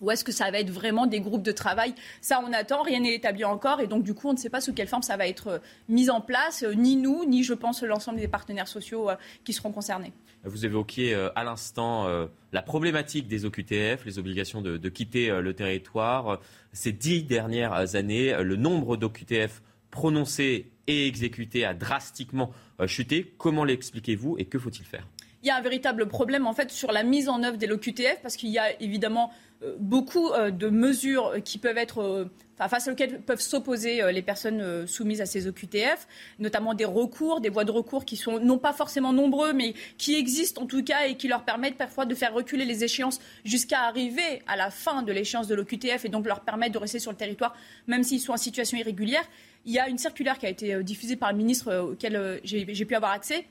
Ou 0.00 0.10
est-ce 0.10 0.24
que 0.24 0.32
ça 0.32 0.50
va 0.50 0.58
être 0.58 0.70
vraiment 0.70 1.06
des 1.06 1.20
groupes 1.20 1.42
de 1.42 1.52
travail? 1.52 1.94
Ça, 2.20 2.40
on 2.46 2.52
attend, 2.52 2.82
rien 2.82 3.00
n'est 3.00 3.14
établi 3.14 3.44
encore, 3.44 3.80
et 3.80 3.86
donc 3.86 4.04
du 4.04 4.14
coup, 4.14 4.28
on 4.28 4.32
ne 4.32 4.38
sait 4.38 4.50
pas 4.50 4.60
sous 4.60 4.72
quelle 4.72 4.88
forme 4.88 5.02
ça 5.02 5.16
va 5.16 5.26
être 5.26 5.48
euh, 5.48 5.58
mis 5.88 6.10
en 6.10 6.20
place, 6.20 6.62
euh, 6.62 6.72
ni 6.72 6.96
nous, 6.96 7.24
ni 7.24 7.42
je 7.42 7.54
pense 7.54 7.82
l'ensemble 7.82 8.18
des 8.18 8.28
partenaires 8.28 8.68
sociaux 8.68 9.10
euh, 9.10 9.16
qui 9.44 9.52
seront 9.52 9.72
concernés. 9.72 10.12
Vous 10.44 10.64
évoquiez 10.64 11.14
à 11.34 11.42
l'instant 11.42 12.06
la 12.52 12.62
problématique 12.62 13.26
des 13.26 13.44
OQTF, 13.44 14.04
les 14.06 14.20
obligations 14.20 14.62
de, 14.62 14.76
de 14.76 14.88
quitter 14.88 15.28
le 15.42 15.52
territoire. 15.52 16.40
Ces 16.72 16.92
dix 16.92 17.24
dernières 17.24 17.96
années, 17.96 18.32
le 18.40 18.54
nombre 18.54 18.96
d'OQTF 18.96 19.62
prononcés 19.90 20.70
et 20.86 21.08
exécutés 21.08 21.64
a 21.64 21.74
drastiquement 21.74 22.52
chuté. 22.86 23.34
Comment 23.36 23.64
l'expliquez-vous 23.64 24.36
et 24.38 24.44
que 24.44 24.60
faut-il 24.60 24.84
faire? 24.84 25.08
Il 25.42 25.46
y 25.46 25.50
a 25.50 25.56
un 25.56 25.60
véritable 25.60 26.06
problème 26.08 26.46
en 26.46 26.52
fait 26.52 26.70
sur 26.70 26.92
la 26.92 27.02
mise 27.02 27.28
en 27.28 27.42
œuvre 27.42 27.56
des 27.56 27.70
OQTF 27.70 28.20
parce 28.22 28.36
qu'il 28.36 28.48
y 28.50 28.58
a 28.58 28.80
évidemment 28.82 29.30
euh, 29.62 29.74
beaucoup 29.78 30.30
euh, 30.30 30.50
de 30.50 30.68
mesures 30.68 31.34
qui 31.44 31.58
peuvent 31.58 31.78
être 31.78 32.02
euh, 32.02 32.30
face 32.68 32.88
auxquelles 32.88 33.20
peuvent 33.20 33.40
s'opposer 33.40 34.02
les 34.10 34.22
personnes 34.22 34.84
soumises 34.88 35.20
à 35.20 35.26
ces 35.26 35.46
OQTF, 35.46 36.08
notamment 36.40 36.74
des 36.74 36.84
recours, 36.84 37.40
des 37.40 37.50
voies 37.50 37.64
de 37.64 37.70
recours 37.70 38.04
qui 38.04 38.16
sont 38.16 38.40
non 38.40 38.58
pas 38.58 38.72
forcément 38.72 39.12
nombreux, 39.12 39.52
mais 39.52 39.74
qui 39.96 40.16
existent 40.16 40.62
en 40.62 40.66
tout 40.66 40.82
cas 40.82 41.06
et 41.06 41.14
qui 41.14 41.28
leur 41.28 41.44
permettent 41.44 41.76
parfois 41.76 42.04
de 42.04 42.16
faire 42.16 42.34
reculer 42.34 42.64
les 42.64 42.82
échéances 42.82 43.20
jusqu'à 43.44 43.82
arriver 43.82 44.42
à 44.48 44.56
la 44.56 44.72
fin 44.72 45.02
de 45.02 45.12
l'échéance 45.12 45.46
de 45.46 45.54
l'OQTF 45.54 46.04
et 46.04 46.08
donc 46.08 46.26
leur 46.26 46.40
permettre 46.40 46.72
de 46.72 46.78
rester 46.78 46.98
sur 46.98 47.12
le 47.12 47.16
territoire, 47.16 47.54
même 47.86 48.02
s'ils 48.02 48.18
sont 48.18 48.32
en 48.32 48.36
situation 48.36 48.76
irrégulière. 48.76 49.22
Il 49.64 49.72
y 49.72 49.78
a 49.78 49.88
une 49.88 49.98
circulaire 49.98 50.36
qui 50.36 50.46
a 50.46 50.48
été 50.48 50.82
diffusée 50.82 51.14
par 51.14 51.30
le 51.30 51.38
ministre 51.38 51.72
auquel 51.76 52.40
j'ai 52.42 52.84
pu 52.84 52.96
avoir 52.96 53.12
accès 53.12 53.46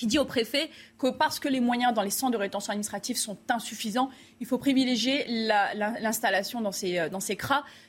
qui 0.00 0.06
dit 0.06 0.18
au 0.18 0.24
préfet 0.24 0.70
que 0.98 1.08
parce 1.08 1.38
que 1.38 1.46
les 1.46 1.60
moyens 1.60 1.92
dans 1.92 2.00
les 2.00 2.08
centres 2.08 2.32
de 2.32 2.38
rétention 2.38 2.70
administrative 2.70 3.18
sont 3.18 3.36
insuffisants, 3.50 4.08
il 4.40 4.46
faut 4.46 4.56
privilégier 4.56 5.26
l'installation 5.28 6.62
dans 6.62 6.72
ces, 6.72 6.98
euh, 6.98 7.10
dans 7.10 7.18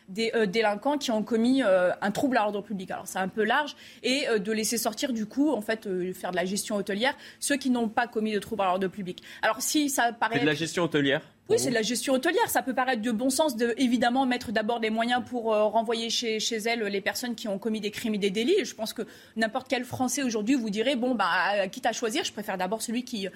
des 0.09 0.29
euh, 0.35 0.45
délinquants 0.45 0.97
qui 0.97 1.09
ont 1.09 1.23
commis 1.23 1.63
euh, 1.63 1.91
un 2.01 2.11
trouble 2.11 2.35
à 2.35 2.41
l'ordre 2.41 2.61
public. 2.61 2.91
Alors 2.91 3.07
c'est 3.07 3.19
un 3.19 3.29
peu 3.29 3.45
large 3.45 3.77
et 4.03 4.25
de 4.38 4.51
laisser 4.51 4.77
sortir 4.77 5.13
du 5.13 5.25
coup, 5.25 5.51
en 5.51 5.61
fait, 5.61 5.88
faire 6.13 6.31
de 6.31 6.35
la 6.35 6.43
gestion 6.43 6.75
hôtelière 6.75 7.15
ceux 7.39 7.55
qui 7.55 7.69
n'ont 7.69 7.88
pas 7.88 8.07
commis 8.07 8.33
de 8.33 8.39
trouble 8.39 8.63
à 8.63 8.65
l'ordre 8.65 8.89
public. 8.89 9.23
Alors 9.41 9.61
si 9.61 9.89
ça 9.89 10.11
paraît... 10.11 10.41
De 10.41 10.45
la 10.45 10.53
gestion 10.53 10.83
hôtelière 10.83 11.21
oui, 11.52 11.60
c'est 11.60 11.69
de 11.69 11.76
la 11.76 11.82
gestion 11.82 12.14
hôtelière. 12.14 12.49
Ça 12.49 12.61
peut 12.61 12.73
paraître 12.73 13.02
de 13.02 13.11
bon 13.11 13.30
sens 13.30 13.56
de, 13.56 13.73
évidemment, 13.78 14.26
mettre 14.26 14.52
d'abord 14.52 14.80
des 14.80 14.90
moyens 14.90 15.22
pour 15.26 15.45
renvoyer 15.45 16.10
chez, 16.10 16.40
chez 16.40 16.57
elles 16.57 16.82
les 16.82 17.02
personnes 17.02 17.36
qui 17.36 17.48
ont 17.48 17.60
commis 17.60 17.82
des 17.82 17.91
crimes 17.91 18.15
et 18.15 18.18
des 18.18 18.32
délits. 18.32 18.65
Je 18.65 18.73
pense 18.73 18.94
que 18.94 19.03
n'importe 19.36 19.68
quel 19.68 19.84
Français 19.84 20.23
aujourd'hui 20.23 20.56
vous 20.56 20.69
dirait, 20.69 20.95
bon, 20.95 21.15
bah, 21.15 21.68
quitte 21.69 21.86
à 21.86 21.94
choisir, 21.94 22.23
je 22.23 22.32
préfère 22.32 22.57
d'abord 22.57 22.82
celui 22.82 23.03
qui 23.03 23.28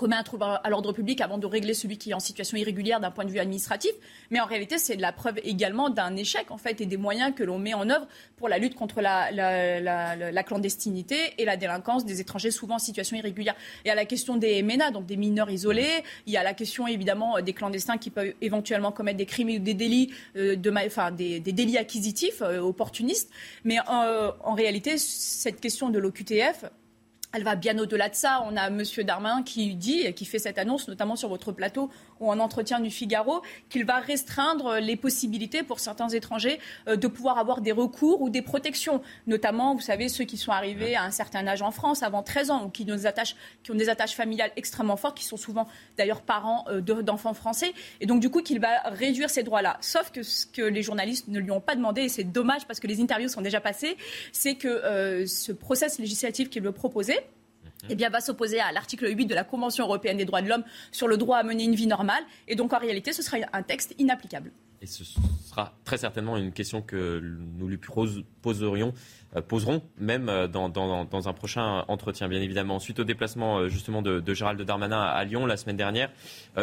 commet 0.00 0.16
un 0.16 0.22
trouble 0.22 0.44
à 0.44 0.70
l'ordre 0.70 0.94
public 0.94 1.20
avant 1.20 1.36
de 1.36 1.44
régler 1.44 1.74
celui 1.74 1.98
qui 1.98 2.12
est 2.12 2.14
en 2.14 2.20
situation 2.20 2.56
irrégulière 2.56 3.00
d'un 3.00 3.10
point 3.10 3.26
de 3.26 3.30
vue 3.30 3.38
administratif. 3.38 3.90
Mais 4.30 4.40
en 4.40 4.46
réalité, 4.46 4.78
c'est 4.78 4.96
de 4.96 5.02
la 5.02 5.12
preuve 5.12 5.38
également 5.44 5.90
d'un 5.90 6.16
échec 6.16 6.50
en 6.50 6.56
fait 6.56 6.80
et 6.80 6.86
des 6.86 6.96
moyens 6.96 7.34
que 7.36 7.44
l'on 7.44 7.58
met 7.58 7.74
en 7.74 7.90
œuvre 7.90 8.06
pour 8.38 8.48
la 8.48 8.56
lutte 8.56 8.74
contre 8.74 9.02
la, 9.02 9.30
la, 9.30 10.42
clandestinité 10.42 11.34
et 11.36 11.44
la 11.44 11.58
délinquance 11.58 12.06
des 12.06 12.18
étrangers 12.22 12.50
souvent 12.50 12.76
en 12.76 12.78
situation 12.78 13.14
irrégulière. 13.18 13.54
Et 13.84 13.90
à 13.90 13.94
la 13.94 14.06
question 14.06 14.36
des 14.36 14.62
MENA, 14.62 14.90
donc 14.90 15.04
des 15.04 15.18
mineurs 15.18 15.50
isolés, 15.50 16.02
il 16.26 16.32
y 16.32 16.38
a 16.38 16.42
la 16.42 16.54
question 16.54 16.86
évidemment 16.86 17.42
des 17.42 17.52
clandestins 17.52 17.98
qui 17.98 18.08
peuvent 18.08 18.32
éventuellement 18.40 18.92
commettre 18.92 19.18
des 19.18 19.26
crimes 19.26 19.50
ou 19.50 19.58
des 19.58 19.74
délits, 19.74 20.14
euh, 20.36 20.56
de, 20.56 20.70
enfin, 20.86 21.10
des, 21.10 21.40
délits 21.40 21.76
acquisitifs 21.76 22.40
euh, 22.40 22.60
opportunistes. 22.60 23.30
Mais 23.64 23.76
euh, 23.80 24.32
en 24.44 24.54
réalité, 24.54 24.96
cette 24.96 25.60
question 25.60 25.90
de 25.90 25.98
l'OQTF, 25.98 26.64
elle 27.32 27.44
va 27.44 27.54
bien 27.54 27.78
au-delà 27.78 28.08
de 28.08 28.14
ça. 28.14 28.44
On 28.46 28.56
a 28.56 28.68
M. 28.68 28.82
Darmanin 29.04 29.42
qui 29.42 29.74
dit, 29.74 30.12
qui 30.14 30.24
fait 30.24 30.38
cette 30.38 30.58
annonce, 30.58 30.88
notamment 30.88 31.16
sur 31.16 31.28
votre 31.28 31.52
plateau, 31.52 31.90
ou 32.20 32.30
en 32.30 32.38
entretien 32.38 32.80
du 32.80 32.90
Figaro 32.90 33.42
qu'il 33.68 33.84
va 33.84 33.98
restreindre 33.98 34.76
les 34.76 34.96
possibilités 34.96 35.62
pour 35.62 35.80
certains 35.80 36.08
étrangers 36.08 36.60
euh, 36.88 36.96
de 36.96 37.08
pouvoir 37.08 37.38
avoir 37.38 37.60
des 37.60 37.72
recours 37.72 38.22
ou 38.22 38.30
des 38.30 38.42
protections, 38.42 39.02
notamment, 39.26 39.74
vous 39.74 39.80
savez, 39.80 40.08
ceux 40.08 40.24
qui 40.24 40.36
sont 40.36 40.52
arrivés 40.52 40.94
à 40.94 41.02
un 41.02 41.10
certain 41.10 41.46
âge 41.46 41.62
en 41.62 41.70
France 41.70 42.02
avant 42.02 42.22
13 42.22 42.50
ans 42.50 42.64
ou 42.64 42.70
qui 42.70 42.82
ont 42.90 43.74
des 43.74 43.88
attaches 43.88 44.14
familiales 44.14 44.52
extrêmement 44.56 44.96
fortes, 44.96 45.16
qui 45.16 45.24
sont 45.24 45.36
souvent 45.36 45.66
d'ailleurs 45.96 46.22
parents 46.22 46.64
euh, 46.68 46.80
d'enfants 46.80 47.34
français, 47.34 47.72
et 48.00 48.06
donc 48.06 48.20
du 48.20 48.30
coup 48.30 48.42
qu'il 48.42 48.60
va 48.60 48.80
réduire 48.84 49.30
ces 49.30 49.42
droits-là. 49.42 49.78
Sauf 49.80 50.10
que 50.10 50.22
ce 50.22 50.46
que 50.46 50.62
les 50.62 50.82
journalistes 50.82 51.28
ne 51.28 51.38
lui 51.38 51.50
ont 51.50 51.60
pas 51.60 51.74
demandé, 51.74 52.02
et 52.02 52.08
c'est 52.08 52.24
dommage 52.24 52.66
parce 52.66 52.80
que 52.80 52.86
les 52.86 53.00
interviews 53.00 53.28
sont 53.28 53.40
déjà 53.40 53.60
passées, 53.60 53.96
c'est 54.32 54.54
que 54.54 54.68
euh, 54.68 55.26
ce 55.26 55.52
process 55.52 55.98
législatif 55.98 56.50
qu'il 56.50 56.62
veut 56.62 56.72
proposer, 56.72 57.18
eh 57.88 57.94
bien, 57.94 58.10
va 58.10 58.20
s'opposer 58.20 58.60
à 58.60 58.72
l'article 58.72 59.08
8 59.08 59.26
de 59.26 59.34
la 59.34 59.44
Convention 59.44 59.84
européenne 59.84 60.16
des 60.16 60.24
droits 60.24 60.42
de 60.42 60.48
l'homme 60.48 60.64
sur 60.92 61.08
le 61.08 61.16
droit 61.16 61.38
à 61.38 61.42
mener 61.42 61.64
une 61.64 61.74
vie 61.74 61.86
normale. 61.86 62.22
Et 62.48 62.56
donc, 62.56 62.72
en 62.72 62.78
réalité, 62.78 63.12
ce 63.12 63.22
sera 63.22 63.38
un 63.52 63.62
texte 63.62 63.94
inapplicable. 63.98 64.52
Et 64.82 64.86
ce 64.86 65.04
sera 65.04 65.74
très 65.84 65.98
certainement 65.98 66.38
une 66.38 66.52
question 66.52 66.80
que 66.80 67.20
nous 67.58 67.68
lui 67.68 67.76
euh, 67.76 69.42
poserons 69.42 69.82
même 69.98 70.28
euh, 70.30 70.48
dans, 70.48 70.70
dans, 70.70 71.28
un 71.28 71.32
prochain 71.34 71.84
entretien, 71.88 72.28
bien 72.28 72.40
évidemment. 72.40 72.78
Suite 72.78 72.98
au 72.98 73.04
déplacement 73.04 73.58
euh, 73.58 73.68
justement 73.68 74.00
de, 74.00 74.20
de, 74.20 74.34
Gérald 74.34 74.62
Darmanin 74.62 75.02
à 75.02 75.22
Lyon 75.24 75.44
la 75.44 75.58
semaine 75.58 75.76
dernière, 75.76 76.10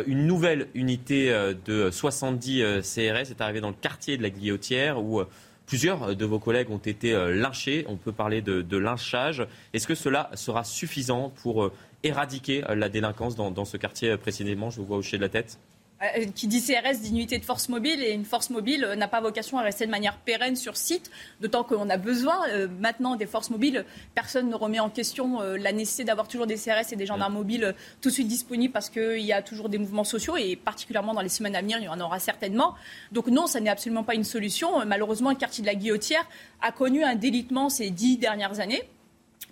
une 0.08 0.26
nouvelle 0.26 0.68
unité 0.74 1.32
de 1.66 1.92
70 1.92 2.82
CRS 2.82 3.30
est 3.30 3.42
arrivée 3.42 3.62
dans 3.62 3.70
le 3.70 3.76
quartier 3.76 4.18
de 4.18 4.24
la 4.24 4.30
Guillotière 4.30 5.02
où 5.02 5.22
Plusieurs 5.68 6.16
de 6.16 6.26
vos 6.26 6.40
collègues 6.40 6.72
ont 6.72 6.78
été 6.78 7.12
lynchés. 7.12 7.86
On 7.88 7.98
peut 7.98 8.14
parler 8.14 8.42
de, 8.42 8.78
lynchage. 8.78 9.46
Est-ce 9.74 9.86
que 9.86 9.96
cela 9.96 10.32
sera 10.34 10.64
suffisant 10.64 11.30
pour 11.44 11.72
éradiquer 12.04 12.64
la 12.70 12.88
délinquance 12.88 13.36
dans, 13.36 13.52
dans 13.52 13.66
ce 13.66 13.78
quartier 13.78 14.16
précisément? 14.18 14.70
Je 14.70 14.78
vous 14.78 14.86
vois 14.86 14.98
hocher 14.98 15.18
de 15.18 15.22
la 15.22 15.30
tête. 15.30 15.60
Euh, 16.04 16.26
qui 16.36 16.48
dit 16.48 16.62
CRS 16.62 17.00
dit 17.02 17.10
unité 17.10 17.40
de 17.40 17.46
force 17.46 17.70
mobile 17.70 18.04
et 18.04 18.12
une 18.12 18.26
force 18.26 18.52
mobile 18.52 18.84
euh, 18.84 18.96
n'a 18.96 19.08
pas 19.08 19.20
vocation 19.20 19.58
à 19.58 19.64
rester 19.64 19.88
de 19.88 19.90
manière 19.90 20.16
pérenne 20.18 20.56
sur 20.56 20.78
site, 20.78 21.10
d'autant 21.42 21.64
qu'on 21.64 21.90
a 21.90 21.98
besoin 21.98 22.48
euh, 22.50 22.68
maintenant 22.80 23.16
des 23.16 23.26
forces 23.26 23.50
mobiles. 23.50 23.84
Personne 24.14 24.48
ne 24.48 24.54
remet 24.54 24.80
en 24.80 24.92
question 24.92 25.40
la 25.40 25.72
nécessité 25.72 26.04
d'avoir 26.04 26.28
toujours 26.28 26.46
des 26.46 26.56
CRS 26.56 26.92
et 26.92 26.96
des 26.96 27.06
gendarmes 27.06 27.34
mobiles 27.34 27.74
tout 28.02 28.10
de 28.10 28.14
suite 28.14 28.28
disponibles 28.28 28.72
parce 28.72 28.90
qu'il 28.90 29.22
y 29.22 29.34
a 29.34 29.42
toujours 29.42 29.70
des 29.70 29.78
mouvements 29.78 30.04
sociaux 30.04 30.38
et 30.38 30.56
particulièrement 30.56 31.14
dans 31.14 31.22
les 31.22 31.30
semaines 31.30 31.56
à 31.56 31.62
venir, 31.62 31.80
il 31.80 31.86
y 31.86 31.90
en 31.90 32.00
aura 32.00 32.20
certainement. 32.20 32.76
Donc 33.12 33.28
non, 33.28 33.48
ça 33.48 33.60
n'est 33.60 33.70
absolument 33.70 34.04
pas 34.04 34.16
une 34.16 34.24
solution. 34.24 34.86
Malheureusement, 34.86 35.32
le 35.32 35.36
quartier 35.36 35.62
de 35.62 35.68
la 35.68 35.76
Guillotière 35.76 36.28
a 36.62 36.72
connu 36.72 37.04
un 37.04 37.16
délitement 37.16 37.70
ces 37.70 37.90
dix 37.90 38.18
dernières 38.18 38.60
années 38.60 38.84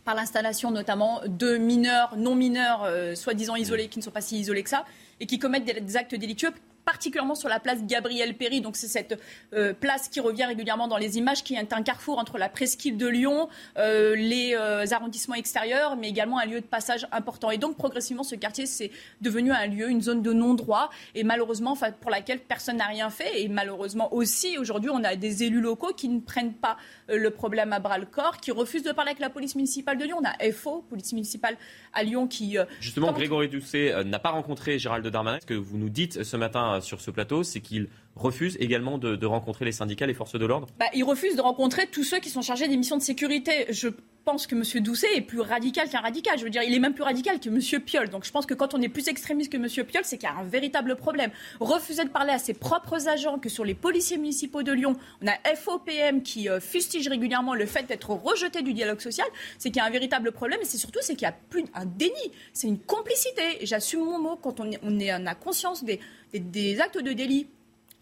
par 0.06 0.16
l'installation 0.16 0.72
notamment 0.72 1.22
de 1.28 1.58
mineurs, 1.58 2.16
non 2.16 2.36
mineurs, 2.36 2.88
soi-disant 3.16 3.56
isolés, 3.56 3.90
qui 3.90 4.00
ne 4.00 4.04
sont 4.04 4.12
pas 4.12 4.22
si 4.22 4.40
isolés 4.40 4.64
que 4.64 4.70
ça, 4.70 4.86
et 5.20 5.26
qui 5.26 5.40
commettent 5.40 5.66
des 5.66 5.98
actes 5.98 6.16
délictueux 6.16 6.52
particulièrement 6.86 7.36
sur 7.36 7.50
la 7.50 7.60
place 7.60 7.84
Gabriel 7.84 8.36
Péry. 8.36 8.62
Donc 8.62 8.76
c'est 8.76 8.88
cette 8.88 9.20
euh, 9.54 9.74
place 9.74 10.08
qui 10.08 10.20
revient 10.20 10.46
régulièrement 10.46 10.88
dans 10.88 10.98
les 10.98 11.18
images, 11.18 11.44
qui 11.44 11.56
est 11.56 11.74
un 11.74 11.82
carrefour 11.82 12.20
entre 12.20 12.38
la 12.38 12.48
presqu'île 12.48 12.98
de 12.98 13.08
Lyon, 13.08 13.50
euh, 13.78 14.16
les 14.16 14.56
euh, 14.56 14.86
arrondissements 14.92 15.36
extérieurs, 15.36 15.96
mais 15.96 16.10
également 16.10 16.40
un 16.40 16.46
lieu 16.46 16.62
de 16.62 16.66
passage 16.66 17.08
important. 17.12 17.50
Et 17.50 17.58
donc 17.58 17.76
progressivement, 17.76 18.24
ce 18.24 18.36
quartier 18.36 18.68
c'est 18.68 18.92
devenu 19.22 19.52
un 19.52 19.66
lieu, 19.66 19.90
une 19.90 20.02
zone 20.02 20.22
de 20.22 20.32
non-droit, 20.32 20.92
et 21.16 21.24
malheureusement 21.24 21.76
pour 22.02 22.12
laquelle 22.12 22.40
personne 22.40 22.78
n'a 22.78 22.86
rien 22.86 23.10
fait. 23.10 23.42
Et 23.42 23.48
malheureusement 23.48 24.14
aussi, 24.14 24.58
aujourd'hui, 24.58 24.92
on 24.94 25.04
a 25.04 25.16
des 25.16 25.44
élus 25.44 25.62
locaux 25.62 25.94
qui 25.94 26.08
ne 26.08 26.20
prennent 26.20 26.54
pas 26.54 26.78
le 27.08 27.30
problème 27.30 27.74
à 27.74 27.80
bras 27.80 27.98
le 27.98 28.06
corps, 28.06 28.38
qui 28.38 28.52
refusent 28.52 28.84
de 28.84 28.92
parler 28.92 29.10
avec 29.10 29.20
la 29.20 29.30
police 29.30 29.56
municipale 29.56 29.98
de 29.98 30.06
Lyon. 30.06 30.18
On 30.22 30.26
a 30.26 30.52
FO, 30.52 30.86
police 30.90 31.14
municipale 31.14 31.58
à 31.94 32.04
Lyon, 32.04 32.28
qui 32.28 32.58
justement 32.80 33.12
Grégory 33.12 33.50
Doucet 33.50 34.04
n'a 34.04 34.20
pas 34.20 34.30
rencontré 34.30 34.78
Gérald 34.78 35.06
Darmanin. 35.08 35.40
Ce 35.42 35.46
que 35.46 35.54
vous 35.54 35.78
nous 35.78 35.90
dites 35.90 36.24
ce 36.24 36.38
matin 36.38 36.75
sur 36.82 37.02
ce 37.02 37.12
plateau, 37.12 37.44
c'est 37.44 37.62
qu'il 37.62 37.88
refuse 38.16 38.58
également 38.60 38.98
de, 38.98 39.26
rencontrer 39.26 39.66
les 39.66 39.72
syndicats, 39.72 40.06
les 40.06 40.14
forces 40.14 40.38
de 40.38 40.46
l'ordre 40.46 40.68
bah, 40.80 40.86
Il 40.94 41.04
refuse 41.04 41.36
de 41.36 41.42
rencontrer 41.42 41.88
tous 41.88 42.04
ceux 42.04 42.20
qui 42.20 42.30
sont 42.30 42.42
chargés 42.42 42.68
des 42.68 42.78
missions 42.78 42.98
de 42.98 43.02
sécurité. 43.02 43.66
Je 43.70 43.90
pense 44.24 44.48
que 44.48 44.56
M. 44.56 44.84
Doucet 44.84 45.08
est 45.16 45.22
plus 45.22 45.40
radical 45.40 45.88
qu'un 45.90 46.00
radical. 46.00 46.38
Je 46.38 46.44
veux 46.44 46.50
dire, 46.50 46.64
il 46.64 46.74
est 46.74 46.80
même 46.80 46.94
plus 46.94 47.04
radical 47.04 47.40
que 47.40 47.50
M. 47.50 47.82
Piolle. 47.82 48.10
Donc 48.10 48.26
je 48.26 48.32
pense 48.32 48.46
que 48.46 48.54
quand 48.54 48.74
on 48.74 48.82
est 48.82 48.90
plus 48.90 49.08
extrémiste 49.08 49.52
que 49.52 49.58
M. 49.58 49.68
Piolle, 49.86 50.04
c'est 50.04 50.18
qu'il 50.18 50.28
y 50.28 50.32
a 50.32 50.36
un 50.36 50.44
véritable 50.44 50.96
problème. 50.96 51.32
Refuser 51.60 52.04
de 52.04 52.10
parler 52.10 52.32
à 52.32 52.40
ses 52.40 52.54
propres 52.54 53.08
agents 53.08 53.38
que 53.38 53.50
sur 53.50 53.64
les 53.64 53.76
policiers 53.76 54.18
municipaux 54.18 54.64
de 54.64 54.72
Lyon, 54.72 54.96
on 55.22 55.28
a 55.28 55.56
FOPM 55.56 56.24
qui 56.24 56.50
euh, 56.50 56.60
fustige 56.60 57.08
régulièrement 57.08 57.54
le 57.54 57.66
fait 57.66 57.84
d'être 57.84 58.10
rejeté 58.12 58.64
du 58.64 58.74
dialogue 58.74 59.00
social, 59.00 59.28
c'est 59.58 59.70
qu'il 59.70 59.78
y 59.78 59.82
a 59.82 59.86
un 59.86 59.92
véritable 59.92 60.32
problème. 60.32 60.60
Et 60.62 60.66
c'est 60.66 60.78
surtout 60.78 61.00
c'est 61.02 61.14
qu'il 61.14 61.28
y 61.28 61.30
a 61.30 61.36
plus 61.50 61.66
un 61.74 61.86
déni, 61.86 62.14
c'est 62.54 62.68
une 62.68 62.80
complicité. 62.80 63.60
J'assume 63.62 64.04
mon 64.04 64.20
mot 64.20 64.36
quand 64.38 64.60
on, 64.60 64.72
est, 64.72 64.80
on, 64.82 65.00
est, 65.00 65.14
on 65.14 65.26
a 65.28 65.36
conscience 65.36 65.84
des, 65.84 66.00
des 66.40 66.82
actes 66.82 67.02
de 67.02 67.14
délit 67.14 67.48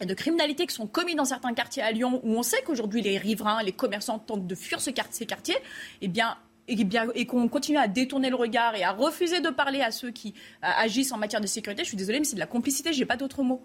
et 0.01 0.05
de 0.05 0.13
criminalité 0.13 0.65
qui 0.65 0.75
sont 0.75 0.87
commis 0.87 1.15
dans 1.15 1.25
certains 1.25 1.53
quartiers 1.53 1.83
à 1.83 1.91
Lyon, 1.91 2.19
où 2.23 2.37
on 2.37 2.43
sait 2.43 2.61
qu'aujourd'hui 2.65 3.01
les 3.01 3.17
riverains, 3.17 3.63
les 3.63 3.71
commerçants 3.71 4.19
tentent 4.19 4.47
de 4.47 4.55
fuir 4.55 4.81
ces 4.81 4.93
quartiers, 4.93 5.57
eh 6.01 6.07
bien, 6.07 6.37
et, 6.67 6.75
eh 6.79 6.83
bien, 6.83 7.07
et 7.15 7.25
qu'on 7.25 7.47
continue 7.47 7.77
à 7.77 7.87
détourner 7.87 8.29
le 8.29 8.35
regard 8.35 8.75
et 8.75 8.83
à 8.83 8.91
refuser 8.91 9.41
de 9.41 9.49
parler 9.49 9.81
à 9.81 9.91
ceux 9.91 10.11
qui 10.11 10.33
euh, 10.63 10.67
agissent 10.77 11.11
en 11.11 11.17
matière 11.17 11.41
de 11.41 11.47
sécurité, 11.47 11.83
je 11.83 11.89
suis 11.89 11.97
désolée, 11.97 12.19
mais 12.19 12.25
c'est 12.25 12.35
de 12.35 12.39
la 12.39 12.47
complicité, 12.47 12.93
j'ai 12.93 13.05
pas 13.05 13.17
d'autre 13.17 13.43
mot. 13.43 13.61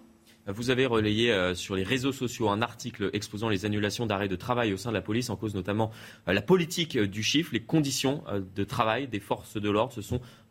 Vous 0.47 0.71
avez 0.71 0.87
relayé 0.87 1.31
euh, 1.31 1.53
sur 1.53 1.75
les 1.75 1.83
réseaux 1.83 2.11
sociaux 2.11 2.49
un 2.49 2.61
article 2.61 3.09
exposant 3.13 3.49
les 3.49 3.65
annulations 3.65 4.07
d'arrêt 4.07 4.27
de 4.27 4.35
travail 4.35 4.73
au 4.73 4.77
sein 4.77 4.89
de 4.89 4.95
la 4.95 5.01
police, 5.01 5.29
en 5.29 5.35
cause 5.35 5.53
notamment 5.53 5.91
euh, 6.27 6.33
la 6.33 6.41
politique 6.41 6.97
du 6.97 7.21
chiffre. 7.21 7.51
Les 7.53 7.61
conditions 7.61 8.23
de 8.55 8.63
travail 8.63 9.07
des 9.07 9.19
forces 9.19 9.57
de 9.57 9.69
l'ordre 9.69 10.01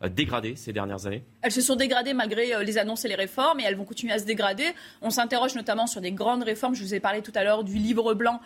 dégradées 0.07 0.55
ces 0.55 0.71
dernières 0.71 1.05
années 1.05 1.23
Elles 1.41 1.51
se 1.51 1.61
sont 1.61 1.75
dégradées 1.75 2.13
malgré 2.13 2.63
les 2.63 2.77
annonces 2.77 3.05
et 3.05 3.07
les 3.07 3.15
réformes, 3.15 3.59
et 3.59 3.63
elles 3.63 3.75
vont 3.75 3.85
continuer 3.85 4.13
à 4.13 4.19
se 4.19 4.25
dégrader. 4.25 4.65
On 5.01 5.09
s'interroge 5.09 5.55
notamment 5.55 5.87
sur 5.87 6.01
des 6.01 6.11
grandes 6.11 6.43
réformes. 6.43 6.75
Je 6.75 6.83
vous 6.83 6.93
ai 6.93 6.99
parlé 6.99 7.21
tout 7.21 7.33
à 7.35 7.43
l'heure 7.43 7.63
du 7.63 7.75
livre 7.75 8.13
blanc 8.13 8.39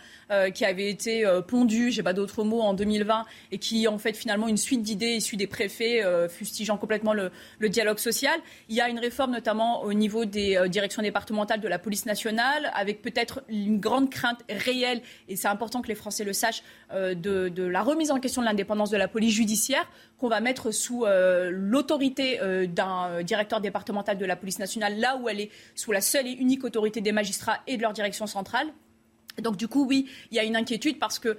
qui 0.52 0.64
avait 0.64 0.90
été 0.90 1.24
pondu, 1.46 1.90
j'ai 1.90 2.02
pas 2.02 2.12
d'autres 2.12 2.42
mots, 2.42 2.60
en 2.60 2.74
2020, 2.74 3.24
et 3.52 3.58
qui 3.58 3.86
en 3.86 3.98
fait 3.98 4.16
finalement 4.16 4.48
une 4.48 4.56
suite 4.56 4.82
d'idées 4.82 5.14
issues 5.14 5.36
des 5.36 5.46
préfets, 5.46 6.02
fustigeant 6.28 6.76
complètement 6.76 7.12
le, 7.12 7.30
dialogue 7.68 7.98
social. 7.98 8.38
Il 8.68 8.74
y 8.74 8.80
a 8.80 8.88
une 8.88 8.98
réforme 8.98 9.32
notamment 9.32 9.82
au 9.82 9.92
niveau 9.92 10.24
des 10.24 10.60
directions 10.68 11.02
départementales 11.02 11.60
de 11.60 11.68
la 11.68 11.78
police 11.78 12.06
nationale, 12.06 12.72
avec 12.74 13.02
peut-être 13.02 13.42
une 13.48 13.78
grande 13.78 14.10
crainte 14.10 14.40
réelle, 14.48 15.02
et 15.28 15.36
c'est 15.36 15.48
important 15.48 15.82
que 15.82 15.88
les 15.88 15.94
Français 15.94 16.24
le 16.24 16.32
sachent, 16.32 16.62
euh, 16.92 17.14
de, 17.14 17.62
la 17.62 17.82
remise 17.82 18.10
en 18.10 18.20
question 18.20 18.42
de 18.42 18.46
l'indépendance 18.46 18.90
de 18.90 18.96
la 18.96 19.08
police 19.08 19.34
judiciaire, 19.34 19.88
qu'on 20.24 20.30
va 20.30 20.40
mettre 20.40 20.70
sous 20.70 21.04
euh, 21.04 21.50
l'autorité 21.52 22.40
euh, 22.40 22.66
d'un 22.66 23.22
directeur 23.22 23.60
départemental 23.60 24.16
de 24.16 24.24
la 24.24 24.36
police 24.36 24.58
nationale, 24.58 24.98
là 24.98 25.18
où 25.18 25.28
elle 25.28 25.38
est 25.38 25.50
sous 25.74 25.92
la 25.92 26.00
seule 26.00 26.26
et 26.26 26.30
unique 26.30 26.64
autorité 26.64 27.02
des 27.02 27.12
magistrats 27.12 27.58
et 27.66 27.76
de 27.76 27.82
leur 27.82 27.92
direction 27.92 28.26
centrale. 28.26 28.68
Donc 29.42 29.58
du 29.58 29.68
coup, 29.68 29.84
oui, 29.86 30.08
il 30.30 30.36
y 30.38 30.40
a 30.40 30.44
une 30.44 30.56
inquiétude 30.56 30.98
parce 30.98 31.18
que 31.18 31.36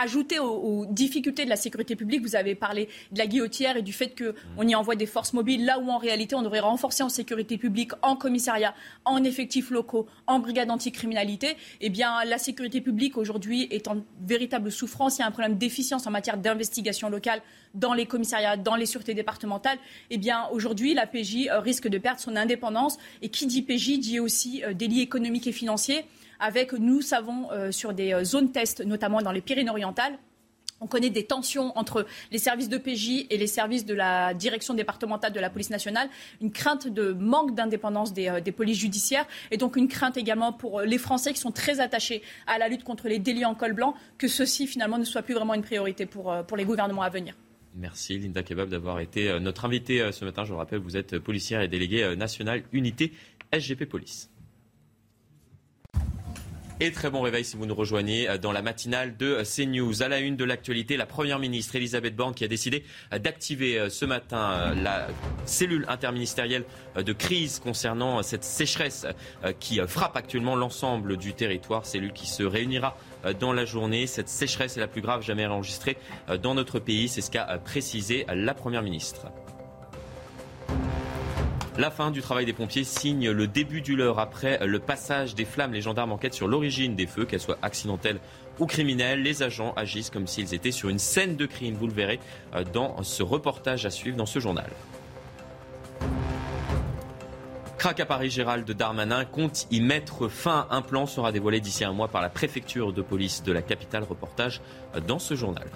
ajouter 0.00 0.38
aux, 0.38 0.86
difficultés 0.86 1.44
de 1.44 1.50
la 1.50 1.56
sécurité 1.56 1.96
publique, 1.96 2.22
vous 2.22 2.36
avez 2.36 2.54
parlé 2.54 2.88
de 3.12 3.18
la 3.18 3.26
guillotière 3.26 3.76
et 3.76 3.82
du 3.82 3.92
fait 3.92 4.14
qu'on 4.16 4.66
y 4.66 4.74
envoie 4.74 4.96
des 4.96 5.06
forces 5.06 5.32
mobiles, 5.32 5.64
là 5.64 5.78
où 5.78 5.90
en 5.90 5.98
réalité 5.98 6.34
on 6.34 6.42
devrait 6.42 6.60
renforcer 6.60 7.02
en 7.02 7.08
sécurité 7.08 7.58
publique, 7.58 7.92
en 8.02 8.16
commissariat, 8.16 8.74
en 9.04 9.22
effectifs 9.24 9.70
locaux, 9.70 10.06
en 10.26 10.38
brigade 10.38 10.70
anticriminalité. 10.70 11.56
Eh 11.80 11.90
bien, 11.90 12.24
la 12.24 12.38
sécurité 12.38 12.80
publique 12.80 13.16
aujourd'hui 13.16 13.68
est 13.70 13.88
en 13.88 13.98
véritable 14.22 14.72
souffrance. 14.72 15.18
Il 15.18 15.20
y 15.20 15.24
a 15.24 15.26
un 15.26 15.30
problème 15.30 15.58
d'efficience 15.58 16.06
en 16.06 16.10
matière 16.10 16.38
d'investigation 16.38 17.08
locale 17.08 17.42
dans 17.74 17.94
les 17.94 18.06
commissariats, 18.06 18.56
dans 18.56 18.76
les 18.76 18.86
sûretés 18.86 19.14
départementales. 19.14 19.78
Eh 20.10 20.18
bien, 20.18 20.48
aujourd'hui, 20.52 20.94
la 20.94 21.06
PJ 21.06 21.48
euh, 21.48 21.60
risque 21.60 21.88
de 21.88 21.98
perdre 21.98 22.20
son 22.20 22.36
indépendance. 22.36 22.98
Et 23.22 23.28
qui 23.28 23.46
dit 23.46 23.62
PJ 23.62 23.98
dit 23.98 24.18
aussi 24.18 24.62
euh, 24.64 24.74
délits 24.74 25.00
économiques 25.00 25.46
et 25.46 25.52
financiers 25.52 26.04
avec, 26.40 26.72
nous 26.72 27.02
savons, 27.02 27.50
euh, 27.52 27.70
sur 27.70 27.92
des 27.92 28.12
euh, 28.12 28.24
zones 28.24 28.50
test, 28.50 28.84
notamment 28.84 29.22
dans 29.22 29.32
les 29.32 29.40
Pyrénées-Orientales, 29.40 30.18
on 30.82 30.86
connaît 30.86 31.10
des 31.10 31.26
tensions 31.26 31.76
entre 31.76 32.06
les 32.32 32.38
services 32.38 32.70
de 32.70 32.78
PJ 32.78 33.26
et 33.28 33.36
les 33.36 33.46
services 33.46 33.84
de 33.84 33.92
la 33.92 34.32
direction 34.32 34.72
départementale 34.72 35.30
de 35.30 35.38
la 35.38 35.50
police 35.50 35.68
nationale, 35.68 36.08
une 36.40 36.50
crainte 36.50 36.88
de 36.88 37.12
manque 37.12 37.54
d'indépendance 37.54 38.14
des, 38.14 38.28
euh, 38.28 38.40
polices 38.56 38.78
judiciaires 38.78 39.26
et 39.50 39.58
donc 39.58 39.76
une 39.76 39.88
crainte 39.88 40.16
également 40.16 40.54
pour 40.54 40.80
les 40.80 40.96
Français 40.96 41.34
qui 41.34 41.40
sont 41.40 41.52
très 41.52 41.80
attachés 41.80 42.22
à 42.46 42.56
la 42.56 42.68
lutte 42.68 42.82
contre 42.82 43.08
les 43.08 43.18
délits 43.18 43.44
en 43.44 43.54
col 43.54 43.74
blanc, 43.74 43.94
que 44.16 44.26
ceci 44.26 44.66
finalement 44.66 44.96
ne 44.96 45.04
soit 45.04 45.22
plus 45.22 45.34
vraiment 45.34 45.52
une 45.52 45.62
priorité 45.62 46.06
pour, 46.06 46.34
pour 46.46 46.56
les 46.56 46.64
gouvernements 46.64 47.02
à 47.02 47.10
venir. 47.10 47.34
Merci 47.74 48.18
Linda 48.18 48.42
Kebab 48.42 48.70
d'avoir 48.70 49.00
été 49.00 49.38
notre 49.38 49.66
invitée 49.66 50.10
ce 50.12 50.24
matin. 50.24 50.44
Je 50.44 50.52
vous 50.52 50.58
rappelle, 50.58 50.80
vous 50.80 50.96
êtes 50.96 51.18
policière 51.18 51.60
et 51.60 51.68
déléguée 51.68 52.16
nationale 52.16 52.64
unité 52.72 53.12
SGP 53.52 53.84
Police. 53.84 54.30
Et 56.82 56.92
très 56.92 57.10
bon 57.10 57.20
réveil 57.20 57.44
si 57.44 57.58
vous 57.58 57.66
nous 57.66 57.74
rejoignez 57.74 58.26
euh, 58.26 58.38
dans 58.38 58.52
la 58.52 58.62
matinale 58.62 59.14
de 59.14 59.26
euh, 59.26 59.42
CNews. 59.44 60.02
À 60.02 60.08
la 60.08 60.18
une 60.18 60.36
de 60.36 60.44
l'actualité, 60.44 60.96
la 60.96 61.04
Première 61.04 61.38
ministre 61.38 61.76
Elisabeth 61.76 62.16
Borne 62.16 62.32
qui 62.32 62.42
a 62.42 62.48
décidé 62.48 62.84
euh, 63.12 63.18
d'activer 63.18 63.90
ce 63.90 64.06
matin 64.06 64.74
la 64.74 65.08
cellule 65.44 65.84
interministérielle 65.88 66.64
de 66.96 67.12
crise 67.12 67.58
concernant 67.58 68.22
cette 68.22 68.44
sécheresse 68.44 69.06
qui 69.58 69.80
frappe 69.86 70.16
actuellement 70.16 70.56
l'ensemble 70.56 71.18
du 71.18 71.34
territoire. 71.34 71.84
Cellule 71.84 72.12
qui 72.12 72.26
se 72.26 72.42
réunira 72.42 72.96
dans 73.38 73.52
la 73.52 73.64
journée. 73.64 74.06
Cette 74.06 74.28
sécheresse 74.28 74.76
est 74.76 74.80
la 74.80 74.88
plus 74.88 75.02
grave 75.02 75.22
jamais 75.22 75.46
enregistrée 75.46 75.98
dans 76.42 76.54
notre 76.54 76.78
pays. 76.78 77.08
C'est 77.08 77.20
ce 77.20 77.30
qu'a 77.30 77.44
précisé 77.58 78.24
la 78.32 78.54
Première 78.54 78.82
ministre. 78.82 79.26
La 81.78 81.90
fin 81.90 82.10
du 82.10 82.20
travail 82.20 82.44
des 82.46 82.52
pompiers 82.52 82.84
signe 82.84 83.30
le 83.30 83.46
début 83.46 83.80
du 83.80 83.94
leur 83.94 84.18
après 84.18 84.58
le 84.66 84.78
passage 84.80 85.34
des 85.34 85.44
flammes. 85.44 85.72
Les 85.72 85.80
gendarmes 85.80 86.12
enquêtent 86.12 86.34
sur 86.34 86.48
l'origine 86.48 86.96
des 86.96 87.06
feux, 87.06 87.24
qu'elles 87.24 87.40
soient 87.40 87.58
accidentelles 87.62 88.18
ou 88.58 88.66
criminelles. 88.66 89.22
Les 89.22 89.42
agents 89.42 89.72
agissent 89.76 90.10
comme 90.10 90.26
s'ils 90.26 90.52
étaient 90.52 90.72
sur 90.72 90.88
une 90.88 90.98
scène 90.98 91.36
de 91.36 91.46
crime. 91.46 91.74
Vous 91.74 91.86
le 91.86 91.92
verrez 91.92 92.18
euh, 92.54 92.64
dans 92.64 93.02
ce 93.02 93.22
reportage 93.22 93.86
à 93.86 93.90
suivre 93.90 94.16
dans 94.16 94.26
ce 94.26 94.40
journal. 94.40 94.68
Crac 97.78 97.98
à 98.00 98.04
Paris, 98.04 98.28
Gérald 98.28 98.70
Darmanin 98.70 99.24
compte 99.24 99.66
y 99.70 99.80
mettre 99.80 100.28
fin. 100.28 100.66
Un 100.70 100.82
plan 100.82 101.06
sera 101.06 101.32
dévoilé 101.32 101.60
d'ici 101.60 101.84
un 101.84 101.92
mois 101.92 102.08
par 102.08 102.20
la 102.20 102.28
préfecture 102.28 102.92
de 102.92 103.00
police 103.00 103.42
de 103.42 103.52
la 103.52 103.62
capitale. 103.62 104.02
Reportage 104.02 104.60
euh, 104.96 105.00
dans 105.00 105.20
ce 105.20 105.34
journal. 105.34 105.68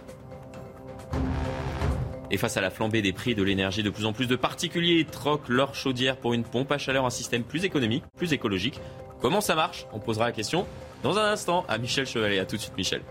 Et 2.31 2.37
face 2.37 2.57
à 2.57 2.61
la 2.61 2.71
flambée 2.71 3.03
des 3.03 3.13
prix 3.13 3.35
de 3.35 3.43
l'énergie, 3.43 3.83
de 3.83 3.91
plus 3.91 4.07
en 4.07 4.13
plus 4.13 4.27
de 4.27 4.37
particuliers 4.37 5.05
troquent 5.05 5.49
leur 5.49 5.75
chaudière 5.75 6.17
pour 6.17 6.35
une 6.35 6.45
pompe 6.45 6.73
à 6.73 6.79
chaleur, 6.79 7.05
un 7.05 7.11
système 7.11 7.45
plus 7.45 7.65
économique, 7.65 8.05
plus 8.17 8.33
écologique. 8.33 8.81
Comment 9.21 9.41
ça 9.41 9.55
marche? 9.55 9.87
On 9.93 10.01
posera 10.01 10.27
la 10.27 10.33
question 10.33 10.67
dans 11.03 11.19
un 11.19 11.33
instant 11.33 11.65
à 11.69 11.79
Michel 11.79 12.07
Chevalet. 12.07 12.39
A 12.39 12.47
tout 12.47 12.57
de 12.57 12.61
suite, 12.61 12.77
Michel. 12.77 13.03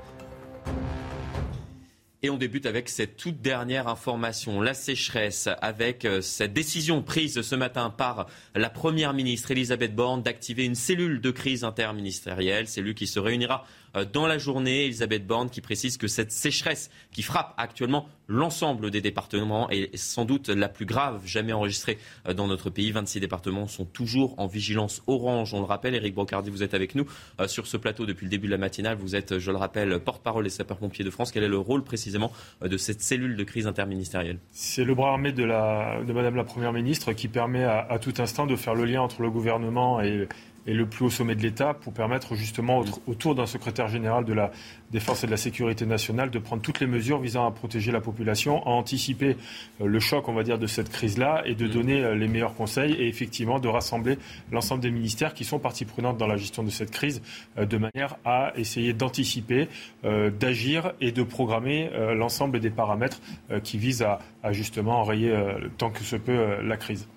Et 2.25 2.29
on 2.29 2.37
débute 2.37 2.65
avec 2.65 2.87
cette 2.87 3.17
toute 3.17 3.41
dernière 3.41 3.89
information, 3.89 4.61
la 4.61 4.73
sécheresse, 4.73 5.49
avec 5.61 6.05
euh, 6.05 6.21
cette 6.21 6.53
décision 6.53 7.01
prise 7.01 7.41
ce 7.41 7.55
matin 7.55 7.89
par 7.89 8.27
la 8.55 8.69
Première 8.69 9.13
ministre 9.13 9.51
Elisabeth 9.51 9.93
Borne 9.93 10.23
d'activer 10.23 10.63
une 10.63 10.75
cellule 10.75 11.19
de 11.19 11.31
crise 11.31 11.65
interministérielle, 11.65 12.69
cellule 12.69 12.95
qui 12.95 13.07
se 13.07 13.19
réunira 13.19 13.65
dans 14.13 14.27
la 14.27 14.37
journée. 14.37 14.85
Elisabeth 14.85 15.25
Borne 15.25 15.49
qui 15.49 15.61
précise 15.61 15.97
que 15.97 16.07
cette 16.07 16.31
sécheresse 16.31 16.89
qui 17.11 17.21
frappe 17.21 17.53
actuellement 17.57 18.07
l'ensemble 18.27 18.89
des 18.91 19.01
départements 19.01 19.69
est 19.69 19.95
sans 19.97 20.25
doute 20.25 20.49
la 20.49 20.69
plus 20.69 20.85
grave 20.85 21.21
jamais 21.25 21.53
enregistrée 21.53 21.97
euh, 22.27 22.33
dans 22.33 22.47
notre 22.47 22.69
pays. 22.69 22.91
26 22.91 23.19
départements 23.19 23.67
sont 23.67 23.85
toujours 23.85 24.35
en 24.39 24.47
vigilance 24.47 25.01
orange. 25.07 25.53
On 25.53 25.59
le 25.59 25.65
rappelle, 25.65 25.95
Eric 25.95 26.15
Brocardi, 26.15 26.49
vous 26.49 26.63
êtes 26.63 26.73
avec 26.73 26.95
nous 26.95 27.05
euh, 27.39 27.47
sur 27.47 27.67
ce 27.67 27.77
plateau 27.77 28.05
depuis 28.05 28.25
le 28.25 28.29
début 28.29 28.47
de 28.47 28.51
la 28.51 28.57
matinale. 28.57 28.97
Vous 28.97 29.15
êtes, 29.15 29.39
je 29.39 29.51
le 29.51 29.57
rappelle, 29.57 29.99
porte-parole 29.99 30.43
des 30.43 30.49
sapeurs-pompiers 30.49 31.05
de 31.05 31.09
France. 31.09 31.31
Quel 31.31 31.43
est 31.43 31.49
le 31.49 31.57
rôle 31.57 31.83
précisément 31.83 32.31
de 32.61 32.77
cette 32.77 33.01
cellule 33.01 33.35
de 33.35 33.43
crise 33.43 33.67
interministérielle? 33.67 34.39
C'est 34.51 34.83
le 34.83 34.95
bras 34.95 35.11
armé 35.11 35.31
de, 35.31 35.43
la, 35.43 36.01
de 36.03 36.13
Madame 36.13 36.35
la 36.35 36.43
Première 36.43 36.73
ministre 36.73 37.13
qui 37.13 37.27
permet 37.27 37.63
à, 37.63 37.79
à 37.79 37.99
tout 37.99 38.13
instant 38.19 38.45
de 38.45 38.55
faire 38.55 38.75
le 38.75 38.85
lien 38.85 39.01
entre 39.01 39.21
le 39.21 39.29
gouvernement 39.29 40.01
et 40.01 40.27
et 40.67 40.73
le 40.73 40.85
plus 40.85 41.05
haut 41.05 41.09
sommet 41.09 41.35
de 41.35 41.41
l'État 41.41 41.73
pour 41.73 41.93
permettre 41.93 42.35
justement 42.35 42.83
autour 43.07 43.35
d'un 43.35 43.45
secrétaire 43.45 43.87
général 43.87 44.25
de 44.25 44.33
la 44.33 44.51
Défense 44.91 45.23
et 45.23 45.27
de 45.27 45.31
la 45.31 45.37
Sécurité 45.37 45.85
nationale 45.85 46.29
de 46.29 46.39
prendre 46.39 46.61
toutes 46.61 46.79
les 46.79 46.87
mesures 46.87 47.19
visant 47.19 47.47
à 47.47 47.51
protéger 47.51 47.91
la 47.91 47.99
population, 47.99 48.65
à 48.65 48.69
anticiper 48.69 49.37
euh, 49.81 49.87
le 49.87 49.99
choc, 49.99 50.29
on 50.29 50.33
va 50.33 50.43
dire, 50.43 50.59
de 50.59 50.67
cette 50.67 50.89
crise-là 50.89 51.41
et 51.45 51.55
de 51.55 51.67
donner 51.67 52.03
euh, 52.03 52.15
les 52.15 52.27
meilleurs 52.27 52.53
conseils 52.53 52.93
et 52.93 53.07
effectivement 53.07 53.59
de 53.59 53.67
rassembler 53.67 54.17
l'ensemble 54.51 54.81
des 54.81 54.91
ministères 54.91 55.33
qui 55.33 55.45
sont 55.45 55.59
partie 55.59 55.85
prenante 55.85 56.17
dans 56.17 56.27
la 56.27 56.37
gestion 56.37 56.63
de 56.63 56.69
cette 56.69 56.91
crise 56.91 57.21
euh, 57.57 57.65
de 57.65 57.77
manière 57.77 58.17
à 58.23 58.53
essayer 58.55 58.93
d'anticiper, 58.93 59.67
d'agir 60.03 60.93
et 61.01 61.11
de 61.11 61.23
programmer 61.23 61.89
l'ensemble 62.15 62.59
des 62.59 62.69
paramètres 62.69 63.19
qui 63.63 63.77
visent 63.77 64.01
à, 64.01 64.19
à 64.43 64.51
justement 64.51 64.99
enrayer 64.99 65.33
tant 65.77 65.89
que 65.89 66.03
se 66.03 66.15
peut 66.15 66.61
la 66.61 66.77
crise. 66.77 67.07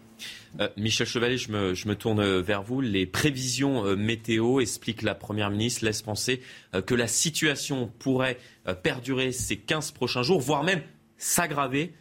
Euh, 0.60 0.68
Michel 0.76 1.06
Chevalier, 1.06 1.38
je 1.38 1.50
me, 1.52 1.94
tourne 1.94 2.40
vers 2.40 2.62
vous. 2.62 2.80
Les 2.80 3.06
prévisions 3.06 3.84
euh, 3.84 3.96
météo, 3.96 4.60
explique 4.60 5.02
la 5.02 5.14
Première 5.14 5.50
ministre, 5.50 5.84
laissent 5.84 6.02
penser 6.02 6.40
euh, 6.74 6.82
que 6.82 6.94
la 6.94 7.08
situation 7.08 7.90
pourrait 7.98 8.38
perdurer 8.82 9.30
ces 9.30 9.56
15 9.56 9.92
prochains 9.92 10.22
jours, 10.22 10.40
voire 10.40 10.64
même 10.64 10.82
s'aggraver. 11.18 11.92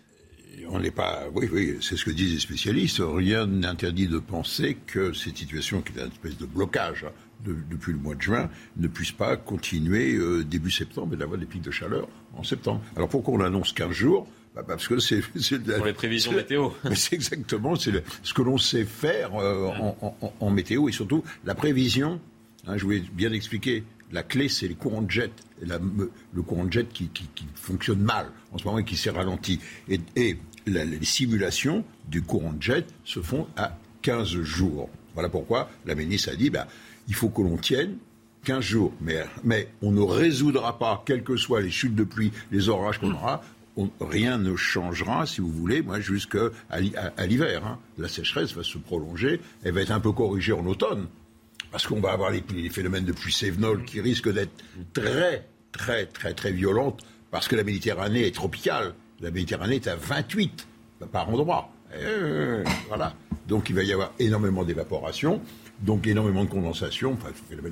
On 0.70 0.80
n'est 0.80 0.92
pas. 0.92 1.26
Oui, 1.34 1.50
oui, 1.52 1.78
c'est 1.82 1.96
ce 1.98 2.06
que 2.06 2.12
disent 2.12 2.34
les 2.34 2.40
spécialistes. 2.40 3.02
Rien 3.02 3.46
n'interdit 3.46 4.08
de 4.08 4.20
penser 4.20 4.78
que 4.88 5.14
cette 5.14 5.38
situation, 5.38 5.82
qui 5.82 5.94
est 5.94 6.02
une 6.02 6.08
espèce 6.08 6.38
de 6.38 6.46
blocage 6.46 7.04
hein, 7.04 7.12
depuis 7.70 7.92
le 7.92 8.00
mois 8.00 8.16
de 8.16 8.22
juin, 8.22 8.50
ne 8.78 8.88
puisse 8.88 9.12
pas 9.12 9.38
continuer 9.38 10.18
début 10.46 10.72
septembre 10.72 11.14
et 11.14 11.18
d'avoir 11.18 11.38
des 11.38 11.46
pics 11.46 11.62
de 11.62 11.72
chaleur 11.72 12.08
en 12.36 12.44
septembre. 12.44 12.82
Alors 12.96 13.10
pourquoi 13.10 13.36
on 13.36 13.42
annonce 13.42 13.74
15 13.74 13.92
jours 13.92 14.28
bah, 14.56 14.64
parce 14.66 14.88
que 14.88 15.00
c'est 15.00 15.22
pour 15.78 15.86
les 15.86 15.94
prévisions 15.94 16.32
météo. 16.32 16.70
C'est 16.96 17.14
exactement 17.14 17.76
ce 17.76 18.34
que 18.34 18.42
l'on 18.42 18.58
sait 18.58 18.86
faire 18.86 19.36
euh, 19.36 19.70
en, 20.40 20.50
météo 20.50 20.88
et 20.88 20.92
surtout 20.94 21.24
la 21.44 21.56
prévision. 21.56 22.22
Hein, 22.66 22.78
je 22.78 22.84
voulais 22.84 23.04
bien 23.14 23.34
expliquer. 23.34 23.84
La 24.12 24.24
clé, 24.24 24.50
c'est 24.50 24.68
les 24.68 24.76
courants 24.76 25.02
de 25.02 25.10
jet, 25.10 25.32
le 25.60 26.42
courant 26.42 26.64
de 26.64 26.72
jet 26.72 26.88
qui, 26.88 27.10
fonctionne 27.56 28.00
mal 28.00 28.28
en 28.52 28.58
ce 28.58 28.64
moment 28.64 28.78
et 28.78 28.86
qui 28.86 28.96
s'est 28.96 29.10
ralenti. 29.10 29.60
Et, 29.90 30.38
les 30.68 31.06
simulations 31.06 31.84
du 32.08 32.24
courant 32.24 32.54
de 32.54 32.62
jet 32.62 32.88
se 33.04 33.20
font 33.20 33.48
à 33.58 33.78
15 34.04 34.42
jours. 34.42 34.90
Voilà 35.14 35.30
pourquoi 35.30 35.70
la 35.86 35.96
ministre 35.96 36.30
a 36.32 36.36
dit 36.36 36.50
bah, 36.50 36.68
il 37.08 37.14
faut 37.14 37.30
que 37.30 37.42
l'on 37.42 37.58
tienne 37.58 37.98
15 38.46 38.64
jours. 38.64 38.94
Mais, 39.02 39.26
mais 39.44 39.68
on 39.82 39.92
ne 39.92 40.02
résoudra 40.02 40.80
pas, 40.80 41.04
quelles 41.06 41.24
que 41.24 41.36
soient 41.36 41.62
les 41.62 41.72
chutes 41.72 41.96
de 41.96 42.04
pluie, 42.04 42.32
les 42.52 42.70
orages 42.70 43.00
qu'on 43.00 43.12
aura, 43.12 43.44
rien 44.00 44.38
ne 44.38 44.56
changera, 44.56 45.26
si 45.26 45.42
vous 45.42 45.52
voulez, 45.52 45.82
moi, 45.82 46.00
jusqu'à 46.00 46.50
à, 46.70 47.26
l'hiver. 47.26 47.66
Hein. 47.66 47.80
La 47.98 48.08
sécheresse 48.08 48.54
va 48.54 48.64
se 48.64 48.78
prolonger, 48.78 49.40
elle 49.64 49.74
va 49.74 49.82
être 49.82 49.92
un 49.92 50.00
peu 50.00 50.12
corrigée 50.12 50.54
en 50.54 50.66
automne, 50.66 51.08
parce 51.72 51.86
qu'on 51.88 52.00
va 52.00 52.12
avoir 52.12 52.32
les, 52.32 52.70
phénomènes 52.70 53.06
de 53.06 53.12
pluie 53.12 53.34
sévenole 53.34 53.84
qui 53.84 54.02
risquent 54.02 54.32
d'être 54.32 54.64
très, 54.94 55.46
très, 55.72 56.06
très, 56.06 56.34
très 56.34 56.52
violentes, 56.52 57.02
parce 57.32 57.48
que 57.48 57.56
la 57.56 57.64
Méditerranée 57.64 58.28
est 58.28 58.36
tropicale. 58.36 58.94
La 59.22 59.32
Méditerranée 59.32 59.76
est 59.76 59.88
à 59.88 59.96
28 59.96 60.68
par 61.12 61.30
endroit. 61.30 61.70
Euh, 61.94 62.64
voilà. 62.88 63.14
Donc 63.48 63.70
il 63.70 63.76
va 63.76 63.84
y 63.84 63.94
avoir 63.94 64.12
énormément 64.20 64.64
d'évaporation 64.64 65.42
donc 65.82 66.08
énormément 66.08 66.44
de 66.44 66.50
condensation. 66.50 67.14
Enfin, 67.14 67.30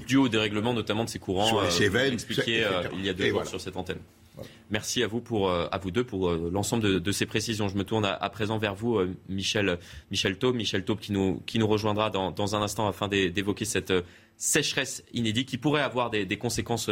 Dû 0.07 0.17
au 0.17 0.29
dérèglement 0.29 0.73
notamment 0.73 1.05
de 1.05 1.09
ces 1.09 1.19
courants 1.19 1.45
sur 1.45 1.61
les 1.61 1.95
euh, 1.95 2.11
expliqué 2.11 2.63
euh, 2.65 2.83
il 2.93 3.05
y 3.05 3.09
a 3.09 3.13
deux 3.13 3.29
jours 3.29 3.45
sur 3.45 3.61
cette 3.61 3.77
antenne. 3.77 3.99
Merci 4.69 5.03
à 5.03 5.07
vous, 5.07 5.21
pour, 5.21 5.49
euh, 5.49 5.67
à 5.71 5.77
vous 5.77 5.91
deux 5.91 6.03
pour 6.03 6.29
euh, 6.29 6.49
l'ensemble 6.51 6.99
de, 6.99 7.11
ces 7.11 7.25
précisions. 7.25 7.67
Je 7.67 7.77
me 7.77 7.83
tourne 7.83 8.05
à, 8.05 8.29
présent 8.29 8.57
vers 8.57 8.73
vous, 8.73 8.97
euh, 8.97 9.15
Michel, 9.29 9.77
Michel 10.09 10.37
Taube. 10.37 10.55
Michel 10.55 10.83
Taube 10.83 10.99
qui 10.99 11.11
nous, 11.11 11.67
rejoindra 11.67 12.09
dans, 12.09 12.55
un 12.55 12.61
instant 12.61 12.87
afin 12.87 13.07
d'évoquer 13.07 13.65
cette 13.65 13.93
sécheresse 14.35 15.03
inédite 15.13 15.47
qui 15.47 15.57
pourrait 15.57 15.81
avoir 15.81 16.09
des, 16.09 16.37
conséquences 16.37 16.89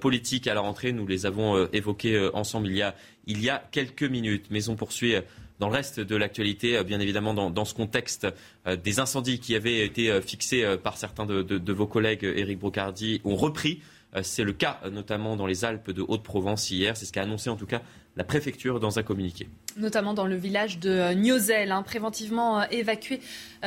politiques 0.00 0.46
à 0.46 0.54
la 0.54 0.60
rentrée. 0.60 0.92
Nous 0.92 1.06
les 1.06 1.24
avons 1.26 1.66
évoquées 1.72 2.30
ensemble 2.34 2.68
il 2.68 3.42
y, 3.42 3.50
a, 3.50 3.58
quelques 3.70 4.02
minutes. 4.02 4.46
Mais 4.50 4.68
on 4.68 4.76
poursuit 4.76 5.14
dans 5.58 5.68
le 5.68 5.74
reste 5.74 6.00
de 6.00 6.16
l'actualité, 6.16 6.82
bien 6.84 7.00
évidemment 7.00 7.32
dans, 7.32 7.64
ce 7.64 7.74
contexte 7.74 8.26
des 8.66 9.00
incendies 9.00 9.40
qui 9.40 9.54
avaient 9.54 9.84
été 9.84 10.20
fixés 10.20 10.76
par 10.82 10.98
certains 10.98 11.24
de, 11.24 11.72
vos 11.72 11.86
collègues, 11.86 12.24
Éric 12.24 12.58
Brocardi, 12.58 13.20
ont 13.24 13.36
repris 13.36 13.80
c'est 14.22 14.44
le 14.44 14.52
cas 14.52 14.78
euh, 14.84 14.90
notamment 14.90 15.36
dans 15.36 15.46
les 15.46 15.64
Alpes 15.64 15.90
de 15.90 16.02
Haute-Provence 16.06 16.70
hier. 16.70 16.96
C'est 16.96 17.06
ce 17.06 17.12
qu'a 17.12 17.22
annoncé 17.22 17.48
en 17.48 17.56
tout 17.56 17.66
cas 17.66 17.80
la 18.16 18.24
préfecture 18.24 18.78
dans 18.78 18.98
un 18.98 19.02
communiqué. 19.02 19.48
Notamment 19.78 20.12
dans 20.12 20.26
le 20.26 20.36
village 20.36 20.78
de 20.78 20.90
euh, 20.90 21.14
Niozel, 21.14 21.72
hein, 21.72 21.82
préventivement 21.82 22.68
évacué 22.68 23.20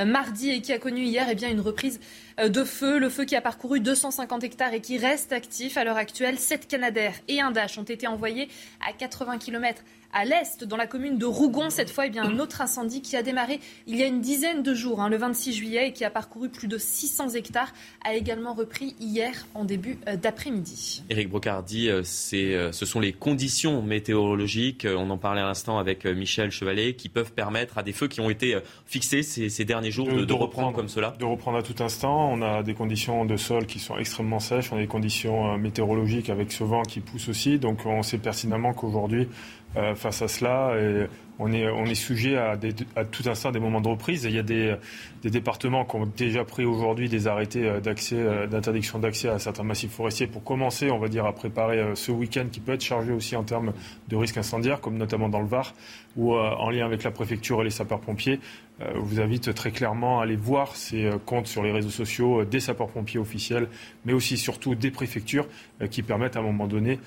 mardi 0.05 0.51
et 0.51 0.61
qui 0.61 0.71
a 0.73 0.77
connu 0.77 1.01
hier 1.01 1.25
eh 1.31 1.35
bien, 1.35 1.49
une 1.49 1.61
reprise 1.61 1.99
de 2.37 2.63
feu. 2.63 2.99
Le 2.99 3.09
feu 3.09 3.25
qui 3.25 3.35
a 3.35 3.41
parcouru 3.41 3.79
250 3.79 4.43
hectares 4.43 4.73
et 4.73 4.81
qui 4.81 4.97
reste 4.97 5.31
actif 5.31 5.77
à 5.77 5.83
l'heure 5.83 5.97
actuelle. 5.97 6.37
Sept 6.37 6.67
Canadaires 6.67 7.15
et 7.27 7.41
un 7.41 7.51
Dash 7.51 7.77
ont 7.77 7.83
été 7.83 8.07
envoyés 8.07 8.49
à 8.85 8.93
80 8.93 9.37
km 9.37 9.83
à 10.15 10.23
l'est, 10.23 10.63
dans 10.63 10.77
la 10.77 10.87
commune 10.87 11.17
de 11.17 11.25
Rougon. 11.25 11.69
Cette 11.69 11.89
fois, 11.89 12.07
eh 12.07 12.09
bien, 12.09 12.23
un 12.23 12.39
autre 12.39 12.61
incendie 12.61 13.01
qui 13.01 13.17
a 13.17 13.21
démarré 13.21 13.59
il 13.85 13.97
y 13.97 14.03
a 14.03 14.07
une 14.07 14.21
dizaine 14.21 14.63
de 14.63 14.73
jours, 14.73 15.01
hein, 15.01 15.09
le 15.09 15.17
26 15.17 15.53
juillet, 15.53 15.89
et 15.89 15.91
qui 15.91 16.05
a 16.05 16.09
parcouru 16.09 16.47
plus 16.47 16.69
de 16.69 16.77
600 16.77 17.31
hectares, 17.31 17.73
a 18.03 18.13
également 18.13 18.53
repris 18.53 18.95
hier 18.99 19.45
en 19.53 19.65
début 19.65 19.99
euh, 20.07 20.15
d'après-midi. 20.15 21.03
Éric 21.09 21.29
Brocardi, 21.29 21.89
euh, 21.89 22.01
euh, 22.33 22.71
ce 22.71 22.85
sont 22.85 23.01
les 23.01 23.11
conditions 23.11 23.81
météorologiques, 23.81 24.87
on 24.89 25.09
en 25.09 25.17
parlait 25.17 25.41
à 25.41 25.45
l'instant 25.45 25.79
avec 25.79 26.05
Michel 26.05 26.49
Chevalet, 26.49 26.93
qui 26.93 27.09
peuvent 27.09 27.33
permettre 27.33 27.77
à 27.77 27.83
des 27.83 27.91
feux 27.91 28.07
qui 28.07 28.21
ont 28.21 28.29
été 28.29 28.57
fixés 28.85 29.21
ces, 29.21 29.65
derniers 29.65 29.91
jours 29.91 30.07
de, 30.07 30.33
reprendre, 30.33 30.73
comme 30.73 30.87
cela 30.87 31.13
De 31.19 31.25
reprendre 31.25 31.57
à 31.57 31.63
tout 31.63 31.83
instant. 31.83 32.24
On 32.31 32.41
a 32.41 32.63
des 32.63 32.73
conditions 32.73 33.25
de 33.25 33.37
sol 33.37 33.65
qui 33.65 33.79
sont 33.79 33.97
extrêmement 33.97 34.39
sèches, 34.39 34.71
on 34.71 34.77
a 34.77 34.79
des 34.79 34.87
conditions 34.87 35.57
météorologiques 35.57 36.29
avec 36.29 36.51
ce 36.51 36.63
vent 36.63 36.83
qui 36.83 36.99
pousse 36.99 37.29
aussi, 37.29 37.59
donc 37.59 37.85
on 37.85 38.03
sait 38.03 38.17
pertinemment 38.17 38.73
qu'aujourd'hui, 38.73 39.27
euh, 39.77 39.95
face 39.95 40.21
à 40.21 40.27
cela. 40.27 40.71
On 41.39 41.51
est, 41.51 41.67
on 41.69 41.85
est 41.85 41.95
sujet 41.95 42.37
à, 42.37 42.57
tout 42.57 43.23
instant 43.27 43.51
des 43.51 43.59
moments 43.59 43.81
de 43.81 43.87
reprise. 43.87 44.23
il 44.23 44.31
y 44.31 44.39
a 44.39 44.43
des, 44.43 44.75
départements 45.23 45.85
qui 45.85 45.95
ont 45.95 46.05
déjà 46.05 46.45
pris 46.45 46.65
aujourd'hui 46.65 47.09
des 47.09 47.27
arrêtés 47.27 47.67
euh, 47.67 47.81
euh, 48.13 48.47
d'interdiction 48.47 48.99
d'accès 48.99 49.29
à 49.29 49.39
certains 49.39 49.63
massifs 49.63 49.91
forestiers 49.91 50.27
pour 50.27 50.43
commencer, 50.43 50.91
on 50.91 50.99
va 50.99 51.07
dire, 51.07 51.25
à 51.25 51.33
préparer 51.33 51.95
ce 51.95 52.11
week-end 52.11 52.45
qui 52.51 52.59
peut 52.59 52.73
être 52.73 52.83
chargé 52.83 53.11
aussi 53.11 53.35
en 53.35 53.43
termes 53.43 53.73
de 54.07 54.15
risques 54.15 54.37
incendiaires, 54.37 54.81
comme 54.81 54.97
notamment 54.97 55.29
dans 55.29 55.41
le 55.41 55.47
Var, 55.47 55.73
où 56.15 56.35
en 56.35 56.69
lien 56.69 56.85
avec 56.85 57.03
la 57.03 57.11
préfecture 57.11 57.61
et 57.61 57.65
les 57.65 57.69
sapeurs-pompiers, 57.69 58.39
euh, 58.81 58.91
vous 58.95 59.21
invite 59.21 59.53
très 59.53 59.71
clairement 59.71 60.19
à 60.19 60.23
aller 60.23 60.35
voir 60.35 60.75
ces 60.75 61.05
euh, 61.05 61.17
comptes 61.17 61.47
sur 61.47 61.63
les 61.63 61.71
réseaux 61.71 61.89
sociaux 61.89 62.43
des 62.43 62.59
sapeurs-pompiers 62.59 63.21
officiels, 63.21 63.69
mais 64.03 64.11
aussi 64.11 64.37
surtout 64.37 64.75
des 64.75 64.91
préfectures 64.91 65.47
qui 65.89 66.03
permettent 66.03 66.35
à 66.35 66.39
un 66.39 66.43
moment 66.43 66.67
donné 66.67 66.99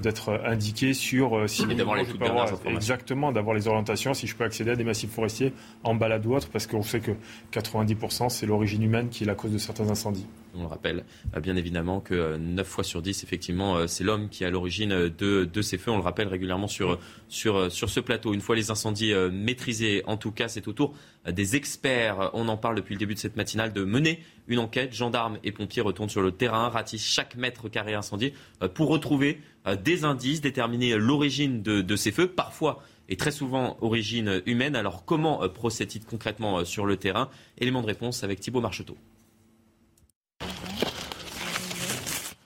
d'être 0.00 0.40
indiqués 0.44 0.94
sur 0.94 1.48
si 1.48 1.62
et 1.70 1.74
d'avoir 1.74 1.96
les 1.96 2.08
avoir, 2.20 2.48
exactement 2.66 3.32
d'avoir 3.32 3.54
les 3.54 3.68
orientations 3.68 4.14
si 4.14 4.26
je 4.26 4.36
peux 4.36 4.44
accéder 4.44 4.72
à 4.72 4.76
des 4.76 4.84
massifs 4.84 5.10
forestiers 5.10 5.52
en 5.84 5.94
balade 5.94 6.26
ou 6.26 6.34
autre 6.34 6.48
parce 6.50 6.66
qu'on 6.66 6.82
sait 6.82 7.00
que 7.00 7.12
90% 7.52 8.28
c'est 8.28 8.46
l'origine 8.46 8.82
humaine 8.82 9.08
qui 9.08 9.24
est 9.24 9.26
la 9.26 9.34
cause 9.34 9.52
de 9.52 9.58
certains 9.58 9.88
incendies. 9.90 10.26
On 10.54 10.62
le 10.62 10.68
rappelle 10.68 11.04
euh, 11.34 11.40
bien 11.40 11.56
évidemment 11.56 12.00
que 12.00 12.36
9 12.36 12.66
euh, 12.66 12.68
fois 12.68 12.84
sur 12.84 13.00
10, 13.00 13.24
effectivement, 13.24 13.76
euh, 13.76 13.86
c'est 13.86 14.04
l'homme 14.04 14.28
qui 14.28 14.44
est 14.44 14.46
à 14.46 14.50
l'origine 14.50 14.90
de, 14.90 15.44
de, 15.44 15.62
ces 15.62 15.78
feux. 15.78 15.90
On 15.90 15.96
le 15.96 16.02
rappelle 16.02 16.28
régulièrement 16.28 16.68
sur, 16.68 16.98
sur, 17.28 17.72
sur 17.72 17.88
ce 17.88 18.00
plateau. 18.00 18.34
Une 18.34 18.40
fois 18.40 18.54
les 18.54 18.70
incendies 18.70 19.14
maîtrisés, 19.32 20.02
en 20.06 20.16
tout 20.16 20.30
cas, 20.30 20.48
c'est 20.48 20.68
au 20.68 20.72
tour 20.72 20.94
des 21.26 21.56
experts, 21.56 22.30
on 22.34 22.48
en 22.48 22.56
parle 22.56 22.76
depuis 22.76 22.94
le 22.94 22.98
début 22.98 23.14
de 23.14 23.18
cette 23.18 23.36
matinale, 23.36 23.72
de 23.72 23.84
mener 23.84 24.20
une 24.48 24.58
enquête. 24.58 24.92
Gendarmes 24.92 25.38
et 25.44 25.52
pompiers 25.52 25.82
retournent 25.82 26.08
sur 26.08 26.20
le 26.20 26.32
terrain, 26.32 26.68
ratissent 26.68 27.06
chaque 27.06 27.36
mètre 27.36 27.68
carré 27.68 27.94
incendié 27.94 28.34
pour 28.74 28.88
retrouver 28.88 29.40
des 29.82 30.04
indices, 30.04 30.40
déterminer 30.40 30.96
l'origine 30.96 31.62
de, 31.62 31.96
ces 31.96 32.12
feux, 32.12 32.28
parfois 32.28 32.82
et 33.08 33.16
très 33.16 33.30
souvent 33.30 33.76
origine 33.80 34.42
humaine. 34.46 34.76
Alors 34.76 35.04
comment 35.04 35.48
procède-t-il 35.48 36.04
concrètement 36.04 36.64
sur 36.64 36.86
le 36.86 36.96
terrain? 36.96 37.28
Élément 37.58 37.82
de 37.82 37.86
réponse 37.86 38.24
avec 38.24 38.40
Thibault 38.40 38.60
Marcheteau. 38.60 38.96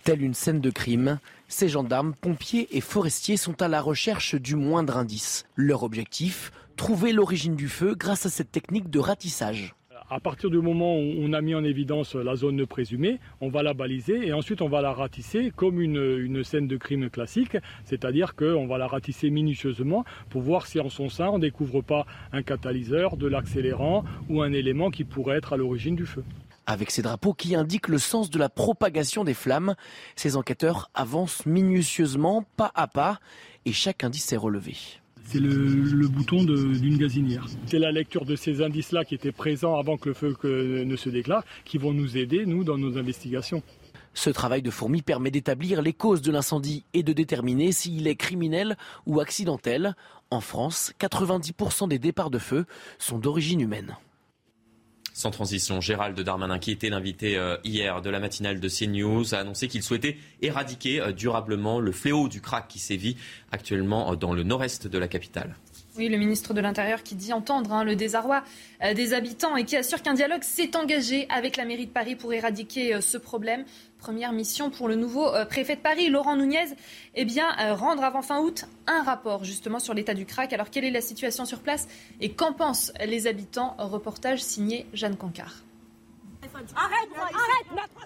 Telle 0.02 0.22
une 0.22 0.34
scène 0.34 0.60
de 0.60 0.70
crime, 0.70 1.18
ces 1.48 1.68
gendarmes, 1.68 2.14
pompiers 2.14 2.68
et 2.70 2.80
forestiers 2.80 3.36
sont 3.36 3.60
à 3.62 3.68
la 3.68 3.80
recherche 3.80 4.34
du 4.34 4.54
moindre 4.54 4.96
indice. 4.96 5.46
Leur 5.56 5.82
objectif, 5.82 6.52
trouver 6.76 7.12
l'origine 7.12 7.56
du 7.56 7.68
feu 7.68 7.94
grâce 7.94 8.26
à 8.26 8.30
cette 8.30 8.52
technique 8.52 8.90
de 8.90 8.98
ratissage. 8.98 9.75
À 10.08 10.20
partir 10.20 10.50
du 10.50 10.58
moment 10.58 10.96
où 10.96 11.14
on 11.18 11.32
a 11.32 11.40
mis 11.40 11.56
en 11.56 11.64
évidence 11.64 12.14
la 12.14 12.36
zone 12.36 12.64
présumée, 12.64 13.18
on 13.40 13.48
va 13.48 13.64
la 13.64 13.74
baliser 13.74 14.28
et 14.28 14.32
ensuite 14.32 14.62
on 14.62 14.68
va 14.68 14.80
la 14.80 14.92
ratisser 14.92 15.50
comme 15.54 15.80
une, 15.80 16.44
scène 16.44 16.68
de 16.68 16.76
crime 16.76 17.10
classique, 17.10 17.56
c'est-à-dire 17.84 18.36
qu'on 18.36 18.68
va 18.68 18.78
la 18.78 18.86
ratisser 18.86 19.30
minutieusement 19.30 20.04
pour 20.30 20.42
voir 20.42 20.68
si 20.68 20.78
en 20.78 20.90
son 20.90 21.08
sein 21.08 21.28
on 21.30 21.38
ne 21.38 21.42
découvre 21.42 21.80
pas 21.80 22.06
un 22.32 22.42
catalyseur, 22.42 23.16
de 23.16 23.26
l'accélérant 23.26 24.04
ou 24.28 24.42
un 24.42 24.52
élément 24.52 24.90
qui 24.90 25.02
pourrait 25.02 25.38
être 25.38 25.54
à 25.54 25.56
l'origine 25.56 25.96
du 25.96 26.06
feu. 26.06 26.22
Avec 26.66 26.92
ces 26.92 27.02
drapeaux 27.02 27.34
qui 27.34 27.56
indiquent 27.56 27.88
le 27.88 27.98
sens 27.98 28.30
de 28.30 28.38
la 28.38 28.48
propagation 28.48 29.24
des 29.24 29.34
flammes, 29.34 29.74
ces 30.14 30.36
enquêteurs 30.36 30.88
avancent 30.94 31.46
minutieusement, 31.46 32.44
pas 32.56 32.70
à 32.76 32.86
pas, 32.86 33.18
et 33.64 33.72
chaque 33.72 34.04
indice 34.04 34.32
est 34.32 34.36
relevé. 34.36 34.76
C'est 35.26 35.40
le, 35.40 36.08
bouton 36.08 36.44
d'une 36.44 36.96
gazinière. 36.96 37.46
C'est 37.66 37.78
la 37.78 37.90
lecture 37.90 38.24
de 38.24 38.36
ces 38.36 38.62
indices-là 38.62 39.04
qui 39.04 39.14
étaient 39.14 39.32
présents 39.32 39.76
avant 39.76 39.96
que 39.96 40.08
le 40.08 40.14
feu 40.14 40.36
ne 40.44 40.96
se 40.96 41.08
déclare 41.08 41.44
qui 41.64 41.78
vont 41.78 41.92
nous 41.92 42.16
aider, 42.16 42.46
nous, 42.46 42.64
dans 42.64 42.78
nos 42.78 42.96
investigations. 42.96 43.62
Ce 44.14 44.30
travail 44.30 44.62
de 44.62 44.70
fourmi 44.70 45.02
permet 45.02 45.30
d'établir 45.30 45.82
les 45.82 45.92
causes 45.92 46.22
de 46.22 46.32
l'incendie 46.32 46.84
et 46.94 47.02
de 47.02 47.12
déterminer 47.12 47.70
s'il 47.72 48.06
est 48.06 48.16
criminel 48.16 48.78
ou 49.04 49.20
accidentel. 49.20 49.94
En 50.30 50.40
France, 50.40 50.92
90% 50.98 51.88
des 51.88 51.98
départs 51.98 52.30
de 52.30 52.38
feu 52.38 52.64
sont 52.98 53.18
d'origine 53.18 53.60
humaine. 53.60 53.96
Sans 55.16 55.30
transition, 55.30 55.80
Gérald 55.80 56.20
Darmanin, 56.20 56.58
qui 56.58 56.70
était 56.70 56.90
l'invité 56.90 57.38
euh, 57.38 57.56
hier 57.64 58.02
de 58.02 58.10
la 58.10 58.20
matinale 58.20 58.60
de 58.60 58.68
CNews, 58.68 59.34
a 59.34 59.38
annoncé 59.38 59.66
qu'il 59.66 59.82
souhaitait 59.82 60.18
éradiquer 60.42 61.00
euh, 61.00 61.12
durablement 61.12 61.80
le 61.80 61.90
fléau 61.90 62.28
du 62.28 62.42
crack 62.42 62.68
qui 62.68 62.78
sévit 62.78 63.16
actuellement 63.50 64.12
euh, 64.12 64.16
dans 64.16 64.34
le 64.34 64.42
nord-est 64.42 64.86
de 64.86 64.98
la 64.98 65.08
capitale. 65.08 65.56
Oui, 65.98 66.08
le 66.08 66.18
ministre 66.18 66.52
de 66.52 66.60
l'Intérieur 66.60 67.02
qui 67.02 67.14
dit 67.14 67.32
entendre 67.32 67.72
hein, 67.72 67.82
le 67.82 67.96
désarroi 67.96 68.42
euh, 68.82 68.92
des 68.92 69.14
habitants 69.14 69.56
et 69.56 69.64
qui 69.64 69.76
assure 69.76 70.02
qu'un 70.02 70.12
dialogue 70.12 70.42
s'est 70.42 70.76
engagé 70.76 71.26
avec 71.30 71.56
la 71.56 71.64
mairie 71.64 71.86
de 71.86 71.90
Paris 71.90 72.16
pour 72.16 72.34
éradiquer 72.34 72.94
euh, 72.94 73.00
ce 73.00 73.16
problème. 73.16 73.64
Première 73.98 74.32
mission 74.32 74.68
pour 74.68 74.88
le 74.88 74.94
nouveau 74.94 75.26
euh, 75.26 75.46
préfet 75.46 75.76
de 75.76 75.80
Paris, 75.80 76.10
Laurent 76.10 76.36
Nunez, 76.36 76.66
eh 77.14 77.24
bien, 77.24 77.46
rendre 77.74 78.04
avant 78.04 78.20
fin 78.20 78.40
août 78.40 78.66
un 78.86 79.02
rapport 79.02 79.44
justement 79.44 79.78
sur 79.78 79.94
l'état 79.94 80.12
du 80.12 80.26
crack. 80.26 80.52
Alors, 80.52 80.68
quelle 80.68 80.84
est 80.84 80.90
la 80.90 81.00
situation 81.00 81.46
sur 81.46 81.60
place 81.60 81.88
et 82.20 82.32
qu'en 82.32 82.52
pensent 82.52 82.92
les 83.04 83.26
habitants? 83.26 83.74
Reportage 83.78 84.42
signé 84.42 84.86
Jeanne 84.92 85.16
Cancard. 85.16 85.64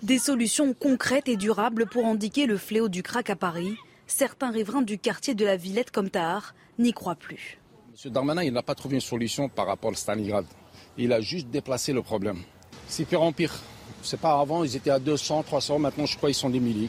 Des 0.02 0.18
solutions 0.18 0.74
concrètes 0.74 1.28
et 1.28 1.36
durables 1.36 1.86
pour 1.86 2.06
indiquer 2.06 2.46
le 2.46 2.56
fléau 2.56 2.88
du 2.88 3.02
crack 3.02 3.30
à 3.30 3.36
Paris. 3.36 3.76
Certains 4.06 4.50
riverains 4.50 4.82
du 4.82 4.98
quartier 4.98 5.34
de 5.34 5.44
la 5.44 5.56
Villette 5.56 5.90
comme 5.90 6.10
Tahar 6.10 6.54
n'y 6.78 6.92
croient 6.92 7.16
plus. 7.16 7.59
M. 7.90 8.12
Darmanin, 8.12 8.44
il 8.44 8.52
n'a 8.52 8.62
pas 8.62 8.76
trouvé 8.76 8.94
une 8.94 9.00
solution 9.00 9.48
par 9.48 9.66
rapport 9.66 9.90
à 9.90 9.94
Stalingrad. 9.94 10.46
Il 10.96 11.12
a 11.12 11.20
juste 11.20 11.48
déplacé 11.48 11.92
le 11.92 12.02
problème. 12.02 12.38
C'est 12.86 13.04
pire 13.04 13.20
en 13.20 13.32
pire. 13.32 13.52
C'est 14.02 14.20
pas 14.20 14.38
avant, 14.38 14.62
ils 14.62 14.76
étaient 14.76 14.90
à 14.90 15.00
200, 15.00 15.42
300, 15.42 15.80
maintenant 15.80 16.06
je 16.06 16.16
crois 16.16 16.28
qu'ils 16.28 16.36
sont 16.36 16.50
des 16.50 16.60
milliers. 16.60 16.88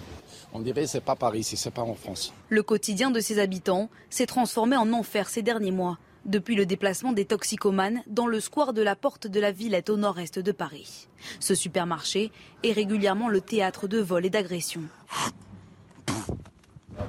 On 0.54 0.60
dirait 0.60 0.82
que 0.82 0.88
c'est 0.88 1.02
pas 1.02 1.16
Paris, 1.16 1.44
c'est 1.44 1.72
pas 1.72 1.82
en 1.82 1.96
France. 1.96 2.34
Le 2.50 2.62
quotidien 2.62 3.10
de 3.10 3.20
ses 3.20 3.40
habitants 3.40 3.90
s'est 4.12 4.28
transformé 4.28 4.76
en 4.76 4.94
enfer 4.94 5.28
ces 5.28 5.42
derniers 5.42 5.72
mois, 5.72 5.98
depuis 6.26 6.56
le 6.56 6.68
déplacement 6.68 7.14
des 7.14 7.26
toxicomanes 7.26 8.04
dans 8.06 8.28
le 8.28 8.40
square 8.40 8.74
de 8.74 8.84
la 8.84 8.96
Porte 8.96 9.26
de 9.26 9.40
la 9.40 9.52
Villette 9.52 9.90
au 9.90 9.98
nord-est 9.98 10.38
de 10.38 10.52
Paris. 10.52 11.08
Ce 11.40 11.56
supermarché 11.56 12.32
est 12.64 12.74
régulièrement 12.74 13.28
le 13.28 13.42
théâtre 13.42 13.88
de 13.88 13.98
vols 13.98 14.28
et 14.28 14.30
d'agressions. 14.30 14.84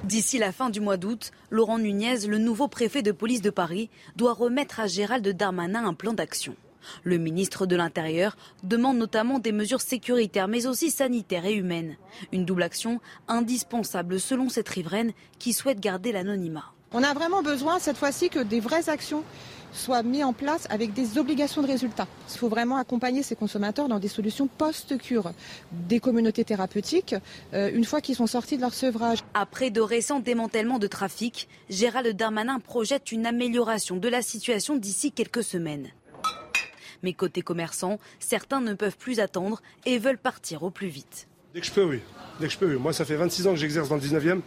D'ici 0.03 0.37
la 0.37 0.51
fin 0.51 0.69
du 0.69 0.79
mois 0.79 0.97
d'août, 0.97 1.31
Laurent 1.49 1.79
Nunez, 1.79 2.27
le 2.27 2.37
nouveau 2.37 2.67
préfet 2.67 3.01
de 3.01 3.11
police 3.11 3.41
de 3.41 3.49
Paris, 3.49 3.89
doit 4.15 4.33
remettre 4.33 4.79
à 4.79 4.87
Gérald 4.87 5.27
Darmanin 5.27 5.85
un 5.85 5.93
plan 5.93 6.13
d'action. 6.13 6.55
Le 7.03 7.17
ministre 7.17 7.65
de 7.65 7.75
l'Intérieur 7.75 8.35
demande 8.63 8.97
notamment 8.97 9.39
des 9.39 9.51
mesures 9.51 9.81
sécuritaires 9.81 10.47
mais 10.47 10.65
aussi 10.65 10.91
sanitaires 10.91 11.45
et 11.45 11.53
humaines. 11.53 11.95
Une 12.31 12.45
double 12.45 12.63
action 12.63 12.99
indispensable 13.27 14.19
selon 14.19 14.49
cette 14.49 14.69
riveraine 14.69 15.13
qui 15.39 15.53
souhaite 15.53 15.79
garder 15.79 16.11
l'anonymat. 16.11 16.73
On 16.91 17.03
a 17.03 17.13
vraiment 17.13 17.41
besoin 17.41 17.79
cette 17.79 17.97
fois-ci 17.97 18.29
que 18.29 18.39
des 18.39 18.59
vraies 18.59 18.89
actions 18.89 19.23
soient 19.73 20.03
mises 20.03 20.23
en 20.23 20.33
place 20.33 20.67
avec 20.69 20.93
des 20.93 21.17
obligations 21.17 21.61
de 21.61 21.67
résultats. 21.67 22.07
Il 22.31 22.37
faut 22.37 22.49
vraiment 22.49 22.77
accompagner 22.77 23.23
ces 23.23 23.35
consommateurs 23.35 23.87
dans 23.87 23.99
des 23.99 24.07
solutions 24.07 24.47
post-cure, 24.47 25.33
des 25.71 25.99
communautés 25.99 26.43
thérapeutiques, 26.43 27.15
euh, 27.53 27.71
une 27.73 27.85
fois 27.85 28.01
qu'ils 28.01 28.15
sont 28.15 28.27
sortis 28.27 28.57
de 28.57 28.61
leur 28.61 28.73
sevrage. 28.73 29.19
Après 29.33 29.69
de 29.69 29.81
récents 29.81 30.19
démantèlements 30.19 30.79
de 30.79 30.87
trafic, 30.87 31.47
Gérald 31.69 32.15
Darmanin 32.15 32.59
projette 32.59 33.11
une 33.11 33.25
amélioration 33.25 33.97
de 33.97 34.07
la 34.07 34.21
situation 34.21 34.75
d'ici 34.75 35.11
quelques 35.11 35.43
semaines. 35.43 35.89
Mais 37.01 37.13
côté 37.13 37.41
commerçants, 37.41 37.99
certains 38.19 38.61
ne 38.61 38.73
peuvent 38.73 38.97
plus 38.97 39.19
attendre 39.19 39.61
et 39.85 39.97
veulent 39.99 40.17
partir 40.17 40.63
au 40.63 40.69
plus 40.69 40.87
vite. 40.87 41.27
Dès 41.53 41.59
que 41.59 41.67
je 41.67 41.71
peux, 41.71 41.83
oui. 41.83 41.99
Dès 42.39 42.47
que 42.47 42.53
je 42.53 42.57
peux, 42.57 42.73
oui. 42.73 42.79
Moi, 42.79 42.93
ça 42.93 43.05
fait 43.05 43.15
26 43.15 43.47
ans 43.47 43.51
que 43.51 43.57
j'exerce 43.57 43.89
dans 43.89 43.95
le 43.95 44.01
19e. 44.01 44.39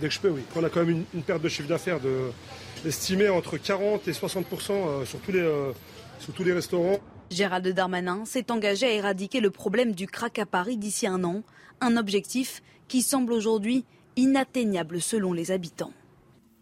Dès 0.00 0.08
que 0.08 0.14
je 0.14 0.20
peux, 0.20 0.30
oui. 0.30 0.42
On 0.54 0.62
a 0.62 0.70
quand 0.70 0.84
même 0.84 1.04
une, 1.12 1.22
perte 1.22 1.42
de 1.42 1.48
chiffre 1.48 1.68
d'affaires 1.68 2.00
de, 2.00 2.30
estimée 2.86 3.28
entre 3.28 3.56
40 3.58 4.08
et 4.08 4.12
60 4.12 4.46
euh, 4.70 5.04
sur, 5.04 5.18
tous 5.20 5.32
les, 5.32 5.40
euh, 5.40 5.72
sur 6.20 6.32
tous 6.32 6.44
les 6.44 6.52
restaurants. 6.52 6.98
Gérald 7.30 7.66
Darmanin 7.68 8.24
s'est 8.24 8.50
engagé 8.50 8.86
à 8.86 8.92
éradiquer 8.92 9.40
le 9.40 9.50
problème 9.50 9.92
du 9.92 10.06
crack 10.06 10.38
à 10.38 10.46
Paris 10.46 10.76
d'ici 10.76 11.06
un 11.06 11.24
an, 11.24 11.42
un 11.80 11.96
objectif 11.96 12.62
qui 12.88 13.02
semble 13.02 13.32
aujourd'hui 13.32 13.84
inatteignable 14.16 15.00
selon 15.00 15.32
les 15.32 15.50
habitants. 15.50 15.92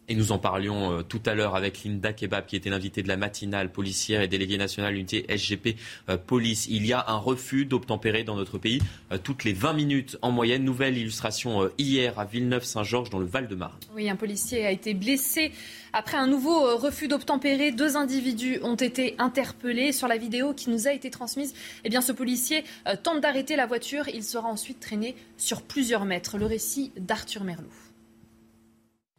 Et 0.08 0.14
nous 0.14 0.30
en 0.30 0.38
parlions 0.38 0.92
euh, 0.92 1.02
tout 1.02 1.20
à 1.26 1.34
l'heure 1.34 1.56
avec 1.56 1.82
Linda 1.82 2.12
Kebab, 2.12 2.46
qui 2.46 2.54
était 2.54 2.70
l'invitée 2.70 3.02
de 3.02 3.08
la 3.08 3.16
matinale 3.16 3.72
policière 3.72 4.20
et 4.20 4.28
déléguée 4.28 4.56
nationale 4.56 4.94
unité 4.94 5.26
SGP 5.28 5.76
euh, 6.08 6.16
Police. 6.16 6.68
Il 6.70 6.86
y 6.86 6.92
a 6.92 7.04
un 7.08 7.16
refus 7.16 7.64
d'obtempérer 7.64 8.22
dans 8.22 8.36
notre 8.36 8.58
pays 8.58 8.80
euh, 9.10 9.18
toutes 9.18 9.42
les 9.42 9.52
20 9.52 9.72
minutes 9.72 10.16
en 10.22 10.30
moyenne. 10.30 10.62
Nouvelle 10.62 10.96
illustration 10.96 11.70
hier 11.76 12.18
à 12.20 12.24
Villeneuve-Saint-Georges, 12.24 13.10
dans 13.10 13.18
le 13.18 13.26
Val-de-Marne. 13.26 13.78
Oui, 13.96 14.08
un 14.08 14.14
policier 14.14 14.64
a 14.64 14.70
été 14.70 14.94
blessé 14.94 15.50
après 15.92 16.16
un 16.16 16.28
nouveau 16.28 16.76
refus 16.76 17.08
d'obtempérer. 17.08 17.72
Deux 17.72 17.96
individus 17.96 18.60
ont 18.62 18.76
été 18.76 19.16
interpellés. 19.18 19.90
Sur 19.90 20.06
la 20.06 20.18
vidéo 20.18 20.54
qui 20.54 20.70
nous 20.70 20.86
a 20.86 20.92
été 20.92 21.10
transmise, 21.10 21.54
eh 21.84 21.88
bien, 21.88 22.00
ce 22.00 22.12
policier 22.12 22.64
tente 23.02 23.20
d'arrêter 23.20 23.56
la 23.56 23.66
voiture. 23.66 24.08
Il 24.08 24.22
sera 24.22 24.48
ensuite 24.48 24.80
traîné 24.80 25.16
sur 25.36 25.62
plusieurs 25.62 26.04
mètres. 26.04 26.38
Le 26.38 26.46
récit 26.46 26.92
d'Arthur 26.96 27.44
Merlot. 27.44 27.85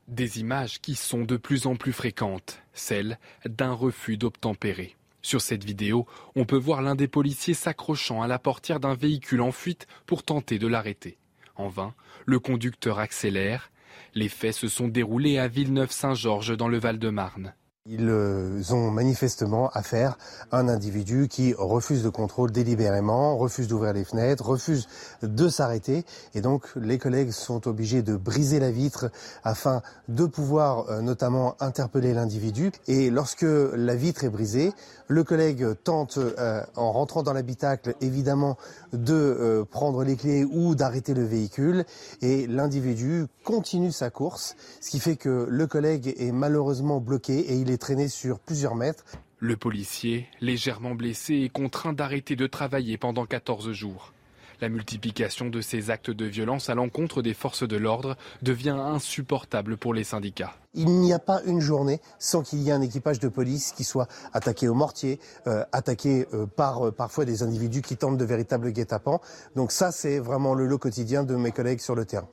Des 0.08 0.40
images 0.40 0.80
qui 0.80 0.96
sont 0.96 1.24
de 1.24 1.36
plus 1.36 1.68
en 1.68 1.76
plus 1.76 1.92
fréquentes, 1.92 2.62
celles 2.74 3.20
d'un 3.46 3.74
refus 3.74 4.16
d'obtempérer. 4.16 4.96
Sur 5.22 5.42
cette 5.42 5.66
vidéo, 5.66 6.08
on 6.36 6.46
peut 6.46 6.58
voir 6.58 6.82
l'un 6.82 6.96
des 6.96 7.10
policiers 7.10 7.54
s'accrochant 7.54 8.22
à 8.22 8.28
la 8.28 8.40
portière 8.40 8.80
d'un 8.80 8.94
véhicule 8.94 9.42
en 9.42 9.52
fuite 9.52 9.86
pour 10.06 10.24
tenter 10.24 10.60
de 10.60 10.68
l'arrêter. 10.68 11.18
En 11.58 11.68
vain, 11.68 11.94
le 12.26 12.40
conducteur 12.40 13.00
accélère. 13.00 13.70
Les 14.16 14.30
faits 14.30 14.54
se 14.54 14.70
sont 14.70 14.88
déroulés 14.88 15.40
à 15.40 15.50
Villeneuve-Saint-Georges 15.50 16.56
dans 16.56 16.70
le 16.70 16.80
Val-de-Marne. 16.80 17.54
Ils 17.90 18.10
euh, 18.10 18.62
ont 18.72 18.92
manifestement 18.92 19.70
affaire 19.70 20.18
à 20.52 20.60
un 20.60 20.68
individu 20.68 21.30
qui 21.30 21.54
refuse 21.54 22.04
de 22.04 22.10
contrôle 22.10 22.52
délibérément, 22.52 23.38
refuse 23.38 23.70
d'ouvrir 23.70 23.94
les 23.94 24.04
fenêtres, 24.04 24.46
refuse 24.46 24.90
de 25.22 25.48
s'arrêter. 25.48 26.04
Et 26.36 26.42
donc 26.42 26.66
les 26.76 26.98
collègues 26.98 27.32
sont 27.32 27.66
obligés 27.66 28.02
de 28.02 28.18
briser 28.18 28.60
la 28.60 28.72
vitre 28.72 29.10
afin 29.46 29.82
de 30.10 30.26
pouvoir 30.26 30.90
euh, 30.90 31.00
notamment 31.00 31.56
interpeller 31.62 32.14
l'individu. 32.14 32.74
Et 32.90 33.10
lorsque 33.10 33.46
la 33.48 33.96
vitre 33.96 34.26
est 34.26 34.30
brisée, 34.30 34.74
le 35.08 35.24
collègue 35.24 35.66
tente, 35.86 36.18
euh, 36.18 36.62
en 36.76 36.92
rentrant 36.92 37.24
dans 37.24 37.32
l'habitacle, 37.32 37.96
évidemment, 38.02 38.58
de 38.92 39.66
prendre 39.72 40.04
les 40.04 40.18
clés 40.18 40.44
ou 40.44 40.76
d'arrêter 40.76 41.14
le 41.14 41.24
véhicule. 41.24 41.86
Et 42.22 42.48
l'individu 42.48 43.28
continue 43.46 43.94
sa 43.94 44.10
course, 44.10 44.58
ce 44.82 44.90
qui 44.90 45.00
fait 45.00 45.16
que 45.16 45.48
le 45.50 45.68
collègue 45.68 46.14
est 46.18 46.34
malheureusement 46.34 47.00
bloqué 47.00 47.40
et 47.40 47.56
il 47.56 47.72
est 47.72 47.77
traîné 47.78 48.08
sur 48.08 48.40
plusieurs 48.40 48.76
mètres. 48.76 49.06
Le 49.40 49.56
policier, 49.56 50.28
légèrement 50.42 50.96
blessé, 50.96 51.36
est 51.36 51.50
contraint 51.50 51.94
d'arrêter 51.94 52.36
de 52.36 52.48
travailler 52.48 52.98
pendant 52.98 53.26
14 53.26 53.72
jours. 53.72 54.14
La 54.60 54.70
multiplication 54.70 55.50
de 55.50 55.62
ces 55.62 55.92
actes 55.92 56.10
de 56.10 56.26
violence 56.26 56.70
à 56.70 56.76
l'encontre 56.76 57.22
des 57.22 57.36
forces 57.36 57.68
de 57.68 57.78
l'ordre 57.78 58.18
devient 58.42 58.78
insupportable 58.80 59.78
pour 59.78 59.94
les 59.94 60.04
syndicats. 60.04 60.56
Il 60.74 60.88
n'y 60.88 61.14
a 61.14 61.20
pas 61.20 61.42
une 61.46 61.60
journée 61.60 62.02
sans 62.18 62.42
qu'il 62.42 62.60
y 62.64 62.70
ait 62.70 62.72
un 62.72 62.82
équipage 62.82 63.20
de 63.20 63.28
police 63.28 63.72
qui 63.72 63.84
soit 63.84 64.08
attaqué 64.34 64.68
au 64.68 64.74
mortier, 64.74 65.20
euh, 65.46 65.64
attaqué 65.72 66.28
euh, 66.34 66.48
par 66.48 66.88
euh, 66.88 66.92
parfois 66.92 67.26
des 67.26 67.44
individus 67.44 67.84
qui 67.84 67.98
tentent 67.98 68.18
de 68.18 68.26
véritables 68.26 68.72
guet-apens. 68.72 69.22
Donc 69.56 69.72
ça, 69.72 69.92
c'est 69.92 70.18
vraiment 70.18 70.56
le 70.56 70.66
lot 70.66 70.80
quotidien 70.80 71.24
de 71.24 71.36
mes 71.36 71.52
collègues 71.52 71.80
sur 71.80 71.94
le 71.94 72.06
terrain. 72.06 72.28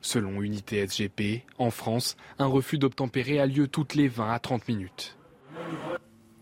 Selon 0.00 0.42
Unité 0.42 0.86
SGP, 0.86 1.42
en 1.58 1.70
France, 1.70 2.16
un 2.38 2.46
refus 2.46 2.78
d'obtempérer 2.78 3.40
a 3.40 3.46
lieu 3.46 3.68
toutes 3.68 3.94
les 3.94 4.08
20 4.08 4.32
à 4.32 4.38
30 4.38 4.68
minutes. 4.68 5.16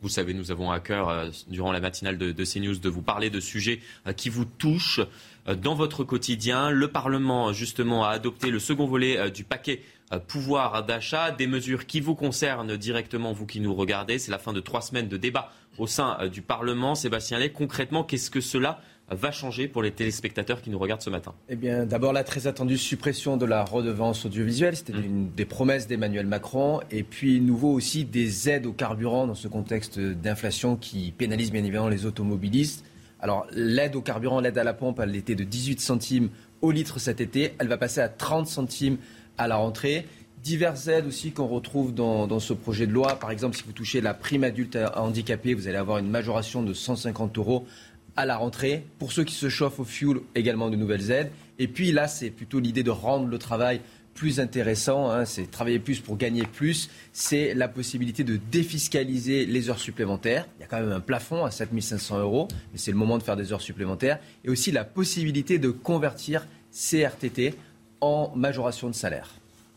Vous 0.02 0.10
savez, 0.10 0.35
nous 0.35 0.52
avons 0.52 0.70
à 0.70 0.78
cœur, 0.78 1.09
euh, 1.09 1.31
durant 1.49 1.73
la 1.73 1.81
matinale 1.81 2.18
de, 2.18 2.44
CNews, 2.44 2.76
de 2.76 2.89
vous 2.89 3.02
parler 3.02 3.31
de 3.31 3.41
sujets 3.41 3.81
euh, 4.07 4.12
qui 4.12 4.28
vous 4.28 4.44
touchent 4.44 5.01
euh, 5.49 5.55
dans 5.55 5.75
votre 5.75 6.05
quotidien. 6.05 6.70
Le 6.70 6.89
Parlement, 6.89 7.52
justement, 7.52 8.05
a 8.05 8.10
adopté 8.10 8.51
le 8.51 8.59
second 8.59 8.86
volet 8.86 9.31
du 9.31 9.43
paquet 9.43 9.83
pouvoir 10.28 10.85
d'achat, 10.85 11.33
des 11.33 11.49
mesures 11.49 11.86
qui 11.86 11.99
vous 11.99 12.15
concernent 12.15 12.76
directement, 12.76 13.33
vous 13.33 13.47
qui 13.47 13.59
nous 13.59 13.75
regardez. 13.75 14.20
C'est 14.20 14.31
la 14.31 14.39
fin 14.39 14.52
de 14.52 14.60
trois 14.60 14.81
semaines 14.81 15.09
de 15.09 15.17
débat 15.17 15.51
au 15.78 15.89
sein 15.89 16.28
du 16.28 16.43
Parlement. 16.43 16.94
Sébastien 16.94 17.41
Lay, 17.41 17.51
concrètement, 17.51 18.05
qu'est-ce 18.05 18.31
que 18.31 18.41
cela 18.41 18.81
va 19.10 19.31
changer 19.31 19.68
pour 19.68 19.83
les 19.83 19.93
téléspectateurs 19.93 20.62
qui 20.62 20.70
nous 20.70 20.78
regardent 20.78 21.02
ce 21.02 21.10
matin 21.10 21.35
Eh 21.49 21.57
bien, 21.57 21.86
d'abord 21.86 22.12
la 22.12 22.25
très 22.25 22.47
attendue 22.47 22.78
suppression 22.78 23.36
de 23.36 23.47
la 23.47 23.65
redevance 23.65 24.26
audiovisuelle, 24.26 24.76
c'était 24.76 24.93
mmh. 24.93 25.05
une 25.05 25.31
des 25.31 25.44
promesses 25.44 25.86
d'Emmanuel 25.86 26.26
Macron, 26.26 26.81
et 26.91 27.05
puis 27.05 27.41
nouveau 27.41 27.73
aussi 27.73 28.05
des 28.05 28.49
aides 28.49 28.67
au 28.67 28.73
carburant 28.73 29.26
dans 29.26 29.35
ce 29.35 29.47
contexte 29.47 30.01
d'inflation 30.01 30.76
qui 30.76 31.12
pénalise 31.17 31.52
bien 31.52 31.62
évidemment 31.62 31.89
les 31.89 32.05
automobilistes. 32.05 32.85
Alors 33.20 33.47
l'aide 33.52 33.94
au 33.94 34.02
carburant, 34.02 34.41
l'aide 34.41 34.59
à 34.59 34.65
la 34.65 34.75
pompe, 34.75 35.01
elle 35.01 35.15
était 35.15 35.36
de 35.36 35.44
18 35.44 35.81
centimes 35.81 36.28
au 36.60 36.70
litre 36.70 36.99
cet 36.99 37.20
été, 37.20 37.55
elle 37.59 37.68
va 37.68 37.78
passer 37.78 38.01
à 38.01 38.09
30 38.09 38.47
centimes 38.47 38.99
à 39.39 39.47
la 39.47 39.57
rentrée 39.57 40.07
diverses 40.43 40.86
aides 40.86 41.07
aussi 41.07 41.33
qu'on 41.33 41.49
retrouve 41.49 41.93
dans, 41.93 42.28
dans, 42.28 42.39
ce 42.39 42.52
projet 42.52 42.86
de 42.86 42.93
loi. 42.93 43.18
Par 43.18 43.33
exemple, 43.33 43.57
si 43.57 43.65
vous 43.65 43.73
touchez 43.73 44.01
la 44.01 44.15
prime 44.15 44.44
adulte 44.44 44.78
handicapé, 44.94 45.55
vous 45.55 45.67
allez 45.67 45.76
avoir 45.76 45.99
une 45.99 46.09
majoration 46.09 46.62
de 46.62 46.73
150 46.73 47.36
euros 47.39 47.67
à 48.16 48.26
la 48.26 48.36
rentrée. 48.36 48.84
Pour 48.98 49.12
ceux 49.12 49.24
qui 49.24 49.34
se 49.34 49.48
chauffent 49.48 49.80
au 49.80 49.84
fuel, 49.84 50.18
également 50.34 50.70
de 50.70 50.76
nouvelles 50.76 51.10
aides. 51.10 51.30
Et 51.58 51.68
puis 51.68 51.92
là, 51.92 52.08
c'est 52.08 52.30
plutôt 52.30 52.60
l'idée 52.60 52.82
de 52.82 52.90
rendre 52.90 53.26
le 53.26 53.38
travail 53.38 53.80
plus 54.16 54.40
intéressant, 54.40 55.10
hein, 55.10 55.26
c'est 55.26 55.48
travailler 55.48 55.78
plus 55.78 56.00
pour 56.00 56.16
gagner 56.16 56.44
plus, 56.44 56.88
c'est 57.12 57.52
la 57.54 57.68
possibilité 57.68 58.24
de 58.24 58.36
défiscaliser 58.50 59.44
les 59.44 59.68
heures 59.68 59.78
supplémentaires. 59.78 60.46
Il 60.58 60.62
y 60.62 60.64
a 60.64 60.66
quand 60.66 60.80
même 60.80 60.90
un 60.90 61.00
plafond 61.00 61.44
à 61.44 61.50
7500 61.50 62.20
euros, 62.20 62.48
mais 62.72 62.78
c'est 62.78 62.90
le 62.90 62.96
moment 62.96 63.18
de 63.18 63.22
faire 63.22 63.36
des 63.36 63.52
heures 63.52 63.60
supplémentaires. 63.60 64.18
Et 64.44 64.48
aussi 64.48 64.72
la 64.72 64.84
possibilité 64.84 65.58
de 65.58 65.68
convertir 65.68 66.46
CRTT 66.72 67.54
en 68.00 68.32
majoration 68.34 68.88
de 68.88 68.94
salaire 68.94 69.30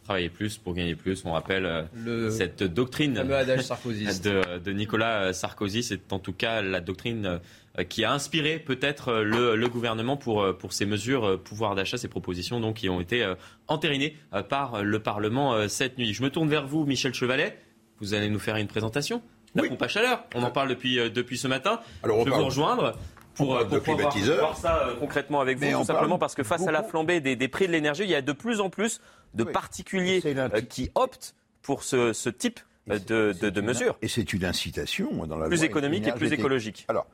travailler 0.05 0.29
plus 0.29 0.57
pour 0.57 0.73
gagner 0.73 0.95
plus. 0.95 1.23
On 1.23 1.33
rappelle 1.33 1.67
euh, 1.67 2.31
cette 2.31 2.63
doctrine 2.63 3.13
de, 3.13 4.57
de, 4.57 4.71
Nicolas 4.71 5.33
Sarkozy. 5.33 5.83
C'est 5.83 6.11
en 6.11 6.17
tout 6.17 6.33
cas 6.33 6.63
la 6.63 6.81
doctrine 6.81 7.39
qui 7.87 8.03
a 8.03 8.11
inspiré 8.11 8.59
peut-être 8.59 9.13
le, 9.13 9.55
le, 9.55 9.69
gouvernement 9.69 10.17
pour, 10.17 10.45
pour 10.57 10.73
ces 10.73 10.85
mesures 10.85 11.25
euh, 11.25 11.37
pouvoir 11.37 11.75
d'achat, 11.75 11.97
ces 11.97 12.07
propositions 12.07 12.59
donc, 12.59 12.77
qui 12.77 12.89
ont 12.89 13.01
été 13.01 13.25
entérinées 13.67 14.15
par 14.49 14.83
le 14.83 14.99
Parlement 14.99 15.67
cette 15.67 15.97
nuit. 15.97 16.13
Je 16.13 16.23
me 16.23 16.29
tourne 16.29 16.49
vers 16.49 16.65
vous, 16.67 16.85
Michel 16.85 17.13
Chevalet. 17.13 17.57
Vous 17.99 18.13
allez 18.13 18.29
nous 18.29 18.39
faire 18.39 18.55
une 18.55 18.67
présentation 18.67 19.21
la 19.55 19.63
pompe 19.63 19.81
à 19.81 19.87
chaleur. 19.87 20.23
On 20.35 20.43
en 20.43 20.51
parle 20.51 20.69
depuis, 20.69 20.97
depuis 21.09 21.37
ce 21.37 21.47
matin. 21.47 21.79
Alors, 22.03 22.19
Je 22.19 22.29
vais 22.29 22.37
vous 22.37 22.45
rejoindre 22.45 22.93
pour, 23.33 23.57
pour 23.67 23.81
pouvoir 23.81 24.17
voir 24.17 24.57
ça 24.57 24.89
concrètement 24.99 25.41
avec 25.41 25.57
vous, 25.57 25.71
tout 25.79 25.85
simplement 25.85 26.17
parce 26.19 26.35
que 26.35 26.43
face 26.43 26.67
à 26.67 26.71
la 26.71 26.83
flambée 26.83 27.19
des, 27.19 27.35
des 27.35 27.47
prix 27.47 27.67
de 27.67 27.71
l'énergie, 27.71 28.03
il 28.03 28.09
y 28.09 28.15
a 28.15 28.21
de 28.21 28.31
plus 28.33 28.59
en 28.61 28.69
plus 28.69 29.01
de 29.33 29.43
particuliers 29.43 30.21
euh, 30.25 30.49
qui 30.61 30.89
optent 30.95 31.35
pour 31.61 31.83
ce, 31.83 32.13
ce 32.13 32.29
type 32.29 32.59
euh, 32.89 32.99
de, 32.99 33.35
de, 33.39 33.49
de 33.49 33.61
mesures. 33.61 33.97
Et 34.01 34.07
c'est 34.07 34.33
une 34.33 34.45
incitation 34.45 35.25
dans 35.25 35.37
la 35.37 35.47
plus 35.47 35.63
économique 35.63 36.07
et 36.07 36.11
plus 36.11 36.31
écologique. 36.31 36.85
Alors, 36.87 37.07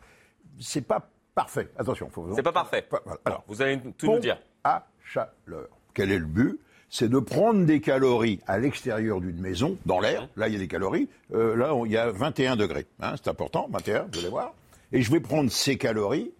c'est 0.59 0.85
pas 0.85 1.09
parfait. 1.33 1.69
Attention, 1.77 2.09
faut. 2.09 2.27
C'est 2.35 2.43
pas 2.43 2.51
parfait. 2.51 2.87
Alors, 3.25 3.43
vous 3.47 3.61
allez 3.61 3.79
tout 3.97 4.07
nous 4.07 4.19
dire. 4.19 4.37
À 4.63 4.87
chaleur. 5.03 5.69
Quel 5.93 6.11
est 6.11 6.19
le 6.19 6.25
but? 6.25 6.59
C'est 6.89 7.09
de 7.09 7.19
prendre 7.19 7.65
des 7.65 7.81
calories 7.81 8.39
à 8.47 8.57
l'extérieur 8.57 9.19
d'une 9.19 9.39
maison, 9.39 9.77
dans 9.85 9.99
l'air. 9.99 10.29
Là, 10.35 10.47
il 10.47 10.53
y 10.53 10.55
a 10.55 10.59
des 10.59 10.67
calories. 10.67 11.09
Euh, 11.33 11.55
là, 11.55 11.73
il 11.85 11.91
y 11.91 11.97
a 11.97 12.11
21 12.11 12.55
degrés. 12.55 12.85
Hein, 13.01 13.15
c'est 13.15 13.29
important, 13.29 13.67
21, 13.71 14.07
vous 14.11 14.19
allez 14.19 14.29
voir. 14.29 14.53
Et 14.91 15.01
je 15.01 15.11
vais 15.11 15.19
prendre 15.19 15.51
ces 15.51 15.77
calories 15.77 16.31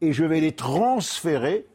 et 0.00 0.12
je 0.12 0.24
vais 0.24 0.40
les 0.40 0.52
transférer 0.52 1.66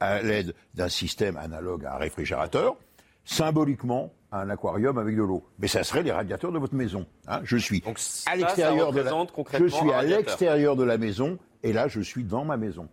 à 0.00 0.22
l'aide 0.22 0.54
d'un 0.74 0.88
système 0.88 1.36
analogue 1.36 1.84
à 1.86 1.94
un 1.94 1.98
réfrigérateur 1.98 2.76
symboliquement 3.24 4.12
un 4.32 4.48
aquarium 4.50 4.96
avec 4.98 5.14
de 5.14 5.22
l'eau. 5.22 5.44
Mais 5.58 5.68
ça 5.68 5.84
serait 5.84 6.02
les 6.02 6.10
radiateurs 6.10 6.52
de 6.52 6.58
votre 6.58 6.74
maison. 6.74 7.06
Hein. 7.28 7.40
je 7.44 7.56
suis 7.56 7.82
à 8.26 8.36
l'extérieur 8.36 8.92
de 8.92 9.00
la, 9.00 9.12
je 9.58 9.66
suis 9.66 9.92
à 9.92 10.02
l'extérieur 10.02 10.76
de 10.76 10.84
la 10.84 10.98
maison 10.98 11.38
et 11.62 11.72
là 11.72 11.88
je 11.88 12.00
suis 12.00 12.24
dans 12.24 12.44
ma 12.44 12.56
maison. 12.56 12.88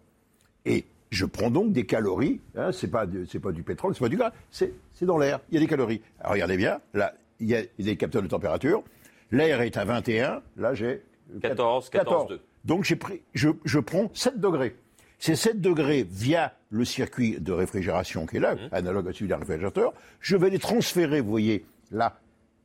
Et 0.66 0.86
je 1.10 1.26
prends 1.26 1.50
donc 1.50 1.72
des 1.72 1.86
calories. 1.86 2.42
Hein, 2.56 2.72
c'est 2.72 2.90
pas 2.90 3.06
c'est 3.30 3.40
pas 3.40 3.52
du 3.52 3.64
pétrole, 3.64 3.96
c'est 3.96 4.02
pas 4.04 4.10
du 4.10 4.18
gaz, 4.18 4.32
c'est 4.52 4.74
dans 5.02 5.18
l'air. 5.18 5.40
Il 5.50 5.56
y 5.56 5.58
a 5.58 5.62
des 5.62 5.68
calories. 5.68 6.02
Alors 6.20 6.34
regardez 6.34 6.58
bien, 6.58 6.80
là 6.94 7.14
il 7.40 7.48
y 7.48 7.56
a 7.56 7.62
des 7.80 7.96
capteurs 7.96 8.22
de 8.22 8.28
température. 8.28 8.84
L'air 9.32 9.62
est 9.62 9.78
à 9.78 9.86
21. 9.86 10.42
Là 10.58 10.74
j'ai 10.74 11.02
14, 11.42 11.90
14, 11.90 12.30
14. 12.30 12.40
Donc 12.66 12.84
j'ai 12.84 12.98
pris, 12.98 13.22
je, 13.34 13.50
je 13.64 13.80
prends 13.80 14.12
7 14.14 14.40
degrés. 14.40 14.76
Ces 15.20 15.36
7 15.36 15.60
degrés 15.60 16.08
via 16.10 16.54
le 16.70 16.86
circuit 16.86 17.40
de 17.42 17.52
réfrigération 17.52 18.26
qui 18.26 18.38
est 18.38 18.40
là, 18.40 18.56
mmh. 18.56 18.60
analogue 18.72 19.10
à 19.10 19.14
celui 19.14 19.28
d'un 19.28 19.38
réfrigérateur, 19.38 19.94
je 20.22 20.38
vais 20.38 20.50
les 20.50 20.60
transférer, 20.60 21.20
vous 21.20 21.30
voyez, 21.30 21.66
là, 21.92 22.20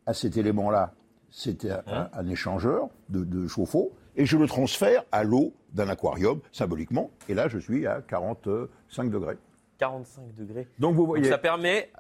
à 0.07 0.15
cet 0.15 0.36
élément-là, 0.36 0.94
c'était 1.31 1.73
un, 1.73 2.23
mmh. 2.23 2.31
échangeur 2.31 2.89
de, 3.08 3.49
chauffe-eau, 3.49 3.92
et 4.15 4.24
je 4.24 4.36
le 4.36 4.47
transfère 4.47 5.05
à 5.10 5.24
l'eau 5.24 5.52
d'un 5.73 5.89
aquarium, 5.89 6.41
symboliquement, 6.52 7.10
et 7.28 7.34
là, 7.34 7.49
je 7.49 7.58
suis 7.58 7.89
à 7.89 8.00
45 8.02 9.10
degrés. 9.10 9.36
45 9.78 10.34
degrés. 10.36 10.68
Donc 10.78 10.94
vous 10.94 11.07
voyez. 11.07 11.28
ça 11.28 11.39
permet 11.39 11.91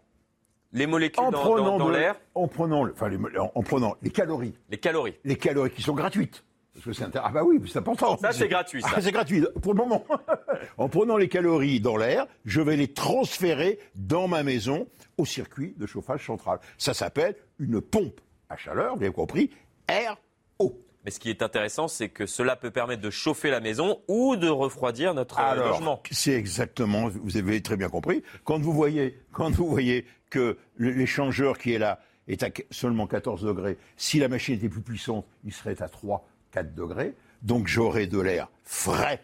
les 0.72 0.86
molécules 0.86 1.30
dans, 1.32 1.88
l'air. 1.88 2.14
En 2.36 2.46
prenant, 2.46 2.88
enfin, 2.88 3.10
en 3.54 3.62
prenant 3.62 3.96
les 4.02 4.10
calories. 4.10 4.54
Les 4.70 4.78
calories. 4.78 5.14
Les 5.24 5.36
calories 5.36 5.70
qui 5.70 5.82
sont 5.82 5.94
gratuites. 5.94 6.44
Parce 6.74 6.86
que 6.86 6.92
c'est 6.92 7.04
Ah 7.16 7.30
bah 7.32 7.44
oui, 7.44 7.60
c'est 7.66 7.78
important. 7.78 8.16
Ça, 8.18 8.32
c'est 8.32 8.48
gratuit. 8.48 8.82
Ah, 8.84 9.00
c'est 9.00 9.12
gratuit, 9.12 9.44
pour 9.62 9.74
le 9.74 9.78
moment. 9.78 10.04
en 10.78 10.88
prenant 10.88 11.16
les 11.16 11.28
calories 11.28 11.80
dans 11.80 11.96
l'air, 11.96 12.26
je 12.44 12.60
vais 12.60 12.76
les 12.76 12.88
transférer 12.88 13.78
dans 13.94 14.26
ma 14.26 14.42
maison 14.42 14.88
au 15.16 15.24
circuit 15.24 15.74
de 15.76 15.86
chauffage 15.86 16.26
central. 16.26 16.58
Ça 16.76 16.92
s'appelle 16.92 17.36
une 17.60 17.80
pompe 17.80 18.20
à 18.48 18.56
chaleur, 18.56 18.96
vous 18.96 19.02
avez 19.02 19.12
compris, 19.12 19.50
air-eau. 19.88 20.80
Mais 21.04 21.10
ce 21.10 21.20
qui 21.20 21.30
est 21.30 21.42
intéressant, 21.42 21.86
c'est 21.86 22.08
que 22.08 22.26
cela 22.26 22.56
peut 22.56 22.70
permettre 22.70 23.02
de 23.02 23.10
chauffer 23.10 23.50
la 23.50 23.60
maison 23.60 24.00
ou 24.08 24.36
de 24.36 24.48
refroidir 24.48 25.14
notre 25.14 25.38
euh, 25.38 25.42
Alors, 25.42 25.68
logement. 25.68 26.02
C'est 26.10 26.32
exactement, 26.32 27.08
vous 27.08 27.36
avez 27.36 27.60
très 27.60 27.76
bien 27.76 27.88
compris. 27.88 28.22
Quand 28.44 28.58
vous 28.58 28.72
voyez, 28.72 29.20
quand 29.32 29.50
vous 29.50 29.68
voyez 29.68 30.06
que 30.30 30.56
l'échangeur 30.78 31.58
qui 31.58 31.74
est 31.74 31.78
là 31.78 32.00
est 32.26 32.42
à 32.42 32.48
seulement 32.70 33.06
14 33.06 33.42
degrés, 33.42 33.76
si 33.96 34.18
la 34.18 34.28
machine 34.28 34.54
était 34.54 34.70
plus 34.70 34.80
puissante, 34.80 35.26
il 35.44 35.52
serait 35.52 35.80
à 35.82 35.88
3 35.88 36.26
4 36.54 36.74
degrés. 36.74 37.14
Donc 37.42 37.66
j'aurai 37.66 38.06
de 38.06 38.20
l'air 38.20 38.48
frais 38.62 39.20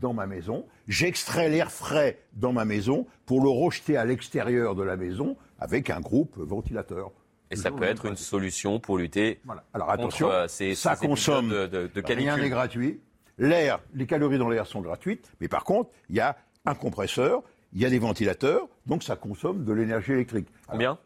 dans 0.00 0.12
ma 0.12 0.26
maison. 0.26 0.66
J'extrais 0.88 1.48
l'air 1.48 1.70
frais 1.70 2.18
dans 2.32 2.52
ma 2.52 2.64
maison 2.64 3.06
pour 3.24 3.40
le 3.40 3.48
rejeter 3.48 3.96
à 3.96 4.04
l'extérieur 4.04 4.74
de 4.74 4.82
la 4.82 4.96
maison 4.96 5.36
avec 5.60 5.90
un 5.90 6.00
groupe 6.00 6.36
ventilateur. 6.36 7.12
Et 7.52 7.56
ça 7.56 7.70
peut 7.70 7.84
être 7.84 8.06
une 8.06 8.16
solution 8.16 8.80
pour 8.80 8.98
lutter 8.98 9.40
voilà. 9.44 9.62
Alors 9.74 9.90
attention, 9.90 10.26
contre 10.26 10.38
euh, 10.38 10.48
ces, 10.48 10.74
ça 10.74 10.96
consomme 10.96 11.50
de, 11.50 11.66
de, 11.66 12.02
Rien 12.04 12.36
n'est 12.36 12.48
gratuit. 12.48 13.00
L'air, 13.38 13.80
les 13.94 14.06
calories 14.06 14.38
dans 14.38 14.48
l'air 14.48 14.66
sont 14.66 14.80
gratuites, 14.80 15.30
mais 15.40 15.48
par 15.48 15.64
contre, 15.64 15.90
il 16.08 16.16
y 16.16 16.20
a 16.20 16.36
un 16.64 16.74
compresseur, 16.74 17.42
il 17.72 17.80
y 17.80 17.84
a 17.84 17.90
des 17.90 17.98
ventilateurs, 17.98 18.68
donc 18.86 19.02
ça 19.02 19.16
consomme 19.16 19.64
de 19.64 19.72
l'énergie 19.72 20.12
électrique. 20.12 20.48
Combien 20.66 20.98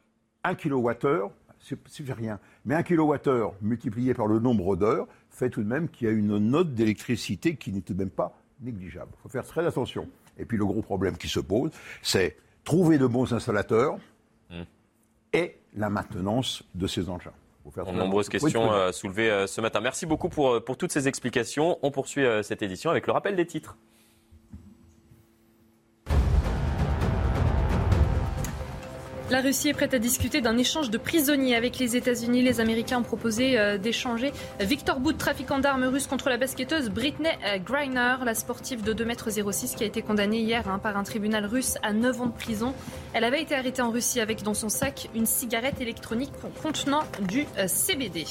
1 0.45 0.55
kWh, 0.55 1.31
fait 2.05 2.13
rien. 2.13 2.39
Mais 2.65 2.75
un 2.75 2.83
kilowattheure 2.83 3.55
multiplié 3.61 4.15
par 4.15 4.27
le 4.27 4.39
nombre 4.39 4.77
d'heures 4.77 5.07
fait 5.37 5.51
tout 5.51 5.63
de 5.63 5.69
même 5.69 5.89
qu'il 5.89 6.09
y 6.09 6.11
a 6.11 6.15
une 6.15 6.39
note 6.39 6.75
d'électricité 6.75 7.57
qui 7.57 7.73
n'est 7.73 7.83
tout 7.83 7.93
de 7.93 7.99
même 7.99 8.11
pas 8.11 8.39
négligeable. 8.61 9.13
Il 9.19 9.23
faut 9.23 9.29
faire 9.29 9.47
très 9.47 9.67
attention. 9.67 10.09
Et 10.39 10.45
puis 10.45 10.57
le 10.57 10.65
gros 10.65 10.83
problème 10.83 11.17
qui 11.17 11.29
se 11.29 11.41
pose, 11.41 11.71
c'est 12.03 12.37
trouver 12.65 12.99
de 12.99 13.07
bons 13.07 13.33
installateurs 13.33 13.99
mmh. 14.51 14.63
et 15.35 15.57
la 15.75 15.91
maintenance 15.91 16.65
de 16.75 16.87
ces 16.87 17.09
engins. 17.09 17.33
Faire 17.75 17.93
nombreuses 17.93 18.29
questions 18.29 18.73
euh, 18.73 18.93
soulevées 18.93 19.31
euh, 19.31 19.47
ce 19.47 19.61
matin. 19.61 19.81
Merci 19.81 20.07
beaucoup 20.07 20.29
pour, 20.29 20.55
euh, 20.55 20.61
pour 20.61 20.77
toutes 20.77 20.93
ces 20.93 21.09
explications. 21.09 21.79
On 21.83 21.91
poursuit 21.91 22.25
cette 22.43 22.63
édition 22.63 22.91
avec 22.91 23.07
le 23.07 23.13
rappel 23.13 23.37
des 23.37 23.47
titres. 23.47 23.77
La 29.29 29.41
Russie 29.41 29.71
est 29.71 29.73
prête 29.73 29.93
à 29.93 29.99
discuter 29.99 30.41
d'un 30.41 30.57
échange 30.57 30.89
de 30.89 30.99
prisonniers 30.99 31.57
avec 31.57 31.81
les 31.81 31.97
États-Unis. 31.97 32.43
Les 32.43 32.61
Américains 32.61 33.01
ont 33.01 33.03
proposé 33.03 33.59
euh, 33.59 33.77
d'échanger 33.77 34.33
Victor 34.61 35.01
Bout, 35.01 35.15
trafiquant 35.15 35.59
d'armes 35.59 35.83
russes, 35.83 36.07
contre 36.07 36.29
la 36.29 36.37
basketteuse 36.37 36.91
Britney 36.91 37.31
euh, 37.45 37.59
Griner, 37.59 38.19
la 38.25 38.35
sportive 38.37 38.85
de 38.85 38.95
2,06 38.95 39.41
m 39.41 39.77
qui 39.77 39.83
a 39.83 39.87
été 39.89 40.01
condamnée 40.01 40.39
hier 40.39 40.69
hein, 40.69 40.79
par 40.79 40.97
un 40.97 41.03
tribunal 41.03 41.45
russe 41.45 41.77
à 41.83 41.93
9 41.93 42.21
ans 42.21 42.27
de 42.27 42.33
prison. 42.33 42.73
Elle 43.15 43.25
avait 43.25 43.43
été 43.43 43.57
arrêtée 43.57 43.83
en 43.83 43.91
Russie 43.91 44.21
avec 44.21 44.45
dans 44.45 44.55
son 44.55 44.69
sac 44.69 45.09
une 45.17 45.27
cigarette 45.27 45.81
électronique 45.81 46.31
contenant 46.63 47.03
du 47.29 47.47
euh, 47.59 47.67
CBD. 47.67 48.25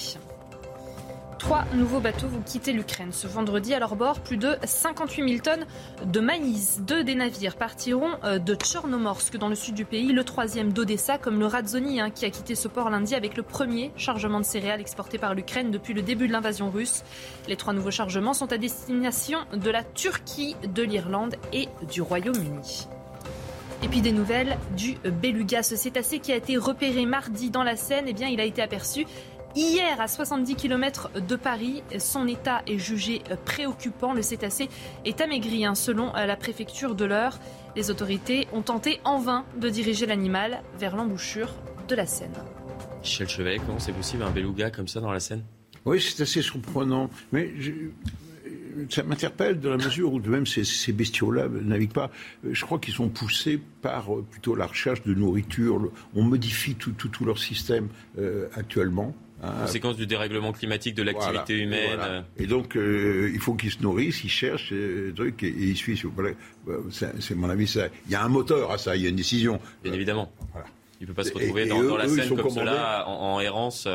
Trois 1.37 1.65
nouveaux 1.73 1.99
bateaux 1.99 2.27
vont 2.27 2.41
quitter 2.41 2.71
l'Ukraine 2.71 3.11
ce 3.11 3.27
vendredi. 3.27 3.73
À 3.73 3.79
leur 3.79 3.95
bord, 3.95 4.19
plus 4.19 4.37
de 4.37 4.55
58 4.63 5.27
000 5.27 5.41
tonnes 5.41 5.65
de 6.05 6.19
maïs. 6.19 6.79
Deux 6.81 7.03
des 7.03 7.15
navires 7.15 7.57
partiront 7.57 8.11
euh, 8.23 8.39
de 8.39 8.55
Tchernomorsk 8.55 9.37
dans 9.37 9.49
le 9.49 9.55
sud 9.55 9.75
du 9.75 9.85
pays. 9.85 10.13
Le 10.13 10.23
troisième 10.23 10.71
d'Odessa, 10.71 11.17
comme 11.17 11.39
le 11.39 11.45
Radzoni, 11.45 11.99
hein, 11.99 12.09
qui 12.09 12.25
a 12.25 12.29
quitté 12.29 12.55
ce 12.55 12.67
port 12.67 12.89
lundi 12.89 13.15
avec 13.15 13.35
le 13.35 13.43
premier 13.43 13.91
chargement 13.97 14.39
de 14.39 14.45
céréales 14.45 14.79
exporté 14.79 15.17
par 15.17 15.35
l'Ukraine 15.35 15.71
depuis 15.71 15.93
le 15.93 16.01
début 16.01 16.27
de 16.27 16.33
l'invasion 16.33 16.71
russe. 16.71 17.03
Les 17.47 17.57
trois 17.57 17.73
nouveaux 17.73 17.91
chargements 17.91 18.33
sont 18.33 18.51
à 18.53 18.57
destination 18.57 19.39
de 19.53 19.69
la 19.69 19.83
Turquie, 19.83 20.55
de 20.73 20.83
l'Irlande 20.83 21.35
et 21.51 21.67
du 21.91 22.01
Royaume-Uni. 22.01 22.87
Et 23.83 23.87
puis 23.87 24.01
des 24.01 24.13
nouvelles 24.13 24.57
du 24.75 24.95
beluga, 25.21 25.61
ce 25.61 25.75
cétacé 25.75 26.19
qui 26.19 26.31
a 26.31 26.35
été 26.35 26.57
repéré 26.57 27.05
mardi 27.05 27.49
dans 27.49 27.63
la 27.63 27.75
Seine. 27.75 28.05
Eh 28.07 28.23
il 28.31 28.39
a 28.39 28.45
été 28.45 28.61
aperçu 28.61 29.05
Hier, 29.55 30.01
à 30.01 30.09
70 30.09 30.55
km 30.55 31.11
de 31.13 31.35
Paris, 31.37 31.81
son 31.97 32.27
état 32.27 32.61
est 32.67 32.77
jugé 32.77 33.21
préoccupant. 33.45 34.13
Le 34.13 34.21
cétacé 34.21 34.67
est 35.05 35.21
amaigri, 35.21 35.65
hein, 35.65 35.75
selon 35.75 36.11
la 36.11 36.35
préfecture 36.35 36.93
de 36.93 37.05
l'Eure. 37.05 37.39
Les 37.77 37.89
autorités 37.89 38.49
ont 38.51 38.61
tenté 38.61 38.99
en 39.05 39.17
vain 39.17 39.45
de 39.57 39.69
diriger 39.69 40.07
l'animal 40.07 40.61
vers 40.77 40.97
l'embouchure 40.97 41.53
de 41.87 41.95
la 41.95 42.05
Seine. 42.05 42.33
Michel 43.01 43.29
Chevet, 43.29 43.59
comment 43.65 43.79
c'est 43.79 43.93
possible 43.93 44.23
un 44.23 44.31
beluga 44.31 44.71
comme 44.71 44.89
ça 44.89 44.99
dans 44.99 45.11
la 45.11 45.21
Seine? 45.21 45.43
Oui, 45.85 46.01
c'est 46.01 46.23
assez 46.23 46.41
surprenant. 46.41 47.09
Mais 47.31 47.53
ça 48.89 49.03
m'interpelle 49.03 49.59
dans 49.61 49.69
la 49.69 49.77
mesure 49.77 50.11
où 50.11 50.19
même 50.19 50.45
ces, 50.45 50.65
ces 50.65 50.91
bestiaux-là 50.91 51.47
naviguent 51.47 51.93
pas. 51.93 52.11
Je 52.43 52.65
crois 52.65 52.79
qu'ils 52.79 52.93
sont 52.93 53.07
poussés 53.07 53.61
par 53.81 54.13
euh, 54.13 54.25
plutôt 54.29 54.55
la 54.55 54.65
recherche 54.65 55.03
de 55.03 55.13
nourriture. 55.13 55.91
On 56.13 56.23
modifie 56.23 56.75
tout, 56.75 56.91
tout, 56.91 57.23
leur 57.23 57.39
système 57.39 57.87
euh, 58.17 58.47
actuellement. 58.53 59.15
Ah. 59.43 59.53
Conséquence 59.61 59.97
du 59.97 60.07
dérèglement 60.07 60.53
climatique, 60.53 60.95
de 60.95 61.03
l'activité 61.03 61.57
humaine. 61.57 62.23
Et, 62.37 62.47
donc, 62.47 62.77
euh, 62.77 63.29
il 63.33 63.39
faut 63.39 63.53
qu'ils 63.53 63.71
se 63.71 63.81
nourrissent, 63.81 64.23
ils 64.23 64.29
cherchent 64.29 64.71
des 64.71 65.13
trucs 65.13 65.43
et, 65.43 65.49
ils 65.49 65.75
suivent. 65.75 66.09
C'est 66.89 67.35
mon 67.35 67.49
avis. 67.49 67.67
Ça. 67.67 67.87
Il 68.05 68.11
y 68.11 68.15
a 68.15 68.23
un 68.23 68.29
moteur 68.29 68.71
à 68.71 68.77
ça, 68.77 68.95
il 68.95 69.03
y 69.03 69.05
a 69.05 69.09
une 69.09 69.15
décision. 69.15 69.59
Bien 69.83 69.93
évidemment. 69.93 70.31
Il 71.01 71.03
ne 71.03 71.07
peut 71.07 71.13
pas 71.13 71.23
se 71.23 71.33
retrouver 71.33 71.65
dans, 71.65 71.97
la 71.97 72.07
scène 72.07 72.35
comme 72.35 72.49
cela, 72.49 73.07
en, 73.07 73.35
en 73.35 73.39
errance. 73.41 73.87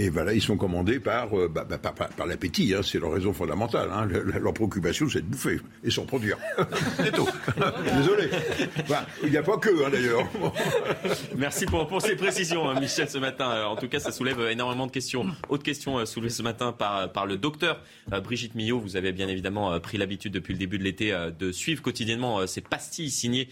Et 0.00 0.10
voilà, 0.10 0.32
ils 0.32 0.40
sont 0.40 0.56
commandés 0.56 1.00
par, 1.00 1.36
euh, 1.36 1.48
bah, 1.48 1.66
bah, 1.68 1.76
par, 1.76 2.26
l'appétit, 2.26 2.72
hein, 2.72 2.82
c'est 2.84 3.00
leur 3.00 3.12
raison 3.12 3.32
fondamentale. 3.32 3.90
Hein. 3.92 4.06
leur 4.06 4.54
préoccupation, 4.54 5.08
c'est 5.08 5.22
de 5.22 5.26
bouffer 5.26 5.58
et 5.82 5.90
s'en 5.90 6.06
produire. 6.06 6.38
c'est 6.98 7.10
tout. 7.10 7.28
Désolé. 7.96 8.30
il 9.24 9.30
n'y 9.30 9.36
a 9.36 9.42
pas 9.42 9.56
que, 9.56 9.84
hein, 9.84 9.90
d'ailleurs. 9.90 10.24
Merci 11.36 11.66
pour, 11.66 11.88
pour 11.88 12.00
ces 12.00 12.14
précisions, 12.14 12.72
Michel, 12.80 13.10
ce 13.10 13.18
matin. 13.18 13.50
Euh, 13.50 13.64
en 13.64 13.74
tout 13.74 13.88
cas, 13.88 13.98
ça 13.98 14.12
soulève 14.12 14.40
énormément 14.48 14.86
de 14.86 14.92
questions. 14.92 15.26
Autre 15.48 15.64
question 15.64 15.98
euh, 15.98 16.04
soulevée 16.04 16.30
ce 16.30 16.42
matin 16.42 16.70
par, 16.70 17.12
par 17.12 17.26
le 17.26 17.36
docteur 17.36 17.82
Brigitte 18.22 18.54
Millot. 18.54 18.78
Vous 18.78 18.96
avez 18.96 19.10
bien 19.10 19.26
évidemment 19.26 19.80
pris 19.80 19.98
l'habitude 19.98 20.32
depuis 20.32 20.52
le 20.52 20.60
début 20.60 20.78
de 20.78 20.84
l'été 20.84 21.12
de 21.36 21.50
suivre 21.50 21.82
quotidiennement 21.82 22.46
ces 22.46 22.60
pastilles 22.60 23.10
signées 23.10 23.48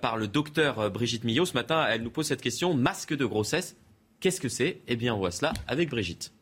par 0.00 0.16
le 0.16 0.28
docteur 0.28 0.90
Brigitte 0.92 1.24
Millot. 1.24 1.44
Ce 1.44 1.54
matin, 1.54 1.84
elle 1.88 2.02
nous 2.02 2.10
pose 2.10 2.26
cette 2.26 2.40
question. 2.40 2.74
Masque 2.74 3.14
de 3.14 3.26
grossesse 3.26 3.76
Qu'est-ce 4.20 4.40
que 4.40 4.48
c'est? 4.48 4.80
Eh 4.88 4.96
bien, 4.96 5.14
on 5.14 5.18
voit 5.18 5.30
cela 5.30 5.52
avec 5.66 5.90
Brigitte. 5.90 6.32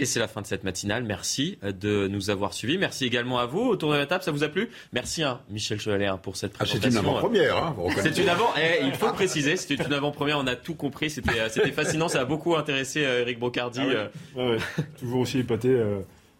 Et 0.00 0.04
c'est 0.04 0.20
la 0.20 0.28
fin 0.28 0.40
de 0.42 0.46
cette 0.46 0.62
matinale. 0.62 1.02
Merci 1.02 1.58
de 1.62 2.06
nous 2.06 2.30
avoir 2.30 2.54
suivis. 2.54 2.78
Merci 2.78 3.04
également 3.04 3.38
à 3.38 3.46
vous. 3.46 3.60
Autour 3.60 3.92
de 3.92 3.96
la 3.96 4.06
table, 4.06 4.22
ça 4.22 4.30
vous 4.30 4.44
a 4.44 4.48
plu? 4.48 4.70
Merci, 4.92 5.24
hein, 5.24 5.40
Michel 5.50 5.80
Chevalier, 5.80 6.06
hein, 6.06 6.18
pour 6.18 6.36
cette 6.36 6.52
présentation. 6.52 6.88
Ah, 6.88 6.92
c'est 6.92 7.00
une 7.00 7.04
avant-première. 7.04 7.56
Hein, 7.56 7.76
c'est 8.00 8.16
une 8.18 8.28
avant. 8.28 8.50
Eh, 8.56 8.84
il 8.84 8.92
faut 8.92 9.08
le 9.08 9.12
préciser. 9.12 9.56
C'était 9.56 9.82
une 9.82 9.92
avant-première. 9.92 10.38
On 10.38 10.46
a 10.46 10.54
tout 10.54 10.74
compris. 10.74 11.10
C'était, 11.10 11.40
euh, 11.40 11.72
fascinant. 11.72 12.08
Ça 12.08 12.20
a 12.20 12.24
beaucoup 12.24 12.54
intéressé 12.54 13.04
euh, 13.04 13.22
Eric 13.22 13.40
Brocardi. 13.40 13.80
Ah 13.80 14.38
euh. 14.38 14.58
Toujours 15.00 15.20
aussi 15.20 15.40
épaté. 15.40 15.76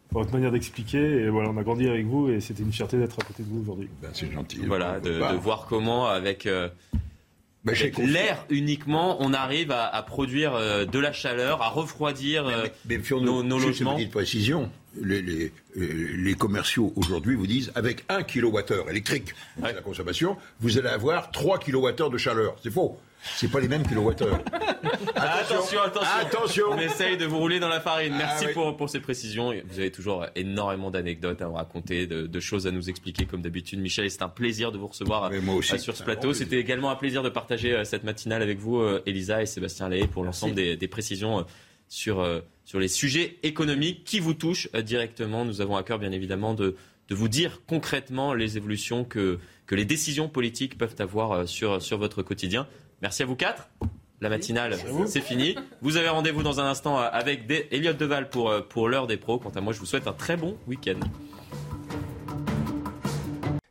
pour 0.08 0.20
votre 0.20 0.32
manière 0.32 0.52
d'expliquer. 0.52 1.22
Et 1.22 1.28
voilà, 1.28 1.50
on 1.50 1.56
a 1.56 1.64
grandi 1.64 1.88
avec 1.88 2.06
vous 2.06 2.30
et 2.30 2.40
c'était 2.40 2.62
une 2.62 2.72
fierté 2.72 2.96
d'être 2.96 3.18
à 3.20 3.24
côté 3.24 3.42
de 3.42 3.48
vous 3.48 3.62
aujourd'hui. 3.62 3.88
Ben, 4.00 4.10
c'est 4.12 4.30
gentil. 4.30 4.60
Voilà, 4.66 5.00
de, 5.00 5.18
voir 5.34 5.66
comment, 5.68 6.06
avec 6.06 6.46
bah, 7.64 7.72
l'air 7.98 8.46
uniquement, 8.50 9.16
on 9.20 9.32
arrive 9.34 9.72
à, 9.72 10.02
produire 10.02 10.54
euh, 10.54 10.84
de 10.84 10.98
la 10.98 11.12
chaleur, 11.12 11.62
à 11.62 11.68
refroidir 11.68 12.46
mais, 12.86 12.96
euh, 12.96 13.20
nos, 13.20 13.42
nos 13.42 13.58
logements. 13.58 13.92
Une 13.92 13.98
petite 13.98 14.12
précision. 14.12 14.70
Les, 15.00 15.22
les, 15.22 15.52
euh, 15.76 16.16
les 16.16 16.34
commerciaux 16.34 16.92
aujourd'hui 16.96 17.36
vous 17.36 17.46
disent 17.46 17.70
avec 17.74 18.04
1 18.08 18.22
kWh 18.22 18.90
électrique, 18.90 19.34
la 19.60 19.72
consommation, 19.74 20.36
vous 20.60 20.78
allez 20.78 20.88
avoir 20.88 21.30
3 21.30 21.58
kWh 21.58 22.10
de 22.10 22.18
chaleur. 22.18 22.56
C'est 22.62 22.70
faux 22.72 22.98
c'est 23.22 23.50
pas 23.50 23.60
les 23.60 23.68
mêmes 23.68 23.86
kilowattheures. 23.86 24.40
attention, 25.16 25.80
attention, 25.82 26.16
attention, 26.20 26.64
On 26.70 26.78
essaye 26.78 27.16
de 27.16 27.26
vous 27.26 27.38
rouler 27.38 27.60
dans 27.60 27.68
la 27.68 27.80
farine. 27.80 28.12
Ah 28.14 28.18
Merci 28.18 28.46
pour, 28.54 28.76
pour 28.76 28.88
ces 28.88 29.00
précisions. 29.00 29.52
Vous 29.68 29.78
avez 29.78 29.90
toujours 29.90 30.26
énormément 30.34 30.90
d'anecdotes 30.90 31.42
à 31.42 31.46
nous 31.46 31.54
raconter, 31.54 32.06
de, 32.06 32.40
choses 32.40 32.66
à 32.66 32.70
nous 32.70 32.88
expliquer 32.88 33.26
comme 33.26 33.42
d'habitude. 33.42 33.80
Michel, 33.80 34.10
c'est 34.10 34.22
un 34.22 34.28
plaisir 34.28 34.72
de 34.72 34.78
vous 34.78 34.86
recevoir 34.86 35.30
euh, 35.32 35.60
sur 35.62 35.96
ce 35.96 36.02
plateau. 36.02 36.32
C'était 36.32 36.58
également 36.58 36.90
un 36.90 36.96
plaisir 36.96 37.22
de 37.22 37.28
partager 37.28 37.72
euh, 37.72 37.84
cette 37.84 38.04
matinale 38.04 38.42
avec 38.42 38.58
vous, 38.58 38.78
euh, 38.78 39.02
Elisa 39.06 39.42
et 39.42 39.46
Sébastien 39.46 39.88
Lay, 39.88 40.06
pour 40.06 40.24
l'ensemble 40.24 40.54
des, 40.54 40.88
précisions 40.88 41.44
sur, 41.88 42.26
sur 42.64 42.80
les 42.80 42.88
sujets 42.88 43.38
économiques 43.42 44.04
qui 44.04 44.20
vous 44.20 44.34
touchent 44.34 44.70
directement. 44.72 45.44
Nous 45.44 45.60
avons 45.60 45.76
à 45.76 45.82
cœur, 45.82 45.98
bien 45.98 46.12
évidemment, 46.12 46.54
de, 46.54 46.76
de 47.08 47.14
vous 47.14 47.28
dire 47.28 47.60
concrètement 47.66 48.32
les 48.32 48.56
évolutions 48.56 49.04
que, 49.04 49.38
que 49.66 49.74
les 49.74 49.84
décisions 49.84 50.28
politiques 50.28 50.78
peuvent 50.78 50.96
avoir 50.98 51.46
sur, 51.46 51.82
sur 51.82 51.98
votre 51.98 52.22
quotidien. 52.22 52.66
Merci 53.00 53.22
à 53.22 53.26
vous 53.26 53.36
quatre. 53.36 53.68
La 54.20 54.28
matinale, 54.28 54.74
c'est 55.06 55.20
fini. 55.20 55.54
Vous 55.80 55.96
avez 55.96 56.08
rendez-vous 56.08 56.42
dans 56.42 56.58
un 56.58 56.66
instant 56.66 56.98
avec 56.98 57.48
Elliot 57.70 57.92
Deval 57.92 58.28
pour, 58.28 58.50
euh, 58.50 58.62
pour 58.62 58.88
l'heure 58.88 59.06
des 59.06 59.16
pros. 59.16 59.38
Quant 59.38 59.50
à 59.50 59.60
moi, 59.60 59.72
je 59.72 59.78
vous 59.78 59.86
souhaite 59.86 60.08
un 60.08 60.12
très 60.12 60.36
bon 60.36 60.58
week-end. 60.66 60.98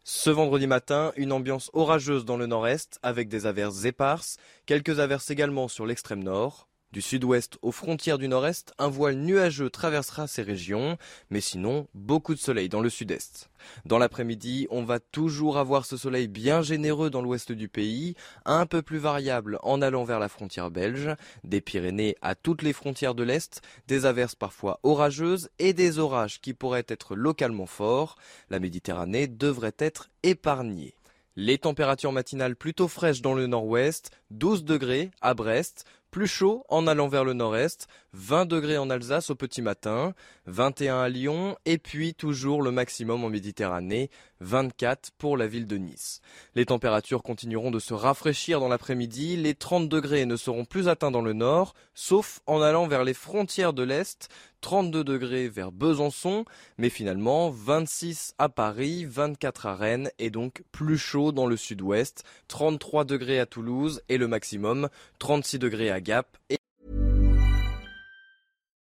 Ce 0.06 0.30
vendredi 0.30 0.68
matin, 0.68 1.12
une 1.18 1.34
ambiance 1.34 1.70
orageuse 1.74 2.24
dans 2.24 2.38
le 2.38 2.48
nord-est 2.48 2.98
avec 3.04 3.28
des 3.28 3.46
averses 3.46 3.84
éparses, 3.84 4.38
quelques 4.66 5.00
averses 5.00 5.30
également 5.32 5.68
sur 5.68 5.86
l'extrême 5.86 6.24
nord. 6.24 6.70
Du 6.98 7.03
sud-ouest 7.03 7.59
aux 7.61 7.72
frontières 7.72 8.17
du 8.17 8.27
nord-est, 8.27 8.74
un 8.80 8.88
voile 8.88 9.17
nuageux 9.17 9.69
traversera 9.69 10.26
ces 10.26 10.42
régions, 10.42 10.98
mais 11.30 11.42
sinon, 11.42 11.88
beaucoup 11.93 12.34
de 12.34 12.40
soleil 12.40 12.69
dans 12.69 12.82
le 12.82 12.90
sud-est. 12.90 13.51
Dans 13.85 14.00
l'après-midi, 14.00 14.66
on 14.72 14.84
va 14.84 15.00
toujours 15.00 15.59
avoir 15.59 15.85
ce 15.85 15.95
soleil 15.95 16.27
bien 16.27 16.64
généreux 16.64 17.11
dans 17.11 17.22
l'ouest 17.22 17.51
du 17.51 17.67
pays, 17.67 18.16
un 18.45 18.66
peu 18.66 18.82
plus 18.82 18.98
variable 18.98 19.59
en 19.61 19.80
allant 19.84 20.06
vers 20.06 20.17
la 20.17 20.27
frontière 20.27 20.72
belge, 20.72 21.11
des 21.43 21.61
Pyrénées 21.61 22.16
à 22.24 22.34
toutes 22.34 22.64
les 22.64 22.74
frontières 22.74 23.14
de 23.14 23.22
l'Est, 23.22 23.61
des 23.88 24.08
averses 24.08 24.34
parfois 24.34 24.80
orageuses 24.82 25.51
et 25.59 25.74
des 25.74 26.00
orages 26.00 26.42
qui 26.42 26.56
pourraient 26.56 26.88
être 26.88 27.16
localement 27.16 27.67
forts. 27.67 28.16
La 28.50 28.59
Méditerranée 28.59 29.27
devrait 29.27 29.76
être 29.77 30.09
épargnée. 30.24 30.95
Les 31.40 31.59
températures 31.59 32.11
matinales 32.11 32.56
plutôt 32.56 32.88
fraîches 32.88 33.22
dans 33.22 33.35
le 33.35 33.45
nord-ouest, 33.45 34.09
12 34.32 34.64
degrés 34.64 35.11
à 35.22 35.35
Brest, 35.35 35.85
Plus 36.18 36.26
chaud 36.26 36.66
en 36.68 36.88
allant 36.88 37.08
vers 37.08 37.24
le 37.24 37.34
nord-est, 37.34 37.88
20 38.14 38.45
degrés 38.45 38.77
en 38.77 38.90
Alsace 38.90 39.30
au 39.30 39.36
petit 39.36 39.61
matin, 39.61 40.14
21 40.45 41.02
à 41.02 41.10
Lyon 41.10 41.58
et 41.66 41.77
puis 41.77 42.14
toujours 42.14 42.61
le 42.61 42.72
maximum 42.72 43.24
en 43.24 43.30
Méditerranée, 43.30 44.10
24 44.40 45.11
pour 45.18 45.38
la 45.38 45.48
ville 45.48 45.68
de 45.68 45.77
Nice. 45.77 46.22
Les 46.56 46.66
températures 46.66 47.24
continueront 47.24 47.72
de 47.72 47.80
se 47.80 47.94
rafraîchir 47.94 48.60
dans 48.60 48.69
l'après-midi, 48.69 49.36
les 49.36 49.56
30 49.56 49.90
degrés 49.90 50.26
ne 50.26 50.36
seront 50.36 50.66
plus 50.66 50.88
atteints 50.88 51.11
dans 51.11 51.22
le 51.22 51.34
nord, 51.34 51.74
sauf 51.94 52.40
en 52.45 52.61
allant 52.61 52.88
vers 52.88 53.03
les 53.03 53.14
frontières 53.14 53.74
de 53.74 53.84
l'Est, 53.84 54.30
32 54.61 55.03
degrés 55.03 55.50
vers 55.50 55.72
Besançon, 55.72 56.45
mais 56.77 56.90
finalement 56.90 57.50
26 57.50 58.34
à 58.38 58.50
Paris, 58.50 59.06
24 59.06 59.66
à 59.66 59.76
Rennes 59.76 60.10
et 60.19 60.30
donc 60.30 60.64
plus 60.72 60.98
chaud 60.98 61.32
dans 61.32 61.45
le 61.45 61.58
sud-ouest, 61.58 62.24
33 62.48 63.06
degrés 63.06 63.40
à 63.40 63.45
Toulouse 63.45 64.02
et 64.10 64.18
le 64.18 64.27
maximum 64.27 64.90
36 65.19 65.60
degrés 65.60 65.92
à 65.92 66.02
Gap. 66.02 66.38